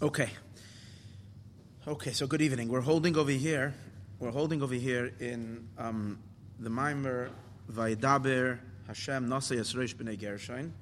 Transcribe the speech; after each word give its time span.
Okay. 0.00 0.30
Okay, 1.88 2.12
so 2.12 2.28
good 2.28 2.40
evening. 2.40 2.68
We're 2.68 2.80
holding 2.80 3.16
over 3.16 3.32
here. 3.32 3.74
We're 4.20 4.30
holding 4.30 4.62
over 4.62 4.74
here 4.74 5.12
in 5.18 5.66
um, 5.76 6.20
the 6.60 6.70
Maimer 6.70 7.30
Vaidaber 7.68 8.60
Hashem 8.86 9.26
Nasa 9.26 9.56
Yisroish 9.56 9.96
B'nei 9.96 10.16
Gershon, 10.16 10.72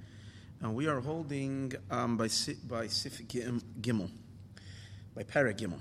and 0.61 0.75
we 0.75 0.87
are 0.87 1.01
holding 1.01 1.73
um, 1.91 2.19
by 2.19 2.29
by 2.69 2.89
Sif 2.89 3.27
Gimel, 3.27 4.11
by 5.15 5.23
Para 5.23 5.55
Gimel. 5.55 5.81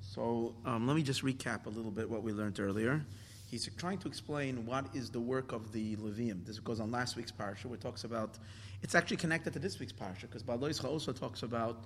So 0.00 0.54
um, 0.64 0.86
let 0.86 0.96
me 0.96 1.02
just 1.02 1.22
recap 1.22 1.66
a 1.66 1.68
little 1.68 1.90
bit 1.90 2.08
what 2.08 2.22
we 2.22 2.32
learned 2.32 2.58
earlier. 2.58 3.04
He's 3.50 3.68
trying 3.76 3.98
to 3.98 4.08
explain 4.08 4.64
what 4.64 4.86
is 4.94 5.10
the 5.10 5.20
work 5.20 5.52
of 5.52 5.72
the 5.72 5.96
Levium. 5.96 6.46
This 6.46 6.58
goes 6.58 6.80
on 6.80 6.90
last 6.90 7.16
week's 7.16 7.32
parsha, 7.32 7.66
where 7.66 7.74
it 7.74 7.82
talks 7.82 8.04
about. 8.04 8.38
It's 8.80 8.94
actually 8.94 9.18
connected 9.18 9.52
to 9.52 9.58
this 9.58 9.78
week's 9.78 9.92
parsha 9.92 10.22
because 10.22 10.42
Baloischa 10.42 10.86
also 10.86 11.12
talks 11.12 11.42
about 11.42 11.84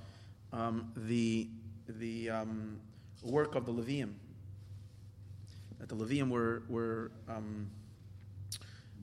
um, 0.52 0.92
the 0.96 1.48
the 1.98 2.30
um, 2.30 2.80
work 3.22 3.54
of 3.54 3.66
the 3.66 3.72
Levium. 3.72 4.12
That 5.78 5.88
the 5.88 5.96
Levium 5.96 6.28
were, 6.28 6.62
were 6.68 7.10
um, 7.28 7.70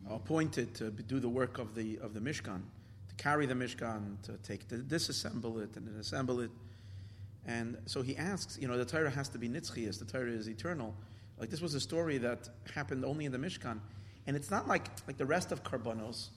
appointed 0.10 0.74
to 0.76 0.92
do 0.92 1.20
the 1.20 1.30
work 1.30 1.58
of 1.58 1.76
the, 1.76 1.98
of 2.00 2.14
the 2.14 2.20
Mishkan, 2.20 2.62
to 3.10 3.16
carry 3.18 3.46
the 3.46 3.56
Mishkan, 3.56 4.22
to 4.24 4.34
take 4.44 4.68
to 4.70 4.76
disassemble 4.76 5.62
it 5.62 5.76
and 5.76 5.88
then 5.88 5.96
assemble 6.00 6.40
it. 6.40 6.52
And 7.46 7.78
so 7.86 8.02
he 8.02 8.16
asks, 8.18 8.58
you 8.60 8.68
know, 8.68 8.78
the 8.78 8.86
Torah 8.86 9.10
has 9.10 9.30
to 9.30 9.38
be 9.38 9.48
nitzchias, 9.50 10.00
the 10.00 10.06
Torah 10.06 10.30
is 10.30 10.48
eternal. 10.48 10.94
Like 11.40 11.50
this 11.50 11.62
was 11.62 11.74
a 11.74 11.80
story 11.80 12.18
that 12.20 12.50
happened 12.74 13.06
only 13.06 13.26
in 13.26 13.32
the 13.32 13.38
Mishkan. 13.38 13.80
And 14.28 14.36
it's 14.36 14.52
not 14.52 14.68
like, 14.68 14.88
like 15.08 15.18
the 15.18 15.26
rest 15.26 15.52
of 15.52 15.64
Karbonos. 15.64 16.30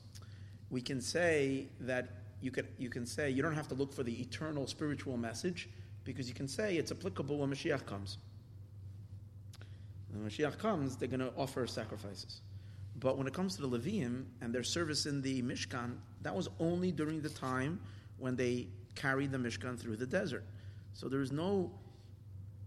We 0.71 0.80
can 0.80 1.01
say 1.01 1.66
that 1.80 2.09
you 2.41 2.51
can, 2.51 2.67
you 2.79 2.89
can 2.89 3.07
say 3.07 3.30
you 3.30 3.43
don't 3.43 3.55
have 3.55 3.69
to 3.69 3.75
look 3.75 3.93
for 3.93 4.03
the 4.03 4.21
eternal 4.21 4.67
spiritual 4.67 5.17
message 5.17 5.69
because 6.05 6.29
you 6.29 6.35
can 6.35 6.49
say 6.49 6.77
it's 6.77 6.91
applicable 6.91 7.39
when 7.39 7.51
Mashiach 7.51 7.85
comes. 7.87 8.19
When 10.13 10.29
Mashiach 10.29 10.59
comes, 10.59 10.96
they're 10.96 11.09
going 11.09 11.21
to 11.21 11.33
offer 11.37 11.66
sacrifices. 11.66 12.41
But 12.99 13.16
when 13.16 13.27
it 13.27 13.33
comes 13.33 13.57
to 13.57 13.63
the 13.63 13.79
Levium 13.79 14.24
and 14.41 14.55
their 14.55 14.63
service 14.63 15.07
in 15.07 15.23
the 15.23 15.43
Mishkan, 15.43 15.96
that 16.23 16.35
was 16.35 16.49
only 16.59 16.93
during 16.93 17.21
the 17.21 17.30
time 17.30 17.80
when 18.18 18.37
they 18.37 18.68
carried 18.95 19.33
the 19.33 19.38
Mishkan 19.38 19.79
through 19.79 19.96
the 19.96 20.07
desert. 20.07 20.45
So 20.93 21.09
there's 21.09 21.33
no 21.33 21.71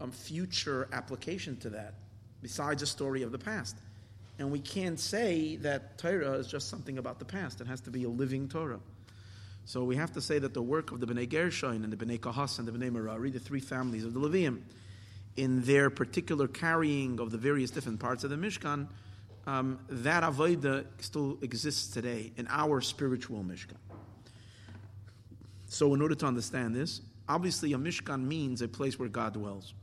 um, 0.01 0.11
future 0.11 0.87
application 0.91 1.57
to 1.57 1.69
that 1.71 1.95
besides 2.41 2.81
a 2.81 2.87
story 2.87 3.23
of 3.23 3.31
the 3.31 3.37
past. 3.37 3.77
And 4.39 4.51
we 4.51 4.59
can't 4.59 4.99
say 4.99 5.57
that 5.57 5.97
Torah 5.97 6.33
is 6.33 6.47
just 6.47 6.69
something 6.69 6.97
about 6.97 7.19
the 7.19 7.25
past. 7.25 7.61
It 7.61 7.67
has 7.67 7.81
to 7.81 7.91
be 7.91 8.03
a 8.03 8.09
living 8.09 8.47
Torah. 8.47 8.79
So 9.65 9.83
we 9.83 9.95
have 9.95 10.11
to 10.13 10.21
say 10.21 10.39
that 10.39 10.53
the 10.53 10.61
work 10.61 10.91
of 10.91 10.99
the 10.99 11.05
Bnei 11.05 11.29
Gershon 11.29 11.83
and 11.83 11.93
the 11.93 12.05
Bnei 12.05 12.19
Kahas 12.19 12.59
and 12.59 12.67
the 12.67 12.71
Bnei 12.71 12.91
Merari, 12.91 13.31
the 13.31 13.39
three 13.39 13.61
families 13.61 14.03
of 14.03 14.13
the 14.13 14.19
Levium, 14.19 14.61
in 15.37 15.61
their 15.63 15.89
particular 15.89 16.47
carrying 16.47 17.19
of 17.19 17.31
the 17.31 17.37
various 17.37 17.71
different 17.71 17.99
parts 17.99 18.23
of 18.23 18.29
the 18.29 18.35
Mishkan, 18.35 18.87
um, 19.47 19.79
that 19.89 20.23
avodah 20.23 20.85
still 20.99 21.37
exists 21.41 21.93
today 21.93 22.31
in 22.37 22.47
our 22.49 22.81
spiritual 22.81 23.43
Mishkan. 23.43 23.77
So, 25.67 25.93
in 25.93 26.01
order 26.01 26.15
to 26.15 26.25
understand 26.25 26.75
this, 26.75 27.01
obviously 27.27 27.73
a 27.73 27.77
Mishkan 27.77 28.25
means 28.25 28.61
a 28.61 28.67
place 28.67 28.99
where 28.99 29.09
God 29.09 29.33
dwells. 29.33 29.73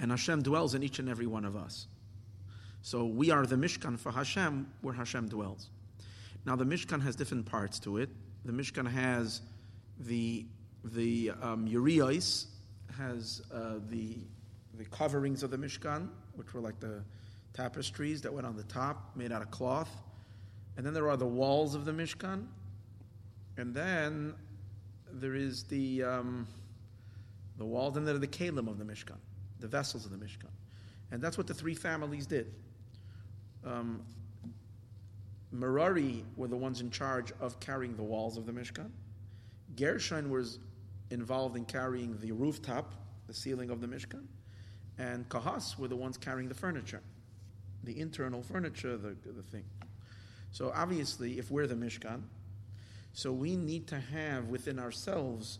And 0.00 0.10
Hashem 0.10 0.42
dwells 0.42 0.74
in 0.74 0.82
each 0.82 0.98
and 0.98 1.08
every 1.08 1.26
one 1.26 1.44
of 1.44 1.56
us. 1.56 1.88
So, 2.80 3.04
we 3.04 3.30
are 3.30 3.44
the 3.44 3.56
Mishkan 3.56 3.98
for 3.98 4.12
Hashem, 4.12 4.72
where 4.80 4.94
Hashem 4.94 5.28
dwells. 5.28 5.68
Now, 6.46 6.56
the 6.56 6.64
Mishkan 6.64 7.02
has 7.02 7.16
different 7.16 7.44
parts 7.46 7.78
to 7.80 7.98
it 7.98 8.08
the 8.44 8.52
Mishkan 8.52 8.90
has 8.90 9.40
the 10.00 10.46
the 10.84 11.32
um, 11.40 11.66
has 12.98 13.42
uh, 13.52 13.74
the 13.88 14.16
the 14.74 14.84
coverings 14.86 15.42
of 15.42 15.50
the 15.50 15.56
Mishkan, 15.56 16.08
which 16.34 16.54
were 16.54 16.60
like 16.60 16.80
the 16.80 17.02
tapestries 17.52 18.22
that 18.22 18.32
went 18.32 18.46
on 18.46 18.56
the 18.56 18.64
top, 18.64 19.14
made 19.14 19.32
out 19.32 19.42
of 19.42 19.50
cloth, 19.50 19.90
and 20.76 20.84
then 20.84 20.94
there 20.94 21.08
are 21.08 21.16
the 21.16 21.26
walls 21.26 21.74
of 21.74 21.84
the 21.84 21.92
Mishkan, 21.92 22.46
and 23.56 23.74
then 23.74 24.34
there 25.12 25.34
is 25.34 25.64
the 25.64 26.02
um, 26.02 26.46
the 27.58 27.64
walls, 27.64 27.96
and 27.96 28.06
then 28.06 28.18
the 28.20 28.26
kalim 28.26 28.68
of 28.68 28.78
the 28.78 28.84
Mishkan, 28.84 29.18
the 29.60 29.68
vessels 29.68 30.04
of 30.04 30.10
the 30.10 30.24
Mishkan, 30.24 30.50
and 31.10 31.22
that's 31.22 31.38
what 31.38 31.46
the 31.46 31.54
three 31.54 31.74
families 31.74 32.26
did. 32.26 32.52
Um, 33.64 34.02
Merari 35.52 36.24
were 36.36 36.48
the 36.48 36.56
ones 36.56 36.80
in 36.80 36.90
charge 36.90 37.32
of 37.40 37.60
carrying 37.60 37.94
the 37.96 38.02
walls 38.02 38.38
of 38.38 38.46
the 38.46 38.52
Mishkan. 38.52 38.90
Gershon 39.76 40.30
was 40.30 40.58
involved 41.10 41.56
in 41.56 41.66
carrying 41.66 42.16
the 42.18 42.32
rooftop, 42.32 42.94
the 43.26 43.34
ceiling 43.34 43.70
of 43.70 43.80
the 43.80 43.86
Mishkan. 43.86 44.24
And 44.98 45.28
Kahas 45.28 45.78
were 45.78 45.88
the 45.88 45.96
ones 45.96 46.16
carrying 46.16 46.48
the 46.48 46.54
furniture, 46.54 47.02
the 47.84 47.98
internal 47.98 48.42
furniture, 48.42 48.96
the, 48.96 49.14
the 49.24 49.42
thing. 49.42 49.64
So 50.50 50.72
obviously, 50.74 51.38
if 51.38 51.50
we're 51.50 51.66
the 51.66 51.74
Mishkan, 51.74 52.22
so 53.12 53.30
we 53.32 53.56
need 53.56 53.86
to 53.88 54.00
have 54.00 54.48
within 54.48 54.78
ourselves 54.78 55.58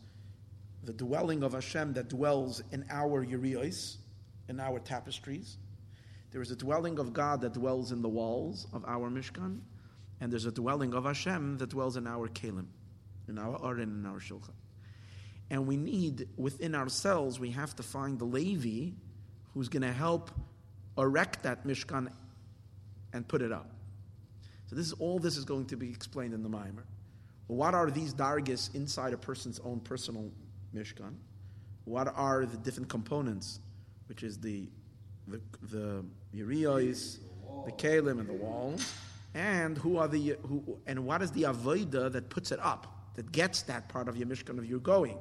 the 0.84 0.92
dwelling 0.92 1.42
of 1.42 1.52
Hashem 1.52 1.92
that 1.94 2.08
dwells 2.08 2.62
in 2.72 2.84
our 2.90 3.22
Urios, 3.22 3.98
in 4.48 4.58
our 4.58 4.78
tapestries. 4.80 5.58
There 6.30 6.40
is 6.40 6.50
a 6.50 6.56
dwelling 6.56 6.98
of 6.98 7.12
God 7.12 7.42
that 7.42 7.52
dwells 7.52 7.92
in 7.92 8.02
the 8.02 8.08
walls 8.08 8.66
of 8.72 8.84
our 8.86 9.10
Mishkan, 9.10 9.60
and 10.22 10.32
there's 10.32 10.46
a 10.46 10.52
dwelling 10.52 10.94
of 10.94 11.04
Hashem 11.04 11.58
that 11.58 11.70
dwells 11.70 11.96
in 11.96 12.06
our 12.06 12.28
kelim, 12.28 12.66
in 13.28 13.40
our 13.40 13.58
arin, 13.58 13.82
in 13.82 14.06
our 14.06 14.20
shulchan. 14.20 14.54
And 15.50 15.66
we 15.66 15.76
need, 15.76 16.28
within 16.36 16.76
ourselves, 16.76 17.40
we 17.40 17.50
have 17.50 17.74
to 17.74 17.82
find 17.82 18.20
the 18.20 18.24
Levi 18.24 18.92
who's 19.52 19.68
going 19.68 19.82
to 19.82 19.92
help 19.92 20.30
erect 20.96 21.42
that 21.42 21.66
Mishkan 21.66 22.08
and 23.12 23.26
put 23.26 23.42
it 23.42 23.50
up. 23.50 23.68
So 24.68 24.76
this 24.76 24.86
is 24.86 24.92
all 24.92 25.18
this 25.18 25.36
is 25.36 25.44
going 25.44 25.66
to 25.66 25.76
be 25.76 25.90
explained 25.90 26.34
in 26.34 26.44
the 26.44 26.48
Maimer. 26.48 26.84
What 27.48 27.74
are 27.74 27.90
these 27.90 28.14
dargis 28.14 28.72
inside 28.76 29.12
a 29.12 29.18
person's 29.18 29.58
own 29.64 29.80
personal 29.80 30.30
Mishkan? 30.72 31.14
What 31.84 32.06
are 32.16 32.46
the 32.46 32.58
different 32.58 32.88
components, 32.88 33.58
which 34.06 34.22
is 34.22 34.38
the 34.38 34.68
the 35.26 35.40
the 35.64 36.04
the 36.30 37.72
Kalim, 37.72 38.20
and 38.20 38.28
the 38.28 38.34
walls? 38.34 38.94
And 39.34 39.78
who 39.78 39.96
are 39.96 40.08
the 40.08 40.36
who 40.42 40.78
and 40.86 41.04
what 41.04 41.22
is 41.22 41.30
the 41.32 41.42
avoida 41.44 42.12
that 42.12 42.28
puts 42.28 42.52
it 42.52 42.60
up 42.60 42.86
that 43.14 43.30
gets 43.32 43.62
that 43.62 43.88
part 43.88 44.08
of 44.08 44.16
your 44.16 44.26
mishkan 44.26 44.58
of 44.58 44.66
your 44.66 44.80
going? 44.80 45.18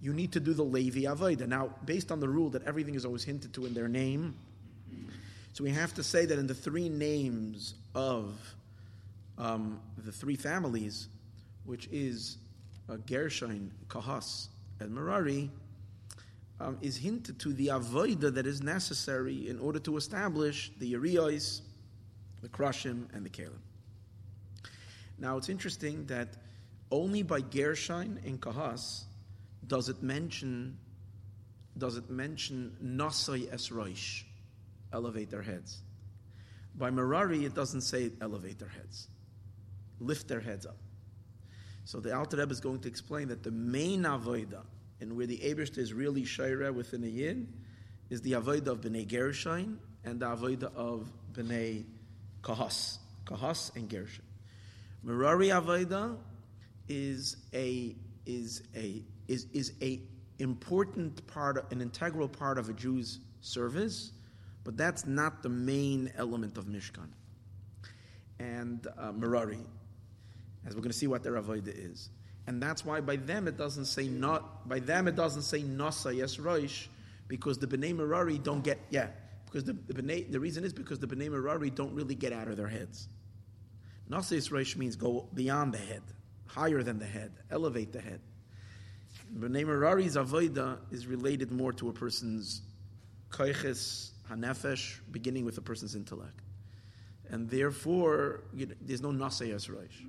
You 0.00 0.12
need 0.12 0.32
to 0.32 0.40
do 0.40 0.52
the 0.52 0.64
levi 0.64 1.02
avoida 1.02 1.46
now 1.46 1.74
based 1.84 2.10
on 2.10 2.20
the 2.20 2.28
rule 2.28 2.50
that 2.50 2.64
everything 2.64 2.94
is 2.94 3.04
always 3.04 3.24
hinted 3.24 3.52
to 3.54 3.66
in 3.66 3.74
their 3.74 3.88
name 3.88 4.34
so 5.52 5.62
we 5.62 5.70
have 5.70 5.92
to 5.94 6.02
say 6.02 6.24
that 6.24 6.38
in 6.38 6.46
the 6.46 6.54
three 6.54 6.88
names 6.88 7.74
of 7.94 8.34
um, 9.36 9.80
the 9.98 10.10
three 10.10 10.36
families 10.36 11.08
which 11.64 11.88
is 11.92 12.38
uh, 12.88 12.96
gershon 13.06 13.70
kahas 13.88 14.48
and 14.80 14.92
merari 14.92 15.50
um, 16.62 16.78
is 16.80 16.96
hinted 16.96 17.38
to 17.40 17.52
the 17.52 17.68
avoida 17.68 18.32
that 18.32 18.46
is 18.46 18.62
necessary 18.62 19.48
in 19.48 19.58
order 19.58 19.78
to 19.80 19.96
establish 19.96 20.70
the 20.78 20.86
Urios, 20.86 21.62
the 22.42 22.48
Krushim, 22.48 23.06
and 23.14 23.24
the 23.24 23.30
Kalim. 23.30 23.60
Now 25.18 25.36
it's 25.36 25.48
interesting 25.48 26.06
that 26.06 26.28
only 26.90 27.22
by 27.22 27.40
Gershon 27.40 28.20
and 28.24 28.40
Kahas 28.40 29.04
does 29.66 29.88
it 29.88 30.02
mention 30.02 30.76
does 31.78 31.96
it 31.96 32.10
mention 32.10 32.76
Nasai 32.84 33.50
es 33.50 33.70
Roish, 33.70 34.24
elevate 34.92 35.30
their 35.30 35.40
heads. 35.40 35.80
By 36.74 36.90
Merari, 36.90 37.46
it 37.46 37.54
doesn't 37.54 37.80
say 37.80 38.10
elevate 38.20 38.58
their 38.58 38.68
heads, 38.68 39.08
lift 40.00 40.28
their 40.28 40.40
heads 40.40 40.66
up. 40.66 40.76
So 41.84 41.98
the 41.98 42.14
Alter 42.14 42.36
Rebbe 42.36 42.52
is 42.52 42.60
going 42.60 42.80
to 42.80 42.88
explain 42.88 43.28
that 43.28 43.42
the 43.42 43.50
main 43.50 44.02
avodah, 44.02 44.64
and 45.00 45.16
where 45.16 45.26
the 45.26 45.38
Abishta 45.38 45.78
is 45.78 45.94
really 45.94 46.24
shaira 46.24 46.72
within 46.74 47.04
a 47.04 47.08
yin, 47.08 47.48
is 48.10 48.20
the 48.20 48.32
avodah 48.32 48.68
of 48.68 48.80
Bnei 48.82 49.08
Gershon 49.08 49.78
and 50.04 50.20
the 50.20 50.26
avodah 50.26 50.74
of 50.74 51.10
Bnei 51.32 51.84
Kahas, 52.42 52.98
Kahas 53.24 53.74
and 53.76 53.88
Gershon. 53.88 54.24
Merari 55.02 55.48
Aveda 55.48 56.16
is 56.88 57.36
a 57.54 57.96
is 58.26 58.62
a 58.76 59.02
is 59.28 59.46
is 59.52 59.72
a 59.82 60.00
important 60.38 61.26
part, 61.28 61.70
an 61.72 61.80
integral 61.80 62.28
part 62.28 62.58
of 62.58 62.68
a 62.68 62.72
Jew's 62.72 63.20
service, 63.40 64.12
but 64.64 64.76
that's 64.76 65.06
not 65.06 65.42
the 65.42 65.48
main 65.48 66.12
element 66.16 66.56
of 66.58 66.66
Mishkan. 66.66 67.08
And 68.38 68.86
uh, 68.98 69.12
Merari, 69.12 69.58
as 70.66 70.74
we're 70.74 70.80
going 70.80 70.90
to 70.90 70.98
see 70.98 71.06
what 71.06 71.22
their 71.22 71.34
Aveda 71.34 71.68
is, 71.68 72.10
and 72.46 72.60
that's 72.60 72.84
why 72.84 73.00
by 73.00 73.16
them 73.16 73.46
it 73.46 73.56
doesn't 73.56 73.84
say 73.84 74.08
not 74.08 74.68
by 74.68 74.80
them 74.80 75.06
it 75.06 75.14
doesn't 75.14 75.42
say 75.42 75.62
Nasa 75.62 76.14
Yes 76.16 76.36
Roish, 76.36 76.88
because 77.28 77.58
the 77.58 77.66
Bnei 77.66 77.94
Merari 77.94 78.38
don't 78.38 78.62
get 78.62 78.80
yeah 78.90 79.08
because 79.52 79.64
the, 79.64 79.76
the, 79.92 80.22
the 80.30 80.40
reason 80.40 80.64
is 80.64 80.72
because 80.72 80.98
the 80.98 81.06
B'nai 81.06 81.30
Merari 81.30 81.68
don't 81.68 81.92
really 81.92 82.14
get 82.14 82.32
out 82.32 82.48
of 82.48 82.56
their 82.56 82.68
heads. 82.68 83.08
Nasa 84.08 84.36
Yisrael 84.36 84.76
means 84.76 84.96
go 84.96 85.28
beyond 85.34 85.74
the 85.74 85.78
head, 85.78 86.02
higher 86.46 86.82
than 86.82 86.98
the 86.98 87.06
head, 87.06 87.32
elevate 87.50 87.92
the 87.92 88.00
head. 88.00 88.20
B'nai 89.36 89.66
Merari's 89.66 90.16
avoida 90.16 90.78
is 90.90 91.06
related 91.06 91.52
more 91.52 91.72
to 91.74 91.90
a 91.90 91.92
person's 91.92 92.62
koiches 93.30 94.12
hanefesh, 94.30 95.00
beginning 95.10 95.44
with 95.44 95.58
a 95.58 95.62
person's 95.62 95.94
intellect, 95.94 96.40
and 97.28 97.50
therefore 97.50 98.44
you 98.54 98.66
know, 98.66 98.74
there's 98.80 99.02
no 99.02 99.10
nasayas 99.10 99.68
roish. 99.68 100.08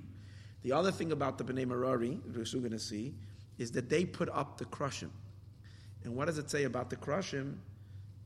The 0.62 0.72
other 0.72 0.90
thing 0.90 1.12
about 1.12 1.36
the 1.36 1.44
B'nai 1.44 1.66
Merari, 1.66 2.18
we're 2.34 2.46
soon 2.46 2.60
going 2.60 2.72
to 2.72 2.78
see, 2.78 3.14
is 3.58 3.72
that 3.72 3.90
they 3.90 4.06
put 4.06 4.30
up 4.30 4.56
the 4.56 4.64
krushim. 4.64 5.10
And 6.02 6.16
what 6.16 6.26
does 6.26 6.38
it 6.38 6.50
say 6.50 6.64
about 6.64 6.88
the 6.88 6.96
krushim? 6.96 7.56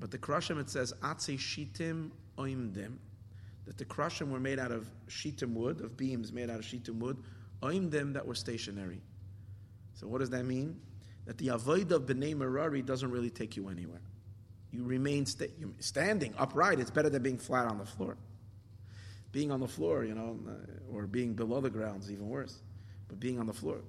But 0.00 0.10
the 0.10 0.18
krushim 0.18 0.60
it 0.60 0.70
says 0.70 0.92
atze 1.02 1.38
shitim 1.38 2.10
oimdim, 2.36 2.96
that 3.66 3.76
the 3.76 3.84
krushim 3.84 4.30
were 4.30 4.40
made 4.40 4.58
out 4.58 4.72
of 4.72 4.88
shitim 5.08 5.54
wood, 5.54 5.80
of 5.80 5.96
beams 5.96 6.32
made 6.32 6.50
out 6.50 6.58
of 6.58 6.64
shitim 6.64 6.98
wood, 6.98 7.18
oimdim 7.62 8.14
that 8.14 8.26
were 8.26 8.34
stationary. 8.34 9.00
So 9.94 10.06
what 10.06 10.20
does 10.20 10.30
that 10.30 10.44
mean? 10.44 10.80
That 11.26 11.38
the 11.38 11.48
avoid 11.48 11.92
of 11.92 12.08
Merari 12.08 12.82
doesn't 12.82 13.10
really 13.10 13.30
take 13.30 13.56
you 13.56 13.68
anywhere. 13.68 14.00
You 14.70 14.84
remain 14.84 15.26
sta- 15.26 15.52
standing 15.80 16.34
upright. 16.38 16.78
It's 16.78 16.90
better 16.90 17.10
than 17.10 17.22
being 17.22 17.38
flat 17.38 17.66
on 17.66 17.78
the 17.78 17.84
floor. 17.84 18.16
Being 19.32 19.50
on 19.50 19.60
the 19.60 19.68
floor, 19.68 20.04
you 20.04 20.14
know, 20.14 20.38
uh, 20.48 20.94
or 20.94 21.06
being 21.06 21.34
below 21.34 21.60
the 21.60 21.70
ground 21.70 22.02
is 22.02 22.10
even 22.10 22.28
worse. 22.28 22.62
But 23.08 23.20
being 23.20 23.38
on 23.38 23.46
the 23.46 23.52
floor, 23.52 23.80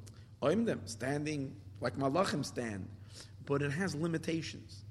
Oimdim, 0.41 0.87
standing 0.87 1.55
like 1.81 1.97
malachim 1.97 2.45
stand, 2.45 2.87
but 3.45 3.61
it 3.61 3.71
has 3.71 3.95
limitations. 3.95 4.83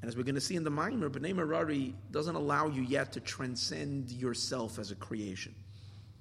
And 0.00 0.08
as 0.08 0.16
we're 0.16 0.24
going 0.24 0.34
to 0.34 0.40
see 0.40 0.56
in 0.56 0.64
the 0.64 0.70
Maimer, 0.70 1.08
B'nai 1.08 1.34
Merari 1.34 1.94
doesn't 2.10 2.34
allow 2.34 2.68
you 2.68 2.82
yet 2.82 3.12
to 3.12 3.20
transcend 3.20 4.10
yourself 4.10 4.78
as 4.78 4.90
a 4.90 4.94
creation. 4.94 5.54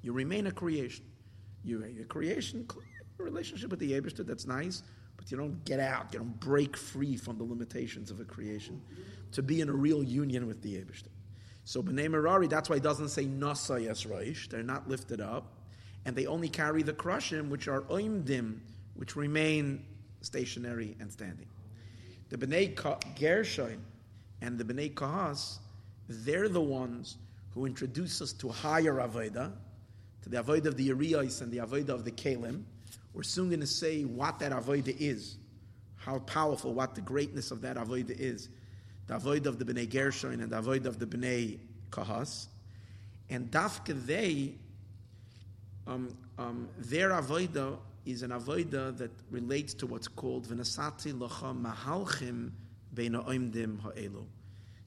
You 0.01 0.13
remain 0.13 0.47
a 0.47 0.51
creation. 0.51 1.05
You're 1.63 1.83
a 1.83 2.05
creation, 2.05 2.67
a 3.19 3.23
relationship 3.23 3.71
with 3.71 3.79
the 3.79 3.93
Abishter, 3.93 4.25
that's 4.25 4.45
nice, 4.45 4.83
but 5.17 5.31
you 5.31 5.37
don't 5.37 5.65
get 5.65 5.79
out, 5.79 6.13
you 6.13 6.19
don't 6.19 6.39
break 6.39 6.77
free 6.77 7.17
from 7.17 7.39
the 7.39 7.43
limitations 7.43 8.11
of 8.11 8.19
a 8.19 8.23
creation 8.23 8.81
to 9.31 9.41
be 9.41 9.61
in 9.61 9.69
a 9.69 9.73
real 9.73 10.03
union 10.03 10.45
with 10.45 10.61
the 10.61 10.75
Abishter. 10.75 11.09
So 11.63 11.81
B'nai 11.81 12.09
Merari, 12.09 12.47
that's 12.47 12.69
why 12.69 12.75
it 12.75 12.83
doesn't 12.83 13.09
say 13.09 13.25
Nasa 13.25 13.83
Yesraish, 13.83 14.47
they're 14.49 14.61
not 14.61 14.87
lifted 14.87 15.21
up, 15.21 15.53
and 16.05 16.15
they 16.15 16.27
only 16.27 16.49
carry 16.49 16.83
the 16.83 16.93
krushim, 16.93 17.49
which 17.49 17.67
are 17.67 17.81
oimdim, 17.81 18.59
which 18.93 19.15
remain 19.15 19.83
stationary 20.21 20.95
and 20.99 21.11
standing. 21.11 21.47
The 22.29 22.37
Bnei 22.37 22.75
Gershon 23.19 23.83
and 24.41 24.57
the 24.57 24.63
Bnei 24.63 24.93
Kahas, 24.93 25.59
they're 26.07 26.49
the 26.49 26.61
ones 26.61 27.17
who 27.53 27.65
introduce 27.65 28.21
us 28.21 28.33
to 28.33 28.49
higher 28.49 28.95
Avodah, 28.95 29.51
to 30.23 30.29
the 30.29 30.37
Avodah 30.37 30.65
of 30.65 30.77
the 30.77 30.83
Urias 30.83 31.41
and 31.41 31.51
the 31.51 31.57
Avodah 31.57 31.89
of 31.89 32.03
the 32.03 32.11
Kalim. 32.11 32.63
We're 33.13 33.23
soon 33.23 33.49
going 33.49 33.61
to 33.61 33.67
say 33.67 34.03
what 34.03 34.39
that 34.39 34.51
Avodah 34.51 34.95
is, 34.99 35.37
how 35.95 36.19
powerful, 36.19 36.73
what 36.73 36.95
the 36.95 37.01
greatness 37.01 37.51
of 37.51 37.61
that 37.61 37.77
Avodah 37.77 38.19
is. 38.19 38.49
The 39.07 39.13
Avodah 39.19 39.45
of 39.45 39.59
the 39.59 39.65
Bnei 39.65 39.89
Gershon 39.89 40.41
and 40.41 40.51
the 40.51 40.61
Avodah 40.61 40.87
of 40.87 40.99
the 40.99 41.05
B'nai 41.05 41.59
Kahas. 41.91 42.47
And 43.29 43.49
Dafka 43.51 44.05
they, 44.05 44.55
um, 45.87 46.15
um, 46.37 46.67
their 46.77 47.11
Avodah 47.11 47.77
is 48.05 48.21
an 48.21 48.31
avoida 48.31 48.95
that 48.97 49.11
relates 49.31 49.73
to 49.73 49.87
what's 49.87 50.07
called 50.07 50.47
v'nasati 50.47 51.13
lacha 51.13 51.59
mahalchim 51.59 52.51
beina 52.93 53.23
oimdim 53.27 53.81
ha'elu. 53.81 54.25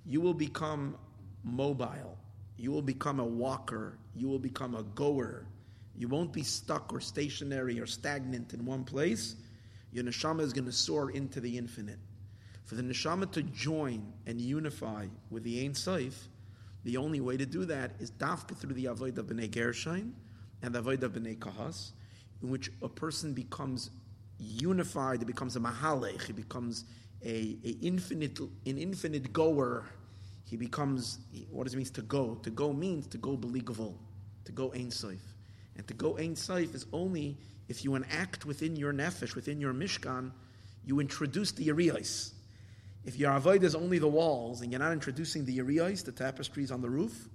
You 0.06 0.20
will 0.20 0.34
become 0.34 0.96
mobile. 1.44 2.16
You 2.56 2.70
will 2.70 2.82
become 2.82 3.20
a 3.20 3.24
walker. 3.24 3.98
You 4.14 4.28
will 4.28 4.38
become 4.38 4.74
a 4.74 4.82
goer. 4.82 5.46
You 5.96 6.08
won't 6.08 6.32
be 6.32 6.42
stuck 6.42 6.92
or 6.92 7.00
stationary 7.00 7.80
or 7.80 7.86
stagnant 7.86 8.54
in 8.54 8.64
one 8.64 8.84
place. 8.84 9.36
Your 9.92 10.04
neshama 10.04 10.40
is 10.40 10.52
going 10.52 10.66
to 10.66 10.72
soar 10.72 11.10
into 11.10 11.40
the 11.40 11.58
infinite. 11.58 11.98
For 12.64 12.74
the 12.74 12.82
neshama 12.82 13.30
to 13.32 13.42
join 13.42 14.12
and 14.26 14.40
unify 14.40 15.06
with 15.30 15.42
the 15.42 15.64
Ein 15.64 15.74
Sof, 15.74 16.28
the 16.84 16.96
only 16.96 17.20
way 17.20 17.36
to 17.36 17.46
do 17.46 17.64
that 17.64 17.92
is 17.98 18.10
dafka 18.10 18.56
through 18.56 18.74
the 18.74 18.86
avoid 18.86 19.18
of 19.18 19.26
B'nai 19.26 19.50
Gershon 19.50 20.14
and 20.62 20.74
the 20.74 20.78
avoid 20.78 21.02
of 21.02 21.12
B'nai 21.12 21.38
Kahas, 21.38 21.92
in 22.42 22.50
which 22.50 22.70
a 22.82 22.88
person 22.88 23.32
becomes 23.32 23.90
unified, 24.38 25.18
he 25.20 25.24
becomes 25.24 25.56
a 25.56 25.60
mahalech, 25.60 26.22
he 26.22 26.32
becomes 26.32 26.84
a, 27.24 27.56
a 27.64 27.70
infinite, 27.82 28.38
an 28.38 28.78
infinite 28.78 29.32
goer. 29.32 29.84
He 30.44 30.56
becomes, 30.56 31.18
what 31.50 31.64
does 31.64 31.74
it 31.74 31.76
mean 31.76 31.86
to 31.86 32.02
go? 32.02 32.36
To 32.36 32.50
go 32.50 32.72
means 32.72 33.06
to 33.08 33.18
go 33.18 33.36
beligavol, 33.36 33.94
to 34.44 34.52
go 34.52 34.72
ein 34.72 34.88
soif. 34.88 35.20
And 35.76 35.86
to 35.88 35.94
go 35.94 36.16
ein 36.16 36.34
soif 36.34 36.74
is 36.74 36.86
only 36.92 37.36
if 37.68 37.84
you 37.84 37.96
enact 37.96 38.46
within 38.46 38.74
your 38.76 38.92
nefesh, 38.92 39.34
within 39.34 39.60
your 39.60 39.74
mishkan, 39.74 40.32
you 40.84 41.00
introduce 41.00 41.52
the 41.52 41.66
yerios. 41.66 42.32
If 43.04 43.18
your 43.18 43.32
avoid 43.32 43.62
is 43.62 43.74
only 43.74 43.98
the 43.98 44.08
walls 44.08 44.62
and 44.62 44.72
you're 44.72 44.80
not 44.80 44.92
introducing 44.92 45.44
the 45.44 45.58
yerios, 45.58 46.04
the 46.04 46.12
tapestries 46.12 46.70
on 46.70 46.80
the 46.80 46.88
roof, 46.88 47.28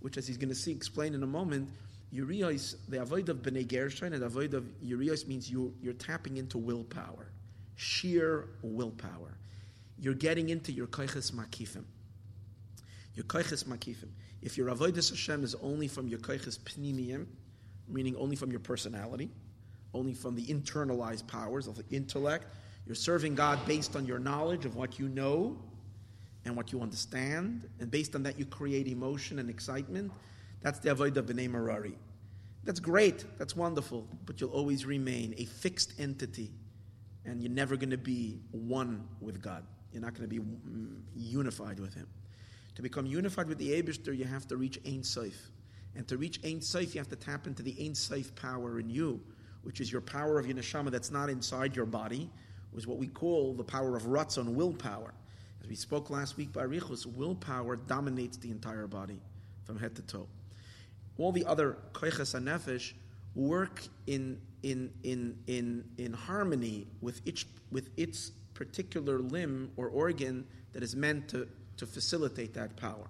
which 0.00 0.16
as 0.16 0.26
he's 0.26 0.36
going 0.36 0.48
to 0.48 0.54
see 0.54 0.72
explained 0.72 1.14
in 1.14 1.22
a 1.22 1.26
moment, 1.26 1.70
Urios, 2.10 2.76
the 2.88 3.02
avoid 3.02 3.28
of 3.28 3.38
Bnei 3.38 3.66
Gershon 3.66 4.14
and 4.14 4.22
avoid 4.22 4.54
of 4.54 4.64
Urios 4.80 5.26
means 5.26 5.50
you, 5.50 5.74
you're 5.82 5.92
tapping 5.92 6.36
into 6.38 6.56
willpower, 6.56 7.30
sheer 7.76 8.48
willpower. 8.62 9.36
You're 9.98 10.14
getting 10.14 10.48
into 10.48 10.72
your 10.72 10.86
koiches 10.86 11.32
makifim. 11.32 11.84
Your 13.14 13.24
koiches 13.24 13.64
makifim. 13.64 14.10
If 14.42 14.56
your 14.56 14.68
avoidus 14.68 15.10
Hashem 15.10 15.42
is 15.42 15.54
only 15.56 15.88
from 15.88 16.08
your 16.08 16.20
koiches 16.20 16.58
pnimiyim, 16.60 17.26
meaning 17.88 18.16
only 18.16 18.36
from 18.36 18.50
your 18.50 18.60
personality, 18.60 19.30
only 19.92 20.14
from 20.14 20.36
the 20.36 20.46
internalized 20.46 21.26
powers 21.26 21.66
of 21.66 21.76
the 21.76 21.84
intellect, 21.94 22.46
you're 22.86 22.94
serving 22.94 23.34
God 23.34 23.58
based 23.66 23.96
on 23.96 24.06
your 24.06 24.18
knowledge 24.18 24.64
of 24.64 24.76
what 24.76 24.98
you 24.98 25.08
know 25.08 25.58
and 26.44 26.56
what 26.56 26.72
you 26.72 26.80
understand, 26.80 27.68
and 27.80 27.90
based 27.90 28.14
on 28.14 28.22
that 28.22 28.38
you 28.38 28.46
create 28.46 28.86
emotion 28.86 29.38
and 29.38 29.50
excitement. 29.50 30.10
That's 30.62 30.78
the 30.78 30.90
avodah 30.90 31.22
b'nei 31.22 31.48
Merari. 31.48 31.94
That's 32.64 32.80
great. 32.80 33.24
That's 33.38 33.56
wonderful. 33.56 34.06
But 34.26 34.40
you'll 34.40 34.50
always 34.50 34.84
remain 34.84 35.34
a 35.38 35.44
fixed 35.44 35.94
entity, 35.98 36.50
and 37.24 37.40
you're 37.40 37.52
never 37.52 37.76
going 37.76 37.90
to 37.90 37.96
be 37.96 38.40
one 38.50 39.06
with 39.20 39.40
God. 39.40 39.64
You're 39.92 40.02
not 40.02 40.14
going 40.14 40.28
to 40.28 40.34
be 40.34 40.40
mm, 40.40 41.00
unified 41.14 41.80
with 41.80 41.94
Him. 41.94 42.06
To 42.74 42.82
become 42.82 43.06
unified 43.06 43.48
with 43.48 43.58
the 43.58 43.80
Abishter, 43.80 44.16
you 44.16 44.24
have 44.24 44.46
to 44.48 44.56
reach 44.56 44.78
Ein 44.86 45.02
Sof. 45.02 45.34
And 45.96 46.06
to 46.08 46.16
reach 46.16 46.40
Ein 46.44 46.60
Sof, 46.60 46.94
you 46.94 47.00
have 47.00 47.08
to 47.08 47.16
tap 47.16 47.46
into 47.46 47.62
the 47.62 47.74
Ein 47.80 47.94
Sof 47.94 48.34
power 48.34 48.78
in 48.78 48.90
you, 48.90 49.20
which 49.62 49.80
is 49.80 49.90
your 49.90 50.00
power 50.00 50.38
of 50.38 50.46
your 50.46 50.56
neshama 50.56 50.90
that's 50.90 51.10
not 51.10 51.30
inside 51.30 51.74
your 51.74 51.86
body, 51.86 52.30
was 52.72 52.86
what 52.86 52.98
we 52.98 53.06
call 53.06 53.54
the 53.54 53.64
power 53.64 53.96
of 53.96 54.02
ratzon, 54.02 54.54
willpower. 54.54 55.14
As 55.62 55.68
we 55.68 55.74
spoke 55.74 56.10
last 56.10 56.36
week 56.36 56.52
by 56.52 56.64
Richus, 56.64 57.06
willpower 57.06 57.76
dominates 57.76 58.36
the 58.36 58.50
entire 58.50 58.86
body 58.86 59.20
from 59.64 59.78
head 59.78 59.96
to 59.96 60.02
toe 60.02 60.28
all 61.18 61.32
the 61.32 61.44
other 61.44 61.76
koiches 61.92 62.34
nefesh 62.40 62.92
work 63.34 63.82
in, 64.06 64.40
in, 64.62 64.90
in, 65.02 65.36
in, 65.46 65.84
in 65.98 66.12
harmony 66.12 66.86
with 67.00 67.20
its, 67.26 67.44
with 67.70 67.90
its 67.96 68.32
particular 68.54 69.18
limb 69.18 69.70
or 69.76 69.88
organ 69.88 70.46
that 70.72 70.82
is 70.82 70.96
meant 70.96 71.28
to, 71.28 71.48
to 71.76 71.86
facilitate 71.86 72.54
that 72.54 72.76
power. 72.76 73.08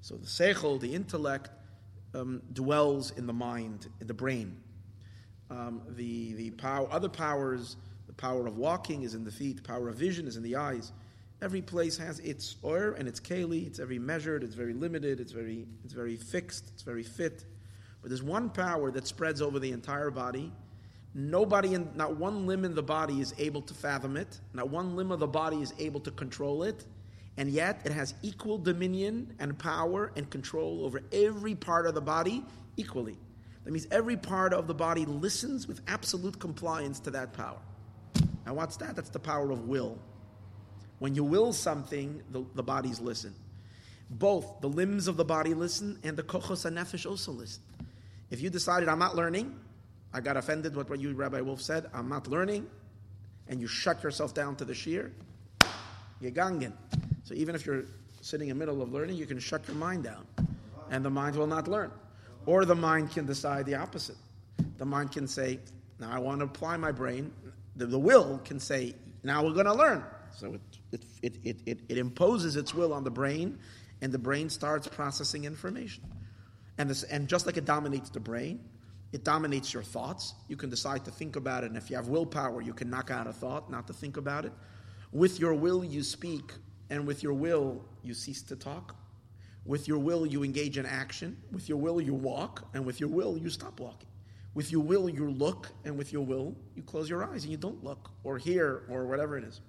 So 0.00 0.16
the 0.16 0.26
seichel, 0.26 0.80
the 0.80 0.94
intellect, 0.94 1.50
um, 2.14 2.42
dwells 2.52 3.12
in 3.12 3.26
the 3.26 3.32
mind, 3.32 3.86
in 4.00 4.06
the 4.06 4.14
brain. 4.14 4.56
Um, 5.50 5.82
the 5.90 6.34
the 6.34 6.50
power, 6.50 6.88
other 6.90 7.08
powers, 7.08 7.76
the 8.06 8.12
power 8.12 8.46
of 8.46 8.56
walking 8.56 9.02
is 9.02 9.14
in 9.14 9.24
the 9.24 9.30
feet, 9.32 9.56
the 9.56 9.62
power 9.62 9.88
of 9.88 9.96
vision 9.96 10.26
is 10.26 10.36
in 10.36 10.42
the 10.42 10.56
eyes. 10.56 10.92
Every 11.42 11.62
place 11.62 11.96
has 11.96 12.18
its 12.20 12.56
or 12.62 12.92
and 12.92 13.08
its 13.08 13.18
keli. 13.18 13.66
It's 13.66 13.78
very 13.78 13.98
measured. 13.98 14.44
It's 14.44 14.54
very 14.54 14.74
limited. 14.74 15.20
It's 15.20 15.32
very 15.32 15.66
it's 15.84 15.94
very 15.94 16.16
fixed. 16.16 16.70
It's 16.74 16.82
very 16.82 17.02
fit. 17.02 17.44
But 18.02 18.10
there's 18.10 18.22
one 18.22 18.50
power 18.50 18.90
that 18.90 19.06
spreads 19.06 19.42
over 19.42 19.58
the 19.58 19.72
entire 19.72 20.10
body. 20.10 20.52
Nobody, 21.12 21.74
in, 21.74 21.90
not 21.96 22.16
one 22.16 22.46
limb 22.46 22.64
in 22.64 22.74
the 22.74 22.82
body 22.82 23.20
is 23.20 23.34
able 23.38 23.62
to 23.62 23.74
fathom 23.74 24.16
it. 24.16 24.40
Not 24.54 24.70
one 24.70 24.96
limb 24.96 25.10
of 25.10 25.18
the 25.18 25.26
body 25.26 25.60
is 25.60 25.74
able 25.78 26.00
to 26.00 26.10
control 26.10 26.62
it. 26.62 26.84
And 27.36 27.50
yet 27.50 27.80
it 27.84 27.92
has 27.92 28.14
equal 28.22 28.58
dominion 28.58 29.34
and 29.38 29.58
power 29.58 30.12
and 30.16 30.28
control 30.30 30.84
over 30.84 31.00
every 31.12 31.54
part 31.54 31.86
of 31.86 31.94
the 31.94 32.00
body 32.00 32.44
equally. 32.76 33.18
That 33.64 33.72
means 33.72 33.86
every 33.90 34.16
part 34.16 34.52
of 34.52 34.66
the 34.66 34.74
body 34.74 35.04
listens 35.04 35.66
with 35.66 35.80
absolute 35.88 36.38
compliance 36.38 37.00
to 37.00 37.10
that 37.10 37.32
power. 37.32 37.58
Now, 38.46 38.54
what's 38.54 38.76
that? 38.78 38.96
That's 38.96 39.10
the 39.10 39.18
power 39.18 39.50
of 39.50 39.68
will. 39.68 39.98
When 41.00 41.14
you 41.14 41.24
will 41.24 41.52
something, 41.52 42.22
the, 42.30 42.44
the 42.54 42.62
bodies 42.62 43.00
listen. 43.00 43.34
Both 44.10 44.60
the 44.60 44.68
limbs 44.68 45.08
of 45.08 45.16
the 45.16 45.24
body 45.24 45.54
listen 45.54 45.98
and 46.04 46.16
the 46.16 46.22
kochos 46.22 46.66
and 46.66 46.76
nefesh 46.76 47.08
also 47.08 47.32
listen. 47.32 47.62
If 48.30 48.40
you 48.40 48.50
decided, 48.50 48.88
I'm 48.88 48.98
not 48.98 49.16
learning, 49.16 49.58
I 50.12 50.20
got 50.20 50.36
offended 50.36 50.76
with 50.76 50.90
what 50.90 51.00
you, 51.00 51.14
Rabbi 51.14 51.40
Wolf, 51.40 51.62
said, 51.62 51.86
I'm 51.94 52.08
not 52.08 52.26
learning, 52.28 52.66
and 53.48 53.60
you 53.60 53.66
shut 53.66 54.02
yourself 54.02 54.34
down 54.34 54.56
to 54.56 54.64
the 54.64 54.74
shear, 54.74 55.10
you're 56.20 56.32
gangen. 56.32 56.74
So 57.24 57.34
even 57.34 57.54
if 57.54 57.64
you're 57.64 57.84
sitting 58.20 58.48
in 58.48 58.58
the 58.58 58.66
middle 58.66 58.82
of 58.82 58.92
learning, 58.92 59.16
you 59.16 59.26
can 59.26 59.38
shut 59.38 59.66
your 59.66 59.76
mind 59.76 60.04
down, 60.04 60.26
and 60.90 61.04
the 61.04 61.10
mind 61.10 61.34
will 61.34 61.46
not 61.46 61.66
learn. 61.66 61.90
Or 62.44 62.64
the 62.64 62.74
mind 62.74 63.10
can 63.10 63.24
decide 63.24 63.64
the 63.64 63.76
opposite. 63.76 64.16
The 64.76 64.84
mind 64.84 65.12
can 65.12 65.26
say, 65.26 65.60
now 65.98 66.10
I 66.10 66.18
want 66.18 66.40
to 66.40 66.44
apply 66.44 66.76
my 66.76 66.92
brain. 66.92 67.32
the, 67.76 67.86
the 67.86 67.98
will 67.98 68.38
can 68.44 68.60
say, 68.60 68.94
now 69.22 69.44
we're 69.44 69.54
going 69.54 69.66
to 69.66 69.74
learn. 69.74 70.04
So 70.36 70.54
it, 70.54 71.04
it, 71.22 71.36
it, 71.44 71.56
it, 71.66 71.80
it, 71.88 71.98
imposes 71.98 72.56
its 72.56 72.74
will 72.74 72.92
on 72.92 73.04
the 73.04 73.10
brain, 73.10 73.58
and 74.00 74.12
the 74.12 74.18
brain 74.18 74.48
starts 74.48 74.86
processing 74.88 75.44
information. 75.44 76.04
And, 76.78 76.88
this, 76.88 77.02
and 77.04 77.28
just 77.28 77.46
like 77.46 77.56
it 77.56 77.64
dominates 77.64 78.10
the 78.10 78.20
brain, 78.20 78.60
it 79.12 79.24
dominates 79.24 79.74
your 79.74 79.82
thoughts. 79.82 80.34
You 80.48 80.56
can 80.56 80.70
decide 80.70 81.04
to 81.04 81.10
think 81.10 81.36
about 81.36 81.64
it, 81.64 81.68
and 81.68 81.76
if 81.76 81.90
you 81.90 81.96
have 81.96 82.08
willpower, 82.08 82.62
you 82.62 82.72
can 82.72 82.88
knock 82.88 83.10
out 83.10 83.26
a 83.26 83.32
thought, 83.32 83.70
not 83.70 83.86
to 83.88 83.92
think 83.92 84.16
about 84.16 84.44
it. 84.44 84.52
With 85.12 85.40
your 85.40 85.54
will, 85.54 85.84
you 85.84 86.02
speak, 86.02 86.52
and 86.88 87.06
with 87.06 87.22
your 87.22 87.34
will, 87.34 87.84
you 88.02 88.14
cease 88.14 88.42
to 88.42 88.56
talk. 88.56 88.96
With 89.64 89.88
your 89.88 89.98
will, 89.98 90.24
you 90.24 90.42
engage 90.42 90.78
in 90.78 90.86
action. 90.86 91.36
With 91.52 91.68
your 91.68 91.78
will, 91.78 92.00
you 92.00 92.14
walk, 92.14 92.68
and 92.74 92.86
with 92.86 93.00
your 93.00 93.08
will, 93.08 93.36
you 93.36 93.50
stop 93.50 93.80
walking. 93.80 94.08
With 94.54 94.72
your 94.72 94.82
will, 94.82 95.08
you 95.08 95.30
look, 95.30 95.68
and 95.84 95.96
with 95.96 96.12
your 96.12 96.24
will, 96.24 96.56
you 96.74 96.82
close 96.82 97.08
your 97.08 97.24
eyes 97.24 97.44
and 97.44 97.52
you 97.52 97.56
don't 97.56 97.82
look, 97.84 98.10
or 98.24 98.38
hear, 98.38 98.82
or 98.88 99.06
whatever 99.06 99.36
it 99.38 99.44
is. 99.44 99.60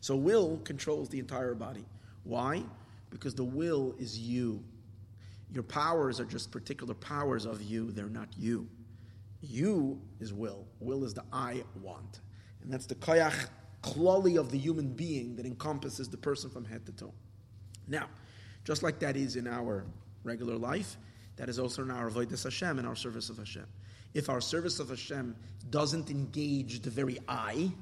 So, 0.00 0.16
will 0.16 0.58
controls 0.64 1.08
the 1.08 1.18
entire 1.18 1.54
body. 1.54 1.84
Why? 2.24 2.62
Because 3.10 3.34
the 3.34 3.44
will 3.44 3.94
is 3.98 4.18
you. 4.18 4.62
Your 5.52 5.62
powers 5.62 6.20
are 6.20 6.24
just 6.24 6.50
particular 6.50 6.94
powers 6.94 7.44
of 7.44 7.62
you, 7.62 7.90
they're 7.90 8.06
not 8.06 8.28
you. 8.38 8.68
You 9.42 10.00
is 10.20 10.32
will. 10.32 10.66
Will 10.80 11.04
is 11.04 11.14
the 11.14 11.24
I 11.32 11.64
want. 11.82 12.20
And 12.62 12.72
that's 12.72 12.86
the 12.86 12.94
koyach 12.94 13.48
klali 13.82 14.38
of 14.38 14.50
the 14.50 14.58
human 14.58 14.92
being 14.92 15.34
that 15.36 15.46
encompasses 15.46 16.08
the 16.08 16.16
person 16.16 16.50
from 16.50 16.64
head 16.64 16.84
to 16.86 16.92
toe. 16.92 17.14
Now, 17.88 18.06
just 18.64 18.82
like 18.82 18.98
that 19.00 19.16
is 19.16 19.36
in 19.36 19.46
our 19.46 19.86
regular 20.22 20.56
life, 20.56 20.96
that 21.36 21.48
is 21.48 21.58
also 21.58 21.82
in 21.82 21.90
our 21.90 22.10
avodas 22.10 22.44
Hashem, 22.44 22.78
in 22.78 22.84
our 22.84 22.94
service 22.94 23.30
of 23.30 23.38
Hashem. 23.38 23.66
If 24.12 24.28
our 24.28 24.40
service 24.40 24.78
of 24.80 24.90
Hashem 24.90 25.34
doesn't 25.70 26.10
engage 26.10 26.80
the 26.80 26.90
very 26.90 27.18
I, 27.28 27.72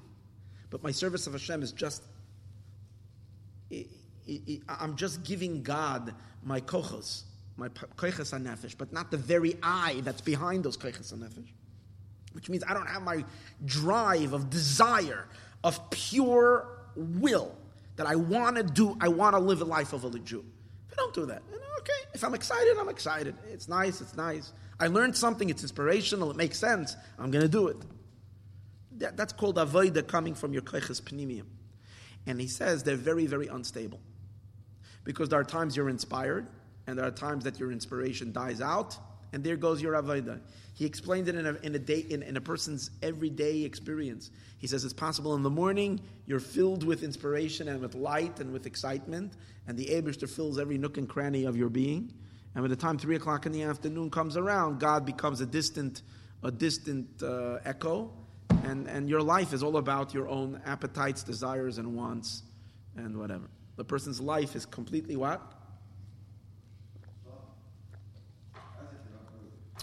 but 0.71 0.83
my 0.83 0.91
service 0.91 1.27
of 1.27 1.33
Hashem 1.33 1.63
is 1.63 1.73
just, 1.73 2.03
I'm 4.69 4.97
just 4.97 5.23
giving 5.25 5.63
God 5.63 6.15
my 6.43 6.61
kochos, 6.61 7.23
my 7.57 7.69
koiches 7.69 8.39
nefesh, 8.39 8.77
but 8.77 8.93
not 8.93 9.11
the 9.11 9.17
very 9.17 9.57
I 9.63 10.01
that's 10.05 10.21
behind 10.21 10.65
those 10.65 10.77
koiches 10.77 11.13
nefesh. 11.15 11.49
Which 12.33 12.49
means 12.49 12.63
I 12.69 12.75
don't 12.75 12.87
have 12.87 13.03
my 13.03 13.25
drive 13.65 14.33
of 14.33 14.51
desire, 14.51 15.27
of 15.65 15.91
pure 15.91 16.69
will 16.95 17.57
that 17.97 18.07
I 18.07 18.15
want 18.15 18.57
to 18.57 18.63
do, 18.63 18.97
I 19.01 19.09
want 19.09 19.35
to 19.35 19.41
live 19.41 19.61
a 19.61 19.65
life 19.65 19.93
of 19.93 20.05
a 20.05 20.19
Jew. 20.19 20.45
If 20.89 20.93
I 20.93 20.97
don't 20.97 21.15
do 21.15 21.27
that, 21.27 21.43
okay, 21.81 21.93
if 22.15 22.23
I'm 22.23 22.35
excited, 22.35 22.77
I'm 22.79 22.89
excited. 22.89 23.35
It's 23.51 23.69
nice, 23.69 24.01
it's 24.01 24.15
nice. 24.15 24.53
I 24.79 24.87
learned 24.87 25.17
something, 25.17 25.51
it's 25.51 25.63
inspirational, 25.63 26.31
it 26.31 26.37
makes 26.37 26.59
sense, 26.59 26.97
I'm 27.19 27.31
going 27.31 27.43
to 27.43 27.49
do 27.49 27.69
it. 27.69 27.77
That, 28.99 29.17
that's 29.17 29.33
called 29.33 29.57
avoida 29.57 30.07
coming 30.07 30.35
from 30.35 30.53
your 30.53 30.63
koiches 30.63 31.01
panimium. 31.01 31.47
And 32.27 32.41
he 32.41 32.47
says 32.47 32.83
they're 32.83 32.97
very, 32.97 33.27
very 33.27 33.47
unstable. 33.47 34.01
Because 35.05 35.29
there 35.31 35.41
are 35.41 35.45
times 35.45 35.77
you're 35.77 35.89
inspired, 35.89 36.47
and 36.87 36.99
there 36.99 37.07
are 37.07 37.11
times 37.11 37.45
that 37.45 37.59
your 37.59 37.73
inspiration 37.73 38.33
dies 38.33 38.61
out, 38.61 38.97
and 39.33 39.43
there 39.45 39.57
goes 39.57 39.81
your 39.81 39.95
avodah. 39.95 40.41
He 40.75 40.85
explained 40.85 41.29
it 41.29 41.35
in 41.35 41.47
a, 41.47 41.55
in 41.63 41.75
a 41.75 41.79
day 41.79 42.05
in, 42.09 42.23
in, 42.23 42.37
a 42.37 42.41
person's 42.41 42.91
everyday 43.03 43.63
experience. 43.63 44.31
He 44.59 44.67
says 44.67 44.85
it's 44.85 44.95
possible 44.95 45.35
in 45.35 45.43
the 45.43 45.51
morning 45.51 46.01
you're 46.27 46.41
filled 46.41 46.85
with 46.85 47.03
inspiration 47.03 47.69
and 47.69 47.81
with 47.81 47.95
light 47.95 48.41
and 48.41 48.53
with 48.53 48.65
excitement, 48.67 49.35
and 49.67 49.77
the 49.77 49.87
Abishter 49.87 50.29
fills 50.29 50.59
every 50.59 50.79
nook 50.79 50.97
and 50.97 51.09
cranny 51.09 51.45
of 51.45 51.57
your 51.57 51.69
being. 51.69 52.13
And 52.55 52.65
by 52.65 52.69
the 52.69 52.77
time 52.77 52.99
three 52.99 53.17
o'clock 53.17 53.45
in 53.45 53.53
the 53.53 53.63
afternoon 53.63 54.11
comes 54.11 54.37
around, 54.37 54.81
God 54.81 55.05
becomes 55.05 55.41
a 55.41 55.47
distant, 55.47 56.03
a 56.43 56.51
distant 56.51 57.23
uh, 57.23 57.59
echo, 57.65 58.13
and, 58.65 58.87
and 58.87 59.09
your 59.09 59.23
life 59.23 59.53
is 59.53 59.63
all 59.63 59.77
about 59.77 60.15
your 60.15 60.29
own 60.29 60.61
appetites, 60.65 61.23
desires, 61.23 61.79
and 61.79 61.95
wants, 61.95 62.43
and 62.97 63.17
whatever. 63.17 63.49
The 63.77 63.85
person's 63.85 64.21
life 64.21 64.57
is 64.57 64.67
completely 64.67 65.17
what? 65.17 65.59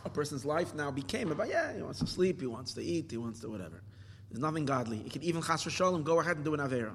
a 0.06 0.10
person's 0.10 0.46
life 0.46 0.74
now 0.76 0.92
became 0.92 1.32
about, 1.32 1.50
yeah, 1.50 1.74
he 1.76 1.82
wants 1.82 2.00
to 2.00 2.08
sleep, 2.08 2.40
he 2.40 2.48
wants 2.48 2.74
to 2.74 2.84
eat, 2.84 3.10
he 3.10 3.18
wants 3.18 3.40
to 3.40 3.50
whatever. 3.50 3.82
There's 4.30 4.40
nothing 4.40 4.66
godly. 4.66 4.98
You 4.98 5.10
can 5.10 5.24
even 5.24 5.42
chas 5.42 5.64
shalom 5.64 6.04
go 6.04 6.20
ahead 6.20 6.36
and 6.36 6.46
do 6.46 6.54
an 6.54 6.60
avera, 6.60 6.94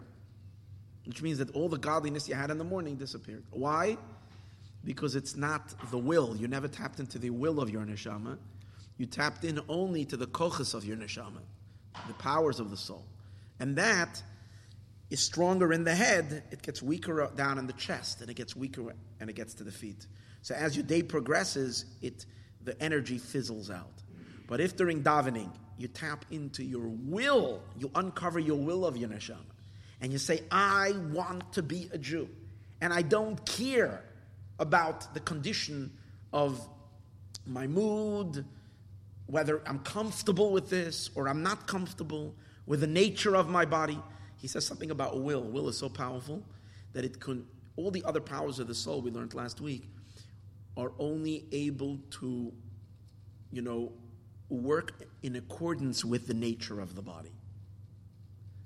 which 1.07 1.21
means 1.21 1.39
that 1.39 1.51
all 1.51 1.69
the 1.69 1.79
godliness 1.79 2.29
you 2.29 2.37
had 2.37 2.51
in 2.51 2.59
the 2.59 2.65
morning 2.65 2.97
disappeared. 2.97 3.43
Why? 3.51 3.99
Because 4.85 5.17
it's 5.17 5.37
not 5.37 5.75
the 5.91 5.99
will. 5.99 6.37
You 6.37 6.47
never 6.47 6.69
tapped 6.69 7.01
into 7.01 7.19
the 7.19 7.31
will 7.31 7.61
of 7.61 7.69
your 7.69 7.83
neshama. 7.83 8.39
You 8.97 9.07
tapped 9.07 9.45
in 9.45 9.61
only 9.69 10.05
to 10.05 10.17
the 10.17 10.27
kochas 10.27 10.75
of 10.75 10.85
your 10.85 10.97
neshama, 10.97 11.41
the 12.07 12.15
powers 12.15 12.61
of 12.61 12.71
the 12.71 12.77
soul, 12.77 13.05
and 13.59 13.77
that 13.77 14.23
is 15.11 15.21
stronger 15.21 15.73
in 15.73 15.85
the 15.85 15.95
head. 15.95 16.45
It 16.51 16.63
gets 16.63 16.83
weaker 16.83 17.31
down 17.37 17.59
in 17.59 17.67
the 17.67 17.73
chest, 17.75 18.21
and 18.21 18.31
it 18.31 18.35
gets 18.35 18.55
weaker 18.55 18.95
and 19.19 19.29
it 19.29 19.35
gets 19.35 19.55
to 19.55 19.65
the 19.65 19.73
feet. 19.73 20.07
So 20.43 20.55
as 20.55 20.77
your 20.77 20.85
day 20.85 21.03
progresses, 21.03 21.85
it 22.01 22.27
the 22.63 22.81
energy 22.83 23.19
fizzles 23.19 23.71
out. 23.71 24.03
But 24.47 24.61
if 24.61 24.77
during 24.77 25.03
davening 25.03 25.51
you 25.79 25.89
tap 25.89 26.25
into 26.31 26.63
your 26.63 26.87
will, 26.87 27.63
you 27.79 27.91
uncover 27.95 28.39
your 28.39 28.59
will 28.59 28.85
of 28.85 28.97
your 28.97 29.09
neshama, 29.09 29.39
and 30.01 30.13
you 30.13 30.19
say, 30.19 30.43
I 30.51 30.93
want 31.13 31.53
to 31.55 31.63
be 31.63 31.89
a 31.93 31.99
Jew, 31.99 32.29
and 32.81 32.93
I 32.93 33.03
don't 33.03 33.45
care 33.47 34.05
about 34.59 35.15
the 35.15 35.21
condition 35.21 35.91
of 36.33 36.61
my 37.47 37.67
mood, 37.67 38.45
whether 39.31 39.63
I'm 39.67 39.79
comfortable 39.81 40.51
with 40.51 40.71
this 40.71 41.11
or 41.15 41.29
I'm 41.29 41.43
not 41.43 41.67
comfortable 41.67 42.35
with 42.67 42.81
the 42.81 42.87
nature 42.87 43.37
of 43.37 43.49
my 43.49 43.65
body. 43.65 43.99
He 44.37 44.49
says 44.49 44.67
something 44.67 44.91
about 44.91 45.21
will. 45.23 45.43
Will 45.43 45.69
is 45.69 45.79
so 45.79 45.89
powerful 45.89 46.43
that 46.93 47.05
it 47.05 47.21
can, 47.21 47.47
all 47.77 47.91
the 47.91 48.03
other 48.05 48.21
powers 48.21 48.59
of 48.59 48.67
the 48.67 48.75
soul 48.75 49.01
we 49.01 49.11
learned 49.11 49.35
last 49.35 49.61
week 49.61 49.89
are 50.77 50.93
only 50.99 51.45
able 51.53 51.99
to, 52.11 52.53
you 53.53 53.63
know, 53.63 53.93
work 54.49 55.07
in 55.23 55.37
accordance 55.37 56.05
with 56.05 56.27
the 56.27 56.35
nature 56.35 56.81
of 56.81 56.97
the 56.97 57.03
body. 57.03 57.31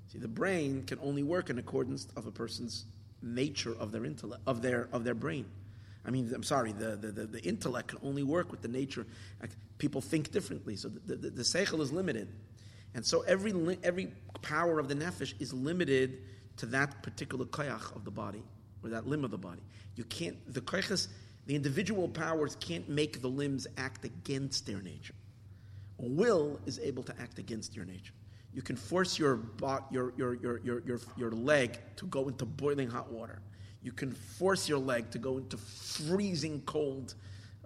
See, 0.07 0.17
the 0.17 0.27
brain 0.27 0.83
can 0.83 0.97
only 1.01 1.23
work 1.23 1.49
in 1.49 1.59
accordance 1.59 2.07
of 2.15 2.25
a 2.25 2.31
person's 2.31 2.85
nature 3.21 3.75
of 3.77 3.91
their 3.91 4.05
intellect, 4.05 4.41
of 4.47 4.61
their 4.61 4.87
of 4.91 5.03
their 5.03 5.13
brain. 5.13 5.45
I 6.05 6.11
mean, 6.11 6.31
I'm 6.33 6.43
sorry, 6.43 6.71
the, 6.71 6.95
the, 6.95 7.07
the, 7.07 7.25
the 7.25 7.41
intellect 7.43 7.89
can 7.89 7.99
only 8.03 8.23
work 8.23 8.51
with 8.51 8.61
the 8.61 8.67
nature. 8.67 9.07
People 9.77 10.01
think 10.01 10.31
differently, 10.31 10.75
so 10.75 10.89
the, 10.89 11.15
the, 11.15 11.29
the 11.29 11.43
seichel 11.43 11.81
is 11.81 11.91
limited. 11.91 12.29
And 12.93 13.05
so 13.05 13.21
every, 13.21 13.77
every 13.83 14.13
power 14.41 14.79
of 14.79 14.87
the 14.87 14.95
nefesh 14.95 15.33
is 15.39 15.53
limited 15.53 16.19
to 16.57 16.65
that 16.67 17.03
particular 17.03 17.45
koyach 17.45 17.93
of 17.95 18.05
the 18.05 18.11
body, 18.11 18.43
or 18.83 18.89
that 18.89 19.07
limb 19.07 19.25
of 19.25 19.31
the 19.31 19.37
body. 19.37 19.61
You 19.95 20.05
can't, 20.05 20.37
the 20.53 20.61
koyachas 20.61 21.09
the 21.45 21.55
individual 21.55 22.07
powers 22.07 22.57
can't 22.59 22.87
make 22.89 23.21
the 23.21 23.27
limbs 23.27 23.67
act 23.77 24.03
against 24.03 24.65
their 24.65 24.81
nature. 24.81 25.13
Will 25.97 26.59
is 26.65 26.79
able 26.79 27.03
to 27.03 27.13
act 27.21 27.39
against 27.39 27.75
your 27.75 27.85
nature. 27.85 28.13
You 28.53 28.61
can 28.61 28.75
force 28.75 29.19
your, 29.19 29.41
your, 29.91 30.13
your, 30.17 30.35
your, 30.35 30.59
your, 30.59 30.79
your, 30.85 30.99
your 31.17 31.31
leg 31.31 31.77
to 31.97 32.05
go 32.07 32.27
into 32.27 32.45
boiling 32.45 32.89
hot 32.89 33.11
water. 33.11 33.41
You 33.83 33.91
can 33.91 34.11
force 34.11 34.67
your 34.67 34.79
leg 34.79 35.11
to 35.11 35.19
go 35.19 35.37
into 35.37 35.57
freezing 35.57 36.61
cold 36.65 37.13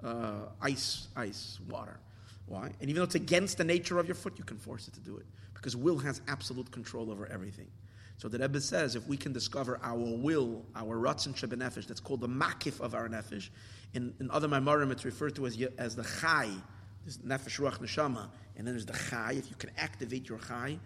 uh, 0.03 0.48
ice, 0.62 1.08
ice 1.15 1.60
water. 1.70 2.00
Why? 2.46 2.72
And 2.79 2.89
even 2.89 2.96
though 2.96 3.03
it's 3.03 3.15
against 3.15 3.58
the 3.58 3.63
nature 3.63 4.00
of 4.00 4.08
your 4.08 4.15
foot, 4.15 4.34
you 4.38 4.44
can 4.44 4.58
force 4.58 4.88
it 4.88 4.94
to 4.96 5.00
do 5.00 5.18
it. 5.18 5.25
Because 5.53 5.75
will 5.75 5.98
has 6.00 6.22
absolute 6.27 6.72
control 6.72 7.12
over 7.12 7.27
everything. 7.27 7.68
So 8.18 8.27
the 8.27 8.38
Rebbe 8.38 8.60
says 8.60 8.96
if 8.96 9.08
we 9.08 9.15
can 9.15 9.32
discover 9.32 9.79
our 9.82 9.98
will, 9.98 10.65
our 10.75 10.98
ratzon 10.98 11.36
shebenefesh, 11.36 11.88
that's 11.88 12.01
called 12.01 12.22
the 12.22 12.27
makif 12.27 12.82
of 12.82 12.94
our 12.94 13.08
nefesh. 13.08 13.50
In, 13.94 14.13
in 14.20 14.29
other 14.32 14.48
Maimarim, 14.48 14.91
it's 14.91 15.06
referred 15.06 15.36
to 15.36 15.48
as, 15.48 15.62
as 15.77 15.96
the 15.96 16.03
chai, 16.20 16.50
this 17.06 17.18
nefesh 17.20 17.60
ruach 17.60 17.79
neshama, 17.79 18.27
and 18.58 18.68
then 18.68 18.74
there's 18.74 18.86
the 18.86 19.00
chai. 19.10 19.34
If 19.34 19.50
you 19.50 19.56
can 19.58 19.72
activate 19.77 20.27
your 20.27 20.39
chai, 20.39 20.79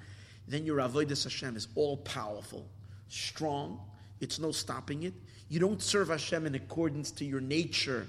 then 0.47 0.65
your 0.65 0.77
avodas 0.77 1.23
Hashem 1.23 1.55
is 1.55 1.67
all 1.75 1.97
powerful, 1.97 2.67
strong. 3.09 3.79
It's 4.19 4.39
no 4.39 4.51
stopping 4.51 5.03
it. 5.03 5.13
You 5.49 5.59
don't 5.59 5.81
serve 5.81 6.09
Hashem 6.09 6.45
in 6.45 6.55
accordance 6.55 7.11
to 7.11 7.25
your 7.25 7.41
nature. 7.41 8.07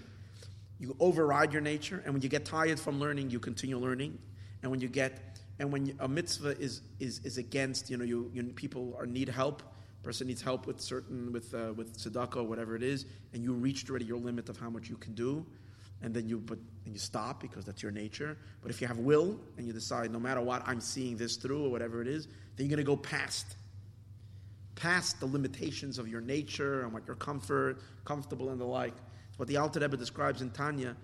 You 0.79 0.97
override 1.01 1.53
your 1.53 1.63
nature, 1.63 2.03
and 2.05 2.13
when 2.13 2.23
you 2.23 2.29
get 2.29 2.45
tired 2.45 2.81
from 2.81 2.99
learning, 2.99 3.31
you 3.31 3.39
continue 3.39 3.79
learning. 3.79 4.19
And 4.63 4.71
when 4.71 4.81
you 4.81 4.89
get 4.89 5.35
and 5.59 5.73
when 5.73 5.95
a 6.01 6.09
mitzvah 6.09 6.59
is, 6.59 6.83
is, 6.99 7.21
is 7.21 7.39
against, 7.39 7.91
you 7.91 7.97
know, 7.97 8.05
you, 8.05 8.31
you 8.35 8.43
people 8.43 8.97
are 8.99 9.07
need 9.07 9.29
help, 9.29 9.63
person 10.03 10.27
needs 10.27 10.43
help 10.43 10.67
with 10.67 10.81
certain, 10.81 11.33
with, 11.33 11.55
uh, 11.55 11.73
with 11.75 11.97
tzedakah 11.97 12.37
or 12.37 12.43
whatever 12.43 12.75
it 12.75 12.83
is, 12.83 13.07
and 13.33 13.43
you 13.43 13.53
reached 13.53 13.89
already 13.89 14.05
your 14.05 14.19
limit 14.19 14.49
of 14.49 14.57
how 14.57 14.69
much 14.69 14.89
you 14.89 14.97
can 14.97 15.15
do, 15.15 15.47
and 16.03 16.13
then 16.13 16.29
you, 16.29 16.39
but, 16.39 16.59
and 16.85 16.93
you 16.93 16.99
stop 16.99 17.41
because 17.41 17.65
that's 17.65 17.83
your 17.83 17.93
nature. 17.93 18.37
But 18.63 18.71
if 18.71 18.81
you 18.81 18.89
have 18.89 18.99
will 18.99 19.39
and 19.57 19.67
you 19.67 19.73
decide, 19.73 20.11
no 20.11 20.19
matter 20.19 20.41
what, 20.41 20.63
I'm 20.67 20.81
seeing 20.81 21.17
this 21.17 21.37
through 21.37 21.65
or 21.65 21.71
whatever 21.71 22.03
it 22.03 22.09
is, 22.09 22.27
then 22.57 22.67
you're 22.67 22.77
going 22.77 22.79
to 22.79 22.83
go 22.85 22.97
past, 22.97 23.57
past 24.75 25.21
the 25.21 25.27
limitations 25.27 25.99
of 25.99 26.09
your 26.09 26.21
nature 26.21 26.83
and 26.83 26.93
what 26.93 27.07
you're 27.07 27.17
comfort, 27.17 27.81
comfortable 28.05 28.51
and 28.51 28.61
the 28.61 28.67
like. 28.67 28.95
What 29.37 29.49
the 29.49 29.57
Alter 29.57 29.81
Rebbe 29.81 29.97
describes 29.97 30.43
in 30.43 30.51
Tanya, 30.51 30.97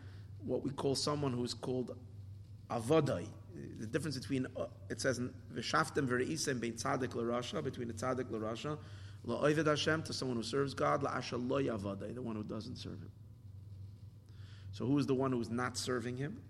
what 0.44 0.62
we 0.62 0.70
call 0.70 0.94
someone 0.94 1.32
who's 1.32 1.54
called 1.54 1.96
avodai, 2.70 3.26
the 3.78 3.87
difference 3.87 4.16
between 4.16 4.46
uh, 4.56 4.66
it 4.88 5.00
says 5.00 5.20
v'shaftem 5.52 6.06
v'reisem 6.06 6.60
bein 6.60 6.75
tzadik 6.75 7.14
l'rasha 7.14 7.62
between 7.62 7.88
the 7.88 7.94
tzadik 7.94 8.30
l'rasha 8.30 8.78
la'oived 9.26 9.66
Hashem 9.66 10.02
to 10.04 10.12
someone 10.12 10.37
who 10.37 10.42
serves 10.42 10.75
God 10.75 11.02
la'asha 11.02 11.32
lo 11.32 11.60
yavadei 11.60 12.14
the 12.14 12.22
one 12.22 12.37
who 12.37 12.44
doesn't 12.44 12.76
serve 12.76 13.00
Him. 13.00 13.10
So 14.72 14.87
who 14.87 14.99
is 14.99 15.06
the 15.06 15.14
one 15.14 15.32
who 15.32 15.40
is 15.40 15.50
not 15.50 15.76
serving 15.76 16.16
Him? 16.16 16.40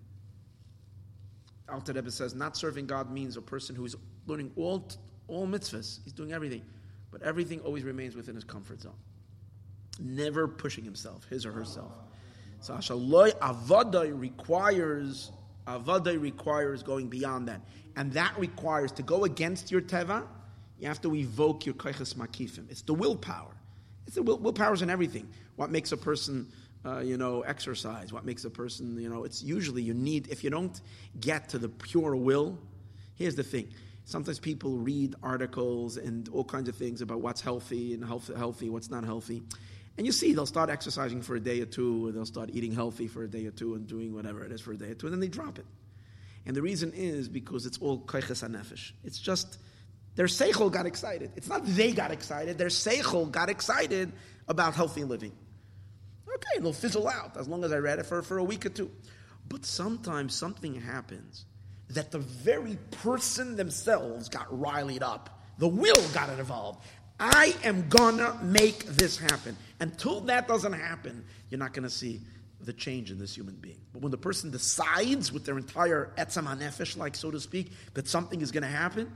Alter 1.68 1.92
Rebbe 1.92 2.10
says 2.10 2.34
not 2.34 2.56
serving 2.56 2.86
God 2.86 3.10
means 3.10 3.36
a 3.36 3.42
person 3.42 3.74
who 3.74 3.84
is 3.84 3.96
learning 4.26 4.52
all 4.56 4.88
all 5.28 5.46
mitzvahs. 5.46 6.00
He's 6.04 6.12
doing 6.12 6.32
everything, 6.32 6.62
but 7.10 7.22
everything 7.22 7.60
always 7.60 7.84
remains 7.84 8.14
within 8.16 8.34
his 8.34 8.44
comfort 8.44 8.82
zone. 8.82 8.98
Never 9.98 10.46
pushing 10.46 10.84
himself, 10.84 11.26
his 11.28 11.44
or 11.44 11.52
herself. 11.52 11.92
So 12.60 12.74
Ashaloi 12.74 13.32
Avadai 13.38 14.18
requires 14.18 15.32
Avadai 15.66 16.20
requires 16.20 16.82
going 16.82 17.08
beyond 17.08 17.48
that. 17.48 17.60
And 17.96 18.12
that 18.12 18.38
requires 18.38 18.92
to 18.92 19.02
go 19.02 19.24
against 19.24 19.70
your 19.70 19.80
teva, 19.80 20.26
you 20.78 20.88
have 20.88 21.00
to 21.02 21.14
evoke 21.14 21.66
your 21.66 21.74
kaiches 21.74 22.14
makifim. 22.14 22.70
It's 22.70 22.82
the 22.82 22.94
willpower. 22.94 23.54
It's 24.06 24.16
the 24.16 24.22
will, 24.22 24.38
willpower's 24.38 24.82
in 24.82 24.90
everything. 24.90 25.28
What 25.56 25.70
makes 25.70 25.92
a 25.92 25.96
person, 25.96 26.50
uh, 26.84 27.00
you 27.00 27.16
know, 27.16 27.42
exercise? 27.42 28.12
What 28.12 28.24
makes 28.24 28.44
a 28.44 28.50
person, 28.50 28.98
you 28.98 29.08
know, 29.08 29.24
it's 29.24 29.42
usually 29.42 29.82
you 29.82 29.94
need, 29.94 30.28
if 30.28 30.42
you 30.42 30.50
don't 30.50 30.80
get 31.20 31.48
to 31.50 31.58
the 31.58 31.68
pure 31.68 32.16
will, 32.16 32.58
here's 33.16 33.36
the 33.36 33.42
thing. 33.42 33.68
Sometimes 34.04 34.38
people 34.38 34.78
read 34.78 35.14
articles 35.22 35.96
and 35.96 36.28
all 36.30 36.44
kinds 36.44 36.68
of 36.68 36.74
things 36.74 37.02
about 37.02 37.20
what's 37.20 37.40
healthy 37.40 37.94
and 37.94 38.04
health, 38.04 38.30
healthy, 38.34 38.70
what's 38.70 38.90
not 38.90 39.04
healthy. 39.04 39.42
And 39.96 40.06
you 40.06 40.12
see, 40.12 40.32
they'll 40.32 40.46
start 40.46 40.70
exercising 40.70 41.22
for 41.22 41.36
a 41.36 41.40
day 41.40 41.60
or 41.60 41.66
two, 41.66 42.08
or 42.08 42.12
they'll 42.12 42.24
start 42.24 42.50
eating 42.52 42.72
healthy 42.72 43.06
for 43.06 43.24
a 43.24 43.28
day 43.28 43.46
or 43.46 43.50
two 43.50 43.74
and 43.74 43.86
doing 43.86 44.14
whatever 44.14 44.44
it 44.44 44.52
is 44.52 44.60
for 44.60 44.72
a 44.72 44.76
day 44.76 44.90
or 44.90 44.94
two, 44.94 45.06
and 45.06 45.12
then 45.12 45.20
they 45.20 45.28
drop 45.28 45.58
it. 45.58 45.66
And 46.46 46.56
the 46.56 46.62
reason 46.62 46.92
is 46.94 47.28
because 47.28 47.66
it's 47.66 47.78
all 47.78 48.00
koiches 48.00 48.42
hanefesh. 48.42 48.92
It's 49.04 49.18
just 49.18 49.58
their 50.14 50.26
seichel 50.26 50.72
got 50.72 50.86
excited. 50.86 51.32
It's 51.36 51.48
not 51.48 51.64
they 51.64 51.92
got 51.92 52.10
excited. 52.10 52.58
Their 52.58 52.68
seichel 52.68 53.30
got 53.30 53.48
excited 53.48 54.12
about 54.48 54.74
healthy 54.74 55.04
living. 55.04 55.32
Okay, 56.28 56.60
they'll 56.60 56.72
fizzle 56.72 57.08
out 57.08 57.36
as 57.36 57.46
long 57.48 57.64
as 57.64 57.72
I 57.72 57.78
read 57.78 57.98
it 57.98 58.06
for, 58.06 58.22
for 58.22 58.38
a 58.38 58.44
week 58.44 58.64
or 58.64 58.70
two. 58.70 58.90
But 59.48 59.64
sometimes 59.64 60.34
something 60.34 60.74
happens 60.74 61.44
that 61.90 62.10
the 62.10 62.18
very 62.18 62.78
person 63.02 63.56
themselves 63.56 64.28
got 64.28 64.46
riled 64.58 65.02
up. 65.02 65.42
The 65.58 65.68
will 65.68 66.08
got 66.14 66.30
involved. 66.30 66.82
I 67.18 67.54
am 67.64 67.88
gonna 67.88 68.38
make 68.42 68.84
this 68.86 69.18
happen. 69.18 69.56
Until 69.80 70.20
that 70.22 70.46
doesn't 70.46 70.74
happen, 70.74 71.24
you're 71.48 71.58
not 71.58 71.72
gonna 71.72 71.90
see 71.90 72.20
the 72.60 72.72
change 72.72 73.10
in 73.10 73.18
this 73.18 73.34
human 73.34 73.54
being. 73.54 73.80
But 73.92 74.02
when 74.02 74.10
the 74.10 74.18
person 74.18 74.50
decides 74.50 75.32
with 75.32 75.46
their 75.46 75.56
entire 75.56 76.12
etzam 76.18 76.46
hanefesh, 76.46 76.96
like 76.96 77.16
so 77.16 77.30
to 77.30 77.40
speak, 77.40 77.72
that 77.94 78.06
something 78.06 78.40
is 78.42 78.52
gonna 78.52 78.66
happen, 78.66 79.10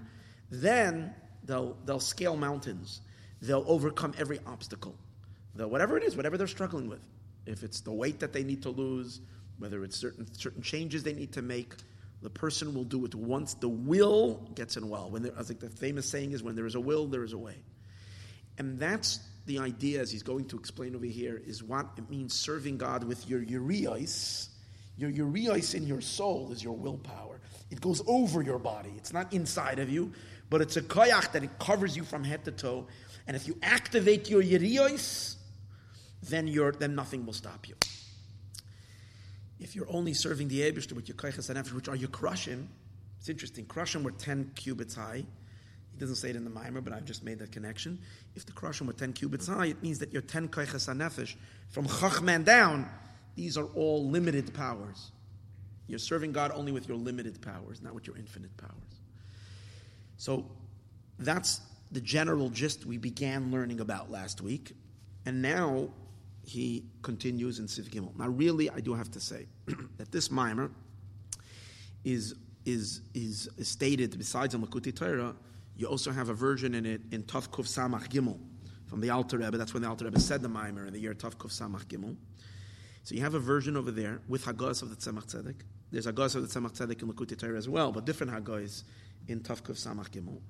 then 0.50 1.14
they'll, 1.44 1.76
they'll 1.84 2.00
scale 2.00 2.36
mountains. 2.36 3.02
They'll 3.42 3.64
overcome 3.66 4.14
every 4.18 4.40
obstacle. 4.46 4.94
They'll, 5.54 5.68
whatever 5.68 5.98
it 5.98 6.02
is, 6.02 6.16
whatever 6.16 6.38
they're 6.38 6.46
struggling 6.46 6.88
with. 6.88 7.06
If 7.46 7.62
it's 7.62 7.80
the 7.80 7.92
weight 7.92 8.20
that 8.20 8.32
they 8.32 8.42
need 8.42 8.62
to 8.62 8.70
lose, 8.70 9.20
whether 9.58 9.84
it's 9.84 9.96
certain, 9.96 10.32
certain 10.32 10.62
changes 10.62 11.02
they 11.02 11.12
need 11.12 11.32
to 11.32 11.42
make, 11.42 11.74
the 12.22 12.30
person 12.30 12.72
will 12.72 12.84
do 12.84 13.04
it 13.04 13.14
once 13.14 13.52
the 13.54 13.68
will 13.68 14.48
gets 14.54 14.78
in 14.78 14.88
well. 14.88 15.10
When 15.10 15.22
there, 15.22 15.32
I 15.38 15.42
think 15.42 15.60
the 15.60 15.68
famous 15.68 16.08
saying 16.08 16.32
is, 16.32 16.42
when 16.42 16.56
there 16.56 16.64
is 16.64 16.74
a 16.74 16.80
will, 16.80 17.06
there 17.06 17.22
is 17.22 17.34
a 17.34 17.38
way. 17.38 17.56
And 18.56 18.78
that's 18.78 19.20
the 19.46 19.58
idea, 19.58 20.00
as 20.00 20.10
he's 20.10 20.22
going 20.22 20.46
to 20.46 20.58
explain 20.58 20.96
over 20.96 21.04
here, 21.04 21.42
is 21.44 21.62
what 21.62 21.86
it 21.96 22.08
means 22.08 22.34
serving 22.34 22.78
God 22.78 23.04
with 23.04 23.28
your 23.28 23.42
urios. 23.42 24.48
Your 24.96 25.10
urios 25.10 25.74
in 25.74 25.86
your 25.86 26.00
soul 26.00 26.50
is 26.52 26.62
your 26.62 26.74
willpower. 26.74 27.40
It 27.70 27.80
goes 27.80 28.02
over 28.06 28.42
your 28.42 28.58
body. 28.58 28.92
It's 28.96 29.12
not 29.12 29.32
inside 29.32 29.78
of 29.78 29.90
you, 29.90 30.12
but 30.50 30.60
it's 30.60 30.76
a 30.76 30.82
koyach 30.82 31.32
that 31.32 31.42
it 31.42 31.58
covers 31.58 31.96
you 31.96 32.04
from 32.04 32.24
head 32.24 32.44
to 32.44 32.52
toe. 32.52 32.86
And 33.26 33.36
if 33.36 33.46
you 33.46 33.58
activate 33.62 34.30
your 34.30 34.42
urios, 34.42 35.36
then 36.22 36.46
you 36.46 36.70
then 36.72 36.94
nothing 36.94 37.26
will 37.26 37.32
stop 37.32 37.68
you. 37.68 37.74
If 39.58 39.74
you're 39.74 39.90
only 39.90 40.14
serving 40.14 40.48
the 40.48 40.60
Abishter 40.60 40.92
with 40.92 41.08
your 41.08 41.16
koyches 41.16 41.50
and 41.50 41.66
which 41.68 41.88
are 41.88 41.96
you 41.96 42.08
krushim? 42.08 42.66
It's 43.18 43.28
interesting. 43.28 43.64
Krushim 43.64 44.02
were 44.02 44.10
10 44.10 44.52
cubits 44.54 44.94
high. 44.94 45.24
He 45.94 46.00
doesn't 46.00 46.16
say 46.16 46.30
it 46.30 46.36
in 46.36 46.42
the 46.42 46.50
mimer, 46.50 46.80
but 46.80 46.92
I've 46.92 47.04
just 47.04 47.22
made 47.22 47.38
that 47.38 47.52
connection. 47.52 48.00
If 48.34 48.44
the 48.44 48.52
krushim 48.52 48.86
were 48.86 48.92
10 48.92 49.12
cubits 49.12 49.46
high, 49.46 49.66
it 49.66 49.82
means 49.82 50.00
that 50.00 50.12
your 50.12 50.22
10 50.22 50.48
koiches 50.48 50.92
nefesh 50.92 51.36
from 51.70 51.86
chachman 51.86 52.42
down, 52.42 52.88
these 53.36 53.56
are 53.56 53.66
all 53.66 54.08
limited 54.08 54.52
powers. 54.54 55.12
You're 55.86 56.00
serving 56.00 56.32
God 56.32 56.50
only 56.54 56.72
with 56.72 56.88
your 56.88 56.96
limited 56.96 57.40
powers, 57.40 57.80
not 57.80 57.94
with 57.94 58.06
your 58.06 58.16
infinite 58.16 58.56
powers. 58.56 58.72
So 60.16 60.46
that's 61.18 61.60
the 61.92 62.00
general 62.00 62.48
gist 62.48 62.86
we 62.86 62.98
began 62.98 63.52
learning 63.52 63.80
about 63.80 64.10
last 64.10 64.40
week. 64.40 64.72
And 65.26 65.40
now 65.40 65.90
he 66.42 66.84
continues 67.02 67.60
in 67.60 67.68
Sif 67.68 67.90
Gimel. 67.90 68.16
Now, 68.18 68.28
really, 68.28 68.68
I 68.68 68.80
do 68.80 68.94
have 68.94 69.10
to 69.12 69.20
say 69.20 69.46
that 69.96 70.10
this 70.10 70.30
mimer 70.30 70.70
is, 72.04 72.34
is, 72.64 73.00
is, 73.14 73.48
is 73.56 73.68
stated, 73.68 74.18
besides 74.18 74.54
in 74.54 74.62
Likkutei 74.62 74.94
Torah, 74.94 75.34
you 75.76 75.86
also 75.86 76.12
have 76.12 76.28
a 76.28 76.34
version 76.34 76.74
in 76.74 76.86
it 76.86 77.00
in 77.10 77.22
Kuf 77.24 77.48
Samach 77.48 78.08
Gimel 78.08 78.38
from 78.86 79.00
the 79.00 79.10
Alter 79.10 79.38
Rebbe. 79.38 79.56
That's 79.58 79.74
when 79.74 79.82
the 79.82 79.88
Alter 79.88 80.04
Rebbe 80.04 80.20
said 80.20 80.42
the 80.42 80.48
Maimer 80.48 80.86
in 80.86 80.92
the 80.92 81.00
year 81.00 81.14
Kuf 81.14 81.34
Samach 81.34 81.84
Gimel. 81.86 82.16
So 83.02 83.14
you 83.14 83.20
have 83.20 83.34
a 83.34 83.38
version 83.38 83.76
over 83.76 83.90
there 83.90 84.20
with 84.28 84.44
Hagos 84.44 84.82
of 84.82 84.90
the 84.90 84.96
Tzemach 84.96 85.26
Tzedek. 85.26 85.56
There's 85.90 86.06
Hagos 86.06 86.34
of 86.36 86.42
the 86.42 86.48
Tzemach 86.48 86.72
Tzedek 86.72 87.02
in 87.02 87.12
Likkutei 87.12 87.38
Torah 87.38 87.58
as 87.58 87.68
well, 87.68 87.92
but 87.92 88.06
different 88.06 88.32
Hagos 88.32 88.84
in 89.28 89.40
Kuf 89.40 89.60
Samach 89.60 90.08
Gimel. 90.10 90.40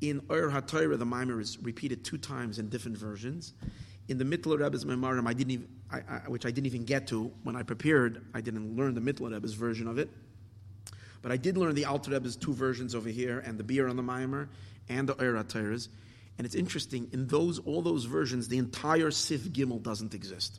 In 0.00 0.20
Or 0.28 0.50
HaTorah, 0.50 0.98
the 0.98 1.06
Maimer 1.06 1.40
is 1.40 1.58
repeated 1.62 2.04
two 2.04 2.18
times 2.18 2.58
in 2.58 2.68
different 2.68 2.98
versions. 2.98 3.54
In 4.08 4.18
the 4.18 4.24
Mittler 4.24 4.58
Rebbe's 4.58 4.84
Maimarim, 4.84 5.28
I 5.28 5.32
didn't 5.32 5.52
even, 5.52 5.68
I, 5.92 5.98
I, 5.98 6.18
which 6.28 6.44
I 6.44 6.50
didn't 6.50 6.66
even 6.66 6.84
get 6.84 7.06
to 7.08 7.30
when 7.44 7.54
I 7.54 7.62
prepared, 7.62 8.26
I 8.34 8.40
didn't 8.40 8.76
learn 8.76 8.94
the 8.94 9.00
Mittler 9.00 9.32
Rebbe's 9.32 9.54
version 9.54 9.86
of 9.86 9.98
it. 9.98 10.10
But 11.22 11.30
I 11.30 11.36
did 11.36 11.56
learn 11.56 11.74
the 11.74 11.84
Alter 11.84 12.10
Rebbe's 12.10 12.36
two 12.36 12.52
versions 12.52 12.94
over 12.94 13.08
here 13.08 13.38
and 13.38 13.56
the 13.56 13.64
biur 13.64 13.88
on 13.88 13.96
the 13.96 14.02
Maimer 14.02 14.48
and 14.88 15.08
the 15.08 15.14
Eira 15.14 15.44
Torahs. 15.44 15.88
And 16.36 16.44
it's 16.44 16.56
interesting, 16.56 17.08
in 17.12 17.28
those 17.28 17.60
all 17.60 17.82
those 17.82 18.04
versions, 18.04 18.48
the 18.48 18.58
entire 18.58 19.10
Sif 19.10 19.42
Gimel 19.42 19.80
doesn't 19.82 20.14
exist. 20.14 20.58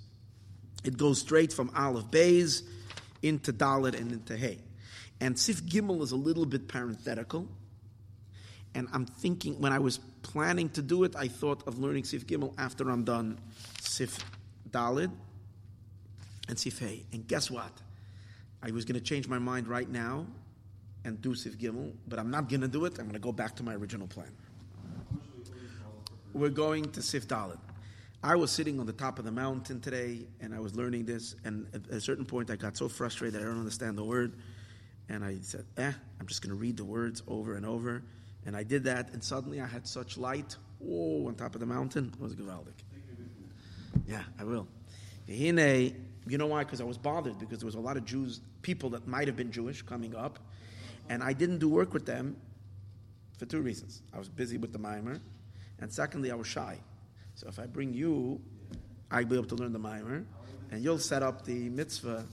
It 0.84 0.98
goes 0.98 1.20
straight 1.20 1.52
from 1.52 1.72
Aleph 1.76 2.10
Bays 2.10 2.64
into 3.22 3.52
Dalit 3.52 4.00
and 4.00 4.12
into 4.12 4.38
Hay. 4.38 4.60
And 5.20 5.38
Sif 5.38 5.64
Gimel 5.64 6.02
is 6.02 6.12
a 6.12 6.16
little 6.16 6.46
bit 6.46 6.68
parenthetical. 6.68 7.48
And 8.76 8.88
I'm 8.94 9.06
thinking, 9.06 9.60
when 9.60 9.72
I 9.72 9.80
was 9.80 10.00
planning 10.22 10.70
to 10.70 10.82
do 10.82 11.04
it, 11.04 11.16
I 11.16 11.28
thought 11.28 11.68
of 11.68 11.80
learning 11.80 12.06
Sif 12.06 12.26
Gimel 12.26 12.54
after 12.58 12.90
I'm 12.90 13.04
done 13.04 13.40
Sif 13.82 14.18
Dalit 14.70 15.12
and 16.48 16.58
Sif 16.58 16.80
Hay. 16.80 17.06
And 17.12 17.28
guess 17.28 17.52
what? 17.52 17.72
I 18.62 18.72
was 18.72 18.86
going 18.86 19.00
to 19.00 19.06
change 19.06 19.28
my 19.28 19.40
mind 19.40 19.68
right 19.68 19.90
now 19.90 20.26
and 21.06 21.22
do 21.22 21.36
Sif 21.36 21.58
Gimel, 21.58 21.92
but 22.08 22.20
I'm 22.20 22.32
not 22.32 22.50
going 22.50 22.62
to 22.62 22.68
do 22.68 22.86
it. 22.86 22.98
I'm 22.98 23.06
going 23.06 23.14
to 23.14 23.20
go 23.20 23.32
back 23.32 23.56
to 23.58 23.64
my 23.64 23.76
original 23.76 24.08
plan. 24.08 24.32
We're 26.34 26.50
going 26.50 26.92
to 26.92 27.02
Sif 27.02 27.28
Dalit. 27.28 27.60
I 28.24 28.36
was 28.36 28.52
sitting 28.52 28.80
on 28.80 28.86
the 28.86 28.94
top 28.94 29.20
of 29.20 29.26
the 29.26 29.32
mountain 29.32 29.82
today, 29.82 30.26
and 30.40 30.56
I 30.56 30.60
was 30.60 30.76
learning 30.76 31.06
this. 31.06 31.36
And 31.44 31.68
at 31.74 31.88
a 31.90 32.00
certain 32.00 32.26
point, 32.26 32.50
I 32.50 32.56
got 32.56 32.78
so 32.78 32.88
frustrated 32.88 33.42
I 33.42 33.44
don't 33.44 33.60
understand 33.60 33.98
the 33.98 34.04
word, 34.04 34.34
and 35.10 35.26
I 35.26 35.40
said, 35.42 35.66
"Eh, 35.78 35.92
I'm 36.20 36.28
just 36.28 36.42
going 36.42 36.56
to 36.56 36.60
read 36.60 36.78
the 36.78 36.86
words 36.86 37.22
over 37.28 37.56
and 37.56 37.66
over." 37.66 38.02
And 38.46 38.56
I 38.56 38.64
did 38.64 38.86
that, 38.86 39.12
and 39.14 39.24
suddenly 39.24 39.60
I 39.62 39.66
had 39.66 39.86
such 39.86 40.18
light. 40.18 40.56
Oh, 40.86 41.28
on 41.28 41.36
top 41.36 41.54
of 41.54 41.60
the 41.60 41.66
mountain, 41.66 42.12
it 42.14 42.20
was 42.20 42.34
gewaldig. 42.34 42.74
Yeah, 44.08 44.24
I 44.40 44.44
will. 44.44 44.68
You 45.28 46.38
know 46.38 46.48
why? 46.48 46.64
Because 46.64 46.82
I 46.82 46.86
was 46.86 46.98
bothered 46.98 47.38
because 47.40 47.60
there 47.60 47.66
was 47.66 47.76
a 47.76 47.80
lot 47.80 47.98
of 47.98 48.06
Jews, 48.06 48.42
people 48.62 48.90
that 48.92 49.08
might 49.08 49.28
have 49.28 49.36
been 49.36 49.52
Jewish 49.52 49.82
coming 49.82 50.16
up, 50.16 50.40
and 51.10 51.24
I 51.24 51.34
didn't 51.34 51.60
do 51.60 51.70
work 51.70 51.94
with 51.94 52.06
them 52.06 52.36
for 53.38 53.46
two 53.46 53.62
reasons. 53.62 54.02
I 54.14 54.20
was 54.20 54.30
busy 54.30 54.58
with 54.58 54.72
the 54.72 54.80
mimer, 54.80 55.20
and 55.80 55.92
secondly, 55.92 56.32
I 56.32 56.36
was 56.36 56.48
shy. 56.48 56.78
So 57.36 57.48
if 57.48 57.60
I 57.60 57.66
bring 57.66 57.94
you, 57.94 58.40
I'll 59.12 59.26
be 59.26 59.36
able 59.36 59.48
to 59.48 59.56
learn 59.56 59.74
the 59.74 59.80
mimer, 59.80 60.24
and 60.72 60.84
you'll 60.84 61.00
set 61.00 61.24
up 61.24 61.46
the 61.46 61.70
mitzvah, 61.70 62.26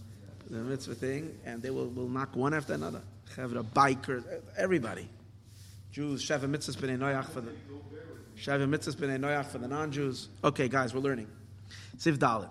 the 0.49 0.59
mitzvah 0.59 0.95
thing, 0.95 1.39
and 1.45 1.63
they 1.63 1.71
will, 1.71 1.89
will 1.89 2.09
knock 2.09 2.37
one 2.37 2.55
after 2.55 2.75
another. 2.75 3.03
Chevra, 3.35 3.63
bikers, 3.63 4.25
everybody. 4.57 5.09
Jews, 5.93 6.27
Sheva 6.27 6.43
mitzvahs 6.43 6.77
b'nei 6.77 6.99
noyach 6.99 7.29
for 7.31 7.41
the 7.41 7.53
Sheva 8.37 8.69
mitzvahs 8.69 8.95
b'nei 8.97 9.19
noyach 9.19 9.47
for 9.47 9.59
the 9.59 9.69
non-Jews. 9.69 10.29
Okay, 10.45 10.69
guys, 10.69 10.95
we're 10.95 11.01
learning. 11.01 11.27
Sif 11.99 12.19
Dalit. 12.19 12.49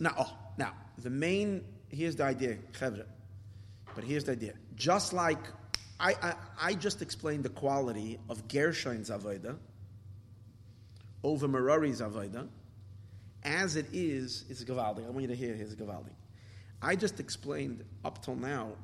Now, 0.00 0.14
oh, 0.18 0.36
now 0.56 0.72
the 0.98 1.10
main 1.10 1.62
here's 1.88 2.16
the 2.16 2.24
idea, 2.24 2.56
Chevra. 2.72 3.04
But 3.98 4.06
here's 4.06 4.22
the 4.22 4.30
idea. 4.30 4.52
Just 4.76 5.12
like 5.12 5.40
I, 5.98 6.14
I, 6.22 6.34
I 6.62 6.74
just 6.74 7.02
explained 7.02 7.42
the 7.42 7.48
quality 7.48 8.20
of 8.28 8.46
Gershon's 8.46 9.10
Avodah 9.10 9.56
over 11.24 11.48
Merari's 11.48 12.00
Avodah, 12.00 12.46
as 13.42 13.74
it 13.74 13.86
is, 13.92 14.44
it's 14.48 14.62
Gavaldi. 14.62 15.04
I 15.04 15.10
want 15.10 15.22
you 15.22 15.26
to 15.26 15.34
hear 15.34 15.52
his 15.52 15.74
Gavaldi. 15.74 16.12
I 16.80 16.94
just 16.94 17.18
explained 17.18 17.82
up 18.04 18.24
till 18.24 18.36
now 18.36 18.74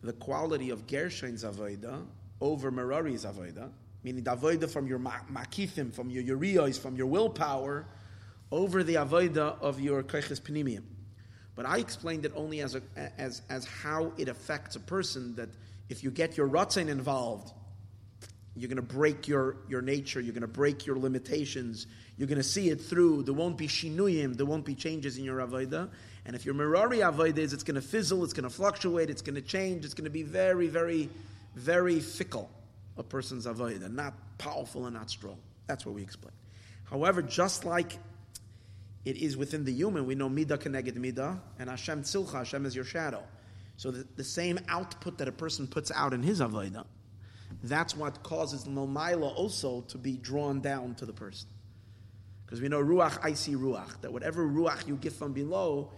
the 0.00 0.12
quality 0.12 0.70
of 0.70 0.86
Gershon's 0.86 1.42
avoda 1.42 2.06
over 2.40 2.70
Merari's 2.70 3.24
avoda, 3.24 3.68
meaning 4.04 4.22
the 4.22 4.30
avoda 4.30 4.70
from 4.70 4.86
your 4.86 5.00
makifim, 5.00 5.92
from 5.92 6.08
your 6.08 6.22
urios, 6.22 6.78
from 6.78 6.94
your 6.94 7.08
willpower, 7.08 7.84
over 8.52 8.84
the 8.84 8.94
avoda 8.94 9.60
of 9.60 9.80
your 9.80 10.04
koiches 10.04 10.40
panimium. 10.40 10.84
But 11.54 11.66
I 11.66 11.78
explained 11.78 12.24
it 12.24 12.32
only 12.34 12.60
as, 12.60 12.74
a, 12.74 12.82
as, 13.18 13.42
as 13.50 13.66
how 13.66 14.12
it 14.16 14.28
affects 14.28 14.76
a 14.76 14.80
person 14.80 15.34
that 15.36 15.48
if 15.88 16.02
you 16.02 16.10
get 16.10 16.36
your 16.36 16.48
ratzin 16.48 16.88
involved, 16.88 17.52
you're 18.54 18.68
going 18.68 18.76
to 18.76 18.82
break 18.82 19.28
your, 19.28 19.56
your 19.68 19.82
nature, 19.82 20.20
you're 20.20 20.34
going 20.34 20.42
to 20.42 20.46
break 20.46 20.86
your 20.86 20.98
limitations, 20.98 21.86
you're 22.16 22.28
going 22.28 22.38
to 22.38 22.44
see 22.44 22.68
it 22.68 22.80
through. 22.80 23.22
There 23.22 23.34
won't 23.34 23.56
be 23.56 23.66
shinuyim, 23.66 24.36
there 24.36 24.46
won't 24.46 24.64
be 24.64 24.74
changes 24.74 25.16
in 25.16 25.24
your 25.24 25.38
avodah. 25.38 25.88
And 26.24 26.36
if 26.36 26.44
your 26.44 26.54
mirari 26.54 26.98
avodah 26.98 27.38
is, 27.38 27.52
it's 27.52 27.62
going 27.62 27.76
to 27.76 27.82
fizzle, 27.82 28.24
it's 28.24 28.32
going 28.32 28.48
to 28.48 28.54
fluctuate, 28.54 29.10
it's 29.10 29.22
going 29.22 29.34
to 29.34 29.42
change, 29.42 29.84
it's 29.84 29.94
going 29.94 30.04
to 30.04 30.10
be 30.10 30.22
very, 30.22 30.68
very, 30.68 31.08
very 31.54 32.00
fickle, 32.00 32.50
a 32.96 33.02
person's 33.02 33.46
avodah, 33.46 33.90
not 33.90 34.14
powerful 34.38 34.86
and 34.86 34.94
not 34.94 35.10
strong. 35.10 35.38
That's 35.66 35.86
what 35.86 35.94
we 35.94 36.02
explain. 36.02 36.32
However, 36.84 37.22
just 37.22 37.64
like 37.64 37.98
it 39.04 39.16
is 39.16 39.36
within 39.36 39.64
the 39.64 39.72
human, 39.72 40.06
we 40.06 40.14
know 40.14 40.28
midah 40.28 40.58
keneged 40.58 40.96
midah, 40.96 41.40
and 41.58 41.68
Hashem 41.68 42.02
tzilcha, 42.02 42.34
Hashem 42.34 42.66
is 42.66 42.74
your 42.76 42.84
shadow. 42.84 43.22
So 43.76 43.90
the, 43.90 44.06
the 44.16 44.24
same 44.24 44.60
output 44.68 45.18
that 45.18 45.28
a 45.28 45.32
person 45.32 45.66
puts 45.66 45.90
out 45.90 46.12
in 46.12 46.22
his 46.22 46.40
avodah, 46.40 46.84
that's 47.64 47.96
what 47.96 48.22
causes 48.22 48.64
Lomaila 48.64 49.36
also 49.36 49.82
to 49.82 49.98
be 49.98 50.16
drawn 50.16 50.60
down 50.60 50.94
to 50.96 51.06
the 51.06 51.12
person. 51.12 51.48
Because 52.44 52.60
we 52.60 52.68
know 52.68 52.82
Ruach, 52.82 53.18
I 53.22 53.32
see 53.32 53.54
Ruach, 53.54 54.00
that 54.02 54.12
whatever 54.12 54.46
Ruach 54.46 54.86
you 54.86 54.96
get 54.96 55.12
from 55.12 55.32
below 55.32 55.90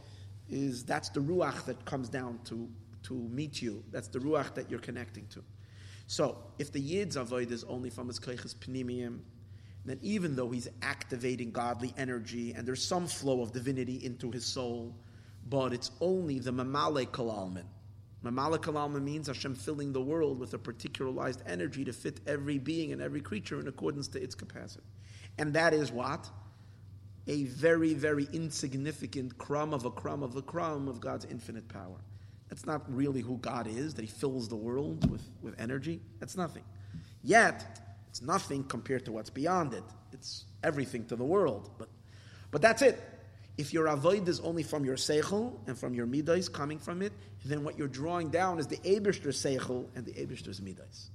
is 0.49 0.85
that's 0.85 1.09
the 1.09 1.21
Ruach 1.21 1.65
that 1.65 1.85
comes 1.85 2.09
down 2.09 2.39
to, 2.45 2.69
to 3.05 3.15
meet 3.15 3.61
you. 3.61 3.83
That's 3.91 4.09
the 4.09 4.19
Ruach 4.19 4.55
that 4.55 4.71
you're 4.71 4.81
connecting 4.81 5.27
to. 5.29 5.43
So, 6.07 6.39
if 6.59 6.71
the 6.71 6.81
Yid's 6.81 7.17
Avoid 7.17 7.51
is 7.51 7.65
only 7.65 7.91
from 7.91 8.09
his 8.09 8.21
Keiches 8.21 8.55
Pnimiyim, 8.55 9.21
then 9.85 9.99
even 10.03 10.35
though 10.35 10.51
he's 10.51 10.69
activating 10.83 11.51
godly 11.51 11.93
energy 11.97 12.53
and 12.53 12.67
there's 12.67 12.83
some 12.83 13.07
flow 13.07 13.43
of 13.43 13.53
divinity 13.53 14.05
into 14.05 14.31
his 14.31 14.45
soul, 14.45 14.95
but 15.49 15.73
it's 15.73 15.91
only 16.01 16.39
the 16.39 16.53
Mamale 16.53 17.07
Kalalman. 17.07 17.67
Mamala 18.25 18.59
Kalalma 18.59 19.03
means 19.03 19.27
Hashem 19.27 19.55
filling 19.55 19.93
the 19.93 20.01
world 20.01 20.39
with 20.39 20.55
a 20.55 20.59
particularized 20.59 21.43
energy 21.47 21.85
to 21.85 21.93
fit 21.93 22.21
every 22.27 22.59
being 22.59 22.93
and 22.93 23.03
every 23.03 23.21
creature 23.21 23.61
in 23.61 23.69
accordance 23.69 24.09
to 24.09 24.23
its 24.23 24.35
capacity. 24.35 24.87
And 25.37 25.53
that 25.53 25.75
is 25.75 25.93
what? 25.93 26.31
A 27.27 27.45
very, 27.45 27.93
very 27.93 28.27
insignificant 28.33 29.37
crumb 29.37 29.75
of 29.75 29.85
a 29.85 29.91
crumb 29.91 30.23
of 30.23 30.37
a 30.37 30.43
crumb 30.43 30.89
of 30.89 31.01
God's 31.01 31.27
infinite 31.27 31.69
power. 31.69 32.01
That's 32.49 32.65
not 32.65 32.83
really 32.95 33.21
who 33.21 33.37
God 33.39 33.67
is, 33.67 33.95
that 33.95 34.03
He 34.03 34.11
fills 34.11 34.49
the 34.49 34.57
world 34.57 35.11
with, 35.11 35.29
with 35.43 35.59
energy. 35.61 36.01
That's 36.21 36.37
nothing. 36.37 36.63
Yet, 37.23 37.81
it's 38.15 38.23
nothing 38.23 38.63
compared 38.63 39.05
to 39.07 39.11
what's 39.11 39.29
beyond 39.29 39.75
it. 39.75 39.83
It's 40.13 40.45
everything 40.63 41.05
to 41.07 41.17
the 41.17 41.25
world. 41.25 41.69
But, 41.79 41.89
but 42.53 42.63
that's 42.63 42.81
it. 42.81 43.03
If 43.59 43.73
your 43.73 43.89
avoid 43.89 44.29
is 44.29 44.39
only 44.39 44.63
from 44.63 44.85
your 44.85 44.95
seichel 44.95 45.59
and 45.67 45.77
from 45.77 45.95
your 45.95 46.07
midas 46.07 46.49
coming 46.49 46.79
from 46.79 47.03
it, 47.03 47.13
then 47.45 47.65
what 47.65 47.77
you're 47.77 47.89
drawing 47.89 48.29
down 48.31 48.61
is 48.61 48.69
the 48.69 48.77
Ebershter 48.77 49.31
seichel 49.31 49.87
and 49.97 50.07
the 50.07 50.13
Ebershter's 50.13 50.63
midas. 50.63 51.11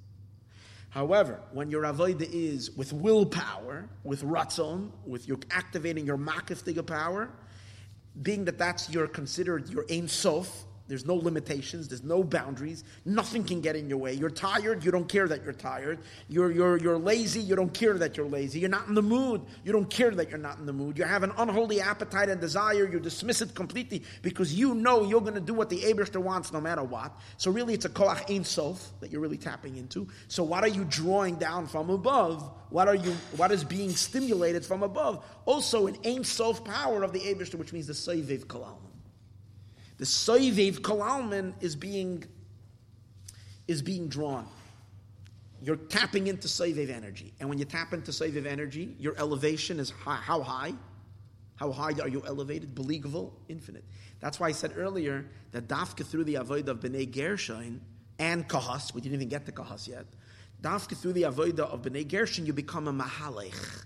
However, 0.90 1.40
when 1.54 1.72
your 1.72 1.86
avoid 1.86 2.22
is 2.22 2.70
with 2.72 2.92
willpower, 2.92 3.88
with 4.04 4.22
ratzon, 4.24 4.92
with 5.06 5.26
your 5.26 5.38
activating 5.52 6.06
your 6.06 6.18
makiftiga 6.18 6.86
power, 6.86 7.30
being 8.22 8.44
that 8.44 8.58
that's 8.58 8.90
your 8.90 9.08
considered 9.08 9.70
your 9.70 9.86
ain 9.88 10.10
sof, 10.10 10.66
there's 10.90 11.06
no 11.06 11.14
limitations. 11.14 11.88
There's 11.88 12.04
no 12.04 12.24
boundaries. 12.24 12.84
Nothing 13.06 13.44
can 13.44 13.62
get 13.62 13.76
in 13.76 13.88
your 13.88 14.00
way. 14.00 14.14
You're 14.14 14.32
tired. 14.32 14.84
You 14.84 14.90
don't 14.90 15.08
care 15.08 15.28
that 15.28 15.44
you're 15.44 15.54
tired. 15.54 16.00
You're, 16.28 16.52
you're, 16.52 16.78
you're 16.78 16.98
lazy. 16.98 17.42
You 17.42 17.56
don't 17.56 17.72
care 17.72 17.94
that 18.00 18.18
you're 18.18 18.26
lazy. 18.26 18.60
You're 18.60 18.72
not 18.72 18.88
in 18.88 18.96
the 18.96 19.04
mood. 19.04 19.44
You 19.64 19.72
don't 19.72 19.88
care 19.90 20.10
that 20.10 20.30
you're 20.30 20.40
not 20.40 20.58
in 20.58 20.66
the 20.66 20.74
mood. 20.74 20.98
You 20.98 21.04
have 21.04 21.22
an 21.22 21.32
unholy 21.38 21.80
appetite 21.80 22.28
and 22.30 22.42
desire. 22.42 22.90
You 22.92 23.00
dismiss 23.00 23.44
it 23.44 23.54
completely 23.54 24.04
because 24.24 24.52
you 24.52 24.74
know 24.74 25.06
you're 25.06 25.22
going 25.22 25.36
to 25.36 25.40
do 25.40 25.54
what 25.54 25.70
the 25.70 25.78
Abishter 25.82 26.20
wants 26.20 26.52
no 26.52 26.60
matter 26.60 26.84
what. 26.84 27.16
So 27.38 27.52
really, 27.52 27.76
it's 27.76 27.86
a 27.86 27.90
koach 27.90 28.28
ein 28.28 28.44
that 29.00 29.12
you're 29.12 29.22
really 29.22 29.38
tapping 29.38 29.78
into. 29.78 30.08
So 30.28 30.44
what 30.44 30.64
are 30.64 30.70
you 30.70 30.86
drawing 30.86 31.36
down 31.36 31.68
from 31.68 31.92
above? 31.92 32.52
What 32.72 32.88
are 32.88 32.96
you? 32.96 33.12
What 33.38 33.52
is 33.52 33.64
being 33.64 33.92
stimulated 33.92 34.66
from 34.66 34.82
above? 34.82 35.24
Also, 35.46 35.86
an 35.86 35.98
ein 36.04 36.24
power 36.66 37.04
of 37.04 37.14
the 37.14 37.20
Abishter, 37.20 37.56
which 37.56 37.74
means 37.74 37.86
the 37.86 37.94
soiviv 37.94 38.46
kalam. 38.46 38.89
The 40.00 40.06
Soivev 40.06 40.80
Kalalman 40.80 41.54
is 41.62 41.76
being, 41.76 42.24
is 43.68 43.82
being 43.82 44.08
drawn. 44.08 44.48
You're 45.62 45.76
tapping 45.76 46.28
into 46.28 46.48
Soivev 46.48 46.90
energy. 46.90 47.34
And 47.42 47.50
when 47.50 47.58
you 47.60 47.66
tap 47.66 47.94
into 47.94 48.12
Soivev 48.12 48.46
energy, 48.46 48.96
your 48.98 49.14
elevation 49.18 49.78
is 49.78 49.90
high, 49.90 50.16
how 50.16 50.42
high? 50.42 50.74
How 51.58 51.74
high 51.74 51.92
are 52.02 52.08
you 52.08 52.24
elevated? 52.26 52.74
Believable, 52.74 53.34
infinite. 53.50 53.84
That's 54.22 54.40
why 54.40 54.48
I 54.48 54.52
said 54.54 54.74
earlier 54.78 55.26
that 55.52 55.68
Dafka 55.68 56.06
through 56.06 56.24
the 56.24 56.36
Avodah 56.36 56.70
of 56.70 56.80
Bnei 56.80 57.12
Gershon 57.14 57.82
and 58.18 58.48
Kahas, 58.48 58.94
we 58.94 59.02
didn't 59.02 59.16
even 59.16 59.28
get 59.28 59.46
to 59.48 59.52
Kahas 59.52 59.86
yet. 59.86 60.06
Dafka 60.62 60.96
through 60.96 61.14
the 61.14 61.24
Avodah 61.24 61.60
of 61.60 61.82
Bnei 61.82 62.08
Gershon, 62.08 62.46
you 62.46 62.54
become 62.54 62.88
a 62.88 62.94
Mahalech. 62.94 63.84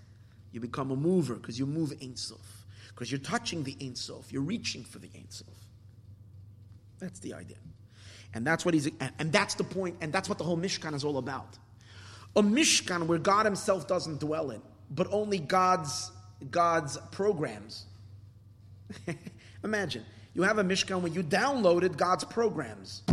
You 0.52 0.60
become 0.60 0.91
a 0.91 0.95
mover 0.95 1.34
because 1.34 1.58
you 1.58 1.65
move 1.65 1.91
Ein 2.04 2.15
Sof. 2.15 2.67
Because 2.89 3.12
you're 3.12 3.19
touching 3.19 3.63
the 3.63 3.76
Ein 3.82 3.95
Sof. 3.95 4.32
You're 4.32 4.43
reaching 4.43 4.84
for 4.84 4.99
the 4.99 5.10
Ein 5.15 5.26
Sof. 5.30 5.62
That's 7.03 7.19
the 7.19 7.33
idea. 7.33 7.57
And 8.33 8.47
that's 8.47 8.63
what 8.63 8.73
he's, 8.73 8.89
and 9.19 9.29
that's 9.29 9.55
the 9.55 9.65
point, 9.65 9.97
and 9.99 10.13
that's 10.13 10.29
what 10.29 10.37
the 10.37 10.45
whole 10.45 10.57
Mishkan 10.57 10.93
is 10.93 11.03
all 11.03 11.17
about. 11.17 11.57
A 12.37 12.41
Mishkan 12.41 13.07
where 13.07 13.19
God 13.19 13.45
himself 13.45 13.89
doesn't 13.89 14.21
dwell 14.21 14.51
in, 14.51 14.61
but 14.89 15.07
only 15.11 15.37
God's, 15.37 16.13
God's 16.49 16.97
programs. 17.11 17.87
Imagine, 19.65 20.05
you 20.33 20.43
have 20.43 20.59
a 20.59 20.63
Mishkan 20.63 21.01
where 21.01 21.11
you 21.11 21.23
downloaded 21.23 21.97
God's 21.97 22.23
programs, 22.23 23.03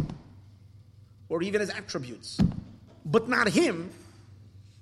or 1.28 1.42
even 1.42 1.60
his 1.60 1.70
attributes, 1.70 2.38
but 3.04 3.28
not 3.28 3.48
him. 3.48 3.90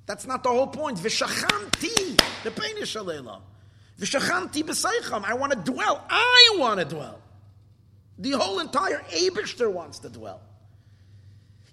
That's 0.04 0.26
not 0.26 0.42
the 0.42 0.50
whole 0.50 0.66
point. 0.66 0.98
V'shachanti, 0.98 2.20
the 2.44 2.50
pain 2.50 2.76
is 2.76 2.90
shalela. 2.90 3.40
V'shachanti 3.98 4.64
b'seicham, 4.64 5.24
I 5.24 5.32
want 5.32 5.52
to 5.52 5.72
dwell. 5.72 6.04
I 6.10 6.56
want 6.58 6.78
to 6.80 6.84
dwell. 6.84 7.22
The 8.18 8.33
whole 8.33 8.59
entire 8.59 8.98
Abishter 9.11 9.72
wants 9.72 10.00
to 10.00 10.09
dwell. 10.09 10.40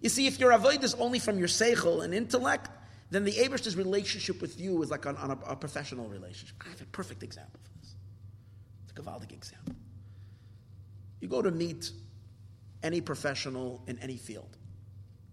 You 0.01 0.09
see, 0.09 0.27
if 0.27 0.39
your 0.39 0.51
avoid 0.51 0.83
is 0.83 0.93
only 0.95 1.19
from 1.19 1.39
your 1.39 1.47
seichel 1.47 2.03
and 2.03 2.13
intellect, 2.13 2.69
then 3.09 3.23
the 3.23 3.31
Abishter's 3.31 3.75
relationship 3.75 4.41
with 4.41 4.59
you 4.59 4.81
is 4.83 4.91
like 4.91 5.05
on, 5.05 5.17
on 5.17 5.31
a, 5.31 5.37
a, 5.47 5.55
professional 5.55 6.07
relationship. 6.07 6.55
I 6.65 6.69
have 6.69 6.81
a 6.81 6.85
perfect 6.85 7.23
example 7.23 7.59
for 7.63 7.79
this. 7.79 7.95
It's 8.83 8.91
a 8.91 9.01
Gavaldic 9.01 9.31
example. 9.31 9.75
You 11.21 11.27
go 11.27 11.41
to 11.41 11.51
meet 11.51 11.91
any 12.83 13.01
professional 13.01 13.83
in 13.87 13.97
any 13.99 14.17
field. 14.17 14.57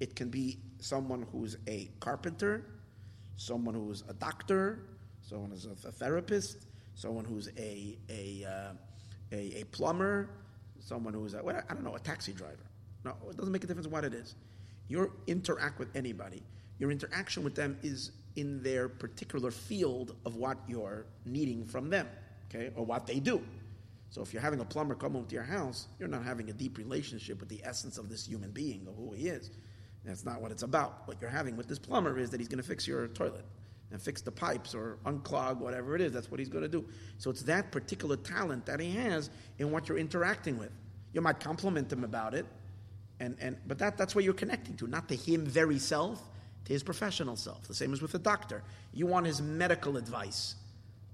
It 0.00 0.16
can 0.16 0.30
be 0.30 0.58
someone 0.78 1.26
who's 1.30 1.56
a 1.66 1.90
carpenter, 2.00 2.64
someone 3.36 3.74
who's 3.74 4.04
a 4.08 4.14
doctor, 4.14 4.86
someone 5.20 5.50
who's 5.50 5.66
a, 5.66 5.92
therapist, 5.92 6.66
someone 6.94 7.24
who's 7.24 7.48
a, 7.58 7.98
a, 8.08 8.44
uh, 8.48 8.72
a, 9.32 9.60
a 9.60 9.64
plumber, 9.66 10.30
someone 10.84 11.14
who's, 11.14 11.34
a, 11.34 11.42
well, 11.42 11.60
I 11.68 11.74
don't 11.74 11.84
know, 11.84 11.94
a 11.94 12.00
taxi 12.00 12.32
driver. 12.32 12.66
No, 13.04 13.14
it 13.28 13.36
doesn't 13.36 13.52
make 13.52 13.64
a 13.64 13.66
difference 13.66 13.88
what 13.88 14.04
it 14.04 14.14
is. 14.14 14.34
You 14.88 15.12
interact 15.26 15.78
with 15.78 15.94
anybody, 15.96 16.42
your 16.78 16.90
interaction 16.90 17.44
with 17.44 17.54
them 17.54 17.78
is 17.82 18.12
in 18.36 18.62
their 18.62 18.88
particular 18.88 19.50
field 19.50 20.16
of 20.24 20.36
what 20.36 20.58
you're 20.66 21.06
needing 21.24 21.64
from 21.64 21.90
them, 21.90 22.08
okay, 22.48 22.70
or 22.76 22.84
what 22.84 23.06
they 23.06 23.20
do. 23.20 23.42
So 24.10 24.20
if 24.20 24.32
you're 24.32 24.42
having 24.42 24.60
a 24.60 24.64
plumber 24.64 24.94
come 24.94 25.16
over 25.16 25.26
to 25.26 25.34
your 25.34 25.44
house, 25.44 25.88
you're 25.98 26.08
not 26.08 26.24
having 26.24 26.50
a 26.50 26.52
deep 26.52 26.76
relationship 26.76 27.40
with 27.40 27.48
the 27.48 27.60
essence 27.64 27.98
of 27.98 28.08
this 28.08 28.26
human 28.26 28.50
being 28.50 28.86
or 28.86 28.92
who 28.92 29.12
he 29.14 29.28
is. 29.28 29.50
That's 30.04 30.24
not 30.24 30.42
what 30.42 30.50
it's 30.50 30.62
about. 30.62 31.06
What 31.06 31.18
you're 31.20 31.30
having 31.30 31.56
with 31.56 31.68
this 31.68 31.78
plumber 31.78 32.18
is 32.18 32.30
that 32.30 32.40
he's 32.40 32.48
going 32.48 32.60
to 32.60 32.68
fix 32.68 32.86
your 32.86 33.08
toilet 33.08 33.44
and 33.92 34.00
fix 34.00 34.22
the 34.22 34.32
pipes 34.32 34.74
or 34.74 34.98
unclog 35.04 35.58
whatever 35.58 35.94
it 35.94 36.00
is. 36.00 36.12
That's 36.12 36.30
what 36.30 36.40
he's 36.40 36.48
going 36.48 36.62
to 36.62 36.68
do. 36.68 36.84
So 37.18 37.30
it's 37.30 37.42
that 37.42 37.70
particular 37.70 38.16
talent 38.16 38.66
that 38.66 38.80
he 38.80 38.90
has 38.92 39.30
in 39.58 39.70
what 39.70 39.88
you're 39.88 39.98
interacting 39.98 40.58
with. 40.58 40.70
You 41.12 41.20
might 41.20 41.40
compliment 41.40 41.92
him 41.92 42.04
about 42.04 42.34
it, 42.34 42.46
and, 43.20 43.36
and 43.38 43.56
but 43.66 43.78
that, 43.78 43.98
that's 43.98 44.14
what 44.14 44.24
you're 44.24 44.32
connecting 44.32 44.76
to, 44.76 44.86
not 44.86 45.08
to 45.10 45.14
him 45.14 45.44
very 45.44 45.78
self, 45.78 46.22
to 46.64 46.72
his 46.72 46.82
professional 46.82 47.36
self. 47.36 47.68
The 47.68 47.74
same 47.74 47.92
as 47.92 48.00
with 48.00 48.14
a 48.14 48.18
doctor. 48.18 48.62
You 48.94 49.06
want 49.06 49.26
his 49.26 49.42
medical 49.42 49.96
advice. 49.96 50.54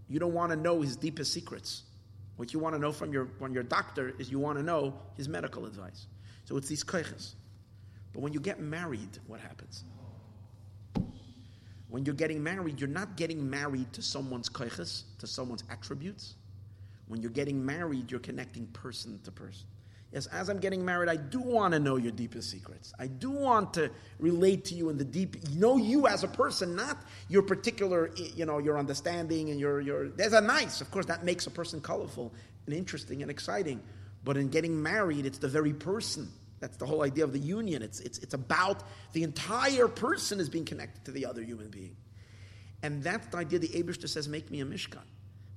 You 0.08 0.20
don't 0.20 0.32
want 0.32 0.52
to 0.52 0.56
know 0.56 0.80
his 0.80 0.96
deepest 0.96 1.32
secrets. 1.32 1.82
What 2.36 2.52
you 2.52 2.60
want 2.60 2.76
to 2.76 2.78
know 2.80 2.92
from 2.92 3.12
your, 3.12 3.26
from 3.38 3.52
your 3.52 3.64
doctor 3.64 4.14
is 4.18 4.30
you 4.30 4.38
want 4.38 4.58
to 4.58 4.62
know 4.62 4.94
his 5.16 5.28
medical 5.28 5.66
advice. 5.66 6.06
So 6.44 6.56
it's 6.56 6.68
these 6.68 6.84
koiches. 6.84 7.34
But 8.12 8.20
when 8.22 8.32
you 8.32 8.40
get 8.40 8.60
married, 8.60 9.18
what 9.26 9.40
happens? 9.40 9.84
When 11.88 12.04
you're 12.04 12.14
getting 12.14 12.42
married, 12.42 12.80
you're 12.80 12.88
not 12.88 13.16
getting 13.16 13.48
married 13.48 13.92
to 13.94 14.02
someone's 14.02 14.48
koiches, 14.48 15.04
to 15.18 15.26
someone's 15.26 15.64
attributes. 15.70 16.34
When 17.06 17.22
you're 17.22 17.30
getting 17.30 17.64
married, 17.64 18.10
you're 18.10 18.20
connecting 18.20 18.66
person 18.68 19.18
to 19.24 19.30
person. 19.30 19.66
Yes, 20.12 20.26
as 20.26 20.48
I'm 20.48 20.58
getting 20.58 20.82
married, 20.84 21.10
I 21.10 21.16
do 21.16 21.38
want 21.38 21.74
to 21.74 21.80
know 21.80 21.96
your 21.96 22.12
deepest 22.12 22.50
secrets. 22.50 22.94
I 22.98 23.08
do 23.08 23.30
want 23.30 23.74
to 23.74 23.90
relate 24.18 24.64
to 24.66 24.74
you 24.74 24.88
in 24.88 24.96
the 24.96 25.04
deep, 25.04 25.36
know 25.50 25.76
you 25.76 26.06
as 26.06 26.24
a 26.24 26.28
person, 26.28 26.74
not 26.74 26.98
your 27.28 27.42
particular, 27.42 28.10
you 28.16 28.46
know, 28.46 28.58
your 28.58 28.78
understanding 28.78 29.50
and 29.50 29.60
your, 29.60 29.82
your, 29.82 30.08
there's 30.08 30.32
a 30.32 30.40
nice, 30.40 30.80
of 30.80 30.90
course, 30.90 31.04
that 31.06 31.24
makes 31.24 31.46
a 31.46 31.50
person 31.50 31.80
colorful 31.82 32.32
and 32.64 32.74
interesting 32.74 33.20
and 33.20 33.30
exciting. 33.30 33.82
But 34.24 34.38
in 34.38 34.48
getting 34.48 34.82
married, 34.82 35.26
it's 35.26 35.38
the 35.38 35.48
very 35.48 35.74
person. 35.74 36.28
That's 36.60 36.76
the 36.76 36.86
whole 36.86 37.02
idea 37.02 37.24
of 37.24 37.32
the 37.32 37.38
union. 37.38 37.82
It's, 37.82 38.00
it's, 38.00 38.18
it's 38.18 38.34
about 38.34 38.82
the 39.12 39.22
entire 39.22 39.88
person 39.88 40.40
is 40.40 40.48
being 40.48 40.64
connected 40.64 41.04
to 41.04 41.12
the 41.12 41.24
other 41.24 41.42
human 41.42 41.68
being. 41.68 41.96
And 42.82 43.02
that's 43.02 43.26
the 43.28 43.38
idea 43.38 43.58
the 43.58 43.68
Abishter 43.68 44.08
says, 44.08 44.28
make 44.28 44.50
me 44.50 44.60
a 44.60 44.64
Mishkan. 44.64 45.02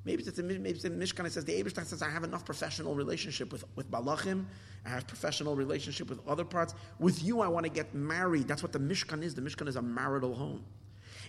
Maybe 0.04 0.24
it's, 0.24 0.40
a, 0.40 0.44
maybe 0.44 0.70
it's 0.70 0.84
in 0.84 0.98
Mishkan, 0.98 1.26
it 1.26 1.32
says, 1.32 1.46
the 1.46 1.62
Abishtan 1.62 1.86
says, 1.86 2.02
I 2.02 2.10
have 2.10 2.24
enough 2.24 2.44
professional 2.44 2.96
relationship 2.96 3.52
with, 3.52 3.64
with 3.76 3.90
Malachim, 3.92 4.46
I 4.86 4.90
have 4.90 5.06
professional 5.08 5.56
relationship 5.56 6.10
with 6.10 6.20
other 6.28 6.44
parts. 6.44 6.74
With 7.00 7.24
you, 7.24 7.42
I 7.42 7.48
want 7.48 7.66
to 7.66 7.72
get 7.72 7.94
married. 7.94 8.48
That's 8.48 8.64
what 8.64 8.72
the 8.72 8.80
Mishkan 8.80 9.22
is. 9.22 9.36
The 9.36 9.42
Mishkan 9.42 9.68
is 9.68 9.76
a 9.76 9.82
marital 9.82 10.34
home. 10.34 10.64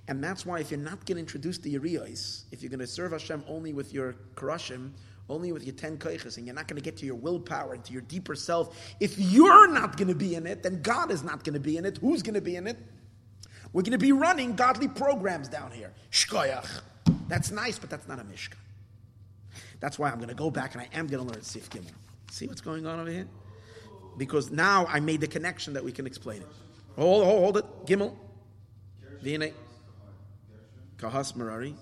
And 0.09 0.25
that's 0.25 0.47
why 0.47 0.59
if 0.59 0.71
you're 0.71 0.81
not 0.81 1.05
going 1.05 1.17
to 1.17 1.21
introduce 1.21 1.59
the 1.59 1.75
if 1.75 2.63
you're 2.63 2.71
going 2.71 2.81
to 2.81 2.87
serve 2.87 3.13
Hashem 3.13 3.45
only 3.47 3.73
with 3.73 3.93
your 3.93 4.17
Karashim, 4.35 4.91
only 5.33 5.53
with 5.53 5.65
your 5.65 5.75
ten 5.75 5.97
koiches, 5.97 6.37
and 6.37 6.47
you're 6.47 6.55
not 6.55 6.69
going 6.69 6.77
to 6.77 6.83
get 6.83 6.97
to 6.99 7.07
your 7.07 7.15
willpower 7.15 7.75
and 7.75 7.85
to 7.85 7.93
your 7.93 8.03
deeper 8.03 8.35
self, 8.35 8.79
if 9.01 9.19
you're 9.19 9.67
not 9.67 9.97
going 9.97 10.09
to 10.09 10.15
be 10.15 10.35
in 10.35 10.47
it, 10.47 10.63
then 10.63 10.83
God 10.83 11.11
is 11.11 11.23
not 11.23 11.43
going 11.45 11.55
to 11.55 11.61
be 11.61 11.77
in 11.77 11.85
it. 11.85 11.99
Who's 11.99 12.23
going 12.23 12.35
to 12.35 12.41
be 12.41 12.57
in 12.57 12.67
it? 12.67 12.77
We're 13.73 13.83
going 13.83 13.93
to 13.93 13.99
be 13.99 14.13
running 14.13 14.55
godly 14.55 14.89
programs 14.89 15.49
down 15.49 15.71
here. 15.71 15.93
Shkoyach. 16.11 16.83
That's 17.29 17.51
nice, 17.51 17.79
but 17.79 17.89
that's 17.89 18.07
not 18.07 18.19
a 18.19 18.25
Mishkan. 18.25 18.55
That's 19.81 19.99
why 19.99 20.11
I'm 20.11 20.19
going 20.19 20.29
to 20.29 20.35
go 20.35 20.51
back 20.51 20.75
and 20.75 20.83
I 20.83 20.89
am 20.93 21.07
going 21.07 21.27
to 21.27 21.33
learn 21.33 21.43
Sif 21.43 21.71
Gimel. 21.71 21.91
See 22.31 22.47
what's 22.47 22.61
going 22.61 22.87
on 22.87 23.01
over 23.01 23.11
here? 23.11 23.27
Because 24.19 24.51
now 24.51 24.87
I 24.87 25.01
made 25.01 25.21
the 25.21 25.27
connection 25.27 25.73
that 25.73 25.83
we 25.83 25.93
can 25.93 26.07
explain 26.07 26.43
it. 26.43 26.49
Hold, 26.97 27.25
hold, 27.25 27.39
hold 27.41 27.57
it. 27.57 27.87
Gimel. 27.87 28.15
Vine. 29.23 29.53
Kahas 30.99 31.35
Merari. 31.35 31.75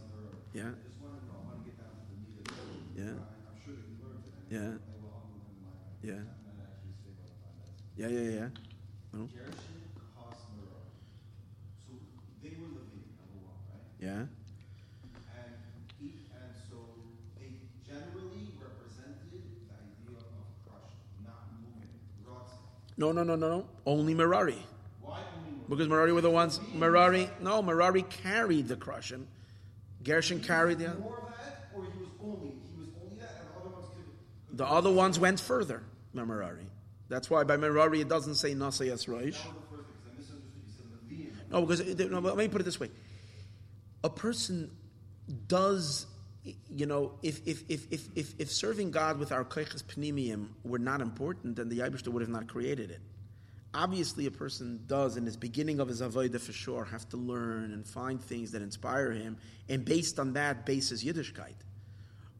Yeah. 0.54 0.70
Yeah. 2.96 3.04
Yeah. 4.50 4.72
Yeah. 6.02 6.12
Yeah, 7.96 8.08
yeah, 8.08 8.30
yeah. 8.30 8.48
No? 9.12 9.28
Yeah. 14.00 14.24
No, 23.00 23.12
no, 23.12 23.22
no, 23.22 23.34
no, 23.34 23.48
no. 23.48 23.66
Only 23.86 24.12
Merari. 24.12 24.58
Why 25.00 25.20
only 25.34 25.60
Because 25.70 25.88
Merari 25.88 26.12
were 26.12 26.20
the 26.20 26.28
ones. 26.30 26.60
Merari, 26.74 27.30
no, 27.40 27.62
Merari 27.62 28.02
carried 28.02 28.68
the 28.68 28.76
krushim. 28.76 29.24
Gershon 30.04 30.40
carried 30.40 30.80
the. 30.80 30.88
More 30.88 31.16
of 31.16 31.28
that, 31.28 31.68
or 31.74 31.84
he 31.84 31.98
was 31.98 32.08
only 32.22 32.48
he 32.48 32.78
was 32.78 32.88
only 33.02 33.16
that, 33.16 33.36
and 33.40 33.48
the 33.48 33.60
other 33.60 33.70
ones 33.70 33.86
could. 33.94 34.49
The 34.60 34.66
other 34.66 34.90
ones 34.90 35.18
went 35.18 35.40
further. 35.40 35.82
Merari. 36.12 36.66
That's 37.08 37.30
why 37.30 37.44
by 37.44 37.56
Merari 37.56 38.02
it 38.02 38.10
doesn't 38.10 38.34
say 38.34 38.52
Nasa 38.52 38.86
Yasroish. 38.86 39.38
No, 41.50 41.62
because 41.62 41.80
uh, 41.80 42.08
no, 42.10 42.18
let 42.18 42.36
me 42.36 42.46
put 42.46 42.60
it 42.60 42.64
this 42.64 42.78
way: 42.78 42.90
a 44.04 44.10
person 44.10 44.70
does 45.48 46.04
you 46.68 46.84
know, 46.84 47.12
if, 47.22 47.40
if, 47.48 47.64
if, 47.70 47.90
if, 47.90 48.08
if, 48.14 48.34
if 48.38 48.52
serving 48.52 48.90
God 48.90 49.18
with 49.18 49.32
our 49.32 49.46
koiches 49.46 49.82
panimium 49.82 50.48
were 50.62 50.78
not 50.78 51.00
important, 51.00 51.56
then 51.56 51.70
the 51.70 51.78
Yabishter 51.78 52.08
would 52.08 52.20
have 52.20 52.28
not 52.28 52.46
created 52.46 52.90
it. 52.90 53.00
Obviously, 53.72 54.26
a 54.26 54.30
person 54.30 54.80
does, 54.86 55.16
in 55.16 55.24
his 55.24 55.38
beginning 55.38 55.80
of 55.80 55.88
his 55.88 56.02
avodah 56.02 56.38
for 56.38 56.52
sure, 56.52 56.84
have 56.84 57.08
to 57.08 57.16
learn 57.16 57.72
and 57.72 57.86
find 57.86 58.22
things 58.22 58.50
that 58.50 58.60
inspire 58.60 59.12
him, 59.12 59.38
and 59.70 59.86
based 59.86 60.18
on 60.18 60.34
that, 60.34 60.66
base 60.66 60.90
his 60.90 61.02
Yiddishkeit. 61.02 61.54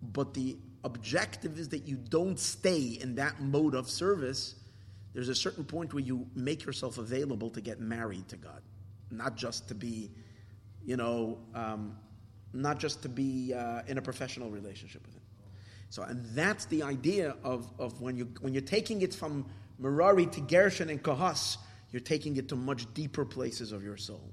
But 0.03 0.35
the 0.35 0.59
objective 0.85 1.59
is 1.59 1.69
that 1.71 1.87
you 1.87 1.97
don't 1.97 2.39
stay 2.39 2.99
in 3.01 3.15
that 3.17 3.41
mode 3.41 3.75
of 3.75 3.89
service. 3.89 4.55
There's 5.13 5.29
a 5.29 5.35
certain 5.35 5.65
point 5.65 5.93
where 5.93 6.03
you 6.03 6.27
make 6.35 6.65
yourself 6.65 6.99
available 6.99 7.51
to 7.51 7.61
get 7.61 7.81
married 7.81 8.29
to 8.29 8.37
God, 8.37 8.63
not 9.11 9.37
just 9.37 9.69
to 9.69 9.75
be, 9.75 10.11
you 10.85 10.97
know, 10.97 11.39
um, 11.55 11.97
not 12.53 12.79
just 12.79 13.03
to 13.03 13.09
be 13.09 13.55
uh, 13.55 13.83
in 13.87 13.99
a 13.99 14.03
professional 14.03 14.51
relationship 14.51 15.05
with 15.07 15.15
him. 15.15 15.23
So, 15.91 16.03
and 16.03 16.25
that's 16.27 16.67
the 16.67 16.83
idea 16.83 17.37
of, 17.43 17.71
of 17.79 18.01
when, 18.01 18.17
you, 18.17 18.29
when 18.41 18.55
you're 18.55 18.63
taking 18.63 19.03
it 19.03 19.13
from 19.13 19.47
Merari 19.79 20.27
to 20.27 20.41
Gershon 20.41 20.89
and 20.89 21.03
Kahas, 21.03 21.57
you're 21.91 22.01
taking 22.01 22.37
it 22.37 22.49
to 22.49 22.57
much 22.57 22.93
deeper 22.95 23.25
places 23.25 23.73
of 23.73 23.83
your 23.83 23.97
soul. 23.97 24.33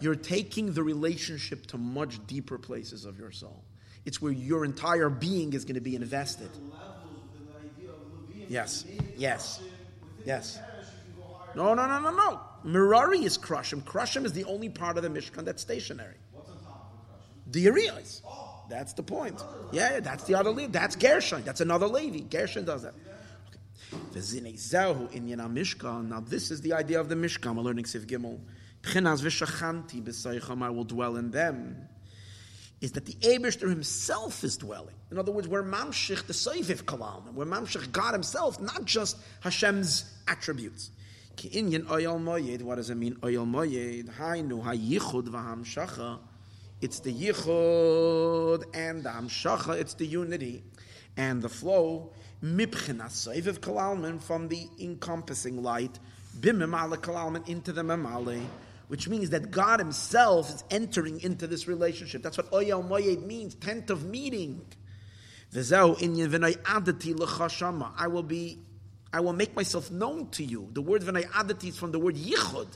You're 0.00 0.14
taking 0.14 0.72
the 0.72 0.82
relationship 0.82 1.66
to 1.68 1.78
much 1.78 2.24
deeper 2.26 2.58
places 2.58 3.04
of 3.04 3.18
your 3.18 3.32
soul. 3.32 3.64
It's 4.04 4.22
where 4.22 4.32
your 4.32 4.64
entire 4.64 5.10
being 5.10 5.52
is 5.52 5.64
going 5.64 5.74
to 5.74 5.80
be 5.80 5.96
invested. 5.96 6.50
Yes, 8.48 8.84
yes, 9.16 9.60
yes. 10.24 10.58
No, 11.54 11.74
no, 11.74 11.86
no, 11.86 12.00
no, 12.00 12.10
no. 12.10 12.40
Merari 12.64 13.24
is 13.24 13.36
Krushim. 13.36 13.82
Krushim 13.82 14.24
is 14.24 14.32
the 14.32 14.44
only 14.44 14.68
part 14.68 14.96
of 14.96 15.02
the 15.02 15.08
Mishkan 15.10 15.44
that's 15.44 15.62
stationary. 15.62 16.16
The 17.46 17.60
Urias. 17.60 18.22
That's 18.68 18.92
the 18.92 19.02
point. 19.02 19.42
Yeah, 19.72 20.00
that's 20.00 20.24
the 20.24 20.34
other 20.34 20.50
Levi. 20.50 20.72
That's 20.72 20.96
Gershon. 20.96 21.42
That's 21.44 21.60
another 21.60 21.86
Levi. 21.86 22.20
Gershon 22.20 22.64
does 22.64 22.82
that. 22.82 22.94
Now 26.08 26.20
this 26.20 26.50
is 26.50 26.60
the 26.60 26.72
idea 26.74 27.00
of 27.00 27.08
the 27.08 27.14
Mishkan. 27.14 27.54
We're 27.54 27.62
learning 27.62 27.86
Sif 27.86 28.06
Gimel. 28.06 28.40
I 30.62 30.70
will 30.70 30.84
dwell 30.84 31.16
in 31.16 31.30
them. 31.30 31.88
Is 32.80 32.92
that 32.92 33.06
the 33.06 33.14
Abishter 33.14 33.68
himself 33.68 34.44
is 34.44 34.56
dwelling? 34.56 34.94
In 35.10 35.18
other 35.18 35.32
words, 35.32 35.48
we're 35.48 35.64
mamshich 35.64 36.26
the 36.26 36.32
Seiviv 36.32 36.84
Kalam. 36.84 37.34
We're 37.34 37.44
mamshich 37.44 37.90
God 37.90 38.12
himself, 38.12 38.60
not 38.60 38.84
just 38.84 39.16
Hashem's 39.40 40.04
attributes. 40.28 40.90
What 41.40 41.50
does 41.52 42.90
it 42.90 42.96
mean? 42.96 43.14
Oyel 43.16 43.46
moyed. 43.48 44.08
Hainu 44.16 44.62
hayichud 44.64 45.28
v'hamshacha. 45.28 46.18
It's 46.80 46.98
the 47.00 47.12
yichud 47.12 48.64
and 48.74 49.02
the 49.04 49.10
hamshacha. 49.10 49.78
It's 49.78 49.94
the 49.94 50.06
unity 50.06 50.64
and 51.16 51.40
the 51.40 51.48
flow. 51.48 52.12
Mibchina 52.42 53.08
seiviv 53.08 53.58
kalalman 53.60 54.20
from 54.20 54.48
the 54.48 54.68
encompassing 54.80 55.62
light. 55.62 55.98
Bimimale 56.40 56.96
kalalman 56.96 57.48
into 57.48 57.72
the 57.72 57.82
memale. 57.82 58.44
Which 58.88 59.08
means 59.08 59.30
that 59.30 59.50
God 59.50 59.80
Himself 59.80 60.50
is 60.50 60.64
entering 60.70 61.20
into 61.20 61.46
this 61.46 61.68
relationship. 61.68 62.22
That's 62.22 62.36
what 62.36 62.50
oyel 62.50 62.86
moyed 62.86 63.24
means, 63.24 63.54
tent 63.54 63.90
of 63.90 64.04
meeting. 64.04 64.60
I 65.54 65.94
will 68.06 68.22
be, 68.22 68.58
I 69.12 69.20
will 69.20 69.32
make 69.32 69.56
myself 69.56 69.90
known 69.90 70.28
to 70.30 70.44
you. 70.44 70.68
The 70.72 70.82
word 70.82 71.02
adati 71.02 71.68
is 71.68 71.78
from 71.78 71.92
the 71.92 71.98
word 71.98 72.16
yichud. 72.16 72.68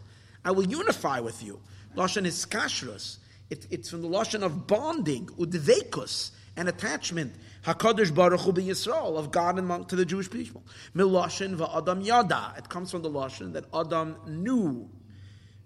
I 0.44 0.51
will 0.51 0.66
unify 0.66 1.20
with 1.20 1.42
you. 1.42 1.61
Lashon 1.96 2.25
is 2.25 2.46
kashrus. 2.46 3.18
It, 3.51 3.66
it's 3.70 3.90
from 3.90 4.01
the 4.01 4.09
lashon 4.09 4.42
of 4.42 4.66
bonding, 4.66 5.27
udvekus, 5.27 6.31
and 6.57 6.68
attachment. 6.68 7.35
Hakadosh 7.64 8.14
Baruch 8.14 8.40
Hu 8.40 8.53
Yisrael 8.55 9.18
of 9.18 9.31
God 9.31 9.59
among 9.59 9.85
to 9.87 9.96
the 9.96 10.07
Jewish 10.07 10.31
people. 10.31 10.64
Miloshin 10.96 11.61
Adam 11.77 12.01
yada. 12.01 12.55
It 12.57 12.68
comes 12.68 12.90
from 12.90 13.03
the 13.03 13.11
lashon 13.11 13.53
that 13.53 13.66
Adam 13.75 14.16
knew. 14.27 14.88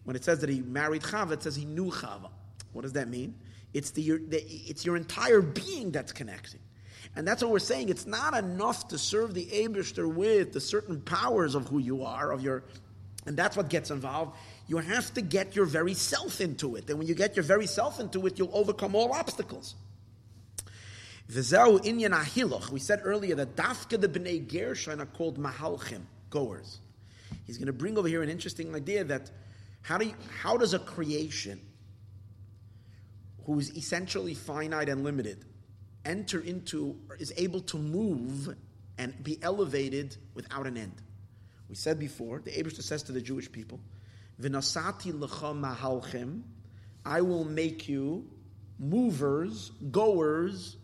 When 0.06 0.14
it 0.14 0.24
says 0.24 0.38
that 0.38 0.48
he 0.48 0.62
married 0.62 1.02
Chava, 1.02 1.32
it 1.32 1.42
says 1.42 1.56
he 1.56 1.64
knew 1.64 1.90
Chava. 1.90 2.30
What 2.72 2.82
does 2.82 2.92
that 2.92 3.08
mean? 3.08 3.34
It's 3.74 3.90
the, 3.90 4.18
the 4.28 4.40
it's 4.40 4.86
your 4.86 4.96
entire 4.96 5.40
being 5.42 5.90
that's 5.90 6.12
connecting. 6.12 6.60
And 7.16 7.26
that's 7.26 7.42
what 7.42 7.50
we're 7.50 7.58
saying. 7.58 7.88
It's 7.88 8.06
not 8.06 8.36
enough 8.36 8.88
to 8.88 8.98
serve 8.98 9.34
the 9.34 9.46
Abishter 9.46 10.06
with 10.06 10.52
the 10.52 10.60
certain 10.60 11.00
powers 11.00 11.56
of 11.56 11.66
who 11.66 11.78
you 11.78 12.04
are, 12.04 12.30
of 12.30 12.40
your, 12.40 12.62
and 13.26 13.36
that's 13.36 13.56
what 13.56 13.68
gets 13.68 13.90
involved. 13.90 14.36
You 14.68 14.76
have 14.76 15.12
to 15.14 15.22
get 15.22 15.56
your 15.56 15.64
very 15.64 15.94
self 15.94 16.40
into 16.40 16.76
it. 16.76 16.88
And 16.88 16.98
when 16.98 17.08
you 17.08 17.14
get 17.14 17.34
your 17.34 17.42
very 17.42 17.66
self 17.66 17.98
into 17.98 18.26
it, 18.26 18.38
you'll 18.38 18.54
overcome 18.54 18.94
all 18.94 19.12
obstacles. 19.12 19.74
We 21.28 21.42
said 21.42 23.00
earlier 23.02 23.34
that 23.34 23.56
Dafka 23.56 24.00
the 24.00 24.08
Bnei 24.08 24.46
Gershon 24.46 25.00
are 25.00 25.06
called 25.06 25.38
Mahalchim, 25.38 26.02
goers. 26.30 26.78
He's 27.46 27.58
going 27.58 27.66
to 27.66 27.72
bring 27.72 27.98
over 27.98 28.06
here 28.06 28.22
an 28.22 28.28
interesting 28.28 28.72
idea 28.74 29.02
that 29.04 29.30
how, 29.87 29.99
do 29.99 30.07
you, 30.07 30.14
how 30.42 30.57
does 30.57 30.75
a 30.75 30.81
creation 30.81 31.61
who 33.44 33.57
is 33.61 33.70
essentially 33.77 34.35
finite 34.35 34.88
and 34.88 35.05
limited 35.05 35.44
enter 36.05 36.40
into, 36.40 36.99
is 37.20 37.33
able 37.37 37.61
to 37.61 37.77
move 37.77 38.57
and 38.99 39.22
be 39.22 39.38
elevated 39.42 40.16
without 40.35 40.66
an 40.66 40.77
end? 40.77 41.03
We 41.68 41.77
said 41.77 42.01
before, 42.01 42.40
the 42.40 42.51
Abishta 42.51 42.83
says 42.83 43.05
to 43.05 43.12
the 43.12 43.20
Jewish 43.20 43.53
people, 43.53 43.79
V'nasati 44.42 45.12
lecha 45.12 45.55
mahalchim. 45.55 46.42
I 47.05 47.20
will 47.20 47.44
make 47.44 47.88
you 47.88 48.29
movers, 48.81 49.70
goers, 49.92 50.79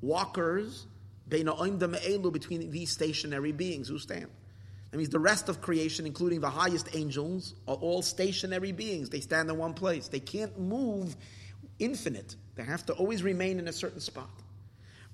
walkers 0.00 0.88
between 1.28 2.70
these 2.72 2.90
stationary 2.90 3.52
beings 3.52 3.86
who 3.86 4.00
stand. 4.00 4.26
That 4.90 4.98
means 4.98 5.10
the 5.10 5.18
rest 5.18 5.48
of 5.48 5.60
creation, 5.60 6.06
including 6.06 6.40
the 6.40 6.50
highest 6.50 6.94
angels, 6.94 7.54
are 7.66 7.74
all 7.74 8.02
stationary 8.02 8.72
beings. 8.72 9.10
They 9.10 9.20
stand 9.20 9.50
in 9.50 9.58
one 9.58 9.74
place. 9.74 10.08
They 10.08 10.20
can't 10.20 10.58
move 10.58 11.16
infinite. 11.78 12.36
They 12.54 12.62
have 12.62 12.86
to 12.86 12.92
always 12.94 13.22
remain 13.22 13.58
in 13.58 13.68
a 13.68 13.72
certain 13.72 14.00
spot. 14.00 14.30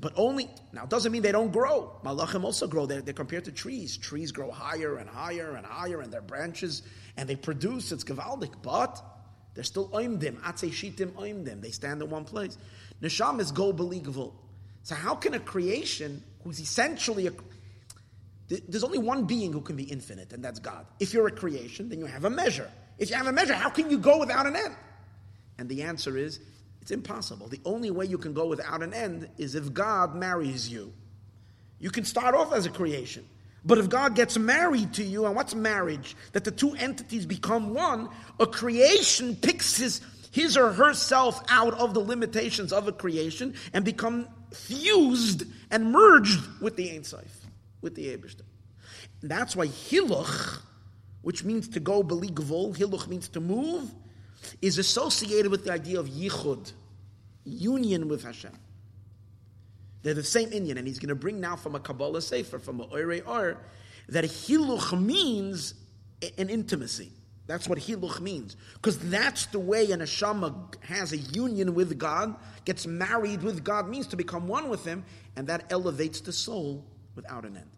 But 0.01 0.15
only, 0.17 0.51
now 0.73 0.85
it 0.85 0.91
doesn't 0.91 1.13
mean 1.13 1.23
they 1.23 1.33
don't 1.33 1.53
grow. 1.53 1.97
Malachim 2.05 2.43
also 2.43 2.67
grow. 2.67 2.87
They're, 2.87 3.03
they're, 3.03 3.15
compared 3.15 3.45
to 3.45 3.53
trees. 3.53 3.97
Trees 3.97 4.33
grow 4.33 4.51
higher 4.51 4.97
and 4.97 5.09
higher 5.09 5.55
and 5.55 5.65
higher, 5.65 6.01
and 6.01 6.13
their 6.13 6.21
branches, 6.21 6.83
and 7.17 7.29
they 7.29 7.37
produce. 7.37 7.93
It's 7.93 8.03
gavaldik. 8.03 8.53
But 8.63 9.01
they're 9.55 9.65
still 9.65 9.89
oimdim. 9.91 10.41
Atze 10.41 10.71
shitim 10.71 11.13
oimdim. 11.13 11.61
They 11.61 11.71
stand 11.71 12.03
in 12.03 12.11
one 12.11 12.25
place. 12.25 12.59
Nesham 13.01 13.41
is 13.41 13.53
go 13.53 13.73
believable. 13.73 14.35
So 14.83 14.97
how 14.97 15.15
can 15.15 15.35
a 15.35 15.41
creation 15.41 16.25
who's 16.43 16.59
essentially 16.59 17.29
a 17.29 17.33
there's 18.49 18.85
only 18.85 18.99
one 18.99 19.25
being 19.25 19.53
who 19.53 19.61
can 19.61 19.77
be 19.77 19.85
infinite, 19.85 20.33
and 20.33 20.45
that's 20.45 20.59
God. 20.59 20.87
If 21.01 21.15
you're 21.15 21.27
a 21.27 21.33
creation, 21.33 21.89
then 21.89 21.99
you 21.99 22.07
have 22.07 22.25
a 22.25 22.31
measure. 22.31 22.71
If 22.99 23.11
you 23.11 23.17
have 23.17 23.27
a 23.27 23.33
measure, 23.33 23.55
how 23.55 23.71
can 23.71 23.91
you 23.91 23.99
go 23.99 24.19
without 24.19 24.47
an 24.47 24.57
end? 24.57 24.75
And 25.59 25.69
the 25.69 25.83
answer 25.83 26.17
is 26.17 26.41
it's 26.81 26.91
impossible. 26.91 27.49
The 27.49 27.61
only 27.65 27.91
way 27.91 28.07
you 28.07 28.19
can 28.19 28.35
go 28.35 28.47
without 28.47 28.83
an 28.83 28.93
end 28.93 29.29
is 29.39 29.55
if 29.55 29.73
God 29.73 30.15
marries 30.15 30.69
you. 30.69 30.93
You 31.79 31.91
can 31.91 32.05
start 32.05 32.35
off 32.35 32.53
as 32.53 32.67
a 32.67 32.71
creation. 32.71 33.25
But 33.65 33.79
if 33.79 33.89
God 33.89 34.17
gets 34.17 34.37
married 34.37 34.95
to 34.95 35.05
you, 35.05 35.27
and 35.27 35.37
what's 35.37 35.55
marriage? 35.55 36.17
That 36.33 36.45
the 36.45 36.51
two 36.51 36.75
entities 36.75 37.27
become 37.27 37.75
one, 37.75 38.09
a 38.41 38.47
creation 38.47 39.37
picks 39.37 39.77
his, 39.77 40.01
his 40.33 40.57
or 40.57 40.73
herself 40.73 41.41
out 41.49 41.75
of 41.75 41.95
the 41.95 42.01
limitations 42.01 42.73
of 42.73 42.89
a 42.89 42.93
creation 42.93 43.55
and 43.73 43.85
become 43.85 44.27
fused 44.53 45.45
and 45.71 45.93
merged 45.93 46.41
with 46.61 46.77
the 46.77 46.91
Ein 46.91 47.05
Sof, 47.05 47.42
with 47.83 47.95
the 47.95 48.17
Eberster. 48.17 48.43
That's 49.23 49.55
why 49.55 49.67
Hiluch, 49.67 50.61
which 51.23 51.45
means 51.45 51.69
to 51.69 51.81
go 51.81 52.03
beligvul, 52.03 52.77
Hiluch 52.77 53.09
means 53.09 53.29
to 53.29 53.41
move, 53.41 53.93
is 54.61 54.79
associated 54.79 55.51
with 55.51 55.65
the 55.65 55.73
idea 55.73 56.01
of 56.01 56.09
yichud, 56.09 56.73
union 57.45 58.09
with 58.09 58.25
Hashem. 58.25 58.53
They're 60.03 60.15
the 60.15 60.25
same 60.25 60.51
inyan, 60.51 60.79
and 60.79 60.87
he's 60.87 60.99
going 60.99 61.11
to 61.11 61.15
bring 61.15 61.41
now 61.41 61.57
from 61.57 61.75
a 61.75 61.81
Kabbalah 61.81 62.23
Sefer, 62.23 62.59
from 62.59 62.81
a 62.81 62.87
Oire 62.87 63.27
Or, 63.27 63.59
that 64.09 64.25
hiluch 64.25 65.01
means 65.01 65.75
an 66.39 66.49
intimacy. 66.49 67.13
That's 67.47 67.69
what 67.69 67.79
hiluch 67.79 68.21
means. 68.21 68.57
Because 68.75 68.99
that's 68.99 69.47
the 69.47 69.61
way 69.61 69.91
an 69.93 70.01
Ashama 70.01 70.75
has 70.85 71.13
a 71.13 71.19
union 71.19 71.75
with 71.75 71.99
God, 71.99 72.35
gets 72.65 72.87
married 72.87 73.43
with 73.43 73.63
God, 73.63 73.89
means 73.89 74.09
to 74.09 74.17
become 74.17 74.49
one 74.49 74.69
with 74.69 74.85
Him, 74.85 75.05
and 75.37 75.47
that 75.47 75.67
elevates 75.71 76.21
the 76.21 76.33
soul 76.33 76.85
without 77.15 77.45
an 77.45 77.57
end. 77.57 77.71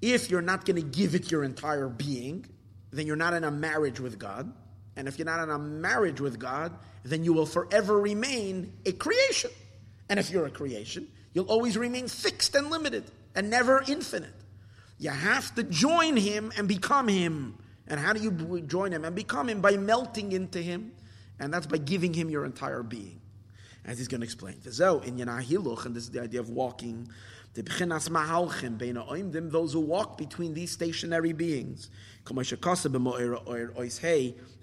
If 0.00 0.30
you're 0.30 0.42
not 0.42 0.64
going 0.64 0.76
to 0.76 0.82
give 0.82 1.14
it 1.14 1.30
your 1.30 1.44
entire 1.44 1.88
being, 1.88 2.46
then 2.92 3.06
you're 3.06 3.16
not 3.16 3.34
in 3.34 3.44
a 3.44 3.50
marriage 3.50 4.00
with 4.00 4.18
God. 4.18 4.52
And 4.96 5.08
if 5.08 5.18
you're 5.18 5.26
not 5.26 5.42
in 5.42 5.50
a 5.50 5.58
marriage 5.58 6.20
with 6.20 6.38
God, 6.38 6.76
then 7.04 7.24
you 7.24 7.32
will 7.32 7.46
forever 7.46 7.98
remain 7.98 8.72
a 8.84 8.92
creation. 8.92 9.50
And 10.08 10.18
if 10.18 10.30
you're 10.30 10.46
a 10.46 10.50
creation, 10.50 11.08
you'll 11.32 11.46
always 11.46 11.76
remain 11.78 12.08
fixed 12.08 12.54
and 12.54 12.70
limited 12.70 13.04
and 13.34 13.48
never 13.48 13.82
infinite. 13.88 14.34
You 14.98 15.10
have 15.10 15.54
to 15.54 15.62
join 15.62 16.16
Him 16.16 16.52
and 16.56 16.68
become 16.68 17.08
Him. 17.08 17.58
And 17.88 17.98
how 17.98 18.12
do 18.12 18.22
you 18.22 18.60
join 18.62 18.92
Him 18.92 19.04
and 19.04 19.16
become 19.16 19.48
Him? 19.48 19.60
By 19.60 19.76
melting 19.76 20.32
into 20.32 20.60
Him, 20.60 20.92
and 21.38 21.52
that's 21.52 21.66
by 21.66 21.78
giving 21.78 22.12
Him 22.12 22.28
your 22.30 22.44
entire 22.44 22.82
being. 22.82 23.20
As 23.84 23.98
he's 23.98 24.06
going 24.06 24.20
to 24.20 24.24
explain. 24.24 24.54
Vizel 24.56 25.04
in 25.04 25.16
Yanahiluch, 25.16 25.86
and 25.86 25.96
this 25.96 26.04
is 26.04 26.10
the 26.10 26.22
idea 26.22 26.38
of 26.38 26.50
walking 26.50 27.08
the 27.54 27.62
Mahalchim, 27.62 28.78
Beina 28.78 29.06
Oimdim, 29.08 29.50
those 29.50 29.72
who 29.72 29.80
walk 29.80 30.16
between 30.16 30.54
these 30.54 30.70
stationary 30.70 31.32
beings. 31.32 31.90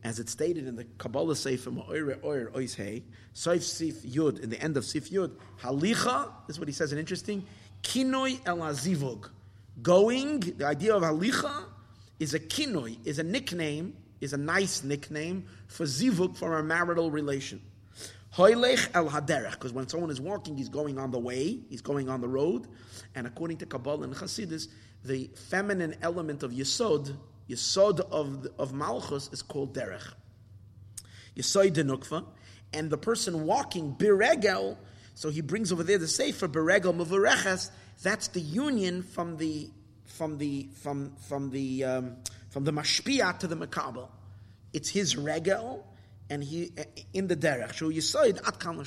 As 0.02 0.20
it's 0.20 0.32
stated 0.32 0.68
in 0.68 0.76
the 0.76 0.86
Kabbalah 0.98 1.36
Sefer 1.36 1.72
Ma'oire 1.72 2.24
Oir 2.24 2.52
Ois 2.56 2.76
Hey, 2.76 3.04
Soif 3.36 3.62
Sif 3.62 4.04
Yud, 4.04 4.40
in 4.40 4.50
the 4.50 4.60
end 4.62 4.78
of 4.78 4.86
Sif 4.86 5.10
Yud, 5.10 5.32
Halicha, 5.62 6.32
is 6.48 6.58
what 6.58 6.68
he 6.68 6.74
says, 6.74 6.92
an 6.92 7.00
interesting, 7.00 7.46
Kinoi 7.84 8.40
El 8.46 8.58
Azivug. 8.58 9.30
Going, 9.82 10.40
the 10.40 10.66
idea 10.66 10.96
of 10.96 11.04
Halicha 11.04 11.66
is 12.20 12.34
a 12.34 12.40
kinoi, 12.40 12.98
is 13.06 13.20
a 13.20 13.24
nickname, 13.24 13.96
is 14.20 14.34
a 14.34 14.38
nice 14.38 14.84
nickname 14.84 15.46
for 15.68 15.86
Zivug, 15.86 16.36
for 16.36 16.58
a 16.60 16.64
marital 16.64 17.12
relation. 17.12 17.62
Hoylech 18.36 18.90
el 18.94 19.10
haderech, 19.10 19.52
because 19.52 19.74
when 19.74 19.88
someone 19.88 20.12
is 20.12 20.22
walking, 20.22 20.56
he's 20.56 20.70
going 20.70 21.00
on 21.00 21.12
the 21.12 21.20
way, 21.20 21.60
he's 21.70 21.82
going 21.82 22.10
on 22.10 22.22
the 22.22 22.28
road, 22.28 22.68
and 23.16 23.26
according 23.26 23.58
to 23.58 23.66
Kabbalah 23.66 24.04
and 24.04 24.16
Chassidus, 24.16 24.68
the 25.04 25.32
feminine 25.50 25.96
element 26.02 26.44
of 26.44 26.52
Yesod, 26.52 27.18
Yesod 27.50 28.00
of, 28.12 28.48
of 28.60 28.74
Malchus, 28.74 29.30
is 29.34 29.42
called 29.42 29.74
derech. 29.74 30.14
Yesod 31.36 31.72
denukva, 31.72 32.26
and 32.72 32.92
the 32.92 32.98
person 32.98 33.46
walking 33.46 33.96
biregel, 33.96 34.78
so 35.16 35.30
he 35.30 35.42
brings 35.42 35.72
over 35.72 35.84
there 35.84 35.98
the 35.98 36.08
sefer 36.08 36.48
biregel 36.48 36.96
muvareches. 36.96 37.72
That's 38.04 38.28
the 38.28 38.42
union 38.42 39.02
from 39.02 39.38
the 39.38 39.72
from 40.06 40.38
the 40.38 40.70
from 40.76 41.14
from 41.28 41.50
the 41.50 41.84
um, 41.84 42.18
from 42.50 42.64
the 42.64 42.72
mashpia 42.72 43.38
to 43.40 43.48
the 43.48 43.58
makabel. 43.58 44.10
It's 44.72 44.90
his 44.90 45.18
regel 45.18 45.86
and 46.30 46.44
he 46.44 46.72
in 47.14 47.28
the 47.28 47.36
derech. 47.36 48.02
Saw 48.02 48.22
it 48.22 48.40
at 48.46 48.60
kan 48.60 48.84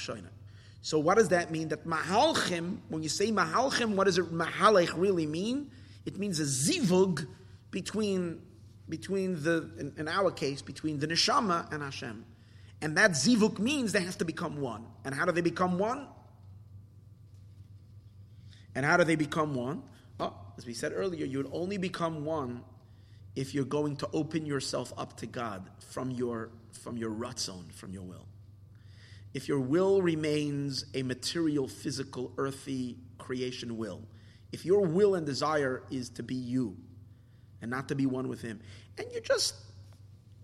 So 0.80 0.98
what 0.98 1.16
does 1.18 1.28
that 1.28 1.50
mean? 1.50 1.68
That 1.68 1.86
mahalchim, 1.86 2.78
when 2.88 3.02
you 3.02 3.08
say 3.08 3.30
mahalchim, 3.30 3.94
what 3.94 4.04
does 4.04 4.18
it 4.18 4.32
mahalech 4.32 4.92
really 4.96 5.26
mean? 5.26 5.70
It 6.04 6.18
means 6.18 6.40
a 6.40 6.44
zivug 6.44 7.26
between 7.70 8.42
between 8.88 9.42
the 9.42 9.70
in, 9.78 9.94
in, 9.96 10.08
our 10.08 10.30
case 10.30 10.60
between 10.60 10.98
the 10.98 11.06
neshama 11.06 11.72
and 11.72 11.82
Hashem, 11.82 12.24
and 12.80 12.96
that 12.96 13.12
zivug 13.12 13.58
means 13.58 13.92
they 13.92 14.02
have 14.02 14.18
to 14.18 14.24
become 14.24 14.60
one. 14.60 14.84
And 15.04 15.14
how 15.14 15.24
do 15.24 15.32
they 15.32 15.40
become 15.40 15.78
one? 15.78 16.06
And 18.74 18.86
how 18.86 18.96
do 18.96 19.04
they 19.04 19.16
become 19.16 19.54
one? 19.54 19.82
Oh, 20.18 20.34
as 20.56 20.66
we 20.66 20.74
said 20.74 20.92
earlier, 20.94 21.24
you 21.24 21.38
would 21.38 21.50
only 21.52 21.76
become 21.76 22.24
one 22.24 22.62
if 23.34 23.54
you're 23.54 23.64
going 23.64 23.96
to 23.96 24.08
open 24.12 24.46
yourself 24.46 24.92
up 24.96 25.16
to 25.18 25.26
God 25.26 25.68
from 25.90 26.10
your 26.10 26.50
from 26.76 26.96
your 26.96 27.10
ratzon, 27.10 27.72
from 27.72 27.92
your 27.92 28.02
will. 28.02 28.26
If 29.34 29.48
your 29.48 29.60
will 29.60 30.02
remains 30.02 30.84
a 30.94 31.02
material, 31.02 31.66
physical, 31.66 32.32
earthy 32.36 32.98
creation 33.18 33.78
will, 33.78 34.02
if 34.52 34.66
your 34.66 34.82
will 34.82 35.14
and 35.14 35.24
desire 35.24 35.82
is 35.90 36.10
to 36.10 36.22
be 36.22 36.34
you 36.34 36.76
and 37.62 37.70
not 37.70 37.88
to 37.88 37.94
be 37.94 38.04
one 38.04 38.28
with 38.28 38.42
Him, 38.42 38.60
and 38.98 39.06
you 39.12 39.20
just 39.20 39.54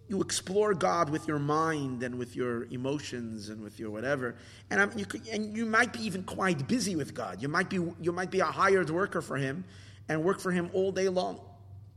you 0.08 0.22
explore 0.22 0.72
God 0.72 1.10
with 1.10 1.28
your 1.28 1.38
mind 1.38 2.02
and 2.02 2.18
with 2.18 2.34
your 2.34 2.64
emotions 2.70 3.50
and 3.50 3.60
with 3.62 3.78
your 3.78 3.90
whatever, 3.90 4.36
and 4.70 4.90
you 4.98 5.04
could, 5.04 5.28
and 5.28 5.54
you 5.54 5.66
might 5.66 5.92
be 5.92 6.00
even 6.00 6.22
quite 6.22 6.66
busy 6.66 6.96
with 6.96 7.12
God. 7.12 7.42
You 7.42 7.48
might 7.48 7.68
be 7.68 7.76
you 8.00 8.12
might 8.12 8.30
be 8.30 8.40
a 8.40 8.46
hired 8.46 8.88
worker 8.88 9.20
for 9.20 9.36
Him 9.36 9.64
and 10.08 10.24
work 10.24 10.40
for 10.40 10.50
Him 10.50 10.70
all 10.72 10.92
day 10.92 11.10
long, 11.10 11.40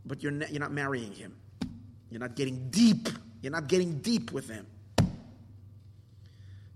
but 0.06 0.22
you're 0.22 0.34
not, 0.34 0.52
you're 0.52 0.60
not 0.60 0.74
marrying 0.74 1.14
Him. 1.14 1.38
You're 2.10 2.20
not 2.20 2.36
getting 2.36 2.70
deep 2.70 3.08
you're 3.42 3.52
not 3.52 3.68
getting 3.68 4.00
deep 4.00 4.32
with 4.32 4.48
them 4.48 4.66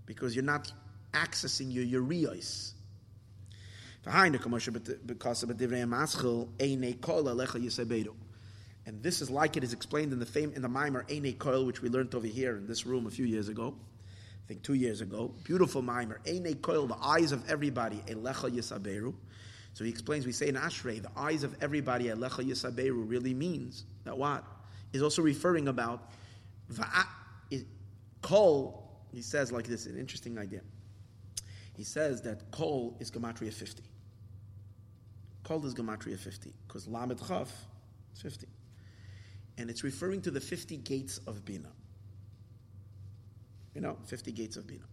because 0.04 0.34
you're 0.34 0.44
not 0.44 0.72
accessing 1.12 1.72
your 1.72 1.84
urios. 1.84 2.74
And 8.86 9.02
this 9.02 9.20
is 9.20 9.30
like 9.30 9.56
it 9.56 9.64
is 9.64 9.72
explained 9.72 10.12
in 10.12 10.20
the 10.20 10.26
fame 10.26 10.52
in 10.54 10.62
the 10.62 10.68
mimer 10.68 11.04
Eine 11.10 11.32
Koil, 11.32 11.66
which 11.66 11.82
we 11.82 11.88
learned 11.88 12.14
over 12.14 12.26
here 12.26 12.56
in 12.56 12.68
this 12.68 12.86
room 12.86 13.06
a 13.06 13.10
few 13.10 13.24
years 13.24 13.48
ago. 13.48 13.74
I 14.44 14.46
think 14.46 14.62
two 14.62 14.74
years 14.74 15.00
ago. 15.00 15.34
Beautiful 15.42 15.82
mimer. 15.82 16.20
Eine 16.24 16.54
Koil, 16.54 16.86
the 16.86 16.96
eyes 17.04 17.32
of 17.32 17.48
everybody, 17.50 17.96
Elecha 18.06 18.48
Yisaberu. 18.48 19.12
So 19.74 19.82
he 19.82 19.90
explains, 19.90 20.24
we 20.24 20.30
say 20.32 20.46
in 20.48 20.54
Ashrei, 20.54 21.02
the 21.02 21.10
eyes 21.16 21.42
of 21.42 21.56
everybody, 21.60 22.04
Elecha 22.04 22.48
Yisaberu, 22.48 23.10
really 23.10 23.34
means 23.34 23.84
that 24.04 24.16
what? 24.16 24.44
Is 24.92 25.02
also 25.02 25.20
referring 25.20 25.66
about 25.66 26.12
Kol, 28.22 28.82
he 29.12 29.22
says 29.22 29.52
like 29.52 29.66
this, 29.66 29.86
an 29.86 29.98
interesting 29.98 30.38
idea. 30.38 30.62
He 31.76 31.84
says 31.84 32.22
that 32.22 32.50
Kol 32.50 32.96
is 32.98 33.10
Gematria 33.10 33.52
50. 33.52 33.82
Kol 35.44 35.64
is 35.64 35.74
Gematria 35.74 36.18
50, 36.18 36.52
because 36.66 36.88
Lamed 36.88 37.20
Chaf 37.28 37.52
is 38.14 38.22
50. 38.22 38.48
And 39.58 39.70
it's 39.70 39.84
referring 39.84 40.22
to 40.22 40.30
the 40.30 40.40
50 40.40 40.78
gates 40.78 41.18
of 41.26 41.44
Bina. 41.44 41.68
You 43.74 43.80
know, 43.80 43.96
50 44.06 44.32
gates 44.32 44.56
of 44.56 44.66
Bina. 44.66 44.84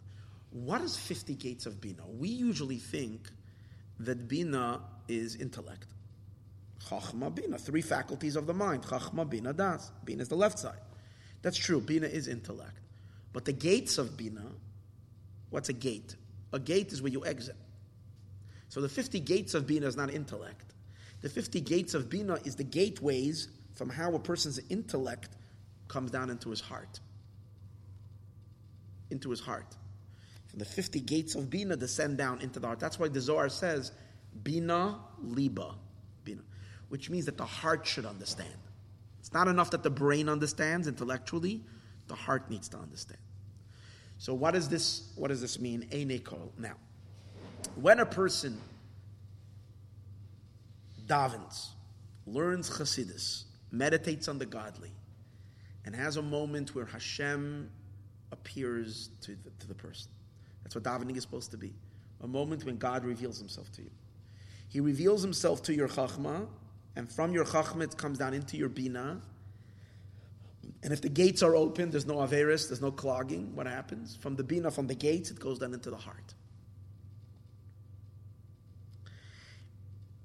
What 0.51 0.81
is 0.81 0.95
50 0.95 1.33
gates 1.35 1.65
of 1.65 1.81
Bina? 1.81 2.03
We 2.07 2.29
usually 2.29 2.77
think 2.77 3.31
that 3.99 4.27
Bina 4.27 4.81
is 5.07 5.35
intellect. 5.37 5.87
Chachma, 6.87 7.33
Bina, 7.33 7.57
three 7.57 7.81
faculties 7.81 8.35
of 8.35 8.45
the 8.45 8.53
mind. 8.53 8.83
Chachma, 8.83 9.27
Bina, 9.27 9.53
Das. 9.53 9.91
Bina 10.03 10.21
is 10.21 10.29
the 10.29 10.35
left 10.35 10.59
side. 10.59 10.77
That's 11.43 11.57
true. 11.57 11.79
Bina 11.79 12.07
is 12.07 12.27
intellect. 12.27 12.79
But 13.33 13.45
the 13.45 13.53
gates 13.53 13.99
of 13.99 14.17
Bina, 14.17 14.45
what's 15.51 15.69
a 15.69 15.73
gate? 15.73 16.15
A 16.51 16.59
gate 16.59 16.91
is 16.91 17.01
where 17.01 17.11
you 17.11 17.25
exit. 17.25 17.55
So 18.69 18.81
the 18.81 18.89
50 18.89 19.19
gates 19.19 19.53
of 19.53 19.67
Bina 19.67 19.85
is 19.85 19.95
not 19.95 20.11
intellect. 20.11 20.73
The 21.21 21.29
50 21.29 21.61
gates 21.61 21.93
of 21.93 22.09
Bina 22.09 22.39
is 22.43 22.55
the 22.55 22.63
gateways 22.63 23.49
from 23.75 23.89
how 23.89 24.13
a 24.15 24.19
person's 24.19 24.59
intellect 24.69 25.29
comes 25.87 26.11
down 26.11 26.29
into 26.29 26.49
his 26.49 26.61
heart. 26.61 26.99
Into 29.11 29.29
his 29.29 29.39
heart. 29.39 29.75
From 30.47 30.59
the 30.59 30.65
50 30.65 31.01
gates 31.01 31.35
of 31.35 31.49
Bina 31.49 31.75
descend 31.75 32.17
down 32.17 32.41
into 32.41 32.59
the 32.59 32.67
heart. 32.67 32.79
That's 32.79 32.97
why 32.97 33.09
the 33.09 33.21
Zohar 33.21 33.49
says, 33.49 33.91
Bina 34.43 34.99
Liba. 35.21 35.75
Bina. 36.23 36.41
Which 36.89 37.09
means 37.09 37.25
that 37.25 37.37
the 37.37 37.45
heart 37.45 37.85
should 37.85 38.05
understand. 38.05 38.49
It's 39.23 39.31
not 39.31 39.47
enough 39.47 39.71
that 39.71 39.83
the 39.83 39.89
brain 39.89 40.27
understands 40.27 40.85
intellectually, 40.85 41.61
the 42.07 42.13
heart 42.13 42.49
needs 42.49 42.67
to 42.67 42.77
understand. 42.77 43.21
So 44.17 44.33
what 44.33 44.51
does 44.51 44.67
this 44.67 45.13
what 45.15 45.29
does 45.29 45.39
this 45.39 45.61
mean? 45.61 45.87
Now, 46.57 46.73
when 47.75 48.01
a 48.01 48.05
person 48.05 48.59
davens, 51.07 51.69
learns 52.27 52.69
Chassidus, 52.69 53.45
meditates 53.71 54.27
on 54.27 54.39
the 54.39 54.45
godly, 54.45 54.91
and 55.85 55.95
has 55.95 56.17
a 56.17 56.21
moment 56.21 56.75
where 56.75 56.85
Hashem 56.85 57.71
appears 58.33 59.09
to 59.21 59.37
the, 59.41 59.51
to 59.57 59.67
the 59.69 59.73
person. 59.73 60.11
That's 60.63 60.75
what 60.75 60.83
davening 60.83 61.15
is 61.15 61.23
supposed 61.23 61.51
to 61.51 61.57
be. 61.57 61.73
A 62.23 62.27
moment 62.27 62.65
when 62.65 62.75
God 62.75 63.05
reveals 63.05 63.39
himself 63.39 63.71
to 63.73 63.83
you. 63.83 63.91
He 64.67 64.81
reveals 64.81 65.21
himself 65.21 65.61
to 65.63 65.73
your 65.73 65.87
chachma, 65.87 66.45
and 66.95 67.11
from 67.11 67.33
your 67.33 67.45
chachma 67.45 67.83
it 67.83 67.97
comes 67.97 68.17
down 68.19 68.33
into 68.33 68.57
your 68.57 68.69
bina. 68.69 69.21
And 70.83 70.91
if 70.91 71.01
the 71.01 71.09
gates 71.09 71.41
are 71.41 71.55
open, 71.55 71.91
there's 71.91 72.05
no 72.05 72.15
averis, 72.15 72.67
there's 72.67 72.81
no 72.81 72.91
clogging. 72.91 73.55
What 73.55 73.67
happens? 73.67 74.15
From 74.15 74.35
the 74.35 74.43
bina, 74.43 74.69
from 74.69 74.87
the 74.87 74.95
gates, 74.95 75.31
it 75.31 75.39
goes 75.39 75.59
down 75.59 75.73
into 75.73 75.89
the 75.89 75.97
heart. 75.97 76.33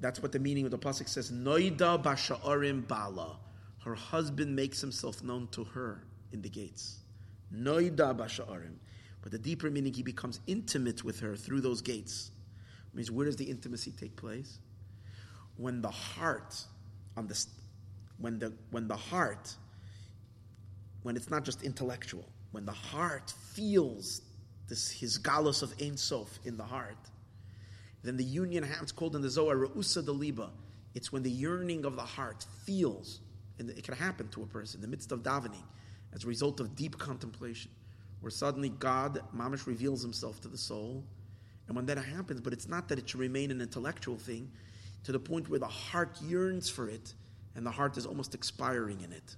That's 0.01 0.21
what 0.21 0.33
the 0.33 0.39
meaning 0.39 0.65
of 0.65 0.71
the 0.71 0.79
pasuk 0.79 1.09
says. 1.09 1.31
Noida 1.31 2.03
basha'arim 2.03 2.87
bala. 2.87 3.39
Her 3.85 3.95
husband 3.95 4.55
makes 4.55 4.81
himself 4.81 5.23
known 5.23 5.49
to 5.53 5.65
her 5.65 6.05
in 6.33 6.43
the 6.43 6.49
gates. 6.49 6.99
Noida 7.55 8.17
basha'arim. 8.17 8.75
But 9.23 9.33
the 9.33 9.39
deeper 9.39 9.71
meaning, 9.71 9.93
he 9.93 10.03
becomes 10.03 10.41
intimate 10.47 11.03
with 11.05 11.21
her 11.21 11.35
through 11.35 11.61
those 11.61 11.83
gates. 11.83 12.31
It 12.93 12.97
means 12.97 13.11
where 13.11 13.27
does 13.27 13.37
the 13.37 13.45
intimacy 13.45 13.93
take 13.93 14.17
place? 14.17 14.59
When 15.59 15.83
the 15.83 15.91
heart, 15.91 16.57
on 17.17 17.27
the, 17.27 17.47
when 18.19 18.39
the 18.39 18.53
when 18.71 18.89
the 18.89 18.97
heart, 18.97 19.55
when 21.03 21.15
it's 21.15 21.31
not 21.31 21.45
just 21.45 21.63
intellectual, 21.63 22.25
when 22.53 22.65
the 22.65 22.73
heart 22.73 23.35
feels 23.53 24.23
this 24.67 24.91
his 24.91 25.19
galus 25.19 25.63
of 25.63 25.75
Ein 25.81 25.99
Sof 25.99 26.39
in 26.45 26.57
the 26.57 26.65
heart 26.65 26.97
then 28.03 28.17
the 28.17 28.25
union 28.25 28.63
happens, 28.63 28.93
called 28.93 29.17
in 29.17 29.23
the 29.23 29.31
Zohar, 29.31 29.57
Re'usa 29.57 30.03
Deliba. 30.03 30.51
It's 30.95 31.13
when 31.13 31.23
the 31.23 31.31
yearning 31.31 31.85
of 31.85 31.97
the 31.97 32.03
heart 32.03 32.47
feels, 32.65 33.21
and 33.59 33.69
it 33.71 33.85
can 33.85 33.95
happen 33.95 34.29
to 34.29 34.43
a 34.43 34.47
person 34.47 34.79
in 34.79 34.83
the 34.83 34.89
midst 34.89 35.13
of 35.13 35.23
davening, 35.23 35.65
as 36.15 36.25
a 36.25 36.27
result 36.27 36.61
of 36.61 36.75
deep 36.77 36.97
contemplation, 36.97 37.71
where 38.21 38.31
suddenly 38.31 38.71
God, 38.71 39.21
Mamish, 39.37 39.67
reveals 39.67 40.03
himself 40.03 40.41
to 40.43 40.49
the 40.49 40.57
soul. 40.57 41.05
And 41.67 41.77
when 41.77 41.87
that 41.87 41.99
happens, 41.99 42.41
but 42.41 42.53
it's 42.53 42.69
not 42.69 42.89
that 42.89 42.99
it 42.99 43.09
should 43.09 43.21
remain 43.21 43.51
an 43.51 43.61
intellectual 43.61 44.17
thing, 44.17 44.51
to 45.09 45.13
the 45.13 45.19
point 45.19 45.49
where 45.49 45.59
the 45.59 45.67
heart 45.67 46.21
yearns 46.21 46.69
for 46.69 46.87
it, 46.87 47.15
and 47.57 47.65
the 47.65 47.71
heart 47.71 47.97
is 47.97 48.05
almost 48.05 48.35
expiring 48.35 49.01
in 49.01 49.11
it. 49.11 49.37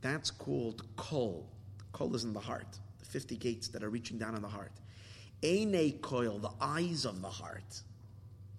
That's 0.00 0.28
called 0.28 0.82
kol. 0.96 1.48
Kol 1.92 2.16
is 2.16 2.24
in 2.24 2.32
the 2.32 2.40
heart, 2.40 2.80
the 2.98 3.04
50 3.04 3.36
gates 3.36 3.68
that 3.68 3.84
are 3.84 3.90
reaching 3.90 4.18
down 4.18 4.34
in 4.34 4.42
the 4.42 4.48
heart. 4.48 4.72
Eine 5.44 5.92
koil, 6.00 6.42
the 6.42 6.50
eyes 6.60 7.04
of 7.04 7.22
the 7.22 7.30
heart 7.30 7.82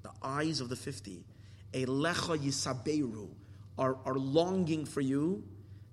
the 0.05 0.11
eyes 0.25 0.61
of 0.61 0.69
the 0.69 0.75
50, 0.75 1.25
Elecha 1.73 2.37
Yisaberu, 2.37 3.27
are, 3.77 3.97
are 4.05 4.15
longing 4.15 4.85
for 4.85 5.01
you. 5.01 5.43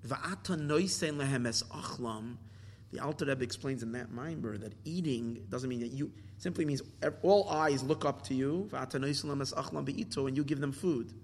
Va'ata 0.07 0.57
noisen 0.57 1.17
lehem 1.17 1.47
es 1.47 1.65
achlam. 1.65 2.37
The 2.93 3.01
Alter 3.01 3.25
Rebbe 3.25 3.43
explains 3.43 3.83
in 3.83 3.91
that 3.93 4.13
mimer 4.13 4.59
that 4.59 4.75
eating 4.85 5.45
doesn't 5.49 5.69
mean 5.69 5.81
that 5.81 5.93
you 5.93 6.13
simply 6.43 6.65
means 6.65 6.83
all 7.23 7.49
eyes 7.49 7.85
look 7.85 8.05
up 8.05 8.23
to 8.25 8.35
you. 8.35 8.69
And 8.73 10.37
you 10.37 10.45
give 10.45 10.61
them 10.61 10.73
food. 10.73 11.15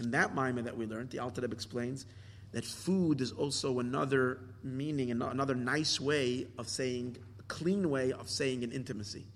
In 0.00 0.10
that 0.10 0.34
mimer 0.34 0.62
that 0.62 0.76
we 0.76 0.86
learned, 0.86 1.10
the 1.10 1.20
Alter 1.20 1.42
Rebbe 1.42 1.54
explains 1.54 2.06
that 2.50 2.64
food 2.64 3.20
is 3.20 3.30
also 3.30 3.78
another 3.78 4.40
meaning, 4.64 5.12
and 5.12 5.22
another 5.22 5.54
nice 5.54 6.00
way 6.00 6.48
of 6.58 6.68
saying, 6.68 7.16
a 7.38 7.42
clean 7.44 7.88
way 7.88 8.10
of 8.10 8.28
saying 8.28 8.64
an 8.64 8.72
intimacy 8.72 9.26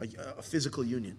a, 0.00 0.38
a 0.38 0.42
physical 0.42 0.82
union. 0.82 1.16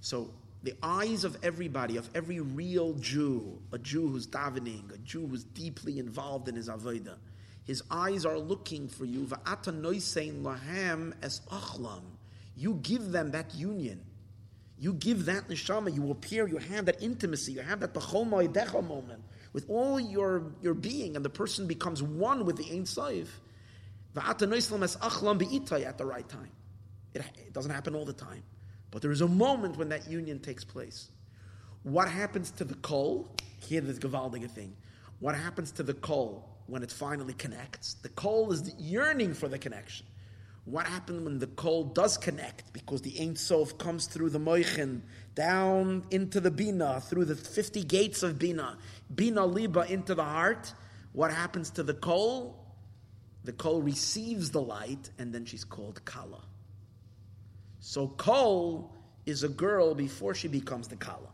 So 0.00 0.30
the 0.62 0.72
eyes 0.82 1.24
of 1.24 1.36
everybody, 1.42 1.98
of 1.98 2.08
every 2.14 2.40
real 2.40 2.94
Jew, 2.94 3.60
a 3.70 3.78
Jew 3.78 4.08
who's 4.08 4.26
davening, 4.26 4.94
a 4.94 4.98
Jew 4.98 5.26
who's 5.26 5.44
deeply 5.44 5.98
involved 5.98 6.48
in 6.48 6.56
his 6.56 6.70
avodah, 6.70 7.16
his 7.70 7.84
eyes 7.88 8.26
are 8.26 8.36
looking 8.36 8.88
for 8.88 9.04
you. 9.04 9.26
lahem 9.26 11.12
es 11.22 11.40
achlam. 11.52 12.02
You 12.56 12.80
give 12.82 13.12
them 13.12 13.30
that 13.30 13.54
union. 13.54 14.00
You 14.76 14.94
give 14.94 15.26
that 15.26 15.46
neshama. 15.46 15.94
You 15.94 16.10
appear. 16.10 16.48
You 16.48 16.56
have 16.56 16.86
that 16.86 17.00
intimacy. 17.00 17.52
You 17.52 17.60
have 17.60 17.78
that 17.78 17.94
b'chol 17.94 18.28
moment 18.28 19.22
with 19.52 19.70
all 19.70 20.00
your, 20.00 20.50
your 20.60 20.74
being, 20.74 21.14
and 21.14 21.24
the 21.24 21.30
person 21.30 21.68
becomes 21.68 22.02
one 22.02 22.44
with 22.44 22.56
the 22.56 22.68
Ein 22.76 22.86
Sof. 22.86 23.40
At 24.16 24.38
the 24.40 24.48
right 26.04 26.28
time. 26.28 26.50
It, 27.14 27.22
it 27.36 27.52
doesn't 27.52 27.70
happen 27.70 27.94
all 27.94 28.04
the 28.04 28.12
time. 28.12 28.42
But 28.90 29.00
there 29.00 29.12
is 29.12 29.20
a 29.20 29.28
moment 29.28 29.76
when 29.76 29.90
that 29.90 30.10
union 30.10 30.40
takes 30.40 30.64
place. 30.64 31.12
What 31.84 32.08
happens 32.08 32.50
to 32.50 32.64
the 32.64 32.74
kol? 32.74 33.32
Here, 33.60 33.80
there's 33.80 34.00
Gavaldiga 34.00 34.50
thing. 34.50 34.74
What 35.20 35.36
happens 35.36 35.70
to 35.72 35.84
the 35.84 35.94
kol 35.94 36.49
when 36.70 36.82
it 36.82 36.92
finally 36.92 37.34
connects? 37.34 37.94
The 37.94 38.08
kol 38.10 38.52
is 38.52 38.62
the 38.62 38.72
yearning 38.82 39.34
for 39.34 39.48
the 39.48 39.58
connection. 39.58 40.06
What 40.64 40.86
happens 40.86 41.22
when 41.22 41.38
the 41.38 41.46
kol 41.46 41.84
does 41.84 42.16
connect? 42.16 42.72
Because 42.72 43.02
the 43.02 43.20
Ein 43.20 43.34
Sof 43.36 43.76
comes 43.78 44.06
through 44.06 44.30
the 44.30 44.38
Moichin, 44.38 45.00
down 45.34 46.04
into 46.10 46.40
the 46.40 46.50
Bina, 46.50 47.00
through 47.00 47.24
the 47.24 47.34
50 47.34 47.82
gates 47.84 48.22
of 48.22 48.38
Bina, 48.38 48.78
Bina 49.14 49.44
Liba 49.44 49.90
into 49.90 50.14
the 50.14 50.24
heart. 50.24 50.72
What 51.12 51.32
happens 51.32 51.70
to 51.70 51.82
the 51.82 51.94
kol? 51.94 52.56
The 53.44 53.52
kol 53.52 53.82
receives 53.82 54.50
the 54.50 54.60
light, 54.60 55.10
and 55.18 55.32
then 55.32 55.44
she's 55.44 55.64
called 55.64 56.04
Kala. 56.04 56.42
So 57.80 58.08
Kol 58.08 58.94
is 59.24 59.42
a 59.42 59.48
girl 59.48 59.94
before 59.94 60.34
she 60.34 60.48
becomes 60.48 60.88
the 60.88 60.96
Kala. 60.96 61.30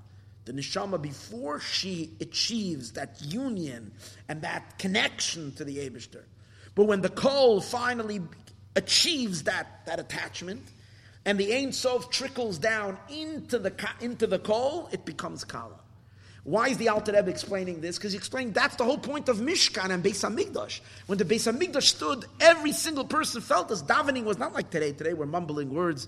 The 0.47 0.53
neshama 0.53 1.03
before 1.03 1.61
she 1.61 2.13
achieves 2.21 2.93
that 2.93 3.21
union 3.21 3.93
and 4.29 4.43
that 4.43 4.79
connection 4.79 5.53
to 5.57 5.65
the 5.65 5.79
Abishter. 5.79 6.23
But 6.75 6.85
when 6.85 7.01
the 7.01 7.09
Kol 7.09 7.61
finally 7.61 8.23
achieves 8.77 9.43
that, 9.43 9.85
that 9.87 9.99
attachment, 9.99 10.63
and 11.25 11.39
the 11.39 11.53
Ein 11.53 11.73
Sof 11.73 12.11
trickles 12.11 12.59
down 12.59 12.97
into 13.11 13.59
the 13.59 13.73
into 14.01 14.29
the 14.29 14.39
Kol, 14.39 14.89
it 14.93 15.05
becomes 15.05 15.43
Kala. 15.43 15.81
Why 16.45 16.69
is 16.69 16.79
the 16.79 16.91
Alter 16.91 17.11
Rebbe 17.11 17.29
explaining 17.29 17.81
this? 17.81 17.99
Because 17.99 18.13
he 18.13 18.19
explained 18.19 18.55
that's 18.55 18.77
the 18.77 18.85
whole 18.85 18.99
point 18.99 19.29
of 19.29 19.39
Mishkan 19.39 19.91
and 19.91 20.05
Beis 20.05 20.23
Hamikdash. 20.25 20.79
When 21.07 21.19
the 21.19 21.25
Beis 21.25 21.53
Hamikdash 21.53 21.83
stood, 21.83 22.25
every 22.39 22.71
single 22.71 23.05
person 23.05 23.41
felt 23.41 23.73
as 23.73 23.83
davening 23.83 24.23
was 24.23 24.39
not 24.39 24.55
like 24.55 24.71
today. 24.71 24.93
Today 24.93 25.13
we're 25.13 25.27
mumbling 25.27 25.75
words. 25.75 26.07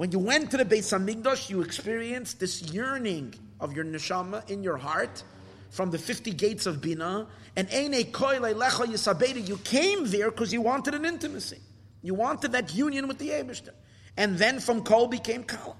When 0.00 0.12
you 0.12 0.18
went 0.18 0.50
to 0.52 0.56
the 0.56 0.64
Beis 0.64 0.96
Hamikdash, 0.98 1.50
you 1.50 1.60
experienced 1.60 2.40
this 2.40 2.62
yearning 2.72 3.34
of 3.60 3.74
your 3.74 3.84
neshama 3.84 4.48
in 4.48 4.62
your 4.62 4.78
heart 4.78 5.22
from 5.68 5.90
the 5.90 5.98
50 5.98 6.32
gates 6.32 6.64
of 6.64 6.80
Bina, 6.80 7.26
and 7.54 7.70
you 7.70 9.58
came 9.58 10.06
there 10.06 10.30
because 10.30 10.54
you 10.54 10.62
wanted 10.62 10.94
an 10.94 11.04
intimacy. 11.04 11.58
You 12.00 12.14
wanted 12.14 12.52
that 12.52 12.74
union 12.74 13.08
with 13.08 13.18
the 13.18 13.28
Abishter. 13.28 13.74
And 14.16 14.38
then 14.38 14.58
from 14.58 14.84
Kol 14.84 15.06
became 15.06 15.44
Kala. 15.44 15.76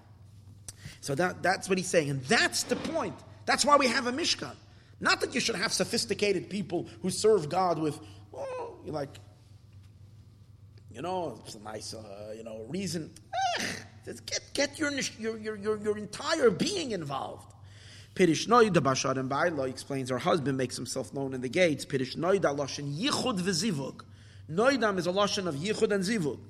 So 1.00 1.14
that, 1.14 1.42
that's 1.42 1.70
what 1.70 1.78
he's 1.78 1.88
saying. 1.88 2.10
And 2.10 2.22
that's 2.24 2.64
the 2.64 2.76
point. 2.76 3.14
That's 3.46 3.64
why 3.64 3.76
we 3.76 3.86
have 3.86 4.06
a 4.06 4.12
Mishkan. 4.12 4.54
Not 5.00 5.22
that 5.22 5.34
you 5.34 5.40
should 5.40 5.56
have 5.56 5.72
sophisticated 5.72 6.50
people 6.50 6.88
who 7.00 7.08
serve 7.08 7.48
God 7.48 7.78
with, 7.78 7.98
oh, 8.34 8.76
like, 8.84 9.18
you 10.92 11.00
know, 11.00 11.40
it's 11.46 11.54
a 11.54 11.60
nice, 11.60 11.94
uh, 11.94 12.34
you 12.36 12.44
know, 12.44 12.66
reason. 12.68 13.14
Eh, 14.06 14.12
get, 14.26 14.40
get 14.54 14.78
your, 14.78 14.92
your, 15.18 15.38
your, 15.38 15.56
your, 15.56 15.76
your 15.78 15.98
entire 15.98 16.50
being 16.50 16.92
involved. 16.92 17.52
Pirish 18.14 18.48
Noida 18.48 18.82
Bashar 18.82 19.16
and 19.16 19.28
Baila 19.28 19.68
explains 19.68 20.10
her 20.10 20.18
husband 20.18 20.58
makes 20.58 20.76
himself 20.76 21.14
known 21.14 21.32
in 21.32 21.40
the 21.40 21.48
gates. 21.48 21.84
Pirish 21.84 22.16
Noida 22.16 22.56
Lashon 22.56 22.98
Yichud 22.98 23.40
v'zivug. 23.40 24.02
Noidam 24.50 24.98
is 24.98 25.06
a 25.06 25.12
Lashon 25.12 25.46
of 25.46 25.54
Yichud 25.54 25.92
and 25.92 26.02
Zivug. 26.02 26.40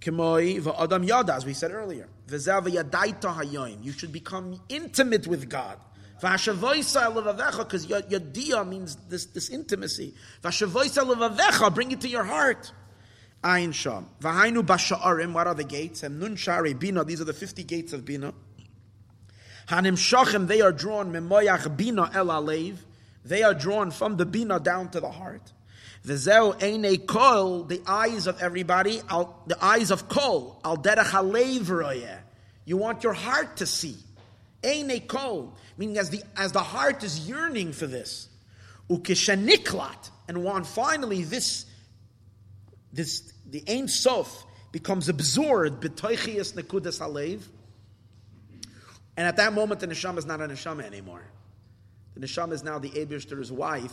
Kemoi 0.00 0.60
v'adam 0.60 1.06
yada, 1.06 1.34
as 1.34 1.44
we 1.44 1.52
said 1.52 1.72
earlier. 1.72 2.08
V'zav 2.26 2.66
yadaita 2.66 3.36
hayoim. 3.36 3.84
You 3.84 3.92
should 3.92 4.12
become 4.12 4.60
intimate 4.68 5.26
with 5.26 5.48
God. 5.48 5.78
Because 6.20 7.86
your, 7.86 8.20
dia 8.20 8.64
means 8.64 8.96
this, 9.08 9.26
this 9.26 9.50
intimacy. 9.50 10.14
bring 10.40 11.90
it 11.90 12.00
to 12.00 12.08
your 12.08 12.24
heart. 12.24 12.72
Ein 13.44 13.72
Sham. 13.72 14.08
Vahainu 14.22 14.64
Basha'arim, 14.64 15.34
what 15.34 15.46
are 15.46 15.54
the 15.54 15.64
gates? 15.64 16.02
And 16.02 16.18
Nun 16.18 16.34
Shari 16.34 16.72
Bina, 16.72 17.04
these 17.04 17.20
are 17.20 17.24
the 17.24 17.34
50 17.34 17.62
gates 17.62 17.92
of 17.92 18.04
Bina. 18.04 18.32
Hanim 19.68 19.98
Shachem, 19.98 20.46
they 20.46 20.62
are 20.62 20.72
drawn, 20.72 21.12
Memoyach 21.12 21.76
Bina 21.76 22.10
El 22.14 22.26
Alev, 22.26 22.78
they 23.24 23.42
are 23.42 23.54
drawn 23.54 23.90
from 23.90 24.16
the 24.16 24.24
Bina 24.24 24.58
down 24.60 24.90
to 24.90 25.00
the 25.00 25.10
heart. 25.10 25.52
V'zeu 26.06 26.62
Eine 26.62 26.98
Kol, 26.98 27.64
the 27.64 27.82
eyes 27.86 28.26
of 28.26 28.40
everybody, 28.40 29.00
the 29.46 29.58
eyes 29.60 29.90
of 29.90 30.08
Kol, 30.08 30.60
Al 30.64 30.78
Derech 30.78 31.10
Alev 31.10 32.18
You 32.64 32.78
want 32.78 33.04
your 33.04 33.14
heart 33.14 33.58
to 33.58 33.66
see. 33.66 33.96
Eine 34.62 35.00
Kol, 35.00 35.54
meaning 35.76 35.98
as 35.98 36.08
the, 36.08 36.22
as 36.36 36.52
the 36.52 36.62
heart 36.62 37.04
is 37.04 37.28
yearning 37.28 37.72
for 37.72 37.86
this. 37.86 38.28
Ukeshaniklat, 38.90 40.10
and 40.28 40.44
one 40.44 40.64
finally 40.64 41.24
this, 41.24 41.66
this, 42.92 43.32
the 43.54 43.62
Ein 43.68 43.86
Sof 43.86 44.44
becomes 44.72 45.08
absorbed, 45.08 45.80
B'toichias 45.80 46.54
Nekudas 46.54 47.00
Alev, 47.00 47.40
and 49.16 49.28
at 49.28 49.36
that 49.36 49.52
moment, 49.52 49.78
the 49.78 49.86
neshama 49.86 50.18
is 50.18 50.26
not 50.26 50.40
a 50.40 50.48
neshama 50.48 50.82
anymore. 50.82 51.22
The 52.16 52.26
neshama 52.26 52.50
is 52.50 52.64
now 52.64 52.80
the 52.80 52.90
Abishter's 52.90 53.52
wife 53.52 53.92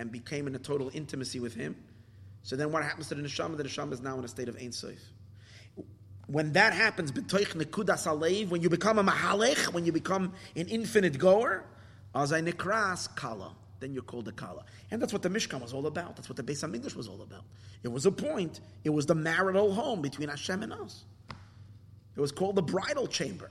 and 0.00 0.10
became 0.10 0.48
in 0.48 0.56
a 0.56 0.58
total 0.58 0.90
intimacy 0.92 1.38
with 1.38 1.54
him. 1.54 1.76
So 2.42 2.56
then 2.56 2.72
what 2.72 2.82
happens 2.82 3.06
to 3.10 3.14
the 3.14 3.22
neshama? 3.22 3.56
The 3.56 3.62
neshama 3.62 3.92
is 3.92 4.00
now 4.00 4.18
in 4.18 4.24
a 4.24 4.28
state 4.28 4.48
of 4.48 4.56
Ein 4.56 4.72
Sof. 4.72 4.98
When 6.26 6.54
that 6.54 6.72
happens, 6.72 7.12
when 7.12 8.62
you 8.62 8.68
become 8.70 8.98
a 8.98 9.04
mahalech, 9.04 9.72
when 9.72 9.86
you 9.86 9.92
become 9.92 10.32
an 10.56 10.66
infinite 10.66 11.16
goer, 11.16 11.62
azay 12.12 12.52
nekras 12.52 13.14
kala, 13.14 13.54
then 13.78 13.94
you're 13.94 14.02
called 14.02 14.26
a 14.26 14.32
kala. 14.32 14.64
And 14.90 15.00
that's 15.00 15.12
what 15.12 15.22
the 15.22 15.28
Mishkan 15.28 15.60
was 15.60 15.72
all 15.72 15.86
about. 15.86 16.16
That's 16.16 16.28
what 16.28 16.36
the 16.36 16.42
Beis 16.42 16.64
HaMikdash 16.64 16.96
was 16.96 17.06
all 17.06 17.22
about. 17.22 17.44
It 17.82 17.88
was 17.88 18.06
a 18.06 18.12
point. 18.12 18.60
It 18.84 18.90
was 18.90 19.06
the 19.06 19.14
marital 19.14 19.72
home 19.72 20.02
between 20.02 20.28
Hashem 20.28 20.62
and 20.62 20.72
us. 20.72 21.04
It 22.16 22.20
was 22.20 22.32
called 22.32 22.56
the 22.56 22.62
bridal 22.62 23.06
chamber. 23.06 23.50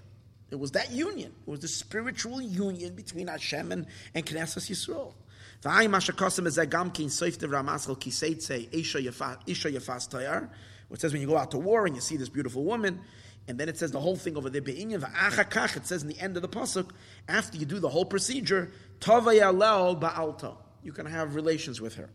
It 0.51 0.59
was 0.59 0.71
that 0.71 0.91
union. 0.91 1.33
It 1.47 1.49
was 1.49 1.59
the 1.59 1.67
spiritual 1.67 2.41
union 2.41 2.95
between 2.95 3.27
Hashem 3.27 3.71
and, 3.71 3.85
and 4.13 4.25
Knesset 4.25 4.69
Yisrael. 4.69 5.13
It 10.91 10.99
says 10.99 11.13
when 11.13 11.21
you 11.21 11.27
go 11.27 11.37
out 11.37 11.51
to 11.51 11.57
war 11.57 11.85
and 11.85 11.95
you 11.95 12.01
see 12.01 12.17
this 12.17 12.29
beautiful 12.29 12.63
woman, 12.63 13.01
and 13.47 13.59
then 13.59 13.67
it 13.69 13.77
says 13.77 13.91
the 13.91 13.99
whole 13.99 14.15
thing 14.15 14.37
over 14.37 14.49
there, 14.49 14.61
it 14.65 15.85
says 15.85 16.01
in 16.01 16.07
the 16.07 16.19
end 16.19 16.35
of 16.35 16.41
the 16.41 16.47
pasuk, 16.47 16.91
after 17.27 17.57
you 17.57 17.65
do 17.65 17.79
the 17.79 17.89
whole 17.89 18.05
procedure. 18.05 18.71
You 20.81 20.91
can 20.93 21.05
have 21.05 21.35
relations 21.35 21.81
with 21.81 21.95
her. 21.95 22.09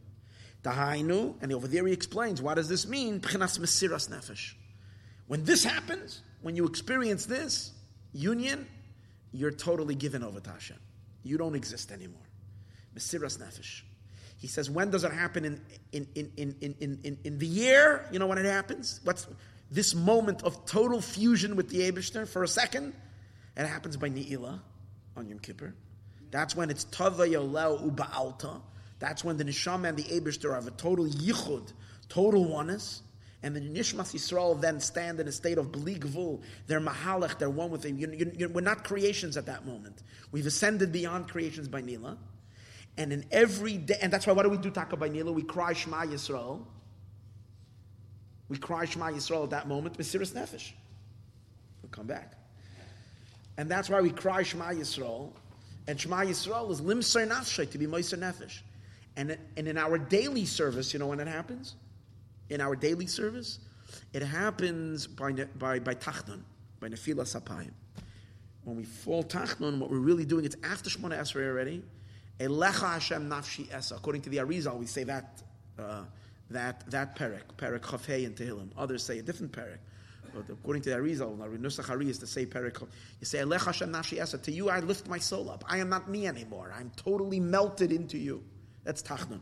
Tahainu, 0.64 1.34
and 1.42 1.52
over 1.52 1.68
there 1.68 1.86
he 1.86 1.92
explains, 1.92 2.40
what 2.42 2.54
does 2.54 2.68
this 2.68 2.88
mean? 2.88 3.20
nefesh. 3.20 4.54
When 5.26 5.44
this 5.44 5.62
happens, 5.62 6.22
when 6.42 6.56
you 6.56 6.66
experience 6.66 7.26
this, 7.26 7.72
union, 8.12 8.66
you're 9.32 9.50
totally 9.50 9.94
given 9.94 10.22
over 10.22 10.40
to 10.40 10.50
Hashem. 10.50 10.78
You 11.22 11.38
don't 11.38 11.54
exist 11.54 11.92
anymore. 11.92 12.20
Mesiras 12.96 13.38
nefesh. 13.38 13.82
He 14.38 14.46
says, 14.46 14.70
when 14.70 14.90
does 14.90 15.04
it 15.04 15.12
happen 15.12 15.44
in, 15.44 15.60
in, 15.92 16.06
in, 16.14 16.32
in, 16.36 16.56
in, 16.60 16.98
in, 17.04 17.18
in 17.24 17.38
the 17.38 17.46
year? 17.46 18.06
You 18.10 18.18
know 18.18 18.26
when 18.26 18.38
it 18.38 18.46
happens? 18.46 19.00
What's 19.04 19.26
this 19.70 19.94
moment 19.94 20.42
of 20.42 20.66
total 20.66 21.00
fusion 21.00 21.56
with 21.56 21.68
the 21.68 21.90
Abishter 21.90 22.26
for 22.28 22.42
a 22.42 22.48
second? 22.48 22.94
It 23.56 23.66
happens 23.66 23.96
by 23.96 24.08
Ni'ila 24.08 24.62
on 25.16 25.28
Yom 25.28 25.38
Kippur. 25.38 25.74
That's 26.30 26.56
when 26.56 26.70
it's 26.70 26.84
Tava 26.84 27.28
Yolel 27.28 27.90
Uba'alta. 27.90 28.60
That's 29.05 29.22
when 29.22 29.36
the 29.36 29.44
Nishama 29.44 29.90
and 29.90 29.98
the 29.98 30.05
Abishter 30.05 30.55
have 30.55 30.66
a 30.66 30.70
total 30.70 31.05
yichud, 31.05 31.74
total 32.09 32.46
oneness. 32.46 33.02
And 33.42 33.55
the 33.55 33.61
Nishmas 33.61 34.14
Yisrael 34.14 34.59
then 34.59 34.80
stand 34.80 35.20
in 35.20 35.28
a 35.28 35.32
state 35.32 35.59
of 35.59 35.70
Bli 35.70 36.00
They're 36.66 36.80
Mahalach, 36.80 37.38
they're 37.38 37.50
one 37.50 37.70
with 37.70 37.84
him. 37.84 37.98
You, 37.98 38.11
you, 38.11 38.32
you, 38.34 38.48
we're 38.48 38.62
not 38.62 38.82
creations 38.82 39.36
at 39.36 39.44
that 39.44 39.66
moment. 39.66 40.02
We've 40.32 40.46
ascended 40.46 40.90
beyond 40.90 41.28
creations 41.28 41.68
by 41.68 41.82
Nila. 41.82 42.16
And 42.96 43.12
in 43.12 43.26
every 43.30 43.76
day, 43.76 43.98
and 44.00 44.11
that's 44.11 44.26
why 44.26 44.32
what 44.32 44.44
do 44.44 44.48
we 44.48 44.57
do, 44.57 44.70
Taka 44.70 44.96
by 44.96 45.11
Nila? 45.11 45.32
We 45.32 45.42
cry 45.42 45.74
Shema 45.74 46.07
Yisrael. 46.07 46.64
We 48.48 48.57
cry 48.57 48.86
Shema 48.86 49.11
Yisrael 49.11 49.44
at 49.44 49.50
that 49.50 49.68
moment, 49.68 49.98
Mesiris 49.98 50.32
Nefesh. 50.32 50.72
We'll 51.82 51.90
come 51.90 52.07
back. 52.07 52.32
And 53.59 53.70
that's 53.70 53.90
why 53.90 54.00
we 54.00 54.12
cry 54.12 54.44
Shema 54.44 54.70
Yisrael. 54.70 55.32
And 55.86 56.00
Shema 56.00 56.20
Yisrael 56.20 56.70
is 56.70 56.80
Limser 56.80 57.28
Nafshay, 57.28 57.70
to 57.70 57.76
be 57.76 57.86
Moiser 57.86 58.18
Nefesh. 58.18 58.61
And, 59.16 59.38
and 59.56 59.68
in 59.68 59.78
our 59.78 59.98
daily 59.98 60.44
service, 60.44 60.92
you 60.92 60.98
know 60.98 61.06
when 61.06 61.20
it 61.20 61.28
happens? 61.28 61.76
in 62.50 62.60
our 62.60 62.76
daily 62.76 63.06
service, 63.06 63.58
it 64.12 64.22
happens 64.22 65.06
by, 65.06 65.32
by, 65.32 65.78
by 65.78 65.94
Tachnun, 65.94 66.42
by 66.80 66.88
Nefilas 66.88 67.40
Apayim. 67.40 67.70
When 68.64 68.76
we 68.76 68.84
fall 68.84 69.24
Tachnun, 69.24 69.78
what 69.78 69.90
we're 69.90 69.98
really 69.98 70.24
doing, 70.24 70.44
it's 70.44 70.56
after 70.62 70.90
Shemona 70.90 71.18
Esrei 71.18 71.46
already. 71.46 71.82
Elecha 72.40 72.94
Hashem 72.94 73.28
nafshi 73.28 73.72
esa. 73.72 73.94
According 73.96 74.22
to 74.22 74.30
the 74.30 74.38
Arizal, 74.38 74.78
we 74.78 74.86
say 74.86 75.04
that 75.04 75.42
uh, 75.78 76.02
that 76.50 76.88
that 76.90 77.16
perek, 77.16 77.42
perek 77.56 77.80
chafei 77.80 78.26
and 78.26 78.34
Tehillim. 78.34 78.70
Others 78.76 79.04
say 79.04 79.18
a 79.18 79.22
different 79.22 79.52
perek. 79.52 79.78
But 80.34 80.44
according 80.50 80.82
to 80.82 80.90
the 80.90 80.96
Arizal, 80.96 81.36
Nusach 81.58 81.84
Hari 81.84 82.10
is 82.10 82.18
to 82.18 82.26
say 82.26 82.44
perek. 82.44 82.80
You 82.80 82.88
say 83.22 83.38
Elecha 83.38 83.66
Hashem 83.66 83.92
nafshi 83.92 84.18
esa. 84.18 84.38
To 84.38 84.50
you, 84.50 84.68
I 84.68 84.80
lift 84.80 85.08
my 85.08 85.18
soul 85.18 85.48
up. 85.48 85.64
I 85.68 85.78
am 85.78 85.88
not 85.88 86.10
me 86.10 86.26
anymore. 86.26 86.72
I'm 86.76 86.90
totally 86.96 87.38
melted 87.38 87.92
into 87.92 88.18
you. 88.18 88.42
That's 88.85 89.03
Tachnun. 89.03 89.41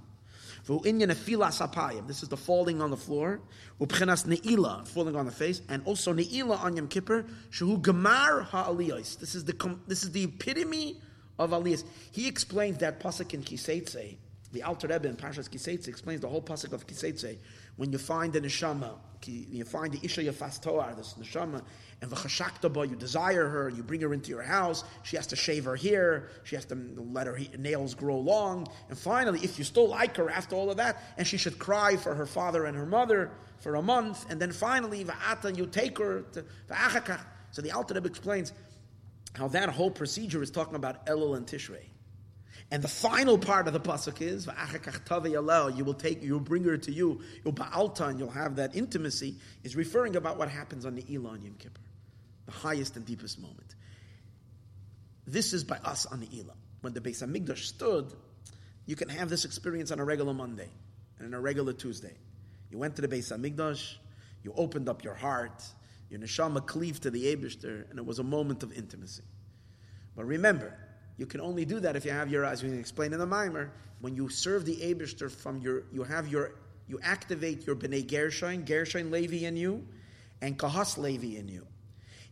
This 0.67 2.23
is 2.23 2.29
the 2.29 2.37
falling 2.37 2.81
on 2.81 2.91
the 2.91 2.97
floor. 2.97 3.41
ne'ila, 3.81 4.87
falling 4.87 5.17
on 5.17 5.27
the 5.27 5.33
face, 5.33 5.61
and 5.69 5.83
also 5.85 6.13
ne'ila 6.13 6.57
on 6.57 6.77
Yom 6.77 6.87
Kippur. 6.87 7.25
Shehu 7.51 7.81
gemar 7.81 8.45
ha'aliyos. 8.45 9.19
This 9.19 9.35
is 9.35 9.45
the 9.45 9.79
this 9.89 10.05
is 10.05 10.13
the 10.13 10.25
epitome 10.25 11.01
of 11.39 11.51
aliyos. 11.51 11.85
He 12.13 12.29
explains 12.29 12.79
that 12.79 13.01
pasuk 13.01 13.35
in 13.35 13.43
Kiseitze. 13.43 14.17
The 14.53 14.63
Alter 14.63 14.87
Rebbe 14.89 15.09
in 15.09 15.17
Parshas 15.17 15.49
Kiseitze 15.49 15.89
explains 15.89 16.21
the 16.21 16.29
whole 16.29 16.43
pasuk 16.43 16.73
of 16.73 16.87
Kiseitze. 16.87 17.39
When 17.77 17.91
you 17.91 17.99
find 17.99 18.33
the 18.33 18.41
neshama, 18.41 18.95
you 19.31 19.65
find 19.65 19.93
the 19.93 20.01
isha 20.05 20.23
yafas 20.23 20.61
toar, 20.61 20.95
this 20.97 21.15
neshama, 21.15 21.63
and 22.01 22.11
v'chashaktaba, 22.11 22.89
you 22.89 22.97
desire 22.97 23.49
her, 23.49 23.69
you 23.69 23.83
bring 23.83 24.01
her 24.01 24.13
into 24.13 24.31
your 24.31 24.43
house, 24.43 24.85
she 25.03 25.17
has 25.17 25.27
to 25.29 25.37
shave 25.37 25.65
her 25.65 25.77
hair, 25.77 26.29
she 26.45 26.57
has 26.57 26.65
to 26.65 26.75
let 27.13 27.27
her 27.27 27.39
nails 27.59 27.95
grow 27.95 28.19
long, 28.19 28.67
and 28.89 28.99
finally, 28.99 29.39
if 29.43 29.59
you 29.59 29.65
still 29.65 29.89
like 29.89 30.17
her 30.17 30.29
after 30.31 30.57
all 30.57 30.71
of 30.71 30.77
that, 30.79 31.03
and 31.17 31.27
she 31.27 31.37
should 31.37 31.59
cry 31.59 31.97
for 31.97 32.15
her 32.15 32.27
father 32.27 32.65
and 32.65 32.77
her 32.77 32.87
mother 32.87 33.31
for 33.59 33.77
a 33.77 33.83
month, 33.83 34.31
and 34.31 34.41
then 34.41 34.51
finally, 34.53 35.05
v'ata, 35.05 35.57
you 35.57 35.67
take 35.67 35.99
her 35.99 36.23
to 36.33 36.45
v'achakach. 36.69 37.21
So 37.53 37.63
the 37.63 37.71
Alter 37.71 37.97
explains 37.99 38.53
how 39.35 39.49
that 39.49 39.69
whole 39.69 39.91
procedure 39.91 40.43
is 40.43 40.51
talking 40.51 40.75
about 40.75 41.07
Elul 41.07 41.37
and 41.37 41.47
Tishrei. 41.47 41.92
And 42.73 42.83
the 42.83 42.89
final 42.89 43.37
part 43.37 43.67
of 43.67 43.75
the 43.75 43.81
pasuk 43.81 44.23
is 44.23 44.49
you 45.77 45.85
will 45.85 45.95
take, 45.95 46.23
you 46.23 46.33
will 46.33 46.41
bring 46.41 46.65
her 46.65 46.79
to 46.79 46.91
you, 46.91 47.21
you'll 47.45 47.53
ba'alta, 47.53 48.09
and 48.09 48.19
you'll 48.19 48.31
have 48.31 48.57
that 48.57 48.75
intimacy. 48.75 49.37
Is 49.63 49.77
referring 49.77 50.17
about 50.17 50.39
what 50.39 50.49
happens 50.49 50.87
on 50.87 50.95
the 50.95 51.05
Elon 51.15 51.43
Yom 51.43 51.55
Kippur 51.59 51.83
the 52.47 52.53
highest 52.53 52.97
and 52.97 53.05
deepest 53.05 53.41
moment. 53.41 53.75
This 55.27 55.53
is 55.53 55.65
by 55.65 55.77
us 55.77 56.07
on 56.07 56.21
the 56.21 56.29
Elah. 56.39 56.55
When 56.81 56.93
the 56.93 57.01
Beis 57.01 57.23
Hamikdash 57.23 57.65
stood, 57.65 58.13
you 58.87 58.97
can 58.97 59.09
have 59.11 59.29
this 59.29 59.45
experience 59.45 59.93
on 59.93 60.01
a 60.01 60.05
regular 60.05 60.35
Monday 60.35 60.69
and 61.19 61.29
on 61.29 61.35
a 61.35 61.41
regular 61.41 61.73
Tuesday. 61.73 62.15
You 62.71 62.79
went 62.79 62.97
to 62.97 63.03
the 63.03 63.09
Beis 63.09 63.31
Hamikdash, 63.31 63.97
you 64.43 64.53
opened 64.57 64.89
up 64.89 65.05
your 65.05 65.15
heart, 65.15 65.63
your 66.11 66.21
neshama 66.21 66.67
cleaved 66.67 67.05
to 67.05 67.11
the 67.11 67.37
Abishter, 67.37 67.89
and 67.91 67.99
it 67.99 68.07
was 68.07 68.19
a 68.19 68.25
moment 68.25 68.63
of 68.63 68.73
intimacy. 68.73 69.23
But 70.17 70.25
remember, 70.25 70.77
you 71.17 71.27
can 71.27 71.41
only 71.41 71.65
do 71.65 71.81
that 71.81 71.97
if 71.97 72.05
you 72.05 72.11
have 72.11 72.31
your, 72.31 72.45
as 72.45 72.63
we 72.63 72.73
explain 72.73 73.13
in 73.13 73.19
the 73.19 73.27
Mimer, 73.27 73.71
when 74.01 74.15
you 74.15 74.29
serve 74.29 74.65
the 74.65 74.77
Abishter 74.77 75.31
from 75.31 75.59
your, 75.59 75.85
you 75.93 76.03
have 76.03 76.29
your, 76.29 76.55
you 76.89 76.99
activate 77.03 77.67
your 77.67 77.77
Bnei 77.77 78.07
Gershon, 78.07 78.65
Gershon 78.65 79.11
Levi 79.11 79.47
in 79.47 79.57
you, 79.57 79.87
and 80.41 80.59
Kahas 80.59 80.99
Levi 80.99 81.39
in 81.39 81.49
you. 81.49 81.67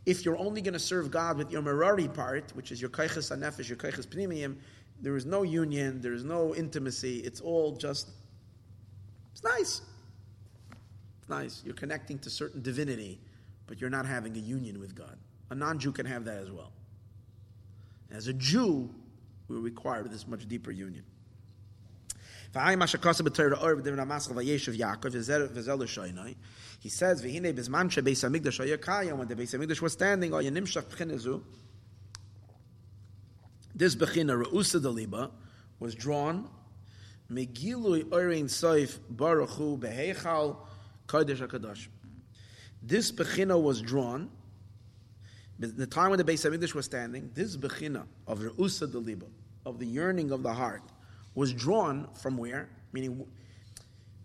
If 0.07 0.25
you're 0.25 0.39
only 0.39 0.63
going 0.63 0.73
to 0.73 0.81
serve 0.81 1.11
God 1.11 1.37
with 1.37 1.51
your 1.51 1.63
Merari 1.63 2.09
part, 2.09 2.51
which 2.57 2.73
is 2.73 2.81
your 2.81 2.91
Kaiches 2.91 3.37
Anefesh, 3.37 3.69
your 3.69 3.77
Kaiches 3.77 4.07
Pnimium, 4.07 4.57
there 5.01 5.17
is 5.17 5.27
no 5.27 5.43
union, 5.43 6.01
there 6.01 6.13
is 6.13 6.25
no 6.25 6.55
intimacy. 6.55 7.19
It's 7.19 7.41
all 7.41 7.77
just, 7.77 8.09
it's 9.33 9.45
nice. 9.45 9.83
It's 11.21 11.29
nice. 11.29 11.63
You're 11.65 11.75
connecting 11.75 12.19
to 12.21 12.31
certain 12.31 12.63
divinity, 12.63 13.21
but 13.67 13.81
you're 13.81 13.91
not 13.91 14.07
having 14.07 14.35
a 14.37 14.41
union 14.41 14.81
with 14.81 14.95
God. 14.95 15.17
A 15.51 15.55
non 15.55 15.79
Jew 15.79 15.93
can 15.93 16.07
have 16.07 16.25
that 16.25 16.39
as 16.39 16.51
well. 16.51 16.73
As 18.11 18.27
a 18.27 18.33
Jew, 18.33 18.91
we 19.49 19.57
require 19.57 20.05
this 20.05 20.27
much 20.27 20.49
deeper 20.49 20.71
union. 20.71 21.05
He 22.53 22.59
says, 22.59 22.83
"V'hine 27.23 27.55
bezman 27.55 27.89
shebeis 27.89 28.25
hamikdash 28.25 28.59
hayakaya 28.59 29.17
when 29.17 29.29
the 29.29 29.37
beis 29.37 29.55
hamikdash 29.57 29.81
was 29.81 29.93
standing, 29.93 30.33
this 33.75 33.95
bechina 33.95 34.45
reusa 34.45 34.81
deliba 34.81 35.31
was 35.79 35.95
drawn. 35.95 36.49
Megilui 37.31 38.05
soif 38.49 38.99
Kodesh 41.11 41.45
HaKadosh. 41.47 41.89
This 42.83 43.11
Bechina 43.11 43.61
was 43.61 43.81
drawn, 43.83 44.31
the 45.61 45.87
time 45.87 46.11
when 46.11 46.19
the 46.19 46.25
Beis 46.25 46.49
HaMikdash 46.49 46.75
was 46.75 46.87
standing, 46.87 47.31
this 47.35 47.57
Bechina 47.57 48.07
of 48.27 48.39
Re'usa 48.39 48.91
Deliba, 48.91 49.29
of 49.67 49.79
the 49.79 49.87
yearning 49.87 50.31
of 50.31 50.43
the 50.43 50.53
heart, 50.55 50.83
was 51.35 51.53
drawn 51.53 52.09
from 52.15 52.39
where? 52.39 52.71
Meaning, 52.93 53.27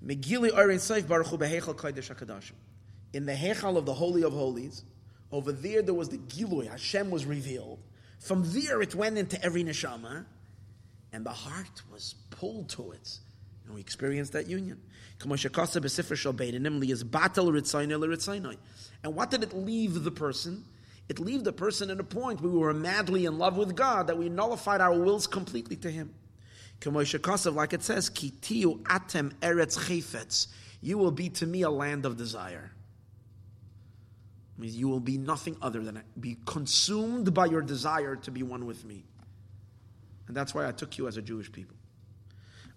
Megili 0.04 0.56
Orin 0.56 0.78
Seif 0.78 1.08
Baruch 1.08 1.28
Hu 1.28 1.38
Behechal 1.38 1.76
Kodesh 1.76 2.16
HaKadosh. 2.16 2.52
In 3.14 3.26
the 3.26 3.34
Hechal 3.34 3.76
of 3.76 3.86
the 3.86 3.94
Holy 3.94 4.24
of 4.24 4.32
Holies, 4.32 4.84
over 5.32 5.52
there 5.52 5.82
there 5.82 5.94
was 5.94 6.08
the 6.10 6.18
Gilui, 6.18 6.70
Hashem 6.70 7.12
was 7.12 7.26
revealed. 7.26 7.80
From 8.20 8.44
there 8.54 8.82
it 8.82 8.96
went 8.96 9.18
into 9.18 9.44
every 9.44 9.64
neshama, 9.64 10.26
and 11.12 11.26
the 11.26 11.32
heart 11.32 11.82
was 11.92 12.16
pulled 12.30 12.70
to 12.70 12.92
it. 12.92 13.20
And 13.66 13.74
we 13.76 13.82
experienced 13.82 14.34
that 14.34 14.48
union. 14.48 14.80
And 15.22 15.32
what 19.16 19.32
did 19.32 19.44
it 19.44 19.54
leave 19.54 20.04
the 20.04 20.12
person? 20.12 20.66
It 21.08 21.20
leave 21.20 21.44
the 21.44 21.54
person 21.54 21.92
at 21.92 22.00
a 22.00 22.04
point 22.04 22.42
where 22.42 22.52
we 22.52 22.58
were 22.58 22.74
madly 22.74 23.26
in 23.26 23.38
love 23.38 23.58
with 23.58 23.76
God, 23.76 24.08
that 24.08 24.18
we 24.18 24.28
nullified 24.28 24.82
our 24.82 24.98
wills 24.98 25.28
completely 25.28 25.76
to 25.78 25.92
Him. 25.92 26.14
Like 26.84 27.14
it 27.74 27.84
says, 27.84 28.10
Kitiu 28.10 28.82
atem 28.84 29.34
eretz 29.42 29.78
chayfetz. 29.78 30.48
You 30.82 30.98
will 30.98 31.12
be 31.12 31.30
to 31.30 31.46
me 31.46 31.62
a 31.62 31.70
land 31.70 32.06
of 32.06 32.18
desire. 32.18 32.72
It 34.58 34.62
means 34.62 34.76
you 34.76 34.88
will 34.88 35.00
be 35.00 35.18
nothing 35.18 35.58
other 35.62 35.82
than 35.84 36.02
be 36.20 36.38
consumed 36.46 37.34
by 37.34 37.46
your 37.46 37.62
desire 37.62 38.16
to 38.18 38.32
be 38.32 38.44
one 38.44 38.66
with 38.66 38.86
me. 38.86 39.04
And 40.28 40.36
that's 40.36 40.54
why 40.54 40.68
I 40.68 40.72
took 40.72 40.98
you 40.98 41.08
as 41.08 41.18
a 41.18 41.22
Jewish 41.22 41.52
people. 41.52 41.76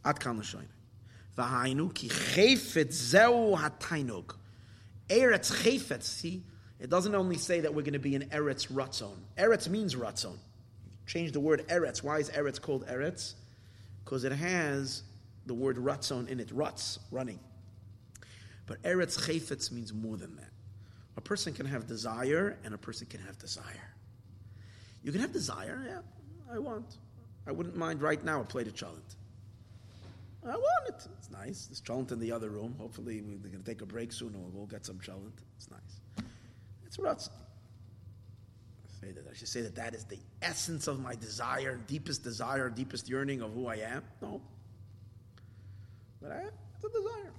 At 0.05 0.21
kan 0.21 0.41
V'hainu 0.41 1.95
ki 1.95 2.09
chayfetz 2.09 2.93
zeu 2.93 3.57
hatainug. 3.57 4.35
Eretz 5.09 5.53
chayfetz, 5.63 6.03
see, 6.05 6.45
it 6.81 6.91
doesn't 6.91 7.15
only 7.15 7.37
say 7.37 7.61
that 7.61 7.75
we're 7.75 7.83
going 7.83 7.95
to 7.95 7.99
be 7.99 8.15
in 8.15 8.23
Eretz 8.31 8.71
Ratzon. 8.73 9.17
Eretz 9.37 9.69
means 9.69 9.95
Ratzon. 9.95 10.37
Change 11.07 11.33
the 11.33 11.41
word 11.41 11.67
Eretz. 11.69 12.03
Why 12.03 12.19
is 12.19 12.31
Eretz 12.31 12.61
called 12.61 12.87
Eretz? 12.87 13.35
Because 14.05 14.25
it 14.25 14.33
has 14.33 15.03
the 15.47 15.55
word 15.55 15.77
Ratzon 15.77 16.29
in 16.29 16.39
it. 16.39 16.51
Ratz, 16.53 16.99
running. 17.11 17.41
But 18.67 18.83
Eretz 18.83 19.19
Chayfetz 19.19 19.73
means 19.73 19.93
more 19.93 20.17
than 20.17 20.37
that. 20.37 20.51
A 21.17 21.21
person 21.21 21.53
can 21.53 21.67
have 21.67 21.87
desire 21.87 22.57
and 22.65 22.75
a 22.75 22.79
person 22.79 23.07
can 23.07 23.21
have 23.23 23.39
desire. 23.39 23.65
You 25.03 25.11
can 25.11 25.21
have 25.21 25.33
desire, 25.33 25.83
yeah, 25.87 26.55
I 26.55 26.59
want. 26.59 26.99
I 27.47 27.53
wouldn't 27.53 27.77
mind 27.77 28.03
right 28.03 28.23
now 28.23 28.41
a 28.41 28.45
plate 28.45 28.67
of 28.67 28.75
cholent. 28.75 29.17
I 30.45 30.51
want 30.51 30.89
it. 30.89 31.09
It's 31.19 31.31
nice. 31.31 31.67
There's 31.67 31.81
cholent 31.81 32.13
in 32.13 32.21
the 32.21 32.31
other 32.31 32.51
room. 32.51 32.75
Hopefully 32.79 33.23
we're 33.23 33.37
going 33.39 33.63
to 33.63 33.65
take 33.65 33.81
a 33.81 33.87
break 33.87 34.13
soon 34.13 34.35
or 34.35 34.49
we'll 34.53 34.67
get 34.67 34.85
some 34.85 34.99
cholent. 34.99 35.33
It's 35.57 35.71
nice. 35.71 35.98
Ratzon. 36.99 37.31
Say 39.01 39.13
that 39.13 39.25
I 39.31 39.35
should 39.35 39.49
say 39.49 39.61
that 39.61 39.77
that 39.77 39.95
is 39.95 40.05
the 40.05 40.19
essence 40.43 40.89
of 40.89 41.01
my 41.01 41.15
desire, 41.15 41.79
deepest 41.87 42.25
desire, 42.25 42.69
deepest 42.69 43.09
yearning 43.09 43.43
of 43.43 43.53
who 43.55 43.69
I 43.69 43.77
am. 43.77 44.03
No, 44.21 44.41
but 46.21 46.33
I, 46.33 46.43
it's 46.77 46.85
a 46.85 46.89
desire. 46.89 47.33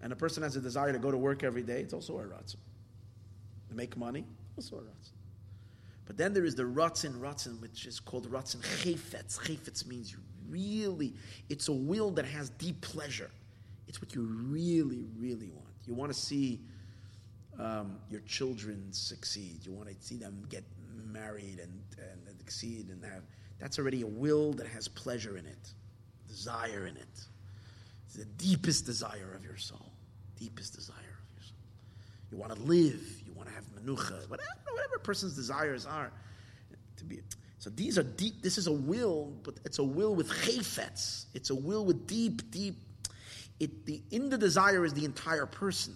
And 0.00 0.12
a 0.12 0.16
person 0.16 0.42
has 0.42 0.56
a 0.56 0.60
desire 0.60 0.92
to 0.92 0.98
go 0.98 1.10
to 1.10 1.16
work 1.16 1.42
every 1.44 1.62
day. 1.62 1.80
It's 1.80 1.94
also 1.94 2.18
a 2.18 2.22
ratzon. 2.22 2.56
To 3.68 3.74
make 3.74 3.96
money, 3.96 4.24
also 4.56 4.76
a 4.76 4.80
ratzon. 4.80 5.12
But 6.06 6.16
then 6.16 6.32
there 6.32 6.44
is 6.44 6.54
the 6.54 6.62
ratzin 6.62 7.18
ratzin, 7.20 7.60
which 7.60 7.86
is 7.86 8.00
called 8.00 8.30
ratzin 8.30 8.60
chayfetz. 8.82 9.38
Chayfetz 9.38 9.86
means 9.86 10.10
you 10.10 10.18
really, 10.48 11.12
it's 11.48 11.68
a 11.68 11.72
will 11.72 12.10
that 12.12 12.24
has 12.24 12.50
deep 12.50 12.80
pleasure. 12.80 13.30
It's 13.86 14.00
what 14.00 14.14
you 14.14 14.22
really, 14.22 15.04
really 15.18 15.50
want. 15.50 15.66
You 15.86 15.94
want 15.94 16.12
to 16.12 16.18
see 16.18 16.60
um, 17.58 17.98
your 18.08 18.20
children 18.20 18.92
succeed. 18.92 19.60
You 19.64 19.72
want 19.72 19.88
to 19.88 19.94
see 20.00 20.16
them 20.16 20.44
get 20.48 20.64
married 21.12 21.58
and, 21.60 21.82
and, 21.98 22.38
succeed 22.38 22.88
and 22.88 23.04
have. 23.04 23.22
That's 23.58 23.78
already 23.78 24.02
a 24.02 24.06
will 24.06 24.52
that 24.54 24.66
has 24.68 24.88
pleasure 24.88 25.36
in 25.36 25.44
it, 25.44 25.72
desire 26.28 26.86
in 26.86 26.96
it. 26.96 27.26
It's 28.06 28.14
the 28.14 28.24
deepest 28.24 28.86
desire 28.86 29.34
of 29.34 29.44
your 29.44 29.56
soul. 29.56 29.92
Deepest 30.38 30.74
desire 30.74 30.96
of 30.96 31.34
your 31.34 31.42
soul. 31.42 31.56
You 32.30 32.38
want 32.38 32.54
to 32.54 32.62
live. 32.62 33.02
You 33.26 33.32
want 33.34 33.48
to 33.48 33.54
have 33.54 33.64
manucha. 33.64 34.30
Whatever, 34.30 34.48
whatever 34.72 34.98
person's 35.02 35.34
desires 35.34 35.84
are. 35.84 36.10
To 36.98 37.04
be. 37.04 37.20
So 37.58 37.70
these 37.70 37.98
are 37.98 38.02
deep. 38.02 38.40
This 38.40 38.56
is 38.56 38.66
a 38.66 38.72
will, 38.72 39.32
but 39.42 39.54
it's 39.64 39.78
a 39.78 39.84
will 39.84 40.14
with 40.14 40.30
chayfetz. 40.30 41.26
It's 41.34 41.50
a 41.50 41.54
will 41.54 41.84
with 41.84 42.06
deep, 42.06 42.50
deep. 42.50 42.76
It 43.60 43.84
the 43.84 44.00
in 44.10 44.30
the 44.30 44.38
desire 44.38 44.84
is 44.84 44.94
the 44.94 45.04
entire 45.04 45.46
person. 45.46 45.94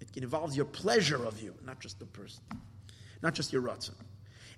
It 0.00 0.16
involves 0.16 0.56
your 0.56 0.66
pleasure 0.66 1.24
of 1.24 1.40
you, 1.42 1.54
not 1.64 1.80
just 1.80 1.98
the 1.98 2.06
person, 2.06 2.42
not 3.22 3.34
just 3.34 3.52
your 3.52 3.62
ratzon. 3.62 3.94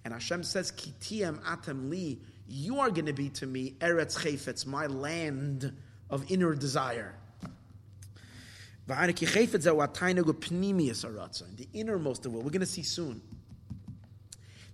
And 0.04 0.14
Hashem 0.14 0.44
says, 0.44 0.72
"Kitiem 0.72 1.40
atem 1.42 1.90
li." 1.90 2.20
You 2.48 2.80
are 2.80 2.90
going 2.90 3.06
to 3.06 3.12
be 3.12 3.28
to 3.30 3.46
me 3.46 3.76
eretz 3.80 4.18
chayfetz, 4.18 4.66
my 4.66 4.86
land 4.86 5.72
of 6.08 6.28
inner 6.30 6.54
desire. 6.54 7.14
The 8.86 9.06
innermost 11.72 12.26
of 12.26 12.32
will. 12.32 12.42
We're 12.42 12.50
going 12.50 12.60
to 12.60 12.66
see 12.66 12.82
soon. 12.82 13.22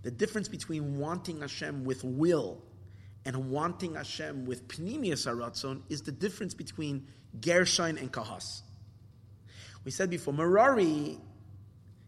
The 0.03 0.11
difference 0.11 0.49
between 0.49 0.99
wanting 0.99 1.41
Hashem 1.43 1.85
with 1.85 2.03
will 2.03 2.62
and 3.27 3.51
wanting 3.51 3.97
Hashem 3.97 4.47
with 4.47 4.69
pnimius 4.69 5.27
aratzon 5.27 5.83
is 5.91 6.01
the 6.01 6.12
difference 6.12 6.55
between 6.55 7.09
Gershon 7.41 7.99
and 7.99 8.11
Kahas. 8.11 8.62
We 9.87 9.93
said 9.93 10.11
before, 10.11 10.34
Merari 10.34 11.16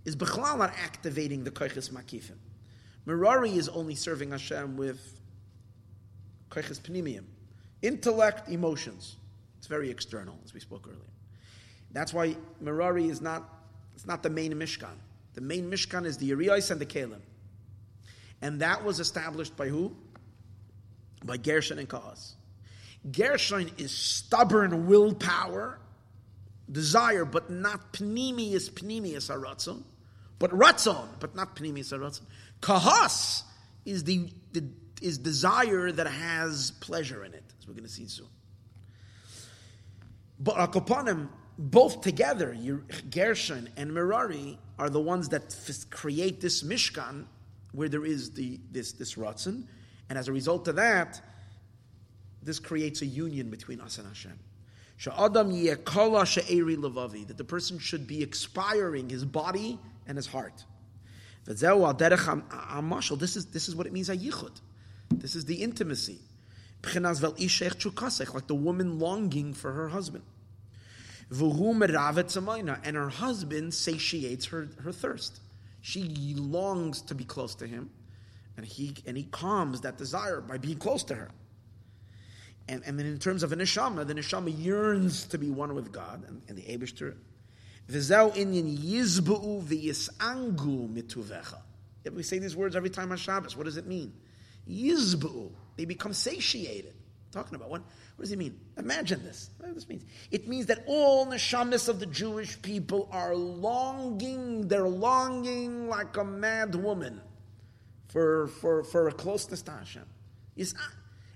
is 0.04 0.16
Bechlal 0.16 0.58
not 0.58 0.74
activating 0.82 1.44
the 1.44 1.52
Koiches 1.52 1.90
Makifim. 1.90 2.34
Merari 3.06 3.52
is 3.52 3.68
only 3.68 3.94
serving 3.94 4.32
Hashem 4.32 4.76
with 4.76 5.20
Koiches 6.50 6.80
Pnimium. 6.80 7.22
Intellect, 7.80 8.48
emotions. 8.48 9.14
It's 9.58 9.68
very 9.68 9.90
external, 9.90 10.36
as 10.44 10.52
we 10.52 10.58
spoke 10.58 10.88
earlier. 10.88 10.98
That's 11.92 12.12
why 12.12 12.36
Merari 12.60 13.06
is 13.08 13.20
not, 13.20 13.48
it's 13.94 14.06
not 14.06 14.24
the 14.24 14.30
main 14.30 14.52
Mishkan. 14.54 14.96
The 15.34 15.40
main 15.40 15.70
Mishkan 15.70 16.04
is 16.04 16.18
the 16.18 16.26
Urias 16.26 16.72
and 16.72 16.80
the 16.80 16.86
Kalim. 16.86 17.20
And 18.42 18.60
that 18.60 18.84
was 18.84 18.98
established 18.98 19.56
by 19.56 19.68
who? 19.68 19.94
By 21.24 21.36
Gershon 21.36 21.78
and 21.78 21.88
Kahas. 21.88 22.32
Gershon 23.12 23.70
is 23.78 23.92
stubborn 23.92 24.88
willpower, 24.88 25.78
desire, 26.70 27.24
but 27.24 27.50
not 27.50 27.92
pnimius, 27.92 28.70
pnimius 28.70 29.30
aratzon, 29.30 29.82
but 30.38 30.50
ratzon, 30.50 31.08
but 31.20 31.34
not 31.34 31.56
pnimius 31.56 31.92
aratzon. 31.92 32.22
Kahas 32.60 33.42
is 33.84 34.04
the, 34.04 34.30
the 34.52 34.64
is 35.00 35.18
desire 35.18 35.92
that 35.92 36.06
has 36.06 36.72
pleasure 36.80 37.24
in 37.24 37.34
it, 37.34 37.44
as 37.58 37.66
we're 37.66 37.74
going 37.74 37.84
to 37.84 37.90
see 37.90 38.06
soon. 38.06 38.26
But 40.40 40.56
Akopanim, 40.56 41.28
both 41.58 42.00
together, 42.00 42.56
Gershon 43.10 43.68
and 43.76 43.92
Merari, 43.92 44.58
are 44.78 44.90
the 44.90 45.00
ones 45.00 45.28
that 45.30 45.56
create 45.90 46.40
this 46.40 46.62
Mishkan 46.62 47.26
where 47.72 47.88
there 47.88 48.04
is 48.04 48.32
the, 48.32 48.60
this, 48.70 48.92
this 48.92 49.14
ratzon, 49.14 49.64
and 50.08 50.18
as 50.18 50.28
a 50.28 50.32
result 50.32 50.68
of 50.68 50.76
that, 50.76 51.20
this 52.42 52.58
creates 52.58 53.02
a 53.02 53.06
union 53.06 53.50
between 53.50 53.80
us 53.80 53.98
and 53.98 54.06
Hashem. 54.06 54.38
That 55.04 55.34
the 57.36 57.44
person 57.44 57.78
should 57.78 58.06
be 58.06 58.22
expiring 58.22 59.08
his 59.08 59.24
body 59.24 59.78
and 60.06 60.16
his 60.16 60.26
heart. 60.26 60.64
This 61.46 61.62
is, 61.62 63.46
this 63.46 63.68
is 63.68 63.76
what 63.76 63.86
it 63.86 63.92
means. 63.92 64.08
This 64.08 65.34
is 65.34 65.44
the 65.44 65.62
intimacy. 65.62 66.18
Like 66.84 68.46
the 68.46 68.54
woman 68.54 68.98
longing 68.98 69.54
for 69.54 69.72
her 69.72 69.88
husband. 69.88 70.24
And 71.30 72.96
her 72.96 73.08
husband 73.08 73.74
satiates 73.74 74.46
her, 74.46 74.68
her 74.82 74.92
thirst. 74.92 75.40
She 75.80 76.34
longs 76.36 77.02
to 77.02 77.14
be 77.14 77.24
close 77.24 77.54
to 77.56 77.66
him, 77.66 77.90
and 78.56 78.66
he 78.66 78.94
and 79.06 79.16
he 79.16 79.24
calms 79.24 79.82
that 79.82 79.96
desire 79.96 80.40
by 80.40 80.58
being 80.58 80.78
close 80.78 81.04
to 81.04 81.14
her. 81.14 81.30
And, 82.68 82.82
and 82.84 82.98
then 82.98 83.06
in 83.06 83.18
terms 83.18 83.42
of 83.42 83.52
a 83.52 83.56
neshama, 83.56 84.06
the 84.06 84.14
neshama 84.14 84.54
yearns 84.56 85.24
to 85.26 85.38
be 85.38 85.50
one 85.50 85.74
with 85.74 85.90
God 85.90 86.24
and, 86.28 86.42
and 86.48 86.58
the 86.58 86.62
Abishter. 86.62 87.16
V'zeu 87.90 88.34
inyan 88.34 88.78
yizbu'u 88.78 89.62
v'yisangu 89.62 90.88
mituvecha. 90.88 91.58
We 92.14 92.22
say 92.22 92.38
these 92.38 92.56
words 92.56 92.76
every 92.76 92.90
time 92.90 93.10
on 93.10 93.18
Shabbos, 93.18 93.56
what 93.56 93.64
does 93.64 93.76
it 93.76 93.86
mean? 93.86 94.12
Yizbu'u. 94.68 95.50
They 95.76 95.84
become 95.84 96.12
satiated. 96.12 96.94
Talking 97.30 97.56
about 97.56 97.70
what? 97.70 97.82
What 98.16 98.24
does 98.24 98.32
it 98.32 98.38
mean? 98.38 98.58
Imagine 98.76 99.22
this. 99.22 99.50
What 99.58 99.72
this 99.74 99.88
mean? 99.88 100.02
It 100.30 100.48
means 100.48 100.66
that 100.66 100.82
all 100.86 101.26
neshamas 101.26 101.88
of 101.88 102.00
the 102.00 102.06
Jewish 102.06 102.60
people 102.62 103.08
are 103.12 103.34
longing, 103.34 104.66
they're 104.66 104.88
longing 104.88 105.88
like 105.88 106.16
a 106.16 106.24
mad 106.24 106.74
woman 106.74 107.20
for, 108.08 108.48
for, 108.48 108.82
for 108.82 109.08
a 109.08 109.12
closeness 109.12 109.62
to 109.62 109.70
Hashem. 109.70 110.02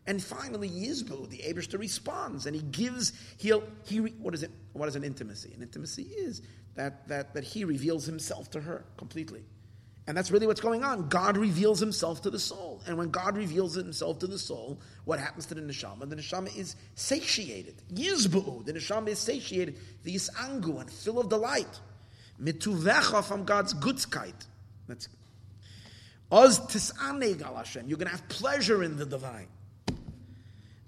And 0.07 0.23
finally, 0.23 0.69
Yizbu, 0.69 1.29
the 1.29 1.39
Abishter 1.39 1.79
responds, 1.79 2.47
and 2.47 2.57
he 2.57 2.63
gives, 2.63 3.13
he'll, 3.39 3.63
he, 3.85 3.99
what 3.99 4.35
is 4.35 4.43
it, 4.43 4.51
what 4.73 4.89
is 4.89 4.97
an 4.97 5.05
intimacy? 5.05 5.53
An 5.55 5.63
intimacy 5.63 6.03
is 6.03 6.43
that, 6.75 7.07
that, 7.09 7.35
that 7.35 7.45
he 7.45 7.65
reveals 7.65 8.05
himself 8.05 8.51
to 8.51 8.61
her 8.61 8.85
completely. 8.97 9.45
And 10.09 10.17
that's 10.17 10.33
really 10.33 10.49
what's 10.49 10.61
going 10.61 10.83
on. 10.83 11.09
God 11.09 11.37
reveals 11.37 11.79
himself 11.79 12.23
to 12.23 12.31
the 12.31 12.39
soul. 12.39 12.83
And 12.89 12.99
when 12.99 13.11
God 13.11 13.37
reveals 13.37 13.75
himself 13.75 14.19
to 14.19 14.27
the 14.27 14.39
soul, 14.39 14.81
what 15.05 15.21
happens 15.21 15.47
to 15.47 15.55
the 15.55 15.61
neshama? 15.61 16.09
The 16.09 16.17
neshama 16.17 16.57
is 16.57 16.75
satiated. 16.97 17.81
Yizbu, 17.95 18.65
the 18.65 18.73
neshama 18.73 19.09
is 19.09 19.21
satiated. 19.21 19.79
The 20.03 20.17
yisangu, 20.17 20.81
and 20.81 20.91
full 20.91 21.21
of 21.21 21.29
delight. 21.29 21.81
Mituvecha 22.43 23.23
from 23.23 23.45
God's 23.45 23.75
goodskeit. 23.75 24.35
That's 24.89 25.09
Oz 26.33 26.59
tisane 26.59 27.41
Hashem. 27.41 27.89
You're 27.89 27.99
going 27.99 28.11
to 28.11 28.17
have 28.17 28.29
pleasure 28.29 28.83
in 28.83 28.97
the 28.97 29.07
divine. 29.07 29.47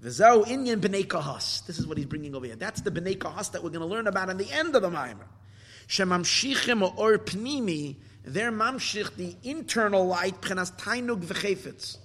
V'zau 0.05 0.45
inyan 0.47 0.81
b'nei 0.81 1.07
kahas. 1.07 1.65
This 1.67 1.79
is 1.79 1.87
what 1.87 1.97
he's 1.97 2.07
bringing 2.07 2.35
over 2.35 2.45
here. 2.47 2.57
That's 2.57 2.83
the 2.83 2.91
b'nei 2.91 3.17
kahas 3.17 3.53
that 3.53 3.65
we're 3.65 3.71
going 3.71 3.81
to 3.81 3.87
learn 3.87 4.07
about 4.07 4.29
in 4.29 4.37
the 4.37 4.51
end 4.53 4.77
of 4.77 4.83
the 4.83 4.91
Maimer. 4.91 5.27
Shemamshichim 5.89 6.99
or 6.99 7.19
pnimi 7.19 7.97
their 8.25 8.51
mamshich, 8.51 9.15
the 9.17 9.37
internal 9.43 10.07
light, 10.07 10.41
pchenas 10.41 10.75
tainug 10.79 11.25
v'chefetz, 11.25 11.99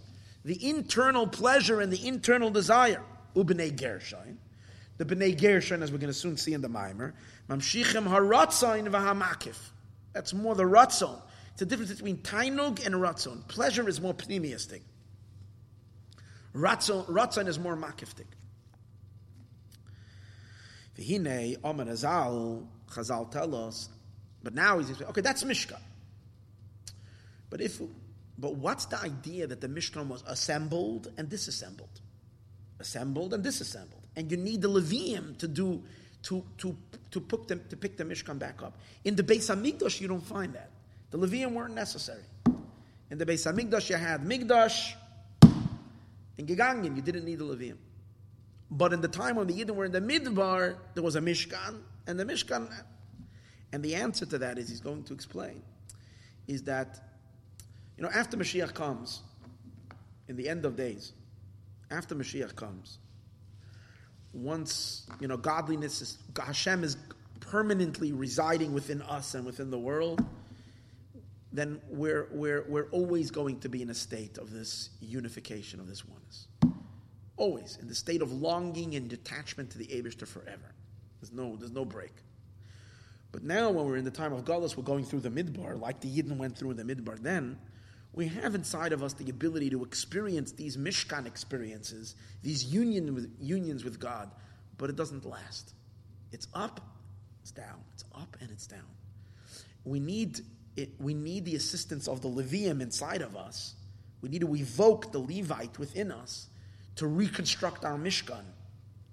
the 0.44 0.70
internal 0.70 1.26
pleasure 1.26 1.80
and 1.80 1.92
the 1.92 2.08
internal 2.08 2.50
desire, 2.50 3.02
ubnei 3.36 3.72
gershain, 3.72 4.36
the 4.98 5.06
bnei 5.06 5.38
gershain, 5.38 5.82
as 5.82 5.92
we're 5.92 5.98
going 5.98 6.12
to 6.12 6.14
soon 6.14 6.36
see 6.36 6.54
in 6.54 6.62
the 6.62 6.70
mimer, 6.70 7.14
mamshichem 7.50 8.06
haratzain 8.06 8.90
v'hamakif. 8.90 9.58
That's 10.14 10.34
more 10.34 10.56
the 10.56 10.64
ratzon. 10.64 11.22
It's 11.54 11.62
a 11.62 11.66
difference 11.66 11.92
between 11.94 12.18
tainug 12.18 12.86
and 12.86 12.96
ratzon. 12.96 13.48
Pleasure 13.48 13.88
is 13.88 14.02
more 14.02 14.14
pneumiistic. 14.14 14.82
Ratzon, 16.54 17.48
is 17.48 17.60
more 17.60 17.76
makiftic. 17.76 18.26
V'hinei, 20.98 21.58
Omer 21.64 21.86
Azal, 21.86 22.66
Chazal 22.90 23.32
tell 23.32 23.56
us, 23.56 23.90
but 24.44 24.54
now 24.54 24.80
he's 24.80 25.02
okay, 25.02 25.22
that's 25.22 25.44
Mishka. 25.44 25.80
But 27.50 27.62
if, 27.62 27.80
but 28.38 28.56
what's 28.56 28.86
the 28.86 29.00
idea 29.02 29.48
that 29.48 29.62
the 29.62 29.68
Mishkan 29.68 30.08
was 30.08 30.24
assembled 30.28 31.12
and 31.18 31.30
disassembled, 31.30 32.02
assembled 32.80 33.34
and 33.34 33.44
disassembled, 33.44 34.02
and 34.16 34.30
you 34.32 34.38
need 34.38 34.62
the 34.62 34.70
Levium 34.70 35.38
to 35.38 35.48
do 35.48 35.84
to 36.24 36.44
to 36.58 36.76
to 37.12 37.22
pick 37.22 37.48
them 37.48 37.62
to 37.70 37.78
pick 37.78 37.98
the 37.98 38.04
Mishkan 38.04 38.40
back 38.40 38.62
up. 38.62 38.78
In 39.04 39.16
the 39.16 39.24
Beis 39.24 39.54
Hamikdash, 39.54 40.02
you 40.02 40.08
don't 40.08 40.26
find 40.26 40.54
that. 40.54 40.72
The 41.12 41.18
Levium 41.18 41.54
weren't 41.54 41.76
necessary. 41.76 42.24
In 43.12 43.18
the 43.18 43.26
Beis 43.26 43.52
Hamikdash, 43.52 43.90
you 43.90 43.96
had 43.96 44.22
Migdash 44.24 44.94
and 46.40 46.48
Gegangen. 46.48 46.96
You 46.96 47.02
didn't 47.02 47.26
need 47.26 47.38
the 47.38 47.46
Levim. 47.46 47.76
But 48.72 48.94
in 48.94 49.02
the 49.02 49.08
time 49.08 49.36
when 49.36 49.46
the 49.48 49.54
Yidden 49.54 49.76
were 49.76 49.86
in 49.86 49.92
the 49.92 50.02
Midbar, 50.02 50.78
there 50.94 51.04
was 51.04 51.16
a 51.16 51.22
Mishkan, 51.22 51.82
and 52.08 52.20
the 52.20 52.26
Mishkan, 52.26 52.72
and 53.74 53.84
the 53.84 53.96
answer 53.96 54.26
to 54.26 54.38
that 54.38 54.58
is 54.58 54.70
he's 54.70 54.80
going 54.80 55.04
to 55.04 55.14
explain, 55.14 55.62
is 56.48 56.64
that 56.64 57.00
you 57.98 58.04
know, 58.04 58.10
after 58.10 58.38
Mashiach 58.38 58.74
comes, 58.74 59.22
in 60.30 60.38
the 60.38 60.48
end 60.48 60.66
of 60.66 60.78
days, 60.78 61.12
after 61.92 62.16
Mashiach 62.16 62.56
comes, 62.56 63.00
once, 64.32 65.08
you 65.20 65.28
know, 65.28 65.36
godliness 65.36 66.02
is, 66.02 66.18
Hashem 66.38 66.84
is 66.84 66.96
permanently 67.40 68.14
residing 68.14 68.74
within 68.74 69.02
us 69.02 69.34
and 69.34 69.46
within 69.46 69.72
the 69.72 69.80
world, 69.80 70.24
then 71.52 71.82
we're, 71.90 72.28
we're, 72.32 72.66
we're 72.68 72.90
always 72.92 73.32
going 73.32 73.60
to 73.62 73.70
be 73.70 73.82
in 73.82 73.90
a 73.90 73.96
state 73.96 74.38
of 74.38 74.52
this 74.52 74.92
unification, 75.02 75.80
of 75.80 75.88
this 75.88 76.06
oneness. 76.06 76.48
Always. 77.38 77.78
In 77.82 77.88
the 77.88 77.96
state 77.96 78.22
of 78.22 78.32
longing 78.32 78.96
and 78.96 79.10
detachment 79.10 79.72
to 79.72 79.78
the 79.78 79.88
Abishter 79.88 80.28
forever. 80.28 80.76
There's 81.20 81.32
no, 81.32 81.56
there's 81.56 81.72
no 81.72 81.86
break. 81.86 82.14
But 83.32 83.44
now, 83.44 83.70
when 83.70 83.86
we're 83.86 83.98
in 83.98 84.06
the 84.06 84.12
time 84.12 84.34
of 84.34 84.44
Galus, 84.44 84.76
we're 84.76 84.84
going 84.84 85.06
through 85.06 85.22
the 85.22 85.30
Midbar, 85.30 85.80
like 85.80 86.00
the 86.00 86.10
Yidden 86.10 86.38
went 86.38 86.58
through 86.58 86.72
in 86.72 86.78
the 86.78 86.84
Midbar 86.84 87.20
then, 87.20 87.58
we 88.14 88.28
have 88.28 88.56
inside 88.56 88.92
of 88.92 89.04
us 89.04 89.14
the 89.14 89.30
ability 89.30 89.70
to 89.70 89.84
experience 89.84 90.52
these 90.52 90.78
Mishkan 90.78 91.28
experiences, 91.28 92.16
these 92.42 92.66
union 92.66 93.14
with, 93.14 93.36
unions 93.40 93.84
with 93.84 94.00
God, 94.00 94.32
but 94.78 94.90
it 94.90 94.96
doesn't 94.96 95.26
last. 95.26 95.74
It's 96.32 96.48
up, 96.54 96.82
it's 97.42 97.52
down. 97.52 97.80
It's 97.94 98.04
up 98.16 98.36
and 98.42 98.50
it's 98.50 98.66
down. 98.66 98.80
We 99.84 100.00
need, 100.00 100.40
it, 100.76 100.90
we 101.00 101.14
need 101.14 101.46
the 101.46 101.56
assistance 101.56 102.08
of 102.08 102.22
the 102.22 102.30
Levium 102.30 102.82
inside 102.82 103.22
of 103.22 103.36
us. 103.36 103.76
We 104.22 104.30
need 104.30 104.42
to 104.42 104.56
evoke 104.56 105.12
the 105.12 105.20
Levite 105.20 105.78
within 105.80 106.12
us 106.12 106.48
to 106.98 107.08
reconstruct 107.08 107.86
our 107.86 107.98
Mishkan, 107.98 108.44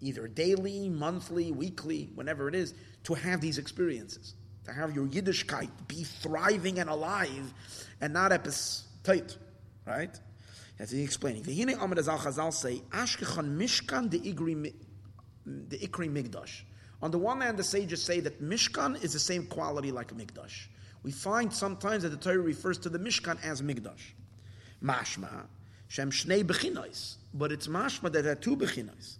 either 0.01 0.27
daily, 0.29 0.89
monthly, 0.89 1.53
weekly, 1.53 2.11
whenever 2.15 2.49
it 2.49 2.55
is, 2.55 2.75
to 3.05 3.15
have 3.15 3.41
these 3.41 3.59
experiences, 3.59 4.35
to 4.65 4.73
have 4.73 4.95
your 4.95 5.07
Yiddishkeit 5.07 5.71
be 5.87 6.03
thriving 6.03 6.79
and 6.79 6.91
alive 6.91 7.53
and 8.01 8.13
not 8.13 8.33
tight, 9.05 9.37
right? 9.87 10.19
As 10.79 10.91
he's 10.91 11.05
explaining. 11.05 11.45
V'hine 11.45 11.75
Amar 11.75 11.97
Azal 11.97 12.19
Chazal 12.19 12.53
say, 12.53 12.83
Ashkechan 12.91 13.57
Mishkan 13.57 14.11
de 14.11 14.19
Ikri 14.19 14.75
Migdash. 16.11 16.63
On 17.01 17.11
the 17.11 17.19
one 17.19 17.41
hand, 17.41 17.57
the 17.57 17.65
sages 17.65 18.03
say 18.03 18.21
that 18.21 18.43
Mishkan 18.43 19.03
is 19.05 19.13
the 19.13 19.19
same 19.19 19.47
quality 19.47 19.93
like 19.93 20.13
Migdash. 20.13 20.67
We 21.07 21.13
find 21.13 21.53
sometimes 21.53 22.03
that 22.03 22.09
the 22.09 22.17
Torah 22.17 22.41
refers 22.41 22.79
to 22.79 22.89
the 22.89 22.99
Mishkan 22.99 23.39
as 23.45 23.63
Migdash. 23.63 24.15
Mashma, 24.83 25.47
Shem 25.87 26.11
Shnei 26.11 26.43
Bechinais. 26.43 27.19
But 27.33 27.53
it's 27.53 27.69
Mashma 27.69 28.11
that 28.11 28.27
are 28.27 28.35
two 28.35 28.57
Bechinais. 28.57 29.19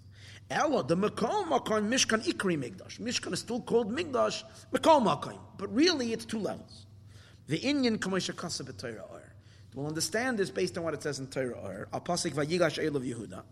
Ella, 0.51 0.83
the 0.83 0.97
Mekom 0.97 1.47
Makom 1.47 1.89
Mishkan 1.89 2.27
Ikri 2.27 2.59
Migdash. 2.59 2.99
Mishkan 2.99 3.33
is 3.33 3.39
still 3.39 3.61
called 3.61 3.97
Migdash, 3.97 4.43
Mekom 4.73 5.07
Makom. 5.07 5.39
But 5.59 5.73
really, 5.73 6.13
it's 6.13 6.25
two 6.25 6.41
levels. 6.41 6.87
The 7.47 7.61
Inyan 7.61 7.99
Kamesha 7.99 8.35
Kasa 8.35 8.65
B'Torah 8.65 9.21
We'll 9.73 9.87
understand 9.87 10.39
this 10.39 10.51
based 10.51 10.77
on 10.77 10.83
what 10.83 10.93
it 10.93 11.05
says 11.05 11.21
in 11.21 11.29
Torah 11.29 11.53
or 11.53 11.89
Al 11.93 12.01
Vayigash 12.01 12.83
Elav 12.83 13.09
Yehuda. 13.09 13.45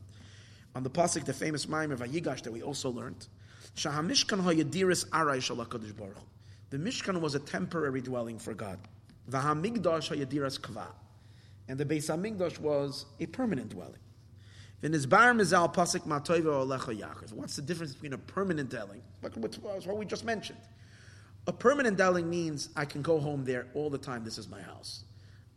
On 0.75 0.83
the 0.83 0.91
Pasik, 0.91 1.25
the 1.25 1.33
famous 1.33 1.67
Maimer 1.67 1.97
Vayigash 1.97 2.43
that 2.43 2.53
we 2.53 2.63
also 2.63 2.91
learned. 2.91 3.29
Shahamishkan 3.77 4.43
Hayadiris 4.43 5.09
Arai 5.11 5.37
Shalakadosh 5.37 5.97
Baruch. 5.97 6.17
The 6.75 6.81
Mishkan 6.81 7.21
was 7.21 7.37
a 7.37 7.39
temporary 7.39 8.01
dwelling 8.01 8.37
for 8.37 8.53
God. 8.53 8.81
Vahamigdash 9.31 10.11
Hayadiras 10.11 10.59
Kva. 10.59 10.89
And 11.69 11.79
the 11.79 11.85
Beis 11.85 12.11
Hamikdash 12.11 12.59
was 12.59 13.07
a 13.21 13.27
permanent 13.27 13.69
dwelling. 13.69 14.01
What's 14.81 15.03
the 17.55 17.63
difference 17.65 17.93
between 17.93 18.13
a 18.15 18.19
permanent 18.19 18.71
dwelling? 18.71 19.03
What 19.21 19.97
we 19.97 20.05
just 20.05 20.25
mentioned. 20.25 20.59
A 21.47 21.53
permanent 21.53 21.97
dwelling 21.97 22.29
means 22.29 22.71
I 22.75 22.87
can 22.87 23.03
go 23.03 23.21
home 23.21 23.45
there 23.45 23.69
all 23.75 23.89
the 23.89 23.97
time. 23.97 24.25
This 24.25 24.37
is 24.37 24.49
my 24.49 24.61
house. 24.61 25.05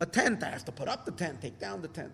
A 0.00 0.06
tent, 0.06 0.44
I 0.44 0.50
have 0.50 0.64
to 0.66 0.72
put 0.72 0.86
up 0.86 1.04
the 1.04 1.10
tent, 1.10 1.42
take 1.42 1.58
down 1.58 1.82
the 1.82 1.88
tent. 1.88 2.12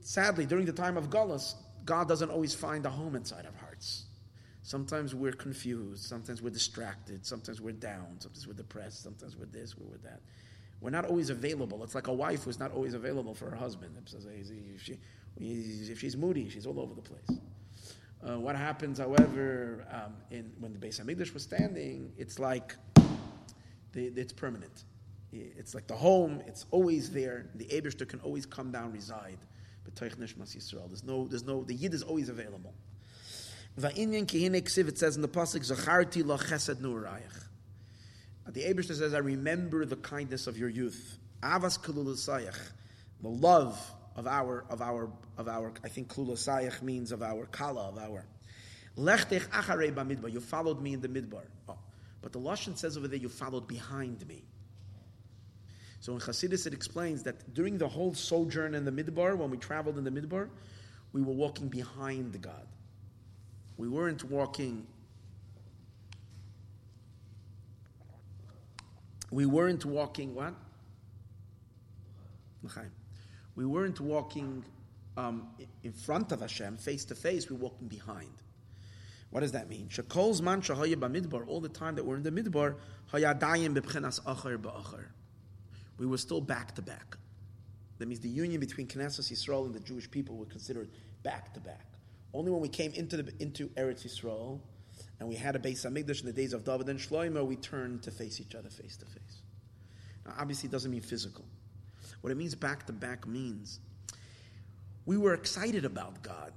Sadly, 0.00 0.46
during 0.46 0.64
the 0.64 0.72
time 0.72 0.96
of 0.96 1.10
Gullus, 1.10 1.56
God 1.84 2.08
doesn't 2.08 2.30
always 2.30 2.54
find 2.54 2.86
a 2.86 2.90
home 2.90 3.16
inside 3.16 3.44
of 3.44 3.54
hearts. 3.56 3.71
Sometimes 4.62 5.14
we're 5.14 5.32
confused, 5.32 6.04
sometimes 6.04 6.40
we're 6.40 6.50
distracted, 6.50 7.26
sometimes 7.26 7.60
we're 7.60 7.72
down, 7.72 8.06
sometimes 8.20 8.46
we're 8.46 8.52
depressed, 8.54 9.02
sometimes 9.02 9.36
we're 9.36 9.46
this, 9.46 9.76
we're 9.76 9.96
that. 9.98 10.20
We're 10.80 10.90
not 10.90 11.04
always 11.04 11.30
available. 11.30 11.82
It's 11.82 11.94
like 11.94 12.06
a 12.06 12.12
wife 12.12 12.44
who's 12.44 12.60
not 12.60 12.72
always 12.72 12.94
available 12.94 13.34
for 13.34 13.50
her 13.50 13.56
husband. 13.56 13.96
If, 15.36 15.90
if 15.90 16.00
she's 16.00 16.16
moody, 16.16 16.48
she's 16.48 16.66
all 16.66 16.78
over 16.80 16.94
the 16.94 17.02
place. 17.02 17.38
Uh, 18.24 18.38
what 18.38 18.54
happens, 18.54 18.98
however, 18.98 19.84
um, 19.90 20.14
in, 20.30 20.52
when 20.60 20.72
the 20.72 20.78
Beis 20.78 21.00
Hamikdash 21.00 21.34
was 21.34 21.42
standing, 21.42 22.12
it's 22.16 22.38
like 22.38 22.76
the, 23.92 24.06
it's 24.14 24.32
permanent. 24.32 24.84
It's 25.32 25.74
like 25.74 25.86
the 25.86 25.96
home, 25.96 26.42
it's 26.46 26.66
always 26.70 27.10
there. 27.10 27.46
The 27.54 27.64
Abishter 27.64 28.06
can 28.06 28.20
always 28.20 28.46
come 28.46 28.70
down, 28.70 28.92
reside. 28.92 29.38
But 29.82 29.94
Yisrael, 29.96 30.88
there's 30.88 31.02
no, 31.02 31.26
there's 31.26 31.44
no, 31.44 31.64
the 31.64 31.74
Yid 31.74 31.94
is 31.94 32.02
always 32.02 32.28
available. 32.28 32.74
Va'inyan 33.78 34.26
ki 34.26 34.48
kihine 34.48 34.62
ksiv, 34.62 34.88
it 34.88 34.98
says 34.98 35.16
in 35.16 35.22
the 35.22 35.28
Pasuk, 35.28 35.70
Zacharti 35.70 36.24
lo 36.24 36.36
chesed 36.36 36.80
nu'arayach. 36.80 37.44
The 38.48 38.62
Abishter 38.62 38.94
says, 38.94 39.14
I 39.14 39.18
remember 39.18 39.84
the 39.84 39.96
kindness 39.96 40.46
of 40.46 40.58
your 40.58 40.68
youth. 40.68 41.18
Avas 41.42 41.78
kululusayach, 41.78 42.58
the 43.22 43.28
love 43.28 43.80
of 44.16 44.26
our, 44.26 44.64
of 44.68 44.82
our, 44.82 45.10
of 45.38 45.48
our, 45.48 45.72
I 45.82 45.88
think 45.88 46.12
kululusayach 46.12 46.82
means 46.82 47.12
of 47.12 47.22
our 47.22 47.46
kala, 47.46 47.88
of 47.88 47.98
our. 47.98 48.26
Lechtech 48.98 49.48
acharei 49.48 49.92
bamidbar, 49.92 50.30
you 50.30 50.40
followed 50.40 50.82
me 50.82 50.92
in 50.92 51.00
the 51.00 51.08
midbar. 51.08 51.44
Oh. 51.68 51.78
But 52.20 52.32
the 52.32 52.38
Lashon 52.38 52.76
says 52.76 52.96
over 52.96 53.08
there, 53.08 53.18
you 53.18 53.28
followed 53.28 53.66
behind 53.66 54.26
me. 54.28 54.44
So 56.02 56.14
in 56.14 56.18
Hasidus 56.18 56.66
it 56.66 56.74
explains 56.74 57.22
that 57.22 57.54
during 57.54 57.78
the 57.78 57.88
whole 57.88 58.12
sojourn 58.12 58.74
in 58.74 58.84
the 58.84 58.90
Midbar, 58.90 59.36
when 59.36 59.50
we 59.50 59.56
traveled 59.56 59.98
in 59.98 60.04
the 60.04 60.10
Midbar, 60.10 60.48
we 61.12 61.22
were 61.22 61.32
walking 61.32 61.68
behind 61.68 62.40
God. 62.42 62.66
We 63.82 63.88
weren't 63.88 64.22
walking. 64.30 64.86
We 69.32 69.44
weren't 69.44 69.84
walking 69.84 70.36
what? 70.36 70.54
We 73.56 73.66
weren't 73.66 74.00
walking 74.00 74.64
um, 75.16 75.48
in 75.82 75.92
front 75.92 76.30
of 76.30 76.42
Hashem, 76.42 76.76
face 76.76 77.04
to 77.06 77.16
face, 77.16 77.50
we're 77.50 77.56
walking 77.56 77.88
behind. 77.88 78.30
What 79.30 79.40
does 79.40 79.50
that 79.50 79.68
mean? 79.68 79.88
Shekol's 79.88 80.40
man 80.40 80.62
shahaya 80.62 80.94
b'midbar, 80.94 81.48
all 81.48 81.60
the 81.60 81.68
time 81.68 81.96
that 81.96 82.06
we're 82.06 82.14
in 82.14 82.22
the 82.22 82.30
midbar, 82.30 82.76
b'pchenas 83.12 84.20
acher. 84.20 85.04
We 85.98 86.06
were 86.06 86.18
still 86.18 86.40
back 86.40 86.76
to 86.76 86.82
back. 86.82 87.16
That 87.98 88.06
means 88.06 88.20
the 88.20 88.28
union 88.28 88.60
between 88.60 88.86
Knesset 88.86 89.32
Yisrael 89.32 89.66
and 89.66 89.74
the 89.74 89.80
Jewish 89.80 90.08
people 90.08 90.36
were 90.36 90.46
considered 90.46 90.88
back 91.24 91.52
to 91.54 91.60
back. 91.60 91.91
Only 92.34 92.50
when 92.50 92.60
we 92.60 92.68
came 92.68 92.92
into 92.92 93.22
the, 93.22 93.32
into 93.40 93.68
Eretz 93.70 94.06
Yisrael 94.06 94.60
and 95.20 95.28
we 95.28 95.36
had 95.36 95.54
a 95.54 95.58
Beis 95.58 95.86
Hamikdash 95.86 96.20
in 96.20 96.26
the 96.26 96.32
days 96.32 96.52
of 96.52 96.64
David 96.64 96.88
and 96.88 96.98
Shlomo, 96.98 97.46
we 97.46 97.56
turned 97.56 98.02
to 98.04 98.10
face 98.10 98.40
each 98.40 98.54
other 98.54 98.70
face 98.70 98.96
to 98.96 99.06
face. 99.06 99.42
Now, 100.24 100.34
obviously, 100.38 100.68
it 100.68 100.72
doesn't 100.72 100.90
mean 100.90 101.00
physical. 101.00 101.44
What 102.20 102.30
it 102.30 102.36
means 102.36 102.54
back 102.54 102.86
to 102.86 102.92
back 102.92 103.26
means 103.26 103.80
we 105.04 105.16
were 105.16 105.34
excited 105.34 105.84
about 105.84 106.22
God, 106.22 106.52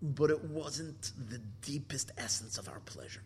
but 0.00 0.30
it 0.30 0.42
wasn't 0.44 1.12
the 1.28 1.38
deepest 1.62 2.12
essence 2.16 2.56
of 2.56 2.68
our 2.68 2.80
pleasure. 2.80 3.22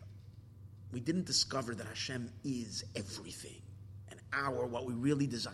We 0.91 0.99
didn't 0.99 1.25
discover 1.25 1.75
that 1.75 1.85
Hashem 1.87 2.29
is 2.43 2.83
everything 2.95 3.61
and 4.09 4.19
our, 4.33 4.65
what 4.65 4.85
we 4.85 4.93
really 4.93 5.27
desire. 5.27 5.53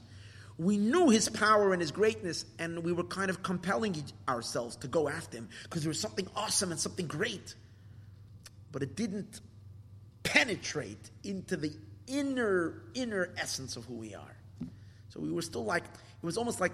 We 0.60 0.78
knew 0.78 1.10
his 1.10 1.30
power 1.30 1.72
and 1.72 1.82
his 1.82 1.91
greatness, 1.91 2.45
and 2.60 2.84
we 2.84 2.91
were 2.91 3.05
kind 3.05 3.30
of 3.30 3.41
compelling 3.41 3.95
ourselves 4.28 4.76
to 4.78 4.89
go 4.89 5.07
after 5.07 5.38
him 5.38 5.47
because 5.64 5.84
there 5.84 5.89
was 5.89 6.01
something 6.01 6.28
awesome 6.36 6.72
and 6.72 6.80
something 6.80 7.07
great. 7.07 7.55
But 8.74 8.84
it 8.84 8.97
didn't 8.97 9.39
penetrate 10.24 11.12
into 11.24 11.55
the 11.55 11.72
inner, 12.07 12.84
inner 12.93 13.30
essence 13.38 13.78
of 13.78 13.86
who 13.86 13.93
we 13.95 14.14
are. 14.14 14.36
So 15.07 15.22
we 15.22 15.32
were 15.32 15.41
still 15.41 15.64
like, 15.64 15.86
it 15.86 16.26
was 16.26 16.38
almost 16.38 16.60
like 16.60 16.74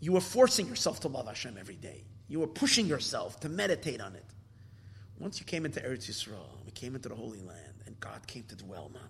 you 0.00 0.12
were 0.12 0.20
forcing 0.20 0.66
yourself 0.66 0.98
to 1.00 1.08
love 1.08 1.28
Hashem 1.28 1.56
every 1.56 1.76
day. 1.76 2.02
You 2.26 2.40
were 2.40 2.48
pushing 2.48 2.86
yourself 2.86 3.38
to 3.40 3.48
meditate 3.48 4.00
on 4.00 4.16
it. 4.16 4.24
Once 5.20 5.38
you 5.38 5.46
came 5.46 5.64
into 5.64 5.78
Eretz 5.80 6.10
Yisrael, 6.10 6.64
we 6.66 6.72
came 6.72 6.96
into 6.96 7.08
the 7.08 7.14
Holy 7.14 7.40
Land, 7.40 7.82
and 7.86 7.98
God 8.00 8.26
came 8.26 8.42
to 8.48 8.56
dwell 8.56 8.86
among 8.86 9.08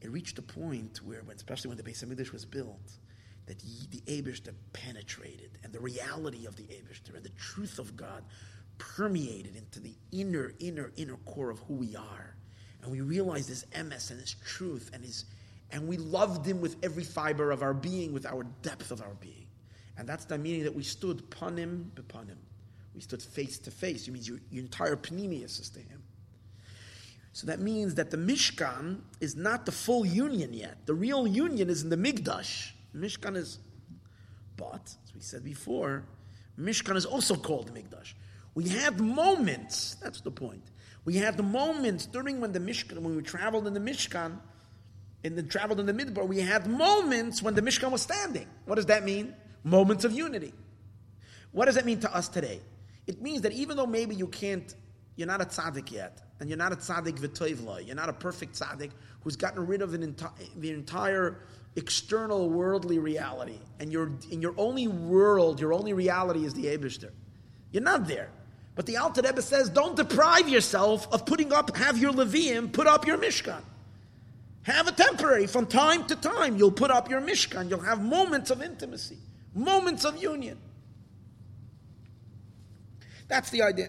It 0.00 0.10
reached 0.10 0.38
a 0.38 0.42
point 0.42 0.98
where, 1.04 1.22
when, 1.22 1.36
especially 1.36 1.68
when 1.68 1.76
the 1.76 1.84
Beis 1.84 2.04
Hamikdash 2.04 2.32
was 2.32 2.44
built, 2.44 2.98
that 3.46 3.58
the 3.90 4.00
Abishter 4.06 4.54
penetrated, 4.72 5.58
and 5.64 5.72
the 5.72 5.80
reality 5.80 6.46
of 6.46 6.56
the 6.56 6.64
Abishter 6.64 7.14
and 7.14 7.24
the 7.24 7.30
truth 7.30 7.78
of 7.78 7.96
God 7.96 8.22
permeated 8.78 9.56
into 9.56 9.80
the 9.80 9.94
inner, 10.12 10.52
inner, 10.60 10.92
inner 10.96 11.16
core 11.26 11.50
of 11.50 11.58
who 11.60 11.74
we 11.74 11.96
are. 11.96 12.36
And 12.82 12.90
we 12.90 13.00
realized 13.00 13.48
his 13.48 13.64
emes 13.72 14.10
and 14.10 14.20
his 14.20 14.34
truth 14.44 14.90
and 14.92 15.04
his 15.04 15.24
and 15.72 15.88
we 15.88 15.96
loved 15.96 16.46
him 16.46 16.60
with 16.60 16.76
every 16.82 17.02
fiber 17.02 17.50
of 17.50 17.62
our 17.62 17.72
being, 17.72 18.12
with 18.12 18.26
our 18.26 18.44
depth 18.60 18.90
of 18.90 19.00
our 19.00 19.14
being. 19.20 19.46
And 19.96 20.06
that's 20.06 20.26
the 20.26 20.36
meaning 20.36 20.64
that 20.64 20.74
we 20.74 20.82
stood 20.82 21.30
panim 21.30 21.86
bepanim. 21.94 22.36
We 22.94 23.00
stood 23.00 23.22
face 23.22 23.58
to 23.60 23.70
face. 23.70 24.06
It 24.06 24.10
means 24.10 24.28
your, 24.28 24.38
your 24.50 24.62
entire 24.62 24.96
panemius 24.96 25.58
is 25.58 25.70
to 25.70 25.80
him. 25.80 26.02
So 27.32 27.46
that 27.46 27.60
means 27.60 27.94
that 27.94 28.10
the 28.10 28.18
Mishkan 28.18 29.00
is 29.20 29.34
not 29.34 29.64
the 29.64 29.72
full 29.72 30.04
union 30.04 30.52
yet. 30.52 30.84
The 30.84 30.92
real 30.92 31.26
union 31.26 31.70
is 31.70 31.82
in 31.82 31.88
the 31.88 31.96
Migdash. 31.96 32.72
Mishkan 32.94 33.36
is, 33.36 33.58
but 34.56 34.94
as 35.04 35.14
we 35.14 35.20
said 35.20 35.44
before, 35.44 36.04
Mishkan 36.58 36.96
is 36.96 37.06
also 37.06 37.34
called 37.34 37.72
Migdash. 37.74 38.14
We 38.54 38.68
had 38.68 39.00
moments. 39.00 39.96
That's 40.02 40.20
the 40.20 40.30
point. 40.30 40.62
We 41.04 41.16
had 41.16 41.36
the 41.36 41.42
moments 41.42 42.06
during 42.06 42.40
when 42.40 42.52
the 42.52 42.60
Mishkan, 42.60 42.98
when 42.98 43.16
we 43.16 43.22
traveled 43.22 43.66
in 43.66 43.74
the 43.74 43.80
Mishkan, 43.80 44.38
in 45.24 45.36
the 45.36 45.42
traveled 45.42 45.80
in 45.80 45.86
the 45.86 45.92
Midbar, 45.92 46.26
we 46.26 46.40
had 46.40 46.66
moments 46.66 47.42
when 47.42 47.54
the 47.54 47.62
Mishkan 47.62 47.90
was 47.90 48.02
standing. 48.02 48.48
What 48.66 48.74
does 48.74 48.86
that 48.86 49.04
mean? 49.04 49.34
Moments 49.64 50.04
of 50.04 50.12
unity. 50.12 50.52
What 51.52 51.66
does 51.66 51.76
that 51.76 51.86
mean 51.86 52.00
to 52.00 52.14
us 52.14 52.28
today? 52.28 52.60
It 53.06 53.22
means 53.22 53.42
that 53.42 53.52
even 53.52 53.76
though 53.76 53.86
maybe 53.86 54.14
you 54.14 54.26
can't, 54.26 54.74
you're 55.16 55.28
not 55.28 55.40
a 55.40 55.44
tzaddik 55.44 55.90
yet, 55.90 56.20
and 56.40 56.48
you're 56.48 56.58
not 56.58 56.72
a 56.72 56.76
tzaddik 56.76 57.18
v'toivla, 57.18 57.86
you're 57.86 57.96
not 57.96 58.08
a 58.08 58.12
perfect 58.12 58.58
tzaddik 58.58 58.90
who's 59.22 59.36
gotten 59.36 59.66
rid 59.66 59.82
of 59.82 59.94
an 59.94 60.12
enti- 60.14 60.50
the 60.56 60.70
entire 60.70 61.38
external 61.76 62.50
worldly 62.50 62.98
reality, 62.98 63.58
and 63.80 63.90
your, 63.90 64.12
in 64.30 64.42
your 64.42 64.54
only 64.56 64.88
world, 64.88 65.60
your 65.60 65.72
only 65.72 65.92
reality 65.92 66.44
is 66.44 66.54
the 66.54 66.66
Abishter. 66.66 67.10
You're 67.70 67.82
not 67.82 68.06
there. 68.06 68.30
But 68.74 68.86
the 68.86 68.96
Alter 68.98 69.22
Rebbe 69.22 69.42
says, 69.42 69.68
don't 69.68 69.96
deprive 69.96 70.48
yourself 70.48 71.06
of 71.12 71.26
putting 71.26 71.52
up, 71.52 71.76
have 71.76 71.98
your 71.98 72.12
Levium, 72.12 72.72
put 72.72 72.86
up 72.86 73.06
your 73.06 73.18
Mishkan. 73.18 73.62
Have 74.62 74.86
a 74.86 74.92
temporary, 74.92 75.46
from 75.46 75.66
time 75.66 76.06
to 76.06 76.16
time, 76.16 76.56
you'll 76.56 76.72
put 76.72 76.90
up 76.90 77.10
your 77.10 77.20
Mishkan, 77.20 77.68
you'll 77.68 77.80
have 77.80 78.02
moments 78.02 78.50
of 78.50 78.62
intimacy, 78.62 79.18
moments 79.54 80.04
of 80.04 80.22
union. 80.22 80.58
That's 83.28 83.50
the 83.50 83.62
idea. 83.62 83.88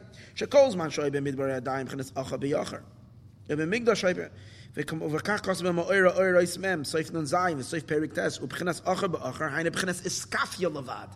וכך 4.76 5.40
כוסם 5.44 5.64
במאוירה 5.64 6.11
אוירה 6.16 6.42
יסמם, 6.42 6.84
סויף 6.84 7.11
נון 7.11 7.26
זין 7.26 7.59
וסויף 7.59 7.84
פרק 7.84 8.12
טס, 8.12 8.38
ובחינס 8.42 8.80
אחר 8.84 9.07
באחר, 9.07 9.44
היינה 9.44 9.70
בחינס 9.70 10.05
איסקפיה 10.05 10.68
לבד. 10.68 11.07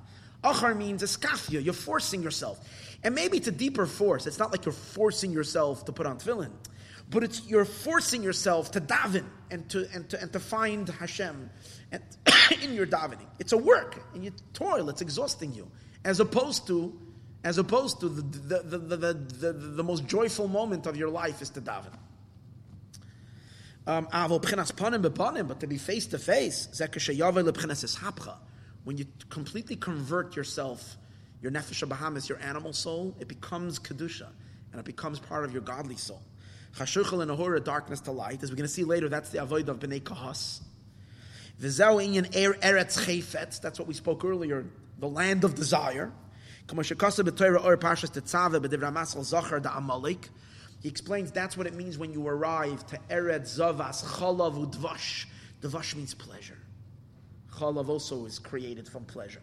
Achar 0.45 0.75
means 0.75 1.03
iskafia, 1.03 1.65
you're 1.65 1.73
forcing 1.73 2.23
yourself. 2.23 2.59
And 3.05 3.15
maybe 3.15 3.37
it's 3.37 3.49
a 3.49 3.53
deeper 3.53 3.87
force. 3.87 4.27
It's 4.27 4.39
not 4.39 4.51
like 4.51 4.65
you're 4.65 4.73
forcing 4.73 5.31
yourself 5.31 5.85
to 5.85 5.93
put 5.93 6.05
on 6.05 6.19
tefillin, 6.19 6.51
but 7.11 7.23
it's 7.23 7.47
you're 7.47 7.65
forcing 7.65 8.23
yourself 8.23 8.73
to 8.73 8.81
daven 8.81 9.25
and 9.51 9.69
to, 9.71 9.89
and 9.95 10.09
to, 10.11 10.21
and 10.21 10.33
to 10.33 10.41
find 10.41 10.89
Hashem 10.89 11.51
and 11.93 12.03
in 12.63 12.75
your 12.75 12.87
davening. 12.87 13.27
It's 13.39 13.53
a 13.53 13.57
work, 13.57 14.03
and 14.15 14.25
you 14.25 14.33
toil, 14.53 14.89
it's 14.89 15.01
exhausting 15.01 15.53
you. 15.55 15.71
As 16.05 16.19
opposed 16.19 16.67
to, 16.67 16.93
as 17.45 17.59
opposed 17.59 18.01
to 18.01 18.09
the, 18.09 18.23
the, 18.23 18.79
the, 18.79 18.97
the, 18.97 19.15
the, 19.15 19.53
the 19.53 19.85
most 19.85 20.07
joyful 20.07 20.49
moment 20.49 20.87
of 20.87 20.97
your 20.97 21.09
life 21.09 21.41
is 21.41 21.51
to 21.51 21.61
daven. 21.61 21.95
Um, 23.88 24.06
but 24.12 25.60
to 25.62 25.68
be 25.68 25.78
face 25.78 26.08
to 26.08 26.20
face, 26.20 26.68
when 28.84 28.98
you 28.98 29.06
completely 29.30 29.76
convert 29.78 30.36
yourself, 30.36 30.98
your 31.42 31.52
nefesh 31.54 31.88
bahamis, 31.88 32.28
your 32.28 32.38
animal 32.40 32.74
soul, 32.74 33.16
it 33.22 33.30
becomes 33.30 33.80
kedusha, 33.80 34.28
and 34.72 34.80
it 34.80 34.86
becomes 34.86 35.20
part 35.20 35.46
of 35.46 35.54
your 35.54 35.62
godly 35.62 35.96
soul. 35.96 36.22
Chashuchel 36.76 37.22
and 37.22 37.32
ahura, 37.32 37.62
darkness 37.62 38.02
to 38.02 38.12
light, 38.12 38.44
as 38.44 38.50
we're 38.50 38.58
going 38.58 38.68
to 38.68 38.74
see 38.74 38.84
later, 38.84 39.08
that's 39.08 39.30
the 39.30 39.42
avoid 39.42 39.70
of 39.70 39.80
bnei 39.80 40.02
kahas. 40.02 40.60
V'zeu 41.62 42.06
inyan 42.06 42.26
er 42.36 42.56
eretz 42.56 43.00
chayfetz, 43.00 43.62
that's 43.62 43.80
what 43.80 43.88
we 43.88 43.94
spoke 43.94 44.26
earlier, 44.26 44.66
the 45.00 45.08
land 45.08 45.46
of 45.46 45.56
desire. 45.56 46.12
Kama 46.68 46.82
b'toira 46.82 47.64
or 47.64 47.78
pashas 47.78 48.12
tetzave 48.12 48.62
b'divra 48.62 48.94
masal 48.94 49.24
zachar 49.24 49.62
da 49.62 49.78
amalek. 49.78 50.30
He 50.80 50.90
explains 50.90 51.32
that's 51.32 51.58
what 51.58 51.68
it 51.68 51.74
means 51.74 51.98
when 51.98 52.14
you 52.14 52.28
arrive 52.28 52.86
to 52.88 53.00
Eretz 53.10 53.58
Zavas 53.58 54.04
Chalav 54.04 54.72
Udvash. 54.72 55.26
Dvash 55.62 55.96
means 55.96 56.14
pleasure. 56.14 56.58
Chalav 57.52 57.90
also 57.90 58.26
is 58.26 58.38
created 58.38 58.88
from 58.88 59.04
pleasure. 59.06 59.42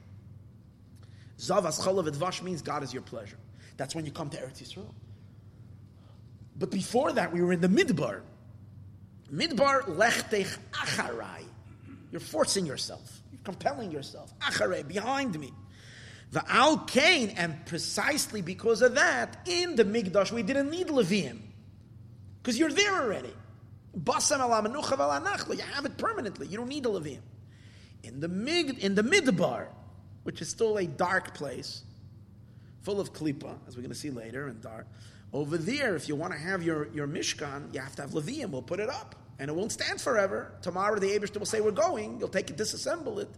Zavas 1.38 1.80
Chalav 1.80 2.08
Udvash 2.08 2.42
means 2.42 2.62
God 2.62 2.82
is 2.82 2.92
your 2.92 3.02
pleasure. 3.02 3.38
That's 3.76 3.94
when 3.94 4.06
you 4.06 4.12
come 4.12 4.30
to 4.30 4.36
Eretz 4.36 4.62
Yisrael. 4.62 4.94
But 6.56 6.70
before 6.70 7.12
that, 7.12 7.32
we 7.32 7.42
were 7.42 7.52
in 7.52 7.60
the 7.60 7.68
Midbar. 7.68 8.20
Midbar 9.32 9.82
lechtech 9.82 10.56
acharai. 10.72 11.44
You're 12.12 12.20
forcing 12.20 12.64
yourself. 12.64 13.22
You're 13.32 13.40
compelling 13.42 13.90
yourself. 13.90 14.32
Acharai, 14.38 14.86
behind 14.86 15.38
me. 15.40 15.52
The 16.34 16.42
Al 16.48 16.84
and 17.36 17.64
precisely 17.64 18.42
because 18.42 18.82
of 18.82 18.96
that, 18.96 19.46
in 19.46 19.76
the 19.76 19.84
Migdash 19.84 20.32
we 20.32 20.42
didn't 20.42 20.68
need 20.68 20.88
Levium. 20.88 21.38
Because 22.42 22.58
you're 22.58 22.72
there 22.72 23.02
already. 23.02 23.32
Basam 23.96 25.56
You 25.56 25.62
have 25.62 25.84
it 25.84 25.96
permanently. 25.96 26.48
You 26.48 26.56
don't 26.56 26.68
need 26.68 26.86
a 26.86 26.88
Levium. 26.88 27.20
In 28.02 28.18
the 28.18 28.26
Mig 28.26 28.82
in 28.82 28.96
the 28.96 29.04
Midbar, 29.04 29.68
which 30.24 30.42
is 30.42 30.48
still 30.48 30.76
a 30.78 30.88
dark 30.88 31.34
place, 31.34 31.84
full 32.82 32.98
of 32.98 33.12
klipa, 33.12 33.56
as 33.68 33.76
we're 33.76 33.82
going 33.82 33.90
to 33.90 33.94
see 33.94 34.10
later, 34.10 34.48
and 34.48 34.60
dark. 34.60 34.88
Over 35.32 35.56
there, 35.56 35.94
if 35.94 36.08
you 36.08 36.16
want 36.16 36.32
to 36.32 36.38
have 36.40 36.64
your, 36.64 36.88
your 36.92 37.06
Mishkan, 37.06 37.72
you 37.72 37.78
have 37.78 37.94
to 37.94 38.02
have 38.02 38.10
Levium. 38.10 38.50
We'll 38.50 38.62
put 38.62 38.80
it 38.80 38.90
up. 38.90 39.14
And 39.38 39.48
it 39.48 39.54
won't 39.54 39.70
stand 39.70 40.00
forever. 40.00 40.52
Tomorrow 40.62 40.98
the 40.98 41.16
Abishter 41.16 41.38
will 41.38 41.46
say, 41.46 41.60
We're 41.60 41.70
going. 41.70 42.18
You'll 42.18 42.28
take 42.28 42.50
it, 42.50 42.56
disassemble 42.56 43.20
it. 43.20 43.28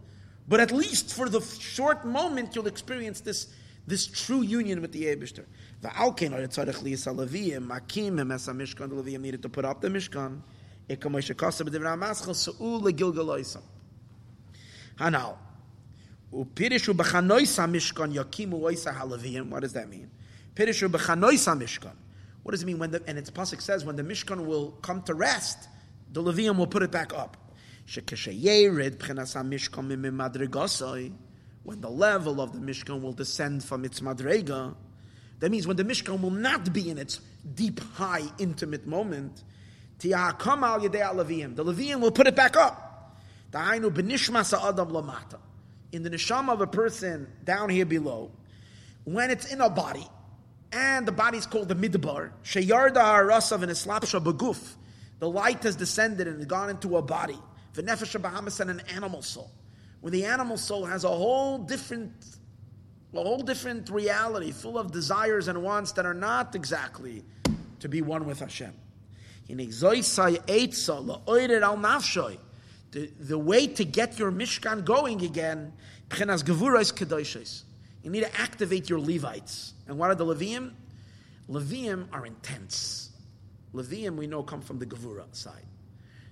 But 0.49 0.61
at 0.61 0.70
least 0.70 1.12
for 1.12 1.28
the 1.28 1.40
short 1.40 2.05
moment, 2.05 2.55
you'll 2.55 2.68
experience 2.68 3.20
this, 3.20 3.49
this 3.86 4.07
true 4.07 4.42
union 4.42 4.80
with 4.80 4.92
the 4.92 5.05
Eibishter. 5.05 5.44
The 5.80 5.88
Alkein 5.88 6.32
or 6.32 6.47
Tzarech 6.47 6.82
Liyas 6.82 7.07
Alaviyim, 7.12 7.66
Makim 7.66 8.14
Hemes 8.14 8.49
HaMishkan, 8.49 8.88
the 8.88 8.97
Leviyim 8.97 9.20
needed 9.20 9.42
to 9.42 9.49
put 9.49 9.64
up 9.64 9.80
the 9.80 9.88
Mishkan. 9.88 10.40
Eka 10.88 11.11
Moshe 11.11 11.34
Kosa 11.34 11.68
B'divra 11.68 11.99
HaMaschal, 11.99 12.34
Su'ul 12.34 12.82
LeGilgal 12.82 13.26
Oisam. 13.26 13.62
Hanal. 14.99 15.36
Upirishu 16.32 16.94
B'chanois 16.94 17.59
HaMishkan, 17.59 18.14
Yakimu 18.14 18.61
Oisa 18.61 18.97
HaLeviyim. 18.97 19.49
What 19.49 19.61
does 19.61 19.72
that 19.72 19.88
mean? 19.88 20.11
Pirishu 20.55 20.88
B'chanois 20.88 21.44
HaMishkan. 21.44 21.92
What 22.44 22.53
does 22.53 22.62
it 22.62 22.66
mean 22.66 22.78
when 22.78 22.92
the, 22.92 23.03
and 23.09 23.18
its 23.18 23.30
pasuk 23.30 23.61
says 23.61 23.84
when 23.84 23.97
the 23.97 24.05
Mishkan 24.05 24.47
will 24.47 24.70
come 24.80 25.03
to 25.03 25.14
rest, 25.14 25.68
the 26.12 26.22
Leviyim 26.22 26.57
will 26.57 26.68
put 26.68 26.84
it 26.84 26.92
back 26.92 27.12
up. 27.12 27.36
When 27.95 28.05
the 31.80 31.91
level 31.91 32.41
of 32.41 32.53
the 32.53 32.59
Mishkan 32.59 33.01
will 33.01 33.12
descend 33.12 33.64
from 33.64 33.84
its 33.84 34.01
madrega, 34.01 34.74
that 35.41 35.51
means 35.51 35.66
when 35.66 35.76
the 35.76 35.84
Mishkan 35.84 36.20
will 36.20 36.30
not 36.30 36.72
be 36.72 36.91
in 36.91 36.99
its 36.99 37.20
deep, 37.55 37.80
high, 37.95 38.22
intimate 38.39 38.87
moment, 38.87 39.43
the 39.99 41.64
Levium 41.64 42.01
will 42.01 42.11
put 42.11 42.26
it 42.26 42.37
back 42.37 42.57
up. 42.57 42.82
In 43.53 43.82
the 46.03 46.11
nisham 46.11 46.51
of 46.51 46.61
a 46.61 46.66
person 46.66 47.28
down 47.45 47.70
here 47.70 47.87
below, 47.87 48.32
when 49.05 49.30
it's 49.30 49.53
in 49.53 49.61
a 49.61 49.70
body, 49.70 50.05
and 50.72 51.07
the 51.07 51.12
body 51.12 51.39
is 51.39 51.47
called 51.47 51.68
the 51.68 51.76
midbar, 51.76 52.32
sheyarda 52.43 52.97
harasav 52.97 53.62
and 53.62 53.70
islapsha 53.70 54.20
baguf, 54.22 54.74
the 55.20 55.30
light 55.30 55.62
has 55.62 55.76
descended 55.76 56.26
and 56.26 56.49
gone 56.49 56.68
into 56.68 56.97
a 56.97 57.03
body, 57.03 57.39
v'nefesh 57.77 58.20
bahamas 58.20 58.61
and 58.61 58.70
an 58.70 58.83
animal 58.95 59.22
soul. 59.22 59.51
When 60.01 60.12
the 60.12 60.24
animal 60.24 60.57
soul 60.57 60.85
has 60.85 61.05
a 61.05 61.09
whole 61.09 61.59
different, 61.59 62.12
a 63.14 63.22
whole 63.22 63.43
different 63.43 63.91
reality, 63.91 64.53
full 64.53 64.79
of 64.79 64.93
desires 64.93 65.49
and 65.49 65.62
wants 65.62 65.93
that 65.93 66.07
are 66.07 66.14
not 66.14 66.55
exactly 66.55 67.24
to 67.81 67.89
be 67.89 68.03
one 68.03 68.27
with 68.27 68.41
Hashem. 68.41 68.72
The, 69.49 69.66
the 73.18 73.39
way 73.39 73.66
to 73.66 73.85
get 73.85 74.18
your 74.18 74.33
Mishkan 74.33 74.85
going 74.85 75.22
again, 75.22 75.72
you 78.03 78.11
need 78.11 78.20
to 78.20 78.41
activate 78.41 78.89
your 78.89 79.01
Levites. 79.01 79.74
And 79.89 79.99
what 79.99 80.11
are 80.11 80.14
the 80.14 80.24
Levium? 80.24 80.72
Levium 81.49 82.07
are 82.12 82.27
intense. 82.27 83.11
Levium, 83.74 84.16
we 84.16 84.27
know, 84.27 84.43
come 84.43 84.61
from 84.61 84.79
the 84.79 84.87
Gevura 84.87 85.24
side. 85.35 85.66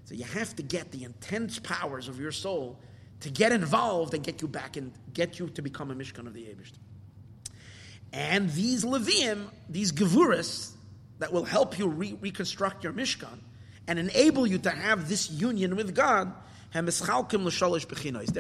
So 0.05 0.15
you 0.15 0.25
have 0.25 0.55
to 0.57 0.63
get 0.63 0.91
the 0.91 1.05
intense 1.05 1.59
powers 1.59 2.09
of 2.09 2.21
your 2.21 2.33
soul 2.33 2.79
to 3.21 3.31
get 3.31 3.53
involved 3.53 4.13
and 4.15 4.23
get 4.23 4.43
you 4.43 4.49
back 4.49 4.77
and 4.77 4.93
get 5.13 5.39
you 5.39 5.49
to 5.49 5.63
become 5.63 5.91
a 5.91 5.95
Mishkan 5.95 6.27
of 6.27 6.35
the 6.35 6.43
Abishter. 6.43 6.79
And 8.13 8.51
these 8.51 8.85
Levium, 8.85 9.47
these 9.69 9.93
Gevuras, 9.93 10.73
that 11.19 11.33
will 11.33 11.45
help 11.45 11.79
you 11.79 11.89
re- 11.89 12.19
reconstruct 12.21 12.85
your 12.85 12.93
Mishkan 12.93 13.39
and 13.87 13.99
enable 13.99 14.47
you 14.47 14.59
to 14.59 14.71
have 14.71 15.09
this 15.09 15.31
union 15.31 15.77
with 15.77 15.95
God, 15.95 16.33
they're 16.73 16.83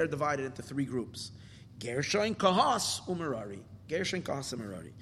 divided 0.06 0.46
into 0.46 0.62
three 0.62 0.84
groups. 0.84 1.30
Gershon, 1.78 2.34
Kahas, 2.34 3.00
Umerari. 3.06 3.60
Gershon, 3.88 4.22
Kahas, 4.22 4.54
Umerari. 4.54 4.92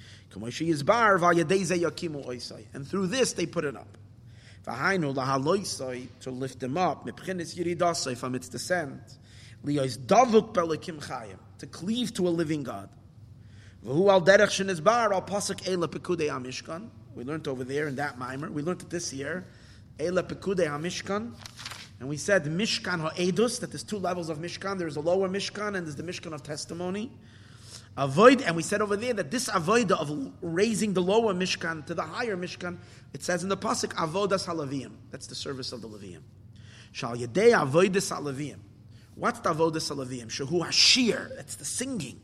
And 2.74 2.86
through 2.86 3.06
this 3.08 3.32
they 3.32 3.46
put 3.46 3.64
it 3.64 3.76
up. 3.76 3.98
Vahainu 4.66 5.14
lahaloisai, 5.14 6.08
to 6.20 6.30
lift 6.30 6.60
them 6.60 6.76
up, 6.76 7.06
mipchinis 7.06 7.56
yiridasai, 7.56 8.16
from 8.16 8.34
its 8.34 8.48
descent. 8.48 9.18
Liyos 9.64 9.98
davuk 9.98 10.54
belikim 10.54 11.04
chayim, 11.04 11.38
to 11.58 11.66
cleave 11.66 12.14
to 12.14 12.28
a 12.28 12.30
living 12.30 12.62
God. 12.62 12.88
V'hu 13.84 14.10
al 14.10 14.22
derech 14.22 14.64
shenizbar, 14.64 15.12
al 15.12 15.22
pasuk 15.22 15.62
eila 15.64 15.88
pekudei 15.88 16.28
amishkan. 16.28 16.88
We 17.14 17.24
learned 17.24 17.48
over 17.48 17.64
there 17.64 17.88
in 17.88 17.96
that 17.96 18.18
mimer. 18.18 18.50
We 18.50 18.62
learned 18.62 18.82
it 18.82 18.90
this 18.90 19.12
year. 19.12 19.44
Eila 19.98 20.22
pekudei 20.22 20.66
amishkan. 20.66 21.32
And 22.00 22.08
we 22.08 22.16
said 22.16 22.44
Mishkan 22.46 23.00
Ha'edus, 23.00 23.60
that 23.60 23.70
there's 23.70 23.84
two 23.84 23.98
levels 23.98 24.28
of 24.28 24.38
Mishkan. 24.38 24.76
There's 24.76 24.96
a 24.96 25.00
lower 25.00 25.28
Mishkan 25.28 25.76
and 25.76 25.86
there's 25.86 25.94
the 25.94 26.02
Mishkan 26.02 26.32
of 26.32 26.42
testimony. 26.42 27.12
Avoid, 27.97 28.40
and 28.40 28.57
we 28.57 28.62
said 28.62 28.80
over 28.80 28.97
there 28.97 29.12
that 29.12 29.30
this 29.30 29.49
avoid 29.53 29.93
of 29.93 30.32
raising 30.40 30.95
the 30.95 31.03
lower 31.03 31.34
Mishkan 31.34 31.84
to 31.86 31.95
the 31.95 32.03
higher 32.03 32.36
Mishkan, 32.36 32.78
it 33.12 33.22
says 33.22 33.43
in 33.43 33.51
the 33.51 33.57
Pasuk, 33.57 33.93
Avodas 33.95 34.47
HaLeviim. 34.47 34.93
That's 35.11 35.26
the 35.26 35.34
service 35.34 35.72
of 35.72 35.82
the 35.82 35.88
Levium. 35.88 36.22
Shal 36.93 37.16
Yedei 37.16 37.53
Avodas 37.53 38.11
HaLeviim. 38.11 38.59
What's 39.14 39.40
the 39.40 39.53
Avodas 39.53 39.95
HaLeviim? 39.95 40.28
Shahu 40.28 40.66
Hashir, 40.66 41.36
that's 41.36 41.57
the 41.57 41.66
singing, 41.66 42.18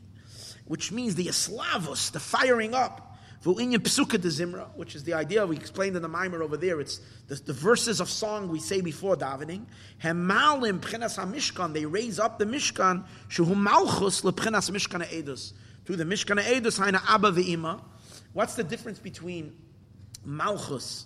which 0.65 0.91
means 0.91 1.13
the 1.13 1.27
Eslavos, 1.27 2.11
the 2.11 2.19
firing 2.19 2.73
up 2.73 3.08
Zimra, 3.43 4.67
which 4.75 4.95
is 4.95 5.03
the 5.03 5.13
idea 5.13 5.45
we 5.45 5.55
explained 5.55 5.95
in 5.95 6.01
the 6.01 6.07
Mimer 6.07 6.43
over 6.43 6.57
there. 6.57 6.79
It's 6.81 6.99
the, 7.27 7.35
the 7.35 7.53
verses 7.53 8.01
of 8.01 8.09
song 8.09 8.49
we 8.49 8.59
say 8.59 8.81
before 8.81 9.15
davening. 9.15 9.65
Hemalim 10.03 10.79
Pchenas 10.79 11.17
HaMishkan, 11.17 11.73
they 11.73 11.85
raise 11.85 12.19
up 12.19 12.37
the 12.37 12.45
Mishkan, 12.45 13.05
Shehu 13.29 13.55
Malchus 13.55 14.21
LePchenas 14.21 14.71
Mishkan 14.71 15.05
Edus. 15.07 15.53
Through 15.85 15.97
the 15.97 16.03
Mishkan 16.03 16.41
Edus, 16.41 16.79
Haina 16.79 17.01
Abba 17.07 17.31
Ve'ima. 17.31 17.81
What's 18.33 18.55
the 18.55 18.63
difference 18.63 18.99
between 18.99 19.55
Malchus 20.25 21.05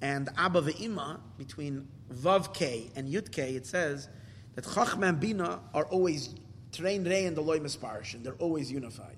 and 0.00 0.28
Abba 0.36 0.62
Ve'ima, 0.62 1.20
between 1.38 1.88
Vav 2.12 2.52
K 2.52 2.90
and 2.96 3.08
Yud 3.08 3.30
K? 3.30 3.54
It 3.54 3.66
says 3.66 4.08
that 4.56 4.64
Chachma 4.64 5.18
Bina 5.18 5.60
are 5.72 5.84
always 5.86 6.34
trained 6.72 7.06
and 7.06 7.36
the 7.36 7.40
Loy 7.40 7.60
misparish, 7.60 8.14
and 8.14 8.24
They're 8.24 8.34
always 8.34 8.72
unified 8.72 9.16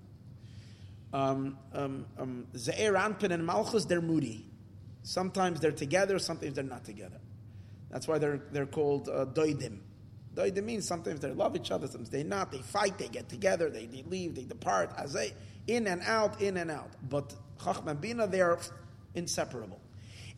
um, 1.15 1.57
um, 1.73 2.07
um, 2.19 2.47
Ze'er 2.57 2.95
Anpin 2.95 3.31
and 3.31 3.47
Malchus, 3.47 3.85
they're 3.85 4.03
moody. 4.03 4.45
Sometimes 5.05 5.61
they're 5.61 5.71
together, 5.71 6.19
sometimes 6.19 6.55
they're 6.55 6.65
not 6.65 6.85
together. 6.85 7.21
That's 7.89 8.09
why 8.09 8.19
they're, 8.19 8.43
they're 8.51 8.67
called 8.67 9.09
uh, 9.09 9.25
doidim. 9.27 9.79
Means 10.37 10.89
sometimes 10.89 11.21
they 11.21 11.31
love 11.31 11.55
each 11.55 11.71
other, 11.71 11.87
sometimes 11.87 12.11
they 12.11 12.25
not. 12.25 12.51
They 12.51 12.59
fight, 12.59 12.99
they 12.99 13.07
get 13.07 13.29
together, 13.29 13.71
they, 13.71 13.87
they 13.87 14.03
leave, 14.03 14.35
they 14.35 14.43
depart. 14.43 14.91
They, 15.12 15.33
in 15.69 15.87
and 15.87 16.03
out, 16.03 16.43
in 16.43 16.57
and 16.57 16.73
out. 16.73 16.91
But 17.09 17.33
Chachma 17.61 17.93
and 17.93 18.01
Bina, 18.01 18.27
they 18.27 18.41
are 18.41 18.59
inseparable. 19.15 19.81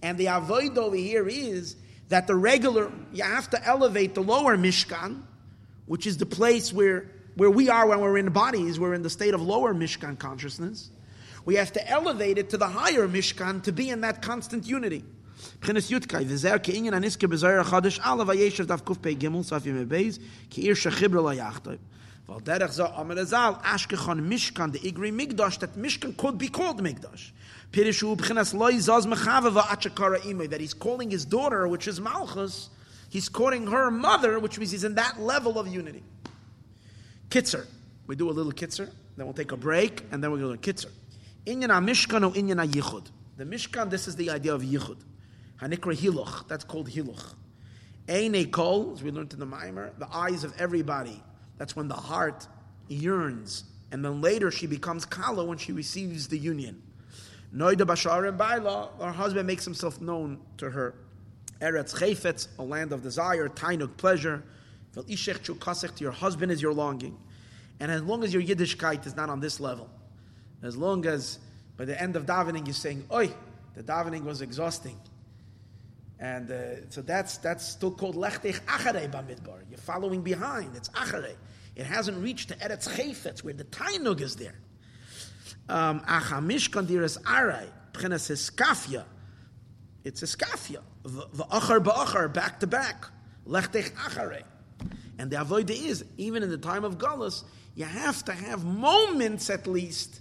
And 0.03 0.19
the 0.19 0.27
avoid 0.27 0.77
over 0.77 0.97
here 0.97 1.27
is 1.27 1.77
that 2.11 2.27
the 2.27 2.37
regular, 2.37 2.93
you 3.15 3.25
have 3.25 3.49
to 3.51 3.67
elevate 3.67 4.15
the 4.15 4.23
lower 4.23 4.59
Mishkan, 4.59 5.23
which 5.87 6.07
is 6.07 6.19
the 6.19 6.27
place 6.27 6.71
where 6.71 7.11
where 7.37 7.51
we 7.51 7.69
are 7.69 7.87
when 7.87 8.01
we're 8.01 8.19
in 8.19 8.31
bodies, 8.31 8.81
we're 8.81 8.95
in 8.95 9.03
the 9.03 9.11
state 9.11 9.35
of 9.35 9.41
lower 9.41 9.75
Mishkan 9.75 10.19
consciousness. 10.19 10.91
We 11.45 11.55
have 11.57 11.73
to 11.75 11.89
elevate 11.89 12.39
it 12.39 12.51
to 12.51 12.57
the 12.57 12.67
higher 12.67 13.07
Mishkan 13.07 13.63
to 13.63 13.73
be 13.73 13.91
in 13.91 14.01
that 14.01 14.21
constant 14.23 14.67
unity. 14.67 15.05
Val 22.27 22.41
derech 22.41 22.73
zo 22.73 22.87
amar 22.97 23.17
azal 23.17 23.63
ashkechon 23.63 24.21
Mishkan 24.21 24.73
the 24.73 24.81
igri 24.81 25.13
migdash 25.13 25.61
that 25.61 25.75
Mishkan 25.75 26.17
could 26.17 26.37
be 26.37 26.49
called 26.49 26.83
migdash. 26.83 27.31
Pirishu 27.71 28.17
b'chenes 28.17 28.53
loy 28.53 28.73
zaz 28.75 29.07
mechava 29.07 29.53
v'achakara 29.53 30.19
imay 30.23 30.51
that 30.51 30.61
he's 30.61 30.75
calling 30.75 31.11
his 31.11 31.25
daughter 31.25 31.69
which 31.69 31.87
is 31.87 32.01
Malchus 32.01 32.69
he's 33.11 33.29
calling 33.29 33.69
her 33.69 33.93
mother 33.93 34.41
which 34.41 34.59
means 34.59 34.73
he's 34.73 34.83
in 34.83 34.97
that 34.97 35.21
level 35.21 35.57
of 35.59 35.69
unity. 35.69 36.03
Kitzer. 37.29 37.67
We 38.07 38.15
do 38.15 38.31
a 38.31 38.33
little 38.33 38.53
kitzer, 38.53 38.91
then 39.17 39.27
we'll 39.27 39.35
take 39.35 39.53
a 39.53 39.57
break, 39.57 40.05
and 40.13 40.23
then 40.23 40.31
we're 40.31 40.39
going 40.39 40.59
to 40.59 40.73
kitzer. 40.73 40.91
Inyan 41.45 41.71
mishkan 41.85 42.25
or 42.25 42.33
inyan 42.33 42.65
yichud. 42.71 43.11
The 43.37 43.45
mishkan, 43.45 43.91
this 43.91 44.07
is 44.07 44.17
the 44.17 44.31
idea 44.31 44.55
of 44.55 44.63
yichud. 44.63 44.99
Hanikra 45.61 45.97
hiluch, 45.97 46.47
that's 46.49 46.65
called 46.65 46.89
hiluch. 46.89 47.35
Eine 48.09 48.47
kol, 48.47 48.93
as 48.93 49.03
we 49.03 49.11
learned 49.11 49.33
in 49.33 49.41
the 49.41 49.47
mimer, 49.47 49.93
the 49.99 50.09
eyes 50.15 50.45
of 50.45 50.55
everybody. 50.59 51.23
That's 51.59 51.75
when 51.75 51.89
the 51.89 51.95
heart 51.95 52.47
yearns, 52.89 53.65
and 53.91 54.05
then 54.05 54.21
later 54.21 54.51
she 54.51 54.67
becomes 54.67 55.05
kala 55.05 55.45
when 55.45 55.59
she 55.59 55.73
receives 55.73 56.29
the 56.29 56.39
union. 56.39 56.83
Noida 57.53 57.83
bashar 57.83 58.29
and 58.29 58.39
baila, 58.39 58.91
her 59.01 59.13
husband 59.13 59.47
makes 59.47 59.65
himself 59.65 60.01
known 60.01 60.39
to 60.59 60.71
her. 60.71 60.95
Eretz 61.61 61.95
chayfetz, 61.95 62.49
a 62.59 62.63
land 62.63 62.93
of 62.93 63.03
desire, 63.03 63.49
tainuk, 63.49 63.97
pleasure 63.97 64.45
to 64.97 66.05
your 66.05 66.13
husband 66.13 66.53
is 66.53 66.63
your 66.63 66.73
longing. 66.73 67.19
And 67.81 67.91
as 67.91 68.03
long 68.03 68.25
as 68.25 68.33
your 68.33 68.43
Yiddishkeit 68.43 69.07
is 69.07 69.17
not 69.17 69.29
on 69.29 69.41
this 69.41 69.61
level, 69.61 69.91
as 70.63 70.77
long 70.77 71.07
as 71.07 71.39
by 71.77 71.85
the 71.85 72.01
end 72.01 72.17
of 72.17 72.25
davening 72.25 72.67
you're 72.67 72.75
saying, 72.75 73.05
Oi, 73.13 73.31
the 73.75 73.83
davening 73.83 74.25
was 74.25 74.41
exhausting. 74.41 74.99
And 76.19 76.51
uh, 76.51 76.89
so 76.89 77.03
that's 77.03 77.37
that's 77.39 77.67
still 77.67 77.91
called 77.91 78.17
lechtech 78.17 78.59
acharei 78.63 79.11
bamidbar. 79.11 79.61
You're 79.69 79.79
following 79.79 80.23
behind. 80.23 80.75
It's 80.75 80.89
acharei. 80.91 81.35
It 81.75 81.85
hasn't 81.85 82.23
reached 82.23 82.49
the 82.49 82.55
eretz 82.55 82.89
chayfetz 82.89 83.45
where 83.45 83.53
the 83.53 83.65
tainug 83.65 84.23
is 84.23 84.37
there. 84.37 84.55
Um, 85.69 86.01
Achamish 86.01 86.71
kandiras 86.71 87.21
arai 87.23 87.69
pchenas 87.93 88.31
eskafia. 88.31 89.05
It's 90.05 90.23
eskafia. 90.23 90.81
V'achar 91.05 91.85
ba'achar 91.85 92.33
back 92.33 92.61
to 92.61 92.67
back. 92.67 93.05
Lechtech 93.47 93.93
acharei. 93.93 94.43
And 95.19 95.31
the 95.31 95.37
avodah 95.37 95.71
is, 95.71 96.05
even 96.17 96.43
in 96.43 96.51
the 96.51 96.59
time 96.59 96.85
of 96.85 96.99
Gullus, 96.99 97.45
you 97.75 97.85
have 97.85 98.25
to 98.27 98.33
have 98.33 98.65
moments 98.65 99.51
at 99.51 99.67
least 99.67 100.21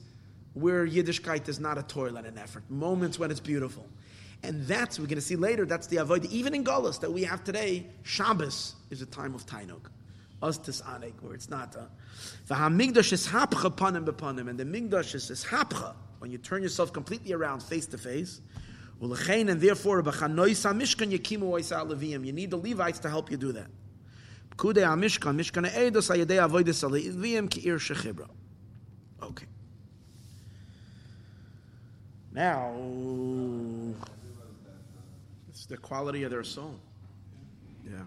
where 0.53 0.87
Yiddishkeit 0.87 1.47
is 1.49 1.59
not 1.59 1.77
a 1.77 1.83
toil 1.83 2.15
and 2.17 2.25
an 2.25 2.37
effort. 2.37 2.63
Moments 2.69 3.19
when 3.19 3.31
it's 3.31 3.39
beautiful. 3.39 3.85
And 4.43 4.65
that's, 4.67 4.99
we're 4.99 5.07
going 5.07 5.15
to 5.15 5.21
see 5.21 5.35
later, 5.35 5.65
that's 5.65 5.87
the 5.87 5.97
avodah. 5.97 6.31
Even 6.31 6.53
in 6.53 6.63
Gullus 6.63 6.99
that 7.01 7.11
we 7.11 7.23
have 7.23 7.43
today, 7.43 7.87
Shabbos 8.03 8.75
is 8.89 9.01
a 9.01 9.05
time 9.05 9.35
of 9.35 9.45
Tainuk. 9.45 9.89
Ostis 10.41 10.83
Anik, 10.83 11.13
where 11.21 11.33
it's 11.33 11.49
not. 11.49 11.75
Uh, 11.75 11.81
the 12.47 12.55
Hamigdash 12.55 13.13
is 13.13 13.27
hapcha 13.27 13.75
panim 13.75 14.05
bepanim, 14.05 14.49
and 14.49 14.59
the 14.59 14.65
Migdash 14.65 15.15
is 15.15 15.45
hapcha, 15.45 15.95
when 16.19 16.29
you 16.29 16.37
turn 16.37 16.61
yourself 16.61 16.93
completely 16.93 17.33
around 17.33 17.63
face 17.63 17.87
to 17.87 17.97
face. 17.97 18.41
And 19.01 19.61
therefore, 19.61 19.97
you 19.97 20.03
need 22.31 22.51
the 22.51 22.57
Levites 22.57 22.99
to 22.99 23.09
help 23.09 23.31
you 23.31 23.37
do 23.37 23.51
that. 23.51 23.67
Kude 24.57 24.77
HaMishkan, 24.77 25.35
Mishkan 25.35 25.69
Eidos 25.69 26.09
Ayadei 26.09 26.39
Avoidus 26.47 26.83
Alevim 26.87 27.49
Ki'ir 27.49 27.77
Shechibra. 27.77 28.29
Okay. 29.21 29.47
Now, 32.31 32.73
it's 35.49 35.65
the 35.65 35.77
quality 35.77 36.23
of 36.23 36.31
their 36.31 36.43
soul. 36.43 36.79
Yeah. 37.85 38.05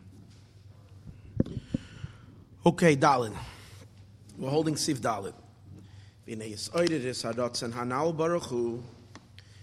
Okay, 2.65 2.97
Dalit. 2.97 3.35
We're 4.37 4.51
holding 4.51 4.77
Sif 4.77 5.01
Dalit. 5.01 5.35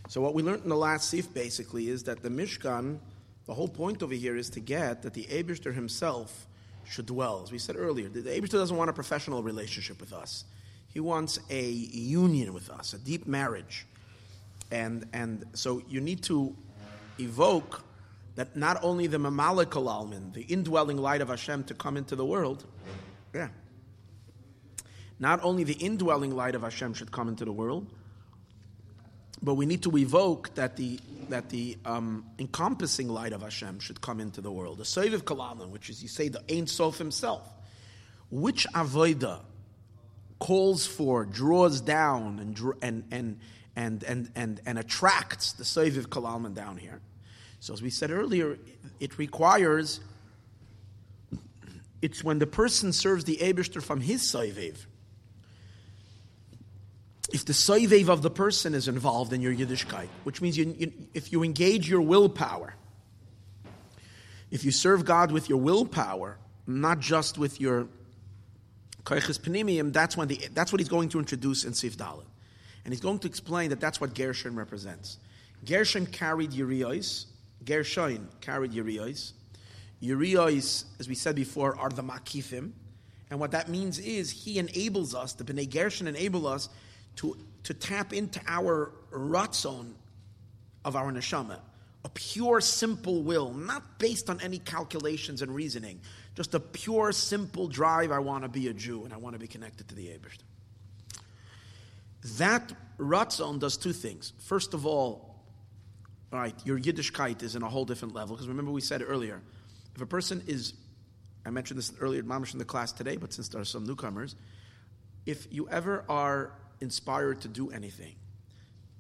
So 0.07 0.21
what 0.21 0.33
we 0.33 0.43
learned 0.43 0.63
in 0.63 0.69
the 0.69 0.75
last 0.75 1.09
Sif 1.09 1.31
basically 1.31 1.89
is 1.89 2.03
that 2.03 2.23
the 2.23 2.29
Mishkan, 2.29 2.97
the 3.45 3.53
whole 3.53 3.67
point 3.67 4.01
over 4.01 4.15
here 4.15 4.35
is 4.35 4.49
to 4.49 4.59
get 4.59 5.03
that 5.03 5.13
the 5.13 5.25
Abishter 5.25 5.73
himself 5.73 6.47
should 6.87 7.05
dwell. 7.05 7.41
As 7.43 7.51
we 7.51 7.57
said 7.57 7.75
earlier, 7.77 8.07
the 8.09 8.21
Abishter 8.21 8.51
doesn't 8.51 8.77
want 8.77 8.89
a 8.89 8.93
professional 8.93 9.43
relationship 9.43 9.99
with 9.99 10.13
us. 10.13 10.45
He 10.87 10.99
wants 10.99 11.39
a 11.49 11.69
union 11.69 12.53
with 12.53 12.69
us, 12.69 12.93
a 12.93 12.97
deep 12.97 13.27
marriage. 13.27 13.85
And, 14.71 15.07
and 15.13 15.45
so 15.53 15.81
you 15.87 15.99
need 15.99 16.23
to 16.23 16.55
evoke 17.19 17.83
that 18.35 18.55
not 18.55 18.81
only 18.83 19.07
the 19.07 19.17
Mamalikal 19.17 19.87
Almin, 19.87 20.33
the 20.33 20.43
indwelling 20.43 20.97
light 20.97 21.21
of 21.21 21.29
Hashem, 21.29 21.65
to 21.65 21.73
come 21.73 21.97
into 21.97 22.15
the 22.15 22.25
world, 22.25 22.65
yeah. 23.33 23.49
Not 25.19 25.43
only 25.43 25.63
the 25.63 25.73
indwelling 25.73 26.35
light 26.35 26.55
of 26.55 26.61
Hashem 26.61 26.93
should 26.93 27.11
come 27.11 27.29
into 27.29 27.45
the 27.45 27.51
world, 27.51 27.87
but 29.41 29.55
we 29.55 29.65
need 29.65 29.83
to 29.83 29.97
evoke 29.97 30.53
that 30.55 30.75
the 30.75 30.99
that 31.29 31.49
the 31.49 31.77
um, 31.85 32.25
encompassing 32.37 33.09
light 33.09 33.33
of 33.33 33.41
Hashem 33.41 33.79
should 33.79 33.99
come 33.99 34.19
into 34.19 34.41
the 34.41 34.51
world. 34.51 34.77
The 34.77 34.83
Soviv 34.83 35.23
Kalaman, 35.23 35.69
which 35.69 35.89
is 35.89 36.01
you 36.01 36.09
say 36.09 36.27
the 36.27 36.41
Ein 36.51 36.67
Sof 36.67 36.97
himself, 36.97 37.51
which 38.29 38.67
avoida 38.73 39.39
calls 40.39 40.85
for, 40.85 41.25
draws 41.25 41.81
down, 41.81 42.39
and 42.39 42.75
and 42.81 43.03
and 43.11 43.39
and 43.75 44.03
and 44.03 44.31
and, 44.35 44.61
and 44.65 44.79
attracts 44.79 45.53
the 45.53 45.63
Soviv 45.63 46.07
Kalaman 46.07 46.53
down 46.53 46.77
here. 46.77 47.01
So 47.59 47.73
as 47.73 47.81
we 47.81 47.89
said 47.89 48.11
earlier, 48.11 48.57
it 48.99 49.17
requires. 49.17 49.99
It's 52.01 52.23
when 52.23 52.37
the 52.37 52.47
person 52.47 52.93
serves 52.93 53.23
the 53.23 53.37
Abishter 53.37 53.81
from 53.81 53.99
his 53.99 54.21
Soviv 54.21 54.85
if 57.33 57.45
the 57.45 57.53
soivev 57.53 58.09
of 58.09 58.21
the 58.21 58.29
person 58.29 58.73
is 58.73 58.87
involved 58.87 59.33
in 59.33 59.41
your 59.41 59.53
Yiddishkeit, 59.53 60.07
which 60.23 60.41
means 60.41 60.57
you, 60.57 60.75
you, 60.77 60.93
if 61.13 61.31
you 61.31 61.43
engage 61.43 61.89
your 61.89 62.01
willpower, 62.01 62.75
if 64.51 64.63
you 64.63 64.71
serve 64.71 65.05
God 65.05 65.31
with 65.31 65.49
your 65.49 65.57
willpower, 65.57 66.37
not 66.67 66.99
just 66.99 67.37
with 67.37 67.59
your 67.59 67.87
koiches 69.03 69.39
panimium, 69.39 69.91
that's 69.91 70.15
when 70.15 70.27
the, 70.27 70.39
that's 70.53 70.71
what 70.71 70.79
he's 70.79 70.89
going 70.89 71.09
to 71.09 71.19
introduce 71.19 71.63
in 71.63 71.73
Sif 71.73 71.97
Dalit. 71.97 72.25
And 72.83 72.93
he's 72.93 73.01
going 73.01 73.19
to 73.19 73.27
explain 73.27 73.71
that 73.71 73.79
that's 73.79 73.99
what 73.99 74.13
Gershon 74.13 74.55
represents. 74.55 75.17
Gershon 75.65 76.05
carried 76.05 76.53
Urios, 76.53 77.25
Gershon 77.65 78.29
carried 78.41 78.73
Urios. 78.73 79.33
Urios, 79.99 80.85
as 80.99 81.09
we 81.09 81.15
said 81.15 81.35
before, 81.35 81.75
are 81.79 81.89
the 81.89 82.03
Makifim. 82.03 82.71
And 83.31 83.39
what 83.39 83.51
that 83.51 83.69
means 83.69 83.97
is 83.97 84.29
he 84.29 84.59
enables 84.59 85.15
us, 85.15 85.33
the 85.33 85.43
Bnei 85.43 85.67
Gershon 85.67 86.07
enable 86.07 86.45
us 86.45 86.69
to, 87.17 87.37
to 87.63 87.73
tap 87.73 88.13
into 88.13 88.41
our 88.47 88.91
ratzon 89.11 89.93
of 90.83 90.95
our 90.95 91.11
neshama, 91.11 91.59
a 92.03 92.09
pure, 92.09 92.61
simple 92.61 93.23
will, 93.23 93.51
not 93.51 93.97
based 93.97 94.29
on 94.29 94.39
any 94.41 94.59
calculations 94.59 95.41
and 95.41 95.53
reasoning, 95.53 95.99
just 96.35 96.53
a 96.53 96.59
pure, 96.59 97.11
simple 97.11 97.67
drive. 97.67 98.11
I 98.11 98.19
want 98.19 98.43
to 98.43 98.49
be 98.49 98.67
a 98.67 98.73
Jew 98.73 99.05
and 99.05 99.13
I 99.13 99.17
want 99.17 99.33
to 99.33 99.39
be 99.39 99.47
connected 99.47 99.87
to 99.87 99.95
the 99.95 100.07
Abishter. 100.07 100.43
That 102.37 102.73
ratzon 102.99 103.59
does 103.59 103.77
two 103.77 103.93
things. 103.93 104.33
First 104.39 104.73
of 104.73 104.85
all, 104.85 105.35
all 106.31 106.39
right, 106.39 106.55
your 106.65 106.79
Yiddishkeit 106.79 107.41
is 107.43 107.55
in 107.55 107.63
a 107.63 107.69
whole 107.69 107.85
different 107.85 108.13
level 108.13 108.35
because 108.35 108.47
remember 108.47 108.71
we 108.71 108.81
said 108.81 109.01
earlier, 109.01 109.41
if 109.95 110.01
a 110.01 110.05
person 110.05 110.43
is, 110.47 110.73
I 111.45 111.49
mentioned 111.49 111.77
this 111.77 111.93
earlier, 111.99 112.21
mamish 112.23 112.53
in 112.53 112.59
the 112.59 112.65
class 112.65 112.91
today, 112.91 113.15
but 113.15 113.31
since 113.31 113.47
there 113.47 113.61
are 113.61 113.65
some 113.65 113.85
newcomers, 113.85 114.35
if 115.25 115.47
you 115.51 115.69
ever 115.69 116.03
are 116.09 116.51
inspired 116.81 117.41
to 117.41 117.47
do 117.47 117.69
anything, 117.71 118.15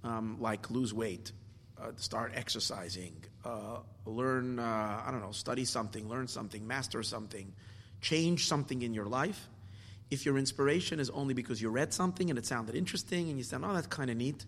um, 0.03 0.37
like 0.39 0.69
lose 0.69 0.93
weight, 0.93 1.31
uh, 1.81 1.91
start 1.97 2.31
exercising, 2.35 3.13
uh, 3.43 3.79
learn, 4.05 4.59
uh, 4.59 5.03
I 5.05 5.09
don't 5.11 5.21
know, 5.21 5.31
study 5.31 5.65
something, 5.65 6.07
learn 6.07 6.27
something, 6.27 6.65
master 6.65 7.03
something, 7.03 7.53
change 8.01 8.47
something 8.47 8.81
in 8.81 8.93
your 8.93 9.05
life, 9.05 9.47
if 10.11 10.25
your 10.25 10.37
inspiration 10.37 10.99
is 10.99 11.09
only 11.09 11.33
because 11.33 11.61
you 11.61 11.69
read 11.69 11.93
something 11.93 12.29
and 12.29 12.37
it 12.37 12.45
sounded 12.45 12.75
interesting 12.75 13.29
and 13.29 13.37
you 13.37 13.43
said, 13.43 13.61
oh, 13.63 13.73
that's 13.73 13.87
kind 13.87 14.09
of 14.09 14.17
neat 14.17 14.45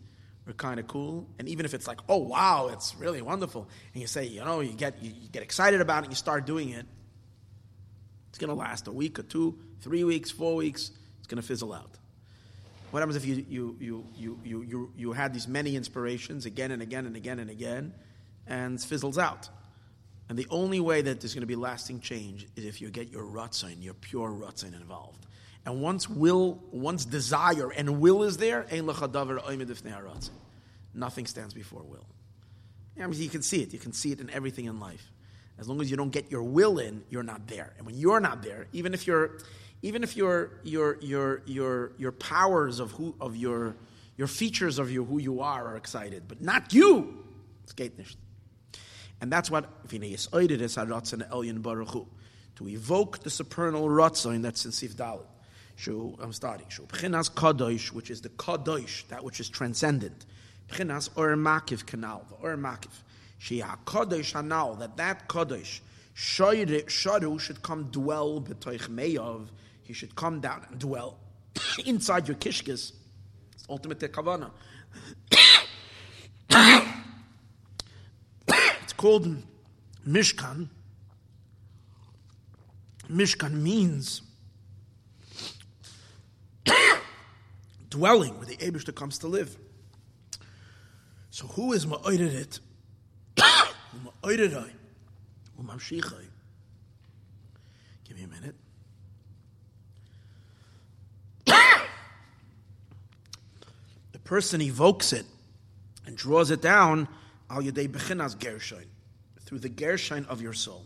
or 0.48 0.54
kind 0.54 0.80
of 0.80 0.88
cool, 0.88 1.28
and 1.40 1.50
even 1.50 1.66
if 1.66 1.74
it's 1.74 1.88
like, 1.88 2.00
oh, 2.08 2.18
wow, 2.18 2.70
it's 2.72 2.96
really 2.96 3.22
wonderful, 3.22 3.68
and 3.94 4.02
you 4.02 4.08
say, 4.08 4.26
you 4.26 4.44
know, 4.44 4.62
you 4.62 4.72
get, 4.72 5.04
you, 5.04 5.12
you 5.20 5.30
get 5.30 5.44
excited 5.44 5.82
about 5.82 6.04
it 6.04 6.06
and 6.06 6.14
you 6.14 6.16
start 6.16 6.46
doing 6.46 6.70
it, 6.70 6.86
it's 8.30 8.38
going 8.38 8.50
to 8.50 8.56
last 8.56 8.88
a 8.88 8.92
week 8.92 9.20
or 9.20 9.24
two, 9.24 9.58
three 9.82 10.04
weeks, 10.04 10.32
four 10.32 10.56
weeks, 10.56 10.92
it's 11.18 11.28
going 11.28 11.42
to 11.42 11.48
fizzle 11.48 11.74
out. 11.74 11.98
What 12.92 13.00
happens 13.00 13.18
if 13.18 13.26
you, 13.26 13.46
you, 13.50 13.78
you, 13.80 14.08
you, 14.16 14.40
you, 14.44 14.62
you, 14.64 14.92
you 14.96 15.12
had 15.12 15.34
these 15.34 15.48
many 15.48 15.76
inspirations 15.76 16.46
again 16.46 16.72
and 16.72 16.82
again 16.82 17.06
and 17.06 17.16
again 17.16 17.40
and 17.40 17.50
again, 17.50 17.94
and 18.48 18.82
fizzles 18.82 19.18
out? 19.18 19.50
And 20.30 20.38
the 20.38 20.48
only 20.50 20.80
way 20.80 21.02
that 21.02 21.22
there's 21.22 21.34
going 21.34 21.42
to 21.42 21.48
be 21.48 21.56
lasting 21.56 22.02
change 22.02 22.48
is 22.56 22.66
if 22.66 22.82
you 22.82 22.90
get 22.90 23.10
your 23.10 23.24
rutzin, 23.24 23.84
your 23.84 23.94
pure 23.94 24.30
rutzin 24.30 24.76
involved. 24.76 25.26
And 25.66 25.82
once 25.82 26.10
will, 26.10 26.64
once 26.72 27.04
desire 27.06 27.72
and 27.72 28.00
will 28.00 28.24
is 28.24 28.38
there, 28.38 28.66
nothing 30.94 31.26
stands 31.26 31.54
before 31.54 31.84
will. 31.84 32.06
I 33.00 33.06
mean, 33.06 33.22
you 33.22 33.30
can 33.30 33.44
see 33.44 33.62
it. 33.62 33.74
You 33.74 33.80
can 33.80 33.94
see 33.94 34.12
it 34.12 34.20
in 34.20 34.30
everything 34.30 34.66
in 34.66 34.80
life. 34.80 35.12
As 35.60 35.68
long 35.68 35.82
as 35.82 35.90
you 35.90 35.98
don't 35.98 36.12
get 36.12 36.32
your 36.32 36.44
will 36.44 36.80
in, 36.80 37.04
you're 37.10 37.24
not 37.24 37.48
there. 37.48 37.74
And 37.78 37.86
when 37.86 37.96
you're 37.96 38.20
not 38.20 38.44
there, 38.44 38.68
even 38.74 38.94
if 38.94 39.08
you're 39.08 39.40
even 39.82 40.04
if 40.04 40.18
your 40.18 40.52
your 40.64 40.98
your 41.02 41.42
your 41.46 41.92
your 41.98 42.12
powers 42.12 42.80
of 42.80 42.92
who 42.92 43.16
of 43.22 43.36
your 43.36 43.76
your 44.18 44.28
features 44.28 44.80
of 44.80 44.90
you 44.90 45.06
who 45.06 45.20
you 45.20 45.42
are 45.42 45.68
are 45.68 45.78
excited, 45.78 46.24
but 46.28 46.42
not 46.42 46.74
you. 46.74 47.24
It's 47.64 47.74
geht 47.74 47.98
nicht. 47.98 48.18
And 49.22 49.32
that's 49.32 49.50
what 49.50 49.90
to 52.58 52.68
evoke 52.68 53.20
the 53.20 53.30
supernal 53.30 53.88
ratzon 53.88 54.42
that's 54.42 54.66
in 54.66 54.72
Sif 54.72 54.96
Dalit. 54.96 55.26
Shu, 55.76 56.18
I'm 56.20 56.34
starting. 56.34 56.68
Shu 56.70 56.84
Pchinas 56.84 57.32
Kadosh, 57.32 57.92
which 57.92 58.10
is 58.10 58.22
the 58.22 58.30
Kadosh, 58.30 59.08
that 59.10 59.24
which 59.24 59.40
is 59.40 59.50
transcendent. 59.50 60.26
Pchinas 60.70 61.10
Or 61.16 61.36
Makiv 61.36 61.86
Kanal, 61.86 62.28
the 62.30 62.36
Or 62.36 62.58
Makiv. 62.58 62.90
She 63.38 63.62
Kadosh 63.62 64.34
Hanal, 64.34 64.80
that 64.80 64.98
that 64.98 65.28
Kadosh, 65.28 65.82
Sharu 66.16 67.40
should 67.40 67.62
come 67.62 67.86
dwell 67.92 68.42
b'toich 68.42 68.90
meyav 68.90 69.50
he 69.88 69.94
should 69.94 70.16
come 70.18 70.42
down 70.42 70.66
and 70.70 70.80
dwell 70.80 71.18
inside 71.86 72.28
your 72.28 72.36
kishkis. 72.36 72.92
It's 73.54 73.66
ultimate 73.70 74.00
kavana. 74.00 74.52
it's 78.84 78.94
called 78.98 79.42
Mishkan. 80.06 80.68
Mishkan 83.10 83.54
means 83.54 84.22
dwelling 87.90 88.38
where 88.38 88.46
the 88.46 88.58
Abishta 88.58 88.94
comes 88.94 89.18
to 89.20 89.28
live. 89.28 89.56
So 91.30 91.48
who 91.48 91.72
is 91.72 91.86
Ma'oided 91.86 92.34
it? 92.34 92.60
Give 98.04 98.18
me 98.18 98.24
a 98.24 98.28
minute. 98.28 98.56
Person 104.28 104.62
evokes 104.62 105.14
it 105.14 105.26
and 106.06 106.18
draws 106.18 106.52
it 106.52 106.62
down 106.62 107.08
al 107.50 107.62
yedei 107.62 107.88
bechinas 107.88 108.38
gershon 108.38 108.84
through 109.46 109.60
the 109.60 109.70
gershon 109.70 110.26
of 110.26 110.42
your 110.42 110.52
soul. 110.52 110.86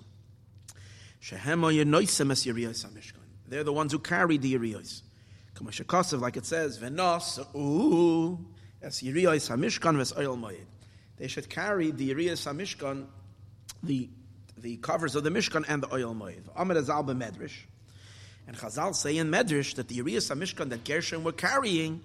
They're 3.47 3.63
the 3.63 3.73
ones 3.73 3.91
who 3.91 3.99
carry 3.99 4.37
the 4.37 4.53
yiriyos. 4.53 5.01
Like 6.21 6.37
it 6.37 6.45
says. 6.45 6.79
They 6.79 6.87
should 11.27 11.49
carry 11.49 11.91
the 11.91 12.09
yiriyos 12.11 12.47
hamishkan, 12.47 13.07
the 13.83 14.09
the 14.57 14.77
covers 14.77 15.15
of 15.15 15.23
the 15.23 15.31
mishkan 15.31 15.65
and 15.67 15.81
the 15.81 15.91
oil 15.91 16.13
moed. 16.13 16.43
Amid 16.55 16.77
azal 16.77 17.03
medrash. 17.05 17.65
And 18.47 18.55
Chazal 18.55 18.93
say 18.93 19.17
in 19.17 19.31
medrash 19.31 19.73
that 19.75 19.87
the 19.87 19.97
yiriyos 19.97 20.31
hamishkan 20.31 20.69
that 20.69 20.83
Gershon 20.83 21.23
were 21.23 21.31
carrying 21.31 22.01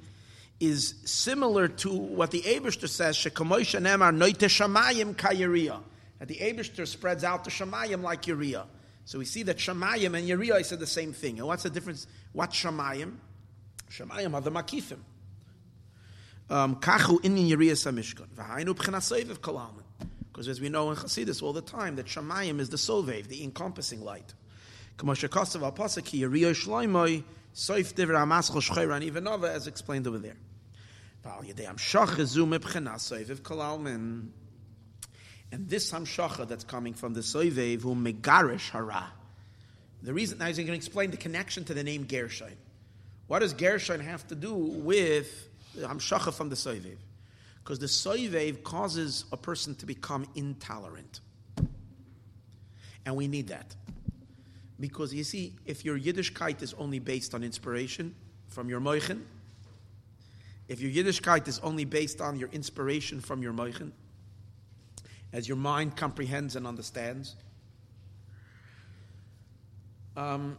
is 0.59 0.95
similar 1.05 1.69
to 1.69 1.93
what 1.93 2.31
the 2.31 2.43
Abishter 2.43 2.89
says, 2.89 3.17
Shekamoisha 3.17 3.81
Nemar 3.81 4.15
Noite 4.15 4.39
Shamayim 4.39 5.15
Kayiriya. 5.15 5.81
That 6.19 6.29
the 6.29 6.37
Abishter 6.37 6.87
spreads 6.87 7.25
out 7.25 7.45
the 7.45 7.51
Shamayim 7.51 8.03
like 8.03 8.27
Uriah. 8.27 8.67
So 9.05 9.21
we 9.21 9.25
see 9.25 9.45
that 9.45 9.59
Shamayim 9.59 10.19
and 10.19 10.29
Yeriah 10.29 10.65
said 10.65 10.81
the 10.81 10.87
same 10.87 11.13
thing. 11.13 11.39
And 11.39 11.47
what's 11.47 11.63
the 11.63 11.71
difference? 11.71 12.09
What 12.33 12.51
Shamayim? 12.51 13.17
Shamayim 13.91 14.35
are 14.35 14.41
the 14.41 14.51
Makifim. 14.51 14.99
Um, 16.51 16.77
Kachu 16.77 17.25
in 17.25 17.37
Yeriah 17.37 17.73
Samishkan. 17.73 18.27
V'hainu 18.35 18.75
b'chinaseviv 18.75 19.39
kalalman. 19.39 19.85
Because 20.33 20.49
as 20.49 20.61
we 20.61 20.69
know 20.69 20.91
in 20.91 20.97
Chassidus 20.97 21.41
all 21.41 21.53
the 21.53 21.63
time, 21.63 21.97
that 21.97 22.07
Shamayim 22.07 22.59
is 22.59 22.69
the 22.71 22.77
Sovev, 22.77 23.29
the 23.29 23.45
encompassing 23.45 24.03
light. 24.03 24.35
Kamashakasav 24.99 25.63
al 25.63 25.73
Pasaki 25.73 26.21
Yeriah 26.21 26.51
Shloimoi 26.51 27.23
Soif 27.57 27.95
Diver 27.95 28.13
Amaschol 28.13 28.61
Shchayran 28.61 29.11
Ivanova, 29.11 29.49
as 29.49 29.67
explained 29.67 30.07
over 30.07 30.19
there. 30.19 30.37
And 35.51 35.69
this 35.69 35.91
Hamshacha 35.91 36.47
that's 36.47 36.65
coming 36.65 36.93
from 36.93 37.15
the 37.15 37.21
Soivev, 37.21 37.81
who 37.81 37.95
Megarish 37.95 38.69
Hara. 38.69 39.07
The 40.03 40.13
reason, 40.13 40.37
now 40.37 40.49
he's 40.49 40.59
going 40.59 40.67
to 40.67 40.75
explain 40.75 41.11
the 41.11 41.17
connection 41.17 41.65
to 41.65 41.73
the 41.73 41.83
name 41.83 42.05
Gershon. 42.05 42.53
What 43.27 43.39
does 43.39 43.55
Gershon 43.55 44.01
have 44.01 44.27
to 44.29 44.35
do 44.35 44.53
with 44.53 45.49
Hamshacha 45.79 46.35
from 46.35 46.51
the 46.51 46.57
Soivev? 46.57 46.99
Because 47.65 47.79
the 47.79 47.87
Soivev 47.87 48.65
causes 48.65 49.25
a 49.33 49.39
person 49.39 49.75
to 49.77 49.87
become 49.87 50.29
intolerant. 50.35 51.21
And 53.07 53.17
we 53.17 53.29
need 53.29 53.49
that. 53.49 53.75
Because 54.79 55.15
you 55.15 55.25
see, 55.25 55.55
if 55.65 55.85
your 55.85 55.99
Yiddishkeit 55.99 56.63
is 56.63 56.75
only 56.75 56.99
based 56.99 57.35
on 57.35 57.43
inspiration 57.43 58.15
from 58.49 58.69
your 58.69 58.81
Moichin, 58.81 59.23
if 60.69 60.81
your 60.81 60.91
Yiddishkeit 60.91 61.49
is 61.49 61.59
only 61.61 61.85
based 61.85 62.21
on 62.21 62.39
your 62.39 62.49
inspiration 62.51 63.21
from 63.21 63.43
your 63.43 63.53
Moichin, 63.53 63.93
as 65.33 65.49
your 65.49 65.57
mind 65.57 65.97
comprehends 65.97 66.57
and 66.57 66.67
understands, 66.67 67.37
um, 70.17 70.59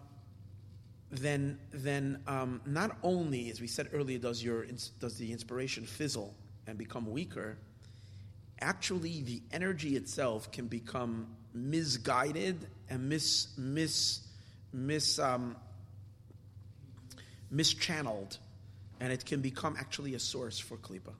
then 1.12 1.58
then 1.72 2.22
um, 2.28 2.62
not 2.66 2.98
only, 3.04 3.50
as 3.50 3.62
we 3.62 3.68
said 3.68 3.90
earlier, 3.94 4.20
does 4.20 4.44
your 4.44 4.66
does 5.00 5.18
the 5.18 5.32
inspiration 5.32 5.86
fizzle 5.86 6.34
and 6.68 6.78
become 6.78 7.10
weaker, 7.10 7.58
actually 8.62 9.22
the 9.22 9.42
energy 9.52 9.96
itself 9.96 10.52
can 10.52 10.68
become 10.68 11.28
misguided 11.54 12.68
and 12.90 13.10
mis 13.10 13.48
mis 13.58 14.22
mis 14.74 15.20
um, 15.20 15.56
mischanneled, 17.54 18.38
and 19.00 19.12
it 19.12 19.26
can 19.26 19.42
become 19.42 19.76
actually 19.78 20.14
a 20.16 20.20
source 20.20 20.60
for 20.60 20.78
klipa. 20.78 21.14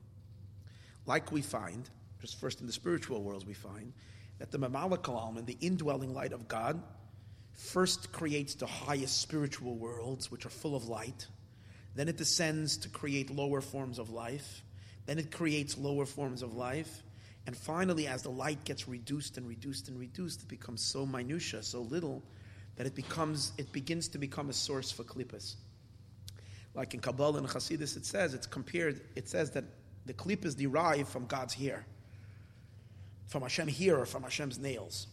Like 1.06 1.32
we 1.32 1.42
find, 1.42 1.88
just 2.20 2.38
first 2.38 2.60
in 2.60 2.66
the 2.66 2.72
spiritual 2.72 3.22
worlds, 3.22 3.46
we 3.46 3.54
find 3.54 3.92
that 4.38 4.50
the 4.50 4.58
mamalakal 4.58 5.14
alman, 5.14 5.46
the 5.46 5.56
indwelling 5.60 6.14
light 6.14 6.32
of 6.32 6.48
God, 6.48 6.80
first 7.54 8.12
creates 8.12 8.54
the 8.54 8.66
highest 8.66 9.20
spiritual 9.20 9.74
worlds, 9.74 10.30
which 10.30 10.46
are 10.46 10.50
full 10.50 10.76
of 10.76 10.88
light. 10.88 11.26
Then 11.94 12.08
it 12.08 12.16
descends 12.16 12.76
to 12.78 12.88
create 12.88 13.30
lower 13.30 13.60
forms 13.60 13.98
of 13.98 14.10
life. 14.10 14.62
Then 15.06 15.18
it 15.18 15.32
creates 15.32 15.76
lower 15.76 16.06
forms 16.06 16.42
of 16.42 16.54
life. 16.54 17.02
And 17.48 17.56
finally, 17.56 18.06
as 18.06 18.22
the 18.22 18.30
light 18.30 18.62
gets 18.64 18.88
reduced 18.88 19.38
and 19.38 19.48
reduced 19.48 19.88
and 19.88 19.98
reduced, 19.98 20.42
it 20.42 20.48
becomes 20.48 20.82
so 20.82 21.06
minutia, 21.06 21.62
so 21.62 21.80
little, 21.80 22.22
that 22.76 22.86
it 22.86 22.94
becomes 22.94 23.52
it 23.56 23.72
begins 23.72 24.06
to 24.08 24.18
become 24.18 24.50
a 24.50 24.52
source 24.52 24.90
for 24.92 25.02
klippas. 25.02 25.54
Like 26.74 26.92
in 26.92 27.00
Kabbalah 27.00 27.38
and 27.38 27.48
Hasidus, 27.48 27.96
it 27.96 28.04
says 28.04 28.34
it's 28.34 28.46
compared. 28.46 29.00
It 29.16 29.30
says 29.30 29.50
that 29.52 29.64
the 30.04 30.12
klippas 30.12 30.58
derive 30.58 31.08
from 31.08 31.24
God's 31.24 31.54
hair, 31.54 31.86
from 33.28 33.40
Hashem 33.40 33.68
hair 33.68 33.98
or 33.98 34.04
from 34.04 34.24
Hashem's 34.24 34.58
nails. 34.58 35.06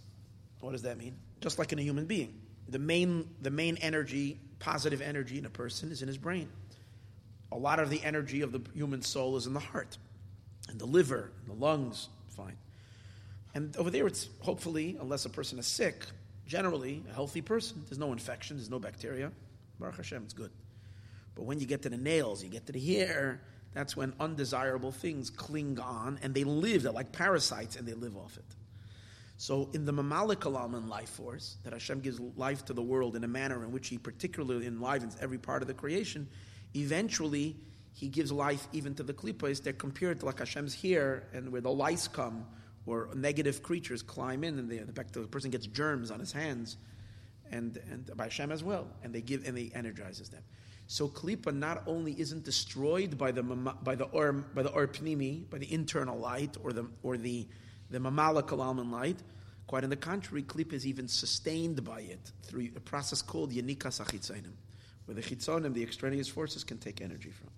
What 0.60 0.74
does 0.74 0.82
that 0.82 0.98
mean? 0.98 1.16
Just 1.40 1.58
like 1.58 1.72
in 1.72 1.80
a 1.80 1.84
human 1.84 2.06
being, 2.06 2.42
the 2.68 2.80
main 2.80 3.30
the 3.44 3.50
main 3.50 3.78
energy, 3.78 4.42
positive 4.60 5.02
energy 5.02 5.38
in 5.38 5.46
a 5.46 5.50
person, 5.50 5.90
is 5.90 6.02
in 6.02 6.10
his 6.10 6.18
brain. 6.18 6.50
A 7.54 7.58
lot 7.58 7.80
of 7.80 7.90
the 7.90 8.04
energy 8.04 8.42
of 8.42 8.52
the 8.52 8.60
human 8.74 9.02
soul 9.02 9.38
is 9.38 9.48
in 9.48 9.54
the 9.54 9.62
heart, 9.62 9.98
and 10.68 10.78
the 10.78 10.86
liver, 10.86 11.32
and 11.40 11.58
the 11.58 11.64
lungs, 11.64 12.10
fine. 12.36 12.58
And 13.54 13.76
over 13.78 13.90
there, 13.90 14.06
it's 14.06 14.30
hopefully, 14.42 14.98
unless 15.00 15.26
a 15.26 15.30
person 15.30 15.58
is 15.60 15.66
sick, 15.66 16.06
generally 16.46 17.04
a 17.10 17.14
healthy 17.14 17.42
person. 17.42 17.84
There's 17.88 17.98
no 17.98 18.12
infection, 18.12 18.58
there's 18.58 18.70
no 18.70 18.80
bacteria. 18.80 19.32
Baruch 19.80 19.98
Hashem, 19.98 20.24
it's 20.24 20.34
good. 20.34 20.52
But 21.36 21.44
when 21.44 21.60
you 21.60 21.66
get 21.66 21.82
to 21.84 21.90
the 21.90 21.98
nails, 21.98 22.44
you 22.44 22.50
get 22.50 22.66
to 22.68 22.72
the 22.72 22.80
hair, 22.80 23.42
that's 23.74 23.96
when 23.98 24.14
undesirable 24.20 24.92
things 24.92 25.30
cling 25.30 25.80
on 25.80 26.18
and 26.22 26.34
they 26.34 26.46
live. 26.46 26.84
They're 26.84 26.94
like 26.94 27.12
parasites 27.12 27.76
and 27.76 27.88
they 27.88 27.94
live 27.94 28.16
off 28.16 28.38
it. 28.38 28.46
So, 29.38 29.70
in 29.74 29.84
the 29.84 29.92
Mamalik 29.92 30.44
Alaman 30.44 30.88
life 30.88 31.10
force, 31.10 31.58
that 31.66 31.74
Hashem 31.74 32.00
gives 32.00 32.22
life 32.38 32.64
to 32.66 32.74
the 32.74 32.82
world 32.82 33.18
in 33.18 33.26
a 33.26 33.28
manner 33.28 33.66
in 33.66 33.74
which 33.74 33.90
He 33.90 33.98
particularly 33.98 34.66
enlivens 34.66 35.18
every 35.20 35.38
part 35.38 35.62
of 35.62 35.68
the 35.68 35.74
creation, 35.74 36.26
eventually 36.74 37.58
he 37.96 38.10
gives 38.10 38.30
life 38.30 38.68
even 38.74 38.94
to 38.96 39.04
the 39.04 39.14
klipos. 39.14 39.64
They're 39.64 39.72
compared 39.72 40.20
to 40.20 40.26
like 40.26 40.40
Hashem's 40.40 40.76
hair, 40.76 41.24
and 41.34 41.50
where 41.50 41.62
the 41.62 41.72
lice 41.72 42.10
come 42.10 42.46
or 42.86 43.10
negative 43.16 43.64
creatures 43.64 44.02
climb 44.04 44.44
in, 44.44 44.60
and 44.60 44.70
the, 44.70 44.80
the, 44.80 45.06
the 45.14 45.28
person 45.28 45.50
gets 45.50 45.66
germs 45.66 46.12
on 46.12 46.20
his 46.20 46.34
hands, 46.34 46.76
and 47.50 47.80
and 47.90 48.12
by 48.18 48.26
Hashem 48.26 48.52
as 48.52 48.66
well, 48.66 48.88
and 49.02 49.16
they 49.16 49.22
give 49.22 49.48
and 49.48 49.58
they 49.58 49.72
energizes 49.74 50.30
them. 50.30 50.44
So 50.88 51.08
klipa 51.08 51.56
not 51.56 51.84
only 51.88 52.20
isn't 52.20 52.44
destroyed 52.44 53.18
by 53.18 53.32
the 53.32 53.44
by 53.44 53.96
the 53.96 54.06
or 54.06 54.34
by 54.34 54.64
the 54.64 54.72
or 54.72 54.88
pnimi, 54.88 55.50
by 55.50 55.58
the 55.58 55.72
internal 55.74 56.20
light 56.20 56.58
or 56.62 56.74
the 56.74 56.88
or 57.02 57.18
the 57.18 57.48
the 57.90 58.00
mamala 58.00 58.92
light. 58.92 59.24
Quite 59.68 59.86
on 59.86 59.90
the 59.90 59.96
contrary, 59.96 60.44
klipa 60.44 60.74
is 60.74 60.86
even 60.86 61.08
sustained 61.08 61.84
by 61.86 62.02
it 62.02 62.32
through 62.44 62.70
a 62.76 62.82
process 62.82 63.22
called 63.22 63.54
yanika 63.54 63.88
sachitzainim, 63.88 64.54
where 65.06 65.16
the 65.16 65.22
chitzonim, 65.22 65.74
the 65.74 65.82
extraneous 65.82 66.28
forces, 66.28 66.66
can 66.66 66.78
take 66.78 67.00
energy 67.02 67.32
from. 67.32 67.50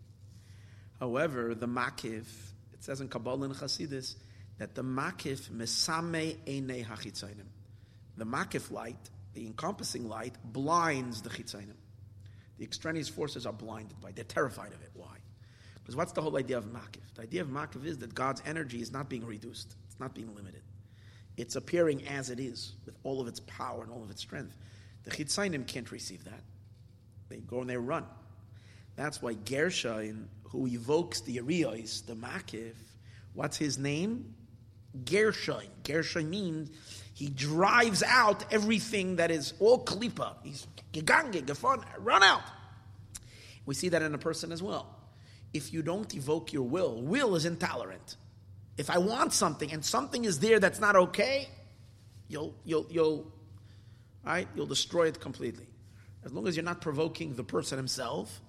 However, 1.00 1.54
the 1.54 1.68
makif, 1.68 2.26
it 2.74 2.84
says 2.84 3.02
in 3.02 3.08
Kabbalah 3.08 3.46
and 3.46 3.56
Chassidus, 3.56 4.16
that 4.58 4.74
the 4.74 4.84
makif 4.84 5.50
mesame 5.50 6.38
eine 6.48 6.84
hachitzainim. 6.84 7.46
The 8.18 8.26
makif 8.26 8.72
light, 8.72 9.10
the 9.34 9.46
encompassing 9.46 10.10
light, 10.10 10.36
blinds 10.44 11.22
the 11.22 11.30
chitzainim. 11.30 11.76
The 12.58 12.64
extraneous 12.64 13.08
forces 13.08 13.46
are 13.46 13.54
blinded 13.54 14.02
by. 14.02 14.12
They're 14.12 14.24
terrified 14.24 14.74
of 14.74 14.82
it. 14.82 14.90
Why? 14.96 15.18
Because 15.76 15.96
what's 15.96 16.12
the 16.14 16.22
whole 16.22 16.36
idea 16.38 16.58
of 16.58 16.66
makif? 16.66 17.14
The 17.16 17.22
idea 17.22 17.42
of 17.42 17.50
makif 17.50 17.86
is 17.86 18.00
that 18.00 18.16
God's 18.16 18.42
energy 18.46 18.82
is 18.82 18.92
not 18.92 19.10
being 19.10 19.26
reduced. 19.26 19.76
It's 19.86 20.00
not 20.00 20.16
being 20.16 20.34
limited. 20.36 20.64
It's 21.38 21.56
appearing 21.56 22.08
as 22.08 22.32
it 22.32 22.40
is, 22.40 22.74
with 22.88 22.96
all 23.04 23.22
of 23.22 23.28
its 23.28 23.40
power 23.42 23.84
and 23.84 23.92
all 23.92 24.04
of 24.04 24.10
its 24.10 24.22
strength. 24.22 24.58
The 25.04 25.12
chitzainim 25.12 25.68
can't 25.68 25.92
receive 25.92 26.24
that. 26.26 26.42
They 27.30 27.38
go 27.38 27.62
and 27.62 27.70
they 27.70 27.78
run. 27.78 28.06
That's 28.98 29.22
why 29.22 29.34
Gershon 29.34 30.28
who 30.52 30.68
evokes 30.68 31.22
the 31.22 31.38
Ariyos, 31.38 32.06
the 32.06 32.16
Makif, 32.16 32.76
what's 33.34 33.58
his 33.58 33.78
name? 33.78 34.34
Gershon. 35.06 35.68
Gershon 35.84 36.30
means 36.30 36.70
he 37.14 37.28
drives 37.30 38.04
out 38.04 38.52
everything 38.52 39.18
that 39.18 39.32
is 39.32 39.54
all 39.60 39.84
klipa. 39.84 40.36
He's 40.44 40.68
gegange, 40.94 41.46
gefon, 41.46 41.84
run 42.00 42.24
out. 42.24 42.44
We 43.66 43.76
see 43.76 43.90
that 43.90 44.02
in 44.02 44.14
a 44.14 44.18
person 44.18 44.52
as 44.52 44.64
well. 44.64 44.96
If 45.54 45.74
you 45.74 45.82
don't 45.82 46.14
evoke 46.16 46.54
your 46.54 46.64
will, 46.64 47.02
will 47.02 47.36
is 47.36 47.46
intolerant. 47.46 48.16
If 48.78 48.90
I 48.90 48.98
want 48.98 49.34
something 49.34 49.72
and 49.72 49.84
something 49.84 50.24
is 50.26 50.40
there 50.40 50.60
that's 50.60 50.80
not 50.80 50.96
okay, 50.96 51.50
you'll 52.28 52.56
you'll 52.64 52.86
you'll 52.90 53.32
right, 54.24 54.48
you'll 54.56 54.68
destroy 54.68 55.08
it 55.08 55.20
completely. 55.20 55.68
As 56.24 56.32
long 56.32 56.48
as 56.48 56.56
you're 56.56 56.66
not 56.66 56.82
provoking 56.82 57.36
the 57.36 57.44
person 57.44 57.78
himself, 57.78 58.42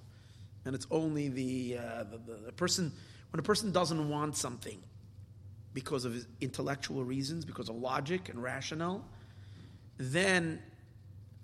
and 0.68 0.74
it's 0.74 0.86
only 0.90 1.28
the, 1.28 1.78
uh, 1.78 2.04
the, 2.04 2.18
the, 2.18 2.40
the, 2.46 2.52
person, 2.52 2.92
when 3.30 3.40
a 3.40 3.42
person 3.42 3.72
doesn't 3.72 4.08
want 4.10 4.36
something 4.36 4.78
because 5.72 6.04
of 6.04 6.26
intellectual 6.42 7.02
reasons, 7.02 7.46
because 7.46 7.70
of 7.70 7.76
logic 7.76 8.28
and 8.28 8.42
rationale, 8.42 9.02
then, 9.96 10.60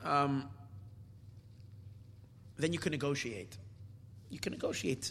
um, 0.03 0.47
then 2.59 2.75
you 2.75 2.79
can 2.79 2.91
negotiate. 2.93 3.57
You 4.29 4.39
can 4.39 4.53
negotiate, 4.53 5.11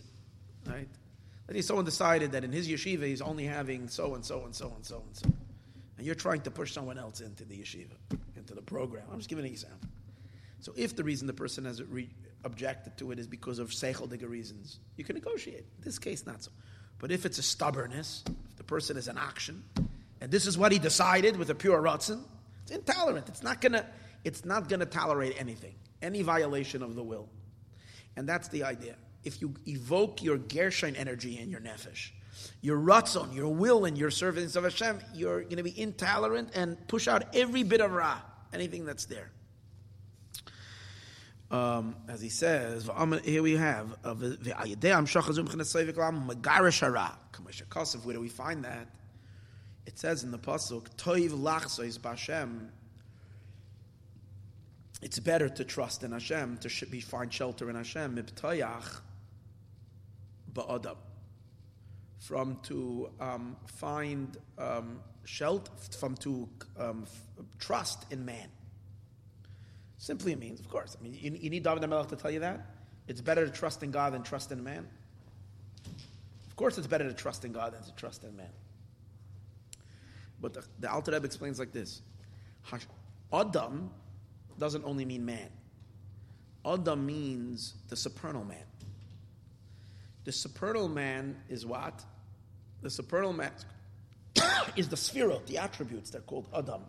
right? 0.67 0.87
Let's 1.47 1.57
say 1.57 1.61
someone 1.61 1.85
decided 1.85 2.33
that 2.33 2.43
in 2.43 2.51
his 2.51 2.69
yeshiva 2.69 3.07
he's 3.07 3.21
only 3.21 3.45
having 3.45 3.87
so 3.87 4.13
and 4.13 4.23
so 4.23 4.45
and 4.45 4.53
so 4.53 4.71
and 4.75 4.85
so 4.85 5.01
and 5.07 5.15
so. 5.17 5.25
And 5.97 6.05
you're 6.05 6.13
trying 6.13 6.41
to 6.41 6.51
push 6.51 6.71
someone 6.71 6.99
else 6.99 7.19
into 7.19 7.45
the 7.45 7.55
yeshiva, 7.55 7.95
into 8.37 8.53
the 8.53 8.61
program. 8.61 9.05
I'm 9.11 9.17
just 9.17 9.29
giving 9.29 9.43
an 9.45 9.51
example. 9.51 9.89
So 10.59 10.71
if 10.75 10.95
the 10.95 11.03
reason 11.03 11.25
the 11.25 11.33
person 11.33 11.65
has 11.65 11.81
re- 11.81 12.09
objected 12.43 12.97
to 12.97 13.11
it 13.11 13.19
is 13.19 13.27
because 13.27 13.59
of 13.59 13.69
seichel 13.69 14.09
reasons, 14.29 14.79
you 14.97 15.03
can 15.03 15.15
negotiate. 15.15 15.65
In 15.77 15.83
this 15.83 15.99
case, 15.99 16.25
not 16.25 16.43
so. 16.43 16.51
But 16.99 17.11
if 17.11 17.25
it's 17.25 17.37
a 17.37 17.43
stubbornness, 17.43 18.23
if 18.49 18.57
the 18.57 18.63
person 18.63 18.97
is 18.97 19.07
an 19.07 19.17
action, 19.17 19.63
and 20.21 20.31
this 20.31 20.47
is 20.47 20.57
what 20.57 20.71
he 20.71 20.79
decided 20.79 21.37
with 21.37 21.49
a 21.49 21.55
pure 21.55 21.81
ratzin, 21.81 22.23
it's 22.63 22.71
intolerant. 22.71 23.27
It's 23.27 23.43
not 23.43 23.61
gonna. 23.61 23.85
It's 24.23 24.45
not 24.45 24.69
gonna 24.69 24.85
tolerate 24.85 25.35
anything, 25.37 25.75
any 26.01 26.21
violation 26.21 26.81
of 26.81 26.95
the 26.95 27.03
will, 27.03 27.27
and 28.15 28.27
that's 28.27 28.47
the 28.47 28.63
idea. 28.63 28.95
If 29.25 29.41
you 29.41 29.53
evoke 29.67 30.23
your 30.23 30.37
Gershon 30.37 30.95
energy 30.95 31.39
in 31.39 31.49
your 31.49 31.59
nefesh, 31.59 32.11
your 32.61 32.77
ratzon, 32.77 33.33
your 33.35 33.53
will, 33.53 33.85
and 33.85 33.97
your 33.97 34.11
service 34.11 34.55
of 34.55 34.63
Hashem, 34.63 34.99
you're 35.13 35.43
going 35.43 35.57
to 35.57 35.63
be 35.63 35.79
intolerant 35.79 36.51
and 36.55 36.87
push 36.87 37.07
out 37.07 37.35
every 37.35 37.63
bit 37.63 37.81
of 37.81 37.91
ra, 37.91 38.19
anything 38.53 38.85
that's 38.85 39.05
there. 39.05 39.31
Um, 41.53 41.95
as 42.07 42.19
he 42.19 42.29
says, 42.29 42.89
here 43.23 43.43
we 43.43 43.53
have 43.57 43.95
where 48.03 48.15
do 48.15 48.19
we 48.19 48.27
find 48.29 48.65
that? 48.65 48.87
It 49.85 49.99
says 49.99 50.23
in 50.23 50.31
the 50.31 50.39
pasuk, 50.39 50.87
"Toiv 50.97 51.29
lachsois 51.29 51.99
b'Hashem." 51.99 52.69
It's 55.03 55.19
better 55.19 55.47
to 55.47 55.63
trust 55.63 56.03
in 56.03 56.11
Hashem 56.11 56.57
to 56.57 56.85
be 56.87 57.01
find 57.01 57.31
shelter 57.31 57.69
in 57.69 57.75
Hashem. 57.75 58.15
Mibtayach 58.15 59.01
ba'adam, 60.51 60.97
from 62.17 62.57
to 62.63 63.11
um, 63.19 63.57
find 63.67 64.37
um, 64.57 65.01
shelter, 65.23 65.71
from 65.99 66.15
to 66.15 66.49
um, 66.79 67.05
trust 67.59 68.11
in 68.11 68.25
man. 68.25 68.49
Simply 70.03 70.35
means, 70.35 70.59
of 70.59 70.67
course. 70.67 70.97
I 70.99 71.01
mean, 71.01 71.17
you, 71.17 71.31
you 71.31 71.49
need 71.49 71.63
David 71.63 71.81
HaMelech 71.81 72.09
to 72.09 72.17
tell 72.17 72.29
you 72.29 72.41
that. 72.41 72.59
It's 73.07 73.21
better 73.21 73.45
to 73.45 73.49
trust 73.49 73.83
in 73.83 73.91
God 73.91 74.11
than 74.11 74.21
trust 74.21 74.51
in 74.51 74.61
man. 74.61 74.85
Of 76.45 76.57
course, 76.57 76.77
it's 76.77 76.87
better 76.87 77.05
to 77.05 77.13
trust 77.13 77.45
in 77.45 77.53
God 77.53 77.73
than 77.73 77.83
to 77.83 77.95
trust 77.95 78.25
in 78.25 78.35
man. 78.35 78.49
But 80.41 80.55
the, 80.55 80.65
the 80.81 80.91
Alter 80.91 81.13
Rebbe 81.13 81.25
explains 81.25 81.57
like 81.57 81.71
this: 81.71 82.01
Adam 83.31 83.91
doesn't 84.59 84.83
only 84.83 85.05
mean 85.05 85.25
man. 85.25 85.47
Adam 86.65 87.05
means 87.05 87.73
the 87.87 87.95
supernal 87.95 88.43
man. 88.43 88.65
The 90.25 90.33
supernal 90.33 90.89
man 90.89 91.37
is 91.47 91.65
what? 91.65 92.03
The 92.81 92.89
supernal 92.89 93.31
man 93.31 93.53
is 94.75 94.89
the 94.89 94.97
sphere, 94.97 95.31
the 95.45 95.59
attributes. 95.59 96.09
They're 96.09 96.19
called 96.19 96.49
Adam. 96.53 96.81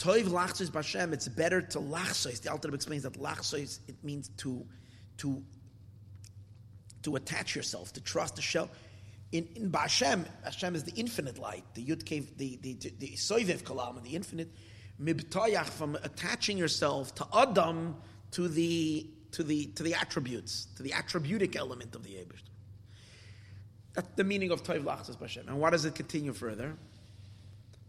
Toiv 0.00 0.24
lachsois 0.24 0.70
b'Hashem, 0.70 1.12
it's 1.12 1.28
better 1.28 1.60
to 1.60 1.78
lachsois. 1.78 2.40
The 2.40 2.50
Alter 2.50 2.74
explains 2.74 3.02
that 3.02 3.12
lachsois, 3.12 3.80
it 3.86 4.02
means 4.02 4.30
to, 4.38 4.64
to, 5.18 5.42
to 7.02 7.16
attach 7.16 7.54
yourself, 7.54 7.92
to 7.92 8.00
trust 8.00 8.36
the 8.36 8.42
shell. 8.42 8.70
In, 9.32 9.46
in 9.54 9.70
Ba'Hashem, 9.70 10.24
Hashem 10.42 10.74
is 10.74 10.84
the 10.84 10.92
infinite 10.92 11.38
light, 11.38 11.64
the 11.74 11.84
Yud 11.84 12.08
the, 12.38 12.58
the, 12.62 12.74
the, 12.74 12.92
the 12.98 13.08
Soivev 13.08 13.62
Kalam, 13.62 14.02
the 14.02 14.16
infinite. 14.16 14.48
Mibtayach, 15.00 15.66
from 15.66 15.96
attaching 16.02 16.56
yourself 16.56 17.14
to 17.16 17.26
Adam, 17.34 17.94
to 18.30 18.48
the, 18.48 19.06
to 19.32 19.42
the, 19.42 19.66
to 19.66 19.82
the 19.82 19.94
attributes, 19.94 20.68
to 20.76 20.82
the 20.82 20.92
attributic 20.92 21.56
element 21.56 21.94
of 21.94 22.04
the 22.04 22.14
Abish. 22.14 22.42
That's 23.92 24.08
the 24.16 24.24
meaning 24.24 24.50
of 24.50 24.62
Toiv 24.62 24.82
Lachsos 24.82 25.18
B'Hashem. 25.18 25.46
And 25.46 25.60
why 25.60 25.68
does 25.68 25.84
it 25.84 25.94
continue 25.94 26.32
further? 26.32 26.74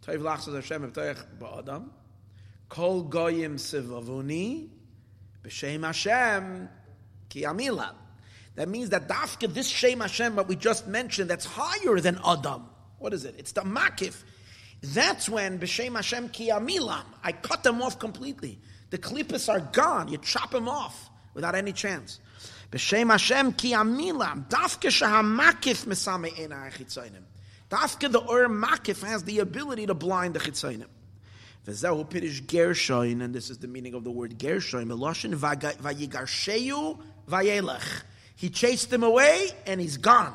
Toiv 0.05 0.19
Lachsos 0.19 0.55
Hashem, 0.55 0.91
Mibtayach 0.91 1.23
Ba'Adam. 1.39 1.89
Kol 2.71 3.03
goyim 3.03 3.57
sivavuni 3.57 4.69
b'shem 5.43 5.83
Hashem 5.83 6.69
ki 7.27 7.41
amila. 7.41 7.93
That 8.55 8.69
means 8.69 8.91
that 8.91 9.09
dafka, 9.09 9.53
this 9.53 9.67
Shem 9.67 9.99
Hashem 9.99 10.37
that 10.37 10.47
we 10.47 10.55
just 10.55 10.87
mentioned, 10.87 11.29
that's 11.29 11.45
higher 11.45 11.99
than 11.99 12.17
Adam. 12.25 12.69
What 12.97 13.13
is 13.13 13.25
it? 13.25 13.35
It's 13.37 13.51
the 13.51 13.63
makif. 13.63 14.23
That's 14.81 15.27
when 15.27 15.59
b'shem 15.59 15.97
Hashem 15.97 16.29
ki 16.29 16.47
amilam. 16.47 17.03
I 17.21 17.33
cut 17.33 17.61
them 17.63 17.81
off 17.81 17.99
completely. 17.99 18.57
The 18.89 18.97
klippas 18.97 19.49
are 19.51 19.59
gone. 19.59 20.07
You 20.07 20.19
chop 20.19 20.51
them 20.51 20.69
off 20.69 21.09
without 21.33 21.55
any 21.55 21.73
chance. 21.73 22.21
B'shem 22.71 23.11
Hashem 23.11 23.51
ki 23.51 23.73
amilam. 23.73 24.47
Dafka 24.47 24.87
shahamakif 24.87 25.87
mesame 25.87 26.39
ena. 26.39 26.69
Dafka 27.69 28.09
the 28.09 28.21
ur 28.21 28.47
makif 28.47 29.03
has 29.05 29.25
the 29.25 29.39
ability 29.39 29.87
to 29.87 29.93
blind 29.93 30.35
the 30.35 30.39
chitzainim. 30.39 30.87
V'zehu 31.65 32.09
pirish 32.09 32.45
Gershon, 32.47 33.21
and 33.21 33.35
this 33.35 33.49
is 33.49 33.59
the 33.59 33.67
meaning 33.67 33.93
of 33.93 34.03
the 34.03 34.11
word 34.11 34.39
Gershon. 34.39 34.87
Meloshin 34.87 35.35
vayigarsheyu 35.35 36.99
vayelech. 37.29 38.03
He 38.35 38.49
chased 38.49 38.91
him 38.91 39.03
away, 39.03 39.49
and 39.67 39.79
he's 39.79 39.97
gone. 39.97 40.33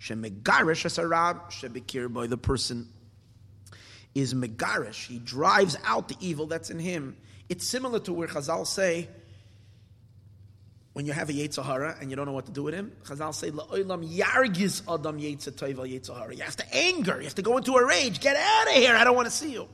Shemegarish 0.00 0.86
asarab 0.86 1.50
shebekir 1.50 2.12
by 2.12 2.26
the 2.26 2.36
person 2.36 2.88
is 4.14 4.34
megarish. 4.34 5.06
He 5.06 5.18
drives 5.18 5.76
out 5.84 6.08
the 6.08 6.16
evil 6.20 6.46
that's 6.46 6.70
in 6.70 6.80
him. 6.80 7.16
It's 7.48 7.66
similar 7.66 8.00
to 8.00 8.12
where 8.12 8.26
Chazal 8.26 8.66
say, 8.66 9.08
when 10.94 11.06
you 11.06 11.12
have 11.12 11.28
a 11.30 11.32
Yetzirah 11.32 12.00
and 12.00 12.10
you 12.10 12.16
don't 12.16 12.26
know 12.26 12.32
what 12.32 12.46
to 12.46 12.52
do 12.52 12.64
with 12.64 12.74
him, 12.74 12.90
Chazal 13.04 13.32
say, 13.32 13.52
La'olam 13.52 14.04
yargis 14.12 14.82
adam. 14.92 15.18
You 15.20 16.42
have 16.42 16.56
to 16.56 16.74
anger. 16.74 17.18
You 17.18 17.24
have 17.24 17.34
to 17.36 17.42
go 17.42 17.56
into 17.58 17.74
a 17.74 17.86
rage. 17.86 18.20
Get 18.20 18.34
out 18.34 18.66
of 18.68 18.74
here. 18.74 18.96
I 18.96 19.04
don't 19.04 19.14
want 19.14 19.26
to 19.26 19.32
see 19.32 19.52
you 19.52 19.68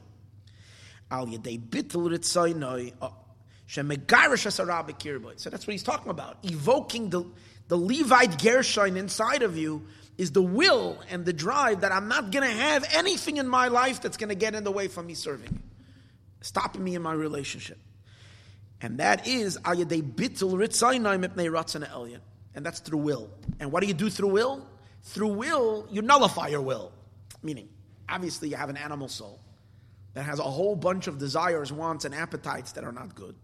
al 1.10 1.26
yedei 1.26 1.58
bittul 1.60 2.10
ritzaynoi 2.10 2.92
uh, 3.00 3.10
shemegarish 3.68 4.46
asarab 4.46 4.90
kirboy. 4.98 5.38
So 5.38 5.50
that's 5.50 5.66
what 5.66 5.72
he's 5.72 5.82
talking 5.82 6.10
about. 6.10 6.38
Evoking 6.42 7.10
the, 7.10 7.24
the 7.68 7.76
Levite 7.76 8.42
Gershon 8.42 8.96
inside 8.96 9.42
of 9.42 9.56
you 9.56 9.86
is 10.18 10.32
the 10.32 10.42
will 10.42 10.98
and 11.10 11.24
the 11.24 11.32
drive 11.32 11.82
that 11.82 11.92
I'm 11.92 12.08
not 12.08 12.30
going 12.30 12.48
to 12.48 12.56
have 12.56 12.84
anything 12.94 13.36
in 13.36 13.46
my 13.46 13.68
life 13.68 14.00
that's 14.00 14.16
going 14.16 14.30
to 14.30 14.34
get 14.34 14.54
in 14.54 14.64
the 14.64 14.70
way 14.70 14.88
from 14.88 15.06
me 15.06 15.14
serving, 15.14 15.62
stopping 16.40 16.82
me 16.82 16.94
in 16.94 17.02
my 17.02 17.12
relationship. 17.12 17.78
And 18.80 18.98
that 18.98 19.26
is 19.26 19.58
al 19.64 19.76
yedei 19.76 20.02
bittul 20.02 20.54
ritzaynoi 20.54 21.24
mipnei 21.24 21.50
ratzana 21.50 21.90
elyon. 21.90 22.20
And 22.54 22.64
that's 22.64 22.80
through 22.80 22.98
will. 22.98 23.30
And 23.60 23.70
what 23.70 23.82
do 23.82 23.86
you 23.86 23.94
do 23.94 24.08
through 24.08 24.30
will? 24.30 24.66
Through 25.02 25.34
will, 25.34 25.86
you 25.90 26.00
nullify 26.00 26.48
your 26.48 26.62
will. 26.62 26.90
Meaning, 27.42 27.68
obviously, 28.08 28.48
you 28.48 28.56
have 28.56 28.70
an 28.70 28.78
animal 28.78 29.08
soul 29.08 29.40
that 30.16 30.22
has 30.22 30.38
a 30.38 30.44
whole 30.44 30.74
bunch 30.74 31.08
of 31.08 31.18
desires, 31.18 31.70
wants, 31.70 32.06
and 32.06 32.14
appetites 32.14 32.72
that 32.72 32.84
are 32.84 32.92
not 32.92 33.14
good. 33.14 33.34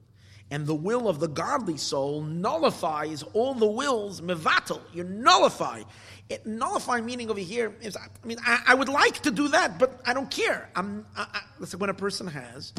And 0.51 0.67
the 0.67 0.75
will 0.75 1.07
of 1.07 1.21
the 1.21 1.29
godly 1.29 1.77
soul 1.77 2.23
nullifies 2.23 3.23
all 3.35 3.53
the 3.53 3.67
wills, 3.67 4.23
mevatel. 4.23 4.81
You 4.91 5.05
nullify. 5.05 5.83
It 6.31 6.47
nullify 6.47 7.03
meaning 7.03 7.31
over 7.31 7.41
here 7.41 7.77
is, 7.83 7.95
I 7.95 8.09
mean, 8.27 8.39
I, 8.43 8.63
I 8.69 8.75
would 8.75 8.89
like 8.89 9.21
to 9.21 9.31
do 9.31 9.49
that, 9.49 9.79
but 9.79 10.01
I 10.07 10.15
don't 10.15 10.31
care. 10.31 10.71
I'm, 10.75 11.05
I, 11.15 11.27
I, 11.35 11.41
it's 11.61 11.75
like 11.75 11.81
when 11.83 11.91
a 11.91 11.95
person 11.95 12.27
has, 12.27 12.73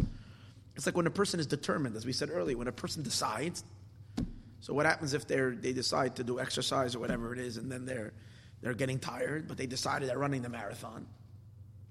it's 0.75 0.87
like 0.87 0.97
when 0.97 1.05
a 1.05 1.11
person 1.11 1.39
is 1.39 1.45
determined, 1.45 1.95
as 1.95 2.03
we 2.03 2.13
said 2.13 2.31
earlier, 2.31 2.57
when 2.57 2.67
a 2.67 2.71
person 2.71 3.03
decides. 3.03 3.63
So 4.61 4.73
what 4.73 4.87
happens 4.87 5.13
if 5.13 5.27
they're, 5.27 5.51
they 5.51 5.71
decide 5.71 6.15
to 6.15 6.23
do 6.23 6.39
exercise 6.39 6.95
or 6.95 6.99
whatever 6.99 7.31
it 7.31 7.39
is, 7.39 7.57
and 7.57 7.71
then 7.71 7.85
they're, 7.85 8.13
they're 8.63 8.73
getting 8.73 8.97
tired, 8.97 9.47
but 9.47 9.57
they 9.57 9.67
decided 9.67 10.09
they're 10.09 10.17
running 10.17 10.41
the 10.41 10.49
marathon. 10.49 11.05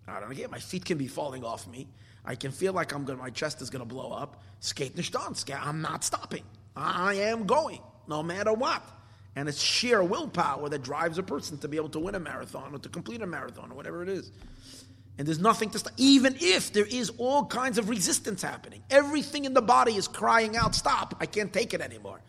I 0.07 0.21
don't 0.21 0.35
get 0.35 0.51
my 0.51 0.59
feet 0.59 0.85
can 0.85 0.99
be 0.99 1.07
falling 1.07 1.45
off 1.45 1.67
me. 1.67 1.89
I 2.25 2.35
can 2.35 2.53
feel 2.53 2.73
like 2.73 2.93
I'm 2.93 3.05
going 3.05 3.19
my 3.19 3.31
chest 3.31 3.63
is 3.63 3.71
gonna 3.71 3.85
blow 3.85 4.13
up. 4.13 4.43
Skate 4.61 4.97
nicht 4.97 5.15
I'm 5.17 5.83
not 5.83 6.05
stopping. 6.05 6.45
I 6.77 7.15
am 7.15 7.47
going, 7.47 7.81
no 8.09 8.23
matter 8.23 8.53
what. 8.53 8.83
And 9.35 9.49
it's 9.49 9.61
sheer 9.61 10.03
willpower 10.03 10.69
that 10.69 10.83
drives 10.83 11.19
a 11.19 11.23
person 11.23 11.59
to 11.59 11.69
be 11.69 11.77
able 11.77 11.89
to 11.91 11.99
win 11.99 12.15
a 12.15 12.21
marathon 12.21 12.75
or 12.75 12.79
to 12.79 12.89
complete 12.89 13.23
a 13.23 13.27
marathon 13.27 13.71
or 13.71 13.75
whatever 13.75 14.03
it 14.03 14.09
is. 14.09 14.31
And 15.19 15.27
there's 15.27 15.39
nothing 15.39 15.71
to 15.71 15.79
stop, 15.79 15.93
even 15.97 16.37
if 16.41 16.73
there 16.73 16.87
is 16.87 17.11
all 17.19 17.47
kinds 17.47 17.79
of 17.79 17.89
resistance 17.89 18.43
happening. 18.43 18.83
Everything 18.91 19.45
in 19.45 19.55
the 19.55 19.63
body 19.63 19.95
is 19.95 20.09
crying 20.09 20.57
out, 20.57 20.75
stop, 20.75 21.17
I 21.21 21.27
can't 21.27 21.53
take 21.53 21.75
it 21.75 21.81
anymore. 21.81 22.21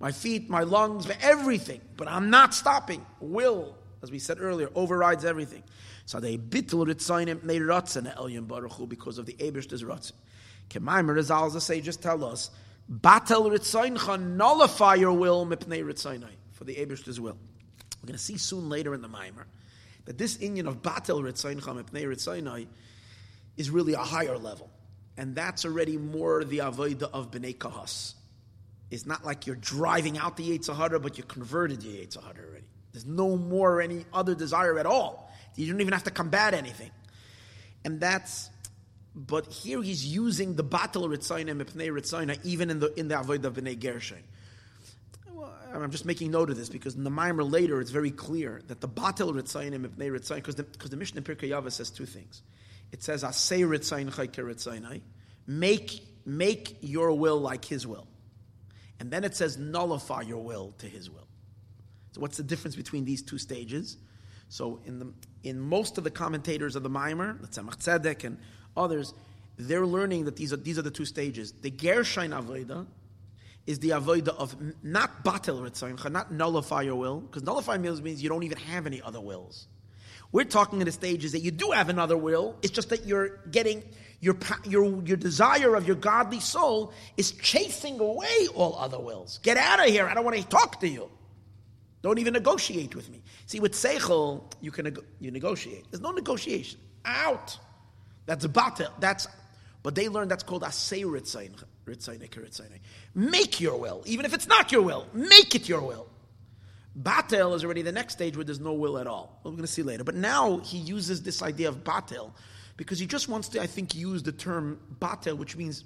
My 0.00 0.12
feet, 0.12 0.50
my 0.50 0.62
lungs, 0.62 1.08
everything. 1.22 1.80
But 1.96 2.08
I'm 2.08 2.30
not 2.30 2.52
stopping. 2.52 3.06
Will, 3.20 3.76
as 4.04 4.12
we 4.12 4.20
said 4.20 4.38
earlier, 4.40 4.68
overrides 4.74 5.24
everything. 5.24 5.64
So 6.06 6.20
they 6.20 6.38
bittul 6.38 6.86
ritzainim 6.86 7.42
they 7.42 7.58
ratzin 7.58 8.14
elyon 8.16 8.46
baruch 8.46 8.88
because 8.88 9.18
of 9.18 9.26
the 9.26 9.34
Abish's 9.40 9.82
ratzin. 9.82 10.12
Kemaimer 10.70 11.14
Rizal 11.16 11.50
the 11.50 11.60
sages 11.60 11.96
tell 11.96 12.24
us, 12.24 12.50
batel 12.90 13.50
ritzaincha 13.50 14.22
nullify 14.22 14.94
your 14.94 15.12
will 15.12 15.44
mipnei 15.46 15.82
ritzainai 15.82 16.30
for 16.52 16.64
the 16.64 16.74
Abish's 16.74 17.20
will. 17.20 17.36
We're 18.02 18.06
going 18.06 18.18
to 18.18 18.22
see 18.22 18.38
soon 18.38 18.68
later 18.68 18.94
in 18.94 19.02
the 19.02 19.08
Maimer 19.08 19.44
that 20.04 20.18
this 20.18 20.36
Indian 20.36 20.68
of 20.68 20.82
batel 20.82 21.22
ritzaincha 21.22 21.62
mipnei 21.62 22.04
ritzainai 22.04 22.66
is 23.56 23.70
really 23.70 23.94
a 23.94 23.98
higher 23.98 24.36
level, 24.36 24.70
and 25.16 25.34
that's 25.34 25.64
already 25.64 25.96
more 25.96 26.44
the 26.44 26.58
avodah 26.58 27.10
of 27.12 27.30
bnei 27.30 27.56
kahas. 27.56 28.14
It's 28.90 29.06
not 29.06 29.24
like 29.24 29.46
you're 29.46 29.56
driving 29.56 30.18
out 30.18 30.36
the 30.36 30.56
Yetzirah, 30.56 31.02
but 31.02 31.16
you 31.18 31.24
converted 31.24 31.80
the 31.80 31.88
Yetzirah 31.88 32.38
already. 32.38 32.66
There's 32.94 33.04
no 33.04 33.36
more 33.36 33.82
any 33.82 34.04
other 34.12 34.36
desire 34.36 34.78
at 34.78 34.86
all. 34.86 35.32
You 35.56 35.70
don't 35.70 35.80
even 35.80 35.92
have 35.92 36.04
to 36.04 36.12
combat 36.12 36.54
anything. 36.54 36.92
And 37.84 38.00
that's, 38.00 38.50
but 39.16 39.52
here 39.52 39.82
he's 39.82 40.06
using 40.06 40.54
the 40.54 40.62
battle 40.62 41.08
Ritzayna 41.08 41.60
Mipnei 41.60 41.88
Ritzayna 41.88 42.38
even 42.44 42.70
in 42.70 42.78
the 42.78 42.94
in 42.98 43.08
the 43.08 43.16
Avodah 43.16 43.46
of 43.46 43.54
Bnei 43.54 43.78
Gershon. 43.78 44.22
I'm 45.72 45.90
just 45.90 46.04
making 46.04 46.30
note 46.30 46.50
of 46.50 46.56
this 46.56 46.68
because 46.68 46.94
in 46.94 47.02
the 47.02 47.10
Mimer 47.10 47.42
later 47.42 47.80
it's 47.80 47.90
very 47.90 48.12
clear 48.12 48.62
that 48.68 48.80
the 48.80 48.86
battle 48.86 49.34
Ritzayna 49.34 49.84
Mipnei 49.84 50.12
Ritzayna 50.12 50.36
because 50.36 50.54
the, 50.54 50.62
because 50.62 50.90
the 50.90 50.96
Mishnah 50.96 51.22
Pirkei 51.22 51.50
Yava 51.50 51.72
says 51.72 51.90
two 51.90 52.06
things. 52.06 52.42
It 52.92 53.02
says 53.02 53.24
Asay 53.24 53.66
Ritzayin 53.66 54.12
Chayke 54.12 54.36
Ritzaynai, 54.36 55.00
make 55.48 56.00
make 56.24 56.76
your 56.80 57.12
will 57.12 57.40
like 57.40 57.64
His 57.64 57.88
will, 57.88 58.06
and 59.00 59.10
then 59.10 59.24
it 59.24 59.34
says 59.34 59.58
nullify 59.58 60.22
your 60.22 60.44
will 60.44 60.74
to 60.78 60.86
His 60.86 61.10
will. 61.10 61.23
So 62.14 62.20
what's 62.20 62.36
the 62.36 62.44
difference 62.44 62.76
between 62.76 63.04
these 63.04 63.22
two 63.22 63.38
stages? 63.38 63.96
So 64.48 64.80
in 64.84 65.00
the 65.00 65.12
in 65.42 65.58
most 65.58 65.98
of 65.98 66.04
the 66.04 66.10
commentators 66.10 66.76
of 66.76 66.84
the 66.84 66.90
Maimer, 66.90 67.40
the 67.40 67.48
Tzemach 67.48 67.82
Tzedek 67.82 68.22
and 68.22 68.38
others, 68.76 69.12
they're 69.58 69.86
learning 69.86 70.26
that 70.26 70.36
these 70.36 70.52
are 70.52 70.56
these 70.56 70.78
are 70.78 70.82
the 70.82 70.92
two 70.92 71.04
stages. 71.04 71.52
The 71.52 71.72
Gershain 71.72 72.30
Avoida 72.30 72.86
is 73.66 73.80
the 73.80 73.90
avoida 73.90 74.28
of 74.28 74.54
not 74.84 75.24
batel 75.24 75.60
ritzayin, 75.60 76.12
not 76.12 76.30
nullify 76.30 76.82
your 76.82 76.96
will, 76.96 77.20
because 77.20 77.42
nullify 77.42 77.76
wills 77.78 78.00
means 78.00 78.22
you 78.22 78.28
don't 78.28 78.42
even 78.42 78.58
have 78.58 78.86
any 78.86 79.00
other 79.02 79.20
wills. 79.20 79.66
We're 80.30 80.44
talking 80.44 80.80
in 80.80 80.86
the 80.86 80.92
stages 80.92 81.32
that 81.32 81.40
you 81.40 81.50
do 81.50 81.70
have 81.70 81.88
another 81.88 82.16
will. 82.16 82.56
It's 82.62 82.72
just 82.72 82.90
that 82.90 83.06
you're 83.06 83.38
getting 83.50 83.82
your 84.20 84.36
your 84.64 85.02
your 85.02 85.16
desire 85.16 85.74
of 85.74 85.86
your 85.86 85.96
godly 85.96 86.40
soul 86.40 86.92
is 87.16 87.32
chasing 87.32 87.98
away 87.98 88.48
all 88.54 88.76
other 88.76 88.98
wills. 89.00 89.40
Get 89.42 89.56
out 89.56 89.80
of 89.80 89.86
here! 89.86 90.06
I 90.06 90.14
don't 90.14 90.24
want 90.24 90.36
to 90.36 90.46
talk 90.46 90.80
to 90.80 90.88
you. 90.88 91.10
Don't 92.04 92.18
even 92.18 92.34
negotiate 92.34 92.94
with 92.94 93.08
me. 93.08 93.22
See, 93.46 93.60
with 93.60 93.72
seichel, 93.72 94.42
you 94.60 94.70
can 94.70 94.94
you 95.20 95.30
negotiate. 95.30 95.86
There's 95.90 96.02
no 96.02 96.10
negotiation. 96.10 96.78
Out. 97.06 97.58
That's 98.26 98.46
batel. 98.46 98.90
That's 99.00 99.26
but 99.82 99.94
they 99.94 100.10
learn 100.10 100.28
that's 100.28 100.42
called 100.42 100.64
asay 100.64 101.04
ritzayin. 101.04 101.58
Make 103.14 103.58
your 103.58 103.80
will, 103.80 104.02
even 104.04 104.26
if 104.26 104.34
it's 104.34 104.46
not 104.46 104.70
your 104.70 104.82
will. 104.82 105.06
Make 105.14 105.54
it 105.54 105.66
your 105.66 105.80
will. 105.80 106.06
Batel 107.02 107.54
is 107.54 107.64
already 107.64 107.80
the 107.80 107.92
next 107.92 108.12
stage 108.12 108.36
where 108.36 108.44
there's 108.44 108.60
no 108.60 108.74
will 108.74 108.98
at 108.98 109.06
all. 109.06 109.40
We're 109.42 109.52
going 109.52 109.62
to 109.62 109.66
see 109.66 109.82
later. 109.82 110.04
But 110.04 110.14
now 110.14 110.58
he 110.58 110.76
uses 110.76 111.22
this 111.22 111.42
idea 111.42 111.70
of 111.70 111.84
batel 111.84 112.32
because 112.76 112.98
he 112.98 113.06
just 113.06 113.30
wants 113.30 113.48
to, 113.48 113.62
I 113.62 113.66
think, 113.66 113.94
use 113.94 114.22
the 114.22 114.32
term 114.32 114.78
batel, 115.00 115.38
which 115.38 115.56
means 115.56 115.84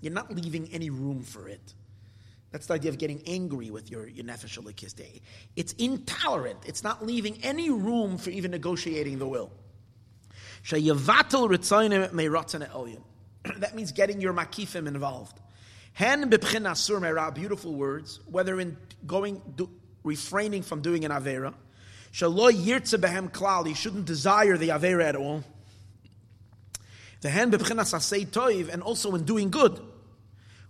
you're 0.00 0.14
not 0.14 0.34
leaving 0.34 0.70
any 0.72 0.88
room 0.88 1.22
for 1.22 1.46
it. 1.46 1.74
That's 2.52 2.66
the 2.66 2.74
idea 2.74 2.90
of 2.90 2.98
getting 2.98 3.22
angry 3.26 3.70
with 3.70 3.90
your, 3.90 4.06
your 4.06 4.26
nefesh 4.26 4.94
day. 4.94 5.22
It's 5.56 5.72
intolerant. 5.72 6.58
It's 6.66 6.84
not 6.84 7.04
leaving 7.04 7.38
any 7.42 7.70
room 7.70 8.18
for 8.18 8.30
even 8.30 8.50
negotiating 8.50 9.18
the 9.18 9.26
will. 9.26 9.50
that 10.70 10.90
means 13.74 13.92
getting 13.92 14.20
your 14.20 14.32
makifim 14.32 14.86
involved. 14.86 15.40
Hen 15.94 16.28
beautiful 16.28 17.74
words, 17.74 18.20
whether 18.26 18.60
in 18.60 18.76
going, 19.06 19.42
do, 19.56 19.68
refraining 20.04 20.62
from 20.62 20.82
doing 20.82 21.04
an 21.04 21.10
avera. 21.10 21.52
Shalo 22.12 22.52
yirtze 22.52 22.98
behem 22.98 23.30
klal, 23.30 23.66
you 23.66 23.74
shouldn't 23.74 24.04
desire 24.04 24.58
the 24.58 24.68
avera 24.68 25.04
at 25.04 25.16
all. 25.16 25.42
The 27.22 27.30
hen 27.30 27.50
b'pchina 27.50 27.80
sasei 27.80 28.26
toiv, 28.26 28.68
and 28.68 28.82
also 28.82 29.14
in 29.14 29.24
doing 29.24 29.50
good. 29.50 29.80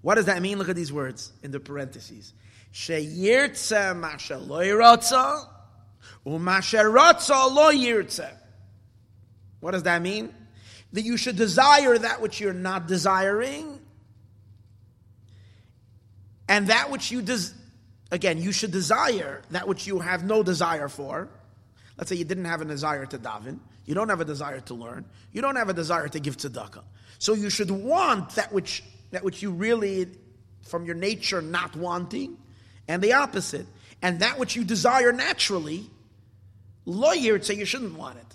What 0.02 0.16
does 0.16 0.26
that 0.26 0.42
mean? 0.42 0.58
Look 0.58 0.68
at 0.68 0.76
these 0.76 0.92
words 0.92 1.32
in 1.42 1.50
the 1.50 1.60
parentheses. 1.60 2.34
What 9.60 9.70
does 9.70 9.82
that 9.84 10.02
mean? 10.02 10.34
that 10.92 11.02
you 11.02 11.16
should 11.16 11.36
desire 11.36 11.96
that 11.96 12.20
which 12.20 12.40
you're 12.40 12.52
not 12.52 12.86
desiring, 12.86 13.80
and 16.48 16.68
that 16.68 16.90
which 16.90 17.10
you 17.10 17.22
des- 17.22 17.52
again, 18.10 18.40
you 18.40 18.52
should 18.52 18.70
desire 18.70 19.42
that 19.50 19.66
which 19.66 19.86
you 19.86 20.00
have 20.00 20.24
no 20.24 20.42
desire 20.42 20.88
for. 20.88 21.28
Let's 21.96 22.10
say 22.10 22.16
you 22.16 22.24
didn't 22.24 22.44
have 22.44 22.60
a 22.60 22.64
desire 22.64 23.06
to 23.06 23.18
daven, 23.18 23.58
you 23.86 23.94
don't 23.94 24.08
have 24.08 24.20
a 24.20 24.24
desire 24.24 24.60
to 24.60 24.74
learn, 24.74 25.06
you 25.32 25.40
don't 25.40 25.56
have 25.56 25.68
a 25.68 25.74
desire 25.74 26.08
to 26.08 26.20
give 26.20 26.36
tzedakah. 26.36 26.82
So 27.18 27.34
you 27.34 27.48
should 27.48 27.70
want 27.70 28.30
that 28.30 28.52
which 28.52 28.82
that 29.12 29.22
which 29.22 29.42
you 29.42 29.50
really, 29.50 30.08
from 30.62 30.84
your 30.84 30.96
nature, 30.96 31.40
not 31.40 31.76
wanting, 31.76 32.36
and 32.88 33.00
the 33.00 33.12
opposite, 33.12 33.66
and 34.02 34.20
that 34.20 34.38
which 34.38 34.56
you 34.56 34.64
desire 34.64 35.12
naturally. 35.12 35.88
Lawyer 36.84 37.34
would 37.34 37.44
say 37.44 37.54
you 37.54 37.64
shouldn't 37.64 37.96
want 37.96 38.18
it. 38.18 38.26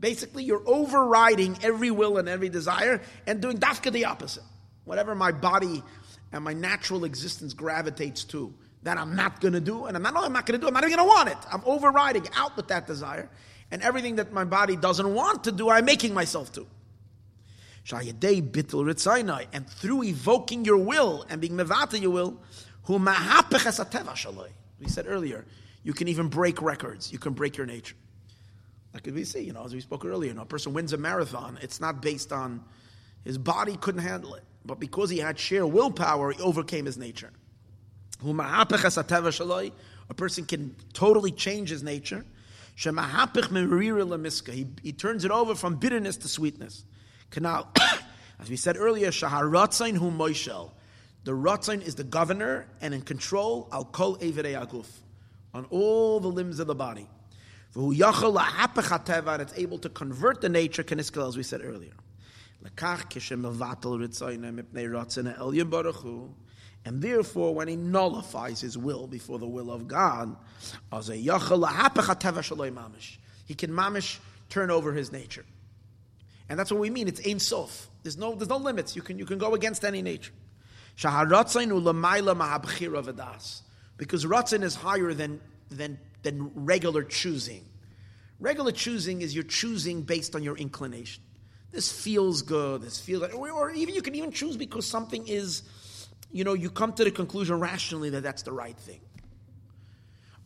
Basically, 0.00 0.42
you're 0.42 0.62
overriding 0.66 1.58
every 1.62 1.90
will 1.90 2.16
and 2.16 2.28
every 2.28 2.48
desire 2.48 3.02
and 3.26 3.40
doing 3.40 3.58
dafka 3.58 3.92
the 3.92 4.06
opposite. 4.06 4.42
Whatever 4.84 5.14
my 5.14 5.30
body 5.30 5.82
and 6.32 6.42
my 6.42 6.54
natural 6.54 7.04
existence 7.04 7.52
gravitates 7.52 8.24
to, 8.24 8.52
that 8.82 8.98
I'm 8.98 9.14
not 9.14 9.40
going 9.40 9.54
to 9.54 9.60
do, 9.60 9.84
and 9.84 9.96
I'm 9.96 10.02
not, 10.02 10.16
I'm 10.16 10.32
not 10.32 10.46
going 10.46 10.58
to 10.58 10.64
do, 10.64 10.66
I'm 10.66 10.74
not 10.74 10.84
even 10.84 10.96
going 10.96 11.08
to 11.08 11.14
want 11.14 11.28
it. 11.28 11.38
I'm 11.52 11.62
overriding 11.64 12.26
out 12.34 12.56
with 12.56 12.68
that 12.68 12.86
desire, 12.86 13.28
and 13.70 13.82
everything 13.82 14.16
that 14.16 14.32
my 14.32 14.44
body 14.44 14.74
doesn't 14.74 15.14
want 15.14 15.44
to 15.44 15.52
do, 15.52 15.68
I'm 15.70 15.84
making 15.84 16.14
myself 16.14 16.52
to. 17.84 19.46
And 19.52 19.68
through 19.68 20.04
evoking 20.04 20.64
your 20.64 20.78
will 20.78 21.26
and 21.28 21.40
being 21.40 21.56
mevata 21.56 22.00
your 22.00 22.10
will, 22.10 22.40
we 22.88 24.88
said 24.88 25.06
earlier, 25.08 25.44
you 25.82 25.92
can 25.92 26.08
even 26.08 26.28
break 26.28 26.62
records. 26.62 27.12
You 27.12 27.18
can 27.18 27.32
break 27.32 27.56
your 27.56 27.66
nature. 27.66 27.96
Like 28.94 29.08
we 29.12 29.24
see, 29.24 29.42
you 29.42 29.52
know, 29.52 29.64
as 29.64 29.74
we 29.74 29.80
spoke 29.80 30.04
earlier, 30.04 30.30
you 30.30 30.34
know, 30.34 30.42
a 30.42 30.46
person 30.46 30.74
wins 30.74 30.92
a 30.92 30.98
marathon, 30.98 31.58
it's 31.62 31.80
not 31.80 32.02
based 32.02 32.32
on 32.32 32.62
his 33.24 33.38
body 33.38 33.76
couldn't 33.76 34.02
handle 34.02 34.34
it, 34.34 34.42
but 34.64 34.80
because 34.80 35.10
he 35.10 35.18
had 35.18 35.38
sheer 35.38 35.66
willpower, 35.66 36.32
he 36.32 36.42
overcame 36.42 36.86
his 36.86 36.98
nature. 36.98 37.30
A 38.24 40.14
person 40.14 40.44
can 40.44 40.76
totally 40.92 41.32
change 41.32 41.70
his 41.70 41.82
nature. 41.82 42.24
He, 42.76 42.90
he 44.82 44.92
turns 44.92 45.24
it 45.24 45.30
over 45.30 45.54
from 45.54 45.76
bitterness 45.76 46.16
to 46.18 46.28
sweetness. 46.28 46.84
Canal, 47.32 47.68
as 48.40 48.48
we 48.48 48.54
said 48.56 48.76
earlier, 48.76 49.10
Shaharatzain 49.10 49.96
hu 49.96 50.12
Moishel. 50.12 50.70
The 51.24 51.32
Ratzain 51.32 51.82
is 51.82 51.96
the 51.96 52.04
governor 52.04 52.68
and 52.80 52.94
in 52.94 53.02
control 53.02 53.68
al 53.72 53.84
kol 53.84 54.16
aguf 54.18 54.86
on 55.52 55.66
all 55.70 56.20
the 56.20 56.28
limbs 56.28 56.60
of 56.60 56.68
the 56.68 56.74
body 56.74 57.08
and 57.74 59.42
it's 59.42 59.54
able 59.56 59.78
to 59.78 59.88
convert 59.88 60.40
the 60.40 60.48
nature, 60.48 60.82
kaniskal, 60.82 61.28
as 61.28 61.36
we 61.36 61.42
said 61.42 61.62
earlier. 61.64 61.92
And 66.84 67.00
therefore, 67.00 67.54
when 67.54 67.68
he 67.68 67.76
nullifies 67.76 68.60
his 68.60 68.76
will 68.76 69.06
before 69.06 69.38
the 69.38 69.46
will 69.46 69.70
of 69.70 69.88
God, 69.88 70.36
he 73.46 73.54
can 73.54 73.70
mamish 73.70 74.18
turn 74.48 74.70
over 74.70 74.92
his 74.92 75.12
nature. 75.12 75.44
And 76.52 76.58
that's 76.58 76.70
what 76.70 76.78
we 76.80 76.90
mean. 76.90 77.08
It's 77.08 77.26
ein 77.26 77.40
sof. 77.40 77.88
There's 78.02 78.18
no, 78.18 78.34
there's 78.34 78.50
no 78.50 78.58
limits. 78.58 78.94
You 78.94 79.00
can, 79.00 79.18
you 79.18 79.24
can 79.24 79.38
go 79.38 79.54
against 79.54 79.84
any 79.84 80.02
nature. 80.02 80.32
Because 83.96 84.26
ratzin 84.26 84.62
is 84.62 84.74
higher 84.74 85.14
than, 85.14 85.40
than 85.70 85.98
than 86.22 86.50
regular 86.54 87.02
choosing. 87.02 87.64
Regular 88.40 88.72
choosing 88.72 89.22
is 89.22 89.34
you're 89.34 89.44
choosing 89.44 90.02
based 90.02 90.34
on 90.34 90.42
your 90.42 90.56
inclination. 90.56 91.22
This 91.70 91.90
feels 91.90 92.42
good. 92.42 92.82
This 92.82 93.00
feels, 93.00 93.22
or, 93.32 93.50
or 93.50 93.70
even 93.70 93.94
you 93.94 94.02
can 94.02 94.14
even 94.14 94.30
choose 94.30 94.56
because 94.56 94.86
something 94.86 95.26
is, 95.26 95.62
you 96.30 96.44
know, 96.44 96.54
you 96.54 96.70
come 96.70 96.92
to 96.94 97.04
the 97.04 97.10
conclusion 97.10 97.60
rationally 97.60 98.10
that 98.10 98.22
that's 98.22 98.42
the 98.42 98.52
right 98.52 98.76
thing. 98.76 99.00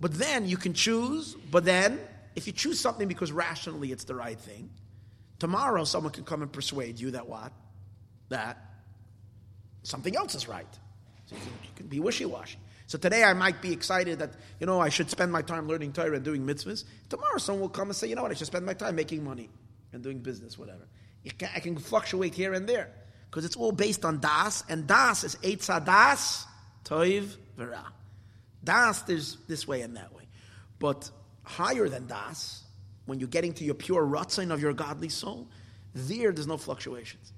But 0.00 0.14
then 0.14 0.46
you 0.46 0.56
can 0.56 0.74
choose. 0.74 1.34
But 1.50 1.64
then, 1.64 1.98
if 2.34 2.46
you 2.46 2.52
choose 2.52 2.78
something 2.78 3.08
because 3.08 3.32
rationally 3.32 3.92
it's 3.92 4.04
the 4.04 4.14
right 4.14 4.38
thing, 4.38 4.70
tomorrow 5.38 5.84
someone 5.84 6.12
can 6.12 6.24
come 6.24 6.42
and 6.42 6.52
persuade 6.52 6.98
you 6.98 7.12
that 7.12 7.28
what, 7.28 7.52
that 8.28 8.58
something 9.82 10.16
else 10.16 10.34
is 10.34 10.48
right. 10.48 10.66
So 11.26 11.36
you 11.36 11.40
can, 11.40 11.52
you 11.62 11.70
can 11.76 11.86
be 11.86 12.00
wishy 12.00 12.24
washy. 12.24 12.58
So 12.86 12.98
today 12.98 13.24
I 13.24 13.32
might 13.32 13.60
be 13.60 13.72
excited 13.72 14.20
that, 14.20 14.30
you 14.60 14.66
know, 14.66 14.80
I 14.80 14.90
should 14.90 15.10
spend 15.10 15.32
my 15.32 15.42
time 15.42 15.66
learning 15.66 15.92
Torah 15.92 16.14
and 16.14 16.24
doing 16.24 16.46
mitzvahs. 16.46 16.84
Tomorrow 17.08 17.38
someone 17.38 17.62
will 17.62 17.68
come 17.68 17.88
and 17.88 17.96
say, 17.96 18.08
you 18.08 18.14
know 18.14 18.22
what, 18.22 18.30
I 18.30 18.34
should 18.34 18.46
spend 18.46 18.64
my 18.64 18.74
time 18.74 18.94
making 18.94 19.24
money 19.24 19.50
and 19.92 20.02
doing 20.02 20.20
business, 20.20 20.56
whatever. 20.56 20.86
Can, 21.38 21.48
I 21.54 21.60
can 21.60 21.76
fluctuate 21.76 22.34
here 22.34 22.52
and 22.52 22.68
there 22.68 22.90
because 23.28 23.44
it's 23.44 23.56
all 23.56 23.72
based 23.72 24.04
on 24.04 24.20
das, 24.20 24.64
and 24.68 24.86
das 24.86 25.24
is 25.24 25.36
Eitza 25.36 25.84
das, 25.84 26.46
Toiv, 26.84 27.36
Vera. 27.56 27.84
Das, 28.62 29.02
there's 29.02 29.36
this 29.48 29.66
way 29.66 29.82
and 29.82 29.96
that 29.96 30.14
way. 30.14 30.22
But 30.78 31.10
higher 31.42 31.88
than 31.88 32.06
das, 32.06 32.62
when 33.06 33.18
you're 33.20 33.28
getting 33.28 33.52
to 33.54 33.64
your 33.64 33.74
pure 33.74 34.04
rutzin 34.04 34.52
of 34.52 34.60
your 34.60 34.72
godly 34.72 35.08
soul, 35.08 35.48
there, 35.94 36.32
there's 36.32 36.46
no 36.46 36.56
fluctuations. 36.56 37.32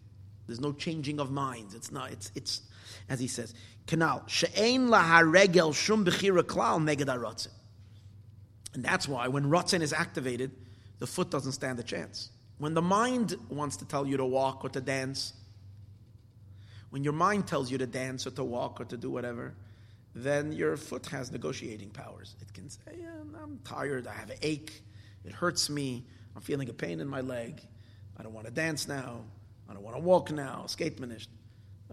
There's 0.46 0.60
no 0.60 0.72
changing 0.72 1.20
of 1.20 1.30
minds. 1.30 1.74
It's 1.74 1.92
not, 1.92 2.10
it's, 2.10 2.32
it's, 2.34 2.62
as 3.08 3.20
he 3.20 3.28
says, 3.28 3.54
canal. 3.86 4.24
She'ein 4.26 4.88
laharegel 4.88 5.74
shum 5.74 6.04
bechira 6.04 6.42
klal 6.42 6.80
neged 6.80 7.06
rotzen. 7.06 7.48
And 8.74 8.84
that's 8.84 9.06
why 9.06 9.28
when 9.28 9.44
rotzen 9.44 9.82
is 9.82 9.92
activated, 9.92 10.50
the 10.98 11.06
foot 11.06 11.30
doesn't 11.30 11.52
stand 11.52 11.78
a 11.78 11.82
chance. 11.82 12.30
When 12.58 12.74
the 12.74 12.82
mind 12.82 13.36
wants 13.48 13.76
to 13.76 13.84
tell 13.84 14.06
you 14.06 14.16
to 14.16 14.24
walk 14.24 14.64
or 14.64 14.68
to 14.70 14.80
dance, 14.80 15.34
when 16.90 17.04
your 17.04 17.12
mind 17.12 17.46
tells 17.46 17.70
you 17.70 17.78
to 17.78 17.86
dance 17.86 18.26
or 18.26 18.30
to 18.30 18.42
walk 18.44 18.80
or 18.80 18.84
to 18.86 18.96
do 18.96 19.10
whatever, 19.10 19.54
then 20.14 20.52
your 20.52 20.76
foot 20.76 21.06
has 21.06 21.30
negotiating 21.30 21.90
powers. 21.90 22.34
It 22.40 22.52
can 22.52 22.68
say, 22.70 22.96
yeah, 23.00 23.10
I'm 23.42 23.60
tired, 23.64 24.06
I 24.06 24.14
have 24.14 24.30
an 24.30 24.38
ache, 24.42 24.82
it 25.24 25.32
hurts 25.32 25.68
me, 25.68 26.04
I'm 26.34 26.42
feeling 26.42 26.68
a 26.68 26.72
pain 26.72 27.00
in 27.00 27.08
my 27.08 27.20
leg, 27.20 27.60
I 28.16 28.22
don't 28.22 28.32
want 28.32 28.46
to 28.46 28.52
dance 28.52 28.88
now, 28.88 29.20
I 29.68 29.74
don't 29.74 29.82
want 29.82 29.96
to 29.96 30.02
walk 30.02 30.30
now, 30.30 30.66
skate 30.66 30.98
manished. 31.00 31.30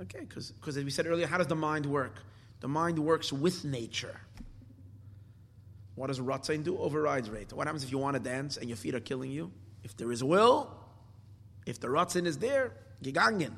Okay, 0.01 0.19
because 0.19 0.53
as 0.67 0.83
we 0.83 0.91
said 0.91 1.07
earlier, 1.07 1.27
how 1.27 1.37
does 1.37 1.47
the 1.47 1.55
mind 1.55 1.85
work? 1.85 2.21
The 2.59 2.67
mind 2.67 2.99
works 2.99 3.31
with 3.31 3.63
nature. 3.63 4.19
What 5.95 6.07
does 6.07 6.19
Ratzain 6.19 6.63
do? 6.63 6.77
Overrides 6.77 7.29
rate. 7.29 7.53
What 7.53 7.67
happens 7.67 7.83
if 7.83 7.91
you 7.91 7.97
want 7.97 8.15
to 8.15 8.19
dance 8.19 8.57
and 8.57 8.67
your 8.67 8.75
feet 8.75 8.95
are 8.95 8.99
killing 8.99 9.31
you? 9.31 9.51
If 9.83 9.95
there 9.95 10.11
is 10.11 10.23
will, 10.23 10.69
If 11.65 11.79
the 11.79 11.87
Ratzin 11.87 12.25
is 12.25 12.37
there, 12.37 12.73
gegangen. 13.03 13.53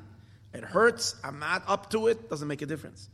It 0.54 0.64
hurts, 0.64 1.16
I'm 1.22 1.38
not 1.38 1.62
up 1.66 1.90
to 1.90 2.06
it, 2.06 2.30
doesn't 2.30 2.48
make 2.48 2.62
a 2.62 2.66
difference. 2.66 3.08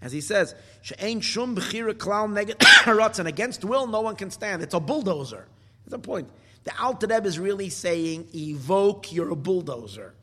As 0.00 0.12
he 0.12 0.20
says, 0.20 0.54
She'ain 0.82 1.20
shum 1.20 1.56
b'chira 1.56 1.94
klal 1.94 2.28
neged. 2.28 3.26
Against 3.26 3.64
will, 3.64 3.86
no 3.86 4.02
one 4.02 4.14
can 4.14 4.30
stand. 4.30 4.62
It's 4.62 4.74
a 4.74 4.80
bulldozer. 4.80 5.48
That's 5.86 5.92
the 5.92 5.98
point. 5.98 6.28
The 6.64 6.72
Alter 6.82 7.06
Rebbe 7.06 7.28
is 7.28 7.38
really 7.38 7.68
saying, 7.68 8.28
evoke, 8.34 9.12
you're 9.12 9.30
a 9.30 9.36
bulldozer. 9.36 10.14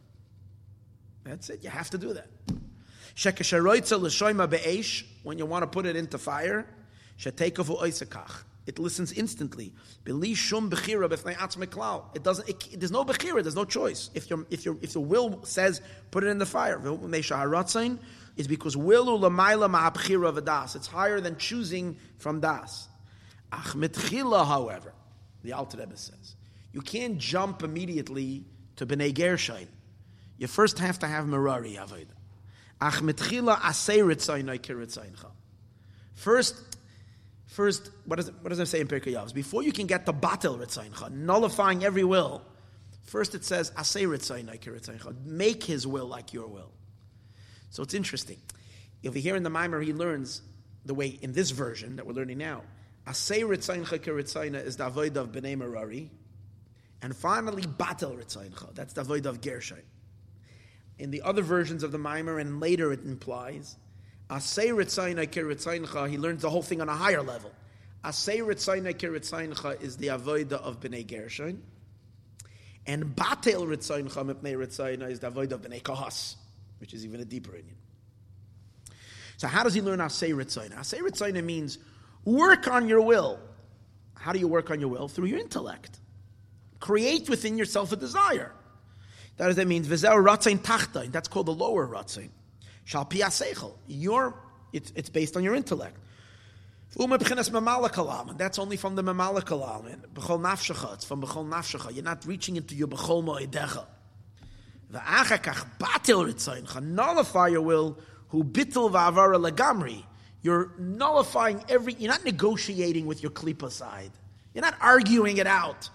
That's 1.24 1.50
it. 1.50 1.64
You 1.64 1.70
have 1.70 1.90
to 1.92 1.98
do 1.98 2.14
that. 2.14 2.28
When 5.24 5.38
you 5.38 5.46
want 5.46 5.64
to 5.64 5.68
put 5.68 5.86
it 5.86 5.96
into 5.96 6.18
fire, 6.18 6.68
it 8.66 8.80
listens 8.80 9.14
instantly. 9.14 9.74
It 10.06 10.14
doesn't. 12.24 12.50
It, 12.50 12.80
there's 12.80 12.92
no 12.92 13.06
bechira. 13.06 13.42
There's 13.42 13.56
no 13.56 13.64
choice. 13.64 14.10
If 14.14 14.30
your 14.30 14.46
if 14.50 14.66
your 14.66 14.78
if 14.82 14.94
the 14.94 15.00
will 15.00 15.46
says 15.46 15.82
put 16.12 16.26
it 16.26 16.28
in 16.28 16.40
the 16.40 16.46
fire, 16.46 16.78
is 18.36 18.48
because 18.48 18.76
will 18.76 19.20
lamaila 19.20 20.44
das. 20.44 20.76
It's 20.76 20.88
higher 20.88 21.22
than 21.22 21.38
choosing 21.38 21.98
from 22.18 22.42
das. 22.42 22.90
however, 23.52 24.94
the 25.44 25.54
Alter 25.54 25.78
Rebbe 25.78 25.98
says 25.98 26.36
you 26.72 26.82
can't 26.82 27.18
jump 27.18 27.64
immediately 27.64 28.46
to 28.78 28.86
bnei 28.86 29.14
Gershain. 29.14 29.68
You 30.38 30.48
first 30.48 30.80
have 30.80 31.00
to 31.00 31.08
have 31.08 31.28
merari 31.28 31.74
avodah. 31.74 32.08
Ach 32.82 32.96
mitchila 32.96 33.58
asay 33.60 35.26
First, 36.16 36.78
first, 37.46 37.92
what 38.06 38.18
does 38.18 38.60
it, 38.60 38.66
say 38.68 38.82
in 38.82 38.88
Pirkei 38.88 39.14
Avos? 39.14 39.34
Before 39.34 39.64
you 39.64 39.72
can 39.72 39.88
get 39.88 40.06
the 40.06 40.14
batel 40.14 40.60
ritzayncha, 40.60 41.12
nullifying 41.12 41.84
every 41.84 42.04
will, 42.04 42.42
first 43.04 43.36
it 43.36 43.46
says 43.46 43.72
asay 43.72 44.06
ritzayncha, 44.06 45.26
make 45.26 45.64
his 45.64 45.88
will 45.88 46.08
like 46.08 46.34
your 46.34 46.48
will. 46.48 46.72
So 47.70 47.84
it's 47.84 47.94
interesting. 47.94 48.38
You 49.02 49.12
hear 49.12 49.36
in 49.36 49.44
the 49.44 49.50
Mimer, 49.50 49.82
he 49.82 49.94
learns 49.94 50.42
the 50.86 50.94
way 50.94 51.08
in 51.22 51.34
this 51.34 51.52
version 51.52 51.96
that 51.98 52.06
we're 52.06 52.14
learning 52.14 52.38
now. 52.38 52.64
Asay 53.08 53.42
ritzayncha 53.42 54.00
kiritzayna 54.00 54.66
is 54.66 54.78
the 54.78 54.88
avoid 54.88 55.18
of 55.18 55.32
bnei 55.32 55.58
merari, 55.58 56.10
and 57.02 57.16
finally 57.16 57.64
batel 57.64 58.18
ritzayncha. 58.18 58.74
That's 58.76 58.94
the 58.94 59.02
avoid 59.02 59.26
of 59.26 59.42
Gershon 59.42 59.84
in 61.00 61.12
the 61.12 61.22
other 61.22 61.42
versions 61.42 61.84
of 61.84 61.92
the 61.92 61.98
Mimer, 61.98 62.40
and 62.40 62.60
later 62.60 62.92
it 62.92 63.04
implies, 63.04 63.78
Asay 64.30 64.70
Ritzayna 64.70 65.28
Kiritzayincha, 65.28 66.10
he 66.10 66.18
learns 66.18 66.42
the 66.42 66.50
whole 66.50 66.62
thing 66.62 66.82
on 66.82 66.90
a 66.90 66.96
higher 66.96 67.22
level. 67.22 67.52
Asay 68.04 68.40
Ritzayna 68.40 68.94
Kiritzayincha 68.94 69.82
is 69.82 69.98
the 69.98 70.08
avoida 70.08 70.54
of 70.54 70.80
Bnei 70.80 71.06
Gershon. 71.06 71.62
And 72.86 73.16
Batel 73.16 73.68
Ritzayincha 73.68 74.34
Mipnei 74.34 74.56
Ritzayna 74.56 75.10
is 75.10 75.20
the 75.20 75.32
avoida 75.32 75.54
of 75.54 75.62
Bnei 75.62 75.82
Kahas, 75.82 76.36
which 76.80 76.94
is 76.94 77.06
even 77.06 77.22
a 77.22 77.26
deeper 77.26 77.56
union. 77.56 77.76
So 79.38 79.48
how 79.48 79.64
does 79.64 79.74
he 79.74 79.82
learn 79.82 80.00
Asay 80.00 80.34
Ritzayna? 80.34 80.76
Asay 80.76 81.00
Ritzayna 81.00 81.44
means 81.44 81.80
work 82.26 82.68
on 82.68 82.88
your 82.88 83.02
will. 83.02 83.40
How 84.16 84.32
do 84.32 84.40
you 84.40 84.48
work 84.48 84.72
on 84.72 84.80
your 84.80 84.90
will? 84.90 85.08
Through 85.08 85.28
your 85.28 85.40
intellect. 85.40 86.00
Create 86.80 87.30
within 87.30 87.58
yourself 87.58 87.92
a 87.92 87.96
desire. 87.96 88.52
That 89.38 89.50
is, 89.50 89.56
that 89.56 89.68
means 89.68 89.88
v'zeu 89.88 90.24
ratzain. 90.24 91.12
That's 91.12 91.28
called 91.28 91.48
the 91.48 91.54
lower 91.54 91.88
ratzain. 91.88 92.30
Shal 92.86 93.06
piyaseichel. 93.06 93.74
Your 93.88 94.36
it's, 94.72 94.92
it's 94.96 95.10
based 95.10 95.38
on 95.38 95.44
your 95.44 95.56
intellect. 95.56 95.98
That's 96.96 98.60
only 98.60 98.78
from 98.78 98.96
the 98.96 99.04
mamala 99.04 99.44
kalam. 99.44 99.96
B'chol 100.14 100.40
nafshecha. 100.40 100.94
It's 100.96 101.06
from 101.06 101.22
b'chol 101.22 101.48
nafshecha. 101.48 101.94
You're 101.94 102.04
not 102.04 102.26
reaching 102.26 102.56
into 102.56 102.76
your 102.76 102.88
b'chol 102.88 103.24
moedecha. 103.24 103.86
V'achakach 104.92 105.66
batil 105.80 106.32
ritzayin. 106.32 106.84
Nullify 106.84 107.48
your 107.48 107.62
will. 107.62 107.98
Who 108.30 108.44
bitil 108.44 108.92
v'avara 108.92 109.40
legamri. 109.50 110.04
You're 110.44 110.72
nullifying 110.78 111.64
every. 111.70 111.94
You're 111.94 112.12
not 112.12 112.24
negotiating 112.24 113.06
with 113.06 113.24
your 113.24 113.32
klipa 113.32 113.72
side. 113.72 114.12
You're 114.54 114.62
not 114.62 114.76
arguing 114.80 115.38
it 115.38 115.48
out. 115.48 115.90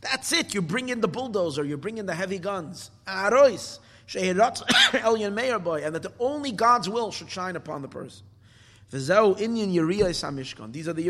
That's 0.00 0.32
it. 0.32 0.54
You 0.54 0.62
bring 0.62 0.88
in 0.88 1.00
the 1.00 1.08
bulldozer, 1.08 1.64
you 1.64 1.76
bring 1.76 1.98
in 1.98 2.06
the 2.06 2.14
heavy 2.14 2.38
guns. 2.38 2.90
Arois, 3.06 3.80
and 4.14 4.38
that 5.94 6.02
the 6.02 6.12
only 6.18 6.52
God's 6.52 6.88
will 6.88 7.10
should 7.10 7.28
shine 7.28 7.56
upon 7.56 7.82
the 7.82 7.88
person. 7.88 8.24
These 8.90 9.10
are 9.10 9.34
the 10.94 11.08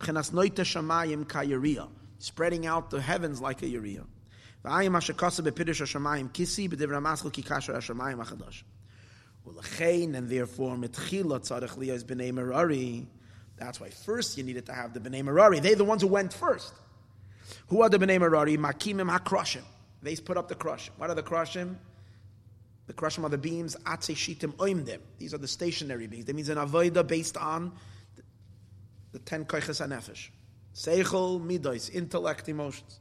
Pchenas 0.00 0.32
Noita 0.32 0.64
spreading 2.18 2.66
out 2.66 2.90
the 2.90 3.00
heavens 3.00 3.40
like 3.40 3.62
a 3.62 3.68
HaChadash. 8.18 8.62
And 9.44 10.28
therefore, 10.28 10.76
Metchila 10.76 11.40
Tzarech 11.40 12.04
B'nei 12.04 12.32
Merari. 12.32 13.06
That's 13.56 13.80
why 13.80 13.90
first 13.90 14.38
you 14.38 14.44
needed 14.44 14.66
to 14.66 14.72
have 14.72 14.94
the 14.94 15.00
B'nei 15.00 15.22
Merari. 15.22 15.60
They're 15.60 15.74
the 15.76 15.84
ones 15.84 16.02
who 16.02 16.08
went 16.08 16.32
first. 16.32 16.72
Who 17.68 17.82
are 17.82 17.88
the 17.88 17.98
Bnei 17.98 18.20
Merari? 18.20 18.56
Makimim 18.56 19.10
HaKrushim. 19.14 19.62
They 20.02 20.16
put 20.16 20.36
up 20.36 20.48
the 20.48 20.54
Krushim. 20.54 20.90
What 20.96 21.10
are 21.10 21.14
the 21.14 21.22
Krushim? 21.22 21.76
The 22.86 22.92
Krushim 22.92 23.24
are 23.24 23.28
the 23.28 23.38
beams, 23.38 23.76
Atze 23.84 24.14
Shitim 24.14 24.54
Oimdim. 24.54 24.98
These 25.18 25.34
are 25.34 25.38
the 25.38 25.48
stationary 25.48 26.06
beams. 26.06 26.24
That 26.26 26.34
means 26.34 26.48
an 26.48 26.58
Avoida 26.58 27.06
based 27.06 27.36
on 27.36 27.72
the 29.12 29.18
ten 29.20 29.44
Koiches 29.44 29.86
HaNefesh. 29.86 30.30
Seichel, 30.74 31.40
Midois, 31.40 31.94
intellect, 31.94 32.48
emotions. 32.48 32.98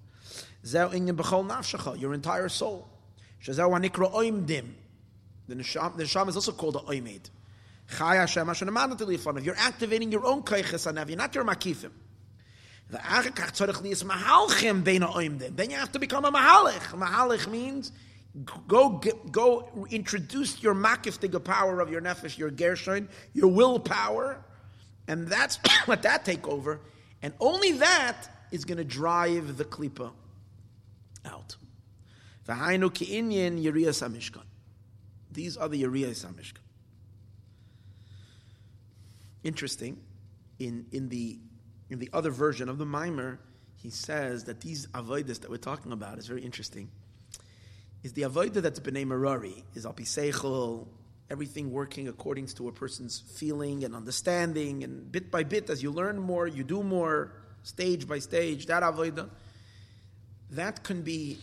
Zeu 0.65 0.89
Inyan 0.89 1.15
B'chol 1.15 1.47
Nafshecha, 1.47 1.99
your 1.99 2.13
entire 2.13 2.49
soul. 2.49 2.87
Shazeu 3.43 3.69
Anikra 3.71 4.11
Oimdim. 4.13 4.67
The 5.51 5.57
Neshama, 5.57 5.97
the 5.97 6.03
Neshama 6.03 6.29
is 6.29 6.37
also 6.37 6.53
called 6.53 6.77
a 6.77 6.79
Hashem 7.97 8.47
Hashem 8.47 9.43
You're 9.43 9.57
activating 9.57 10.09
your 10.09 10.25
own 10.25 10.43
Koiches 10.43 10.89
HaNefesh, 10.89 11.17
not 11.17 11.35
your 11.35 11.43
Makifim. 11.43 11.91
Then 15.55 15.69
you 15.69 15.75
have 15.75 15.91
to 15.91 15.99
become 15.99 16.23
a 16.23 16.31
mahalich. 16.31 16.79
Mahalich 16.93 17.51
means 17.51 17.91
go 18.67 19.01
go 19.31 19.87
introduce 19.89 20.63
your 20.63 20.73
makiftiga 20.73 21.43
power 21.43 21.81
of 21.81 21.91
your 21.91 22.01
nefesh, 22.01 22.37
your 22.37 22.49
gershon, 22.49 23.09
your 23.33 23.47
willpower, 23.49 24.43
and 25.07 25.27
that's 25.27 25.59
let 25.87 26.03
that 26.03 26.23
take 26.23 26.47
over. 26.47 26.79
And 27.21 27.33
only 27.39 27.73
that 27.73 28.27
is 28.51 28.63
going 28.65 28.77
to 28.77 28.85
drive 28.85 29.57
the 29.57 29.65
klipa 29.65 30.11
out. 31.25 31.55
These 35.31 35.57
are 35.57 35.69
the 35.69 35.83
Yeriyas 35.83 36.25
HaMishkan. 36.25 36.59
Interesting, 39.43 39.99
in, 40.59 40.85
in 40.91 41.09
the 41.09 41.39
in 41.89 41.99
the 41.99 42.09
other 42.13 42.31
version 42.31 42.69
of 42.69 42.77
the 42.77 42.85
Mimer, 42.85 43.39
he 43.75 43.89
says 43.89 44.45
that 44.45 44.61
these 44.61 44.87
avodas 44.87 45.41
that 45.41 45.49
we're 45.49 45.57
talking 45.57 45.91
about 45.91 46.17
is 46.17 46.25
very 46.25 46.41
interesting. 46.41 46.89
Is 48.03 48.13
the 48.13 48.21
avodah 48.21 48.61
that's 48.61 48.79
b'nei 48.79 49.05
merari 49.05 49.65
is 49.75 49.85
apiseichel, 49.85 50.87
everything 51.29 51.71
working 51.71 52.07
according 52.07 52.47
to 52.47 52.69
a 52.69 52.71
person's 52.71 53.19
feeling 53.19 53.83
and 53.83 53.93
understanding, 53.93 54.83
and 54.83 55.11
bit 55.11 55.29
by 55.29 55.43
bit, 55.43 55.69
as 55.69 55.83
you 55.83 55.91
learn 55.91 56.17
more, 56.17 56.47
you 56.47 56.63
do 56.63 56.81
more, 56.81 57.33
stage 57.63 58.07
by 58.07 58.19
stage. 58.19 58.67
That 58.67 58.83
avodah, 58.83 59.29
that 60.51 60.83
can 60.83 61.01
be, 61.01 61.39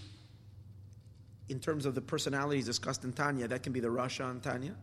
in 1.49 1.61
terms 1.61 1.87
of 1.87 1.95
the 1.95 2.01
personalities 2.01 2.67
discussed 2.67 3.05
in 3.05 3.13
Tanya, 3.13 3.49
that 3.49 3.63
can 3.63 3.73
be 3.73 3.81
the 3.81 3.89
Rasha 3.89 4.31
and 4.31 4.43
Tanya, 4.43 4.75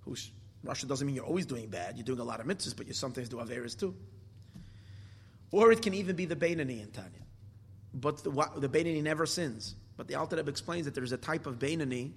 who's 0.00 0.30
Rasha 0.64 0.88
doesn't 0.88 1.06
mean 1.06 1.16
you're 1.16 1.24
always 1.24 1.46
doing 1.46 1.68
bad. 1.68 1.96
You're 1.96 2.04
doing 2.04 2.18
a 2.18 2.24
lot 2.24 2.40
of 2.40 2.46
mitzvahs, 2.46 2.76
but 2.76 2.86
you 2.86 2.92
sometimes 2.92 3.28
do 3.28 3.36
averas 3.36 3.78
too. 3.78 3.94
Or 5.52 5.70
it 5.70 5.80
can 5.80 5.94
even 5.94 6.16
be 6.16 6.24
the 6.24 6.36
Beinani 6.36 6.82
in 6.82 6.90
Tanya. 6.90 7.10
But 7.94 8.24
the, 8.24 8.30
the 8.56 8.68
Beinani 8.68 9.02
never 9.02 9.26
sins. 9.26 9.76
But 9.96 10.08
the 10.08 10.16
Alter 10.16 10.38
explains 10.40 10.84
that 10.86 10.94
there 10.94 11.04
is 11.04 11.12
a 11.12 11.16
type 11.16 11.46
of 11.46 11.58
Beinani, 11.58 12.12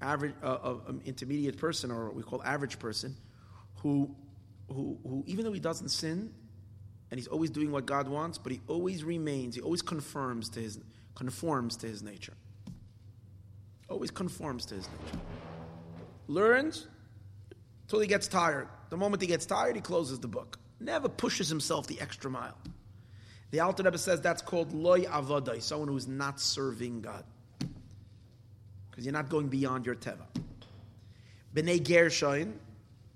average, 0.00 0.34
uh, 0.42 0.46
of 0.46 0.82
um, 0.88 1.00
intermediate 1.04 1.56
person, 1.56 1.90
or 1.90 2.06
what 2.06 2.14
we 2.14 2.22
call 2.22 2.42
average 2.42 2.78
person, 2.78 3.16
who, 3.76 4.14
who, 4.68 4.98
who, 5.04 5.24
even 5.26 5.44
though 5.44 5.52
he 5.52 5.60
doesn't 5.60 5.88
sin, 5.88 6.32
and 7.10 7.18
he's 7.18 7.28
always 7.28 7.50
doing 7.50 7.70
what 7.70 7.86
God 7.86 8.08
wants, 8.08 8.36
but 8.38 8.52
he 8.52 8.60
always 8.66 9.04
remains, 9.04 9.54
he 9.54 9.60
always 9.60 9.82
confirms 9.82 10.48
to 10.50 10.60
his, 10.60 10.78
conforms 11.14 11.76
to 11.76 11.86
his 11.86 12.02
nature. 12.02 12.34
Always 13.92 14.10
conforms 14.10 14.66
to 14.66 14.74
his 14.74 14.88
nature. 14.88 15.18
Learns 16.26 16.88
until 17.82 18.00
he 18.00 18.06
gets 18.06 18.26
tired. 18.26 18.68
The 18.90 18.96
moment 18.96 19.20
he 19.20 19.28
gets 19.28 19.46
tired, 19.46 19.76
he 19.76 19.82
closes 19.82 20.18
the 20.18 20.28
book 20.28 20.58
never 20.82 21.08
pushes 21.08 21.48
himself 21.48 21.86
the 21.86 22.00
extra 22.00 22.30
mile. 22.30 22.56
The 23.50 23.60
Alter 23.60 23.82
Rebbe 23.82 23.98
says 23.98 24.20
that's 24.20 24.42
called 24.42 24.72
loy 24.72 25.02
avadai, 25.02 25.62
someone 25.62 25.88
who 25.88 25.96
is 25.96 26.08
not 26.08 26.40
serving 26.40 27.02
God. 27.02 27.24
Because 28.90 29.04
you're 29.04 29.12
not 29.12 29.28
going 29.28 29.48
beyond 29.48 29.86
your 29.86 29.94
teva. 29.94 30.26
Bnei 31.54 31.82
Gershon, 31.86 32.58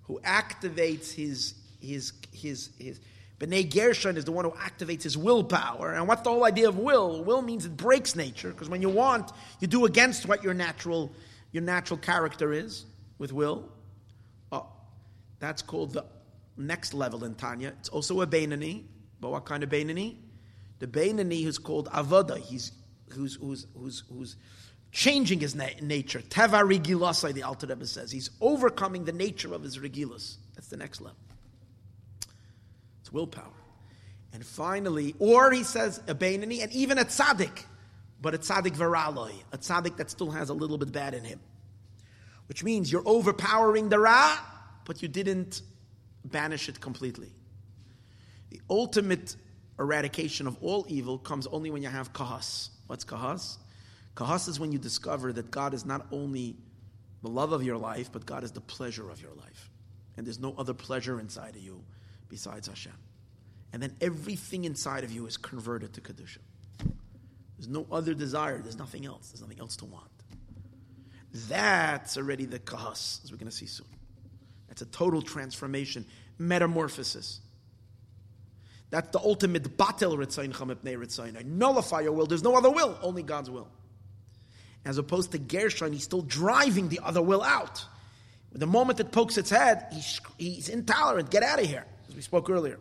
who 0.02 0.20
activates 0.20 1.12
his, 1.12 1.54
his, 1.80 2.12
his, 2.32 2.70
his, 2.78 3.00
B'nai 3.38 3.68
Gershon 3.70 4.16
is 4.16 4.24
the 4.24 4.32
one 4.32 4.46
who 4.46 4.52
activates 4.52 5.02
his 5.02 5.18
willpower. 5.18 5.92
And 5.92 6.08
what's 6.08 6.22
the 6.22 6.30
whole 6.30 6.44
idea 6.44 6.68
of 6.68 6.78
will? 6.78 7.22
Will 7.22 7.42
means 7.42 7.66
it 7.66 7.76
breaks 7.76 8.16
nature, 8.16 8.50
because 8.50 8.68
when 8.68 8.80
you 8.80 8.88
want, 8.88 9.30
you 9.60 9.66
do 9.66 9.84
against 9.84 10.26
what 10.26 10.42
your 10.42 10.54
natural, 10.54 11.12
your 11.52 11.62
natural 11.62 11.98
character 11.98 12.52
is 12.52 12.86
with 13.18 13.32
will. 13.32 13.68
Oh, 14.50 14.66
that's 15.38 15.60
called 15.60 15.92
the 15.92 16.06
next 16.56 16.94
level 16.94 17.24
in 17.24 17.34
Tanya. 17.34 17.74
It's 17.80 17.90
also 17.90 18.22
a 18.22 18.26
Beinani. 18.26 18.84
But 19.20 19.30
what 19.32 19.44
kind 19.44 19.62
of 19.62 19.68
Beinani? 19.68 20.16
The 20.78 20.86
Beinani 20.86 21.42
who's 21.42 21.58
called 21.58 21.88
Avoda. 21.90 22.38
He's 22.38 22.72
who's 23.10 23.34
who's 23.36 23.66
who's 23.76 24.02
who's 24.10 24.36
changing 24.92 25.40
his 25.40 25.54
na- 25.54 25.68
nature. 25.82 26.20
Teva 26.20 26.62
Regilasai, 26.66 27.34
the 27.34 27.42
Alter 27.42 27.66
Rebbe 27.66 27.86
says. 27.86 28.10
He's 28.10 28.30
overcoming 28.40 29.04
the 29.04 29.12
nature 29.12 29.52
of 29.52 29.62
his 29.62 29.78
Regilas. 29.78 30.36
That's 30.54 30.68
the 30.68 30.76
next 30.76 31.00
level. 31.02 31.18
Willpower. 33.16 33.56
And 34.32 34.44
finally, 34.44 35.14
or 35.18 35.50
he 35.50 35.64
says 35.64 36.00
a 36.06 36.12
and 36.12 36.52
even 36.52 36.98
a 36.98 37.04
tzaddik, 37.04 37.64
but 38.20 38.34
a 38.34 38.38
tzaddik 38.38 38.76
viraloi, 38.76 39.32
a 39.52 39.58
tzaddik 39.58 39.96
that 39.96 40.10
still 40.10 40.30
has 40.30 40.50
a 40.50 40.54
little 40.54 40.76
bit 40.76 40.92
bad 40.92 41.14
in 41.14 41.24
him. 41.24 41.40
Which 42.46 42.62
means 42.62 42.92
you're 42.92 43.06
overpowering 43.06 43.88
the 43.88 43.98
Ra, 43.98 44.38
but 44.84 45.02
you 45.02 45.08
didn't 45.08 45.62
banish 46.24 46.68
it 46.68 46.80
completely. 46.80 47.32
The 48.50 48.60
ultimate 48.68 49.34
eradication 49.78 50.46
of 50.46 50.56
all 50.62 50.84
evil 50.88 51.18
comes 51.18 51.46
only 51.46 51.70
when 51.70 51.82
you 51.82 51.88
have 51.88 52.12
kahas. 52.12 52.68
What's 52.86 53.04
kahas? 53.04 53.56
Kahas 54.14 54.48
is 54.48 54.60
when 54.60 54.70
you 54.70 54.78
discover 54.78 55.32
that 55.32 55.50
God 55.50 55.72
is 55.72 55.86
not 55.86 56.06
only 56.12 56.56
the 57.22 57.28
love 57.28 57.52
of 57.52 57.62
your 57.62 57.78
life, 57.78 58.10
but 58.12 58.26
God 58.26 58.44
is 58.44 58.52
the 58.52 58.60
pleasure 58.60 59.10
of 59.10 59.20
your 59.20 59.32
life. 59.32 59.70
And 60.16 60.26
there's 60.26 60.38
no 60.38 60.54
other 60.58 60.74
pleasure 60.74 61.18
inside 61.20 61.56
of 61.56 61.62
you 61.62 61.82
besides 62.28 62.68
Hashem. 62.68 62.92
And 63.72 63.82
then 63.82 63.94
everything 64.00 64.64
inside 64.64 65.04
of 65.04 65.12
you 65.12 65.26
is 65.26 65.36
converted 65.36 65.92
to 65.94 66.00
Kedusha. 66.00 66.38
There's 67.58 67.68
no 67.68 67.86
other 67.90 68.14
desire, 68.14 68.58
there's 68.58 68.78
nothing 68.78 69.06
else, 69.06 69.30
there's 69.30 69.40
nothing 69.40 69.60
else 69.60 69.76
to 69.76 69.86
want. 69.86 70.10
That's 71.48 72.16
already 72.16 72.44
the 72.44 72.58
kahas, 72.58 73.22
as 73.24 73.30
we're 73.30 73.38
going 73.38 73.50
to 73.50 73.56
see 73.56 73.66
soon. 73.66 73.86
That's 74.68 74.82
a 74.82 74.86
total 74.86 75.22
transformation, 75.22 76.04
metamorphosis. 76.38 77.40
That's 78.90 79.08
the 79.08 79.18
ultimate 79.18 79.76
batel 79.76 80.16
ritzayin 80.16 80.52
chamipnei 80.52 80.96
ritzayin. 80.96 81.38
I 81.38 81.42
nullify 81.42 82.00
your 82.00 82.12
will. 82.12 82.26
There's 82.26 82.42
no 82.42 82.56
other 82.56 82.70
will, 82.70 82.98
only 83.02 83.22
God's 83.22 83.50
will. 83.50 83.68
As 84.84 84.98
opposed 84.98 85.32
to 85.32 85.38
Gershon, 85.38 85.92
he's 85.92 86.04
still 86.04 86.22
driving 86.22 86.88
the 86.88 87.00
other 87.02 87.20
will 87.20 87.42
out. 87.42 87.84
The 88.52 88.66
moment 88.66 89.00
it 89.00 89.12
pokes 89.12 89.36
its 89.36 89.50
head, 89.50 89.86
he's, 89.92 90.20
he's 90.38 90.68
intolerant. 90.68 91.30
Get 91.30 91.42
out 91.42 91.60
of 91.60 91.66
here, 91.66 91.84
as 92.08 92.14
we 92.14 92.22
spoke 92.22 92.48
earlier. 92.48 92.78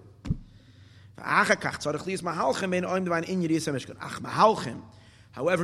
However, 1.18 1.56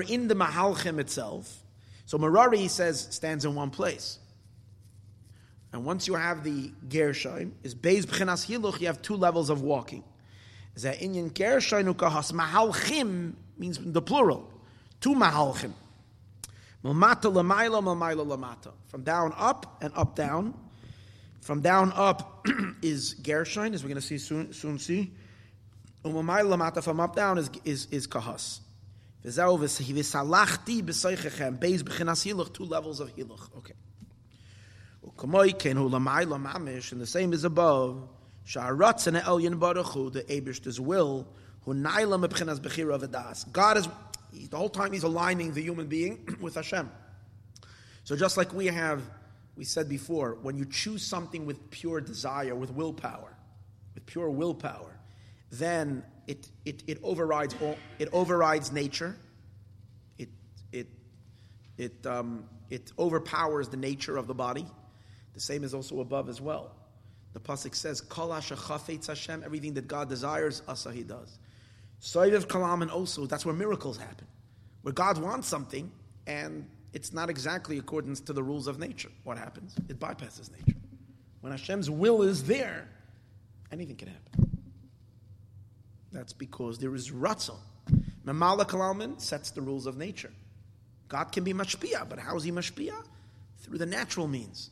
in 0.02 0.28
the 0.28 0.36
Mahalchim 0.36 0.99
itself, 0.99 1.64
so 2.06 2.18
Merari 2.18 2.68
says 2.68 3.07
stands 3.11 3.45
in 3.45 3.56
one 3.56 3.69
place. 3.69 4.19
And 5.73 5.86
once 5.86 6.07
you 6.07 6.15
have 6.15 6.44
the 6.44 6.72
Gershon, 6.90 7.53
is 7.64 7.73
Beis 7.73 8.06
B'chinas 8.06 8.45
Hiluch, 8.45 8.82
you 8.82 8.88
have 8.88 9.02
two 9.02 9.15
levels 9.15 9.49
of 9.49 9.61
walking. 9.61 10.03
That 10.76 10.99
Inyan 10.99 11.34
Gershon 11.34 11.94
Ukahas 11.94 12.34
Mahalchim 12.34 13.34
means 13.57 13.80
the 13.80 14.02
plural. 14.02 14.52
Two 14.99 15.14
Mahalchim. 15.14 15.72
Malmata 16.84 17.30
Lamata. 17.30 18.72
From 18.88 19.03
down 19.03 19.34
up 19.38 19.82
and 19.82 19.94
up 19.95 20.15
down. 20.15 20.53
From 21.41 21.61
down 21.61 21.91
up 21.95 22.45
is 22.82 23.14
Gershon, 23.15 23.73
as 23.73 23.84
we're 23.84 23.90
going 23.90 24.02
to 24.02 24.06
see 24.06 24.18
soon, 24.18 24.53
soon 24.53 24.80
see. 24.80 25.11
Umamayla 26.03 26.57
Lamata, 26.57 26.84
from 26.84 26.99
up 26.99 27.15
down 27.15 27.38
is, 27.38 27.49
is, 27.64 27.86
is 27.91 28.07
Kahas. 28.07 28.60
V'salachti 29.23 30.82
b'soichechem, 30.82 31.60
beis 31.60 31.84
b'chinas 31.84 32.26
hiluch, 32.26 32.53
two 32.53 32.65
levels 32.65 32.99
of 32.99 33.15
hiluch. 33.15 33.56
Okay. 33.57 33.73
U'kamoi 35.06 35.57
ken 35.57 35.78
hu 35.78 35.90
lamayla 35.90 36.41
mamish, 36.44 36.91
and 36.91 37.02
the 37.02 37.06
same 37.06 37.34
is 37.34 37.44
above. 37.44 38.07
Sha'aratz 38.48 39.07
and 39.07 39.18
elyon 39.18 39.60
baruch 39.60 39.88
hu, 39.88 40.10
the 40.10 40.23
Abish's 40.23 40.80
will, 40.80 41.28
hu 41.65 41.73
naila 41.73 42.26
mebchinas 42.26 42.60
b'chira 42.60 42.99
v'das. 42.99 43.52
God 43.52 43.78
is, 43.78 43.88
the 44.49 44.57
whole 44.57 44.69
time 44.69 44.94
he's 44.94 45.03
aligning 45.03 45.53
the 45.53 45.61
human 45.61 45.86
being 45.86 46.38
with 46.41 46.56
Hashem. 46.56 46.90
So 48.03 48.15
just 48.15 48.38
like 48.38 48.53
we 48.53 48.68
have, 48.68 49.03
we 49.56 49.65
said 49.65 49.88
before, 49.88 50.38
when 50.41 50.57
you 50.57 50.65
choose 50.65 51.03
something 51.03 51.45
with 51.45 51.69
pure 51.69 52.02
desire, 52.02 52.56
with 52.56 52.72
willpower, 52.72 53.38
with 53.94 54.06
pure 54.07 54.30
willpower, 54.32 54.90
then 55.52 56.03
it, 56.28 56.49
it, 56.65 56.84
it 56.88 56.99
overrides 57.03 57.56
all, 57.61 57.78
it 57.99 58.10
overrides 58.14 58.72
nature. 58.72 59.15
It, 60.18 60.30
it, 60.72 60.88
it, 61.78 62.06
um, 62.06 62.45
it 62.69 62.91
overpowers 62.98 63.69
the 63.69 63.78
nature 63.78 64.18
of 64.18 64.28
the 64.28 64.34
body. 64.34 64.65
The 65.34 65.40
same 65.40 65.64
is 65.64 65.73
also 65.73 65.99
above 65.99 66.30
as 66.30 66.41
well. 66.41 66.72
The 67.34 67.40
pasuk 67.40 67.76
says, 67.76 68.02
"Kol 68.02 68.32
Hashem." 68.32 69.44
Everything 69.45 69.73
that 69.76 69.88
God 69.88 70.10
desires, 70.10 70.61
asa 70.68 70.91
He 70.91 71.03
does. 71.03 71.40
Soivev 72.02 72.48
kalam, 72.48 72.82
and 72.82 72.91
also 72.91 73.26
that's 73.26 73.45
where 73.45 73.56
miracles 73.56 73.98
happen, 73.98 74.28
where 74.82 74.94
God 74.94 75.18
wants 75.18 75.48
something 75.48 75.91
and 76.28 76.68
it's 76.94 77.14
not 77.14 77.30
exactly 77.30 77.78
according 77.78 78.15
to 78.15 78.34
the 78.34 78.44
rules 78.44 78.68
of 78.68 78.80
nature. 78.80 79.10
What 79.23 79.38
happens? 79.38 79.76
It 79.90 79.99
bypasses 79.99 80.52
nature. 80.52 80.78
When 81.41 81.52
Hashem's 81.52 81.90
will 81.90 82.22
is 82.22 82.44
there, 82.44 82.88
anything 83.72 83.95
can 83.95 84.10
happen. 84.10 84.60
That's 86.11 86.33
because 86.33 86.77
there 86.79 86.93
is 86.95 87.11
ratzon. 87.11 87.57
Mamala 88.25 88.67
Kalalman 88.67 89.19
sets 89.19 89.51
the 89.51 89.61
rules 89.61 89.85
of 89.85 89.97
nature. 89.97 90.31
God 91.07 91.31
can 91.31 91.43
be 91.43 91.53
mashpia, 91.53 92.07
but 92.07 92.19
how 92.19 92.35
is 92.35 92.43
he 92.43 92.51
mashpia? 92.51 92.95
Through 93.59 93.77
the 93.77 93.85
natural 93.85 94.27
means. 94.27 94.69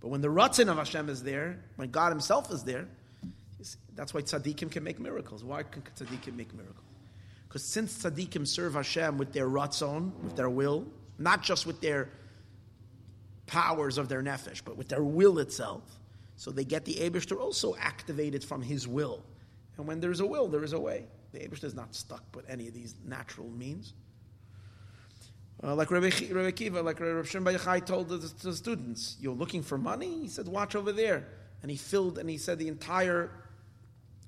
But 0.00 0.08
when 0.08 0.20
the 0.20 0.28
ratzon 0.28 0.68
of 0.68 0.78
Hashem 0.78 1.08
is 1.08 1.22
there, 1.22 1.58
when 1.76 1.90
God 1.90 2.10
Himself 2.10 2.50
is 2.50 2.64
there, 2.64 2.86
that's 3.94 4.14
why 4.14 4.22
tzaddikim 4.22 4.70
can 4.70 4.82
make 4.82 4.98
miracles. 4.98 5.44
Why 5.44 5.62
can 5.62 5.82
tzaddikim 5.82 6.34
make 6.34 6.54
miracles? 6.54 6.86
Because 7.46 7.64
since 7.64 8.02
tzaddikim 8.02 8.46
serve 8.46 8.74
Hashem 8.74 9.18
with 9.18 9.32
their 9.32 9.48
ratzon, 9.48 10.14
with 10.22 10.36
their 10.36 10.48
will, 10.48 10.86
not 11.18 11.42
just 11.42 11.66
with 11.66 11.80
their 11.80 12.08
powers 13.46 13.98
of 13.98 14.08
their 14.08 14.22
nefesh, 14.22 14.62
but 14.64 14.76
with 14.76 14.88
their 14.88 15.02
will 15.02 15.38
itself, 15.38 15.82
so 16.36 16.50
they 16.50 16.64
get 16.64 16.86
the 16.86 16.94
Abishter 16.94 17.38
also 17.38 17.74
activated 17.76 18.42
from 18.42 18.62
His 18.62 18.88
will. 18.88 19.22
And 19.80 19.88
when 19.88 19.98
there's 19.98 20.20
a 20.20 20.26
will, 20.26 20.46
there 20.46 20.62
is 20.62 20.74
a 20.74 20.78
way. 20.78 21.06
The 21.32 21.38
Abish 21.38 21.64
is 21.64 21.74
not 21.74 21.94
stuck 21.94 22.22
with 22.36 22.48
any 22.50 22.68
of 22.68 22.74
these 22.74 22.94
natural 23.02 23.48
means. 23.48 23.94
Uh, 25.62 25.74
like 25.74 25.90
Rabbi, 25.90 26.10
Kiva, 26.10 26.82
like 26.82 27.00
Rabbi 27.00 27.26
Shimon 27.26 27.54
Yochai 27.54 27.86
told 27.86 28.10
the, 28.10 28.18
the, 28.18 28.54
students, 28.54 29.16
"You're 29.20 29.34
looking 29.34 29.62
for 29.62 29.78
money." 29.78 30.20
He 30.20 30.28
said, 30.28 30.48
"Watch 30.48 30.74
over 30.74 30.92
there." 30.92 31.28
And 31.62 31.70
he 31.70 31.78
filled, 31.78 32.18
and 32.18 32.28
he 32.28 32.36
said 32.36 32.58
the 32.58 32.68
entire 32.68 33.30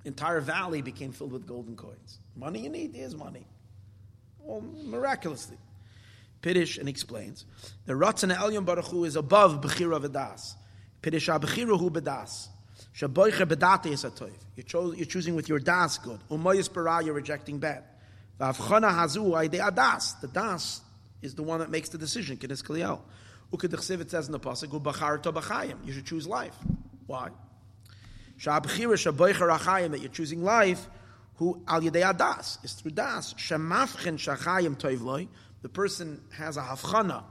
entire 0.06 0.40
valley 0.40 0.80
became 0.80 1.12
filled 1.12 1.32
with 1.32 1.46
golden 1.46 1.76
coins. 1.76 2.18
Money 2.34 2.60
you 2.60 2.70
need 2.70 2.96
is 2.96 3.14
money. 3.14 3.46
Well, 4.40 4.62
miraculously. 4.84 5.58
Piddish 6.40 6.78
and 6.78 6.88
explains 6.88 7.44
the 7.84 7.92
Ratzon 7.92 8.34
Elyon 8.34 8.64
Baruch 8.64 8.86
Hu 8.86 9.04
is 9.04 9.16
above 9.16 9.60
Bechira 9.60 10.00
V'das. 10.02 10.54
Piddish 11.02 11.28
Bechira 11.28 11.78
Hu 11.78 11.90
B'das. 11.90 12.48
Bedate 12.94 13.86
is 13.86 14.04
a 14.04 14.10
toiv. 14.10 14.32
You're 14.56 15.06
choosing 15.06 15.34
with 15.34 15.48
your 15.48 15.58
das 15.58 15.98
good. 15.98 16.20
Umayis 16.30 16.72
bara, 16.72 17.02
you're 17.04 17.14
rejecting 17.14 17.58
bad. 17.58 17.84
V'avchana 18.40 18.90
hazu 18.90 19.34
aide 19.40 19.60
adas. 19.60 20.20
The 20.20 20.28
das 20.28 20.80
is 21.20 21.34
the 21.34 21.42
one 21.42 21.60
that 21.60 21.70
makes 21.70 21.88
the 21.88 21.98
decision. 21.98 22.36
Kiddush 22.36 22.62
kaliyel. 22.62 23.00
Ukedichsiv 23.52 24.00
it 24.00 24.10
says 24.10 24.26
in 24.26 24.32
the 24.32 24.40
pasuk, 24.40 24.68
ubachar 24.68 25.22
to 25.22 25.32
b'chayim. 25.32 25.84
You 25.84 25.92
should 25.92 26.06
choose 26.06 26.26
life. 26.26 26.56
Why? 27.06 27.30
Shabchira 28.38 28.94
shaboicha 28.94 29.58
rachayim 29.58 29.90
that 29.92 30.00
you're 30.00 30.10
choosing 30.10 30.42
life. 30.42 30.86
Who 31.36 31.62
al 31.66 31.80
yedei 31.80 32.12
adas 32.12 32.64
is 32.64 32.72
through 32.72 32.92
das. 32.92 33.34
Shemafchen 33.34 34.16
shachayim 34.16 34.76
toiv 34.76 35.28
The 35.62 35.68
person 35.68 36.20
has 36.36 36.56
a 36.56 36.62
havchana 36.62 37.24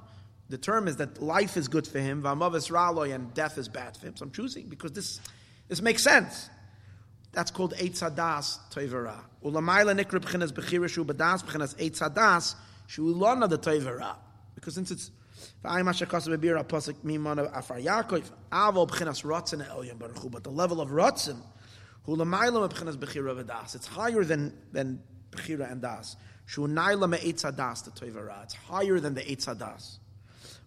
the 0.51 0.57
term 0.57 0.89
is 0.89 0.97
that 0.97 1.21
life 1.21 1.55
is 1.55 1.69
good 1.69 1.87
for 1.87 1.99
him, 1.99 2.25
and 2.25 3.33
death 3.33 3.57
is 3.57 3.69
bad 3.69 3.95
for 3.95 4.07
him. 4.07 4.17
So 4.17 4.25
I'm 4.25 4.31
choosing 4.31 4.67
because 4.67 4.91
this 4.91 5.21
this 5.71 5.81
makes 5.81 6.03
sense. 6.03 6.49
That's 7.31 7.49
called 7.49 7.73
Eitzadas 7.75 8.59
Toivera. 8.73 9.15
Ulamaila 9.41 9.97
Nikra 9.97 10.19
B'chinas 10.19 10.51
B'chira 10.51 10.89
Shu 10.89 11.05
B'das 11.05 11.45
B'chinas 11.45 11.75
Eitzadas 11.77 12.55
Shu 12.87 13.05
Lona 13.05 13.47
the 13.47 13.57
Toivera. 13.57 14.17
Because 14.53 14.75
since 14.75 14.91
it's 14.91 15.11
V'ayim 15.63 15.83
HaShekasa 15.83 16.37
B'bira 16.37 16.65
Pasik 16.65 16.95
Mimana 17.05 17.57
Afar 17.57 17.77
Yaakov 17.77 18.25
Avo 18.51 18.85
B'chinas 18.85 19.23
Rotzen 19.23 19.65
Elyon 19.65 19.97
Baruch 19.97 20.29
But 20.29 20.43
the 20.43 20.49
level 20.49 20.81
of 20.81 20.89
Rotzen 20.89 21.37
Ulamaila 22.05 22.69
B'chinas 22.69 22.97
B'chira 22.97 23.41
B'das 23.41 23.73
It's 23.73 23.87
higher 23.87 24.25
than, 24.25 24.53
than 24.73 25.01
B'chira 25.31 25.71
and 25.71 25.81
Das. 25.81 26.17
Shu 26.47 26.67
Naila 26.67 27.09
Me'etzadas 27.09 27.85
the 27.85 27.91
Toivera. 27.91 28.43
It's 28.43 28.55
higher 28.55 28.99
than 28.99 29.13
the 29.13 29.21
Eitzadas. 29.21 29.99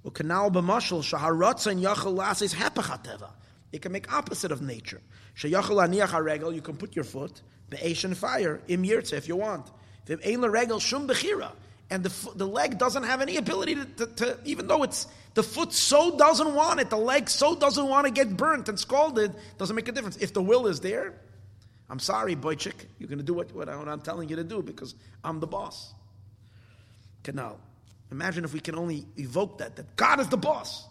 U'kanal 0.06 0.50
B'mashal 0.50 1.02
Shahar 1.02 1.34
Rotzen 1.34 1.82
Yachal 1.82 2.14
Las 2.14 2.40
is 2.40 2.54
Hepachateva. 2.54 3.32
It 3.74 3.82
can 3.82 3.90
make 3.90 4.12
opposite 4.12 4.52
of 4.52 4.62
nature. 4.62 5.00
Sheyachol 5.36 5.84
aniach 5.84 6.10
haregel, 6.10 6.54
you 6.54 6.60
can 6.60 6.76
put 6.76 6.94
your 6.94 7.04
foot, 7.04 7.42
be'esh 7.70 8.04
and 8.04 8.16
fire, 8.16 8.60
im 8.68 8.84
yirtze, 8.84 9.14
if 9.14 9.26
you 9.26 9.34
want. 9.34 9.68
If 10.06 10.24
ein 10.24 10.42
regel 10.42 10.78
shum 10.78 11.08
bechira, 11.08 11.50
and 11.90 12.04
the, 12.04 12.30
the 12.36 12.46
leg 12.46 12.78
doesn't 12.78 13.02
have 13.02 13.20
any 13.20 13.36
ability 13.36 13.74
to, 13.74 13.84
to, 13.84 14.06
to, 14.06 14.38
even 14.44 14.68
though 14.68 14.84
it's, 14.84 15.08
the 15.34 15.42
foot 15.42 15.72
so 15.72 16.16
doesn't 16.16 16.54
want 16.54 16.78
it, 16.78 16.88
the 16.88 16.96
leg 16.96 17.28
so 17.28 17.56
doesn't 17.56 17.88
want 17.88 18.06
to 18.06 18.12
get 18.12 18.36
burnt 18.36 18.68
and 18.68 18.78
scalded, 18.78 19.34
doesn't 19.58 19.74
make 19.74 19.88
a 19.88 19.92
difference. 19.92 20.18
If 20.18 20.32
the 20.32 20.40
will 20.40 20.68
is 20.68 20.78
there, 20.78 21.12
I'm 21.90 21.98
sorry, 21.98 22.36
boychik, 22.36 22.74
you're 23.00 23.08
going 23.08 23.18
to 23.18 23.24
do 23.24 23.34
what, 23.34 23.52
what 23.52 23.68
I'm 23.68 24.00
telling 24.02 24.28
you 24.28 24.36
to 24.36 24.44
do 24.44 24.62
because 24.62 24.94
I'm 25.24 25.40
the 25.40 25.48
boss. 25.48 25.92
Canal. 27.24 27.58
Imagine 28.12 28.44
if 28.44 28.54
we 28.54 28.60
can 28.60 28.76
only 28.76 29.04
evoke 29.16 29.58
that, 29.58 29.74
that 29.74 29.96
God 29.96 30.20
is 30.20 30.28
the 30.28 30.36
boss. 30.36 30.86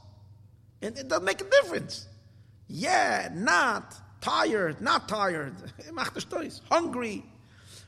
And 0.81 0.97
it 0.97 1.07
doesn't 1.07 1.23
make 1.23 1.39
a 1.39 1.45
difference 1.45 2.09
yeah, 2.73 3.29
not, 3.31 3.93
tired, 4.19 4.81
not 4.81 5.07
tired, 5.07 5.53
macht 5.93 6.17
es 6.17 6.25
tois, 6.25 6.59
hungry. 6.71 7.23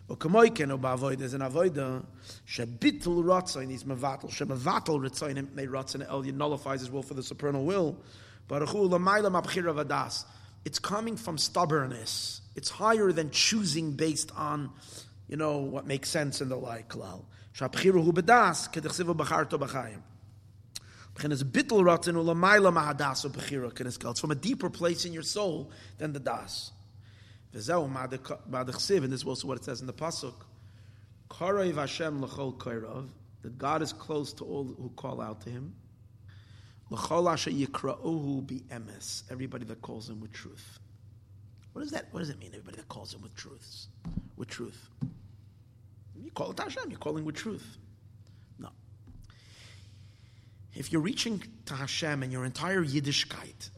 Und 0.08 0.20
kemoi 0.20 0.54
ken 0.54 0.72
ob 0.72 0.86
avoid 0.86 1.20
is 1.22 1.34
an 1.34 1.42
avoid 1.42 1.76
uh, 1.80 2.00
she 2.46 2.64
bitl 2.64 3.24
rotzoin 3.24 3.74
is 3.74 3.84
mevatel, 3.84 4.32
she 4.32 4.46
mevatel 4.46 5.00
rotzoin 5.00 5.38
im 5.38 5.50
nei 5.56 5.66
rotzoin 5.66 6.08
el 6.08 6.22
nullifies 6.22 6.82
his 6.82 6.92
will 6.92 7.02
for 7.02 7.16
the 7.16 7.24
supernal 7.24 7.66
will. 7.66 7.98
Baruch 8.48 8.70
hu 8.70 8.88
lamayla 8.88 9.32
mabchira 9.32 9.74
vadas. 9.74 10.26
It's 10.66 10.78
coming 10.78 11.18
from 11.18 11.40
stubbornness. 11.40 12.42
It's 12.56 12.70
higher 12.70 13.12
than 13.12 13.32
choosing 13.32 13.94
based 13.94 14.32
on, 14.36 14.70
you 15.28 15.38
know, 15.38 15.58
what 15.58 15.88
makes 15.88 16.10
sense 16.10 16.42
in 16.42 16.50
the 16.50 16.56
like. 16.56 16.90
Klal. 16.90 17.24
Shapchiru 17.58 18.04
hu 18.04 18.14
bedas, 18.14 18.72
kedechsivu 18.72 19.16
bacharto 19.16 19.60
bachayim. 19.60 20.02
It's 21.18 21.44
from 24.20 24.32
a 24.32 24.36
deeper 24.36 24.70
place 24.70 25.06
in 25.06 25.14
your 25.14 25.24
soul 25.24 25.72
than 25.98 26.12
the 26.14 26.20
das. 26.20 26.72
And 27.54 27.64
this 27.64 27.70
is 27.70 29.26
also 29.26 29.48
what 29.48 29.58
it 29.58 29.64
says 29.64 29.80
in 29.80 29.88
the 29.88 29.94
pasuk. 29.94 30.34
That 33.42 33.58
God 33.58 33.82
is 33.82 33.94
close 33.94 34.34
to 34.34 34.44
all 34.44 34.66
who 34.66 34.90
call 34.96 35.22
out 35.22 35.42
to 35.42 35.50
Him. 35.50 35.74
Everybody 39.30 39.66
that 39.66 39.82
calls 39.82 40.10
Him 40.10 40.20
with 40.20 40.34
truth. 40.34 40.80
What 41.74 41.82
does 41.82 41.92
that? 41.92 42.08
What 42.12 42.20
does 42.20 42.30
it 42.30 42.40
mean? 42.40 42.50
Everybody 42.50 42.78
that 42.78 42.90
calls 42.90 43.14
Him 43.14 43.22
with 43.22 43.36
truths, 43.36 43.88
with 44.36 44.50
truth. 44.50 44.90
You 46.16 46.32
call 46.32 46.52
it 46.52 46.60
Hashem. 46.60 46.90
You're 46.90 47.00
calling 47.00 47.26
with 47.26 47.36
truth. 47.36 47.78
If 50.76 50.92
you're 50.92 51.02
reaching 51.02 51.42
to 51.66 51.74
Hashem 51.74 52.22
and 52.22 52.32
your 52.32 52.46
entire 52.46 52.84
Yiddishkeit 52.84 53.70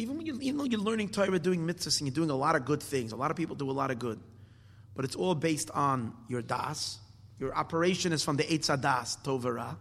even, 0.00 0.16
when 0.16 0.24
you, 0.24 0.38
even 0.40 0.56
though 0.56 0.64
you're 0.64 0.80
learning 0.80 1.10
Torah, 1.10 1.38
doing 1.38 1.66
mitzvahs, 1.66 2.00
and 2.00 2.08
you're 2.08 2.14
doing 2.14 2.30
a 2.30 2.36
lot 2.36 2.56
of 2.56 2.64
good 2.64 2.82
things, 2.82 3.12
a 3.12 3.16
lot 3.16 3.30
of 3.30 3.36
people 3.36 3.54
do 3.54 3.70
a 3.70 3.72
lot 3.72 3.90
of 3.90 3.98
good, 3.98 4.18
but 4.94 5.04
it's 5.04 5.14
all 5.14 5.34
based 5.34 5.70
on 5.72 6.14
your 6.26 6.40
das. 6.40 6.98
Your 7.38 7.54
operation 7.54 8.12
is 8.12 8.24
from 8.24 8.36
the 8.36 8.44
Eitz 8.44 8.68
Das, 8.80 9.18
Tovera. 9.18 9.76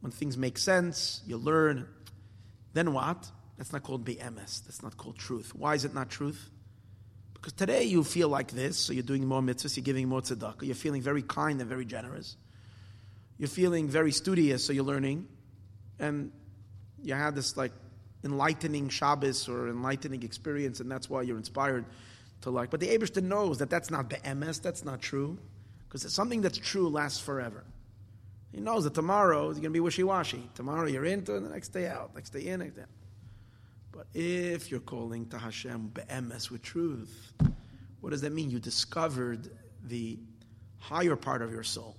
When 0.00 0.12
things 0.12 0.36
make 0.36 0.58
sense, 0.58 1.22
you 1.26 1.38
learn. 1.38 1.88
Then 2.72 2.92
what? 2.92 3.28
That's 3.56 3.72
not 3.72 3.82
called 3.82 4.04
BMS. 4.04 4.64
That's 4.64 4.82
not 4.82 4.96
called 4.96 5.18
truth. 5.18 5.54
Why 5.56 5.74
is 5.74 5.84
it 5.84 5.92
not 5.92 6.08
truth? 6.08 6.48
Because 7.34 7.54
today 7.54 7.82
you 7.82 8.04
feel 8.04 8.28
like 8.28 8.52
this, 8.52 8.76
so 8.76 8.92
you're 8.92 9.02
doing 9.02 9.26
more 9.26 9.40
mitzvahs, 9.40 9.76
you're 9.76 9.82
giving 9.82 10.08
more 10.08 10.20
tzedakah, 10.20 10.62
you're 10.62 10.76
feeling 10.76 11.02
very 11.02 11.22
kind 11.22 11.60
and 11.60 11.68
very 11.68 11.84
generous. 11.84 12.36
You're 13.38 13.48
feeling 13.48 13.88
very 13.88 14.12
studious, 14.12 14.64
so 14.64 14.72
you're 14.72 14.84
learning. 14.84 15.26
And 15.98 16.32
you 17.02 17.14
had 17.14 17.34
this 17.34 17.56
like 17.56 17.72
enlightening 18.24 18.88
Shabbos 18.88 19.48
or 19.48 19.68
enlightening 19.68 20.22
experience, 20.22 20.80
and 20.80 20.90
that's 20.90 21.08
why 21.08 21.22
you're 21.22 21.36
inspired 21.36 21.84
to 22.42 22.50
like. 22.50 22.70
But 22.70 22.80
the 22.80 22.88
Abishta 22.88 23.22
knows 23.22 23.58
that 23.58 23.70
that's 23.70 23.90
not 23.90 24.08
be'emes, 24.08 24.60
that's 24.60 24.84
not 24.84 25.00
true, 25.00 25.38
because 25.88 26.12
something 26.12 26.40
that's 26.40 26.58
true 26.58 26.88
lasts 26.88 27.20
forever. 27.20 27.64
He 28.52 28.60
knows 28.60 28.84
that 28.84 28.94
tomorrow 28.94 29.50
is 29.50 29.58
going 29.58 29.64
to 29.64 29.70
be 29.70 29.80
wishy-washy. 29.80 30.48
Tomorrow 30.54 30.86
you're 30.86 31.04
into, 31.04 31.36
and 31.36 31.44
the 31.44 31.50
next 31.50 31.68
day 31.68 31.86
out, 31.86 32.14
next 32.14 32.30
day 32.30 32.46
in, 32.46 32.60
next 32.60 32.74
day 32.74 32.82
out. 32.82 32.88
But 33.92 34.06
if 34.14 34.70
you're 34.70 34.80
calling 34.80 35.26
to 35.26 35.38
Hashem 35.38 35.88
be'emes 35.94 36.50
with 36.50 36.62
truth, 36.62 37.32
what 38.00 38.10
does 38.10 38.20
that 38.22 38.32
mean? 38.32 38.50
You 38.50 38.58
discovered 38.58 39.50
the 39.84 40.18
higher 40.78 41.16
part 41.16 41.42
of 41.42 41.52
your 41.52 41.62
soul, 41.62 41.96
the 41.96 41.97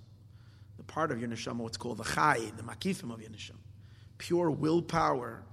part 0.89 1.11
of 1.11 1.21
your 1.21 1.29
neshama, 1.29 1.57
what's 1.57 1.77
called 1.77 1.99
the 1.99 2.05
chai, 2.05 2.41
the 2.57 2.63
makifim 2.63 3.13
of 3.13 3.21
your 3.21 3.31
neshama, 3.31 3.63
pure 4.19 4.51
willpower 4.51 5.45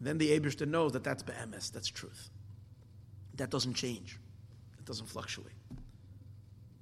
then 0.00 0.18
the 0.18 0.38
Abishter 0.38 0.66
knows 0.66 0.92
that 0.92 1.04
that's 1.04 1.22
be'emes, 1.22 1.70
that's 1.72 1.88
truth. 1.88 2.28
That 3.36 3.50
doesn't 3.50 3.74
change. 3.74 4.18
It 4.78 4.84
doesn't 4.84 5.06
fluctuate. 5.06 5.54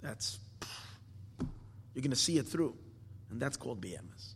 That's, 0.02 0.38
you're 1.94 2.02
going 2.02 2.10
to 2.10 2.16
see 2.16 2.38
it 2.38 2.48
through. 2.48 2.74
And 3.30 3.40
that's 3.40 3.56
called 3.56 3.80
be'emes. 3.80 4.34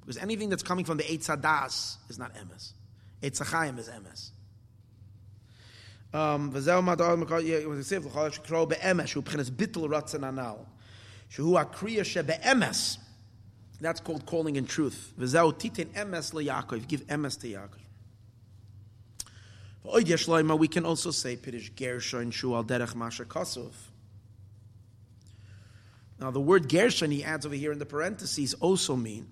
Because 0.00 0.16
anything 0.16 0.48
that's 0.48 0.62
coming 0.62 0.84
from 0.84 0.96
the 0.96 1.04
Eitz 1.04 1.28
Hadas 1.28 1.96
is 2.08 2.18
not 2.18 2.34
emes. 2.34 2.72
Eitz 3.22 3.40
Hachayim 3.40 3.78
is 3.78 3.88
emes. 3.88 4.30
וזהו 6.52 6.82
מדור 6.82 7.16
כסיף 7.80 8.06
לכל 8.06 8.30
שקראו 8.30 8.66
באמס, 8.66 9.08
שהוא 9.08 9.22
מבחינת 9.22 9.50
ביטל 9.50 9.80
רצון 9.80 10.24
הנ"ל, 10.24 10.56
Shehu 11.31 11.63
akriya 11.63 12.01
shebe'emes. 12.01 12.97
That's 13.79 13.99
called 13.99 14.25
calling 14.25 14.55
in 14.55 14.65
truth. 14.65 15.13
V'zeu 15.19 15.53
titin 15.53 15.87
emes 15.93 16.33
leYaakov. 16.33 16.87
Give 16.87 17.05
emes 17.07 17.39
to 17.41 17.47
Yaakov. 17.47 17.81
V'oid 19.85 20.59
we 20.59 20.67
can 20.67 20.85
also 20.85 21.11
say 21.11 21.35
Pirish 21.35 21.75
Gershon 21.75 22.31
Shu 22.31 22.55
al 22.55 22.63
derech 22.63 22.95
masha. 22.95 23.25
Now 26.19 26.31
the 26.31 26.39
word 26.39 26.67
Gershon 26.67 27.11
he 27.11 27.23
adds 27.23 27.45
over 27.45 27.55
here 27.55 27.71
in 27.71 27.79
the 27.79 27.85
parentheses 27.85 28.55
also 28.55 28.95
mean 28.95 29.27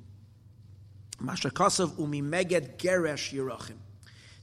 masha 1.19 1.51
umi 1.97 2.21
meged 2.21 2.77
geresh 2.77 3.33
yirachim. 3.33 3.77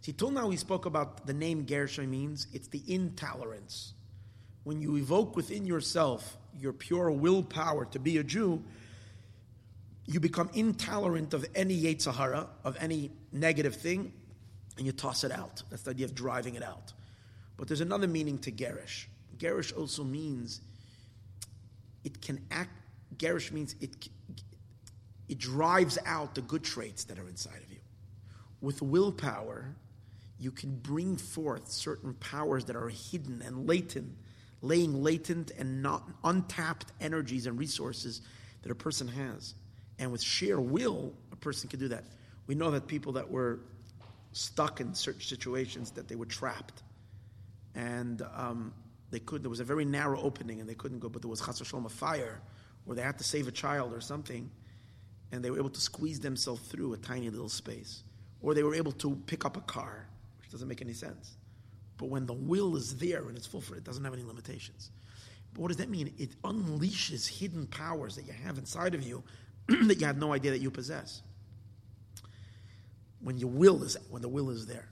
See, 0.00 0.12
till 0.12 0.32
now 0.32 0.48
we 0.48 0.56
spoke 0.56 0.84
about 0.84 1.26
the 1.26 1.32
name 1.32 1.64
Gershon 1.64 2.10
means 2.10 2.48
it's 2.52 2.66
the 2.66 2.82
intolerance. 2.88 3.94
When 4.64 4.80
you 4.80 4.96
evoke 4.96 5.36
within 5.36 5.64
yourself 5.64 6.36
your 6.62 6.72
pure 6.72 7.10
willpower 7.10 7.84
to 7.86 7.98
be 7.98 8.18
a 8.18 8.22
Jew, 8.22 8.62
you 10.06 10.20
become 10.20 10.48
intolerant 10.54 11.34
of 11.34 11.44
any 11.54 11.80
Yetzahara, 11.80 12.46
of 12.64 12.76
any 12.80 13.10
negative 13.32 13.74
thing, 13.74 14.12
and 14.76 14.86
you 14.86 14.92
toss 14.92 15.24
it 15.24 15.32
out. 15.32 15.62
That's 15.70 15.82
the 15.82 15.90
idea 15.90 16.06
of 16.06 16.14
driving 16.14 16.54
it 16.54 16.62
out. 16.62 16.92
But 17.56 17.68
there's 17.68 17.80
another 17.80 18.06
meaning 18.06 18.38
to 18.38 18.52
gerish. 18.52 19.08
Gerish 19.38 19.72
also 19.76 20.04
means 20.04 20.60
it 22.04 22.22
can 22.22 22.40
act, 22.50 22.70
gerish 23.16 23.50
means 23.50 23.74
it, 23.80 24.08
it 25.28 25.38
drives 25.38 25.98
out 26.06 26.34
the 26.34 26.42
good 26.42 26.62
traits 26.62 27.04
that 27.04 27.18
are 27.18 27.28
inside 27.28 27.60
of 27.62 27.70
you. 27.70 27.80
With 28.60 28.82
willpower, 28.82 29.74
you 30.38 30.52
can 30.52 30.76
bring 30.76 31.16
forth 31.16 31.68
certain 31.68 32.14
powers 32.14 32.64
that 32.66 32.76
are 32.76 32.88
hidden 32.88 33.42
and 33.44 33.68
latent, 33.68 34.16
laying 34.62 35.02
latent 35.02 35.50
and 35.58 35.82
not 35.82 36.08
untapped 36.24 36.92
energies 37.00 37.46
and 37.46 37.58
resources 37.58 38.22
that 38.62 38.70
a 38.70 38.74
person 38.74 39.08
has. 39.08 39.54
And 39.98 40.10
with 40.10 40.22
sheer 40.22 40.60
will, 40.60 41.12
a 41.32 41.36
person 41.36 41.68
can 41.68 41.80
do 41.80 41.88
that. 41.88 42.04
We 42.46 42.54
know 42.54 42.70
that 42.70 42.86
people 42.86 43.12
that 43.12 43.28
were 43.28 43.60
stuck 44.32 44.80
in 44.80 44.94
certain 44.94 45.20
situations, 45.20 45.90
that 45.92 46.08
they 46.08 46.14
were 46.14 46.26
trapped. 46.26 46.82
And 47.74 48.22
um, 48.34 48.72
they 49.10 49.18
could, 49.18 49.42
there 49.42 49.50
was 49.50 49.60
a 49.60 49.64
very 49.64 49.84
narrow 49.84 50.20
opening 50.20 50.60
and 50.60 50.68
they 50.68 50.74
couldn't 50.74 51.00
go, 51.00 51.08
but 51.08 51.22
there 51.22 51.30
was 51.30 51.40
chas 51.40 51.60
a 51.60 51.88
fire, 51.88 52.40
or 52.86 52.94
they 52.94 53.02
had 53.02 53.18
to 53.18 53.24
save 53.24 53.48
a 53.48 53.52
child 53.52 53.92
or 53.92 54.00
something, 54.00 54.50
and 55.32 55.44
they 55.44 55.50
were 55.50 55.58
able 55.58 55.70
to 55.70 55.80
squeeze 55.80 56.20
themselves 56.20 56.62
through 56.62 56.92
a 56.92 56.96
tiny 56.96 57.30
little 57.30 57.48
space. 57.48 58.04
Or 58.40 58.54
they 58.54 58.62
were 58.62 58.74
able 58.74 58.92
to 58.92 59.16
pick 59.26 59.44
up 59.44 59.56
a 59.56 59.60
car, 59.60 60.06
which 60.38 60.50
doesn't 60.50 60.68
make 60.68 60.82
any 60.82 60.94
sense. 60.94 61.36
But 62.02 62.10
when 62.10 62.26
the 62.26 62.32
will 62.32 62.74
is 62.74 62.96
there 62.96 63.28
and 63.28 63.36
it's 63.36 63.46
full 63.46 63.60
for 63.60 63.76
it, 63.76 63.78
it 63.78 63.84
doesn't 63.84 64.02
have 64.02 64.12
any 64.12 64.24
limitations. 64.24 64.90
But 65.54 65.60
what 65.60 65.68
does 65.68 65.76
that 65.76 65.88
mean? 65.88 66.12
It 66.18 66.34
unleashes 66.42 67.28
hidden 67.28 67.68
powers 67.68 68.16
that 68.16 68.26
you 68.26 68.32
have 68.44 68.58
inside 68.58 68.96
of 68.96 69.04
you 69.04 69.22
that 69.68 70.00
you 70.00 70.06
have 70.08 70.18
no 70.18 70.32
idea 70.32 70.50
that 70.50 70.60
you 70.60 70.72
possess. 70.72 71.22
When 73.20 73.38
your 73.38 73.50
will 73.50 73.84
is 73.84 73.96
when 74.10 74.20
the 74.20 74.28
will 74.28 74.50
is 74.50 74.66
there. 74.66 74.88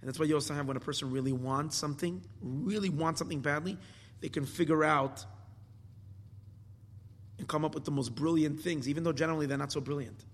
And 0.00 0.08
that's 0.08 0.18
why 0.18 0.24
you 0.24 0.32
also 0.32 0.54
have 0.54 0.66
when 0.66 0.78
a 0.78 0.80
person 0.80 1.10
really 1.10 1.32
wants 1.32 1.76
something, 1.76 2.22
really 2.40 2.88
wants 2.88 3.18
something 3.18 3.40
badly, 3.40 3.76
they 4.22 4.30
can 4.30 4.46
figure 4.46 4.84
out 4.84 5.22
and 7.36 7.46
come 7.46 7.62
up 7.62 7.74
with 7.74 7.84
the 7.84 7.90
most 7.90 8.14
brilliant 8.14 8.62
things, 8.62 8.88
even 8.88 9.04
though 9.04 9.12
generally 9.12 9.44
they're 9.44 9.58
not 9.58 9.70
so 9.70 9.82
brilliant. 9.82 10.24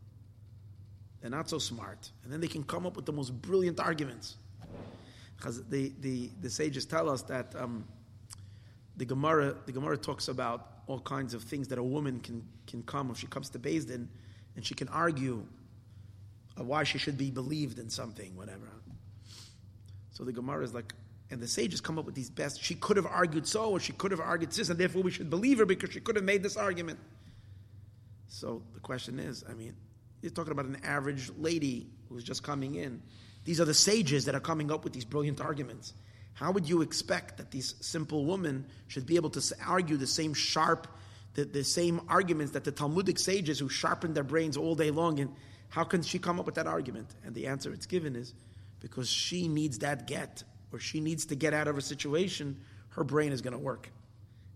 They're 1.22 1.30
not 1.32 1.50
so 1.50 1.58
smart. 1.58 2.08
And 2.22 2.32
then 2.32 2.40
they 2.40 2.46
can 2.46 2.62
come 2.62 2.86
up 2.86 2.94
with 2.94 3.04
the 3.04 3.12
most 3.12 3.30
brilliant 3.42 3.80
arguments. 3.80 4.36
The, 5.42 5.92
the, 6.00 6.30
the 6.40 6.50
sages 6.50 6.86
tell 6.86 7.10
us 7.10 7.22
that 7.22 7.54
um, 7.56 7.84
the 8.96 9.04
Gemara 9.04 9.56
the 9.66 9.72
Gemara 9.72 9.96
talks 9.96 10.28
about 10.28 10.68
all 10.86 11.00
kinds 11.00 11.34
of 11.34 11.42
things 11.42 11.68
that 11.68 11.78
a 11.78 11.82
woman 11.82 12.20
can, 12.20 12.44
can 12.66 12.82
come 12.82 13.10
if 13.10 13.18
she 13.18 13.26
comes 13.26 13.48
to 13.50 13.58
Din 13.58 14.08
and 14.56 14.64
she 14.64 14.74
can 14.74 14.88
argue 14.88 15.46
why 16.56 16.84
she 16.84 16.98
should 16.98 17.16
be 17.16 17.30
believed 17.30 17.78
in 17.78 17.88
something, 17.88 18.36
whatever. 18.36 18.68
So 20.10 20.24
the 20.24 20.32
Gemara 20.32 20.64
is 20.64 20.74
like, 20.74 20.92
and 21.30 21.40
the 21.40 21.48
sages 21.48 21.80
come 21.80 21.98
up 21.98 22.04
with 22.04 22.14
these 22.14 22.28
best. 22.28 22.62
She 22.62 22.74
could 22.74 22.96
have 22.96 23.06
argued 23.06 23.46
so, 23.46 23.70
or 23.70 23.80
she 23.80 23.94
could 23.94 24.10
have 24.10 24.20
argued 24.20 24.52
this, 24.52 24.68
and 24.68 24.78
therefore 24.78 25.02
we 25.02 25.10
should 25.10 25.30
believe 25.30 25.58
her 25.58 25.66
because 25.66 25.90
she 25.92 26.00
could 26.00 26.16
have 26.16 26.24
made 26.24 26.42
this 26.42 26.56
argument. 26.56 26.98
So 28.28 28.62
the 28.74 28.80
question 28.80 29.18
is, 29.18 29.44
I 29.48 29.54
mean, 29.54 29.74
you're 30.20 30.30
talking 30.30 30.52
about 30.52 30.66
an 30.66 30.78
average 30.84 31.30
lady 31.38 31.88
who's 32.08 32.22
just 32.22 32.42
coming 32.42 32.74
in. 32.74 33.02
These 33.44 33.60
are 33.60 33.64
the 33.64 33.74
sages 33.74 34.24
that 34.26 34.34
are 34.34 34.40
coming 34.40 34.70
up 34.70 34.84
with 34.84 34.92
these 34.92 35.04
brilliant 35.04 35.40
arguments. 35.40 35.94
How 36.34 36.52
would 36.52 36.68
you 36.68 36.82
expect 36.82 37.36
that 37.36 37.50
these 37.50 37.74
simple 37.80 38.24
women 38.24 38.66
should 38.88 39.06
be 39.06 39.16
able 39.16 39.30
to 39.30 39.54
argue 39.66 39.96
the 39.96 40.06
same 40.06 40.32
sharp, 40.34 40.86
the, 41.34 41.44
the 41.44 41.64
same 41.64 42.00
arguments 42.08 42.52
that 42.52 42.64
the 42.64 42.72
Talmudic 42.72 43.18
sages 43.18 43.58
who 43.58 43.68
sharpened 43.68 44.14
their 44.14 44.24
brains 44.24 44.56
all 44.56 44.74
day 44.74 44.90
long? 44.90 45.18
And 45.20 45.34
how 45.68 45.84
can 45.84 46.02
she 46.02 46.18
come 46.18 46.38
up 46.38 46.46
with 46.46 46.54
that 46.54 46.66
argument? 46.66 47.08
And 47.24 47.34
the 47.34 47.48
answer 47.48 47.72
it's 47.72 47.86
given 47.86 48.16
is 48.16 48.32
because 48.80 49.08
she 49.08 49.48
needs 49.48 49.78
that 49.80 50.06
get, 50.06 50.42
or 50.72 50.78
she 50.78 51.00
needs 51.00 51.26
to 51.26 51.34
get 51.34 51.52
out 51.52 51.68
of 51.68 51.76
a 51.76 51.82
situation, 51.82 52.60
her 52.90 53.04
brain 53.04 53.32
is 53.32 53.42
going 53.42 53.52
to 53.52 53.58
work. 53.58 53.90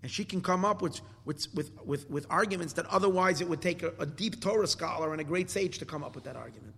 And 0.03 0.11
she 0.11 0.25
can 0.25 0.41
come 0.41 0.65
up 0.65 0.83
with, 0.83 1.01
with, 1.25 1.47
with, 1.55 1.71
with, 1.85 2.09
with 2.09 2.27
arguments 2.31 2.75
that 2.75 2.87
otherwise 2.87 3.41
it 3.41 3.49
would 3.49 3.61
take 3.61 3.83
a, 3.83 3.93
a 3.99 4.07
deep 4.07 4.41
Torah 4.41 4.67
scholar 4.67 5.13
and 5.13 5.21
a 5.21 5.25
great 5.25 5.51
sage 5.51 5.79
to 5.79 5.85
come 5.85 6.05
up 6.05 6.15
with 6.15 6.25
that 6.25 6.37
argument 6.37 6.75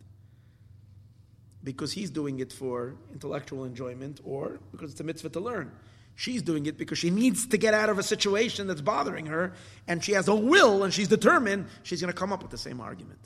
because 1.68 1.92
he's 1.92 2.08
doing 2.08 2.40
it 2.40 2.50
for 2.50 2.94
intellectual 3.12 3.66
enjoyment 3.66 4.20
or 4.24 4.58
because 4.72 4.90
it's 4.90 5.00
a 5.00 5.04
mitzvah 5.04 5.28
to 5.28 5.40
learn. 5.40 5.70
She's 6.14 6.40
doing 6.40 6.64
it 6.64 6.78
because 6.78 6.96
she 6.96 7.10
needs 7.10 7.46
to 7.48 7.58
get 7.58 7.74
out 7.74 7.90
of 7.90 7.98
a 7.98 8.02
situation 8.02 8.68
that's 8.68 8.80
bothering 8.80 9.26
her, 9.26 9.52
and 9.86 10.02
she 10.02 10.12
has 10.12 10.28
a 10.28 10.34
will 10.34 10.82
and 10.82 10.94
she's 10.94 11.08
determined 11.08 11.66
she's 11.82 12.00
going 12.00 12.10
to 12.10 12.18
come 12.18 12.32
up 12.32 12.40
with 12.40 12.50
the 12.50 12.56
same 12.56 12.80
argument. 12.80 13.18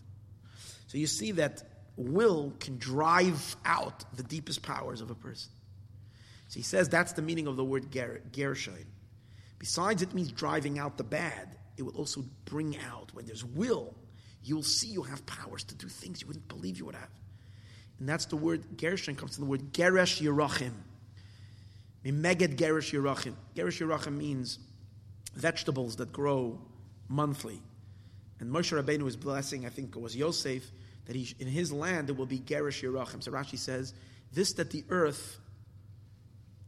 So 0.89 0.99
you 0.99 1.07
see 1.07 1.31
that 1.33 1.63
will 1.97 2.53
can 2.59 2.79
drive 2.79 3.55
out 3.65 4.05
the 4.17 4.25
deepest 4.25 4.63
powers 4.63 5.01
of 5.01 5.13
a 5.13 5.15
person. 5.15 5.53
So 6.49 6.59
he 6.59 6.65
says 6.65 6.89
that's 6.89 7.13
the 7.13 7.23
meaning 7.23 7.47
of 7.47 7.55
the 7.55 7.65
word 7.65 7.93
ger- 7.93 8.23
Gershon. 8.33 8.87
Besides, 9.61 10.03
it 10.03 10.15
means 10.15 10.33
driving 10.33 10.81
out 10.81 10.99
the 10.99 11.05
bad, 11.05 11.57
it 11.77 11.85
will 11.85 11.97
also 11.97 12.25
bring 12.47 12.77
out, 12.91 13.15
when 13.15 13.25
there's 13.25 13.45
will, 13.45 13.95
you'll 14.43 14.65
see 14.65 14.89
you 14.89 15.03
have 15.03 15.25
powers 15.27 15.63
to 15.63 15.77
do 15.77 15.87
things 15.87 16.21
you 16.21 16.27
wouldn't 16.27 16.49
believe 16.49 16.77
you 16.77 16.87
would 16.87 16.97
have. 16.97 17.09
And 17.99 18.09
that's 18.09 18.27
the 18.27 18.37
word, 18.37 18.77
Gershon 18.77 19.15
comes 19.15 19.37
from 19.37 19.45
the 19.45 19.51
word 19.51 19.73
Geresh 19.73 20.21
Yerachim. 20.21 20.73
Me 22.05 22.11
Meged 22.11 22.57
Geresh 22.57 22.93
Yerachim. 22.93 23.35
Geresh 23.55 23.81
Yerachim 23.81 24.17
means 24.17 24.59
vegetables 25.35 25.97
that 25.97 26.13
grow 26.13 26.59
monthly. 27.09 27.61
And 28.41 28.53
Moshe 28.53 28.77
Rabbeinu 28.77 29.03
was 29.03 29.17
blessing, 29.17 29.67
I 29.67 29.69
think 29.69 29.95
it 29.95 30.01
was 30.01 30.17
Yosef, 30.17 30.65
that 31.07 31.15
he, 31.15 31.35
in 31.39 31.47
his 31.47 31.73
land 31.73 32.09
there 32.09 32.15
will 32.15 32.27
be 32.27 32.41
Geresh 32.41 32.83
Yerachim. 32.83 33.23
So 33.23 33.31
Rashi 33.31 33.59
says, 33.59 33.95
this 34.33 34.55
that 34.55 34.71
the 34.71 34.85
earth 34.89 35.39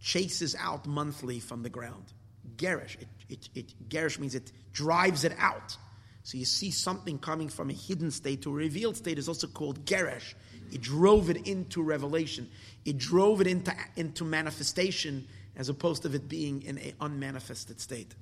chases 0.01 0.55
out 0.61 0.87
monthly 0.87 1.41
from 1.41 1.63
the 1.63 1.71
ground. 1.71 2.13
Gerish, 2.57 2.97
it, 3.01 3.09
it, 3.29 3.49
it, 3.55 3.89
Gerish 3.89 4.19
means 4.19 4.35
it 4.35 4.53
drives 4.73 5.25
it 5.25 5.35
out. 5.39 5.77
So 6.23 6.39
you 6.39 6.45
see 6.45 6.71
something 6.71 7.19
coming 7.19 7.49
from 7.49 7.71
a 7.71 7.73
hidden 7.73 8.11
state 8.11 8.43
to 8.43 8.51
a 8.51 8.53
revealed 8.53 8.97
state 8.97 9.19
is 9.19 9.29
also 9.29 9.47
called 9.47 9.85
Geresh. 9.85 10.35
It 10.75 10.83
drove 10.83 11.31
it 11.31 11.47
into 11.47 11.83
revelation. 11.83 12.51
It 12.85 12.99
drove 12.99 13.41
it 13.41 13.47
into, 13.47 13.73
into 13.97 14.25
manifestation 14.25 15.27
as 15.57 15.69
opposed 15.69 16.03
to 16.03 16.13
it 16.13 16.29
being 16.29 16.63
in 16.63 16.79
an 16.79 16.93
unmanifested 17.01 17.81
state. 17.81 18.15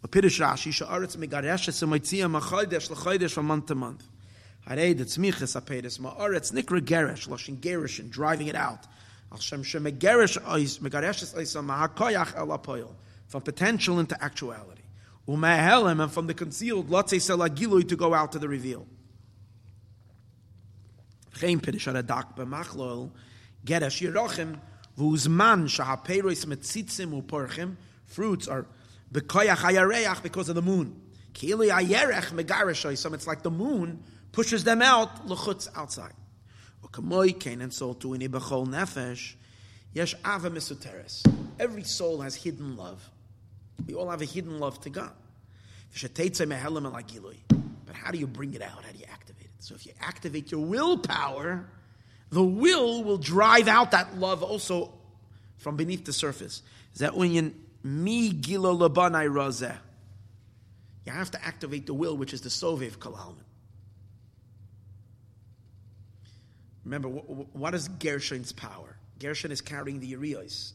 From 0.00 0.10
month 3.46 3.66
to 3.66 3.74
month. 3.74 4.08
Harei 4.66 4.96
the 4.96 5.04
apedis 5.04 5.98
ma'aretz 6.00 6.52
nikra 6.52 6.80
loshin 7.28 7.58
gerish, 7.58 7.98
and 7.98 8.10
driving 8.10 8.46
it 8.46 8.54
out. 8.54 8.86
Al 9.30 9.38
shem 9.38 9.62
shem 9.62 9.84
megerish 9.84 10.38
ois, 10.42 10.80
el 12.34 12.96
from 13.28 13.42
potential 13.42 14.00
into 14.00 14.24
actuality. 14.24 14.80
And 15.26 16.12
from 16.12 16.26
the 16.26 16.34
concealed, 16.34 16.88
to 16.88 17.96
go 17.96 18.14
out 18.14 18.32
to 18.32 18.38
the 18.38 18.48
reveal. 18.48 18.86
Geresh 23.64 24.58
v'uzman 24.98 25.68
metzitzim 26.46 27.22
u'porchim, 27.22 27.76
fruits 28.06 28.48
are 28.48 28.66
b'koyach 29.12 30.22
because 30.22 30.48
of 30.48 30.54
the 30.54 30.62
moon. 30.62 31.00
Kili 31.32 31.70
ayerech 31.70 32.32
megareshoy, 32.32 32.96
so 32.96 33.12
it's 33.14 33.26
like 33.26 33.42
the 33.42 33.50
moon 33.50 34.02
pushes 34.32 34.64
them 34.64 34.82
out, 34.82 35.26
l'chutz 35.26 35.68
outside. 35.76 36.12
U'kamoy 36.84 37.62
and 37.62 37.72
so 37.72 37.94
ibachol 37.94 38.66
nefesh, 38.66 39.34
yesh 39.92 40.14
ava. 40.26 40.52
Every 41.58 41.84
soul 41.84 42.20
has 42.20 42.34
hidden 42.34 42.76
love. 42.76 43.10
We 43.86 43.94
all 43.94 44.10
have 44.10 44.22
a 44.22 44.26
hidden 44.26 44.58
love 44.58 44.80
to 44.82 44.90
God. 44.90 45.12
But 45.92 47.96
how 47.96 48.10
do 48.10 48.18
you 48.18 48.26
bring 48.26 48.54
it 48.54 48.62
out? 48.62 48.84
How 48.84 48.92
do 48.92 48.98
you 48.98 49.04
act? 49.10 49.29
So 49.60 49.74
if 49.74 49.86
you 49.86 49.92
activate 50.00 50.50
your 50.50 50.64
willpower, 50.64 51.66
the 52.30 52.42
will 52.42 53.04
will 53.04 53.18
drive 53.18 53.68
out 53.68 53.90
that 53.92 54.16
love 54.16 54.42
also 54.42 54.92
from 55.58 55.76
beneath 55.76 56.04
the 56.04 56.12
surface. 56.12 56.62
Is 56.94 57.00
that 57.00 57.14
when 57.14 57.32
you 57.32 57.54
mi 57.84 58.32
gilo 58.32 58.76
labanai 58.76 59.28
razeh? 59.30 59.76
You 61.04 61.12
have 61.12 61.30
to 61.32 61.44
activate 61.44 61.86
the 61.86 61.94
will, 61.94 62.16
which 62.16 62.32
is 62.32 62.40
the 62.40 62.48
sovev 62.48 62.96
kalalman. 62.96 63.44
Remember, 66.84 67.08
what 67.08 67.74
is 67.74 67.88
Gershon's 67.88 68.52
power? 68.52 68.96
Gershon 69.18 69.52
is 69.52 69.60
carrying 69.60 70.00
the 70.00 70.06
Urios. 70.06 70.72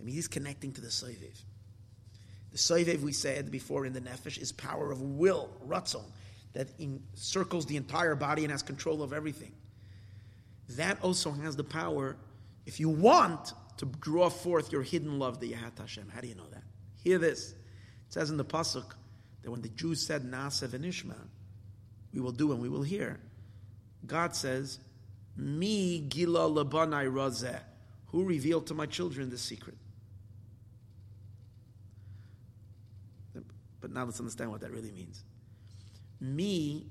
I 0.00 0.02
mean, 0.02 0.14
he's 0.14 0.28
connecting 0.28 0.72
to 0.72 0.80
the 0.80 0.88
sovev. 0.88 1.42
The 2.52 2.58
sovev, 2.58 3.00
we 3.00 3.12
said 3.12 3.50
before 3.50 3.84
in 3.84 3.92
the 3.92 4.00
nefesh, 4.00 4.40
is 4.40 4.52
power 4.52 4.90
of 4.90 5.02
will, 5.02 5.50
ratzon 5.68 6.04
that 6.52 6.68
encircles 6.78 7.66
the 7.66 7.76
entire 7.76 8.14
body 8.14 8.44
and 8.44 8.50
has 8.50 8.62
control 8.62 9.02
of 9.02 9.12
everything. 9.12 9.52
That 10.70 11.02
also 11.02 11.32
has 11.32 11.56
the 11.56 11.64
power, 11.64 12.16
if 12.66 12.78
you 12.78 12.88
want, 12.88 13.52
to 13.78 13.86
draw 13.86 14.28
forth 14.28 14.70
your 14.70 14.82
hidden 14.82 15.18
love, 15.18 15.40
that 15.40 15.46
the 15.46 15.52
Yahat 15.52 15.78
Hashem. 15.78 16.10
How 16.14 16.20
do 16.20 16.28
you 16.28 16.34
know 16.34 16.48
that? 16.52 16.62
Hear 17.02 17.18
this. 17.18 17.52
It 17.52 17.56
says 18.10 18.30
in 18.30 18.36
the 18.36 18.44
Pasuk 18.44 18.92
that 19.42 19.50
when 19.50 19.62
the 19.62 19.70
Jews 19.70 20.00
said 20.00 20.22
Nasev 20.22 20.74
and 20.74 20.84
Ishma, 20.84 21.16
we 22.12 22.20
will 22.20 22.32
do 22.32 22.52
and 22.52 22.60
we 22.60 22.68
will 22.68 22.82
hear, 22.82 23.18
God 24.06 24.36
says, 24.36 24.78
Mi 25.36 26.00
gila 26.00 26.50
labanai 26.50 27.10
razeh, 27.10 27.60
who 28.06 28.24
revealed 28.24 28.66
to 28.66 28.74
my 28.74 28.86
children 28.86 29.30
the 29.30 29.38
secret. 29.38 29.76
But 33.80 33.90
now 33.90 34.04
let's 34.04 34.20
understand 34.20 34.50
what 34.50 34.60
that 34.60 34.70
really 34.70 34.92
means. 34.92 35.24
Me, 36.22 36.86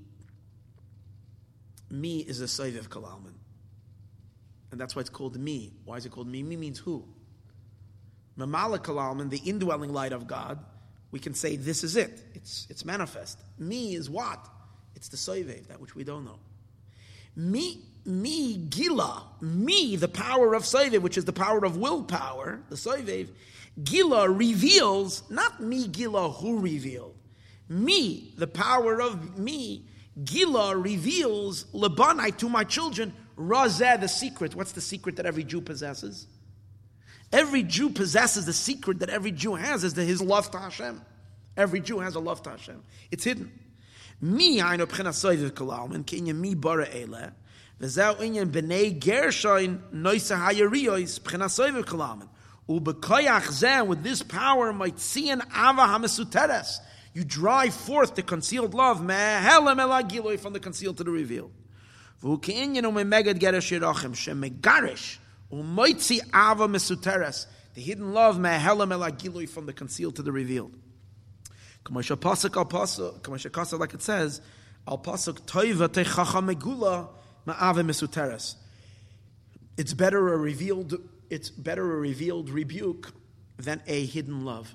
me 1.90 2.18
is 2.18 2.42
a 2.42 2.44
Saiviv 2.44 2.88
Kalalman. 2.88 3.32
And 4.70 4.78
that's 4.78 4.94
why 4.94 5.00
it's 5.00 5.08
called 5.08 5.38
me. 5.38 5.72
Why 5.86 5.96
is 5.96 6.04
it 6.04 6.12
called 6.12 6.28
me? 6.28 6.42
Me 6.42 6.54
means 6.54 6.78
who? 6.78 7.02
Mamala 8.38 8.78
Kalalman, 8.78 9.30
the 9.30 9.38
indwelling 9.38 9.90
light 9.90 10.12
of 10.12 10.26
God, 10.26 10.62
we 11.12 11.18
can 11.18 11.32
say 11.32 11.56
this 11.56 11.82
is 11.82 11.96
it. 11.96 12.22
It's, 12.34 12.66
it's 12.68 12.84
manifest. 12.84 13.38
Me 13.58 13.94
is 13.94 14.10
what? 14.10 14.46
It's 14.96 15.08
the 15.08 15.16
Saiviv, 15.16 15.68
that 15.68 15.80
which 15.80 15.94
we 15.94 16.04
don't 16.04 16.26
know. 16.26 16.38
Me, 17.34 17.80
me, 18.04 18.58
Gila, 18.58 19.24
me, 19.40 19.96
the 19.96 20.08
power 20.08 20.52
of 20.52 20.64
Saiviv, 20.64 21.00
which 21.00 21.16
is 21.16 21.24
the 21.24 21.32
power 21.32 21.64
of 21.64 21.78
willpower, 21.78 22.60
the 22.68 22.76
Saiviv, 22.76 23.28
Gila 23.82 24.28
reveals, 24.28 25.22
not 25.30 25.62
me, 25.62 25.88
Gila, 25.88 26.32
who 26.32 26.60
revealed 26.60 27.11
me, 27.72 28.34
the 28.36 28.46
power 28.46 29.00
of 29.00 29.38
me, 29.38 29.88
Gila 30.22 30.76
reveals 30.76 31.64
Labanai 31.72 32.36
to 32.38 32.48
my 32.48 32.64
children, 32.64 33.14
Razeh, 33.36 34.00
the 34.00 34.08
secret. 34.08 34.54
What's 34.54 34.72
the 34.72 34.80
secret 34.80 35.16
that 35.16 35.26
every 35.26 35.44
Jew 35.44 35.60
possesses? 35.60 36.26
Every 37.32 37.62
Jew 37.62 37.88
possesses 37.88 38.44
the 38.44 38.52
secret 38.52 38.98
that 38.98 39.08
every 39.08 39.32
Jew 39.32 39.54
has 39.54 39.84
is 39.84 39.94
that 39.94 40.04
his 40.04 40.20
love 40.20 40.50
to 40.50 40.58
Hashem. 40.58 41.00
Every 41.56 41.80
Jew 41.80 42.00
has 42.00 42.14
a 42.14 42.20
love 42.20 42.42
to 42.42 42.50
Hashem. 42.50 42.82
It's 43.10 43.24
hidden. 43.24 43.50
Me, 44.20 44.60
I 44.60 44.76
know 44.76 44.86
pchina 44.86 45.50
kalam, 45.50 45.94
and 45.94 46.06
kinya 46.06 46.34
mi 46.34 46.54
bara 46.54 46.86
ele, 46.88 47.32
v'zeu 47.80 48.16
inyan 48.18 48.52
b'nei 48.52 49.00
gershain 49.00 49.80
noisa 49.92 50.38
hayariyois 50.38 51.20
pchina 51.20 51.46
soiv 51.46 51.82
kalam. 51.84 52.28
Ubekoyach 52.68 53.48
zeh, 53.48 53.84
with 53.84 54.02
this 54.04 54.22
power, 54.22 54.72
might 54.72 55.00
see 55.00 55.30
an 55.30 55.40
ava 55.40 55.82
hamasuteres, 55.82 56.78
you 57.14 57.24
drive 57.24 57.74
forth 57.74 58.14
the 58.14 58.22
concealed 58.22 58.74
love, 58.74 58.98
from 58.98 59.06
the 59.06 60.60
concealed 60.60 60.96
to 60.98 61.04
the 61.04 61.10
revealed. 61.10 61.52
The 67.74 67.80
hidden 67.80 68.12
love, 68.12 68.36
from 68.36 69.66
the 69.66 69.72
concealed 69.72 70.16
to 70.16 70.22
the 70.22 70.32
revealed. 70.32 70.76
Like 71.90 73.94
it 73.94 74.02
says, 74.02 74.40
Al 74.86 74.98
pasuk 74.98 75.40
toiva 75.42 75.88
techacha 75.88 76.54
megula 76.54 77.08
ma'ave 77.46 77.84
mesuteres. 77.84 78.56
It's 79.76 79.94
better 79.94 80.32
a 80.32 80.36
revealed. 80.36 80.94
It's 81.30 81.50
better 81.50 81.94
a 81.94 81.96
revealed 81.96 82.50
rebuke 82.50 83.12
than 83.56 83.82
a 83.86 84.04
hidden 84.06 84.44
love. 84.44 84.74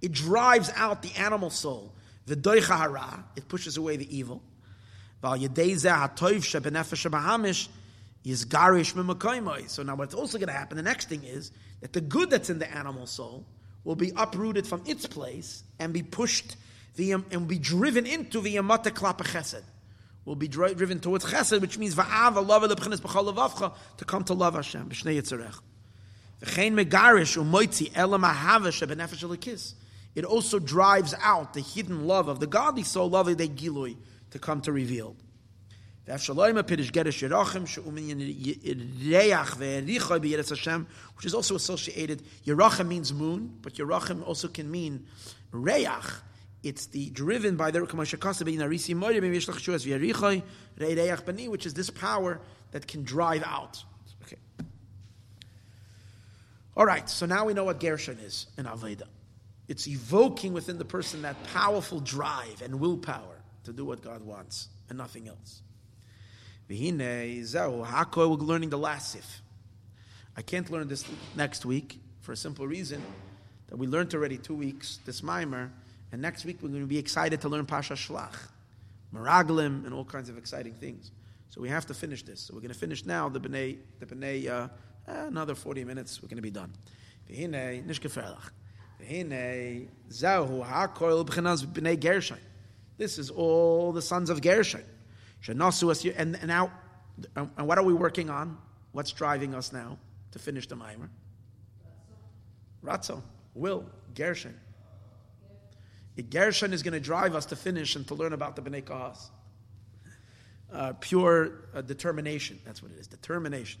It 0.00 0.12
drives 0.12 0.70
out 0.76 1.02
the 1.02 1.12
animal 1.16 1.50
soul. 1.50 1.94
The 2.26 2.36
doicha 2.36 2.76
hara, 2.76 3.24
it 3.36 3.48
pushes 3.48 3.76
away 3.76 3.96
the 3.96 4.16
evil. 4.16 4.42
Val 5.20 5.36
yedei 5.38 5.72
zeh 5.72 5.94
hatoiv 5.94 6.38
shebenefesh 6.38 7.10
bahamish, 7.10 7.68
so 8.22 9.82
now 9.82 9.94
what's 9.94 10.14
also 10.14 10.36
going 10.36 10.48
to 10.48 10.52
happen, 10.52 10.76
the 10.76 10.82
next 10.82 11.08
thing 11.08 11.24
is 11.24 11.52
that 11.80 11.94
the 11.94 12.02
good 12.02 12.28
that's 12.28 12.50
in 12.50 12.58
the 12.58 12.70
animal 12.70 13.06
soul 13.06 13.46
will 13.82 13.96
be 13.96 14.12
uprooted 14.14 14.66
from 14.66 14.82
its 14.84 15.06
place 15.06 15.64
and 15.78 15.94
be 15.94 16.02
pushed 16.02 16.56
the, 16.96 17.14
um, 17.14 17.24
and 17.30 17.48
be 17.48 17.58
driven 17.58 18.04
into 18.04 18.40
the 18.40 18.56
yamata 18.56 18.90
klapa 18.90 19.22
chesed. 19.22 19.62
Will 20.26 20.36
be 20.36 20.48
driven 20.48 21.00
towards 21.00 21.24
chesed, 21.24 21.62
which 21.62 21.78
means 21.78 21.94
va'ava 21.94 22.46
love 22.46 22.62
lebchenes 22.64 23.00
b'chol 23.00 23.32
levavcha 23.32 23.72
to 23.96 24.04
come 24.04 24.22
to 24.24 24.34
love 24.34 24.54
Hashem 24.54 24.90
b'shnei 24.90 25.18
yitzarech. 25.18 25.58
V'chein 26.42 26.74
megarish 26.74 27.42
umoitzi 27.42 27.90
elam 27.94 28.22
ahava 28.22 28.68
shebenefesh 28.68 29.26
lekis. 29.34 29.72
It 30.14 30.24
also 30.24 30.58
drives 30.58 31.14
out 31.20 31.54
the 31.54 31.60
hidden 31.60 32.06
love 32.06 32.28
of 32.28 32.40
the 32.40 32.46
godly 32.46 32.82
soul, 32.82 33.08
love 33.08 33.26
they 33.26 33.48
gilui, 33.48 33.96
to 34.30 34.38
come 34.38 34.60
to 34.62 34.72
reveal. 34.72 35.16
Which 36.06 36.28
is 41.24 41.34
also 41.34 41.54
associated, 41.54 42.22
Yerachim 42.44 42.88
means 42.88 43.12
moon, 43.12 43.58
but 43.62 43.74
Yerachim 43.74 44.26
also 44.26 44.48
can 44.48 44.68
mean 44.70 45.06
Reach. 45.52 46.22
It's 46.62 46.86
the 46.86 47.10
driven 47.10 47.56
by 47.56 47.70
the 47.70 47.80
which 51.48 51.66
is 51.66 51.74
this 51.74 51.90
power 51.90 52.40
that 52.72 52.86
can 52.86 53.04
drive 53.04 53.42
out. 53.44 53.84
Okay. 54.24 54.36
All 56.76 56.84
right, 56.86 57.08
so 57.08 57.26
now 57.26 57.44
we 57.46 57.54
know 57.54 57.64
what 57.64 57.80
Gershon 57.80 58.18
is 58.18 58.46
in 58.58 58.64
Aveda. 58.66 59.06
It's 59.70 59.86
evoking 59.86 60.52
within 60.52 60.78
the 60.78 60.84
person 60.84 61.22
that 61.22 61.40
powerful 61.44 62.00
drive 62.00 62.60
and 62.60 62.80
willpower 62.80 63.40
to 63.62 63.72
do 63.72 63.84
what 63.84 64.02
God 64.02 64.20
wants 64.20 64.68
and 64.88 64.98
nothing 64.98 65.28
else. 65.28 65.62
We're 66.68 66.76
learning 66.98 68.70
the 68.70 68.78
last 68.78 69.12
sif. 69.12 69.42
I 70.36 70.42
can't 70.42 70.68
learn 70.70 70.88
this 70.88 71.04
next 71.36 71.64
week 71.64 72.00
for 72.20 72.32
a 72.32 72.36
simple 72.36 72.66
reason 72.66 73.00
that 73.68 73.76
we 73.76 73.86
learned 73.86 74.12
already 74.12 74.38
two 74.38 74.56
weeks 74.56 74.98
this 75.06 75.22
mimer, 75.22 75.70
and 76.10 76.20
next 76.20 76.44
week 76.44 76.58
we're 76.60 76.70
going 76.70 76.80
to 76.80 76.88
be 76.88 76.98
excited 76.98 77.40
to 77.42 77.48
learn 77.48 77.64
Pasha 77.64 77.94
Shlach, 77.94 78.48
Meraglim, 79.14 79.86
and 79.86 79.94
all 79.94 80.04
kinds 80.04 80.28
of 80.28 80.36
exciting 80.36 80.74
things. 80.74 81.12
So 81.50 81.60
we 81.60 81.68
have 81.68 81.86
to 81.86 81.94
finish 81.94 82.24
this. 82.24 82.40
So 82.40 82.54
we're 82.54 82.60
going 82.60 82.72
to 82.72 82.78
finish 82.78 83.04
now 83.04 83.28
the 83.28 83.38
B'nai, 83.38 83.78
the 84.00 84.06
B'nai, 84.06 84.48
uh, 84.48 84.68
another 85.06 85.54
40 85.54 85.84
minutes, 85.84 86.20
we're 86.20 86.28
going 86.28 86.38
to 86.38 86.42
be 86.42 86.50
done. 86.50 86.72
This 92.98 93.18
is 93.18 93.30
all 93.30 93.92
the 93.92 94.02
sons 94.02 94.30
of 94.30 94.42
Gershon. 94.42 94.84
And, 95.48 96.36
and 96.36 96.46
now, 96.46 96.70
and 97.34 97.66
what 97.66 97.78
are 97.78 97.84
we 97.84 97.94
working 97.94 98.30
on? 98.30 98.58
What's 98.92 99.12
driving 99.12 99.54
us 99.54 99.72
now 99.72 99.98
to 100.32 100.38
finish 100.38 100.66
the 100.66 100.76
Maimer? 100.76 101.08
Ratzo, 102.84 103.22
will, 103.54 103.84
Gershon. 104.14 104.58
Gershon 106.22 106.72
is 106.72 106.82
going 106.82 106.94
to 106.94 107.00
drive 107.00 107.34
us 107.34 107.46
to 107.46 107.56
finish 107.56 107.96
and 107.96 108.06
to 108.08 108.14
learn 108.14 108.32
about 108.32 108.56
the 108.56 108.62
Bnei 108.62 108.82
Kahas. 108.82 109.30
Uh, 110.72 110.92
pure 111.00 111.64
uh, 111.74 111.80
determination. 111.80 112.60
That's 112.64 112.82
what 112.82 112.92
it 112.92 112.98
is. 112.98 113.06
Determination. 113.06 113.80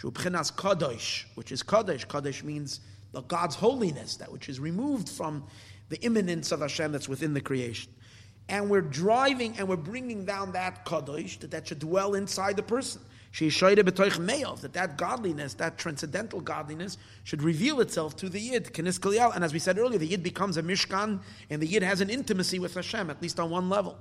Soivev, 0.00 1.24
which 1.34 1.52
is 1.52 1.62
Kadosh. 1.62 2.06
Kadosh 2.06 2.42
means 2.42 2.80
the 3.12 3.22
God's 3.22 3.54
holiness, 3.54 4.16
that 4.16 4.32
which 4.32 4.48
is 4.48 4.58
removed 4.60 5.08
from 5.08 5.44
the 5.88 6.00
immanence 6.02 6.52
of 6.52 6.60
Hashem 6.60 6.92
that's 6.92 7.08
within 7.08 7.34
the 7.34 7.40
creation 7.40 7.92
and 8.48 8.68
we're 8.68 8.80
driving 8.80 9.56
and 9.58 9.68
we're 9.68 9.76
bringing 9.76 10.24
down 10.24 10.52
that 10.52 10.84
kadosh 10.84 11.38
that 11.40 11.50
that 11.50 11.68
should 11.68 11.78
dwell 11.78 12.14
inside 12.14 12.56
the 12.56 12.62
person. 12.62 13.00
That 13.38 14.70
that 14.74 14.98
godliness, 14.98 15.54
that 15.54 15.78
transcendental 15.78 16.42
godliness, 16.42 16.98
should 17.24 17.42
reveal 17.42 17.80
itself 17.80 18.14
to 18.16 18.28
the 18.28 18.38
yid. 18.38 18.78
And 18.78 19.44
as 19.44 19.52
we 19.54 19.58
said 19.58 19.78
earlier, 19.78 19.98
the 19.98 20.06
yid 20.06 20.22
becomes 20.22 20.58
a 20.58 20.62
mishkan, 20.62 21.22
and 21.48 21.62
the 21.62 21.66
yid 21.66 21.82
has 21.82 22.02
an 22.02 22.10
intimacy 22.10 22.58
with 22.58 22.74
Hashem, 22.74 23.08
at 23.08 23.22
least 23.22 23.40
on 23.40 23.48
one 23.48 23.70
level. 23.70 23.96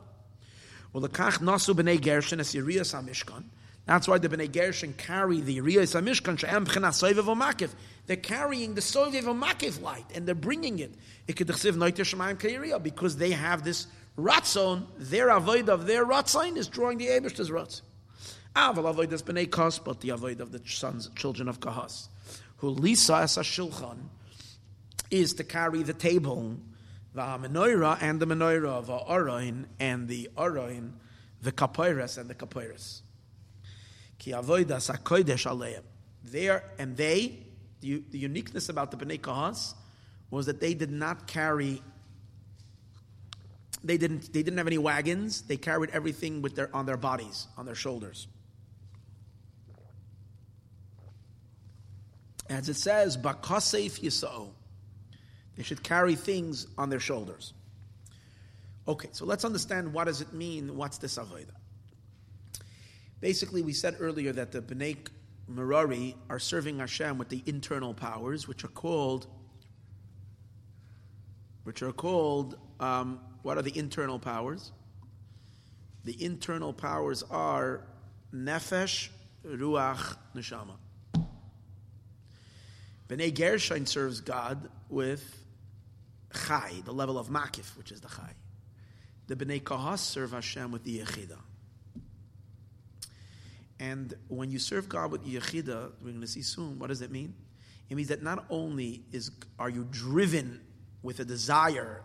Well, 0.91 0.99
the 0.99 1.07
kach 1.07 1.38
nasu 1.38 1.73
b'nei 1.73 2.01
gershon 2.01 2.39
yiriyas 2.39 2.93
mishkan. 3.07 3.45
That's 3.91 4.07
why 4.07 4.19
the 4.19 4.30
b'nei 4.30 4.49
gershon 4.49 4.93
carry 4.93 5.41
the 5.41 5.57
yiriyas 5.57 6.01
mishkan 6.01 6.39
she'em 6.39 6.65
b'china 6.65 6.91
soivev 6.91 7.26
makif. 7.35 7.72
They're 8.05 8.15
carrying 8.15 8.73
the 8.73 8.80
soivev 8.80 9.26
makif 9.38 9.81
light, 9.81 10.05
and 10.15 10.26
they're 10.26 10.34
bringing 10.34 10.80
it. 10.80 10.93
Because 11.27 13.18
they 13.18 13.31
have 13.31 13.65
this 13.65 13.88
Ratzon, 14.18 14.85
their 14.97 15.27
avoid 15.27 15.68
of 15.68 15.88
their 15.88 16.05
Ratzon 16.05 16.55
is 16.55 16.69
drawing 16.69 16.99
the 16.99 17.07
Abish's 17.07 17.49
Ratzon. 17.49 17.81
Aval 18.55 18.85
ah, 18.85 18.91
avoid 18.91 19.11
has 19.11 19.22
been 19.22 19.35
a 19.35 19.45
Kos, 19.45 19.77
but 19.80 19.99
the 19.99 20.11
avoid 20.11 20.39
of 20.39 20.53
the 20.53 20.61
sons, 20.65 21.09
children 21.18 21.49
of 21.49 21.59
Kahas, 21.59 22.07
who 22.57 22.69
Lisa 22.69 23.15
as 23.15 23.35
a 23.35 23.41
Shulchan, 23.41 23.97
is 25.09 25.34
to 25.34 25.43
carry 25.43 25.84
the 25.84 25.93
table, 25.93 26.55
the 27.13 27.22
menorah 27.22 27.97
and 27.99 28.22
the 28.22 28.26
menorah, 28.26 28.85
the 28.85 28.97
Oroin 28.97 29.65
and 29.81 30.07
the 30.07 30.30
Oroin, 30.38 30.93
the 31.41 31.51
Kapoiras 31.51 32.18
and 32.18 32.30
the 32.30 32.35
Kapoiras. 32.35 33.01
Ki 34.22 34.31
avoidas 34.34 34.95
hakodesh 34.95 35.48
aleim. 35.48 35.81
There 36.23 36.64
and 36.77 36.95
they, 36.95 37.39
the, 37.80 38.03
the 38.11 38.19
uniqueness 38.19 38.69
about 38.69 38.91
the 38.91 38.98
Bnei 38.98 39.19
Kahas 39.19 39.73
was 40.30 40.45
that 40.45 40.61
they 40.61 40.76
did 40.76 40.91
not 40.91 41.26
carry 41.26 41.81
they 43.84 43.98
didn't, 43.98 44.31
they 44.31 44.43
didn't 44.43 44.60
have 44.60 44.68
any 44.68 44.77
wagons. 44.77 45.41
They 45.41 45.57
carried 45.57 45.89
everything 45.89 46.43
with 46.43 46.56
their, 46.56 46.69
on 46.76 46.85
their 46.85 46.98
bodies, 46.98 47.48
on 47.57 47.65
their 47.65 47.73
shoulders. 47.73 48.27
As 52.48 52.69
it 52.69 52.76
says, 52.76 53.18
Bakasef 53.18 53.99
Yisa'o. 54.02 54.52
They 55.56 55.64
should 55.64 55.81
carry 55.81 56.14
things 56.14 56.68
on 56.77 56.91
their 56.91 56.99
shoulders. 56.99 57.53
Okay, 58.88 59.10
so 59.14 59.26
let's 59.26 59.45
understand 59.45 59.93
what 59.93 60.03
does 60.06 60.22
it 60.22 60.31
mean, 60.31 60.77
what's 60.77 60.99
this 60.99 61.18
Avodah? 61.18 61.61
Basically, 63.22 63.61
we 63.61 63.72
said 63.72 63.98
earlier 63.99 64.34
that 64.34 64.52
the 64.52 64.61
Bnei 64.61 64.98
Merari 65.48 66.15
are 66.30 66.39
serving 66.39 66.80
Hashem 66.80 67.19
with 67.19 67.30
the 67.30 67.43
internal 67.45 67.93
powers, 67.93 68.48
which 68.48 68.64
are 68.64 68.69
called, 68.69 69.27
which 71.64 71.84
are 71.84 71.91
called 71.91 72.57
um, 72.80 73.19
what 73.43 73.57
are 73.57 73.61
the 73.61 73.77
internal 73.77 74.18
powers? 74.18 74.72
The 76.03 76.23
internal 76.23 76.73
powers 76.73 77.23
are 77.30 77.81
nefesh, 78.34 79.10
ruach, 79.45 80.18
neshama. 80.35 80.77
Bnei 83.07 83.34
Gershon 83.34 83.85
serves 83.85 84.19
God 84.19 84.69
with 84.89 85.43
chai, 86.34 86.81
the 86.85 86.93
level 86.93 87.19
of 87.19 87.27
makif, 87.27 87.77
which 87.77 87.91
is 87.91 88.02
the 88.02 88.07
chai. 88.07 88.34
The 89.27 89.35
Bnei 89.35 89.61
Kahas 89.61 89.99
serve 89.99 90.31
Hashem 90.31 90.72
with 90.72 90.84
the 90.84 90.99
yechida. 90.99 91.38
And 93.82 94.14
when 94.28 94.52
you 94.52 94.60
serve 94.60 94.88
God 94.88 95.10
with 95.12 95.26
Yechida, 95.26 95.91
we're 96.03 96.12
going 96.12 96.22
to 96.22 96.28
see 96.28 96.44
soon, 96.44 96.78
what 96.78 96.88
does 96.88 97.02
it 97.02 97.10
mean? 97.10 97.34
It 97.90 97.95
means 97.95 98.10
that 98.10 98.22
not 98.22 98.45
only 98.52 99.02
is 99.12 99.32
are 99.58 99.72
you 99.72 99.88
driven 99.90 100.62
with 101.02 101.20
a 101.20 101.26
desire 101.26 102.03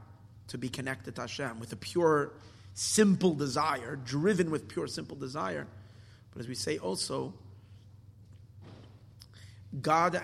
to 0.48 0.56
be 0.56 0.70
connected 0.70 1.14
to 1.16 1.20
Hashem, 1.20 1.60
with 1.60 1.74
a 1.74 1.76
pure, 1.76 2.32
simple 2.72 3.34
desire, 3.34 3.96
driven 3.96 4.50
with 4.50 4.68
pure, 4.68 4.86
simple 4.86 5.18
desire, 5.18 5.66
but 6.32 6.40
as 6.40 6.48
we 6.48 6.54
say 6.54 6.78
also, 6.78 7.34
God, 9.82 10.16
uh, 10.16 10.20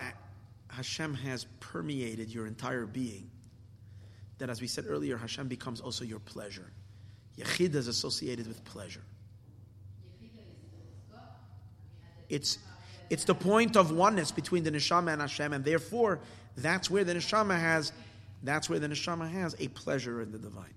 Hashem 0.69 1.13
has 1.17 1.45
permeated 1.61 2.31
your 2.31 2.47
entire 2.47 2.87
being. 2.87 3.31
That, 4.39 4.49
as 4.49 4.63
we 4.63 4.67
said 4.67 4.87
earlier, 4.89 5.19
Hashem 5.19 5.49
becomes 5.49 5.83
also 5.83 6.07
your 6.07 6.21
pleasure. 6.21 6.73
Yechida 7.37 7.75
is 7.75 7.89
associated 7.89 8.47
with 8.47 8.65
pleasure. 8.65 9.03
It's, 12.33 12.59
it's 13.11 13.25
the 13.25 13.35
point 13.35 13.77
of 13.77 13.93
oneness 13.93 14.33
between 14.33 14.65
the 14.65 14.71
neshama 14.71 15.13
and 15.13 15.21
Hashem, 15.21 15.53
and 15.53 15.65
therefore 15.65 16.19
that's 16.57 16.91
where 16.91 17.05
the 17.05 17.15
neshama 17.15 17.61
has 17.61 17.93
that's 18.43 18.69
where 18.69 18.79
the 18.79 18.89
neshama 18.89 19.31
has 19.31 19.55
a 19.61 19.69
pleasure 19.69 20.21
in 20.21 20.33
the 20.33 20.39
divine. 20.39 20.75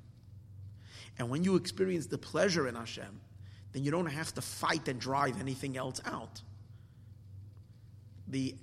And 1.18 1.30
when 1.30 1.44
you 1.44 1.56
experience 1.56 2.06
the 2.08 2.18
pleasure 2.18 2.68
in 2.68 2.76
Hashem, 2.76 3.22
then 3.74 3.84
you 3.84 3.92
don't 3.92 4.06
have 4.06 4.34
to 4.36 4.42
fight 4.42 4.88
and 4.88 5.00
drive 5.00 5.40
anything 5.40 5.76
else 5.76 6.00
out. 6.06 6.42
The, 8.28 8.56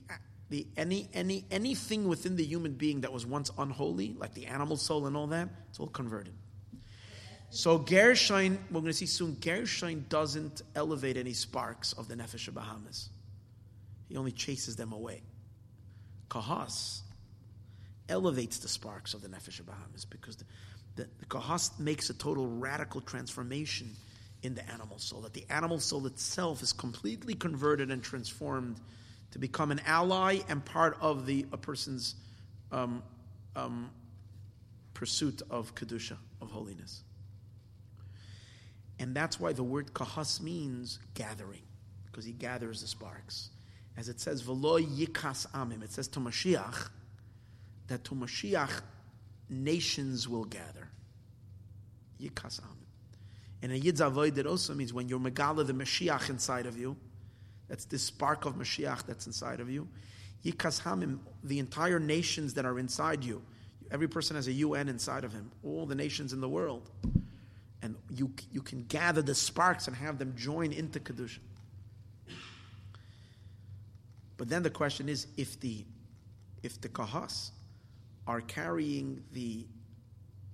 the, 0.51 0.67
any, 0.77 1.09
any, 1.15 1.45
anything 1.51 2.07
within 2.09 2.37
the 2.37 2.45
human 2.45 2.75
being 2.75 3.01
that 3.01 3.13
was 3.13 3.27
once 3.27 3.51
unholy, 3.59 4.15
like 4.19 4.35
the 4.35 4.47
animal 4.47 4.77
soul 4.77 5.07
and 5.07 5.17
all 5.17 5.27
that, 5.29 5.49
it's 5.71 5.81
all 5.81 5.89
converted. 5.89 6.35
So 7.55 7.77
Gershon, 7.77 8.59
we're 8.71 8.81
going 8.81 8.93
to 8.93 8.95
see 8.95 9.05
soon, 9.05 9.37
Gershon 9.39 10.07
doesn't 10.09 10.63
elevate 10.75 11.19
any 11.19 11.35
sparks 11.35 11.93
of 11.93 12.09
the 12.09 12.15
Nefesh 12.15 12.49
of 12.49 12.55
Bahamas. 12.55 13.11
He 14.09 14.17
only 14.17 14.33
chases 14.33 14.75
them 14.75 14.91
away. 14.91 15.21
Kahas 16.31 17.03
elevates 18.09 18.59
the 18.61 18.69
sparks 18.69 19.13
of 19.13 19.21
the 19.21 19.29
Nefesh 19.29 19.61
of 19.61 19.67
Bahamas 19.67 20.07
because 20.07 20.37
the, 20.37 20.45
the, 20.97 21.09
the 21.19 21.27
Kahas 21.27 21.79
makes 21.79 22.09
a 22.09 22.15
total 22.15 22.47
radical 22.47 23.03
transformation 23.03 23.91
in 24.43 24.55
the 24.55 24.67
animal 24.71 24.99
soul. 24.99 25.21
That 25.21 25.35
the 25.35 25.45
animal 25.51 25.79
soul 25.79 26.07
itself 26.07 26.63
is 26.63 26.73
completely 26.73 27.35
converted 27.35 27.91
and 27.91 28.03
transformed 28.03 28.81
to 29.33 29.39
become 29.39 29.71
an 29.71 29.83
ally 29.85 30.39
and 30.49 30.65
part 30.65 30.97
of 31.03 31.27
the 31.27 31.45
a 31.53 31.59
person's 31.59 32.15
um, 32.71 33.03
um, 33.55 33.91
pursuit 34.95 35.43
of 35.51 35.75
kedusha, 35.75 36.17
of 36.41 36.51
holiness. 36.51 37.03
And 38.99 39.15
that's 39.15 39.41
why 39.41 39.53
the 39.53 39.63
word 39.63 39.93
kahas 39.95 40.41
means 40.41 40.99
gathering, 41.15 41.63
because 42.07 42.25
he 42.25 42.33
gathers 42.33 42.83
the 42.83 42.87
sparks. 42.87 43.51
As 43.97 44.09
it 44.09 44.21
says, 44.21 44.43
v'lo 44.43 44.81
yikas 44.81 45.51
amim. 45.53 45.83
It 45.83 45.93
says 45.93 46.09
to 46.09 46.21
Mashiach 46.21 46.89
that 47.89 48.05
to 48.05 48.15
Mashiach 48.15 48.83
nations 49.49 50.29
will 50.29 50.45
gather. 50.45 50.89
Yikas 52.21 52.61
amim. 52.61 52.87
And 53.63 53.73
a 53.73 53.79
yidz 53.79 54.05
avoid 54.05 54.37
it 54.39 54.47
also 54.47 54.75
means 54.75 54.93
when 54.93 55.09
you're 55.09 55.21
megala 55.21 55.67
the 55.67 55.75
Mashiach 55.75 56.31
inside 56.31 56.67
of 56.67 56.79
you, 56.79 56.97
that's 57.69 57.85
the 57.85 57.99
spark 57.99 58.45
of 58.45 58.55
Mashiach 58.55 59.07
that's 59.07 59.27
inside 59.27 59.61
of 59.61 59.71
you. 59.71 59.89
Yikas 60.45 60.83
hamim, 60.83 61.19
the 61.45 61.59
entire 61.59 62.01
nations 62.01 62.55
that 62.55 62.65
are 62.65 62.79
inside 62.79 63.25
you. 63.25 63.43
Every 63.91 64.09
person 64.09 64.37
has 64.37 64.49
a 64.49 64.53
UN 64.53 64.89
inside 64.89 65.25
of 65.25 65.33
him. 65.33 65.51
All 65.63 65.87
the 65.87 65.95
nations 65.95 66.33
in 66.33 66.41
the 66.41 66.49
world 66.49 66.91
and 67.83 67.97
you, 68.09 68.33
you 68.53 68.63
can 68.63 68.85
gather 68.85 69.23
the 69.23 69.35
sparks 69.35 69.89
and 69.89 69.97
have 69.97 70.19
them 70.19 70.35
join 70.37 70.73
into 70.73 71.01
Kedusha. 71.01 71.41
But 74.37 74.49
then 74.49 74.63
the 74.63 74.71
question 74.71 75.09
is 75.09 75.27
if 75.37 75.59
the, 75.61 75.85
if 76.63 76.81
the 76.81 76.89
Kahas 76.89 77.51
are 78.27 78.41
carrying 78.41 79.23
the, 79.33 79.67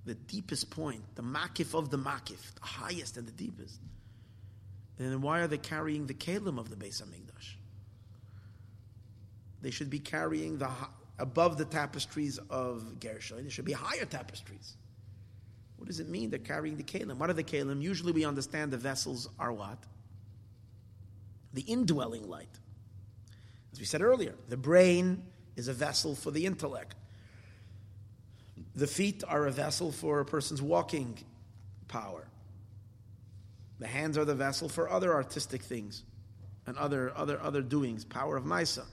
the 0.05 0.15
deepest 0.15 0.71
point, 0.71 1.01
the 1.15 1.21
Makif 1.21 1.77
of 1.77 1.89
the 1.89 1.97
Makif, 1.97 2.53
the 2.55 2.65
highest 2.65 3.17
and 3.17 3.27
the 3.27 3.31
deepest, 3.31 3.79
then 4.97 5.21
why 5.21 5.39
are 5.39 5.47
they 5.47 5.57
carrying 5.57 6.07
the 6.07 6.13
Kalim 6.13 6.59
of 6.59 6.69
the 6.69 6.75
Beis 6.75 7.01
HaMikdash? 7.01 7.53
They 9.61 9.71
should 9.71 9.89
be 9.89 9.99
carrying 9.99 10.57
the 10.57 10.69
above 11.19 11.57
the 11.57 11.65
tapestries 11.65 12.39
of 12.49 12.99
Gershon. 12.99 13.41
There 13.41 13.51
should 13.51 13.65
be 13.65 13.73
higher 13.73 14.05
tapestries. 14.05 14.75
What 15.79 15.87
does 15.87 16.01
it 16.01 16.09
mean? 16.09 16.29
They're 16.29 16.39
carrying 16.39 16.75
the 16.75 16.83
kalim. 16.83 17.17
What 17.17 17.29
are 17.29 17.33
the 17.33 17.43
kalim? 17.43 17.81
Usually 17.81 18.11
we 18.11 18.25
understand 18.25 18.71
the 18.71 18.77
vessels 18.77 19.29
are 19.39 19.53
what? 19.53 19.77
The 21.53 21.61
indwelling 21.61 22.27
light. 22.29 22.49
As 23.71 23.79
we 23.79 23.85
said 23.85 24.01
earlier, 24.01 24.35
the 24.49 24.57
brain 24.57 25.23
is 25.55 25.69
a 25.69 25.73
vessel 25.73 26.15
for 26.15 26.31
the 26.31 26.45
intellect. 26.45 26.95
The 28.75 28.87
feet 28.87 29.23
are 29.25 29.47
a 29.47 29.51
vessel 29.51 29.93
for 29.93 30.19
a 30.19 30.25
person's 30.25 30.61
walking 30.61 31.17
power. 31.87 32.27
The 33.79 33.87
hands 33.87 34.17
are 34.17 34.25
the 34.25 34.35
vessel 34.35 34.67
for 34.67 34.89
other 34.89 35.13
artistic 35.13 35.61
things 35.61 36.03
and 36.67 36.77
other, 36.77 37.13
other, 37.15 37.41
other 37.41 37.61
doings, 37.61 38.03
power 38.03 38.35
of 38.35 38.43
Misa. 38.43 38.83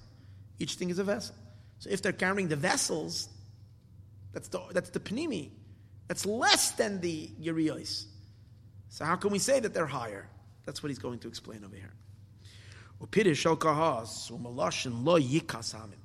Each 0.60 0.74
thing 0.74 0.90
is 0.90 1.00
a 1.00 1.04
vessel. 1.04 1.34
So 1.80 1.90
if 1.90 2.00
they're 2.00 2.12
carrying 2.12 2.46
the 2.46 2.56
vessels, 2.56 3.28
that's 4.32 4.46
the, 4.48 4.60
that's 4.70 4.90
the 4.90 5.00
panimi. 5.00 5.50
That's 6.08 6.24
less 6.26 6.70
than 6.72 7.00
the 7.00 7.30
Yeriyos. 7.40 8.04
So 8.88 9.04
how 9.04 9.16
can 9.16 9.30
we 9.30 9.38
say 9.38 9.60
that 9.60 9.74
they're 9.74 9.86
higher? 9.86 10.28
That's 10.64 10.82
what 10.82 10.88
he's 10.88 10.98
going 10.98 11.18
to 11.20 11.28
explain 11.28 11.64
over 11.64 11.76
here. 11.76 11.92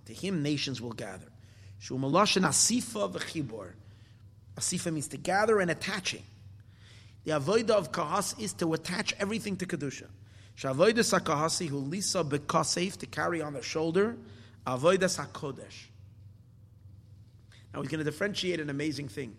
To 0.06 0.14
him 0.14 0.44
nations 0.44 0.82
will 0.82 0.92
gather. 0.92 1.28
asifa 4.58 4.94
means 4.94 5.08
to 5.08 5.18
gather 5.18 5.60
and 5.60 5.72
attaching. 5.72 6.24
The 7.24 7.32
avodah 7.32 7.72
of 7.72 7.92
kahas 7.92 8.40
is 8.40 8.54
to 8.54 8.74
attach 8.74 9.14
everything 9.20 9.56
to 9.58 9.66
kedusha. 9.66 10.08
Shavodah 10.58 10.96
sakahasi 10.96 11.70
hu 11.70 11.78
lisa 11.78 12.24
bekasef 12.24 12.98
to 12.98 13.06
carry 13.06 13.42
on 13.42 13.54
the 13.54 13.62
shoulder. 13.62 14.18
Avodah 14.68 15.00
sakodesh. 15.00 15.88
Now 17.74 17.82
he's 17.82 17.90
going 17.90 18.00
to 18.00 18.04
differentiate 18.04 18.60
an 18.60 18.70
amazing 18.70 19.08
thing. 19.08 19.36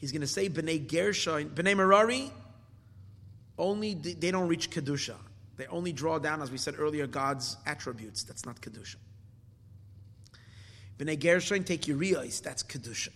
He's 0.00 0.12
going 0.12 0.22
to 0.22 0.26
say 0.26 0.48
Bnei 0.48 0.90
Gershon, 0.90 1.50
Bnei 1.50 1.76
Merari, 1.76 2.32
only 3.58 3.94
they 3.94 4.30
don't 4.30 4.48
reach 4.48 4.70
Kedusha. 4.70 5.16
They 5.58 5.66
only 5.66 5.92
draw 5.92 6.18
down, 6.18 6.40
as 6.40 6.50
we 6.50 6.56
said 6.56 6.74
earlier, 6.78 7.06
God's 7.06 7.58
attributes. 7.66 8.22
That's 8.22 8.46
not 8.46 8.62
Kedusha. 8.62 8.96
Bnei 10.98 11.20
Gershon 11.20 11.64
take 11.64 11.86
Urias, 11.86 12.40
that's 12.40 12.62
Kedusha. 12.62 13.10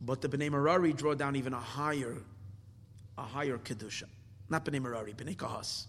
But 0.00 0.20
the 0.20 0.28
Bnei 0.28 0.50
Merari 0.52 0.92
draw 0.92 1.14
down 1.14 1.34
even 1.34 1.52
a 1.52 1.60
higher, 1.60 2.18
a 3.18 3.22
higher 3.22 3.58
Kedusha. 3.58 4.04
Not 4.48 4.64
Bnei 4.64 4.80
Merari, 4.80 5.14
Bnei 5.14 5.36
Kahas. 5.36 5.86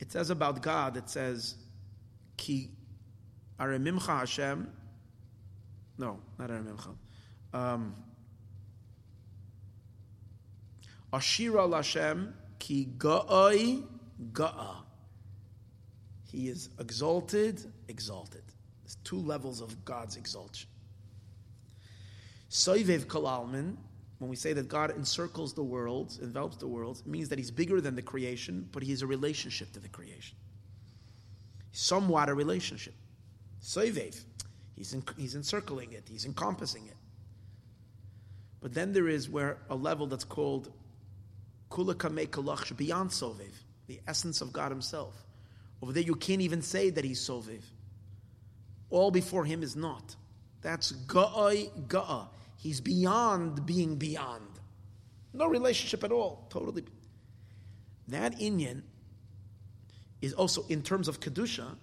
It 0.00 0.12
says 0.12 0.28
about 0.28 0.60
God, 0.60 0.98
it 0.98 1.08
says, 1.08 1.54
Ki 2.36 2.70
Aremimcha 3.58 4.20
Hashem. 4.20 4.70
No, 5.96 6.20
not 6.38 6.50
Aremimcha. 6.50 6.94
Um, 7.52 7.94
Ashira 11.12 11.68
Lashem 11.68 12.32
ki 12.58 12.88
ga'ai 12.98 13.82
ga'a. 14.32 14.76
He 16.30 16.48
is 16.48 16.68
exalted, 16.78 17.64
exalted. 17.88 18.42
There's 18.82 18.96
two 18.96 19.18
levels 19.18 19.60
of 19.60 19.84
God's 19.84 20.16
exaltation. 20.16 20.68
Soivev 22.50 23.06
kalalmin, 23.06 23.76
when 24.18 24.28
we 24.28 24.36
say 24.36 24.52
that 24.52 24.68
God 24.68 24.90
encircles 24.96 25.54
the 25.54 25.62
world, 25.62 26.18
envelops 26.22 26.56
the 26.56 26.66
world, 26.66 27.00
it 27.04 27.06
means 27.06 27.28
that 27.30 27.38
He's 27.38 27.50
bigger 27.50 27.80
than 27.80 27.94
the 27.94 28.02
creation, 28.02 28.68
but 28.72 28.82
He 28.82 28.92
is 28.92 29.02
a 29.02 29.06
relationship 29.06 29.72
to 29.72 29.80
the 29.80 29.88
creation. 29.88 30.36
Somewhat 31.72 32.28
a 32.28 32.34
relationship. 32.34 32.94
Soivev, 33.62 34.22
he's, 34.76 34.96
he's 35.16 35.34
encircling 35.34 35.92
it, 35.92 36.04
He's 36.10 36.24
encompassing 36.24 36.86
it. 36.86 36.96
But 38.60 38.74
then 38.74 38.92
there 38.92 39.08
is 39.08 39.28
where 39.28 39.58
a 39.70 39.76
level 39.76 40.06
that's 40.06 40.24
called 40.24 40.72
kula 41.70 41.94
kamei 41.94 42.76
beyond 42.76 43.10
sovev, 43.10 43.52
the 43.86 44.00
essence 44.06 44.40
of 44.40 44.52
God 44.52 44.70
Himself. 44.70 45.14
Over 45.82 45.92
there, 45.92 46.02
you 46.02 46.16
can't 46.16 46.40
even 46.40 46.62
say 46.62 46.90
that 46.90 47.04
He's 47.04 47.20
sovev. 47.20 47.62
All 48.90 49.10
before 49.10 49.44
Him 49.44 49.62
is 49.62 49.76
not. 49.76 50.16
That's 50.62 50.92
ga'ai 50.92 51.70
ga'a. 51.86 52.28
He's 52.56 52.80
beyond 52.80 53.64
being 53.64 53.96
beyond. 53.96 54.42
No 55.32 55.46
relationship 55.46 56.02
at 56.02 56.10
all. 56.10 56.46
Totally. 56.50 56.84
That 58.08 58.38
Inyan 58.40 58.82
is 60.20 60.32
also, 60.32 60.64
in 60.68 60.82
terms 60.82 61.06
of 61.06 61.20
Kedusha, 61.20 61.76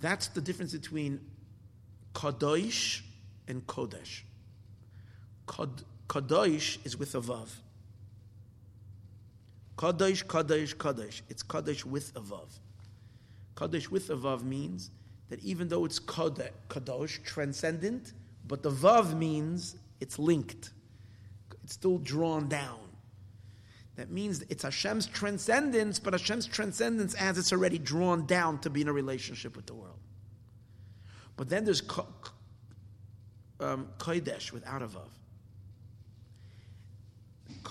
that's 0.00 0.28
the 0.28 0.40
difference 0.40 0.72
between 0.72 1.20
Kadosh 2.14 3.02
and 3.46 3.64
Kodesh. 3.66 4.22
Kadosh 5.46 6.78
is 6.84 6.96
with 6.96 7.14
a 7.14 7.20
vav. 7.20 7.48
Kadosh, 9.76 10.24
Kadosh, 10.24 10.74
Kadosh. 10.74 11.20
It's 11.28 11.42
Kadosh 11.42 11.84
with 11.84 12.10
a 12.16 12.20
Vav. 12.20 12.48
Kadosh 13.54 13.90
with 13.90 14.08
a 14.10 14.16
Vav 14.16 14.42
means 14.42 14.90
that 15.28 15.42
even 15.44 15.68
though 15.68 15.84
it's 15.84 16.00
Kadosh, 16.00 17.22
transcendent, 17.24 18.14
but 18.46 18.62
the 18.62 18.70
Vav 18.70 19.14
means 19.16 19.76
it's 20.00 20.18
linked. 20.18 20.70
It's 21.62 21.74
still 21.74 21.98
drawn 21.98 22.48
down. 22.48 22.78
That 23.96 24.10
means 24.10 24.44
it's 24.48 24.62
Hashem's 24.62 25.06
transcendence, 25.06 25.98
but 25.98 26.12
Hashem's 26.12 26.46
transcendence 26.46 27.14
as 27.14 27.38
it's 27.38 27.52
already 27.52 27.78
drawn 27.78 28.24
down 28.26 28.58
to 28.60 28.70
be 28.70 28.82
in 28.82 28.88
a 28.88 28.92
relationship 28.92 29.56
with 29.56 29.66
the 29.66 29.74
world. 29.74 29.98
But 31.36 31.48
then 31.48 31.64
there's 31.64 31.82
um, 33.60 33.88
Kodesh 33.98 34.52
without 34.52 34.82
a 34.82 34.86
Vav. 34.86 35.08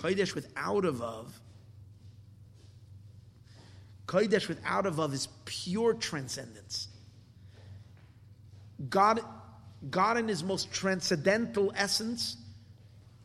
Kodesh 0.06 0.34
without 0.34 0.84
a 0.84 0.92
Vav. 0.92 1.26
Kodesh 4.06 4.46
without 4.46 4.86
a 4.86 4.90
Vav 4.90 5.12
is 5.12 5.28
pure 5.44 5.94
transcendence. 5.94 6.88
God, 8.88 9.20
God 9.90 10.18
in 10.18 10.28
his 10.28 10.44
most 10.44 10.72
transcendental 10.72 11.72
essence, 11.74 12.36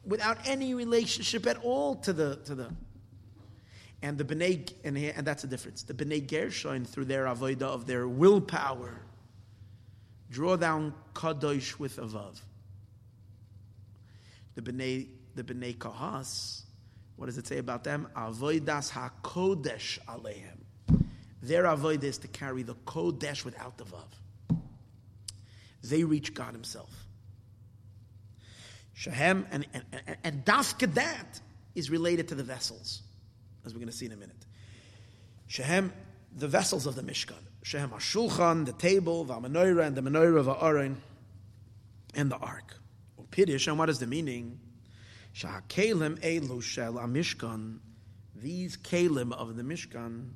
without 0.04 0.38
any 0.46 0.74
relationship 0.74 1.46
at 1.46 1.58
all 1.58 1.96
to 1.98 2.14
the, 2.14 2.38
to 2.46 2.56
the, 2.56 2.72
and 4.02 4.18
the 4.18 4.24
B'nai, 4.24 4.74
and, 4.84 4.98
and 4.98 5.28
that's 5.28 5.44
the 5.44 5.48
difference. 5.48 5.84
The 5.84 5.94
B'nai 5.94 6.28
Gershon, 6.28 6.86
through 6.86 7.06
their 7.06 7.26
avodah 7.26 7.62
of 7.62 7.86
their 7.86 8.08
willpower, 8.08 9.02
draw 10.32 10.56
down 10.56 10.96
Kadosh 11.14 11.78
with 11.78 12.00
a 12.00 12.08
Vav. 12.08 12.42
The 14.56 14.62
B'nai, 14.64 15.08
the 15.36 15.44
B'nai 15.44 15.78
Kahas, 15.78 16.64
what 17.22 17.28
does 17.28 17.38
it 17.38 17.46
say 17.46 17.60
about 17.60 17.84
them? 17.84 18.08
Avoidas 18.18 18.92
HaKodesh 18.92 20.00
Alehem. 20.08 21.04
Their 21.44 21.66
avodah 21.66 22.04
is 22.06 22.18
to 22.18 22.28
carry 22.28 22.64
the 22.64 22.74
Kodesh 22.74 23.46
without 23.46 23.78
the 23.78 23.84
Vav. 23.84 24.60
They 25.84 26.04
reach 26.04 26.34
God 26.34 26.54
Himself. 26.54 26.90
Shehem, 28.94 29.46
and, 29.52 29.68
and, 29.72 29.84
and, 30.08 30.18
and 30.24 30.46
Dafka 30.46 30.92
that 30.96 31.40
is 31.76 31.92
related 31.92 32.28
to 32.30 32.34
the 32.34 32.42
vessels 32.42 33.04
as 33.68 33.76
we're 33.76 33.82
going 33.82 33.92
to 33.92 33.96
see 33.96 34.08
in 34.08 34.14
a 34.14 34.18
minute. 34.18 34.44
Shehem, 35.46 35.94
the 36.36 36.48
vessels 36.48 36.88
of 36.88 36.96
the 36.96 37.04
Mishkan. 37.04 37.44
Shehem 37.62 37.92
HaShulchan, 37.92 38.66
the 38.66 38.74
table, 38.74 39.26
the 39.26 39.36
menorah, 39.36 39.86
and 39.86 39.96
the 39.96 40.02
menorah 40.02 40.40
of 40.40 40.48
Aaron, 40.48 41.00
and 42.16 42.32
the 42.32 42.38
ark. 42.38 42.78
Pidish, 43.30 43.68
and 43.68 43.78
what 43.78 43.90
is 43.90 44.00
the 44.00 44.08
meaning? 44.08 44.60
Sha'kelim 45.34 46.20
elu 46.20 46.62
shel 46.62 46.94
mishkan 46.94 47.80
These 48.36 48.78
kelim 48.78 49.34
of 49.34 49.56
the 49.56 49.64
Mishkan, 49.64 50.32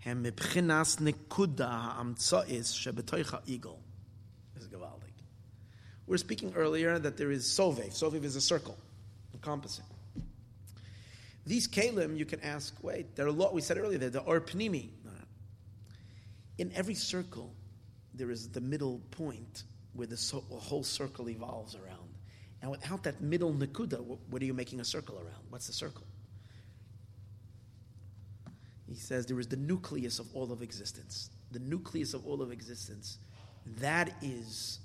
hem 0.00 0.24
mibchinas 0.24 0.98
nekuda 1.00 1.68
ha'amtza'is 1.68 2.74
shebetoicha 2.74 3.40
igel. 3.48 3.78
This 4.54 4.64
is 4.64 4.68
Gavaldik. 4.68 5.14
We 6.06 6.14
are 6.14 6.18
speaking 6.18 6.52
earlier 6.54 6.98
that 6.98 7.16
there 7.16 7.30
is 7.30 7.44
sovev. 7.44 7.90
Sovev 7.90 8.24
is 8.24 8.36
a 8.36 8.40
circle, 8.40 8.76
encompassing. 9.34 9.84
These 11.46 11.68
kalim, 11.68 12.16
you 12.18 12.26
can 12.26 12.40
ask, 12.40 12.74
wait, 12.82 13.16
there 13.16 13.24
are 13.24 13.30
a 13.30 13.32
lot, 13.32 13.54
we 13.54 13.62
said 13.62 13.78
earlier, 13.78 13.98
they're 13.98 14.10
the 14.10 14.20
or 14.20 14.40
pnimi. 14.40 14.90
In 16.58 16.72
every 16.74 16.94
circle, 16.94 17.54
there 18.14 18.30
is 18.30 18.48
the 18.48 18.60
middle 18.60 19.00
point 19.12 19.62
where 19.94 20.06
the, 20.06 20.16
so, 20.16 20.44
the 20.50 20.56
whole 20.56 20.82
circle 20.82 21.30
evolves 21.30 21.76
around. 21.76 21.97
And 22.60 22.70
without 22.70 23.04
that 23.04 23.20
middle 23.20 23.52
nakuda, 23.52 24.00
what 24.00 24.42
are 24.42 24.44
you 24.44 24.54
making 24.54 24.80
a 24.80 24.84
circle 24.84 25.16
around? 25.16 25.44
What's 25.48 25.66
the 25.68 25.72
circle? 25.72 26.04
He 28.88 28.96
says 28.96 29.26
there 29.26 29.38
is 29.38 29.46
the 29.46 29.56
nucleus 29.56 30.18
of 30.18 30.34
all 30.34 30.50
of 30.50 30.62
existence. 30.62 31.30
The 31.52 31.58
nucleus 31.60 32.14
of 32.14 32.26
all 32.26 32.42
of 32.42 32.50
existence, 32.50 33.18
that 33.80 34.14
is 34.22 34.80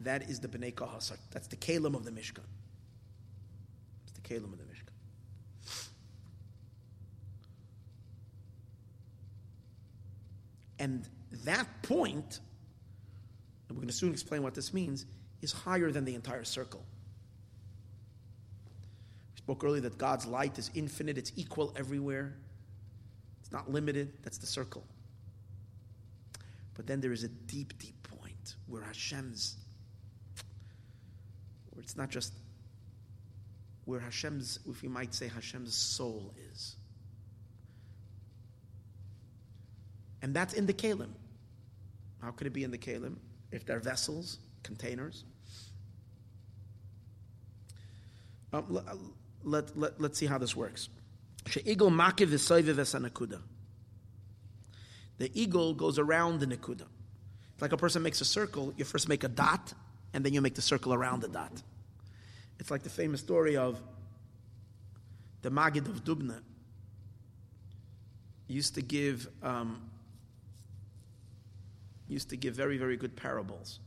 that 0.00 0.28
is 0.28 0.40
the 0.40 0.48
Bnei 0.48 0.74
Kahasar. 0.74 1.16
That's 1.30 1.46
the 1.46 1.56
Kalim 1.56 1.94
of 1.94 2.04
the 2.04 2.10
Mishkan. 2.10 2.44
It's 4.04 4.12
the 4.12 4.20
Kalim 4.20 4.52
of 4.52 4.58
the 4.58 4.64
Mishkan. 4.64 4.92
And 10.78 11.08
that 11.44 11.66
point, 11.82 12.40
and 13.68 13.76
we're 13.76 13.76
going 13.76 13.88
to 13.88 13.94
soon 13.94 14.12
explain 14.12 14.42
what 14.42 14.54
this 14.54 14.74
means, 14.74 15.06
is 15.42 15.52
higher 15.52 15.90
than 15.90 16.04
the 16.04 16.14
entire 16.14 16.44
circle. 16.44 16.84
We 19.34 19.38
spoke 19.38 19.64
earlier 19.64 19.82
that 19.82 19.98
God's 19.98 20.26
light 20.26 20.58
is 20.58 20.70
infinite, 20.74 21.18
it's 21.18 21.32
equal 21.36 21.72
everywhere, 21.76 22.34
it's 23.40 23.52
not 23.52 23.70
limited. 23.70 24.12
That's 24.22 24.38
the 24.38 24.46
circle. 24.46 24.84
But 26.74 26.86
then 26.86 27.00
there 27.00 27.12
is 27.12 27.24
a 27.24 27.28
deep, 27.28 27.78
deep 27.78 27.94
point 28.02 28.56
where 28.66 28.82
Hashem's, 28.82 29.56
where 31.70 31.82
it's 31.82 31.96
not 31.96 32.10
just 32.10 32.32
where 33.84 34.00
Hashem's, 34.00 34.58
if 34.68 34.82
we 34.82 34.88
might 34.88 35.14
say, 35.14 35.28
Hashem's 35.28 35.74
soul 35.74 36.34
is. 36.52 36.76
And 40.22 40.34
that's 40.34 40.54
in 40.54 40.66
the 40.66 40.74
kalim. 40.74 41.10
How 42.20 42.32
could 42.32 42.48
it 42.48 42.52
be 42.52 42.64
in 42.64 42.72
the 42.72 42.78
kalim? 42.78 43.14
If 43.52 43.64
they're 43.64 43.78
vessels, 43.78 44.38
containers. 44.66 45.24
Um, 48.52 48.66
let, 48.70 48.84
let, 49.44 49.78
let, 49.78 50.00
let's 50.00 50.18
see 50.18 50.26
how 50.26 50.38
this 50.38 50.54
works. 50.56 50.88
The 55.18 55.30
eagle 55.34 55.72
goes 55.74 55.98
around 55.98 56.40
the 56.40 56.46
nekuda. 56.46 56.86
It's 57.52 57.62
like 57.62 57.72
a 57.72 57.76
person 57.76 58.02
makes 58.02 58.20
a 58.20 58.24
circle, 58.24 58.74
you 58.76 58.84
first 58.84 59.08
make 59.08 59.24
a 59.24 59.28
dot, 59.28 59.72
and 60.12 60.24
then 60.24 60.34
you 60.34 60.40
make 60.42 60.54
the 60.54 60.62
circle 60.62 60.92
around 60.92 61.22
the 61.22 61.28
dot. 61.28 61.62
It's 62.58 62.70
like 62.70 62.82
the 62.82 62.90
famous 62.90 63.20
story 63.20 63.56
of 63.56 63.80
the 65.42 65.50
Magid 65.50 65.86
of 65.86 66.04
Dubna 66.04 66.40
used 68.48 68.74
to 68.74 68.82
give 68.82 69.28
um, 69.42 69.90
used 72.08 72.30
to 72.30 72.36
give 72.36 72.54
very, 72.54 72.78
very 72.78 72.96
good 72.96 73.16
parables. 73.16 73.80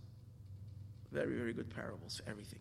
Very, 1.12 1.36
very 1.36 1.54
good 1.54 1.70
parables 1.74 2.18
for 2.18 2.30
everything. 2.30 2.60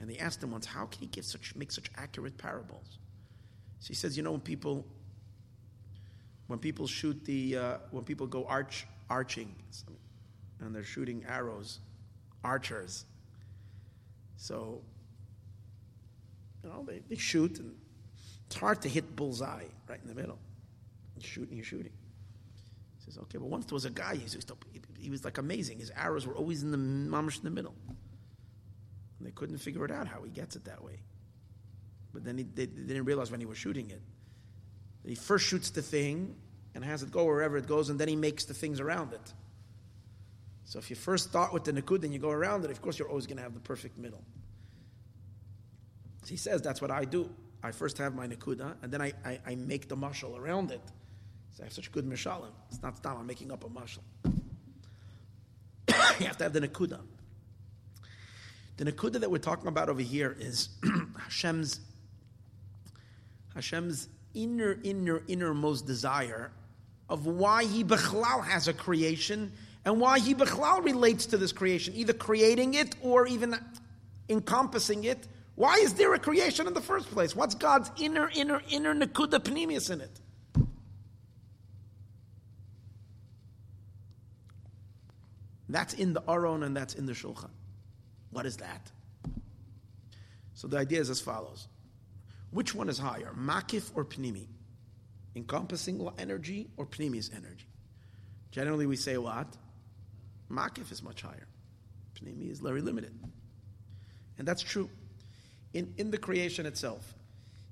And 0.00 0.10
they 0.10 0.18
asked 0.18 0.42
him 0.42 0.50
once, 0.50 0.66
how 0.66 0.86
can 0.86 1.00
he 1.00 1.06
give 1.06 1.24
such, 1.24 1.54
make 1.54 1.72
such 1.72 1.90
accurate 1.96 2.36
parables? 2.36 2.98
So 3.78 3.88
he 3.88 3.94
says, 3.94 4.16
you 4.16 4.22
know, 4.22 4.32
when 4.32 4.40
people, 4.40 4.84
when 6.48 6.58
people 6.58 6.86
shoot 6.86 7.24
the, 7.24 7.56
uh, 7.56 7.76
when 7.90 8.04
people 8.04 8.26
go 8.26 8.44
arch, 8.46 8.86
arching, 9.08 9.54
and 10.60 10.74
they're 10.74 10.84
shooting 10.84 11.24
arrows, 11.28 11.80
archers. 12.44 13.04
So, 14.36 14.82
you 16.62 16.70
know, 16.70 16.84
they, 16.84 17.00
they 17.08 17.16
shoot, 17.16 17.58
and 17.58 17.74
it's 18.46 18.56
hard 18.56 18.82
to 18.82 18.88
hit 18.88 19.16
bullseye 19.16 19.64
right 19.88 20.00
in 20.02 20.08
the 20.08 20.14
middle. 20.14 20.38
You're 21.16 21.28
shooting, 21.28 21.56
you're 21.56 21.64
shooting 21.64 21.92
says, 23.12 23.18
okay, 23.22 23.38
but 23.38 23.46
once 23.46 23.66
there 23.66 23.74
was 23.74 23.84
a 23.84 23.90
guy, 23.90 24.16
he, 24.16 24.26
to, 24.26 24.56
he 24.98 25.10
was 25.10 25.24
like 25.24 25.38
amazing. 25.38 25.78
His 25.78 25.92
arrows 25.96 26.26
were 26.26 26.34
always 26.34 26.62
in 26.62 26.70
the 26.70 26.78
mamish 26.78 27.38
in 27.38 27.44
the 27.44 27.50
middle. 27.50 27.74
And 29.18 29.26
they 29.26 29.30
couldn't 29.30 29.58
figure 29.58 29.84
it 29.84 29.90
out 29.90 30.08
how 30.08 30.22
he 30.22 30.30
gets 30.30 30.56
it 30.56 30.64
that 30.64 30.82
way. 30.82 31.00
But 32.12 32.24
then 32.24 32.38
he, 32.38 32.44
they, 32.44 32.66
they 32.66 32.82
didn't 32.88 33.04
realize 33.04 33.30
when 33.30 33.40
he 33.40 33.46
was 33.46 33.58
shooting 33.58 33.90
it. 33.90 34.02
He 35.04 35.14
first 35.14 35.46
shoots 35.46 35.70
the 35.70 35.82
thing 35.82 36.34
and 36.74 36.84
has 36.84 37.02
it 37.02 37.10
go 37.10 37.24
wherever 37.24 37.56
it 37.56 37.66
goes, 37.66 37.90
and 37.90 37.98
then 37.98 38.08
he 38.08 38.16
makes 38.16 38.44
the 38.44 38.54
things 38.54 38.80
around 38.80 39.12
it. 39.12 39.32
So 40.64 40.80
if 40.80 40.90
you 40.90 40.96
first 40.96 41.28
start 41.28 41.52
with 41.52 41.62
the 41.62 41.72
nakud 41.72 42.02
and 42.02 42.12
you 42.12 42.18
go 42.18 42.30
around 42.30 42.64
it, 42.64 42.70
of 42.72 42.82
course 42.82 42.98
you're 42.98 43.08
always 43.08 43.26
going 43.26 43.36
to 43.36 43.42
have 43.42 43.54
the 43.54 43.60
perfect 43.60 43.96
middle. 43.96 44.22
So 46.24 46.30
he 46.30 46.36
says 46.36 46.60
that's 46.60 46.82
what 46.82 46.90
I 46.90 47.04
do. 47.04 47.30
I 47.62 47.70
first 47.70 47.98
have 47.98 48.14
my 48.14 48.26
nakuda, 48.26 48.74
and 48.82 48.92
then 48.92 49.00
I, 49.00 49.12
I, 49.24 49.38
I 49.46 49.54
make 49.54 49.88
the 49.88 49.96
mashal 49.96 50.36
around 50.36 50.72
it. 50.72 50.82
So 51.56 51.62
I 51.62 51.66
have 51.66 51.72
such 51.72 51.90
good 51.90 52.04
mishalim. 52.04 52.50
It's 52.68 52.82
not 52.82 52.98
style. 52.98 53.16
I'm 53.18 53.26
making 53.26 53.50
up 53.50 53.64
a 53.64 53.68
mashal. 53.68 54.00
you 56.20 56.26
have 56.26 56.36
to 56.36 56.44
have 56.44 56.52
the 56.52 56.60
nakuda. 56.60 57.00
The 58.76 58.84
nakuda 58.84 59.20
that 59.20 59.30
we're 59.30 59.38
talking 59.38 59.66
about 59.66 59.88
over 59.88 60.02
here 60.02 60.36
is 60.38 60.68
Hashem's 61.18 61.80
Hashem's 63.54 64.08
inner, 64.34 64.78
inner, 64.84 65.22
innermost 65.28 65.86
desire 65.86 66.52
of 67.08 67.24
why 67.24 67.64
He 67.64 67.82
bechlal 67.82 68.44
has 68.44 68.68
a 68.68 68.74
creation 68.74 69.50
and 69.86 69.98
why 69.98 70.18
He 70.18 70.34
bechlal 70.34 70.84
relates 70.84 71.24
to 71.24 71.38
this 71.38 71.52
creation, 71.52 71.94
either 71.96 72.12
creating 72.12 72.74
it 72.74 72.96
or 73.00 73.26
even 73.26 73.58
encompassing 74.28 75.04
it. 75.04 75.26
Why 75.54 75.76
is 75.76 75.94
there 75.94 76.12
a 76.12 76.18
creation 76.18 76.66
in 76.66 76.74
the 76.74 76.82
first 76.82 77.10
place? 77.10 77.34
What's 77.34 77.54
God's 77.54 77.90
inner, 77.96 78.30
inner, 78.34 78.60
inner 78.68 78.94
nakuda 78.94 79.38
panemius 79.40 79.90
in 79.90 80.02
it? 80.02 80.20
That's 85.68 85.94
in 85.94 86.12
the 86.12 86.22
Aron 86.28 86.62
and 86.62 86.76
that's 86.76 86.94
in 86.94 87.06
the 87.06 87.12
Shulchan. 87.12 87.50
What 88.30 88.46
is 88.46 88.58
that? 88.58 88.90
So 90.54 90.68
the 90.68 90.78
idea 90.78 91.00
is 91.00 91.10
as 91.10 91.20
follows. 91.20 91.68
Which 92.50 92.74
one 92.74 92.88
is 92.88 92.98
higher, 92.98 93.32
makif 93.36 93.90
or 93.94 94.04
pnimi? 94.04 94.46
Encompassing 95.34 96.08
energy 96.18 96.68
or 96.76 96.86
pnimi's 96.86 97.30
energy? 97.34 97.66
Generally, 98.52 98.86
we 98.86 98.96
say 98.96 99.18
what? 99.18 99.56
Makif 100.50 100.90
is 100.92 101.02
much 101.02 101.22
higher. 101.22 101.48
Pnimi 102.14 102.50
is 102.50 102.60
very 102.60 102.80
limited. 102.80 103.12
And 104.38 104.46
that's 104.46 104.62
true. 104.62 104.88
In, 105.74 105.92
in 105.98 106.10
the 106.10 106.18
creation 106.18 106.64
itself, 106.64 107.14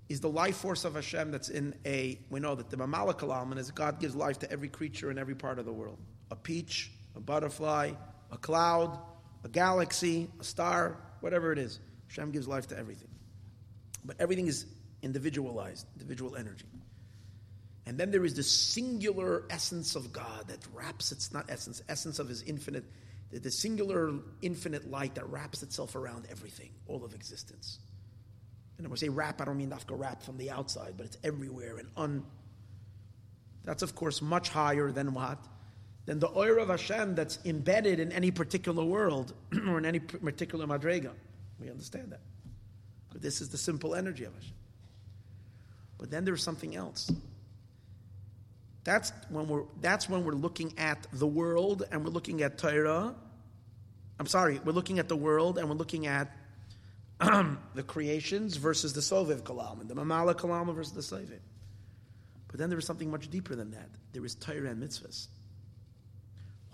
is 0.09 0.21
the 0.21 0.29
life 0.29 0.57
force 0.57 0.85
of 0.85 0.95
Hashem 0.95 1.31
that's 1.31 1.49
in 1.49 1.75
a, 1.87 2.19
we 2.29 2.41
know 2.41 2.55
that 2.55 2.69
the 2.69 2.77
Mamala 2.77 3.19
Kalam 3.19 3.57
is 3.57 3.71
God 3.71 4.01
gives 4.01 4.15
life 4.15 4.39
to 4.41 4.51
every 4.51 4.69
creature 4.69 5.11
in 5.11 5.19
every 5.19 5.35
part 5.35 5.59
of 5.59 5.65
the 5.65 5.73
world. 5.73 5.99
A 6.31 6.37
peach, 6.37 6.93
a 7.17 7.21
butterfly, 7.21 7.93
a 8.31 8.37
cloud, 8.37 8.99
a 9.45 9.49
galaxy, 9.49 10.29
a 10.41 10.45
star, 10.45 10.99
whatever 11.21 11.53
it 11.53 11.59
is. 11.59 11.79
Hashem 12.09 12.33
gives 12.33 12.49
life 12.49 12.69
to 12.69 12.79
everything. 12.79 13.09
But 14.05 14.17
everything 14.21 14.47
is 14.47 14.67
individualized, 15.03 15.87
individual 15.95 16.37
energy. 16.37 16.67
And 17.87 17.99
then 17.99 18.11
there 18.11 18.25
is 18.25 18.35
the 18.35 18.43
singular 18.43 19.45
essence 19.51 19.95
of 19.95 20.13
God 20.13 20.49
that 20.49 20.59
wraps, 20.73 21.13
it's 21.13 21.33
not 21.33 21.47
essence, 21.49 21.83
essence 21.89 22.19
of 22.19 22.29
his 22.29 22.43
infinite, 22.43 22.85
the 23.31 23.51
singular 23.51 24.13
infinite 24.41 24.91
light 24.91 25.17
that 25.17 25.29
wraps 25.29 25.63
itself 25.63 25.95
around 25.95 26.27
everything, 26.31 26.71
all 26.87 27.05
of 27.05 27.15
existence. 27.15 27.79
And 28.79 28.87
when 28.87 28.97
I 28.97 28.99
say 28.99 29.09
wrap, 29.09 29.41
I 29.41 29.45
don't 29.45 29.59
mean 29.59 29.71
nafka 29.71 29.99
wrap 29.99 30.23
from 30.23 30.39
the 30.39 30.51
outside, 30.51 30.95
but 30.97 31.07
it's 31.07 31.19
everywhere 31.23 31.77
and 31.77 31.89
un. 31.97 32.25
That's 33.65 33.83
of 33.83 33.95
course 33.95 34.23
much 34.23 34.49
higher 34.49 34.91
than 34.91 35.15
what? 35.15 35.39
Than 36.07 36.19
the 36.19 36.29
oil 36.37 36.61
of 36.61 36.69
Hashem 36.69 37.15
that's 37.15 37.39
embedded 37.45 37.99
in 37.99 38.13
any 38.13 38.31
particular 38.31 38.85
world 38.85 39.33
or 39.67 39.79
in 39.79 39.87
any 39.87 40.01
particular 40.01 40.67
madrega. 40.67 41.13
We 41.59 41.71
understand 41.71 42.13
that. 42.13 42.21
But 43.11 43.23
this 43.23 43.41
is 43.41 43.49
the 43.49 43.57
simple 43.57 43.95
energy 43.95 44.25
of 44.25 44.35
Hashem. 44.35 44.55
But 45.99 46.11
then 46.11 46.25
there's 46.25 46.43
something 46.43 46.77
else. 46.77 47.11
That's 48.83 49.13
when 49.31 49.49
we're 49.49 49.65
that's 49.81 50.09
when 50.09 50.25
we're 50.25 50.33
looking 50.33 50.75
at 50.79 51.07
the 51.13 51.27
world 51.27 51.85
and 51.91 52.05
we're 52.05 52.11
looking 52.11 52.43
at 52.43 52.59
Torah. 52.59 53.15
I'm 54.21 54.27
sorry, 54.27 54.61
we're 54.63 54.73
looking 54.73 54.99
at 54.99 55.09
the 55.09 55.17
world 55.17 55.57
and 55.59 55.69
we're 55.69 55.75
looking 55.75 56.07
at 56.07 56.31
the 57.21 57.83
creations 57.87 58.57
versus 58.57 58.93
the 58.93 59.01
Soviv 59.01 59.43
Kalam, 59.43 59.89
the 59.89 59.95
Mamala 59.95 60.75
versus 60.75 60.93
the 60.93 61.17
Soviv. 61.17 61.41
But 62.49 62.59
then 62.61 62.69
there 62.69 62.79
is 62.79 62.85
something 62.85 63.11
much 63.11 63.31
deeper 63.31 63.57
than 63.57 63.71
that. 63.71 63.89
There 64.13 64.25
is 64.25 64.35
Torah 64.35 64.71
and 64.71 64.83
mitzvahs. 64.83 65.29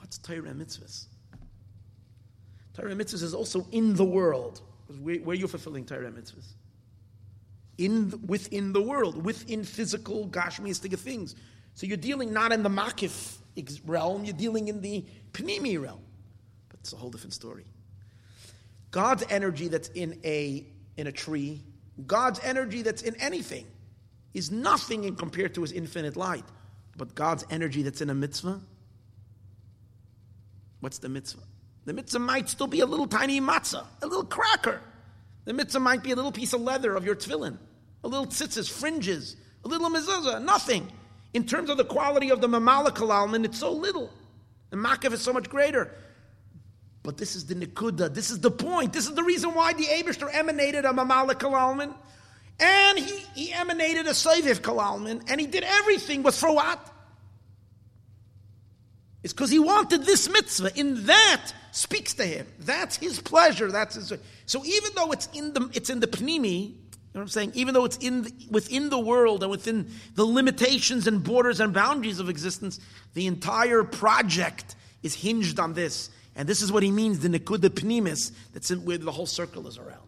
What's 0.00 0.18
Torah 0.18 0.40
mitzvahs? 0.52 1.06
Torah 2.74 2.94
mitzvahs 2.94 3.22
is 3.22 3.34
also 3.34 3.66
in 3.70 3.94
the 3.94 4.04
world. 4.04 4.60
Where, 5.00 5.16
where 5.16 5.34
are 5.34 5.38
you 5.38 5.46
fulfilling 5.46 5.84
Torah 5.84 6.10
mitzvahs? 6.10 6.54
In, 7.78 8.20
within 8.26 8.72
the 8.72 8.82
world, 8.82 9.24
within 9.24 9.62
physical, 9.62 10.26
gashmiistic 10.28 10.98
things. 10.98 11.34
So 11.74 11.86
you're 11.86 11.96
dealing 11.96 12.32
not 12.32 12.52
in 12.52 12.62
the 12.62 12.68
makif 12.68 13.36
realm, 13.86 14.24
you're 14.24 14.36
dealing 14.36 14.68
in 14.68 14.80
the 14.80 15.04
pnimi 15.32 15.80
realm. 15.80 16.00
But 16.68 16.80
it's 16.80 16.92
a 16.92 16.96
whole 16.96 17.10
different 17.10 17.34
story. 17.34 17.64
God's 18.90 19.24
energy 19.30 19.68
that's 19.68 19.88
in 19.90 20.18
a, 20.24 20.66
in 20.96 21.06
a 21.06 21.12
tree, 21.12 21.62
God's 22.06 22.40
energy 22.42 22.82
that's 22.82 23.02
in 23.02 23.14
anything, 23.16 23.66
is 24.34 24.50
nothing 24.50 25.04
in 25.04 25.14
compared 25.14 25.54
to 25.54 25.62
his 25.62 25.72
infinite 25.72 26.16
light. 26.16 26.44
But 26.96 27.14
God's 27.14 27.44
energy 27.50 27.82
that's 27.82 28.00
in 28.00 28.10
a 28.10 28.14
mitzvah, 28.14 28.60
what's 30.80 30.98
the 30.98 31.08
mitzvah? 31.08 31.42
The 31.84 31.92
mitzvah 31.92 32.18
might 32.18 32.48
still 32.48 32.66
be 32.66 32.80
a 32.80 32.86
little 32.86 33.06
tiny 33.06 33.40
matzah, 33.40 33.86
a 34.02 34.06
little 34.06 34.24
cracker. 34.24 34.80
The 35.44 35.52
mitzvah 35.52 35.80
might 35.80 36.02
be 36.02 36.12
a 36.12 36.16
little 36.16 36.32
piece 36.32 36.52
of 36.52 36.60
leather 36.60 36.94
of 36.94 37.04
your 37.04 37.16
tefillin, 37.16 37.56
a 38.04 38.08
little 38.08 38.26
tzitzis, 38.26 38.70
fringes, 38.70 39.36
a 39.64 39.68
little 39.68 39.88
mezuzah, 39.90 40.42
nothing. 40.44 40.90
In 41.32 41.46
terms 41.46 41.70
of 41.70 41.76
the 41.76 41.84
quality 41.84 42.30
of 42.30 42.40
the 42.40 42.48
mamala 42.48 42.90
kalalman, 42.90 43.44
it's 43.44 43.58
so 43.58 43.72
little. 43.72 44.10
The 44.70 44.76
makav 44.76 45.12
is 45.12 45.20
so 45.20 45.32
much 45.32 45.48
greater. 45.48 45.94
But 47.02 47.16
this 47.16 47.34
is 47.34 47.46
the 47.46 47.54
nikuda. 47.54 48.12
This 48.12 48.30
is 48.30 48.40
the 48.40 48.50
point. 48.50 48.92
This 48.92 49.06
is 49.06 49.14
the 49.14 49.22
reason 49.22 49.54
why 49.54 49.72
the 49.72 49.84
Abishter 49.84 50.32
emanated 50.32 50.84
a 50.84 50.88
mamala 50.88 51.34
kalalman. 51.34 51.94
And 52.58 52.98
he, 52.98 53.16
he 53.34 53.52
emanated 53.52 54.06
a 54.06 54.10
Saviv 54.10 54.60
kalalman. 54.60 55.22
And 55.30 55.40
he 55.40 55.46
did 55.46 55.64
everything 55.64 56.22
was 56.22 56.38
for 56.38 56.54
what? 56.54 56.89
It's 59.22 59.32
because 59.32 59.50
he 59.50 59.58
wanted 59.58 60.04
this 60.04 60.28
mitzvah. 60.28 60.78
In 60.78 61.06
that 61.06 61.52
speaks 61.72 62.14
to 62.14 62.24
him. 62.24 62.46
That's 62.58 62.96
his 62.96 63.20
pleasure. 63.20 63.70
That's 63.70 63.94
his. 63.94 64.12
So 64.46 64.64
even 64.64 64.92
though 64.94 65.12
it's 65.12 65.28
in 65.34 65.52
the 65.52 65.70
it's 65.74 65.90
in 65.90 66.00
the 66.00 66.06
pnimi, 66.06 66.74
you 67.12 67.18
know 67.18 67.20
what 67.20 67.22
I'm 67.22 67.28
saying? 67.28 67.52
Even 67.54 67.74
though 67.74 67.84
it's 67.84 67.96
in 67.98 68.22
the, 68.22 68.32
within 68.50 68.88
the 68.88 68.98
world 68.98 69.42
and 69.42 69.50
within 69.50 69.90
the 70.14 70.24
limitations 70.24 71.06
and 71.06 71.22
borders 71.22 71.58
and 71.58 71.74
boundaries 71.74 72.20
of 72.20 72.28
existence, 72.28 72.78
the 73.14 73.26
entire 73.26 73.82
project 73.82 74.76
is 75.02 75.14
hinged 75.14 75.58
on 75.58 75.74
this. 75.74 76.10
And 76.36 76.48
this 76.48 76.62
is 76.62 76.70
what 76.70 76.84
he 76.84 76.92
means, 76.92 77.18
the 77.18 77.28
nikuda 77.28 77.68
pnimis, 77.70 78.30
that's 78.52 78.70
in, 78.70 78.84
where 78.84 78.96
the 78.96 79.10
whole 79.10 79.26
circle 79.26 79.66
is 79.66 79.76
around. 79.76 80.06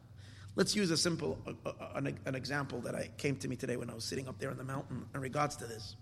Let's 0.55 0.77
use 0.77 0.91
a 0.91 0.97
simple, 0.97 1.39
uh, 1.47 1.69
uh, 1.69 1.73
an, 1.97 2.19
an, 2.25 2.35
example 2.35 2.81
that 2.83 2.95
I 2.95 3.11
came 3.17 3.37
to 3.37 3.49
me 3.49 3.57
today 3.57 3.77
when 3.77 3.91
I 3.91 3.95
was 3.95 4.05
sitting 4.05 4.29
up 4.29 4.39
there 4.39 4.51
on 4.51 4.57
the 4.57 4.65
mountain 4.65 5.05
in 5.15 5.21
regards 5.21 5.57
to 5.57 5.67
this. 5.67 5.97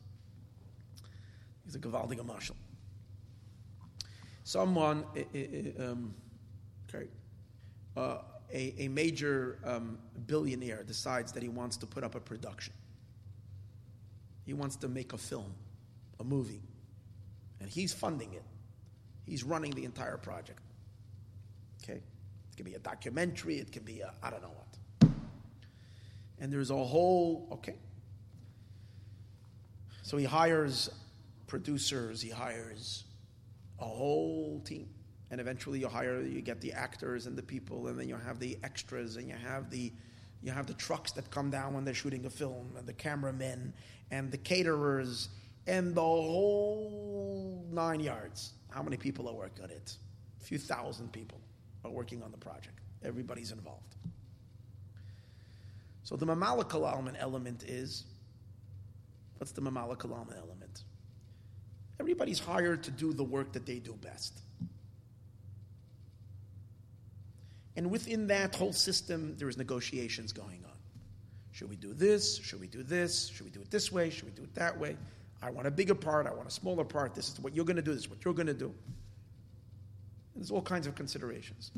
He's 1.65 1.77
a 1.77 1.79
Gavaldiga 1.79 2.27
marshal. 2.27 2.57
Someone, 4.45 5.05
um, 5.79 6.15
okay, 6.89 7.09
uh, 7.97 8.19
a, 8.53 8.75
a, 8.79 8.89
major 8.89 9.59
um, 9.65 9.99
billionaire 10.27 10.83
decides 10.83 11.33
that 11.33 11.43
he 11.43 11.49
wants 11.49 11.77
to 11.79 11.87
put 11.87 12.03
up 12.03 12.15
a 12.15 12.21
production. 12.21 12.75
He 14.45 14.55
wants 14.55 14.77
to 14.77 14.89
make 14.89 15.13
a 15.13 15.19
film, 15.19 15.55
a 16.19 16.25
movie, 16.25 16.63
and 17.61 17.69
he's 17.69 17.93
funding 17.93 18.33
it. 18.33 18.43
He's 19.25 19.45
running 19.45 19.71
the 19.73 19.85
entire 19.85 20.17
project. 20.17 20.61
Okay? 21.83 21.99
It 21.99 22.57
could 22.57 22.67
be 22.67 22.75
a 22.75 22.79
documentary, 22.79 23.59
it 23.59 23.73
could 23.73 23.85
be 23.85 24.01
a, 24.01 24.13
I 24.23 24.31
don't 24.31 24.43
know 24.43 24.49
what. 24.49 25.11
And 26.41 26.53
there's 26.53 26.71
a 26.71 26.77
whole, 26.77 27.47
okay. 27.53 27.77
So 30.03 30.17
he 30.17 30.25
hires 30.25 30.91
producers, 31.47 32.23
he 32.23 32.31
hires 32.31 33.05
a 33.81 33.85
whole 33.85 34.61
team. 34.65 34.89
And 35.31 35.41
eventually 35.41 35.79
you 35.79 35.89
hire, 35.89 36.21
you 36.21 36.41
get 36.41 36.61
the 36.61 36.73
actors 36.73 37.27
and 37.27 37.37
the 37.37 37.43
people, 37.43 37.87
and 37.87 37.99
then 37.99 38.09
you 38.09 38.17
have 38.17 38.39
the 38.41 38.59
extras, 38.63 39.17
and 39.17 39.29
you 39.29 39.37
have 39.37 39.71
the 39.71 39.93
you 40.43 40.51
have 40.51 40.67
the 40.67 40.75
trucks 40.75 41.13
that 41.13 41.31
come 41.31 41.51
down 41.51 41.75
when 41.75 41.85
they're 41.85 41.93
shooting 41.93 42.25
a 42.25 42.31
film, 42.31 42.75
and 42.79 42.87
the 42.87 42.95
cameramen, 42.95 43.75
and 44.11 44.33
the 44.33 44.39
caterers, 44.39 45.29
and 45.67 45.95
the 45.95 46.01
whole 46.01 47.67
nine 47.71 48.01
yards. 48.01 48.53
How 48.71 48.83
many 48.83 48.97
people 48.97 49.29
are 49.29 49.35
working 49.35 49.65
on 49.65 49.71
it? 49.71 49.97
A 50.41 50.45
few 50.45 50.59
thousand 50.59 51.13
people 51.13 51.39
are 51.85 51.91
working 51.91 52.23
on 52.23 52.31
the 52.31 52.39
project. 52.39 52.79
Everybody's 53.05 53.53
involved. 53.53 53.97
So 56.03 56.17
the 56.17 56.27
Mamalakal 56.27 57.17
element 57.21 57.63
is 57.65 58.05
what's 59.39 59.53
the 59.53 59.61
Mamalakal 59.61 60.11
element? 60.37 60.60
Everybody's 62.01 62.39
hired 62.39 62.83
to 62.85 62.91
do 62.91 63.13
the 63.13 63.23
work 63.23 63.53
that 63.53 63.67
they 63.67 63.79
do 63.79 63.93
best. 63.93 64.41
And 67.77 67.91
within 67.91 68.27
that 68.29 68.55
whole 68.57 68.73
system, 68.73 69.37
there 69.37 69.49
is 69.49 69.59
negotiations 69.59 70.33
going 70.33 70.65
on. 70.65 70.79
Should 71.53 71.69
we 71.69 71.77
do 71.77 71.93
this? 71.93 72.39
Should 72.39 72.61
we 72.61 72.69
do 72.69 72.83
this? 72.83 73.29
Should 73.29 73.45
we 73.45 73.51
do 73.51 73.61
it 73.61 73.71
this 73.71 73.93
way? 73.93 74.09
Should 74.09 74.25
we 74.25 74.31
do 74.31 74.43
it 74.43 74.55
that 74.55 74.79
way? 74.79 74.97
I 75.43 75.51
want 75.51 75.67
a 75.67 75.71
bigger 75.71 75.95
part, 75.95 76.27
I 76.27 76.33
want 76.33 76.49
a 76.49 76.51
smaller 76.51 76.85
part, 76.85 77.15
this 77.15 77.29
is 77.29 77.41
what 77.41 77.55
you're 77.55 77.65
going 77.65 77.77
to 77.77 77.83
do, 77.83 77.93
this 77.93 78.03
is 78.03 78.11
what 78.11 78.25
you're 78.25 78.35
going 78.35 78.47
to 78.47 78.55
do. 78.55 78.75
There's 80.35 80.51
all 80.51 80.63
kinds 80.63 80.87
of 80.87 80.95
considerations. 80.95 81.71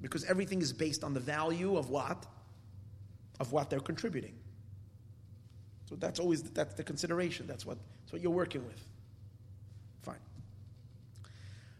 Because 0.00 0.24
everything 0.24 0.60
is 0.60 0.72
based 0.72 1.04
on 1.04 1.14
the 1.14 1.20
value 1.20 1.76
of 1.76 1.90
what? 1.90 2.26
Of 3.40 3.52
what 3.52 3.70
they're 3.70 3.80
contributing. 3.80 4.34
So 5.92 5.96
that's 5.96 6.18
always 6.18 6.42
that's 6.42 6.72
the 6.72 6.84
consideration. 6.84 7.46
That's 7.46 7.66
what, 7.66 7.76
that's 8.00 8.14
what 8.14 8.22
you're 8.22 8.32
working 8.32 8.64
with. 8.64 8.82
Fine. 10.00 10.16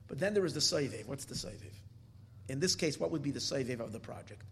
But 0.07 0.19
then 0.19 0.35
there 0.35 0.45
is 0.45 0.53
the 0.53 0.61
Saivev. 0.61 1.07
What's 1.07 1.25
the 1.25 1.35
Saivev? 1.35 1.73
In 2.51 2.61
this 2.61 2.75
case, 2.77 3.01
what 3.01 3.11
would 3.11 3.23
be 3.23 3.31
the 3.31 3.41
Saivev 3.41 3.81
of 3.81 3.91
the 3.91 4.01
project? 4.01 4.43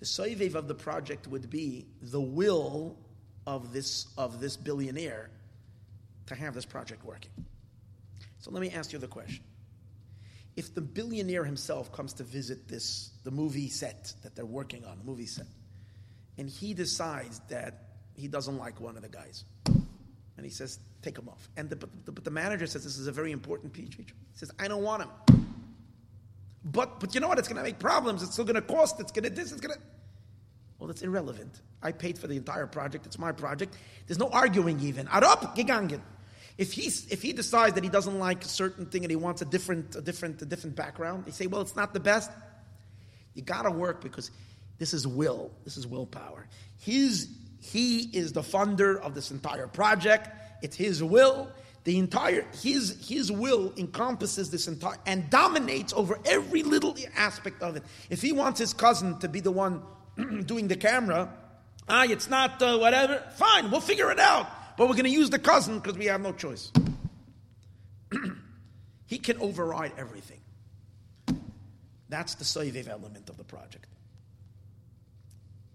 The 0.00 0.04
Saivev 0.04 0.56
of 0.56 0.66
the 0.66 0.74
project 0.74 1.28
would 1.28 1.48
be 1.48 1.86
the 2.02 2.20
will 2.20 2.96
of 3.46 3.72
this, 3.72 4.08
of 4.18 4.40
this 4.40 4.56
billionaire 4.56 5.30
to 6.26 6.34
have 6.34 6.52
this 6.54 6.64
project 6.64 7.04
working. 7.04 7.30
So 8.40 8.50
let 8.50 8.62
me 8.62 8.72
ask 8.72 8.92
you 8.92 8.98
the 8.98 9.06
question. 9.06 9.44
If 10.56 10.74
the 10.74 10.80
billionaire 10.80 11.44
himself 11.44 11.92
comes 11.92 12.14
to 12.14 12.24
visit 12.24 12.66
this, 12.66 13.10
the 13.22 13.30
movie 13.30 13.68
set 13.68 14.12
that 14.24 14.34
they're 14.34 14.44
working 14.44 14.84
on, 14.84 14.98
the 14.98 15.04
movie 15.04 15.26
set, 15.26 15.46
and 16.36 16.50
he 16.50 16.74
decides 16.74 17.40
that 17.48 17.83
he 18.14 18.28
doesn't 18.28 18.58
like 18.58 18.80
one 18.80 18.96
of 18.96 19.02
the 19.02 19.08
guys, 19.08 19.44
and 19.66 20.44
he 20.44 20.50
says, 20.50 20.78
take 21.02 21.18
him 21.18 21.28
off. 21.28 21.48
And 21.56 21.70
the, 21.70 21.76
but, 21.76 21.90
the, 22.04 22.12
but 22.12 22.24
the 22.24 22.30
manager 22.30 22.66
says, 22.66 22.84
this 22.84 22.98
is 22.98 23.06
a 23.06 23.12
very 23.12 23.32
important 23.32 23.72
piece. 23.72 23.94
He 23.94 24.04
says, 24.34 24.50
I 24.58 24.68
don't 24.68 24.82
want 24.82 25.02
him. 25.02 25.10
But, 26.64 26.98
but 26.98 27.14
you 27.14 27.20
know 27.20 27.28
what? 27.28 27.38
It's 27.38 27.48
going 27.48 27.58
to 27.58 27.62
make 27.62 27.78
problems. 27.78 28.22
It's 28.22 28.32
still 28.32 28.44
going 28.44 28.54
to 28.54 28.62
cost. 28.62 28.98
It's 28.98 29.12
going 29.12 29.24
to 29.24 29.30
this. 29.30 29.52
It's 29.52 29.60
going 29.60 29.74
to. 29.74 29.80
Well, 30.78 30.88
that's 30.88 31.02
irrelevant. 31.02 31.60
I 31.82 31.92
paid 31.92 32.18
for 32.18 32.26
the 32.26 32.36
entire 32.36 32.66
project. 32.66 33.06
It's 33.06 33.18
my 33.18 33.32
project. 33.32 33.76
There's 34.06 34.18
no 34.18 34.28
arguing 34.28 34.80
even. 34.80 35.06
Arop 35.06 35.54
gegangen. 35.54 36.00
If 36.56 36.72
he's 36.72 37.06
if 37.10 37.20
he 37.20 37.32
decides 37.32 37.74
that 37.74 37.84
he 37.84 37.90
doesn't 37.90 38.18
like 38.18 38.44
a 38.44 38.48
certain 38.48 38.86
thing 38.86 39.02
and 39.04 39.10
he 39.10 39.16
wants 39.16 39.42
a 39.42 39.44
different 39.44 39.96
a 39.96 40.00
different 40.00 40.40
a 40.40 40.46
different 40.46 40.76
background, 40.76 41.24
they 41.24 41.32
say, 41.32 41.46
well, 41.46 41.60
it's 41.60 41.76
not 41.76 41.92
the 41.92 42.00
best. 42.00 42.30
You 43.34 43.42
got 43.42 43.62
to 43.62 43.70
work 43.70 44.00
because 44.00 44.30
this 44.78 44.94
is 44.94 45.06
will. 45.06 45.50
This 45.64 45.76
is 45.76 45.86
willpower. 45.86 46.46
His 46.78 47.28
he 47.64 48.10
is 48.12 48.32
the 48.32 48.42
funder 48.42 49.00
of 49.00 49.14
this 49.14 49.30
entire 49.30 49.66
project. 49.66 50.28
It's 50.62 50.76
his 50.76 51.02
will. 51.02 51.48
The 51.84 51.98
entire 51.98 52.44
his 52.62 53.08
his 53.08 53.32
will 53.32 53.72
encompasses 53.78 54.50
this 54.50 54.68
entire 54.68 54.98
and 55.06 55.28
dominates 55.30 55.92
over 55.94 56.18
every 56.26 56.62
little 56.62 56.94
aspect 57.16 57.62
of 57.62 57.76
it. 57.76 57.82
If 58.10 58.20
he 58.20 58.32
wants 58.32 58.60
his 58.60 58.74
cousin 58.74 59.18
to 59.20 59.28
be 59.28 59.40
the 59.40 59.50
one 59.50 59.82
doing 60.44 60.68
the 60.68 60.76
camera, 60.76 61.32
ah, 61.88 62.04
it's 62.04 62.28
not 62.28 62.62
uh, 62.62 62.76
whatever. 62.78 63.22
Fine, 63.36 63.70
we'll 63.70 63.80
figure 63.80 64.10
it 64.10 64.18
out. 64.18 64.76
But 64.76 64.88
we're 64.88 64.94
going 64.94 65.04
to 65.04 65.10
use 65.10 65.30
the 65.30 65.38
cousin 65.38 65.78
because 65.78 65.96
we 65.96 66.06
have 66.06 66.20
no 66.20 66.32
choice. 66.32 66.70
he 69.06 69.18
can 69.18 69.38
override 69.38 69.92
everything. 69.96 70.40
That's 72.10 72.34
the 72.34 72.44
Soivev 72.44 72.88
element 72.88 73.30
of 73.30 73.38
the 73.38 73.44
project. 73.44 73.86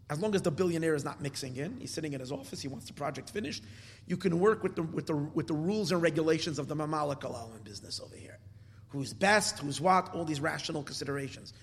As 0.10 0.20
long 0.20 0.34
as 0.34 0.42
the 0.42 0.50
billionaire 0.50 0.96
is 0.96 1.06
not 1.06 1.22
mixing 1.22 1.56
in, 1.56 1.80
he's 1.80 1.92
sitting 1.92 2.14
in 2.14 2.20
his 2.20 2.32
office, 2.32 2.62
he 2.62 2.68
wants 2.68 2.88
the 2.88 2.94
project 2.94 3.30
finished, 3.30 3.64
you 4.08 4.18
can 4.18 4.40
work 4.40 4.64
with 4.64 4.76
the, 4.76 4.82
with 4.82 5.06
the, 5.06 5.16
with 5.16 5.46
the 5.46 5.54
rules 5.54 5.92
and 5.92 6.02
regulations 6.02 6.58
of 6.58 6.68
the 6.68 6.76
Mamalik 6.76 7.24
in 7.56 7.62
business 7.64 8.00
over 8.00 8.16
here. 8.16 8.40
Who's 8.88 9.14
best, 9.14 9.60
who's 9.60 9.80
what, 9.80 10.14
all 10.16 10.26
these 10.26 10.40
rational 10.42 10.82
considerations. 10.82 11.54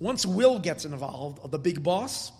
Once 0.00 0.26
will 0.26 0.58
gets 0.58 0.84
involved, 0.84 1.38
or 1.42 1.48
the 1.48 1.60
big 1.60 1.80
boss, 1.80 2.32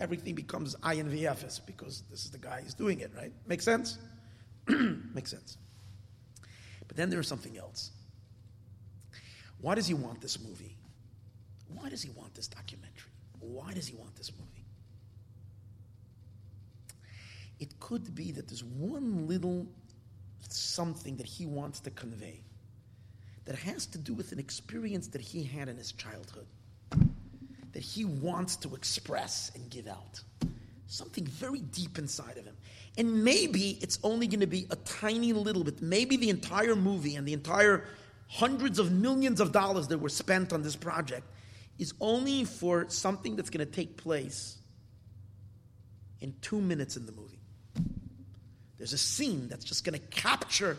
everything 0.00 0.34
becomes 0.34 0.74
INVFs 0.76 1.64
because 1.64 2.02
this 2.10 2.24
is 2.24 2.32
the 2.32 2.38
guy 2.38 2.60
who's 2.62 2.74
doing 2.74 2.98
it, 2.98 3.12
right? 3.16 3.32
Makes 3.46 3.64
sense? 3.64 3.98
Makes 4.68 5.30
sense. 5.30 5.58
But 6.88 6.96
then 6.96 7.08
there's 7.08 7.28
something 7.28 7.56
else. 7.56 7.92
Why 9.60 9.76
does 9.76 9.86
he 9.86 9.94
want 9.94 10.20
this 10.20 10.40
movie? 10.40 10.76
Why 11.68 11.88
does 11.88 12.02
he 12.02 12.10
want 12.10 12.34
this 12.34 12.48
documentary? 12.48 13.12
Why 13.38 13.72
does 13.72 13.86
he 13.86 13.94
want 13.94 14.16
this 14.16 14.32
movie? 14.32 14.43
It 17.64 17.80
could 17.80 18.14
be 18.14 18.30
that 18.32 18.46
there's 18.46 18.62
one 18.62 19.26
little 19.26 19.66
something 20.50 21.16
that 21.16 21.24
he 21.24 21.46
wants 21.46 21.80
to 21.80 21.90
convey 21.90 22.42
that 23.46 23.56
has 23.56 23.86
to 23.86 23.96
do 23.96 24.12
with 24.12 24.32
an 24.32 24.38
experience 24.38 25.08
that 25.08 25.22
he 25.22 25.44
had 25.44 25.70
in 25.70 25.78
his 25.78 25.92
childhood 25.92 26.44
that 27.72 27.82
he 27.82 28.04
wants 28.04 28.56
to 28.56 28.74
express 28.74 29.50
and 29.54 29.70
give 29.70 29.88
out. 29.88 30.20
Something 30.88 31.24
very 31.24 31.60
deep 31.60 31.98
inside 31.98 32.36
of 32.36 32.44
him. 32.44 32.54
And 32.98 33.24
maybe 33.24 33.78
it's 33.80 33.98
only 34.02 34.26
going 34.26 34.40
to 34.40 34.46
be 34.46 34.66
a 34.70 34.76
tiny 34.76 35.32
little 35.32 35.64
bit. 35.64 35.80
Maybe 35.80 36.18
the 36.18 36.28
entire 36.28 36.76
movie 36.76 37.16
and 37.16 37.26
the 37.26 37.32
entire 37.32 37.86
hundreds 38.28 38.78
of 38.78 38.92
millions 38.92 39.40
of 39.40 39.52
dollars 39.52 39.88
that 39.88 39.96
were 39.96 40.10
spent 40.10 40.52
on 40.52 40.60
this 40.60 40.76
project 40.76 41.26
is 41.78 41.94
only 41.98 42.44
for 42.44 42.84
something 42.90 43.36
that's 43.36 43.48
going 43.48 43.66
to 43.66 43.72
take 43.72 43.96
place 43.96 44.58
in 46.24 46.34
two 46.40 46.60
minutes 46.60 46.96
in 46.96 47.04
the 47.04 47.12
movie. 47.12 47.33
There's 48.84 48.92
a 48.92 48.98
scene 48.98 49.48
that's 49.48 49.64
just 49.64 49.82
going 49.82 49.98
to 49.98 50.06
capture 50.08 50.76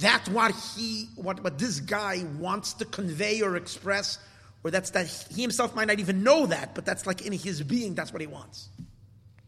that 0.00 0.26
what 0.30 0.54
he, 0.54 1.10
what, 1.16 1.44
what 1.44 1.58
this 1.58 1.80
guy 1.80 2.24
wants 2.38 2.72
to 2.72 2.86
convey 2.86 3.42
or 3.42 3.56
express 3.56 4.16
or 4.64 4.70
that's 4.70 4.88
that 4.92 5.06
he 5.30 5.42
himself 5.42 5.76
might 5.76 5.86
not 5.86 6.00
even 6.00 6.22
know 6.22 6.46
that, 6.46 6.74
but 6.74 6.86
that's 6.86 7.06
like 7.06 7.26
in 7.26 7.34
his 7.34 7.62
being, 7.62 7.94
that's 7.94 8.10
what 8.10 8.22
he 8.22 8.26
wants. 8.26 8.70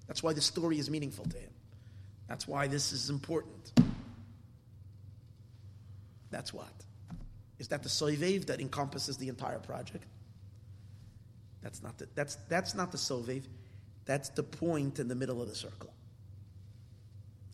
That's 0.07 0.23
why 0.23 0.35
the 0.35 0.43
story 0.43 0.79
is 0.79 0.91
meaningful 0.91 1.25
to 1.31 1.39
him. 1.39 1.49
That's 2.29 2.47
why 2.47 2.67
this 2.67 2.93
is 2.93 3.09
important. 3.09 3.73
That's 6.31 6.53
what. 6.53 6.69
Is 7.59 7.69
that 7.69 7.83
the 7.83 7.89
soivev 7.89 8.49
that 8.49 8.61
encompasses 8.61 9.17
the 9.17 9.29
entire 9.31 9.61
project? 9.61 10.05
That's 11.63 11.83
not 11.83 11.97
the, 11.97 12.07
that's, 12.15 12.35
that's 12.51 12.75
not 12.75 12.93
the 12.93 12.99
sovev. 12.99 13.45
That's 14.05 14.29
the 14.29 14.43
point 14.43 14.99
in 14.99 15.09
the 15.09 15.15
middle 15.15 15.41
of 15.41 15.49
the 15.49 15.55
circle. 15.55 15.95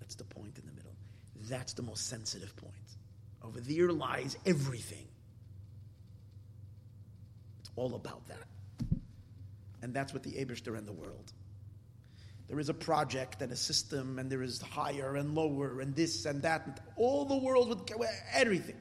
That's 0.07 0.15
the 0.15 0.25
point 0.25 0.57
in 0.57 0.65
the 0.65 0.73
middle. 0.73 0.93
That's 1.49 1.73
the 1.73 1.83
most 1.83 2.09
sensitive 2.09 2.55
point. 2.57 2.73
Over 3.43 3.61
there 3.61 3.93
lies 3.93 4.37
everything 4.45 5.07
It's 7.61 7.71
all 7.77 7.95
about 7.95 8.27
that. 8.29 8.99
And 9.83 9.95
that's 9.95 10.13
what 10.13 10.23
the 10.23 10.33
Abishter 10.33 10.77
and 10.77 10.87
the 10.87 10.93
world. 10.93 11.33
There 12.49 12.59
is 12.59 12.69
a 12.69 12.75
project 12.75 13.43
and 13.43 13.53
a 13.53 13.57
system, 13.57 14.19
and 14.19 14.31
there 14.31 14.43
is 14.43 14.61
higher 14.61 15.17
and 15.17 15.35
lower, 15.35 15.81
and 15.81 15.95
this 15.95 16.27
and 16.27 16.43
that, 16.43 16.67
and 16.67 16.75
all 16.97 17.25
the 17.25 17.37
world 17.37 17.69
with 17.97 18.11
everything. 18.33 18.81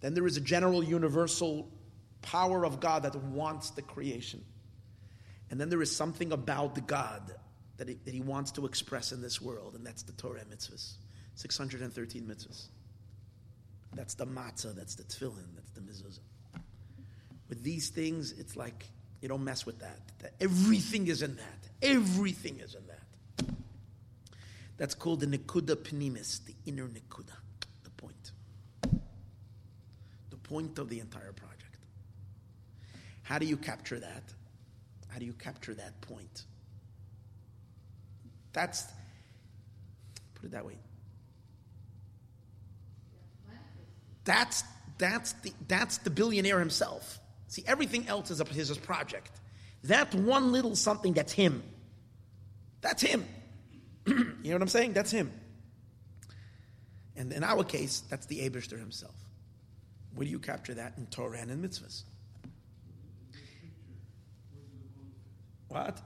Then 0.00 0.14
there 0.14 0.26
is 0.26 0.36
a 0.36 0.40
general 0.40 0.82
universal 0.82 1.70
power 2.22 2.64
of 2.64 2.80
God 2.80 3.04
that 3.04 3.14
wants 3.16 3.70
the 3.70 3.82
creation. 3.82 4.44
And 5.50 5.60
then 5.60 5.70
there 5.70 5.82
is 5.82 5.94
something 5.94 6.32
about 6.32 6.74
the 6.74 6.80
God 6.80 7.34
that 7.76 7.88
he, 7.88 7.94
that 8.04 8.12
he 8.12 8.20
wants 8.20 8.52
to 8.52 8.66
express 8.66 9.12
in 9.12 9.22
this 9.22 9.40
world, 9.40 9.74
and 9.74 9.86
that's 9.86 10.02
the 10.02 10.12
Torah 10.12 10.44
mitzvahs 10.50 10.96
613 11.38 12.22
mitzvahs. 12.22 12.66
That's 13.94 14.14
the 14.14 14.26
matzah, 14.26 14.74
that's 14.74 14.96
the 14.96 15.04
tefillin, 15.04 15.54
that's 15.54 15.70
the 15.70 15.80
mezuzah. 15.80 16.18
With 17.48 17.62
these 17.62 17.90
things, 17.90 18.32
it's 18.32 18.56
like 18.56 18.86
you 19.22 19.28
don't 19.28 19.44
mess 19.44 19.64
with 19.64 19.78
that. 19.78 20.00
that. 20.18 20.32
Everything 20.40 21.06
is 21.06 21.22
in 21.22 21.36
that. 21.36 21.68
Everything 21.80 22.58
is 22.58 22.74
in 22.74 22.82
that. 22.88 23.54
That's 24.78 24.94
called 24.94 25.20
the 25.20 25.26
Nikuda 25.26 25.76
Pnimis, 25.76 26.44
the 26.44 26.54
inner 26.66 26.88
Nikuda, 26.88 27.36
the 27.84 27.90
point. 27.90 28.32
The 30.30 30.36
point 30.42 30.80
of 30.80 30.88
the 30.88 30.98
entire 30.98 31.32
project. 31.32 31.76
How 33.22 33.38
do 33.38 33.46
you 33.46 33.56
capture 33.56 34.00
that? 34.00 34.24
How 35.06 35.20
do 35.20 35.24
you 35.24 35.34
capture 35.34 35.74
that 35.74 36.00
point? 36.00 36.46
That's, 38.52 38.84
put 40.34 40.46
it 40.46 40.50
that 40.50 40.66
way. 40.66 40.78
That's, 44.28 44.62
that's, 44.98 45.32
the, 45.32 45.54
that's 45.68 45.98
the 45.98 46.10
billionaire 46.10 46.58
himself. 46.58 47.18
See, 47.46 47.64
everything 47.66 48.06
else 48.08 48.30
is 48.30 48.42
a, 48.42 48.44
his 48.44 48.76
project. 48.76 49.40
That 49.84 50.14
one 50.14 50.52
little 50.52 50.76
something, 50.76 51.14
that's 51.14 51.32
him. 51.32 51.62
That's 52.82 53.00
him. 53.00 53.24
you 54.06 54.14
know 54.14 54.52
what 54.52 54.60
I'm 54.60 54.68
saying? 54.68 54.92
That's 54.92 55.10
him. 55.10 55.32
And 57.16 57.32
in 57.32 57.42
our 57.42 57.64
case, 57.64 58.02
that's 58.10 58.26
the 58.26 58.40
Abishter 58.40 58.78
himself. 58.78 59.14
Where 60.14 60.26
do 60.26 60.30
you 60.30 60.38
capture 60.38 60.74
that 60.74 60.98
in 60.98 61.06
Torah 61.06 61.38
and 61.38 61.50
in 61.50 61.62
mitzvahs? 61.62 62.02
What? 65.68 66.02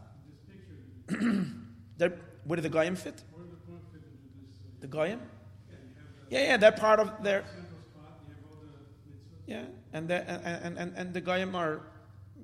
where 1.19 2.57
do 2.57 2.61
the 2.61 2.69
Goyim 2.69 2.95
fit? 2.95 3.21
The 4.79 4.87
Goyim? 4.87 5.21
Yeah, 6.31 6.45
yeah, 6.45 6.57
they're 6.57 6.71
part 6.71 7.01
of 7.01 7.25
their. 7.25 7.45
Yeah, 9.47 9.65
and 9.93 10.09
the, 10.09 10.29
and, 10.29 10.79
and, 10.79 10.93
and 10.97 11.13
the 11.13 11.21
Goyim 11.21 11.55
are 11.55 11.83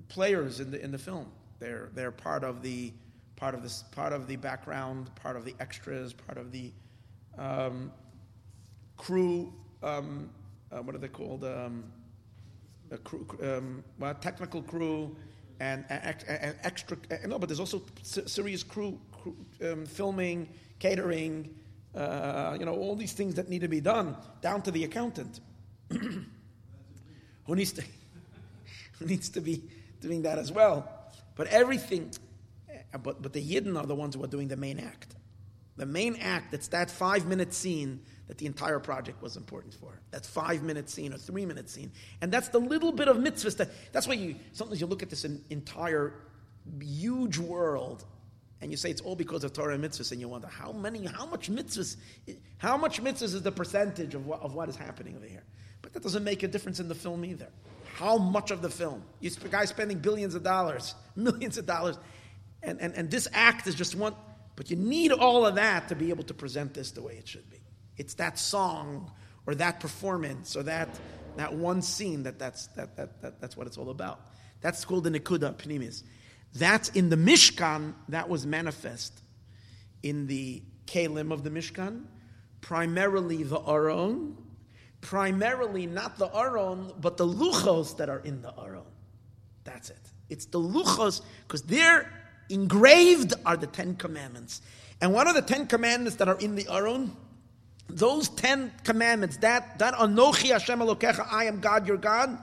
players 0.09 0.61
in 0.61 0.71
the 0.71 0.83
in 0.83 0.91
the 0.91 0.99
film. 0.99 1.31
They're 1.59 1.91
they're 1.95 2.11
part 2.11 2.45
of 2.45 2.63
the 2.63 2.93
part 3.37 3.55
of 3.55 3.63
this 3.63 3.85
part 3.93 4.13
of 4.13 4.27
the 4.27 4.37
background, 4.37 5.11
part 5.15 5.37
of 5.37 5.45
the 5.45 5.55
extras, 5.61 6.13
part 6.13 6.39
of 6.39 6.51
the 6.51 6.73
um, 7.39 7.93
crew. 8.97 9.53
Um, 9.83 10.31
uh, 10.73 10.79
what 10.79 10.95
are 10.95 10.99
they 10.99 11.09
called? 11.09 11.45
Um, 11.45 11.85
crew, 13.05 13.27
um, 13.43 13.85
well, 13.99 14.15
technical 14.15 14.63
crew 14.63 15.15
and, 15.61 15.85
and, 15.89 16.17
and 16.29 16.57
extra. 16.63 16.97
no, 17.27 17.39
but 17.39 17.49
there's 17.49 17.61
also 17.61 17.83
serious 18.03 18.63
crew, 18.63 18.99
crew 19.13 19.37
um, 19.63 19.87
filming, 19.87 20.49
catering. 20.79 21.55
Uh, 21.95 22.57
you 22.59 22.67
know 22.67 22.75
all 22.75 22.95
these 22.95 23.13
things 23.13 23.35
that 23.35 23.49
need 23.49 23.61
to 23.61 23.69
be 23.69 23.81
done, 23.81 24.17
down 24.43 24.63
to 24.63 24.71
the 24.71 24.85
accountant. 24.85 25.41
who 27.49 27.57
needs 27.57 27.73
to 27.73 27.83
who 29.01 29.07
needs 29.07 29.31
to 29.31 29.41
be 29.41 29.65
doing 30.01 30.23
that 30.23 30.39
as 30.39 30.53
well. 30.53 30.89
But 31.35 31.49
everything, 31.49 32.13
eh, 32.71 32.99
but 33.03 33.21
but 33.21 33.33
the 33.33 33.43
Yidden 33.43 33.77
are 33.77 33.87
the 33.87 33.97
ones 33.97 34.15
who 34.15 34.23
are 34.23 34.29
doing 34.29 34.47
the 34.47 34.57
main 34.57 34.79
act. 34.79 35.17
The 35.77 35.87
main 35.87 36.17
act, 36.17 36.55
it's 36.55 36.69
that 36.69 36.91
five 36.91 37.27
minute 37.27 37.55
scene 37.55 38.01
that 38.27 38.37
the 38.37 38.47
entire 38.47 38.79
project 38.79 39.23
was 39.23 39.37
important 39.37 39.75
for. 39.75 40.01
That 40.11 40.27
five 40.27 40.63
minute 40.63 40.91
scene 40.91 41.15
or 41.15 41.19
three 41.19 41.47
minute 41.47 41.71
scene. 41.71 41.91
And 42.21 42.31
that's 42.31 42.49
the 42.49 42.59
little 42.59 42.93
bit 42.93 43.09
of 43.09 43.17
mitzvahs 43.17 43.57
that, 43.57 43.71
that's 43.93 44.07
why 44.07 44.15
you, 44.15 44.37
sometimes 44.53 44.81
you 44.81 44.87
look 44.87 45.03
at 45.03 45.11
this 45.11 45.25
entire 45.25 46.15
huge 46.81 47.39
world 47.39 48.05
and 48.61 48.71
you 48.71 48.77
say 48.77 48.91
it's 48.91 49.01
all 49.01 49.15
because 49.15 49.45
of 49.45 49.53
Torah 49.53 49.75
and 49.75 49.85
mitzvahs, 49.85 50.11
and 50.11 50.21
you 50.21 50.27
wonder 50.27 50.49
how 50.49 50.73
many, 50.73 51.07
how 51.07 51.27
much 51.27 51.49
mitzvahs, 51.49 51.97
eh, 52.27 52.33
how 52.59 52.77
much 52.77 53.03
mitzvahs 53.03 53.35
is 53.35 53.43
the 53.43 53.53
percentage 53.53 54.15
of 54.15 54.27
what, 54.27 54.43
of 54.43 54.55
what 54.55 54.69
is 54.69 54.75
happening 54.75 55.17
over 55.17 55.27
here? 55.27 55.45
But 55.89 55.95
that 55.95 56.03
doesn't 56.03 56.25
make 56.25 56.43
a 56.43 56.49
difference 56.49 56.81
in 56.81 56.89
the 56.89 56.95
film 56.95 57.25
either. 57.25 57.49
How 57.95 58.19
much 58.19 58.51
of 58.51 58.61
the 58.61 58.69
film? 58.69 59.03
You 59.21 59.31
guys 59.51 59.71
spending 59.71 60.01
billions 60.01 60.35
of 60.35 60.43
dollars, 60.43 60.95
millions 61.17 61.57
of 61.57 61.65
dollars. 61.65 61.99
And, 62.63 62.79
and, 62.79 62.93
and 62.95 63.11
this 63.11 63.27
act 63.33 63.67
is 63.67 63.75
just 63.75 63.95
one, 63.95 64.15
but 64.55 64.71
you 64.71 64.77
need 64.77 65.13
all 65.13 65.47
of 65.47 65.55
that 65.55 65.89
to 65.89 65.97
be 65.97 66.11
able 66.11 66.25
to 66.25 66.35
present 66.35 66.75
this 66.75 66.91
the 66.91 67.01
way 67.01 67.15
it 67.15 67.27
should 67.27 67.49
be. 67.49 67.57
It's 67.97 68.15
that 68.15 68.39
song 68.39 69.11
or 69.47 69.55
that 69.55 69.81
performance 69.81 70.57
or 70.57 70.63
that, 70.65 70.91
that 71.37 71.55
one 71.55 71.81
scene 71.81 72.25
that 72.25 72.39
that's, 72.39 72.67
that, 72.69 72.95
that, 72.97 73.23
that, 73.23 73.41
that's 73.41 73.57
what 73.57 73.67
it's 73.67 73.79
all 73.79 73.89
about. 73.89 74.21
That's 74.61 74.85
called 74.85 75.05
the 75.05 75.11
Nikuda 75.11 75.55
Pnimis. 75.55 76.03
That's 76.55 76.91
in 76.91 77.09
the 77.09 77.17
Mishkan, 77.17 77.95
that 78.11 78.29
was 78.29 78.45
manifest 78.45 79.23
in 80.03 80.27
the 80.27 80.63
Kalim 80.85 81.33
of 81.33 81.45
the 81.45 81.51
Mishkan, 81.51 82.05
primarily 82.61 83.43
the 83.43 83.59
Aron, 83.59 84.37
primarily 85.01 85.87
not 85.87 86.19
the 86.19 86.27
Aron, 86.35 86.93
but 87.01 87.17
the 87.17 87.27
Luchos 87.27 87.97
that 87.99 88.09
are 88.09 88.21
in 88.21 88.43
the 88.43 88.53
Aron. 88.59 88.83
That's 89.65 89.91
it. 89.91 90.01
It's 90.29 90.47
the 90.47 90.59
Luchos, 90.59 91.23
because 91.47 91.63
they're 91.63 92.13
engraved 92.49 93.35
are 93.47 93.57
the 93.57 93.67
Ten 93.67 93.97
Commandments. 93.97 94.63
And 95.01 95.13
one 95.13 95.29
of 95.29 95.35
the 95.35 95.43
Ten 95.43 95.67
Commandments 95.67 96.17
that 96.17 96.29
are 96.29 96.39
in 96.39 96.55
the 96.55 96.67
Aron, 96.71 97.17
those 97.89 98.29
Ten 98.29 98.73
Commandments, 98.85 99.39
that, 99.39 99.79
that 99.79 99.95
Anochi 99.95 100.51
Hashem 100.51 100.81
Elokecha, 100.81 101.27
I 101.31 101.45
am 101.45 101.61
God, 101.61 101.87
your 101.87 101.97
God, 101.97 102.39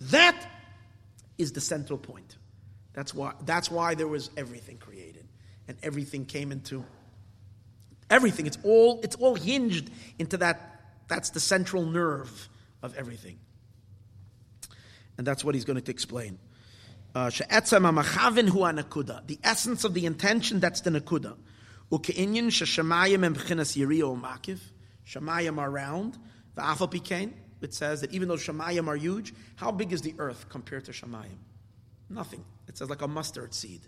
that 0.00 0.48
is 1.36 1.52
the 1.52 1.60
central 1.60 1.98
point. 1.98 2.36
That's 2.94 3.14
why, 3.14 3.32
that's 3.44 3.70
why 3.70 3.94
there 3.94 4.08
was 4.08 4.30
everything 4.36 4.78
created. 4.78 5.28
And 5.68 5.76
everything 5.82 6.24
came 6.24 6.50
into 6.50 6.84
everything. 8.10 8.46
It's 8.46 8.58
all, 8.64 9.00
it's 9.02 9.16
all 9.16 9.34
hinged 9.34 9.90
into 10.18 10.38
that. 10.38 10.77
That's 11.08 11.30
the 11.30 11.40
central 11.40 11.84
nerve 11.84 12.48
of 12.82 12.94
everything. 12.94 13.38
And 15.16 15.26
that's 15.26 15.44
what 15.44 15.54
he's 15.54 15.64
going 15.64 15.80
to 15.80 15.90
explain. 15.90 16.38
Uh, 17.14 17.30
the 17.30 17.46
essence 19.42 19.84
of 19.84 19.94
the 19.94 20.06
intention, 20.06 20.60
that's 20.60 20.82
the 20.82 20.90
nakuda. 20.90 21.36
Yiriyo 21.90 24.20
makif. 24.20 24.60
Shamayim 25.06 25.58
are 25.58 25.70
round. 25.70 26.18
The 26.54 26.62
afapikain 26.62 27.32
it 27.60 27.74
says 27.74 28.02
that 28.02 28.12
even 28.12 28.28
though 28.28 28.36
shamayim 28.36 28.86
are 28.86 28.96
huge, 28.96 29.34
how 29.56 29.72
big 29.72 29.92
is 29.92 30.02
the 30.02 30.14
earth 30.18 30.48
compared 30.48 30.84
to 30.84 30.92
shamayim? 30.92 31.38
Nothing. 32.08 32.44
It 32.68 32.78
says 32.78 32.88
like 32.88 33.02
a 33.02 33.08
mustard 33.08 33.54
seed. 33.54 33.80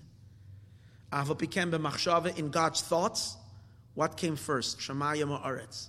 In 1.13 2.51
God's 2.51 2.83
thoughts. 2.83 3.37
What 3.95 4.17
came 4.17 4.37
first, 4.37 4.79
Shemayim 4.79 5.31
or 5.31 5.41
Eretz? 5.41 5.89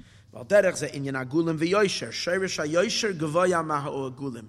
Well, 0.31 0.45
derech 0.45 0.77
ze 0.77 0.87
mahu 3.63 4.11
agulim. 4.11 4.47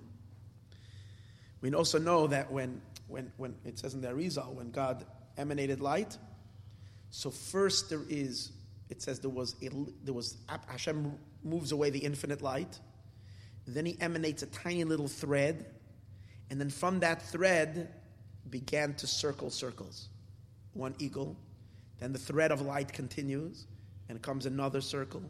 We 1.60 1.74
also 1.74 1.98
know 1.98 2.26
that 2.28 2.50
when 2.52 2.80
when 3.08 3.32
when 3.36 3.54
it 3.64 3.78
says 3.78 3.94
in 3.94 4.00
the 4.00 4.08
Arizal 4.08 4.52
when 4.54 4.70
God 4.70 5.04
emanated 5.36 5.80
light, 5.80 6.16
so 7.10 7.30
first 7.30 7.90
there 7.90 8.02
is 8.08 8.52
it 8.90 9.02
says 9.02 9.20
there 9.20 9.30
was 9.30 9.56
a, 9.62 9.70
there 10.04 10.14
was 10.14 10.36
Hashem 10.68 11.18
moves 11.42 11.72
away 11.72 11.90
the 11.90 11.98
infinite 11.98 12.42
light, 12.42 12.78
then 13.66 13.86
He 13.86 13.96
emanates 14.00 14.42
a 14.42 14.46
tiny 14.46 14.84
little 14.84 15.08
thread, 15.08 15.66
and 16.50 16.60
then 16.60 16.70
from 16.70 17.00
that 17.00 17.22
thread 17.22 17.92
began 18.50 18.94
to 18.94 19.06
circle 19.06 19.50
circles. 19.50 20.08
One 20.74 20.94
igul, 20.94 21.36
then 21.98 22.12
the 22.12 22.18
thread 22.18 22.52
of 22.52 22.60
light 22.60 22.92
continues, 22.92 23.66
and 24.08 24.20
comes 24.20 24.46
another 24.46 24.80
circle, 24.80 25.22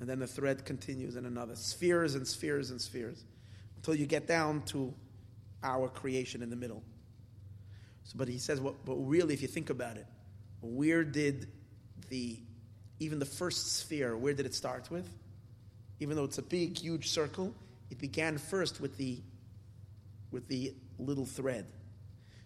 and 0.00 0.08
then 0.08 0.18
the 0.18 0.26
thread 0.26 0.64
continues 0.64 1.16
in 1.16 1.26
another. 1.26 1.54
Spheres 1.56 2.14
and 2.14 2.26
spheres 2.26 2.70
and 2.70 2.80
spheres, 2.80 3.24
until 3.76 3.94
you 3.94 4.06
get 4.06 4.26
down 4.26 4.62
to 4.62 4.92
our 5.62 5.88
creation 5.88 6.42
in 6.42 6.50
the 6.50 6.56
middle. 6.56 6.82
So, 8.04 8.14
but 8.16 8.28
he 8.28 8.38
says, 8.38 8.60
what, 8.60 8.84
but 8.84 8.94
really, 8.94 9.34
if 9.34 9.42
you 9.42 9.48
think 9.48 9.70
about 9.70 9.96
it, 9.96 10.06
where 10.60 11.02
did 11.04 11.48
the, 12.08 12.38
even 13.00 13.18
the 13.18 13.26
first 13.26 13.78
sphere, 13.78 14.16
where 14.16 14.34
did 14.34 14.46
it 14.46 14.54
start 14.54 14.90
with? 14.90 15.08
Even 15.98 16.16
though 16.16 16.24
it's 16.24 16.38
a 16.38 16.42
big, 16.42 16.78
huge 16.78 17.08
circle, 17.08 17.54
it 17.90 17.98
began 17.98 18.38
first 18.38 18.80
with 18.80 18.96
the, 18.96 19.20
with 20.30 20.46
the 20.48 20.74
little 20.98 21.26
thread. 21.26 21.66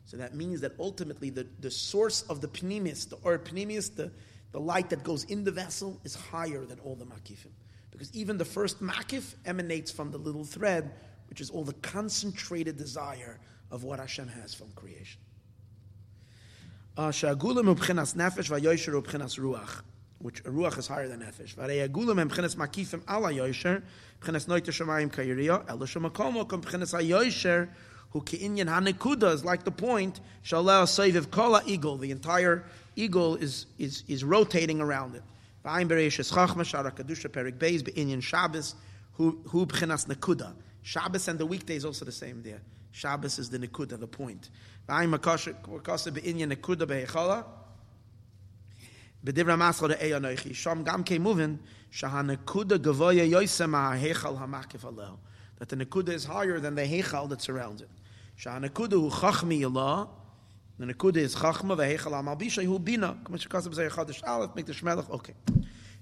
So 0.05 0.17
that 0.17 0.35
means 0.35 0.61
that 0.63 0.73
ultimately 0.79 1.31
the, 1.31 1.47
the 1.61 1.71
source 1.71 2.23
of 2.23 2.41
the 2.41 2.49
pnimis, 2.49 3.09
the 3.09 3.17
or 3.23 3.39
pnimis, 3.39 3.95
the, 3.95 4.11
the 4.53 4.61
light 4.61 4.91
that 4.91 5.05
goes 5.05 5.25
in 5.25 5.45
the 5.45 5.51
vessel, 5.51 6.01
is 6.05 6.15
higher 6.15 6.65
than 6.65 6.79
all 6.81 6.97
the 6.97 7.05
makifim. 7.07 7.53
Because 7.91 8.13
even 8.15 8.39
the 8.39 8.45
first 8.45 8.83
makif 8.83 9.35
emanates 9.45 9.91
from 9.91 10.11
the 10.11 10.19
little 10.19 10.45
thread, 10.45 10.93
which 11.29 11.41
is 11.41 11.51
all 11.51 11.65
the 11.65 11.75
concentrated 11.75 12.77
desire 12.77 13.39
of 13.71 13.85
what 13.85 14.01
Hashem 14.01 14.29
has 14.29 14.55
from 14.55 14.73
creation. 14.73 15.21
V'yoysher 16.97 17.37
ubchinas 19.01 19.39
ruach, 19.39 19.83
which 20.19 20.43
ruach 20.45 20.79
is 20.79 20.87
higher 20.89 21.09
than 21.09 21.21
nefesh. 21.21 21.55
Who 28.13 28.23
is 29.27 29.45
like 29.45 29.65
the 29.65 29.71
point. 29.71 30.21
The 32.01 32.11
entire 32.11 32.65
igul 32.97 33.41
is, 33.41 33.67
is, 33.79 34.03
is 34.09 34.25
rotating 34.25 34.81
around 34.81 35.15
it. 35.15 35.23
V'ayim 35.65 35.89
be'inyan 35.89 38.23
Shabbos 38.23 38.75
b'chinas 39.19 40.07
nekuda. 40.07 40.55
Shabbos 40.83 41.29
and 41.29 41.39
the 41.39 41.47
weekday 41.47 41.77
is 41.77 41.85
also 41.85 42.05
the 42.05 42.13
same 42.13 42.43
there. 42.43 42.61
Shabbos 42.93 43.39
is 43.39 43.51
the 43.51 43.59
nekuda, 43.59 44.01
the 44.01 44.07
point. 44.07 44.51
V'ayim 44.89 45.11
be'inyan 46.15 46.53
nekuda 46.53 46.87
be'echala. 46.87 47.45
B'divra 49.25 49.59
masla 49.59 49.97
de'eya 49.97 50.21
noichi. 50.21 50.55
Sham 50.55 50.83
gam 50.83 51.05
ke. 51.05 51.19
That 51.93 51.99
the 55.69 55.77
nekuda 55.77 56.09
is 56.11 56.25
higher 56.25 56.61
than 56.61 56.77
the 56.77 56.83
hechal 56.83 57.29
that 57.29 57.43
surrounds 57.43 57.83
it. 57.83 57.91
Sha'anakuda 58.39 58.93
hu 58.93 59.11
chachmi 59.11 59.65
Allah. 59.65 60.09
The 60.81 60.87
nekuda 60.87 61.19
is 61.19 61.37
chachma 61.37 61.77
vehechal 61.77 62.19
amal 62.19 62.37
bishay 62.39 62.65
hu 62.65 62.79
bina. 62.79 63.15
Kama 63.23 63.37
shekasab 63.37 63.75
zay 63.75 63.87
chadash 63.89 64.27
aleph, 64.27 64.57
make 64.57 64.65
the 64.65 64.73
shmelach, 64.73 65.11
okay. 65.11 65.35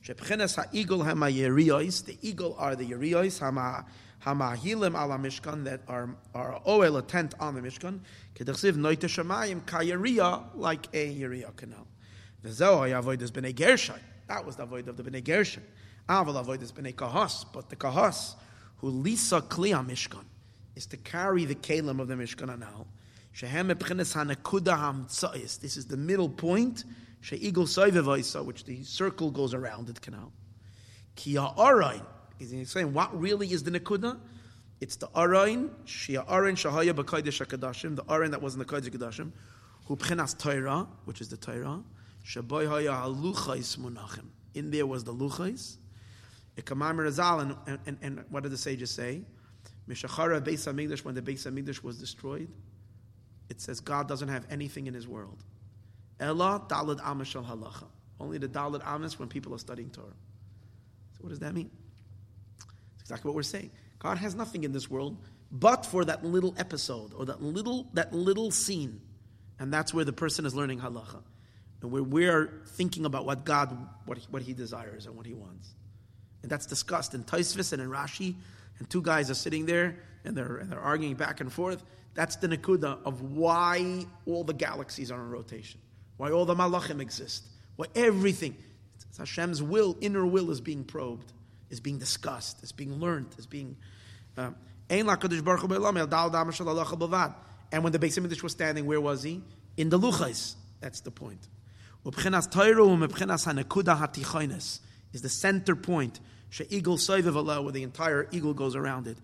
Shepchenes 0.05 0.55
ha'igol 0.55 1.05
hama 1.05 1.27
yeriyos. 1.27 2.05
The 2.05 2.15
igul 2.15 2.55
are 2.57 2.77
the 2.77 2.85
yeriyos, 2.85 3.41
hama 3.41 3.87
hamahilim 4.25 4.95
ala 4.95 5.19
mishkan, 5.19 5.65
that 5.65 5.81
are, 5.89 6.15
are 6.33 6.61
oel, 6.65 6.97
a 6.97 7.03
tent 7.03 7.35
on 7.41 7.57
the 7.57 7.61
mishkan. 7.61 7.99
Kedachsiv 8.37 8.77
noite 8.77 9.01
shamayim 9.01 9.67
ka 9.67 9.79
yeriya, 9.79 10.45
like 10.55 10.87
a 10.95 11.13
yeriya 11.13 11.57
canal. 11.57 11.89
V'zeo 12.45 12.79
ha'yavoid 12.79 13.21
has 13.21 13.33
been 13.33 13.47
a 13.47 13.53
gershon. 13.53 13.99
That 14.29 14.47
was 14.47 14.55
the 14.55 14.63
avoid 14.63 14.87
of 14.87 14.97
the 14.97 15.03
bnei 15.03 15.25
gershon. 15.25 15.65
Aval 16.09 16.39
avoid 16.39 16.61
has 16.61 16.71
been 16.71 16.87
a 16.87 16.93
kahas, 16.93 17.45
but 17.53 17.69
the 17.69 17.75
kahas, 17.75 18.37
who 18.77 18.91
lisa 18.91 19.41
kli 19.41 19.73
mishkan 19.85 20.23
is 20.77 20.87
to 20.87 20.97
carry 20.97 21.47
the 21.47 21.57
kalim 21.57 21.99
of 21.99 22.07
the 22.07 22.15
Mishkan 22.15 22.55
Anal. 22.55 22.87
This 23.41 23.53
is 25.77 25.87
the 25.87 25.97
middle 25.97 26.29
point. 26.29 26.85
She'igul 27.21 27.67
soivevaisa, 27.67 28.45
which 28.45 28.65
the 28.65 28.83
circle 28.83 29.31
goes 29.31 29.55
around 29.55 29.89
it 29.91 30.01
canal. 30.01 30.33
Ki 31.15 31.35
ha'arain. 31.35 32.03
He's 32.39 32.71
saying 32.71 32.93
what 32.93 33.19
really 33.19 33.53
is 33.53 33.63
the 33.63 33.71
nakuda? 33.71 34.19
It's 34.81 34.97
the 34.97 35.09
arain. 35.09 35.71
Shia 35.87 36.27
arain 36.27 36.55
shahaya 36.55 36.93
b'kodesh 36.93 37.45
hakadashim. 37.45 37.97
The 37.97 38.05
arain 38.05 38.31
that 38.31 38.43
was 38.43 38.55
in 38.55 38.61
the 38.61 38.65
kodesh 38.65 38.91
hakadashim. 38.91 39.33
Hu 39.87 39.97
pchenas 39.97 40.37
Torah, 40.37 40.87
which 41.05 41.21
is 41.21 41.29
the 41.29 41.37
Torah. 41.37 41.83
Shaboy 42.25 42.69
haya 42.69 42.91
haluchais 42.91 43.79
munachim. 43.79 44.27
In 44.55 44.71
there 44.71 44.87
was 44.87 45.05
the 45.05 45.15
luchais. 45.15 45.77
Ikamam 46.57 46.97
Razal, 46.97 47.57
and, 47.67 47.79
and, 47.87 47.99
and 48.03 48.25
what 48.31 48.43
did 48.43 48.51
the 48.51 48.59
sages 48.59 48.91
say? 48.91 49.23
Mishachara 49.89 50.41
Beis 50.41 50.67
Hamikdash, 50.67 51.05
when 51.05 51.15
the 51.15 51.23
Beis 51.23 51.47
Hamikdash 51.47 51.83
was 51.83 51.99
destroyed, 51.99 52.49
it 53.49 53.61
says 53.61 53.81
God 53.81 54.09
doesn't 54.09 54.29
have 54.29 54.47
anything 54.51 54.87
in 54.87 54.95
His 54.95 55.07
world. 55.09 55.43
Ella 56.21 56.63
Dalad 56.69 57.01
Amashal 57.01 57.47
Halacha. 57.47 57.87
Only 58.21 58.39
the 58.39 58.49
Dalad 58.49 58.85
Amas 58.87 59.19
when 59.19 59.29
people 59.29 59.55
are 59.55 59.59
studying 59.59 59.91
Torah. 59.91 60.07
So 61.13 61.19
what 61.21 61.31
does 61.31 61.39
that 61.39 61.55
mean? 61.55 61.71
It's 62.95 63.03
exactly 63.03 63.29
what 63.29 63.35
we're 63.35 63.43
saying. 63.43 63.71
God 63.99 64.19
has 64.19 64.35
nothing 64.35 64.65
in 64.65 64.73
this 64.73 64.91
world 64.91 65.17
but 65.51 65.87
for 65.87 66.05
that 66.05 66.25
little 66.25 66.55
episode 66.59 67.15
or 67.15 67.25
that 67.27 67.43
little 67.43 67.89
that 67.95 68.13
little 68.13 68.51
scene, 68.51 69.01
and 69.59 69.73
that's 69.73 69.95
where 69.95 70.05
the 70.05 70.13
person 70.13 70.45
is 70.45 70.55
learning 70.55 70.81
halacha. 70.81 71.23
and 71.83 71.91
where 71.91 72.03
we're 72.03 72.63
thinking 72.67 73.05
about 73.05 73.25
what 73.25 73.45
God, 73.45 73.77
what, 74.05 74.19
what 74.31 74.43
He 74.43 74.53
desires 74.53 75.07
and 75.07 75.17
what 75.17 75.27
He 75.27 75.35
wants. 75.35 75.75
And 76.43 76.51
that's 76.51 76.67
discussed 76.67 77.15
in 77.15 77.25
Taisvis 77.25 77.73
and 77.73 77.81
in 77.81 77.89
Rashi, 77.89 78.35
and 78.79 78.89
two 78.91 79.03
guys 79.03 79.31
are 79.31 79.35
sitting 79.35 79.67
there 79.67 79.97
and 80.25 80.37
they're, 80.37 80.57
and 80.57 80.71
they're 80.71 80.81
arguing 80.81 81.15
back 81.15 81.41
and 81.41 81.53
forth. 81.53 81.83
That's 82.19 82.35
the 82.35 82.49
Nakuda 82.49 82.99
of 83.05 83.23
why 83.23 84.05
all 84.27 84.43
the 84.43 84.53
galaxies 84.53 85.13
are 85.13 85.21
in 85.21 85.31
rotation, 85.31 85.79
why 86.17 86.33
all 86.33 86.45
the 86.47 86.57
Malachim 86.57 87.01
exist, 87.01 87.45
why 87.77 87.87
everything, 87.95 88.57
it's 89.09 89.19
Hashem's 89.19 89.63
will, 89.63 89.97
inner 90.01 90.27
will 90.27 90.51
is 90.51 90.61
being 90.61 90.83
probed, 90.83 91.33
is 91.71 91.79
being 91.79 91.99
discussed, 91.99 92.65
is 92.65 92.73
being 92.73 92.99
learned, 92.99 93.29
is 93.39 93.47
being. 93.47 93.77
Uh, 94.37 94.51
and 94.91 95.07
when 95.07 95.17
the 95.21 95.29
Beis 98.01 98.19
Hamikdash 98.19 98.43
was 98.43 98.51
standing, 98.51 98.85
where 98.87 99.01
was 99.01 99.23
he? 99.23 99.41
In 99.77 99.89
the 99.89 99.97
Luchais. 99.97 100.57
That's 100.81 100.99
the 101.03 101.13
point. 101.13 101.47
Is 105.13 105.23
the 105.23 105.29
center 105.29 105.77
point. 105.77 106.19
Where 106.59 106.67
the 107.73 107.83
entire 107.85 108.25
igul 108.25 108.57
goes 108.57 108.75
around 108.75 109.07
it. 109.07 109.19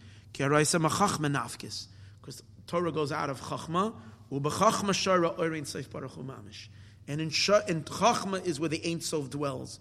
Torah 2.66 2.92
goes 2.92 3.12
out 3.12 3.30
of 3.30 3.40
Chachma, 3.40 3.94
u'b'chachma 4.32 4.90
shara 4.90 5.36
oirin 5.38 5.62
seif 5.62 5.90
baruch 5.90 6.12
mamish. 6.12 6.68
And 7.06 7.20
in, 7.20 7.28
in 7.28 7.84
Chachma 7.84 8.44
is 8.44 8.58
where 8.58 8.68
the 8.68 8.80
Ein 8.84 9.00
Sof 9.00 9.30
dwells. 9.30 9.80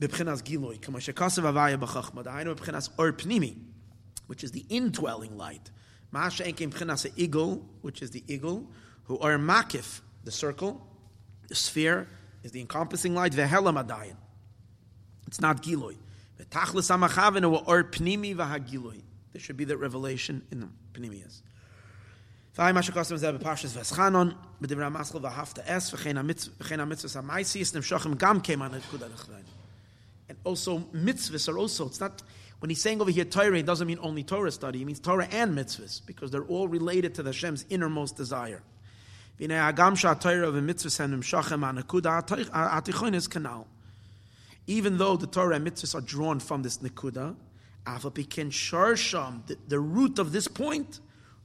B'bchinas 0.00 0.42
giloi, 0.42 0.80
kama 0.80 0.98
shekasav 0.98 1.42
avaya 1.44 1.78
b'chachma, 1.78 2.24
da'aynu 2.24 2.54
b'bchinas 2.56 2.90
or 2.98 3.12
pnimi, 3.12 3.56
which 4.26 4.44
is 4.44 4.52
the 4.52 4.64
indwelling 4.68 5.36
light. 5.36 5.70
Ma'asha 6.12 6.46
enkim 6.46 6.72
b'chinas 6.72 7.10
igul, 7.14 7.62
which 7.82 8.02
is 8.02 8.10
the 8.10 8.22
igul, 8.22 8.66
who 9.04 9.18
are 9.18 9.36
makif, 9.38 10.00
the 10.24 10.30
circle, 10.30 10.86
the 11.48 11.54
sphere, 11.54 12.08
is 12.42 12.52
the 12.52 12.60
encompassing 12.60 13.14
light, 13.14 13.32
v'helam 13.32 13.84
adayin. 13.84 14.16
It's 15.26 15.40
not 15.40 15.62
giloi. 15.62 15.96
There 16.36 16.46
should 19.40 19.56
be 19.56 19.64
that 19.64 19.76
revelation 19.76 20.42
in 20.50 20.60
the 20.60 20.68
Pnimius. 20.92 21.42
Ma 22.56 22.70
b'parshas 22.70 23.76
v'eschanon, 23.76 24.32
b'divrei 24.62 24.84
ha'maschel 24.84 25.20
v'hafta 25.20 25.64
es, 25.66 25.90
ha'mitzvahs 25.90 27.14
ha'maisiis, 27.14 27.72
nemshochem 27.72 28.16
gam 28.16 28.40
kuda 28.40 29.10
And 30.28 30.38
also, 30.44 30.78
mitzvahs 30.94 31.52
are 31.52 31.58
also, 31.58 31.86
it's 31.86 31.98
not, 31.98 32.22
when 32.60 32.70
he's 32.70 32.80
saying 32.80 33.00
over 33.00 33.10
here 33.10 33.24
Torah, 33.24 33.58
it 33.58 33.66
doesn't 33.66 33.88
mean 33.88 33.98
only 34.00 34.22
Torah 34.22 34.52
study, 34.52 34.82
it 34.82 34.84
means 34.84 35.00
Torah 35.00 35.26
and 35.32 35.58
mitzvahs, 35.58 36.00
because 36.06 36.30
they're 36.30 36.44
all 36.44 36.68
related 36.68 37.16
to 37.16 37.24
the 37.24 37.30
Hashem's 37.30 37.64
innermost 37.70 38.16
desire. 38.16 38.62
Kuda 39.40 39.72
ha'tichoin 42.52 43.14
is 43.14 43.26
kanal. 43.26 43.66
Even 44.68 44.96
though 44.96 45.16
the 45.16 45.26
Torah 45.26 45.56
and 45.56 45.66
mitzvahs 45.66 45.96
are 45.96 46.00
drawn 46.00 46.38
from 46.38 46.62
this 46.62 46.78
nekuda, 46.78 47.34
Avapikin 47.84 48.50
Sharsham, 48.50 49.42
the 49.68 49.80
root 49.80 50.20
of 50.20 50.30
this 50.30 50.46
point, 50.46 51.00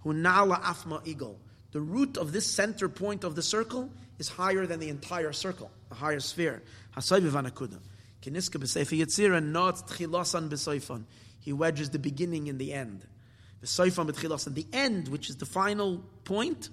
Hunala 0.06 0.62
Afma 0.62 1.06
Igul. 1.06 1.36
The 1.72 1.82
root 1.82 2.18
of 2.18 2.32
this 2.32 2.48
center 2.48 2.90
point 2.90 3.24
of 3.24 3.36
the 3.36 3.44
circle 3.44 3.92
is 4.18 4.28
higher 4.30 4.66
than 4.66 4.80
the 4.80 4.90
entire 4.90 5.34
circle, 5.34 5.70
the 5.90 5.96
higher 5.96 6.20
sphere. 6.20 6.64
He 11.42 11.54
wedges 11.54 11.90
the 11.90 12.00
beginning 12.00 12.50
and 12.50 12.60
the 12.60 12.74
end. 12.74 13.06
The 13.62 14.68
end, 14.74 15.08
which 15.08 15.30
is 15.30 15.36
the 15.36 15.46
final 15.46 16.04
point, 16.24 16.70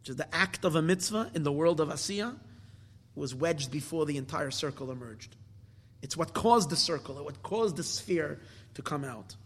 which 0.00 0.08
is 0.10 0.16
the 0.16 0.34
act 0.34 0.64
of 0.64 0.76
a 0.76 0.82
mitzvah 0.82 1.30
in 1.34 1.42
the 1.42 1.52
world 1.52 1.80
of 1.80 1.88
Asiya, 1.88 2.36
was 3.14 3.34
wedged 3.34 3.70
before 3.70 4.06
the 4.06 4.16
entire 4.16 4.50
circle 4.50 4.90
emerged. 4.90 5.36
It's 6.02 6.16
what 6.16 6.34
caused 6.34 6.70
the 6.70 6.76
circle, 6.76 7.16
what 7.16 7.42
caused 7.42 7.76
the 7.76 7.82
sphere 7.82 8.40
to 8.74 8.82
come 8.82 9.04
out. 9.04 9.36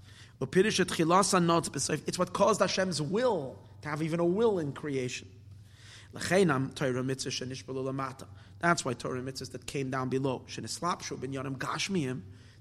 It's 0.41 2.19
what 2.19 2.33
caused 2.33 2.61
Hashem's 2.61 3.01
will 3.01 3.59
to 3.83 3.89
have 3.89 4.03
even 4.03 4.21
a 4.21 4.25
will 4.25 4.59
in 4.59 4.73
creation. 4.73 5.29
That's 6.13 6.31
why 6.31 6.45
Torah 8.95 9.23
mitzvahs 9.23 9.51
that 9.53 9.67
came 9.67 9.91
down 9.91 10.09
below, 10.09 10.43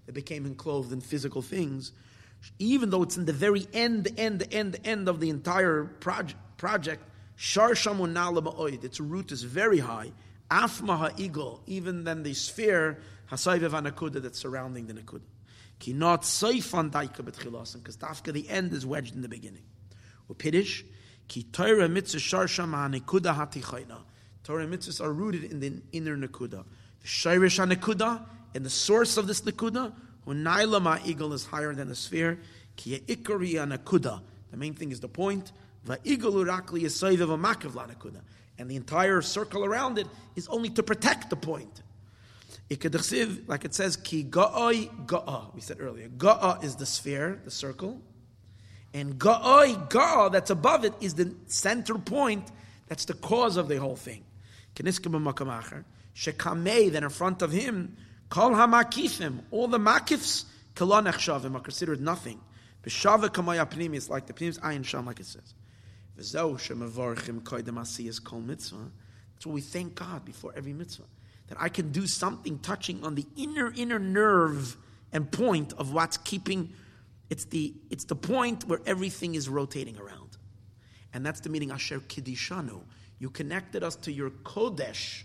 they 0.06 0.12
became 0.12 0.46
enclosed 0.46 0.92
in 0.92 1.02
physical 1.02 1.42
things, 1.42 1.92
even 2.60 2.90
though 2.92 3.02
it's 3.04 3.18
in 3.18 3.26
the 3.26 3.34
very 3.34 3.66
end, 3.74 4.08
end, 4.18 4.44
end, 4.52 4.78
end 4.84 5.10
of 5.10 5.20
the 5.20 5.30
entire 5.30 5.86
project, 5.86 6.40
project 6.58 7.02
its 7.38 9.00
root 9.00 9.32
is 9.32 9.44
very 9.44 9.80
high. 9.80 10.12
Afmaha 10.52 11.18
igul, 11.18 11.60
even 11.66 12.04
than 12.04 12.24
the 12.24 12.34
sphere 12.34 13.00
Hasayvev 13.32 13.72
anakuda 13.72 14.22
that's 14.22 14.40
surrounding 14.40 14.88
the 14.88 14.94
nakuda. 14.94 15.22
Ki 15.86 15.94
not 15.94 16.24
seifan 16.24 16.90
daika 16.90 17.18
betchilasim, 17.18 17.76
because 17.76 17.96
dafka 17.96 18.34
the 18.34 18.50
end 18.50 18.74
is 18.74 18.88
wedged 18.88 19.14
in 19.14 19.22
the 19.22 19.30
beginning. 19.30 19.62
Upidish, 20.28 20.84
ki 21.28 21.44
Torah 21.44 21.88
mitzvah 21.88 22.18
sharsham 22.18 22.72
ha'nekuda 22.72 23.36
hatichayna. 23.36 24.00
Torah 24.44 24.66
mitzvahs 24.66 25.00
are 25.00 25.14
rooted 25.14 25.44
in 25.44 25.60
the 25.60 25.80
inner 25.92 26.18
nakuda. 26.18 26.66
The 27.04 27.50
ha'nekuda, 27.64 28.20
and 28.56 28.66
the 28.66 28.70
source 28.72 29.18
of 29.18 29.28
this 29.28 29.42
nakuda, 29.42 29.94
hunaila 30.26 30.82
ma'igel 30.82 31.32
is 31.34 31.46
higher 31.46 31.76
than 31.76 31.90
the 31.90 31.96
sphere, 31.96 32.40
ki 32.78 33.02
ikari 33.08 33.60
ha'nekuda. 33.60 34.24
The 34.50 34.58
main 34.58 34.74
thing 34.74 34.92
is 34.92 35.02
the 35.02 35.08
point. 35.08 35.52
Va'igel 35.88 36.34
urakli 36.34 36.82
yisayvev 36.82 37.28
ha'makav 37.28 37.74
la'nekuda. 37.74 38.22
And 38.58 38.72
the 38.72 38.76
entire 38.76 39.22
circle 39.22 39.64
around 39.64 40.00
it 40.00 40.08
is 40.36 40.48
only 40.48 40.72
to 40.72 40.82
protect 40.82 41.30
the 41.30 41.36
point. 41.36 41.84
Ikadachsiv, 42.70 43.48
like 43.48 43.64
it 43.64 43.76
says, 43.76 43.96
ki 43.96 44.24
ga'oi 44.24 45.06
ga'a. 45.06 45.54
We 45.54 45.62
said 45.62 45.78
earlier, 45.80 46.08
ga'a 46.08 46.64
is 46.64 46.76
the 46.76 46.86
sphere, 46.86 47.40
the 47.44 47.52
circle, 47.52 48.02
and 48.94 49.20
ga'oi 49.20 49.90
ga'a 49.90 50.32
that's 50.32 50.50
above 50.50 50.84
it 50.84 50.94
is 51.00 51.14
the 51.14 51.36
center 51.46 51.96
point. 51.96 52.52
That's 52.88 53.06
the 53.06 53.14
cause 53.14 53.58
of 53.58 53.68
the 53.68 53.78
whole 53.78 53.96
thing. 53.96 54.24
Shekamei. 54.76 56.92
Then 56.92 57.04
in 57.04 57.10
front 57.10 57.42
of 57.42 57.52
him, 57.52 57.98
kol 58.30 58.52
hamakifim, 58.52 59.40
all 59.52 59.68
the 59.68 59.78
makifs 59.78 60.46
kalon 60.74 61.06
echshavim 61.06 61.56
are 61.56 61.60
considered 61.60 62.02
nothing. 62.02 62.40
B'shava 62.84 63.30
kamaya. 63.30 63.94
It's 63.94 64.10
like 64.10 64.26
the 64.26 64.34
pnimis 64.34 64.60
ayin 64.60 64.84
sham, 64.84 65.06
like 65.06 65.20
it 65.20 65.28
says. 65.28 65.54
V'zeu 66.18 66.58
koydem 67.44 67.76
asiyas 67.76 68.24
kol 68.24 68.42
mitzvah. 68.42 68.90
That's 69.34 69.46
why 69.46 69.54
we 69.54 69.62
thank 69.62 69.96
God 69.96 70.26
before 70.26 70.54
every 70.56 70.74
mitzvah 70.74 71.04
that 71.48 71.58
I 71.60 71.70
can 71.70 71.92
do 71.92 72.08
something 72.08 72.60
touching 72.60 73.04
on 73.04 73.16
the 73.16 73.26
inner, 73.36 73.72
inner 73.76 74.00
nerve 74.00 74.78
and 75.12 75.32
point 75.32 75.74
of 75.74 75.94
what's 75.94 76.18
keeping. 76.18 76.74
It's 77.30 77.46
the, 77.46 77.74
it's 77.90 78.06
the 78.06 78.16
point 78.16 78.68
where 78.68 78.82
everything 78.86 79.36
is 79.36 79.48
rotating 79.48 79.98
around. 79.98 80.38
And 81.14 81.26
that's 81.26 81.40
the 81.40 81.50
meaning 81.50 81.72
Asher 81.72 82.00
Kiddishanu. 82.00 82.82
You 83.20 83.30
connected 83.30 83.84
us 83.84 83.96
to 83.98 84.12
your 84.12 84.30
Kodesh. 84.30 85.24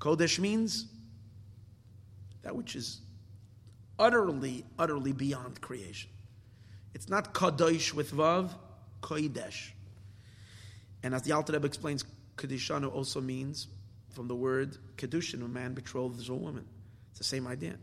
Kodesh 0.00 0.38
means 0.38 0.86
that 2.42 2.54
which 2.54 2.76
is 2.76 3.00
utterly, 3.98 4.64
utterly 4.78 5.12
beyond 5.12 5.60
creation. 5.60 6.10
It's 6.94 7.08
not 7.08 7.34
Kadosh 7.34 7.92
with 7.92 8.12
Vav, 8.12 8.50
Kodesh. 9.00 9.70
And 11.02 11.14
as 11.14 11.22
the 11.22 11.32
Alter 11.32 11.54
Rebbe 11.54 11.66
explains, 11.66 12.04
Kedishanu 12.36 12.92
also 12.92 13.20
means 13.20 13.66
from 14.14 14.28
the 14.28 14.34
word 14.34 14.76
kedushin, 14.96 15.44
a 15.44 15.48
man 15.48 15.74
betrothed 15.74 16.28
a 16.28 16.34
woman. 16.34 16.64
It's 17.10 17.18
the 17.18 17.24
same 17.24 17.46
idea. 17.46 17.76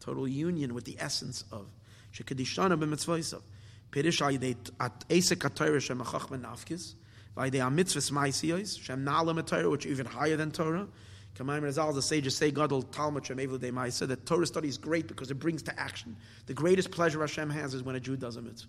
Total 0.00 0.26
union 0.26 0.74
with 0.74 0.84
the 0.84 0.96
essence 0.98 1.44
of 1.52 1.66
shekadishana 2.12 2.78
b'mitzvaysav. 2.78 3.42
Pirish 3.90 4.20
ayidei 4.20 4.56
at 4.80 5.08
esek 5.08 5.38
atayra 5.38 5.80
shem 5.80 6.00
achach 6.00 6.28
benafkis. 6.28 6.94
Vayidei 7.36 7.60
amitzvahs 7.60 8.10
ma'isiyos 8.10 8.80
shem 8.80 9.04
na'alam 9.04 9.40
atayra, 9.40 9.70
which 9.70 9.86
are 9.86 9.90
even 9.90 10.06
higher 10.06 10.36
than 10.36 10.50
Torah. 10.50 10.88
Kamayim 11.36 11.62
Razal, 11.62 11.94
the 11.94 12.02
sages 12.02 12.36
say, 12.36 12.50
Gadol 12.50 12.82
Talmud 12.82 13.24
Shem 13.24 13.38
Evlidei 13.38 13.72
Ma'isa, 13.72 14.06
that 14.08 14.26
Torah 14.26 14.46
study 14.46 14.68
is 14.68 14.76
great 14.76 15.08
because 15.08 15.30
it 15.30 15.36
brings 15.36 15.62
to 15.62 15.80
action. 15.80 16.14
The 16.46 16.52
greatest 16.52 16.90
pleasure 16.90 17.20
Hashem 17.20 17.48
has 17.48 17.72
is 17.72 17.82
when 17.82 17.96
a 17.96 18.00
Jew 18.00 18.16
does 18.16 18.36
a 18.36 18.42
mitzvah. 18.42 18.68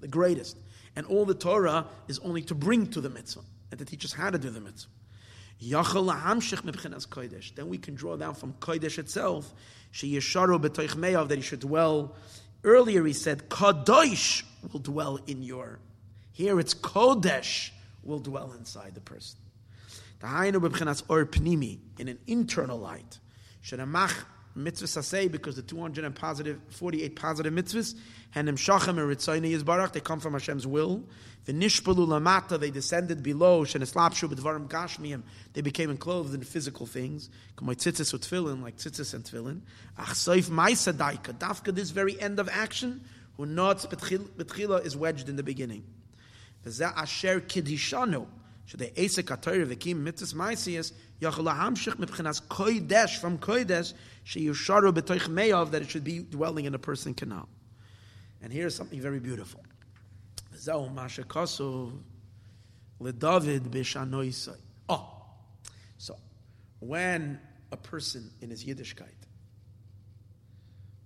The 0.00 0.08
greatest. 0.08 0.58
And 0.94 1.06
all 1.06 1.24
the 1.24 1.34
Torah 1.34 1.86
is 2.08 2.18
only 2.18 2.42
to 2.42 2.54
bring 2.54 2.86
to 2.88 3.00
the 3.00 3.08
mitzvah 3.08 3.40
and 3.70 3.78
to 3.78 3.86
teach 3.86 4.04
us 4.04 4.12
how 4.12 4.28
to 4.28 4.38
do 4.38 4.50
the 4.50 4.60
mitzvah. 4.60 4.90
Then 5.60 7.68
we 7.68 7.78
can 7.78 7.94
draw 7.94 8.16
down 8.16 8.34
from 8.34 8.54
Kodesh 8.54 8.98
itself, 8.98 9.52
that 11.28 11.36
he 11.36 11.42
should 11.42 11.60
dwell. 11.60 12.16
Earlier 12.64 13.04
he 13.04 13.12
said, 13.12 13.48
Kadosh 13.48 14.44
will 14.72 14.80
dwell 14.80 15.18
in 15.26 15.42
your. 15.42 15.78
Here 16.32 16.58
it's 16.58 16.74
Kodesh 16.74 17.70
will 18.02 18.20
dwell 18.20 18.52
inside 18.52 18.94
the 18.94 19.00
person. 19.00 19.38
In 21.98 22.08
an 22.08 22.18
internal 22.26 22.78
light. 22.78 23.18
Mitzvahs 24.56 25.02
say 25.02 25.28
because 25.28 25.56
the 25.56 25.62
200 25.62 26.04
and 26.04 26.14
positive, 26.14 26.60
48 26.70 27.16
positive 27.16 27.52
mitzvahs, 27.52 27.94
and 28.34 28.48
Ritzayni 28.48 29.54
Yizbarach, 29.54 29.92
they 29.92 30.00
come 30.00 30.20
from 30.20 30.32
Hashem's 30.32 30.66
will. 30.66 31.04
The 31.44 31.52
Nishpalu 31.52 32.06
Lamata, 32.06 32.58
they 32.58 32.70
descended 32.70 33.22
below, 33.22 33.64
Sheneslapshu 33.64 34.32
B'dvarim 34.32 34.68
Gashmiyim, 34.68 35.22
they 35.52 35.60
became 35.60 35.90
enclosed 35.90 36.32
in 36.32 36.42
physical 36.42 36.86
things, 36.86 37.28
Kamay 37.56 37.74
Tzitzis 37.74 38.12
with 38.12 38.28
Tfilin, 38.28 38.62
like 38.62 38.76
Tzitzis 38.76 39.12
and 39.12 39.24
Tfilin. 39.24 39.60
Ach 39.98 40.10
Soif 40.10 40.48
Maisa 40.48 40.92
Daika, 40.92 41.34
Dafka, 41.34 41.74
this 41.74 41.90
very 41.90 42.20
end 42.20 42.38
of 42.38 42.48
action, 42.48 43.02
who 43.36 43.46
nots 43.46 43.86
Betchila 43.86 44.84
is 44.84 44.96
wedged 44.96 45.28
in 45.28 45.36
the 45.36 45.42
beginning. 45.42 45.84
V'zeh 46.64 46.92
Asher 46.96 47.40
Kidishanu, 47.40 48.26
Shadei 48.72 48.92
Esek 48.96 49.26
HaTorah 49.26 49.66
V'kim 49.66 50.02
Mitzvahs 50.02 50.34
Maisias, 50.34 50.92
Yachal 51.20 51.54
HaMshich 51.54 51.96
Mibchinas 51.96 52.40
Koidesh, 52.42 53.18
from 53.18 53.36
Koidesh, 53.38 53.92
Sheyusharu 54.24 54.92
B'toich 54.92 55.28
Meyav, 55.28 55.72
that 55.72 55.82
it 55.82 55.90
should 55.90 56.04
be 56.04 56.20
dwelling 56.20 56.64
in 56.64 56.74
a 56.74 56.78
person 56.78 57.12
canal. 57.12 57.48
And 58.40 58.52
here's 58.52 58.74
something 58.74 59.00
very 59.00 59.20
beautiful. 59.20 59.62
Oh, 64.88 65.24
so 65.98 66.16
when 66.80 67.40
a 67.70 67.76
person 67.76 68.30
in 68.40 68.50
his 68.50 68.64
Yiddishkeit 68.64 69.08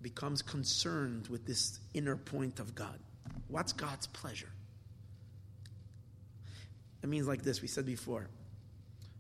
becomes 0.03 0.43
concerned 0.43 1.27
with 1.29 1.47
this 1.47 1.81
inner 1.95 2.17
point 2.17 2.61
of 2.61 2.75
God, 2.75 2.99
what's 3.49 3.73
God's 3.73 4.07
pleasure? 4.07 4.51
It 7.07 7.09
means 7.09 7.29
like 7.29 7.43
this, 7.43 7.63
we 7.63 7.69
said 7.69 7.87
before. 7.87 8.29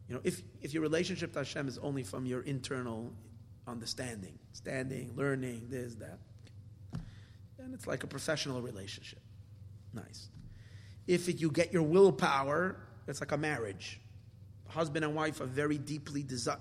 You 0.08 0.16
know, 0.16 0.20
if, 0.24 0.42
if 0.60 0.74
your 0.74 0.82
relationship 0.82 1.32
to 1.34 1.38
Hashem 1.38 1.68
is 1.68 1.78
only 1.78 2.02
from 2.02 2.26
your 2.26 2.40
internal 2.40 3.12
understanding, 3.64 4.40
standing, 4.54 5.12
learning, 5.14 5.68
this, 5.70 5.94
that, 5.94 6.18
then 7.56 7.70
it's 7.72 7.86
like 7.86 8.02
a 8.02 8.08
professional 8.08 8.60
relationship. 8.60 9.20
Nice. 9.94 10.30
If 11.06 11.28
it, 11.28 11.40
you 11.40 11.48
get 11.48 11.72
your 11.72 11.84
willpower, 11.84 12.76
it's 13.06 13.20
like 13.20 13.30
a 13.30 13.36
marriage. 13.36 14.00
Husband 14.66 15.04
and 15.04 15.14
wife 15.14 15.40
are 15.40 15.46
very 15.46 15.78
deeply 15.78 16.24
desi- 16.24 16.58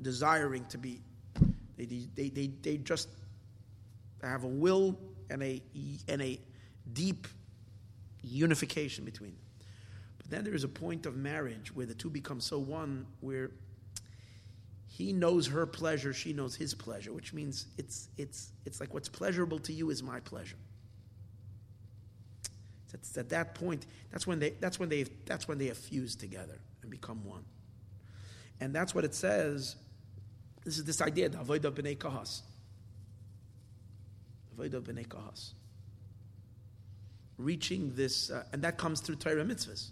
desiring 0.00 0.64
to 0.66 0.78
be. 0.78 1.02
They, 1.76 1.86
they, 2.14 2.28
they, 2.28 2.52
they 2.62 2.76
just 2.76 3.08
have 4.22 4.44
a 4.44 4.48
will 4.48 4.96
and 5.28 5.42
a, 5.42 5.60
and 6.06 6.22
a 6.22 6.38
deep 6.92 7.26
unification 8.22 9.04
between 9.04 9.30
them. 9.30 9.47
Then 10.28 10.44
there 10.44 10.54
is 10.54 10.64
a 10.64 10.68
point 10.68 11.06
of 11.06 11.16
marriage 11.16 11.74
where 11.74 11.86
the 11.86 11.94
two 11.94 12.10
become 12.10 12.40
so 12.40 12.58
one, 12.58 13.06
where 13.20 13.50
he 14.86 15.12
knows 15.12 15.46
her 15.46 15.64
pleasure, 15.66 16.12
she 16.12 16.32
knows 16.32 16.54
his 16.54 16.74
pleasure, 16.74 17.12
which 17.12 17.32
means 17.32 17.66
it's, 17.78 18.08
it's, 18.16 18.52
it's 18.66 18.80
like 18.80 18.92
what's 18.92 19.08
pleasurable 19.08 19.58
to 19.60 19.72
you 19.72 19.90
is 19.90 20.02
my 20.02 20.20
pleasure. 20.20 20.56
It's 22.92 23.16
at 23.16 23.28
that 23.30 23.54
point, 23.54 23.86
that's 24.10 24.26
when 24.26 24.38
they, 24.38 24.50
that's 24.60 24.78
when 24.78 24.88
they, 24.88 25.04
that's 25.24 25.46
when 25.46 25.58
they 25.58 25.66
have 25.66 25.78
fused 25.78 26.20
together 26.20 26.58
and 26.82 26.90
become 26.90 27.24
one. 27.24 27.44
And 28.60 28.74
that's 28.74 28.94
what 28.94 29.04
it 29.04 29.14
says. 29.14 29.76
This 30.64 30.78
is 30.78 30.84
this 30.84 31.00
idea, 31.00 31.28
the 31.28 31.38
avodah 31.38 31.70
b'nei 31.70 31.96
kahas. 31.96 32.42
Avodah 34.56 34.80
b'nei 34.80 35.06
kahas. 35.06 35.52
Reaching 37.38 37.94
this, 37.94 38.30
uh, 38.30 38.44
and 38.52 38.62
that 38.62 38.76
comes 38.76 39.00
through 39.00 39.16
Torah 39.16 39.44
mitzvahs. 39.44 39.88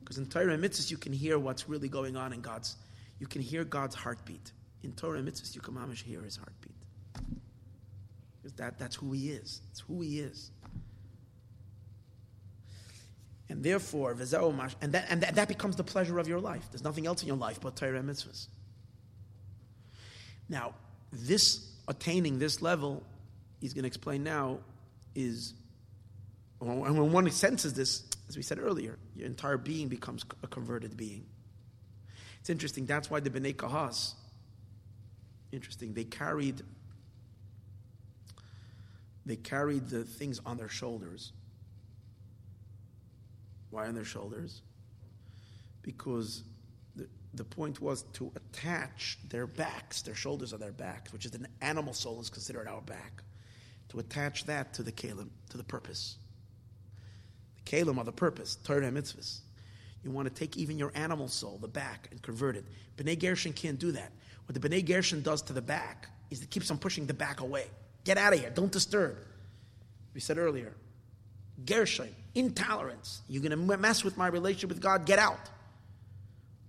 Because 0.00 0.18
in 0.18 0.26
Torah 0.26 0.56
mitzvahs, 0.58 0.90
you 0.90 0.98
can 0.98 1.12
hear 1.12 1.38
what's 1.38 1.68
really 1.68 1.88
going 1.88 2.16
on 2.16 2.32
in 2.32 2.40
God's 2.40 2.76
you 3.22 3.28
can 3.28 3.40
hear 3.40 3.62
God's 3.62 3.94
heartbeat. 3.94 4.50
In 4.82 4.90
Torah 4.94 5.20
mitzvahs, 5.20 5.54
you 5.54 5.60
can 5.60 5.74
mamish 5.74 6.02
hear 6.02 6.22
his 6.22 6.36
heartbeat. 6.36 6.74
Because 8.36 8.52
that, 8.54 8.80
that's 8.80 8.96
who 8.96 9.12
he 9.12 9.30
is. 9.30 9.60
It's 9.70 9.78
who 9.78 10.00
he 10.00 10.18
is. 10.18 10.50
And 13.48 13.62
therefore, 13.62 14.10
and 14.10 14.20
that, 14.92 15.06
and 15.08 15.22
that, 15.22 15.36
that 15.36 15.46
becomes 15.46 15.76
the 15.76 15.84
pleasure 15.84 16.18
of 16.18 16.26
your 16.26 16.40
life. 16.40 16.66
There's 16.72 16.82
nothing 16.82 17.06
else 17.06 17.22
in 17.22 17.28
your 17.28 17.36
life 17.36 17.60
but 17.60 17.76
Torah 17.76 18.00
mitzvahs. 18.00 18.48
Now, 20.48 20.74
this 21.12 21.70
attaining 21.86 22.40
this 22.40 22.60
level, 22.60 23.04
he's 23.60 23.72
going 23.72 23.84
to 23.84 23.86
explain 23.86 24.24
now, 24.24 24.58
is 25.14 25.54
and 26.62 26.98
when 26.98 27.12
one 27.12 27.30
senses 27.30 27.74
this, 27.74 28.04
as 28.28 28.36
we 28.36 28.42
said 28.42 28.58
earlier, 28.58 28.98
your 29.16 29.26
entire 29.26 29.56
being 29.56 29.88
becomes 29.88 30.24
a 30.42 30.46
converted 30.46 30.96
being. 30.96 31.26
It's 32.40 32.50
interesting. 32.50 32.86
That's 32.86 33.10
why 33.10 33.20
the 33.20 33.30
Bnei 33.30 33.54
Kahas, 33.54 34.14
interesting, 35.50 35.92
they 35.94 36.04
carried 36.04 36.62
they 39.24 39.36
carried 39.36 39.88
the 39.88 40.02
things 40.02 40.40
on 40.44 40.56
their 40.56 40.68
shoulders. 40.68 41.32
Why 43.70 43.86
on 43.86 43.94
their 43.94 44.04
shoulders? 44.04 44.62
Because 45.82 46.42
the, 46.96 47.06
the 47.34 47.44
point 47.44 47.80
was 47.80 48.02
to 48.14 48.32
attach 48.34 49.18
their 49.28 49.46
backs, 49.46 50.02
their 50.02 50.16
shoulders 50.16 50.52
are 50.52 50.58
their 50.58 50.72
backs, 50.72 51.12
which 51.12 51.24
is 51.24 51.34
an 51.34 51.46
animal 51.60 51.94
soul 51.94 52.20
is 52.20 52.30
considered 52.30 52.66
our 52.66 52.80
back, 52.80 53.22
to 53.90 54.00
attach 54.00 54.44
that 54.46 54.74
to 54.74 54.82
the 54.82 54.92
kalim, 54.92 55.28
to 55.50 55.56
the 55.56 55.64
purpose. 55.64 56.16
Kalim 57.64 57.98
are 57.98 58.04
the 58.04 58.12
purpose, 58.12 58.56
Torah 58.64 58.86
and 58.86 58.96
mitzvahs. 58.96 59.40
You 60.04 60.10
want 60.10 60.28
to 60.28 60.34
take 60.34 60.56
even 60.56 60.78
your 60.78 60.90
animal 60.94 61.28
soul, 61.28 61.58
the 61.60 61.68
back, 61.68 62.08
and 62.10 62.20
convert 62.22 62.56
it. 62.56 62.64
B'nai 62.96 63.18
Gershon 63.18 63.52
can't 63.52 63.78
do 63.78 63.92
that. 63.92 64.10
What 64.46 64.60
the 64.60 64.68
B'nai 64.68 64.84
Gershon 64.84 65.22
does 65.22 65.42
to 65.42 65.52
the 65.52 65.62
back 65.62 66.08
is 66.30 66.42
it 66.42 66.50
keeps 66.50 66.70
on 66.70 66.78
pushing 66.78 67.06
the 67.06 67.14
back 67.14 67.40
away. 67.40 67.66
Get 68.04 68.18
out 68.18 68.32
of 68.32 68.40
here. 68.40 68.50
Don't 68.50 68.72
disturb. 68.72 69.16
We 70.12 70.20
said 70.20 70.38
earlier, 70.38 70.74
Gershon, 71.64 72.08
intolerance. 72.34 73.22
You're 73.28 73.42
going 73.42 73.52
to 73.52 73.76
mess 73.76 74.02
with 74.02 74.16
my 74.16 74.26
relationship 74.26 74.70
with 74.70 74.80
God. 74.80 75.06
Get 75.06 75.18
out. 75.20 75.38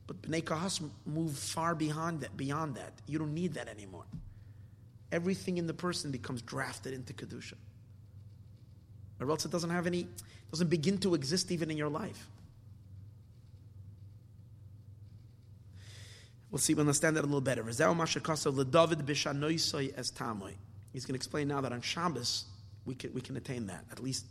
But 0.05 0.21
B'nai 0.21 0.43
Kahas 0.43 0.81
move 1.05 1.37
far 1.37 1.73
beyond 1.73 2.21
that. 2.21 2.37
Beyond 2.37 2.75
that, 2.75 2.93
you 3.07 3.17
don't 3.17 3.33
need 3.33 3.55
that 3.55 3.67
anymore. 3.67 4.05
Everything 5.11 5.57
in 5.57 5.65
the 5.65 5.73
person 5.73 6.11
becomes 6.11 6.41
drafted 6.41 6.93
into 6.93 7.13
kedusha, 7.13 7.53
or 9.19 9.29
else 9.29 9.45
it 9.45 9.51
doesn't 9.51 9.69
have 9.69 9.85
any, 9.85 10.07
doesn't 10.53 10.69
begin 10.69 10.99
to 10.99 11.15
exist 11.15 11.51
even 11.51 11.71
in 11.71 11.77
your 11.77 11.89
life. 11.89 12.27
We'll 16.51 16.59
see, 16.59 16.75
we'll 16.75 16.81
understand 16.81 17.17
that 17.17 17.21
a 17.21 17.25
little 17.25 17.41
better. 17.41 17.63
He's 17.63 17.79
going 17.79 17.97
to 21.07 21.15
explain 21.15 21.47
now 21.47 21.61
that 21.61 21.73
on 21.73 21.81
Shabbos, 21.81 22.45
we 22.85 22.93
can, 22.93 23.11
we 23.15 23.21
can 23.21 23.35
attain 23.35 23.65
that, 23.65 23.83
at 23.91 23.99
least. 23.99 24.27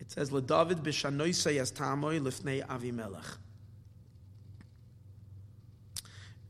It 0.00 0.10
says, 0.10 0.30
L'David 0.32 0.82
b'shanoisay 0.82 1.58
as 1.58 1.72
tamoy 1.72 2.20
lifnei 2.20 2.66
avimelech. 2.66 3.38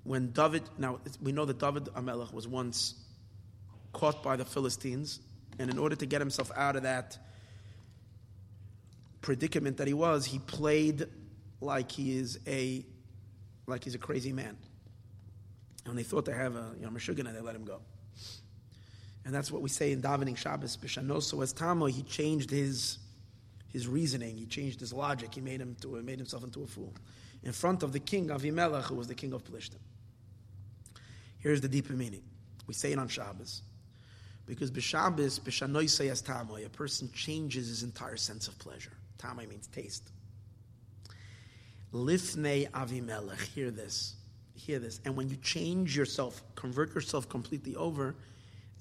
When 0.02 0.32
David, 0.32 0.64
now 0.76 0.98
we 1.22 1.30
know 1.30 1.44
that 1.44 1.60
David 1.60 1.84
Amelech 1.94 2.32
was 2.32 2.48
once 2.48 2.96
caught 3.92 4.24
by 4.24 4.34
the 4.34 4.44
Philistines, 4.44 5.20
and 5.60 5.70
in 5.70 5.78
order 5.78 5.94
to 5.94 6.06
get 6.06 6.20
himself 6.20 6.50
out 6.56 6.74
of 6.74 6.82
that 6.82 7.16
predicament 9.20 9.76
that 9.78 9.86
he 9.86 9.94
was, 9.94 10.24
he 10.26 10.38
played 10.38 11.06
like 11.60 11.90
he 11.90 12.16
is 12.16 12.38
a 12.46 12.84
like 13.66 13.84
he's 13.84 13.94
a 13.94 13.98
crazy 13.98 14.32
man. 14.32 14.56
And 15.86 15.98
they 15.98 16.02
thought 16.02 16.24
they 16.24 16.32
have 16.32 16.56
a 16.56 16.72
you 16.78 16.86
know, 16.86 16.90
Meshuggah, 16.90 17.32
they 17.32 17.40
let 17.40 17.54
him 17.54 17.64
go. 17.64 17.80
And 19.24 19.34
that's 19.34 19.52
what 19.52 19.60
we 19.60 19.68
say 19.68 19.92
in 19.92 20.00
davening 20.00 20.36
Shabbos, 20.36 20.76
Bishanoso 20.76 21.42
as 21.42 21.52
Tamo, 21.52 21.86
he 21.86 22.02
changed 22.02 22.50
his, 22.50 22.98
his 23.70 23.86
reasoning, 23.86 24.36
he 24.36 24.46
changed 24.46 24.80
his 24.80 24.92
logic, 24.92 25.34
he 25.34 25.42
made, 25.42 25.60
him 25.60 25.76
to, 25.82 26.00
made 26.02 26.18
himself 26.18 26.44
into 26.44 26.62
a 26.62 26.66
fool. 26.66 26.94
In 27.42 27.52
front 27.52 27.82
of 27.82 27.92
the 27.92 28.00
king 28.00 28.28
Avimelech, 28.28 28.84
who 28.84 28.94
was 28.94 29.06
the 29.06 29.14
king 29.14 29.32
of 29.32 29.44
Plishtim. 29.44 29.80
Here's 31.40 31.60
the 31.60 31.68
deeper 31.68 31.92
meaning. 31.92 32.22
We 32.66 32.74
say 32.74 32.92
it 32.92 32.98
on 32.98 33.08
Shabbos. 33.08 33.62
Because 34.46 34.70
B'Shabbos, 34.70 36.10
as 36.10 36.22
Tamoy, 36.22 36.64
a 36.64 36.70
person 36.70 37.10
changes 37.12 37.68
his 37.68 37.82
entire 37.82 38.16
sense 38.16 38.48
of 38.48 38.58
pleasure. 38.58 38.97
Tamoy 39.18 39.48
means 39.48 39.66
taste. 39.66 40.10
Lifnei 41.92 42.70
Avimelech. 42.70 43.40
Hear 43.54 43.70
this. 43.70 44.16
Hear 44.54 44.78
this. 44.78 45.00
And 45.04 45.16
when 45.16 45.28
you 45.28 45.36
change 45.36 45.96
yourself, 45.96 46.42
convert 46.54 46.94
yourself 46.94 47.28
completely 47.28 47.76
over, 47.76 48.14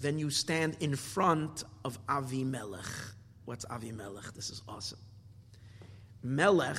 then 0.01 0.19
you 0.19 0.29
stand 0.29 0.77
in 0.79 0.95
front 0.95 1.63
of 1.85 2.03
Avimelech. 2.07 3.13
What's 3.45 3.65
Avimelech? 3.65 4.33
This 4.33 4.49
is 4.49 4.61
awesome. 4.67 4.99
Melech 6.23 6.77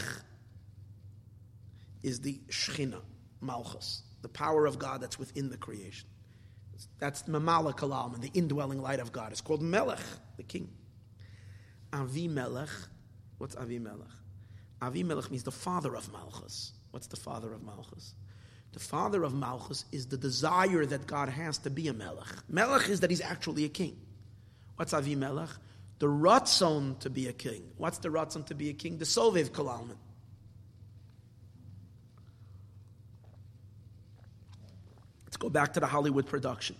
is 2.03 2.21
the 2.21 2.41
Shechina, 2.49 3.01
Malchus, 3.41 4.03
the 4.23 4.29
power 4.29 4.67
of 4.67 4.79
God 4.79 5.01
that's 5.01 5.19
within 5.19 5.49
the 5.49 5.57
creation. 5.57 6.09
That's 6.99 7.23
Mamala 7.25 7.77
Kalam, 7.77 8.21
the 8.21 8.31
indwelling 8.35 8.81
light 8.81 9.01
of 9.01 9.11
God. 9.11 9.33
It's 9.33 9.41
called 9.41 9.63
Melech, 9.63 9.99
the 10.37 10.43
king. 10.43 10.69
Avimelech. 11.93 12.69
What's 13.39 13.55
Avimelech? 13.55 14.13
Avimelech 14.83 15.31
means 15.31 15.45
the 15.45 15.53
father 15.53 15.95
of 15.97 16.13
Malchus. 16.13 16.73
What's 16.91 17.07
the 17.07 17.17
father 17.17 17.53
of 17.53 17.63
Malchus? 17.63 18.15
The 18.73 18.81
father 18.81 19.23
of 19.25 19.35
Malchus 19.35 19.85
is 19.93 20.07
the 20.07 20.17
desire 20.17 20.85
that 20.85 21.07
God 21.07 21.29
has 21.29 21.59
to 21.59 21.71
be 21.71 21.89
a 21.89 21.95
Melech. 21.95 22.29
Melech 22.49 22.89
is 22.89 23.01
that 23.01 23.11
he's 23.11 23.21
actually 23.21 23.65
a 23.65 23.69
king. 23.69 23.97
What's 24.77 24.93
Avi 24.93 25.15
Melech? 25.15 25.49
The 25.99 26.07
Ratzon 26.07 26.99
to 27.01 27.11
be 27.11 27.29
a 27.29 27.33
king. 27.33 27.63
What's 27.77 27.99
the 27.99 28.09
Ratzon 28.09 28.47
to 28.47 28.55
be 28.55 28.69
a 28.69 28.73
king? 28.73 28.99
The 28.99 29.05
Sovev 29.05 29.51
Kalalman. 29.51 29.97
Let's 35.25 35.37
go 35.37 35.49
back 35.49 35.73
to 35.75 35.81
the 35.81 35.87
Hollywood 35.87 36.27
production. 36.27 36.77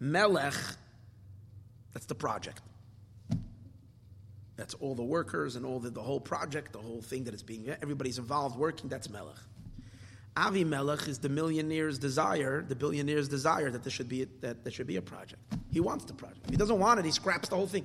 Melech, 0.00 0.54
that's 1.92 2.06
the 2.06 2.14
project. 2.14 2.60
That's 4.62 4.74
all 4.74 4.94
the 4.94 5.02
workers 5.02 5.56
and 5.56 5.66
all 5.66 5.80
the, 5.80 5.90
the 5.90 6.00
whole 6.00 6.20
project, 6.20 6.72
the 6.72 6.78
whole 6.78 7.02
thing 7.02 7.24
that 7.24 7.34
is 7.34 7.42
being, 7.42 7.68
everybody's 7.82 8.18
involved 8.18 8.56
working, 8.56 8.88
that's 8.88 9.10
Melech. 9.10 9.34
Avi 10.36 10.62
Melech 10.62 11.08
is 11.08 11.18
the 11.18 11.28
millionaire's 11.28 11.98
desire, 11.98 12.62
the 12.62 12.76
billionaire's 12.76 13.26
desire 13.26 13.72
that 13.72 13.82
there 13.82 13.90
should 13.90 14.08
be 14.08 14.22
a, 14.22 14.26
that 14.40 14.62
there 14.62 14.72
should 14.72 14.86
be 14.86 14.98
a 14.98 15.02
project. 15.02 15.42
He 15.72 15.80
wants 15.80 16.04
the 16.04 16.14
project. 16.14 16.44
If 16.44 16.50
he 16.50 16.56
doesn't 16.56 16.78
want 16.78 17.00
it, 17.00 17.04
he 17.04 17.10
scraps 17.10 17.48
the 17.48 17.56
whole 17.56 17.66
thing. 17.66 17.84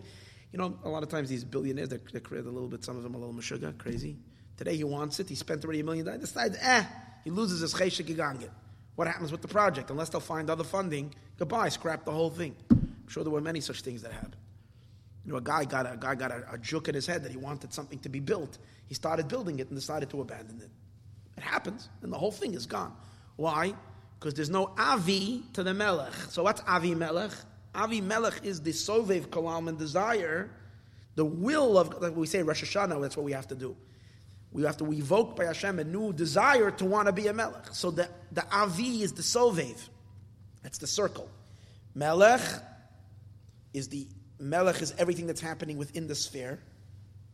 You 0.52 0.60
know, 0.60 0.78
a 0.84 0.90
lot 0.90 1.02
of 1.02 1.10
times 1.10 1.30
these 1.30 1.44
billionaires, 1.44 1.90
they're, 1.90 2.00
they're 2.14 2.38
a 2.38 2.44
little 2.44 2.68
bit, 2.68 2.84
some 2.84 2.96
of 2.96 3.02
them 3.02 3.16
a 3.16 3.18
little 3.18 3.34
mashuga, 3.34 3.76
crazy. 3.80 4.16
Today 4.56 4.76
he 4.76 4.84
wants 4.84 5.20
it, 5.20 5.30
he 5.30 5.34
spent 5.34 5.64
already 5.64 5.80
a 5.80 5.84
million 5.84 6.06
dollars, 6.06 6.22
decides, 6.22 6.60
eh, 6.62 6.84
he 7.24 7.32
loses 7.32 7.62
his 7.62 7.74
cheshek 7.74 8.06
giganget. 8.16 8.52
What 8.94 9.08
happens 9.08 9.32
with 9.32 9.42
the 9.42 9.48
project? 9.48 9.90
Unless 9.90 10.10
they'll 10.10 10.22
find 10.22 10.48
other 10.52 10.64
funding, 10.64 11.16
goodbye, 11.40 11.70
scrap 11.70 12.06
the 12.06 12.12
whole 12.12 12.30
thing. 12.30 12.56
I'm 12.70 13.08
sure 13.08 13.24
there 13.24 13.34
were 13.34 13.42
many 13.42 13.62
such 13.62 13.82
things 13.82 14.04
that 14.04 14.12
happened. 14.12 14.36
You 15.28 15.34
know, 15.34 15.40
a 15.40 15.42
guy 15.42 15.66
got 15.66 15.86
a, 15.86 15.92
a 15.92 15.98
guy 15.98 16.16
got 16.16 16.32
a, 16.32 16.46
a 16.54 16.90
in 16.90 16.96
his 16.96 17.06
head 17.06 17.24
that 17.26 17.32
he 17.32 17.38
wanted 17.38 17.74
something 17.74 18.00
to 18.00 18.10
be 18.10 18.22
built. 18.22 18.58
He 18.88 18.96
started 18.96 19.28
building 19.28 19.60
it 19.60 19.68
and 19.68 19.78
decided 19.78 20.10
to 20.12 20.22
abandon 20.22 20.62
it. 20.62 20.70
It 21.36 21.44
happens, 21.44 21.90
and 22.02 22.12
the 22.12 22.18
whole 22.18 22.32
thing 22.32 22.54
is 22.54 22.66
gone. 22.66 22.96
Why? 23.36 23.76
Because 24.18 24.34
there's 24.36 24.50
no 24.50 24.74
Avi 24.78 25.44
to 25.52 25.64
the 25.64 25.74
Melech. 25.74 26.14
So 26.30 26.44
what's 26.44 26.62
Avi 26.66 26.96
Melech? 26.96 27.32
Avi 27.76 28.00
Melech 28.00 28.40
is 28.44 28.62
the 28.62 28.72
Sovev 28.72 29.28
Kalam 29.28 29.68
and 29.68 29.78
desire, 29.78 30.50
the 31.16 31.26
will 31.26 31.78
of, 31.78 32.02
like 32.02 32.16
we 32.16 32.26
say 32.26 32.42
Rosh 32.42 32.64
Hashanah, 32.64 33.00
that's 33.02 33.18
what 33.18 33.26
we 33.26 33.34
have 33.34 33.50
to 33.50 33.56
do. 33.56 33.76
We 34.54 34.64
have 34.64 34.78
to 34.78 34.92
evoke 34.94 35.36
by 35.36 35.44
Hashem 35.44 35.78
a 35.78 35.84
new 35.84 36.14
desire 36.14 36.72
to 36.72 36.86
want 36.86 37.08
to 37.08 37.12
be 37.12 37.28
a 37.28 37.34
Melech. 37.34 37.68
So 37.74 37.92
the, 37.92 38.08
the 38.32 38.46
Avi 38.50 39.04
is 39.04 39.12
the 39.12 39.22
Sovev. 39.22 39.78
That's 40.64 40.78
the 40.78 40.88
circle. 40.88 41.30
Melech 41.94 42.42
is 43.74 43.90
the, 43.90 44.08
Melech 44.40 44.82
is 44.82 44.94
everything 44.98 45.28
that's 45.28 45.42
happening 45.42 45.78
within 45.78 46.08
the 46.08 46.16
sphere, 46.16 46.60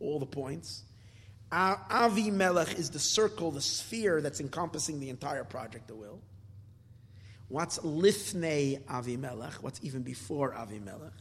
all 0.00 0.18
the 0.18 0.26
points. 0.26 0.84
Avi 1.52 2.30
Melech 2.30 2.78
is 2.78 2.90
the 2.90 2.98
circle, 2.98 3.50
the 3.50 3.60
sphere 3.60 4.20
that's 4.20 4.40
encompassing 4.40 4.98
the 4.98 5.10
entire 5.10 5.44
project, 5.44 5.86
the 5.86 5.94
will. 5.94 6.20
What's 7.48 7.78
Lifnei 7.78 8.80
Avi 8.88 9.16
Melech? 9.16 9.54
What's 9.62 9.78
even 9.82 10.02
before 10.02 10.54
Avi 10.54 10.80
Melech? 10.80 11.12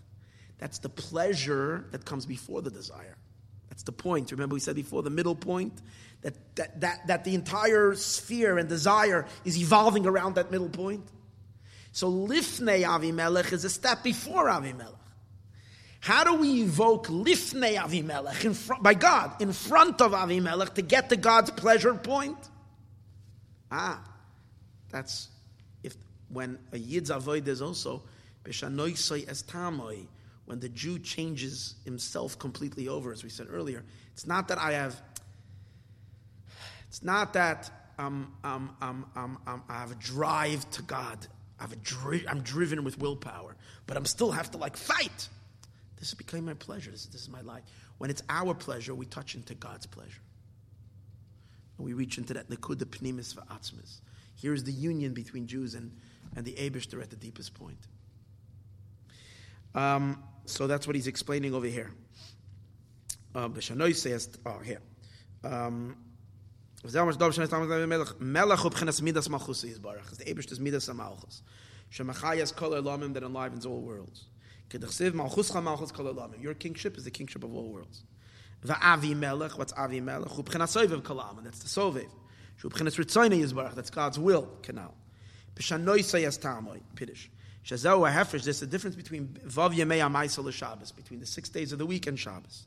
That's 0.57 0.79
the 0.79 0.89
pleasure 0.89 1.85
that 1.91 2.05
comes 2.05 2.25
before 2.25 2.61
the 2.61 2.71
desire. 2.71 3.17
That's 3.69 3.83
the 3.83 3.91
point. 3.91 4.31
Remember, 4.31 4.53
we 4.53 4.59
said 4.59 4.75
before 4.75 5.03
the 5.03 5.09
middle 5.09 5.35
point 5.35 5.73
that, 6.21 6.33
that, 6.55 6.79
that, 6.81 7.07
that 7.07 7.23
the 7.25 7.35
entire 7.35 7.95
sphere 7.95 8.57
and 8.57 8.69
desire 8.69 9.25
is 9.45 9.59
evolving 9.59 10.05
around 10.05 10.35
that 10.35 10.51
middle 10.51 10.69
point. 10.69 11.05
So 11.91 12.09
Lifnei 12.11 12.87
Avi 12.87 13.11
Melech 13.11 13.51
is 13.51 13.65
a 13.65 13.69
step 13.69 14.03
before 14.03 14.49
Avi 14.49 14.73
Melech. 14.73 14.95
How 16.03 16.25
do 16.25 16.33
we 16.33 16.63
evoke 16.63 17.07
Lifnei 17.07 17.77
Avimelech 17.77 18.43
in 18.43 18.53
front, 18.53 18.83
by 18.83 18.93
God 18.93 19.41
in 19.41 19.53
front 19.53 20.01
of 20.01 20.11
Avimelech 20.11 20.73
to 20.73 20.81
get 20.81 21.07
to 21.11 21.15
God's 21.15 21.49
pleasure 21.49 21.93
point? 21.93 22.37
Ah, 23.71 24.03
that's 24.89 25.29
if 25.81 25.95
when 26.27 26.59
a 26.73 26.77
Yid's 26.77 27.09
avoid 27.09 27.47
is 27.47 27.61
also 27.61 28.03
b'shanoisoi 28.43 29.29
es 29.29 29.43
tamoi 29.43 30.05
when 30.43 30.59
the 30.59 30.67
Jew 30.67 30.99
changes 30.99 31.75
himself 31.85 32.37
completely 32.37 32.89
over, 32.89 33.13
as 33.13 33.23
we 33.23 33.29
said 33.29 33.47
earlier. 33.49 33.81
It's 34.11 34.27
not 34.27 34.49
that 34.49 34.57
I 34.57 34.73
have. 34.73 35.01
It's 36.89 37.01
not 37.01 37.31
that 37.31 37.71
um, 37.97 38.33
um, 38.43 38.75
um, 38.81 39.05
um, 39.15 39.37
um, 39.47 39.63
I 39.69 39.79
have 39.79 39.93
a 39.93 39.95
drive 39.95 40.69
to 40.71 40.81
God. 40.81 41.25
I 41.59 41.63
have 41.63 41.71
a 41.71 41.77
dri- 41.77 42.27
I'm 42.27 42.41
driven 42.41 42.83
with 42.83 42.99
willpower, 42.99 43.55
but 43.87 43.95
I'm 43.95 44.05
still 44.05 44.31
have 44.31 44.51
to 44.51 44.57
like 44.57 44.75
fight. 44.75 45.29
This 46.03 46.09
is 46.09 46.15
becoming 46.15 46.43
my 46.43 46.53
pleasure. 46.53 46.91
This, 46.91 47.05
this 47.05 47.21
is 47.21 47.29
my 47.29 47.39
life. 47.39 47.63
When 47.97 48.09
it's 48.09 48.21
our 48.27 48.53
pleasure, 48.53 48.93
we 48.93 49.05
touch 49.05 49.35
into 49.35 49.55
God's 49.55 49.85
pleasure. 49.85 50.19
And 51.77 51.85
we 51.85 51.93
reach 51.93 52.17
into 52.17 52.33
that 52.33 52.49
Nakuda 52.49 52.83
Pnimis 52.83 53.33
Va'atzmis. 53.33 54.01
Here 54.35 54.53
is 54.53 54.65
the 54.65 54.73
union 54.73 55.13
between 55.13 55.47
Jews 55.47 55.75
and, 55.75 55.93
and 56.35 56.45
the 56.45 56.55
Abishter 56.55 57.01
at 57.01 57.09
the 57.09 57.15
deepest 57.15 57.53
point. 57.53 57.77
Um, 59.75 60.21
so 60.43 60.67
that's 60.67 60.87
what 60.87 60.97
he's 60.97 61.07
explaining 61.07 61.53
over 61.53 61.67
here. 61.67 61.93
The 63.31 63.47
Shanoi 63.47 63.95
says, 63.95 64.27
oh, 64.45 64.59
here. 64.59 64.81
Um, 65.45 65.95
the 66.81 66.89
Abishter's 66.89 67.39
Midas 70.59 70.89
HaMalchus. 70.89 71.41
Shemachayas 71.93 72.53
Kol 72.53 72.71
Elamim 72.71 73.13
that 73.13 73.23
enlivens 73.23 73.65
all 73.65 73.79
worlds. 73.79 74.25
Your 74.73 76.53
kingship 76.55 76.97
is 76.97 77.03
the 77.03 77.11
kingship 77.11 77.43
of 77.43 77.53
all 77.53 77.69
worlds. 77.69 78.03
Va'avi 78.65 79.15
melech, 79.15 79.57
what's 79.57 79.73
avi 79.73 79.99
melech? 79.99 80.29
That's 80.29 80.73
the 80.73 81.69
sovev. 81.69 82.09
That's 83.75 83.89
God's 83.89 84.19
will. 84.19 84.49
Canal. 84.61 84.93
Shazau 87.65 88.11
Hefresh, 88.11 88.43
there's 88.43 88.61
a 88.61 88.67
difference 88.67 88.95
between 88.95 89.27
Vav 89.45 89.73
Yemei 89.73 89.99
Amaisa 89.99 90.51
Shabbos, 90.51 90.91
between 90.91 91.19
the 91.19 91.25
six 91.25 91.49
days 91.49 91.71
of 91.71 91.79
the 91.79 91.85
week 91.85 92.07
and 92.07 92.19
Shabbos. 92.19 92.65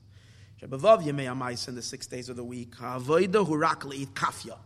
Shabavav 0.63 1.03
Yemei 1.05 1.27
Amaisa 1.27 1.69
in 1.69 1.75
the 1.75 1.83
six 1.83 2.07
days 2.07 2.29
of 2.29 2.37
the 2.37 2.45
week. 2.45 2.75
Ha'avoida 2.77 3.47
hurak 3.47 3.81
le'it 3.81 4.09
kafya. 4.09 4.57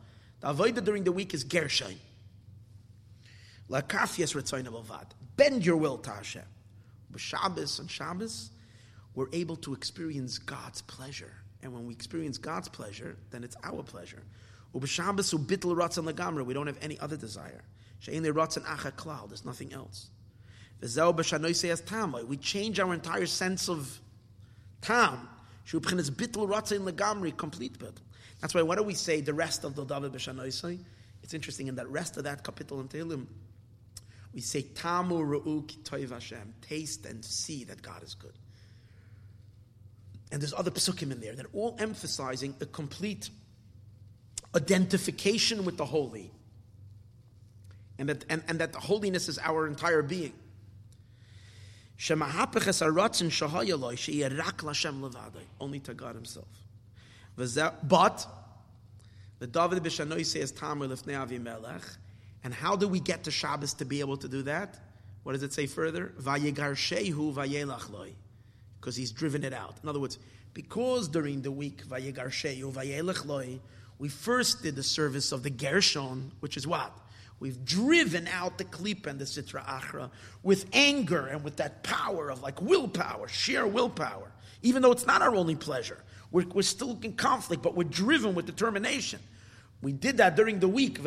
The 0.41 0.55
avoida 0.55 0.85
during 0.85 1.05
the 1.05 1.13
week 1.13 1.35
is 1.35 1.43
Gershon. 1.45 1.99
La 3.69 3.81
kafya 3.81 4.25
is 4.25 4.35
Ritzoyna 4.35 5.05
Bend 5.37 5.65
your 5.67 5.77
will 5.77 5.99
to 5.99 6.11
Hashem. 6.11 6.43
Shabbos 7.19 7.79
and 7.79 7.91
Shabbos, 7.91 8.51
we're 9.15 9.29
able 9.33 9.57
to 9.57 9.75
experience 9.75 10.39
God's 10.39 10.83
pleasure. 10.83 11.33
And 11.63 11.75
when 11.75 11.87
we 11.87 11.93
experience 11.93 12.39
God's 12.39 12.69
pleasure, 12.69 13.17
then 13.31 13.45
it's 13.45 13.57
our 13.63 13.83
pleasure. 13.83 14.23
We 14.73 14.81
don't 14.81 16.67
have 16.67 16.79
any 16.81 16.99
other 17.01 17.17
desire. 17.17 17.63
There's 18.07 19.45
nothing 19.45 19.73
else. 19.73 20.11
We 22.27 22.37
change 22.37 22.81
our 22.81 22.95
entire 22.95 23.27
sense 23.27 23.69
of 23.69 24.01
tam. 24.81 25.29
Complete. 25.67 26.37
That's 28.41 28.55
why. 28.55 28.63
What 28.63 28.79
do 28.79 28.85
we 28.85 28.95
say? 28.95 29.21
The 29.21 29.35
rest 29.35 29.65
of 29.65 29.75
the 29.75 29.85
David 29.85 30.13
b'shanoisei. 30.13 30.79
It's 31.23 31.35
interesting 31.35 31.67
in 31.67 31.75
that 31.75 31.89
rest 31.89 32.17
of 32.17 32.25
that 32.25 32.43
capital 32.43 32.81
in 32.81 32.89
Tehillim 32.89 33.27
we 34.33 34.41
say 34.41 34.63
Tamu 34.63 35.17
Ru'u 35.17 35.67
Toiv 35.83 36.11
Hashem, 36.11 36.55
taste 36.63 37.07
and 37.07 37.25
see 37.25 37.65
that 37.65 37.83
God 37.83 38.03
is 38.03 38.15
good. 38.15 38.33
And 40.33 40.41
there's 40.41 40.55
other 40.55 40.71
psukim 40.71 41.11
in 41.11 41.21
there 41.21 41.35
that 41.35 41.47
are 41.47 41.51
all 41.53 41.77
emphasizing 41.81 42.55
a 42.61 42.67
complete 42.67 43.31
identification 44.55 45.65
with 45.65 45.77
the 45.77 45.85
holy. 45.85 46.31
And 47.99 48.09
that, 48.09 48.25
and, 48.29 48.43
and 48.49 48.61
that 48.61 48.73
the 48.73 48.79
holiness 48.79 49.29
is 49.29 49.39
our 49.41 49.67
entire 49.67 50.03
being. 50.03 50.33
Only 55.61 55.81
to 55.81 55.95
God 55.95 56.15
Himself. 56.15 56.49
But 57.37 58.27
the 59.39 59.47
David 59.47 59.83
Bishanoi 59.83 60.25
says 60.25 60.53
Tamu 60.53 60.87
Lifnei 60.87 61.27
Avimelech 61.27 61.97
and 62.43 62.55
how 62.55 62.77
do 62.77 62.89
we 62.89 63.01
get 63.01 63.25
to 63.25 63.31
Shabbos 63.31 63.75
to 63.75 63.85
be 63.85 64.01
able 64.01 64.17
to 64.19 64.29
do 64.29 64.43
that? 64.43 64.79
What 65.23 65.33
does 65.33 65.43
it 65.43 65.53
say 65.53 65.67
further? 65.67 66.13
Because 68.81 68.97
he's 68.97 69.13
driven 69.13 69.45
it 69.45 69.53
out. 69.53 69.77
In 69.83 69.89
other 69.89 70.01
words, 70.01 70.19
because 70.55 71.09
during 71.09 71.43
the 71.43 71.51
week, 71.51 71.83
we 73.99 74.09
first 74.09 74.63
did 74.63 74.77
the 74.77 74.83
service 74.83 75.33
of 75.33 75.43
the 75.43 75.51
Gershon, 75.51 76.33
which 76.41 76.57
is 76.57 76.67
what? 76.67 76.93
We've 77.39 77.65
driven 77.65 78.29
out 78.29 78.59
the 78.59 78.65
klip 78.65 79.07
and 79.07 79.19
the 79.19 79.25
sitra 79.25 79.65
achra 79.65 80.11
with 80.43 80.67
anger 80.73 81.27
and 81.27 81.43
with 81.43 81.57
that 81.57 81.83
power 81.83 82.31
of 82.31 82.43
like 82.43 82.61
willpower, 82.61 83.29
sheer 83.29 83.67
willpower. 83.67 84.31
Even 84.63 84.83
though 84.83 84.93
it's 84.93 85.07
not 85.07 85.23
our 85.23 85.35
only 85.35 85.55
pleasure, 85.55 85.99
we're, 86.31 86.47
we're 86.47 86.63
still 86.63 86.99
in 87.03 87.15
conflict, 87.15 87.63
but 87.63 87.75
we're 87.75 87.85
driven 87.85 88.35
with 88.35 88.45
determination. 88.45 89.21
We 89.83 89.93
did 89.93 90.19
that 90.19 90.37
during 90.37 90.61
the 90.61 90.69
week. 90.69 90.99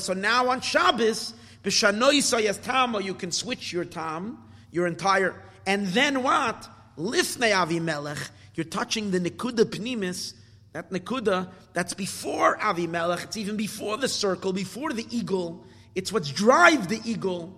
So 0.00 0.12
now 0.14 0.48
on 0.48 0.60
Shabbos, 0.60 1.34
you 1.64 3.14
can 3.14 3.32
switch 3.32 3.72
your 3.72 3.84
tam, 3.84 4.38
your 4.70 4.86
entire, 4.86 5.34
and 5.66 5.86
then 5.88 6.22
what? 6.22 6.68
Lifnei 6.98 7.52
Avimelech, 7.52 8.30
you're 8.54 8.64
touching 8.64 9.10
the 9.10 9.20
Nikuda 9.20 9.64
Pnimis, 9.64 10.34
That 10.72 10.90
Nakuda, 10.90 11.50
that's 11.72 11.94
before 11.94 12.58
Avimelech, 12.58 13.24
it's 13.24 13.36
even 13.36 13.56
before 13.56 13.96
the 13.96 14.08
circle, 14.08 14.52
before 14.52 14.92
the 14.92 15.04
igul. 15.04 15.60
It's 15.94 16.12
what's 16.12 16.30
drive 16.30 16.88
the 16.88 16.98
igul 16.98 17.52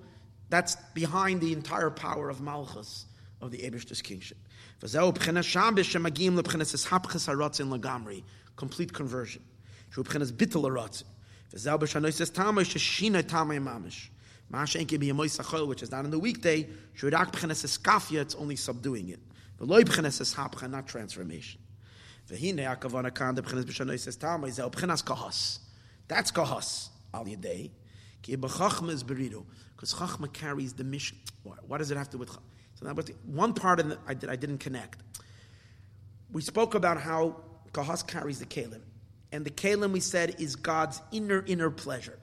that's 0.51 0.77
behind 0.95 1.41
the 1.41 1.53
entire 1.53 1.91
power 1.91 2.29
of 2.29 2.41
Malchus, 2.41 3.07
of 3.41 3.51
the 3.51 3.59
Abish's 3.65 4.03
kingship. 4.03 4.39
Complete 8.57 8.93
conversion. 8.93 9.43
שהוא 9.95 10.03
מבחינת 10.03 10.31
ביטל 10.31 10.59
הרצון. 10.59 11.09
וזהו 11.53 11.79
בשנויסס 11.79 12.31
tamay 12.31 12.65
ששינה 12.65 13.23
תמי 13.23 13.59
ממש. 13.59 14.11
מה 14.51 14.67
שאין 14.67 14.87
be 14.87 14.99
בימוי 14.99 15.29
שחול, 15.29 15.75
which 15.75 15.81
is 15.81 15.91
not 15.91 16.05
on 16.05 16.15
the 16.15 16.21
weekday, 16.25 16.71
שהוא 16.95 17.11
רק 17.13 17.29
מבחינת 17.29 17.57
הסקפיה, 17.65 18.23
it's 18.23 18.35
only 18.35 18.57
subduing 18.67 19.09
it. 19.09 19.35
ולא 19.61 19.81
מבחינת 19.81 20.21
הסהפכה, 20.21 20.67
not 20.67 20.91
transformation. 20.91 21.59
והנה 22.29 22.73
הכוונה 22.73 23.11
כאן, 23.11 23.35
מבחינת 23.39 23.67
בשנויסס 23.67 24.19
tamay. 24.21 24.51
זהו 24.51 24.69
מבחינת 24.69 25.01
כהס. 25.01 25.61
That's 26.09 26.31
כהס, 26.35 26.91
al 27.15 27.27
yaday. 27.27 27.71
Ki 28.23 28.37
b'chachma 28.37 28.91
is 28.91 29.05
berido, 29.05 29.45
Because 29.77 29.95
Chachma 29.95 30.33
carries 30.33 30.73
the 30.73 30.85
mission. 30.85 31.19
Why, 31.69 31.79
does 31.79 31.91
it 31.93 31.97
have 31.97 32.11
to 32.11 32.17
do 32.17 32.19
with 32.19 32.31
Chachma? 32.31 32.49
So 32.75 32.87
now, 32.87 32.95
one 33.27 33.55
part 33.55 33.79
of 33.79 33.89
the, 33.91 33.99
I, 34.09 34.15
did, 34.15 34.29
I 34.29 34.35
didn't 34.35 34.59
connect. 34.59 34.99
We 36.33 36.43
spoke 36.43 36.75
about 36.75 37.01
how 37.01 37.37
Kahas 37.73 38.05
carries 38.05 38.41
the 38.41 38.47
kelim 38.47 38.81
and 39.35 39.45
the 39.45 39.51
kalim 39.51 39.91
we 39.91 39.99
said 39.99 40.37
is 40.41 40.55
God's 40.55 41.03
inner 41.11 41.45
inner 41.45 41.69
pleasure. 41.69 42.19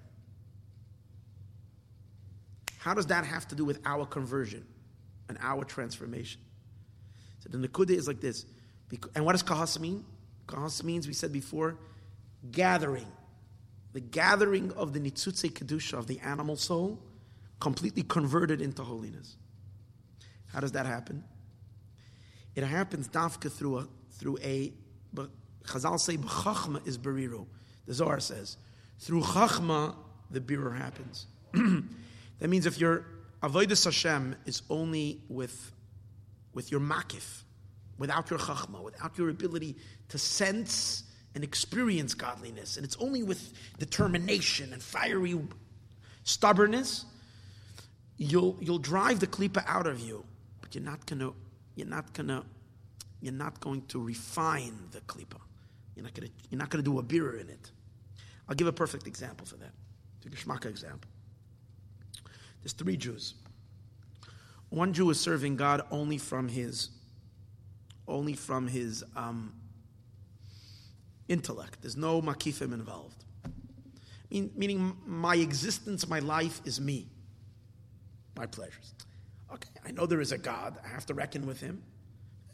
How 2.79 2.93
does 2.93 3.07
that 3.07 3.25
have 3.25 3.45
to 3.49 3.55
do 3.55 3.65
with 3.65 3.81
our 3.85 4.05
conversion 4.05 4.65
and 5.27 5.37
our 5.41 5.65
transformation? 5.65 6.39
So 7.39 7.49
the 7.49 7.67
Nakuda 7.67 7.91
is 7.91 8.07
like 8.07 8.21
this. 8.21 8.45
And 9.13 9.25
what 9.25 9.33
does 9.33 9.43
kahas 9.43 9.77
mean? 9.77 10.05
Kahas 10.47 10.83
means, 10.85 11.05
we 11.05 11.13
said 11.13 11.33
before, 11.33 11.77
gathering. 12.49 13.11
The 13.91 13.99
gathering 13.99 14.71
of 14.71 14.93
the 14.93 14.99
nitzutze 15.01 15.51
kedusha 15.51 15.97
of 15.97 16.07
the 16.07 16.19
animal 16.21 16.55
soul, 16.55 16.97
completely 17.59 18.03
converted 18.03 18.61
into 18.61 18.83
holiness. 18.83 19.35
How 20.47 20.61
does 20.61 20.71
that 20.71 20.85
happen? 20.85 21.25
It 22.55 22.63
happens 22.63 23.09
dafka 23.09 23.51
through 23.51 23.79
a 23.79 23.87
through 24.11 24.37
a. 24.41 24.71
Chazal 25.63 25.99
say 25.99 26.17
b'chachma 26.17 26.85
is 26.87 26.97
beriru. 26.97 27.45
The 27.85 27.93
Zohar 27.93 28.19
says 28.19 28.57
through 28.99 29.21
chachma 29.21 29.95
the 30.29 30.39
birur 30.39 30.77
happens. 30.77 31.27
that 31.53 32.47
means 32.47 32.65
if 32.65 32.79
your 32.79 33.05
avodas 33.41 33.85
Hashem 33.85 34.35
is 34.45 34.61
only 34.69 35.21
with 35.27 35.71
with 36.53 36.71
your 36.71 36.81
makif, 36.81 37.43
without 37.97 38.29
your 38.29 38.39
chachma, 38.39 38.81
without 38.83 39.17
your 39.17 39.29
ability 39.29 39.75
to 40.09 40.17
sense 40.17 41.03
and 41.33 41.43
experience 41.43 42.13
godliness, 42.13 42.75
and 42.75 42.85
it's 42.85 42.97
only 42.97 43.23
with 43.23 43.53
determination 43.79 44.73
and 44.73 44.81
fiery 44.81 45.39
stubbornness, 46.23 47.05
you'll 48.17 48.57
you'll 48.59 48.79
drive 48.79 49.19
the 49.19 49.27
klipa 49.27 49.63
out 49.67 49.87
of 49.87 49.99
you, 49.99 50.23
but 50.61 50.75
you're 50.75 50.83
not 50.83 51.05
gonna 51.05 51.31
you're 51.75 51.87
not 51.87 52.13
gonna 52.13 52.43
you're 53.21 53.33
not 53.33 53.59
going 53.59 53.83
to 53.87 53.99
refine 54.01 54.77
the 54.91 55.01
klipa. 55.01 55.39
You're 56.49 56.59
not 56.59 56.59
not 56.59 56.69
gonna 56.69 56.83
do 56.83 56.99
a 56.99 57.03
birur 57.03 57.39
it. 57.49 57.71
I'll 58.47 58.55
give 58.55 58.67
a 58.67 58.73
perfect 58.73 59.07
example 59.07 59.45
for 59.45 59.55
that. 59.57 59.71
Take 60.21 60.33
a 60.33 60.35
shmaka 60.35 60.65
example. 60.65 61.09
There's 62.61 62.73
three 62.73 62.97
Jews. 62.97 63.35
One 64.69 64.93
Jew 64.93 65.09
is 65.09 65.19
serving 65.19 65.55
God 65.57 65.81
only 65.91 66.17
from 66.17 66.47
his 66.47 66.89
only 68.07 68.33
from 68.33 68.67
his 68.67 69.03
um, 69.15 69.53
intellect. 71.27 71.77
There's 71.81 71.97
no 71.97 72.21
makifim 72.21 72.73
involved. 72.73 73.23
Mean, 74.29 74.51
meaning, 74.55 74.95
my 75.05 75.35
existence, 75.35 76.07
my 76.07 76.19
life 76.19 76.61
is 76.65 76.79
me, 76.79 77.07
my 78.37 78.45
pleasures. 78.45 78.93
Okay, 79.53 79.69
I 79.85 79.91
know 79.91 80.05
there 80.05 80.21
is 80.21 80.31
a 80.31 80.37
God. 80.37 80.77
I 80.83 80.87
have 80.87 81.05
to 81.07 81.13
reckon 81.13 81.45
with 81.45 81.59
him. 81.59 81.83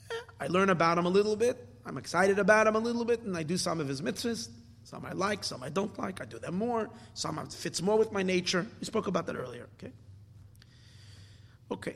Eh, 0.09 0.15
I 0.39 0.47
learn 0.47 0.69
about 0.71 0.97
him 0.97 1.05
a 1.05 1.09
little 1.09 1.35
bit. 1.35 1.66
I'm 1.87 1.97
excited 1.97 2.37
about 2.37 2.67
him 2.67 2.75
a 2.75 2.79
little 2.79 3.05
bit, 3.05 3.21
and 3.21 3.35
I 3.37 3.43
do 3.43 3.57
some 3.57 3.79
of 3.79 3.87
his 3.87 4.01
mitzvahs. 4.01 4.49
Some 4.83 5.05
I 5.05 5.13
like, 5.13 5.43
some 5.43 5.63
I 5.63 5.69
don't 5.69 5.97
like. 5.97 6.21
I 6.21 6.25
do 6.25 6.37
them 6.37 6.55
more. 6.55 6.89
Some 7.13 7.37
fits 7.47 7.81
more 7.81 7.97
with 7.97 8.11
my 8.11 8.23
nature. 8.23 8.67
We 8.79 8.85
spoke 8.85 9.07
about 9.07 9.25
that 9.27 9.35
earlier. 9.35 9.67
Okay. 9.77 9.93
Okay. 11.71 11.95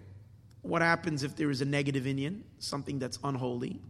What 0.61 0.81
happens 0.81 1.23
if 1.23 1.35
there 1.35 1.49
is 1.49 1.61
a 1.61 1.65
negative 1.65 2.05
inyan, 2.05 2.41
something 2.59 2.99
that's 2.99 3.19
unholy? 3.23 3.81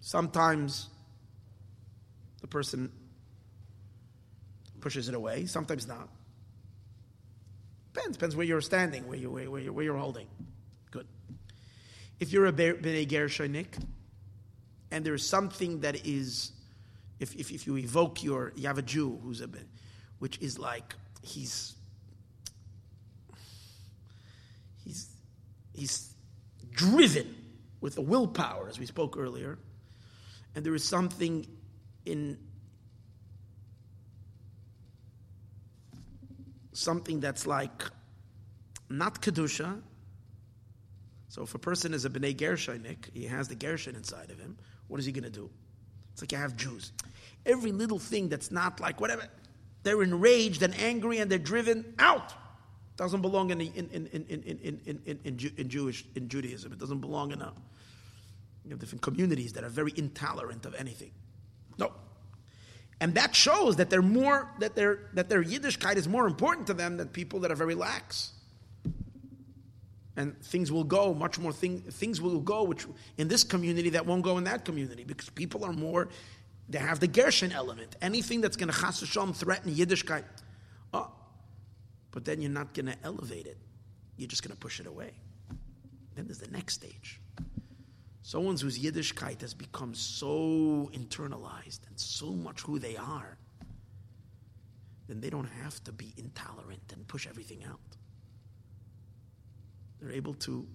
Sometimes 0.00 0.88
the 2.40 2.48
person 2.48 2.90
pushes 4.80 5.08
it 5.08 5.14
away, 5.14 5.46
sometimes 5.46 5.86
not. 5.86 6.08
Depends, 7.92 8.16
depends 8.16 8.36
where 8.36 8.46
you're 8.46 8.60
standing, 8.60 9.06
where, 9.08 9.18
you, 9.18 9.30
where, 9.30 9.50
where, 9.50 9.72
where 9.72 9.84
you're 9.84 9.96
holding. 9.96 10.26
If 12.18 12.32
you're 12.32 12.46
a 12.46 12.52
B'nai 12.52 13.06
Gershonik, 13.06 13.82
and 14.90 15.04
there's 15.04 15.26
something 15.26 15.80
that 15.80 16.06
is, 16.06 16.52
if, 17.20 17.34
if, 17.34 17.50
if 17.50 17.66
you 17.66 17.76
evoke 17.76 18.22
your, 18.22 18.52
you 18.56 18.66
have 18.66 18.78
a 18.78 18.82
Jew 18.82 19.18
who's 19.22 19.40
a, 19.40 19.48
which 20.18 20.38
is 20.40 20.58
like, 20.58 20.94
he's 21.22 21.76
He's, 24.86 25.08
he's 25.74 26.14
driven 26.70 27.34
with 27.80 27.98
a 27.98 28.00
willpower, 28.00 28.68
as 28.68 28.78
we 28.78 28.86
spoke 28.86 29.16
earlier. 29.18 29.58
And 30.54 30.64
there 30.64 30.74
is 30.76 30.84
something 30.84 31.44
in 32.04 32.38
something 36.72 37.18
that's 37.18 37.46
like 37.46 37.82
not 38.88 39.20
kedusha. 39.20 39.80
So 41.28 41.42
if 41.42 41.54
a 41.54 41.58
person 41.58 41.92
is 41.92 42.04
a 42.04 42.10
bnei 42.10 42.34
gershonik, 42.36 43.12
he 43.12 43.24
has 43.24 43.48
the 43.48 43.54
gershon 43.54 43.96
inside 43.96 44.30
of 44.30 44.38
him. 44.38 44.56
What 44.88 45.00
is 45.00 45.06
he 45.06 45.12
going 45.12 45.24
to 45.24 45.30
do? 45.30 45.50
It's 46.12 46.22
like 46.22 46.32
you 46.32 46.38
have 46.38 46.56
Jews. 46.56 46.92
Every 47.44 47.72
little 47.72 47.98
thing 47.98 48.28
that's 48.28 48.50
not 48.50 48.80
like 48.80 49.00
whatever, 49.00 49.24
they're 49.82 50.02
enraged 50.02 50.62
and 50.62 50.74
angry 50.80 51.18
and 51.18 51.30
they're 51.30 51.38
driven 51.38 51.94
out. 51.98 52.32
Doesn't 52.96 53.20
belong 53.20 53.50
in, 53.50 53.58
the, 53.58 53.66
in, 53.74 53.90
in, 53.90 54.06
in, 54.06 54.24
in, 54.28 54.42
in, 54.42 54.80
in, 54.86 55.00
in, 55.04 55.52
in, 55.56 55.68
Jewish 55.68 56.04
in 56.14 56.28
Judaism. 56.28 56.72
It 56.72 56.78
doesn't 56.78 57.00
belong 57.00 57.32
in 57.32 57.42
a 57.42 57.52
you 58.64 58.70
know, 58.70 58.76
different 58.76 59.02
communities 59.02 59.52
that 59.52 59.64
are 59.64 59.68
very 59.68 59.92
intolerant 59.96 60.64
of 60.64 60.74
anything. 60.74 61.10
No. 61.78 61.92
And 63.00 63.14
that 63.14 63.34
shows 63.34 63.76
that 63.76 63.90
they're 63.90 64.00
more 64.00 64.50
that 64.60 64.74
their 64.74 65.10
that 65.12 65.28
their 65.28 65.44
Yiddishkeit 65.44 65.96
is 65.96 66.08
more 66.08 66.26
important 66.26 66.66
to 66.68 66.74
them 66.74 66.96
than 66.96 67.08
people 67.08 67.40
that 67.40 67.50
are 67.50 67.56
very 67.56 67.74
lax. 67.74 68.32
And 70.16 70.40
things 70.42 70.72
will 70.72 70.84
go 70.84 71.12
much 71.12 71.38
more 71.38 71.52
thing, 71.52 71.80
things 71.82 72.20
will 72.22 72.40
go 72.40 72.62
which 72.62 72.86
in 73.18 73.28
this 73.28 73.44
community 73.44 73.90
that 73.90 74.06
won't 74.06 74.22
go 74.22 74.38
in 74.38 74.44
that 74.44 74.64
community 74.64 75.04
because 75.04 75.28
people 75.28 75.64
are 75.64 75.74
more 75.74 76.08
they 76.68 76.78
have 76.78 77.00
the 77.00 77.06
Gershon 77.06 77.52
element. 77.52 77.96
Anything 78.02 78.40
that's 78.40 78.56
going 78.56 78.68
to 78.68 79.32
threaten 79.32 79.72
Yiddishkeit. 79.72 80.24
Oh, 80.92 81.10
but 82.10 82.24
then 82.24 82.40
you're 82.40 82.50
not 82.50 82.74
going 82.74 82.86
to 82.86 82.96
elevate 83.04 83.46
it. 83.46 83.58
You're 84.16 84.28
just 84.28 84.42
going 84.42 84.54
to 84.54 84.60
push 84.60 84.80
it 84.80 84.86
away. 84.86 85.12
Then 86.14 86.26
there's 86.26 86.38
the 86.38 86.50
next 86.50 86.74
stage. 86.74 87.20
Someone 88.22 88.56
whose 88.56 88.78
Yiddishkeit 88.78 89.40
has 89.42 89.54
become 89.54 89.94
so 89.94 90.90
internalized 90.92 91.86
and 91.86 91.96
so 91.96 92.32
much 92.32 92.62
who 92.62 92.78
they 92.78 92.96
are, 92.96 93.38
then 95.06 95.20
they 95.20 95.30
don't 95.30 95.48
have 95.62 95.82
to 95.84 95.92
be 95.92 96.12
intolerant 96.16 96.92
and 96.92 97.06
push 97.06 97.28
everything 97.28 97.62
out. 97.64 97.78
They're 100.00 100.12
able 100.12 100.34
to, 100.34 100.66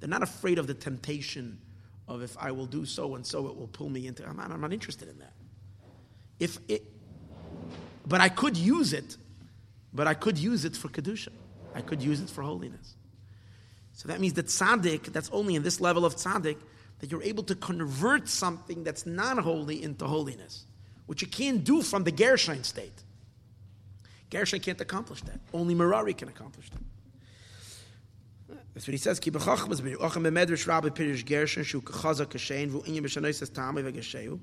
they're 0.00 0.08
not 0.08 0.22
afraid 0.22 0.58
of 0.58 0.66
the 0.66 0.74
temptation 0.74 1.58
of 2.06 2.22
if 2.22 2.36
I 2.38 2.52
will 2.52 2.66
do 2.66 2.86
so 2.86 3.14
and 3.14 3.26
so, 3.26 3.46
it 3.48 3.56
will 3.56 3.68
pull 3.68 3.90
me 3.90 4.06
into. 4.06 4.26
I'm 4.26 4.36
not, 4.36 4.50
I'm 4.50 4.60
not 4.60 4.72
interested 4.72 5.08
in 5.08 5.18
that. 5.18 5.32
If 6.40 6.58
it, 6.68 6.84
but 8.06 8.20
I 8.20 8.28
could 8.28 8.56
use 8.56 8.92
it 8.92 9.16
but 9.92 10.06
I 10.06 10.14
could 10.14 10.38
use 10.38 10.64
it 10.64 10.76
for 10.76 10.88
Kedusha. 10.88 11.30
I 11.74 11.80
could 11.80 12.02
use 12.02 12.20
it 12.20 12.30
for 12.30 12.42
holiness. 12.42 12.94
So 13.92 14.08
that 14.08 14.20
means 14.20 14.34
that 14.34 14.46
tzaddik, 14.46 15.12
that's 15.12 15.30
only 15.30 15.54
in 15.54 15.62
this 15.62 15.80
level 15.80 16.04
of 16.04 16.16
tzaddik, 16.16 16.58
that 17.00 17.10
you're 17.10 17.22
able 17.22 17.42
to 17.44 17.54
convert 17.54 18.28
something 18.28 18.84
that's 18.84 19.06
not 19.06 19.38
holy 19.38 19.82
into 19.82 20.06
holiness, 20.06 20.64
which 21.06 21.22
you 21.22 21.28
can't 21.28 21.64
do 21.64 21.82
from 21.82 22.04
the 22.04 22.12
Gershon 22.12 22.64
state. 22.64 23.02
Gershon 24.30 24.60
can't 24.60 24.80
accomplish 24.80 25.22
that. 25.22 25.40
Only 25.54 25.74
Merari 25.74 26.14
can 26.14 26.28
accomplish 26.28 26.68
that. 26.70 26.80
That's 28.78 28.86
what 28.86 28.92
he 28.92 28.98
says. 28.98 29.18
Ki 29.18 29.32
b'chachmas 29.32 29.82
rabbi 30.68 30.88
pirish 30.90 31.24
gershon 31.24 31.64
shu 31.64 31.80
k'chaza 31.80 32.26
k'shein 32.26 32.68
vu 32.68 32.80
inyan 32.82 33.00
b'shanoisas 33.00 33.50
tamay 33.50 33.82
v'gesheu 33.82 34.38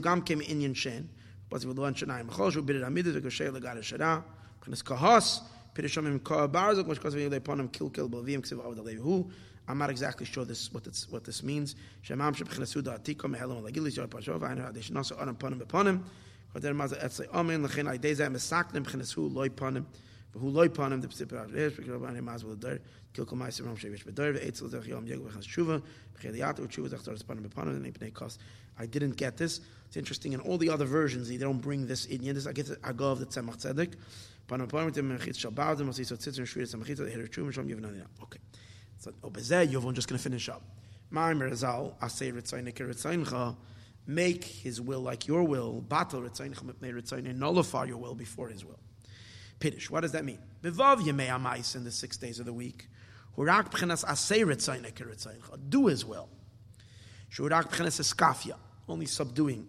gam 0.00 0.22
kem 0.22 0.40
inyan 0.40 0.76
shen. 0.76 1.08
Shu 1.50 1.58
v'gesheu 1.58 1.98
shara 3.82 4.22
b'chinet 4.62 4.84
kahas 4.84 5.42
barzok 5.74 6.86
mosh 6.86 6.98
ponim 7.00 7.68
b'lvim 7.68 8.42
k'siv 8.42 9.30
I'm 9.66 9.78
not 9.78 9.90
exactly 9.90 10.24
sure 10.24 10.44
this, 10.44 10.72
what, 10.72 10.84
this, 10.84 11.08
what 11.10 11.24
this 11.24 11.42
means. 11.42 11.74
Shemam 12.04 12.32
mehelam 12.36 13.60
alagilis 13.60 13.96
yoy 13.96 14.06
pashov 14.06 14.38
v'ayinu 14.38 14.72
nasa 14.92 15.16
ponim 15.36 15.60
b'ponim. 15.60 16.04
Omen 17.34 17.62
loy 19.34 19.48
ponim. 19.48 19.84
Who 20.34 20.48
loy 20.50 20.68
the 20.68 20.76
resh 20.78 21.08
because 24.04 24.70
zech 24.70 24.86
yom 24.86 25.06
yeg 25.06 25.18
shuva 25.18 25.42
shuva 25.42 25.82
and. 28.14 28.38
I 28.80 28.86
didn't 28.86 29.16
get 29.16 29.36
this. 29.36 29.60
It's 29.86 29.96
interesting. 29.96 30.34
In 30.34 30.40
all 30.40 30.56
the 30.58 30.70
other 30.70 30.84
versions, 30.84 31.28
they 31.28 31.36
don't 31.36 31.58
bring 31.58 31.86
this 31.86 32.04
in. 32.06 32.22
This 32.34 32.46
I 32.46 32.52
get 32.52 32.66
the 32.66 32.76
agov 32.76 33.18
the 33.18 33.26
tzemach 33.26 33.56
tzedek. 33.56 33.94
Panim 34.46 34.68
panim 34.68 34.92
tem 34.92 35.18
mechitz 35.18 35.38
shabbat 35.44 35.78
dem 35.78 35.88
osi 35.88 36.06
so 36.06 36.14
tzitzer 36.14 36.42
shviris 36.42 36.74
amachitz 36.76 36.98
the 36.98 37.10
her 37.10 37.26
shum 37.32 37.50
shom 37.50 37.68
yevnania. 37.68 38.06
Okay. 38.22 38.38
So, 38.98 39.12
Obezeh 39.22 39.74
oh, 39.74 39.80
Yovon 39.80 39.94
just 39.94 40.08
going 40.08 40.18
to 40.18 40.22
finish 40.22 40.48
up. 40.48 40.62
Ma'amer 41.12 41.54
Zal, 41.54 41.96
Asay 42.02 42.32
Ritzaynik 42.32 42.74
Ritzayincha, 42.74 43.56
make 44.06 44.44
his 44.44 44.80
will 44.80 45.00
like 45.00 45.26
your 45.28 45.44
will, 45.44 45.80
battle 45.80 46.20
Ritzayincha 46.20 46.64
Mipnei 46.64 46.92
Ritzaynik, 46.92 47.36
nullify 47.36 47.84
your 47.84 47.98
will 47.98 48.14
before 48.14 48.48
his 48.48 48.64
will. 48.64 48.80
Piddish, 49.60 49.90
what 49.90 50.00
does 50.00 50.12
that 50.12 50.24
mean? 50.24 50.38
Bevav 50.62 50.98
Yemei 50.98 51.28
Amais 51.28 51.74
in 51.74 51.84
the 51.84 51.90
six 51.90 52.16
days 52.16 52.38
of 52.38 52.46
the 52.46 52.52
week. 52.52 52.88
Hurak 53.36 53.70
B'chenas 53.70 54.04
Asay 54.04 54.44
Ritzaynik 54.44 54.94
Ritzayincha, 54.94 55.58
do 55.68 55.88
as 55.88 56.04
will. 56.04 56.28
Shurak 57.32 57.70
B'chenas 57.70 58.00
Eskafia, 58.00 58.56
only 58.88 59.06
subduing. 59.06 59.66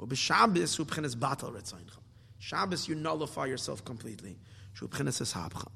Ubishabis 0.00 0.76
Hu 0.76 0.84
B'chenas 0.84 1.18
battle 1.18 1.50
Ritzayincha. 1.50 1.98
Shabbos, 2.38 2.88
you 2.88 2.94
nullify 2.94 3.46
yourself 3.46 3.84
completely. 3.84 4.36
Shu 4.74 4.88
B'chenas 4.88 5.22
Eshabcha. 5.22 5.68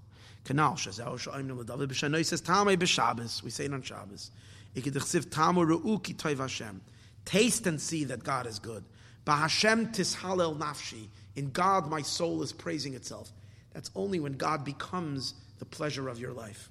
Kanal 0.45 0.75
Shazau 0.75 1.19
Sha'im 1.19 1.67
David 1.67 1.91
B'Shanoi 1.91 2.25
says 2.25 2.43
Tamei 2.43 2.77
B'Shabbos. 2.77 3.43
We 3.43 3.51
say 3.51 3.67
it 3.67 3.73
on 3.73 3.83
Shabbos. 3.83 4.31
Ikedichsiv 4.75 5.31
Tamu 5.31 5.65
Ru'uki 5.65 6.17
Toiv 6.17 6.39
Hashem. 6.39 6.81
Taste 7.25 7.67
and 7.67 7.81
see 7.81 8.05
that 8.05 8.23
God 8.23 8.47
is 8.47 8.59
good. 8.59 8.85
Ba'Hashem 9.25 9.95
Tishalel 9.95 10.57
Nafshi. 10.57 11.09
In 11.35 11.51
God 11.51 11.89
my 11.89 12.03
soul 12.03 12.43
is 12.43 12.53
praising 12.53 12.95
itself. 12.95 13.33
That's 13.77 13.91
only 13.95 14.21
when 14.21 14.33
God 14.33 14.65
becomes 14.65 15.35
the 15.59 15.67
pleasure 15.67 16.09
of 16.09 16.19
your 16.19 16.33
life. 16.33 16.71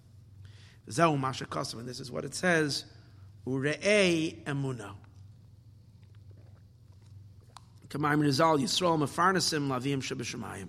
And 0.88 1.88
this 1.88 2.00
is 2.00 2.12
what 2.12 2.26
it 2.26 2.34
says. 2.34 2.84
Ure'ei 3.46 4.40
Rizal 7.94 8.58
Yisrael 8.58 8.98
Mefarnasim. 8.98 10.68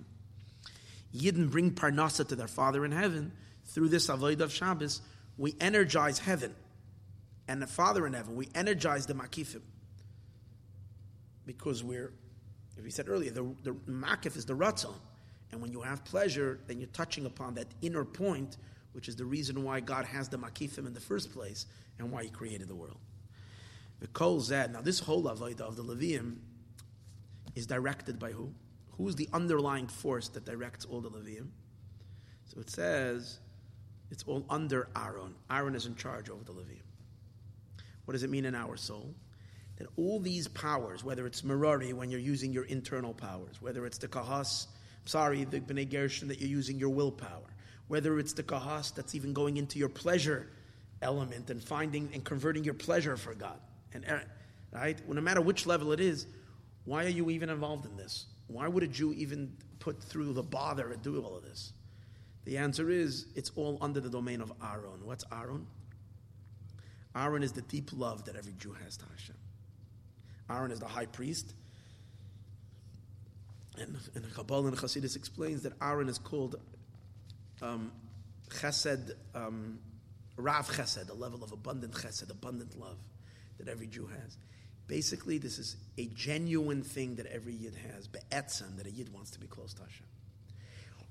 Yidden 1.15 1.49
bring 1.49 1.71
parnasa 1.71 2.27
to 2.27 2.35
their 2.35 2.47
Father 2.47 2.85
in 2.85 2.91
heaven 2.91 3.31
through 3.65 3.89
this 3.89 4.05
avoda 4.05 4.41
of 4.41 4.53
Shabbos. 4.53 5.01
We 5.39 5.55
energize 5.59 6.19
heaven 6.19 6.53
and 7.47 7.59
the 7.59 7.65
Father 7.65 8.05
in 8.05 8.13
heaven. 8.13 8.35
We 8.35 8.47
energize 8.53 9.07
the 9.07 9.15
makifim 9.15 9.61
because 11.47 11.83
we're, 11.83 12.13
as 12.77 12.83
we 12.83 12.91
said 12.91 13.09
earlier, 13.09 13.31
the, 13.31 13.55
the 13.63 13.71
makif 13.89 14.37
is 14.37 14.45
the 14.45 14.55
ratzon, 14.55 14.93
and 15.51 15.61
when 15.61 15.71
you 15.71 15.81
have 15.81 16.03
pleasure, 16.03 16.59
then 16.67 16.79
you're 16.79 16.89
touching 16.89 17.25
upon 17.25 17.53
that 17.55 17.67
inner 17.81 18.03
point, 18.03 18.57
which 18.93 19.07
is 19.07 19.15
the 19.15 19.25
reason 19.25 19.63
why 19.63 19.79
God 19.79 20.05
has 20.05 20.27
the 20.27 20.37
makifim 20.37 20.85
in 20.85 20.93
the 20.93 20.99
first 20.99 21.31
place 21.31 21.65
and 21.99 22.11
why 22.11 22.23
He 22.23 22.29
created 22.29 22.67
the 22.67 22.75
world. 22.75 22.99
The 23.99 24.07
kol 24.07 24.39
zed. 24.39 24.73
Now, 24.73 24.81
this 24.81 24.99
whole 24.99 25.23
avodah 25.23 25.61
of 25.61 25.75
the 25.75 25.83
Levium 25.83 26.37
is 27.55 27.65
directed 27.65 28.19
by 28.19 28.31
who? 28.31 28.53
Who 28.97 29.07
is 29.07 29.15
the 29.15 29.29
underlying 29.33 29.87
force 29.87 30.27
that 30.29 30.45
directs 30.45 30.85
all 30.85 31.01
the 31.01 31.09
Levium? 31.09 31.47
So 32.45 32.59
it 32.59 32.69
says 32.69 33.39
it's 34.11 34.23
all 34.23 34.45
under 34.49 34.89
Aaron. 34.95 35.35
Aaron 35.49 35.75
is 35.75 35.85
in 35.85 35.95
charge 35.95 36.29
over 36.29 36.43
the 36.43 36.53
Levium. 36.53 36.83
What 38.05 38.13
does 38.13 38.23
it 38.23 38.29
mean 38.29 38.45
in 38.45 38.55
our 38.55 38.77
soul? 38.77 39.13
That 39.77 39.87
all 39.97 40.19
these 40.19 40.47
powers, 40.47 41.03
whether 41.03 41.27
it's 41.27 41.43
Merari 41.43 41.93
when 41.93 42.09
you're 42.09 42.19
using 42.19 42.51
your 42.53 42.63
internal 42.65 43.13
powers, 43.13 43.61
whether 43.61 43.85
it's 43.85 43.97
the 43.97 44.07
Kahas, 44.07 44.67
sorry, 45.07 45.43
the 45.45 45.59
B'nai 45.59 45.89
Gershon 45.89 46.27
that 46.27 46.39
you're 46.39 46.49
using 46.49 46.77
your 46.77 46.89
willpower, 46.89 47.49
whether 47.87 48.19
it's 48.19 48.33
the 48.33 48.43
Kahas 48.43 48.93
that's 48.93 49.15
even 49.15 49.33
going 49.33 49.57
into 49.57 49.79
your 49.79 49.89
pleasure 49.89 50.47
element 51.01 51.49
and 51.49 51.63
finding 51.63 52.09
and 52.13 52.23
converting 52.23 52.63
your 52.63 52.73
pleasure 52.73 53.17
for 53.17 53.33
God. 53.33 53.59
And 53.93 54.05
uh, 54.05 54.19
right? 54.71 54.99
Well, 55.05 55.15
no 55.15 55.21
matter 55.21 55.41
which 55.41 55.65
level 55.65 55.91
it 55.91 55.99
is, 55.99 56.27
why 56.85 57.05
are 57.05 57.09
you 57.09 57.29
even 57.29 57.49
involved 57.49 57.85
in 57.85 57.95
this? 57.97 58.25
Why 58.47 58.67
would 58.67 58.83
a 58.83 58.87
Jew 58.87 59.13
even 59.13 59.53
put 59.79 60.01
through 60.01 60.33
the 60.33 60.43
bother 60.43 60.91
and 60.91 61.01
do 61.01 61.21
all 61.21 61.35
of 61.35 61.43
this? 61.43 61.73
The 62.45 62.57
answer 62.57 62.89
is 62.89 63.27
it's 63.35 63.51
all 63.55 63.77
under 63.81 63.99
the 63.99 64.09
domain 64.09 64.41
of 64.41 64.51
Aaron. 64.63 65.05
What's 65.05 65.25
Aaron? 65.31 65.67
Aaron 67.15 67.43
is 67.43 67.51
the 67.51 67.61
deep 67.63 67.91
love 67.93 68.25
that 68.25 68.35
every 68.35 68.53
Jew 68.53 68.73
has 68.83 68.95
to 68.97 69.05
Hashem. 69.05 69.35
Aaron 70.49 70.71
is 70.71 70.79
the 70.79 70.87
high 70.87 71.07
priest. 71.07 71.53
And, 73.79 73.97
and 74.15 74.33
Kabbalah 74.33 74.67
and 74.67 74.77
Chassidus 74.77 75.15
explains 75.15 75.61
that 75.63 75.73
Aaron 75.81 76.09
is 76.09 76.17
called 76.17 76.55
um, 77.61 77.91
chesed, 78.49 79.13
um, 79.35 79.79
Rav 80.35 80.69
chesed, 80.69 81.09
a 81.09 81.13
level 81.13 81.43
of 81.43 81.51
abundant 81.51 81.93
chesed, 81.93 82.29
abundant 82.29 82.79
love 82.79 82.97
that 83.57 83.67
every 83.67 83.87
Jew 83.87 84.07
has. 84.07 84.37
Basically, 84.87 85.37
this 85.37 85.59
is 85.59 85.75
a 85.97 86.05
genuine 86.07 86.81
thing 86.81 87.15
that 87.15 87.25
every 87.27 87.53
Yid 87.53 87.75
has, 87.93 88.07
be'etzem, 88.07 88.77
that 88.77 88.87
a 88.87 88.91
Yid 88.91 89.13
wants 89.13 89.31
to 89.31 89.39
be 89.39 89.47
close 89.47 89.73
to 89.73 89.81
Hashem. 89.81 90.05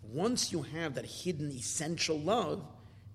Once 0.03 0.53
you 0.53 0.62
have 0.62 0.95
that 0.95 1.05
hidden 1.05 1.51
essential 1.51 2.19
love, 2.19 2.65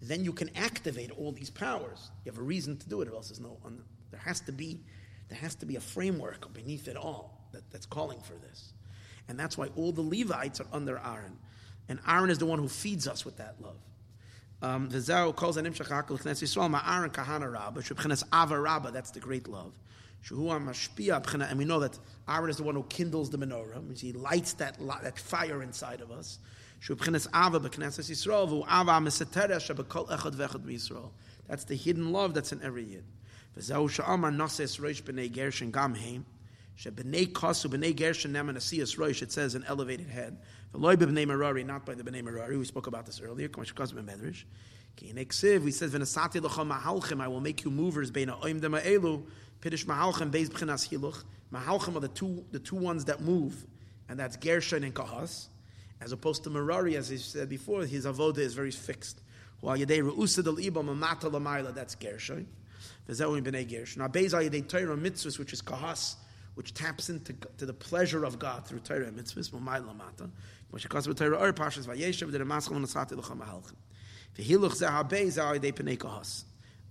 then 0.02 0.24
you 0.24 0.34
can 0.34 0.50
activate 0.56 1.12
all 1.12 1.32
these 1.32 1.50
powers. 1.50 2.12
You 2.26 2.32
have 2.32 2.40
a 2.40 2.44
reason 2.44 2.78
to 2.78 2.90
do 2.90 3.02
it, 3.02 3.08
or 3.08 3.16
else 3.16 3.30
there's 3.30 3.40
no. 3.40 3.58
There 4.12 4.20
has 4.20 4.42
to 4.42 4.52
be, 4.52 4.82
there 5.30 5.38
has 5.38 5.56
to 5.56 5.66
be 5.66 5.78
a 5.78 5.82
framework 5.82 6.54
beneath 6.54 6.88
it 6.88 6.98
all 6.98 7.48
that, 7.54 7.70
that's 7.72 7.86
calling 7.86 8.20
for 8.20 8.34
this, 8.34 8.74
and 9.32 9.40
that's 9.40 9.58
why 9.58 9.69
all 9.77 9.93
the 9.93 10.01
Levites 10.01 10.60
are 10.60 10.68
under 10.74 11.00
Aaron, 11.00 11.40
and 11.88 12.00
Aaron 12.08 12.30
is 12.30 12.38
the 12.38 12.45
one 12.45 12.60
who 12.60 12.68
feeds 12.68 13.08
us 13.08 13.26
with 13.26 13.38
that 13.38 13.56
love. 13.61 13.77
Um. 14.61 14.90
That's 14.90 15.08
the 19.11 19.19
great 19.19 19.48
love. 19.48 19.74
And 20.30 21.58
we 21.58 21.66
know 21.66 21.80
that 21.80 21.98
Aaron 22.30 22.50
is 22.50 22.58
the 22.58 22.64
one 22.64 22.76
who 22.76 22.84
kindles 22.84 23.30
the 23.32 23.38
menorah. 23.40 24.00
He 24.00 24.11
lights 24.14 24.53
that, 24.53 24.77
that 25.01 25.18
fire 25.18 25.64
inside 25.64 26.01
of 26.01 26.11
us. 26.11 26.38
That's 31.48 31.64
the 31.64 31.76
hidden 31.76 32.11
love 32.11 32.34
that's 32.34 32.51
in 32.51 32.61
every 32.61 32.84
yid. 32.84 33.03
It 36.77 36.83
says 39.32 39.56
an 39.56 39.64
elevated 39.67 40.09
head. 40.09 40.38
Not 40.74 40.82
by 40.82 40.95
the 40.95 41.06
b'nei 41.06 42.24
merari. 42.24 42.58
We 42.58 42.66
spoke 42.66 42.88
about 42.88 43.06
this 43.06 43.22
earlier. 43.22 43.50
We 43.56 43.66
said, 43.66 43.80
I 47.22 47.27
will 47.27 47.41
make 47.41 47.64
you 47.64 47.72
movers. 47.72 48.11
Piddish 49.61 49.85
Mahalchem 49.85 50.32
Beis 50.32 50.50
B'chinas 50.50 50.90
Hiluch. 50.90 51.24
Mahalchem 51.53 51.95
are 51.95 52.00
the 52.00 52.08
two, 52.08 52.43
the 52.51 52.59
two 52.59 52.75
ones 52.75 53.06
that 53.06 53.22
move, 53.22 53.66
and 54.09 54.19
that's 54.19 54.35
Gershon 54.38 54.83
and 54.83 54.93
Kahas. 54.93 55.48
As 56.01 56.11
opposed 56.11 56.43
to 56.45 56.50
Merari, 56.50 56.98
as 56.98 57.09
he 57.09 57.17
said 57.17 57.48
before, 57.48 57.85
his 57.85 58.08
avoda 58.08 58.40
is 58.40 58.56
very 58.56 58.72
fixed. 58.72 59.22
While 59.59 59.77
Yadei 59.77 60.01
Re'usid 60.01 60.48
al 60.48 60.56
Ibam 60.56 60.90
Amata 60.90 61.30
Lamayla, 61.30 61.75
that's 61.75 61.93
Gershon. 61.93 62.48
V'zehu 63.08 63.40
B'nei 63.43 63.69
Gershon. 63.69 64.01
Now 64.01 64.08
Beis 64.08 64.33
al 64.33 64.41
Yadei 64.41 64.67
Torah 64.67 64.98
Mitzvahs, 64.98 65.38
which 65.38 65.53
is 65.53 65.61
Kahas, 65.61 66.16
which 66.56 66.74
taps 66.74 67.10
into 67.10 67.34
to 67.58 67.66
the 67.66 67.74
pleasure 67.74 68.24
of 68.24 68.40
God 68.40 68.66
through 68.66 68.80
Torah 68.80 69.08
and 69.08 69.18
Mitzvahs, 69.18 69.52
Mamayla 69.52 69.96
Lamata. 69.96 70.30
Which 70.70 70.88
calls 70.88 71.08
with 71.08 71.18
Torah 71.18 71.42
Ur 71.42 71.54
Pashas 71.54 71.86
Vayeshev, 71.86 72.32
the 72.32 72.40
Ramaschal 72.40 72.76
and 72.76 72.86
Asati 72.86 73.18
L'cham 73.18 73.40
Mahalchem. 73.40 73.76
V'hiluch 74.38 74.82
Zeh 74.82 74.90
HaBeis 74.90 75.38
al 75.38 75.58
Yadei 75.58 75.74
P'nei 75.74 75.98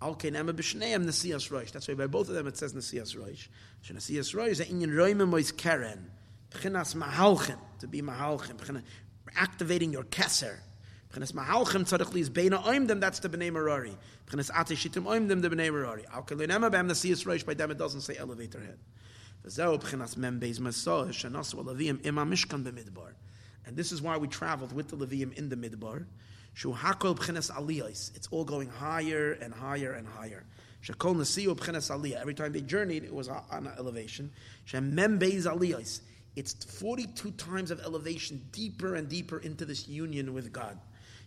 Al 0.03 0.15
kenema 0.17 0.53
b'shneim 0.53 1.05
nesiyas 1.05 1.51
roish. 1.51 1.73
That's 1.73 1.87
why 1.87 1.95
by 1.95 2.07
both 2.07 2.29
of 2.29 2.35
them 2.35 2.47
it 2.47 2.57
says 2.57 2.73
nesiyas 2.73 3.15
roish. 3.17 3.49
So 3.83 3.93
nesiyas 3.93 4.35
roish 4.35 4.53
is 4.53 4.61
inyan 4.61 4.93
roimim 4.93 5.29
mois 5.29 5.53
keren. 5.53 6.11
B'chinas 6.51 6.95
mahalchem, 6.95 7.59
to 7.81 7.87
be 7.87 8.01
mahalchem. 8.01 8.83
Activating 9.37 9.93
your 9.93 10.05
keser. 10.05 10.57
B'chinas 11.13 11.33
mahalchem 11.33 11.85
tzarech 11.85 12.15
li's 12.15 12.31
beina 12.31 12.63
oimdem, 12.63 12.99
that's 12.99 13.19
the 13.19 13.29
b'nei 13.29 13.53
merari. 13.53 13.95
B'chinas 14.27 14.51
ate 14.59 14.75
shitim 14.75 15.05
oimdem, 15.05 15.43
the 15.43 15.51
b'nei 15.51 15.71
merari. 15.71 16.05
Al 16.15 16.23
kenema 16.23 16.71
b'em 16.71 16.89
nesiyas 16.91 17.27
roish, 17.27 17.45
by 17.45 17.53
them 17.53 17.71
it 17.71 17.77
doesn't 17.77 18.01
say 18.01 18.17
elevator 18.17 18.61
head. 18.61 18.79
And 19.43 19.53
this 23.77 23.93
is 23.93 24.03
why 24.03 24.17
we 24.17 24.29
traveled 24.29 24.73
with 24.73 24.89
the 24.89 24.97
Levium 24.97 25.33
in 25.35 25.49
the 25.49 25.57
Midbar. 25.57 26.05
It's 26.57 28.29
all 28.31 28.45
going 28.45 28.69
higher 28.69 29.33
and 29.33 29.55
higher 29.55 29.93
and 29.93 30.07
higher. 30.07 30.45
Every 30.89 32.35
time 32.35 32.53
they 32.53 32.61
journeyed, 32.61 33.05
it 33.05 33.15
was 33.15 33.29
on 33.29 33.45
an 33.51 33.73
elevation. 33.79 34.31
It's 36.37 36.65
42 36.65 37.31
times 37.33 37.71
of 37.71 37.81
elevation 37.81 38.47
deeper 38.53 38.95
and 38.95 39.09
deeper 39.09 39.39
into 39.39 39.65
this 39.65 39.89
union 39.89 40.35
with 40.35 40.53
God. 40.53 40.79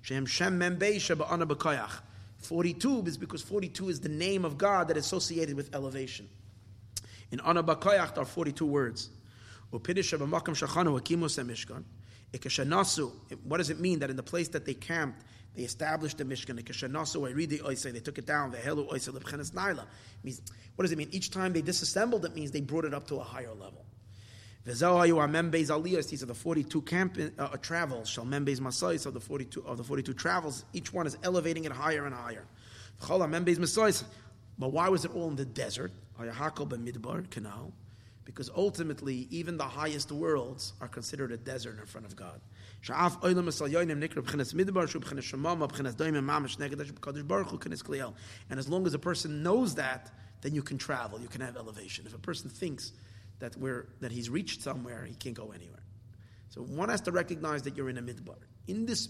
Shem 0.02 0.26
Shem 0.26 0.60
Membei 0.60 0.96
Sheba'ana 0.96 1.48
B'koyach. 1.48 1.92
42 2.40 3.04
is 3.06 3.18
because 3.18 3.42
42 3.42 3.90
is 3.90 4.02
the 4.02 4.10
name 4.10 4.44
of 4.44 4.58
God 4.58 4.90
that 4.90 4.98
is 4.98 5.06
associated 5.06 5.56
with 5.56 5.74
elevation. 5.74 6.28
In 7.34 7.40
Ana 7.40 7.64
B'koyach 7.64 8.14
there 8.14 8.22
are 8.22 8.28
42 8.28 8.64
words. 8.64 9.10
What 9.72 9.84
does 9.84 10.12
it 13.72 13.80
mean 13.80 14.00
that 14.00 14.10
in 14.12 14.16
the 14.16 14.22
place 14.24 14.48
that 14.50 14.66
they 14.68 14.76
camped, 14.76 15.24
they 15.56 15.64
established 15.64 16.20
the 16.20 16.26
Mishkan? 16.26 16.56
They 16.56 18.00
took 18.00 18.20
it 18.20 18.26
down. 18.28 18.52
Means 20.24 20.42
what 20.76 20.84
does 20.84 20.92
it 20.92 20.98
mean? 21.00 21.08
Each 21.12 21.32
time 21.32 21.54
they 21.54 21.64
disassembled 21.64 22.24
it 22.24 22.36
means 22.36 22.52
they 22.52 22.62
brought 22.62 22.86
it 22.86 22.94
up 22.94 23.08
to 23.08 23.16
a 23.16 23.24
higher 23.24 23.56
level. 23.56 23.84
These 24.64 24.84
are 24.84 25.08
the 26.28 26.36
42 26.36 26.82
camp 26.84 27.18
uh, 27.40 27.48
travels. 27.64 28.10
Shall 28.10 28.26
membes 28.26 28.60
masais 28.60 29.08
of 29.08 29.16
the 29.16 29.20
42 29.20 29.66
of 29.66 29.78
the 29.78 29.84
42 29.84 30.14
travels. 30.14 30.66
Each 30.72 30.94
one 30.94 31.08
is 31.08 31.18
elevating 31.24 31.64
it 31.64 31.72
higher 31.72 32.06
and 32.06 32.14
higher. 32.14 32.46
But 34.60 34.72
why 34.72 34.90
was 34.90 35.04
it 35.04 35.16
all 35.16 35.30
in 35.30 35.36
the 35.36 35.46
desert? 35.46 35.92
Canal. 36.18 37.74
Because 38.26 38.50
ultimately, 38.56 39.28
even 39.32 39.58
the 39.58 39.66
highest 39.66 40.10
worlds 40.12 40.74
are 40.80 40.88
considered 40.88 41.34
a 41.34 41.38
desert 41.38 41.78
in 41.80 41.86
front 41.86 42.06
of 42.06 42.16
God. 42.16 42.40
And 48.50 48.60
as 48.60 48.70
long 48.70 48.86
as 48.86 48.94
a 48.94 49.00
person 49.00 49.44
knows 49.44 49.76
that, 49.76 50.12
then 50.42 50.54
you 50.54 50.62
can 50.62 50.78
travel, 50.78 51.20
you 51.20 51.28
can 51.28 51.42
have 51.42 51.58
elevation. 51.58 52.06
If 52.06 52.14
a 52.14 52.20
person 52.20 52.50
thinks 52.50 52.92
that 53.40 53.58
we're 53.58 53.88
that 54.00 54.12
he's 54.12 54.30
reached 54.30 54.62
somewhere, 54.62 55.06
he 55.06 55.16
can't 55.16 55.36
go 55.36 55.52
anywhere. 55.52 55.84
So 56.50 56.62
one 56.62 56.90
has 56.90 57.02
to 57.02 57.12
recognize 57.12 57.64
that 57.64 57.76
you're 57.76 57.90
in 57.90 57.98
a 57.98 58.02
midbar. 58.02 58.38
In 58.68 58.86
this 58.86 59.08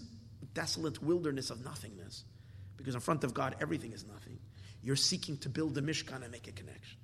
desolate 0.53 1.03
wilderness 1.03 1.49
of 1.49 1.63
nothingness, 1.63 2.23
because 2.77 2.95
in 2.95 3.01
front 3.01 3.23
of 3.23 3.33
God 3.33 3.55
everything 3.59 3.91
is 3.91 4.05
nothing, 4.05 4.32
you're 4.83 4.95
seeking 4.95 5.37
to 5.37 5.49
build 5.49 5.77
a 5.77 5.81
mishkan 5.81 6.21
and 6.21 6.31
make 6.31 6.47
a 6.47 6.51
connection. 6.51 6.97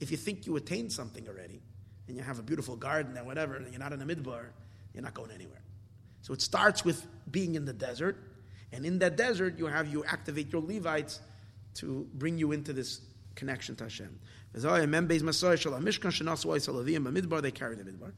If 0.00 0.10
you 0.10 0.16
think 0.16 0.46
you 0.46 0.56
attained 0.56 0.92
something 0.92 1.28
already, 1.28 1.60
and 2.06 2.16
you 2.16 2.22
have 2.22 2.38
a 2.38 2.42
beautiful 2.42 2.76
garden 2.76 3.16
and 3.16 3.26
whatever, 3.26 3.56
and 3.56 3.70
you're 3.70 3.80
not 3.80 3.92
in 3.92 4.02
a 4.02 4.06
midbar, 4.06 4.46
you're 4.92 5.02
not 5.02 5.14
going 5.14 5.30
anywhere. 5.30 5.62
So 6.22 6.34
it 6.34 6.42
starts 6.42 6.84
with 6.84 7.06
being 7.30 7.54
in 7.54 7.64
the 7.64 7.72
desert, 7.72 8.18
and 8.72 8.84
in 8.84 8.98
that 8.98 9.16
desert 9.16 9.58
you 9.58 9.66
have 9.66 9.88
you 9.88 10.04
activate 10.04 10.52
your 10.52 10.62
Levites 10.62 11.20
to 11.74 12.08
bring 12.14 12.38
you 12.38 12.52
into 12.52 12.72
this 12.72 13.00
connection 13.34 13.74
to 13.76 13.84
Hashem. 13.84 14.18
They 14.52 14.60
carry 14.60 14.76
the 14.76 14.86
midbar. 17.84 18.12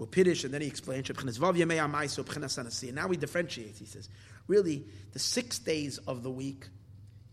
Upidish, 0.00 0.44
and 0.44 0.54
then 0.54 0.62
he 0.62 0.66
explains, 0.66 1.08
now 1.08 3.08
he 3.08 3.16
differentiates. 3.16 3.78
He 3.78 3.84
says, 3.84 4.08
really, 4.46 4.84
the 5.12 5.18
six 5.18 5.58
days 5.58 5.98
of 5.98 6.22
the 6.22 6.30
week 6.30 6.66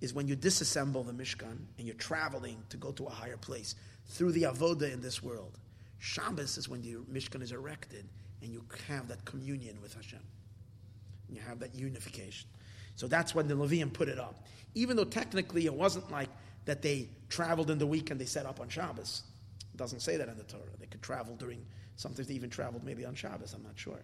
is 0.02 0.14
when 0.14 0.28
you 0.28 0.36
disassemble 0.36 1.06
the 1.06 1.14
Mishkan 1.14 1.58
and 1.78 1.88
you're 1.88 1.96
traveling 1.96 2.58
to 2.70 2.78
go 2.78 2.92
to 2.92 3.06
a 3.06 3.10
higher 3.10 3.38
place 3.38 3.76
through 4.08 4.34
the 4.34 4.44
avoda 4.44 4.92
in 4.92 5.02
this 5.02 5.24
world. 5.24 5.58
Shabbos 6.00 6.58
is 6.58 6.70
when 6.70 6.82
the 6.82 6.96
Mishkan 7.12 7.42
is 7.42 7.52
erected 7.52 8.06
and 8.42 8.52
you 8.52 8.64
have 8.88 9.08
that 9.08 9.26
communion 9.26 9.82
with 9.82 9.96
Hashem. 9.96 10.20
You 11.30 11.42
have 11.42 11.60
that 11.60 11.74
unification. 11.74 12.50
So 12.96 13.08
that's 13.08 13.34
when 13.34 13.48
the 13.48 13.56
Levium 13.56 13.92
put 13.92 14.10
it 14.10 14.20
up. 14.20 14.46
Even 14.76 14.98
though 14.98 15.06
technically 15.06 15.66
it 15.66 15.74
wasn't 15.74 16.12
like 16.12 16.30
that 16.66 16.82
they 16.82 17.10
traveled 17.30 17.72
in 17.72 17.78
the 17.78 17.88
week 17.88 18.12
and 18.12 18.20
they 18.20 18.26
set 18.26 18.46
up 18.46 18.60
on 18.60 18.70
Shabbos. 18.70 19.24
Doesn't 19.78 20.02
say 20.02 20.18
that 20.18 20.28
in 20.28 20.38
the 20.38 20.44
Torah. 20.44 20.64
They 20.80 20.88
could 20.88 21.02
travel 21.02 21.36
during, 21.36 21.66
sometimes 21.96 22.28
they 22.28 22.34
even 22.34 22.50
traveled 22.50 22.84
maybe 22.84 23.06
on 23.06 23.16
Shabbos, 23.16 23.54
I'm 23.54 23.64
not 23.64 23.78
sure. 23.78 24.02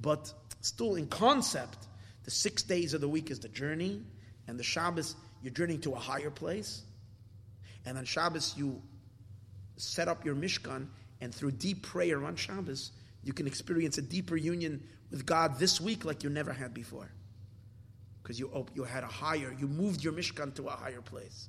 But 0.00 0.32
still, 0.62 0.96
in 0.96 1.06
concept, 1.06 1.86
the 2.24 2.30
six 2.30 2.62
days 2.62 2.94
of 2.94 3.00
the 3.00 3.08
week 3.08 3.30
is 3.30 3.38
the 3.38 3.48
journey, 3.48 4.02
and 4.48 4.58
the 4.58 4.64
Shabbos, 4.64 5.14
you're 5.42 5.52
journeying 5.52 5.82
to 5.82 5.92
a 5.92 5.98
higher 5.98 6.30
place. 6.30 6.82
And 7.84 7.98
on 7.98 8.04
Shabbos, 8.04 8.54
you 8.56 8.80
set 9.76 10.08
up 10.08 10.24
your 10.24 10.34
Mishkan, 10.34 10.88
and 11.20 11.34
through 11.34 11.52
deep 11.52 11.82
prayer 11.82 12.24
on 12.24 12.36
Shabbos, 12.36 12.92
you 13.22 13.32
can 13.34 13.46
experience 13.46 13.98
a 13.98 14.02
deeper 14.02 14.36
union 14.36 14.82
with 15.10 15.26
God 15.26 15.58
this 15.58 15.80
week 15.80 16.04
like 16.04 16.24
you 16.24 16.30
never 16.30 16.52
had 16.52 16.72
before. 16.72 17.10
Because 18.22 18.38
you, 18.38 18.66
you 18.74 18.84
had 18.84 19.04
a 19.04 19.08
higher, 19.08 19.54
you 19.58 19.66
moved 19.68 20.02
your 20.02 20.12
Mishkan 20.12 20.54
to 20.54 20.68
a 20.68 20.70
higher 20.70 21.02
place. 21.02 21.48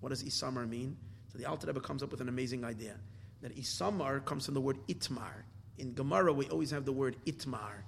What 0.00 0.10
does 0.10 0.22
Isamar 0.22 0.68
mean? 0.68 0.96
So 1.32 1.38
the 1.38 1.46
Alter 1.46 1.66
Rebbe 1.66 1.80
comes 1.80 2.02
up 2.02 2.10
with 2.10 2.20
an 2.20 2.28
amazing 2.28 2.64
idea 2.64 2.96
that 3.42 3.56
Isamar 3.56 4.24
comes 4.24 4.46
from 4.46 4.54
the 4.54 4.60
word 4.60 4.78
Itmar. 4.88 5.44
In 5.78 5.94
Gemara, 5.94 6.32
we 6.32 6.46
always 6.46 6.70
have 6.70 6.84
the 6.84 6.92
word 6.92 7.16
Itmar. 7.26 7.84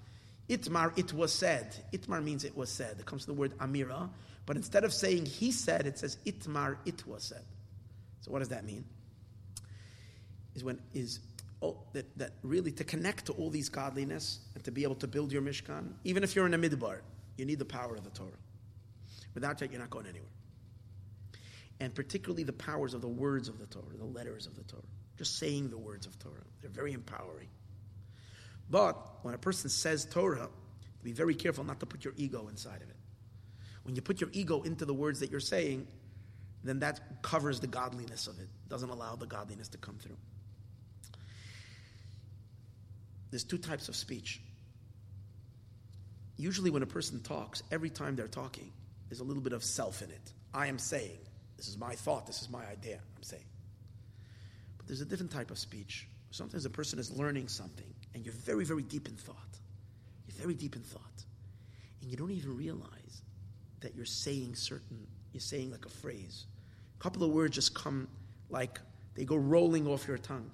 Itmar, 0.48 0.96
it 0.98 1.12
was 1.12 1.32
said. 1.32 1.74
Itmar 1.92 2.22
means 2.22 2.44
it 2.44 2.56
was 2.56 2.70
said. 2.70 2.96
It 2.98 3.06
comes 3.06 3.24
from 3.24 3.34
the 3.34 3.40
word 3.40 3.56
Amira. 3.58 4.08
But 4.46 4.56
instead 4.56 4.84
of 4.84 4.92
saying 4.92 5.26
he 5.26 5.52
said, 5.52 5.86
it 5.86 5.98
says 5.98 6.16
Itmar, 6.26 6.76
it 6.84 7.06
was 7.06 7.22
said. 7.22 7.44
So 8.20 8.30
what 8.30 8.40
does 8.40 8.48
that 8.48 8.64
mean? 8.64 8.84
Is 10.54 10.64
when 10.64 10.78
is 10.94 11.20
oh, 11.62 11.78
that, 11.92 12.06
that 12.18 12.32
really 12.42 12.72
to 12.72 12.84
connect 12.84 13.26
to 13.26 13.32
all 13.32 13.50
these 13.50 13.68
godliness 13.68 14.40
and 14.54 14.62
to 14.64 14.70
be 14.70 14.82
able 14.82 14.96
to 14.96 15.06
build 15.06 15.32
your 15.32 15.42
Mishkan, 15.42 15.92
even 16.04 16.22
if 16.24 16.34
you're 16.34 16.46
in 16.46 16.54
a 16.54 16.58
midbar, 16.58 17.00
you 17.36 17.44
need 17.44 17.58
the 17.58 17.64
power 17.64 17.94
of 17.94 18.04
the 18.04 18.10
Torah. 18.10 18.30
Without 19.34 19.58
that, 19.58 19.70
you're 19.70 19.80
not 19.80 19.90
going 19.90 20.06
anywhere. 20.06 20.28
And 21.82 21.94
particularly 21.94 22.44
the 22.44 22.52
powers 22.52 22.94
of 22.94 23.00
the 23.00 23.08
words 23.08 23.48
of 23.48 23.58
the 23.58 23.66
Torah, 23.66 23.96
the 23.98 24.04
letters 24.04 24.46
of 24.46 24.54
the 24.54 24.62
Torah. 24.62 24.82
Just 25.18 25.38
saying 25.38 25.70
the 25.70 25.78
words 25.78 26.06
of 26.06 26.18
Torah. 26.18 26.44
They're 26.60 26.70
very 26.70 26.92
empowering. 26.92 27.48
But 28.70 28.96
when 29.22 29.34
a 29.34 29.38
person 29.38 29.68
says 29.68 30.06
Torah, 30.06 30.48
be 31.02 31.12
very 31.12 31.34
careful 31.34 31.64
not 31.64 31.80
to 31.80 31.86
put 31.86 32.04
your 32.04 32.14
ego 32.16 32.46
inside 32.48 32.82
of 32.82 32.88
it. 32.88 32.96
When 33.82 33.96
you 33.96 34.02
put 34.02 34.20
your 34.20 34.30
ego 34.32 34.62
into 34.62 34.84
the 34.84 34.94
words 34.94 35.18
that 35.20 35.30
you're 35.30 35.40
saying, 35.40 35.88
then 36.62 36.78
that 36.78 37.00
covers 37.22 37.58
the 37.58 37.66
godliness 37.66 38.28
of 38.28 38.38
it, 38.38 38.48
doesn't 38.68 38.88
allow 38.88 39.16
the 39.16 39.26
godliness 39.26 39.68
to 39.68 39.78
come 39.78 39.96
through 39.96 40.16
there's 43.32 43.44
two 43.44 43.58
types 43.58 43.88
of 43.88 43.96
speech. 43.96 44.40
Usually, 46.36 46.70
when 46.70 46.82
a 46.82 46.86
person 46.86 47.20
talks, 47.22 47.62
every 47.72 47.90
time 47.90 48.14
they're 48.14 48.28
talking, 48.28 48.70
there's 49.08 49.20
a 49.20 49.24
little 49.24 49.42
bit 49.42 49.54
of 49.54 49.64
self 49.64 50.02
in 50.02 50.10
it. 50.10 50.32
I 50.54 50.66
am 50.66 50.78
saying, 50.78 51.18
this 51.62 51.68
is 51.68 51.78
my 51.78 51.94
thought, 51.94 52.26
this 52.26 52.42
is 52.42 52.50
my 52.50 52.66
idea, 52.66 52.98
I'm 53.16 53.22
saying. 53.22 53.44
But 54.76 54.88
there's 54.88 55.00
a 55.00 55.04
different 55.04 55.30
type 55.30 55.52
of 55.52 55.58
speech. 55.58 56.08
Sometimes 56.32 56.64
a 56.64 56.70
person 56.70 56.98
is 56.98 57.12
learning 57.12 57.46
something, 57.46 57.86
and 58.14 58.24
you're 58.24 58.34
very, 58.34 58.64
very 58.64 58.82
deep 58.82 59.06
in 59.06 59.14
thought. 59.14 59.36
You're 60.26 60.34
very 60.38 60.54
deep 60.54 60.74
in 60.74 60.82
thought. 60.82 61.24
And 62.00 62.10
you 62.10 62.16
don't 62.16 62.32
even 62.32 62.56
realize 62.56 63.22
that 63.78 63.94
you're 63.94 64.04
saying 64.04 64.56
certain, 64.56 65.06
you're 65.32 65.40
saying 65.40 65.70
like 65.70 65.86
a 65.86 65.88
phrase. 65.88 66.46
A 66.98 67.00
couple 67.00 67.22
of 67.22 67.30
words 67.30 67.54
just 67.54 67.76
come 67.76 68.08
like 68.50 68.80
they 69.14 69.24
go 69.24 69.36
rolling 69.36 69.86
off 69.86 70.08
your 70.08 70.18
tongue 70.18 70.50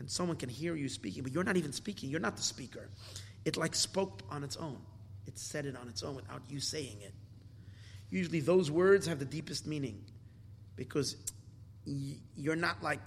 and 0.00 0.10
someone 0.10 0.36
can 0.36 0.48
hear 0.48 0.74
you 0.74 0.88
speaking, 0.88 1.22
but 1.22 1.32
you're 1.32 1.44
not 1.44 1.56
even 1.56 1.72
speaking. 1.72 2.10
You're 2.10 2.18
not 2.18 2.36
the 2.36 2.42
speaker. 2.42 2.88
It 3.44 3.56
like 3.56 3.76
spoke 3.76 4.22
on 4.30 4.42
its 4.42 4.56
own. 4.56 4.80
It 5.28 5.38
said 5.38 5.64
it 5.64 5.76
on 5.76 5.88
its 5.88 6.02
own 6.02 6.16
without 6.16 6.42
you 6.48 6.58
saying 6.58 7.02
it. 7.02 7.14
Usually, 8.16 8.40
those 8.40 8.70
words 8.70 9.06
have 9.06 9.18
the 9.18 9.24
deepest 9.24 9.66
meaning 9.66 10.02
because 10.74 11.16
you're 11.84 12.56
not 12.56 12.82
like. 12.82 13.00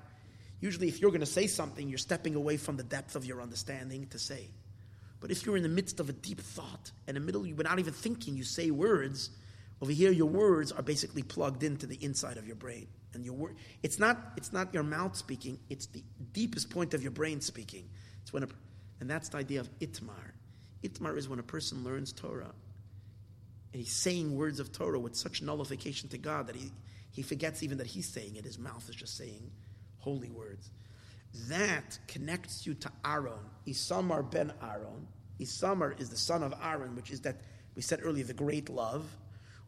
Usually, 0.62 0.88
if 0.88 1.00
you're 1.00 1.12
going 1.12 1.22
to 1.22 1.26
say 1.26 1.48
something, 1.48 1.88
you're 1.88 1.98
stepping 1.98 2.36
away 2.36 2.58
from 2.58 2.76
the 2.78 2.84
depth 2.84 3.16
of 3.16 3.26
your 3.26 3.42
understanding 3.42 4.08
to 4.08 4.20
say. 4.20 4.50
But 5.22 5.32
if 5.32 5.46
you're 5.46 5.58
in 5.58 5.64
the 5.64 5.70
midst 5.70 6.00
of 6.00 6.10
a 6.10 6.14
deep 6.14 6.42
thought, 6.42 6.92
and 7.08 7.16
in 7.16 7.24
the 7.24 7.26
middle, 7.26 7.46
you're 7.46 7.58
not 7.58 7.80
even 7.80 7.94
thinking, 7.94 8.36
you 8.36 8.44
say 8.44 8.70
words, 8.72 9.32
over 9.82 9.92
here, 9.92 10.12
your 10.12 10.28
words 10.28 10.72
are 10.72 10.84
basically 10.84 11.24
plugged 11.24 11.64
into 11.64 11.88
the 11.88 11.98
inside 12.04 12.38
of 12.38 12.46
your 12.46 12.58
brain 12.58 12.88
and 13.14 13.26
your 13.26 13.34
word 13.34 13.56
it's 13.84 14.00
not 14.00 14.18
it's 14.38 14.54
not 14.54 14.74
your 14.74 14.84
mouth 14.84 15.16
speaking 15.16 15.60
it's 15.70 15.88
the 15.88 16.04
deepest 16.32 16.70
point 16.70 16.94
of 16.94 17.02
your 17.02 17.12
brain 17.12 17.42
speaking 17.42 17.90
it's 18.22 18.32
when 18.32 18.44
a, 18.44 18.48
and 19.00 19.10
that's 19.10 19.30
the 19.30 19.38
idea 19.38 19.60
of 19.60 19.80
itmar 19.80 20.34
itmar 20.84 21.18
is 21.18 21.28
when 21.28 21.40
a 21.40 21.44
person 21.44 21.84
learns 21.84 22.12
torah 22.14 22.54
and 23.74 23.82
he's 23.82 23.92
saying 23.92 24.36
words 24.36 24.60
of 24.60 24.72
torah 24.72 25.00
with 25.00 25.16
such 25.16 25.42
nullification 25.42 26.10
to 26.10 26.18
god 26.18 26.48
that 26.48 26.56
he 26.56 26.72
he 27.12 27.22
forgets 27.22 27.64
even 27.64 27.78
that 27.78 27.88
he's 27.88 28.08
saying 28.08 28.36
it 28.36 28.46
his 28.46 28.60
mouth 28.60 28.88
is 28.90 28.96
just 28.96 29.18
saying 29.18 29.52
holy 29.98 30.30
words 30.30 30.72
that 31.48 32.00
connects 32.08 32.66
you 32.66 32.74
to 32.76 32.92
Aaron. 33.06 33.34
Isamar 33.68 34.30
ben 34.30 34.52
Aaron. 34.62 35.08
Isamar 35.40 36.00
is 36.00 36.10
the 36.10 36.18
son 36.18 36.44
of 36.44 36.54
Aaron, 36.64 36.96
which 36.96 37.12
is 37.12 37.22
that, 37.22 37.38
we 37.76 37.82
said 37.82 38.00
earlier, 38.04 38.24
the 38.24 38.34
great 38.34 38.70
love, 38.70 39.06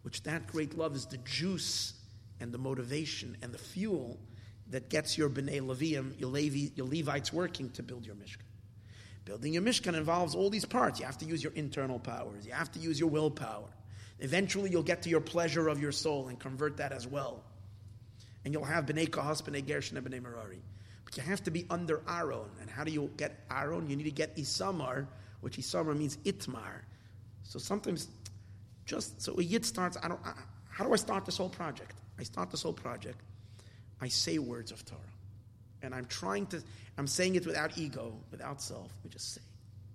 which 0.01 0.23
that 0.23 0.47
great 0.47 0.77
love 0.77 0.95
is 0.95 1.05
the 1.05 1.17
juice 1.19 1.93
and 2.39 2.51
the 2.51 2.57
motivation 2.57 3.37
and 3.41 3.53
the 3.53 3.57
fuel 3.57 4.19
that 4.69 4.89
gets 4.89 5.17
your 5.17 5.29
B'nai 5.29 5.61
Levium, 5.61 6.19
your, 6.19 6.29
Levi, 6.29 6.71
your 6.75 6.87
Levites 6.87 7.31
working 7.31 7.69
to 7.71 7.83
build 7.83 8.05
your 8.05 8.15
Mishkan. 8.15 8.43
Building 9.25 9.53
your 9.53 9.61
Mishkan 9.61 9.93
involves 9.93 10.33
all 10.33 10.49
these 10.49 10.65
parts. 10.65 10.99
You 10.99 11.05
have 11.05 11.17
to 11.19 11.25
use 11.25 11.43
your 11.43 11.53
internal 11.53 11.99
powers. 11.99 12.45
You 12.45 12.53
have 12.53 12.71
to 12.71 12.79
use 12.79 12.99
your 12.99 13.09
willpower. 13.09 13.69
Eventually, 14.21 14.69
you'll 14.69 14.83
get 14.83 15.01
to 15.01 15.09
your 15.09 15.19
pleasure 15.19 15.67
of 15.67 15.81
your 15.81 15.91
soul 15.91 16.27
and 16.27 16.39
convert 16.39 16.77
that 16.77 16.91
as 16.91 17.07
well. 17.07 17.43
And 18.45 18.53
you'll 18.53 18.63
have 18.63 18.85
B'nai 18.85 19.09
Kahas, 19.09 19.41
B'nai 19.41 19.67
Gershon, 19.67 19.97
and 19.97 20.05
B'nai 20.05 20.21
Merari. 20.21 20.61
But 21.03 21.17
you 21.17 21.23
have 21.23 21.43
to 21.43 21.51
be 21.51 21.65
under 21.69 22.01
Aaron. 22.07 22.49
And 22.61 22.69
how 22.69 22.83
do 22.83 22.91
you 22.91 23.09
get 23.17 23.43
Aaron? 23.51 23.89
You 23.89 23.95
need 23.95 24.03
to 24.03 24.11
get 24.11 24.37
Isamar, 24.37 25.07
which 25.41 25.57
Isamar 25.57 25.97
means 25.97 26.17
Itmar. 26.17 26.81
So 27.43 27.57
sometimes, 27.59 28.07
just 28.85 29.21
so 29.21 29.37
a 29.37 29.43
Yid 29.43 29.65
starts, 29.65 29.97
I 30.01 30.07
don't, 30.07 30.19
how 30.69 30.85
do 30.85 30.93
I 30.93 30.97
start 30.97 31.25
this 31.25 31.37
whole 31.37 31.49
project? 31.49 31.95
I 32.19 32.23
start 32.23 32.51
this 32.51 32.61
whole 32.61 32.73
project. 32.73 33.19
I 33.99 34.07
say 34.07 34.37
words 34.37 34.71
of 34.71 34.85
Torah. 34.85 34.99
And 35.81 35.95
I'm 35.95 36.05
trying 36.05 36.45
to, 36.47 36.61
I'm 36.97 37.07
saying 37.07 37.35
it 37.35 37.45
without 37.47 37.77
ego, 37.77 38.13
without 38.29 38.61
self. 38.61 38.91
We 39.03 39.09
just 39.09 39.33
say, 39.33 39.41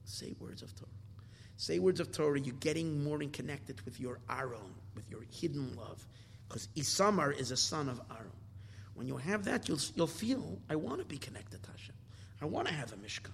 say 0.04 0.34
words 0.40 0.62
of 0.62 0.74
Torah. 0.74 0.90
Say 1.56 1.78
words 1.78 2.00
of 2.00 2.12
Torah, 2.12 2.38
you're 2.38 2.54
getting 2.56 3.02
more 3.02 3.22
in 3.22 3.30
connected 3.30 3.80
with 3.82 3.98
your 3.98 4.20
Aaron, 4.28 4.74
with 4.94 5.08
your 5.10 5.22
hidden 5.30 5.74
love. 5.74 6.06
Because 6.48 6.68
Isamar 6.76 7.38
is 7.38 7.50
a 7.50 7.56
son 7.56 7.88
of 7.88 8.00
Aaron. 8.10 8.30
When 8.94 9.06
you 9.06 9.16
have 9.16 9.44
that, 9.44 9.68
you'll, 9.68 9.78
you'll 9.94 10.06
feel, 10.06 10.58
I 10.70 10.76
want 10.76 11.00
to 11.00 11.04
be 11.04 11.18
connected 11.18 11.62
to 11.62 11.70
Hashem. 11.70 11.94
I 12.40 12.44
want 12.44 12.68
to 12.68 12.74
have 12.74 12.92
a 12.92 12.96
Mishkan. 12.96 13.30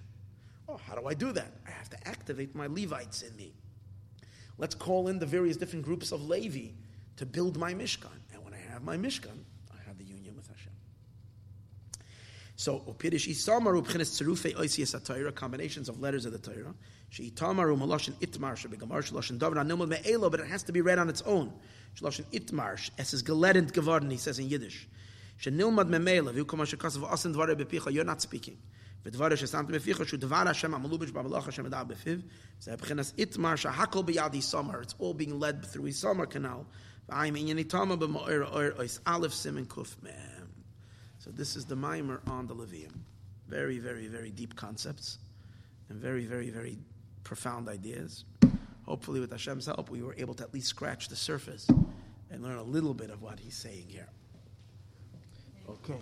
Oh, 0.69 0.77
how 0.89 0.95
do 0.95 1.07
I 1.07 1.15
do 1.15 1.33
that? 1.33 1.53
I 1.67 1.71
have 1.71 1.91
to 1.91 2.09
activate 2.09 2.55
my 2.55 2.67
Levites 2.67 3.23
in 3.23 3.37
me. 3.37 3.53
Let's 4.59 4.75
call 4.75 5.09
in 5.09 5.19
the 5.19 5.27
various 5.27 5.57
different 5.57 5.85
groups 5.85 6.13
of 6.13 6.29
Levi 6.29 6.71
to 7.17 7.27
build 7.27 7.59
my 7.59 7.75
Mishkan. 7.75 8.19
And 8.33 8.45
when 8.45 8.55
I 8.55 8.59
have 8.73 8.83
my 8.83 8.97
Mishkan, 8.97 9.45
I 9.73 9.87
have 9.87 9.99
the 9.99 10.05
union 10.05 10.37
with 10.37 10.47
Hashem. 10.47 10.73
so 12.57 12.81
upirish 12.81 13.29
isamaru 13.29 13.85
b'chinas 13.85 14.11
tzerufe 14.23 14.55
oisias 14.55 14.99
atayra 14.99 15.35
combinations 15.35 15.89
of 15.89 16.01
letters 16.01 16.25
of 16.27 16.33
the 16.33 16.39
Torah. 16.39 16.75
She 17.12 17.32
itamaru 17.32 17.78
maloshin 17.78 18.14
itmar 18.16 18.56
shebegamar 18.56 19.02
shaloshin 19.02 19.40
davar 19.40 19.56
anilmud 19.56 19.88
me'elo, 19.88 20.30
but 20.30 20.40
it 20.40 20.48
has 20.48 20.64
to 20.64 20.72
be 20.72 20.82
read 20.82 21.00
on 21.00 21.10
its 21.10 21.22
own. 21.24 21.54
Shaloshin 21.96 22.26
itmar 22.32 22.90
es 22.98 23.14
is 23.14 23.24
gelernt 23.24 23.74
geworden. 23.74 24.10
He 24.10 24.18
says 24.18 24.40
in 24.40 24.50
Yiddish. 24.50 24.88
Shenilmad 25.42 25.90
me'elo 25.90 26.34
v'hu 26.34 26.48
kama 26.48 26.64
shekasav 26.64 27.10
asin 27.10 27.34
dvare 27.34 27.56
bepicha. 27.56 27.92
You're 27.92 28.04
not 28.04 28.22
speaking. 28.22 28.58
ודבר 29.06 29.36
ששמת 29.36 29.68
בפיך 29.68 30.08
שהוא 30.08 30.20
דבר 30.20 30.36
השם 30.48 30.74
המלובש 30.74 31.12
במלאך 31.12 31.48
השם 31.48 31.64
מדע 31.64 31.84
בפיו 31.84 32.18
זה 32.60 32.74
מבחינת 32.74 33.14
איתמר 33.18 33.56
שהכל 33.56 34.04
ביד 34.04 34.34
איסמר 34.34 34.82
it's 34.82 34.94
all 35.00 35.14
being 35.14 35.40
led 35.40 35.66
through 35.66 35.86
איסמר 35.86 36.24
canal 36.24 36.64
ועיים 37.10 37.36
ענייני 37.36 37.64
תמה 37.64 37.96
במאור 37.96 38.44
אור 38.44 38.62
אויס 38.78 39.00
א' 39.06 39.28
סימן 39.30 39.66
קוף 39.66 39.96
מ' 40.04 40.08
So 41.20 41.32
this 41.32 41.56
is 41.58 41.66
the 41.66 41.76
mimer 41.76 42.22
on 42.28 42.48
the 42.48 42.56
Levium. 42.56 42.96
Very, 43.50 43.80
very, 43.80 44.08
very 44.08 44.32
deep 44.32 44.56
concepts 44.56 45.18
and 45.90 46.00
very, 46.00 46.26
very, 46.26 46.50
very 46.50 46.78
profound 47.25 47.69
ideas. 47.69 48.25
Hopefully, 48.85 49.21
with 49.21 49.31
Hashem's 49.31 49.67
help, 49.67 49.91
we 49.91 50.03
were 50.03 50.15
able 50.19 50.35
to 50.35 50.43
at 50.43 50.53
least 50.53 50.69
scratch 50.69 51.09
the 51.09 51.17
surface 51.17 51.67
and 52.31 52.43
learn 52.43 52.59
a 52.59 52.63
little 52.63 52.95
bit 52.95 53.11
of 53.11 53.23
what 53.23 53.39
he's 53.39 53.57
saying 53.57 53.87
here. 53.89 54.09
Okay. 55.69 55.99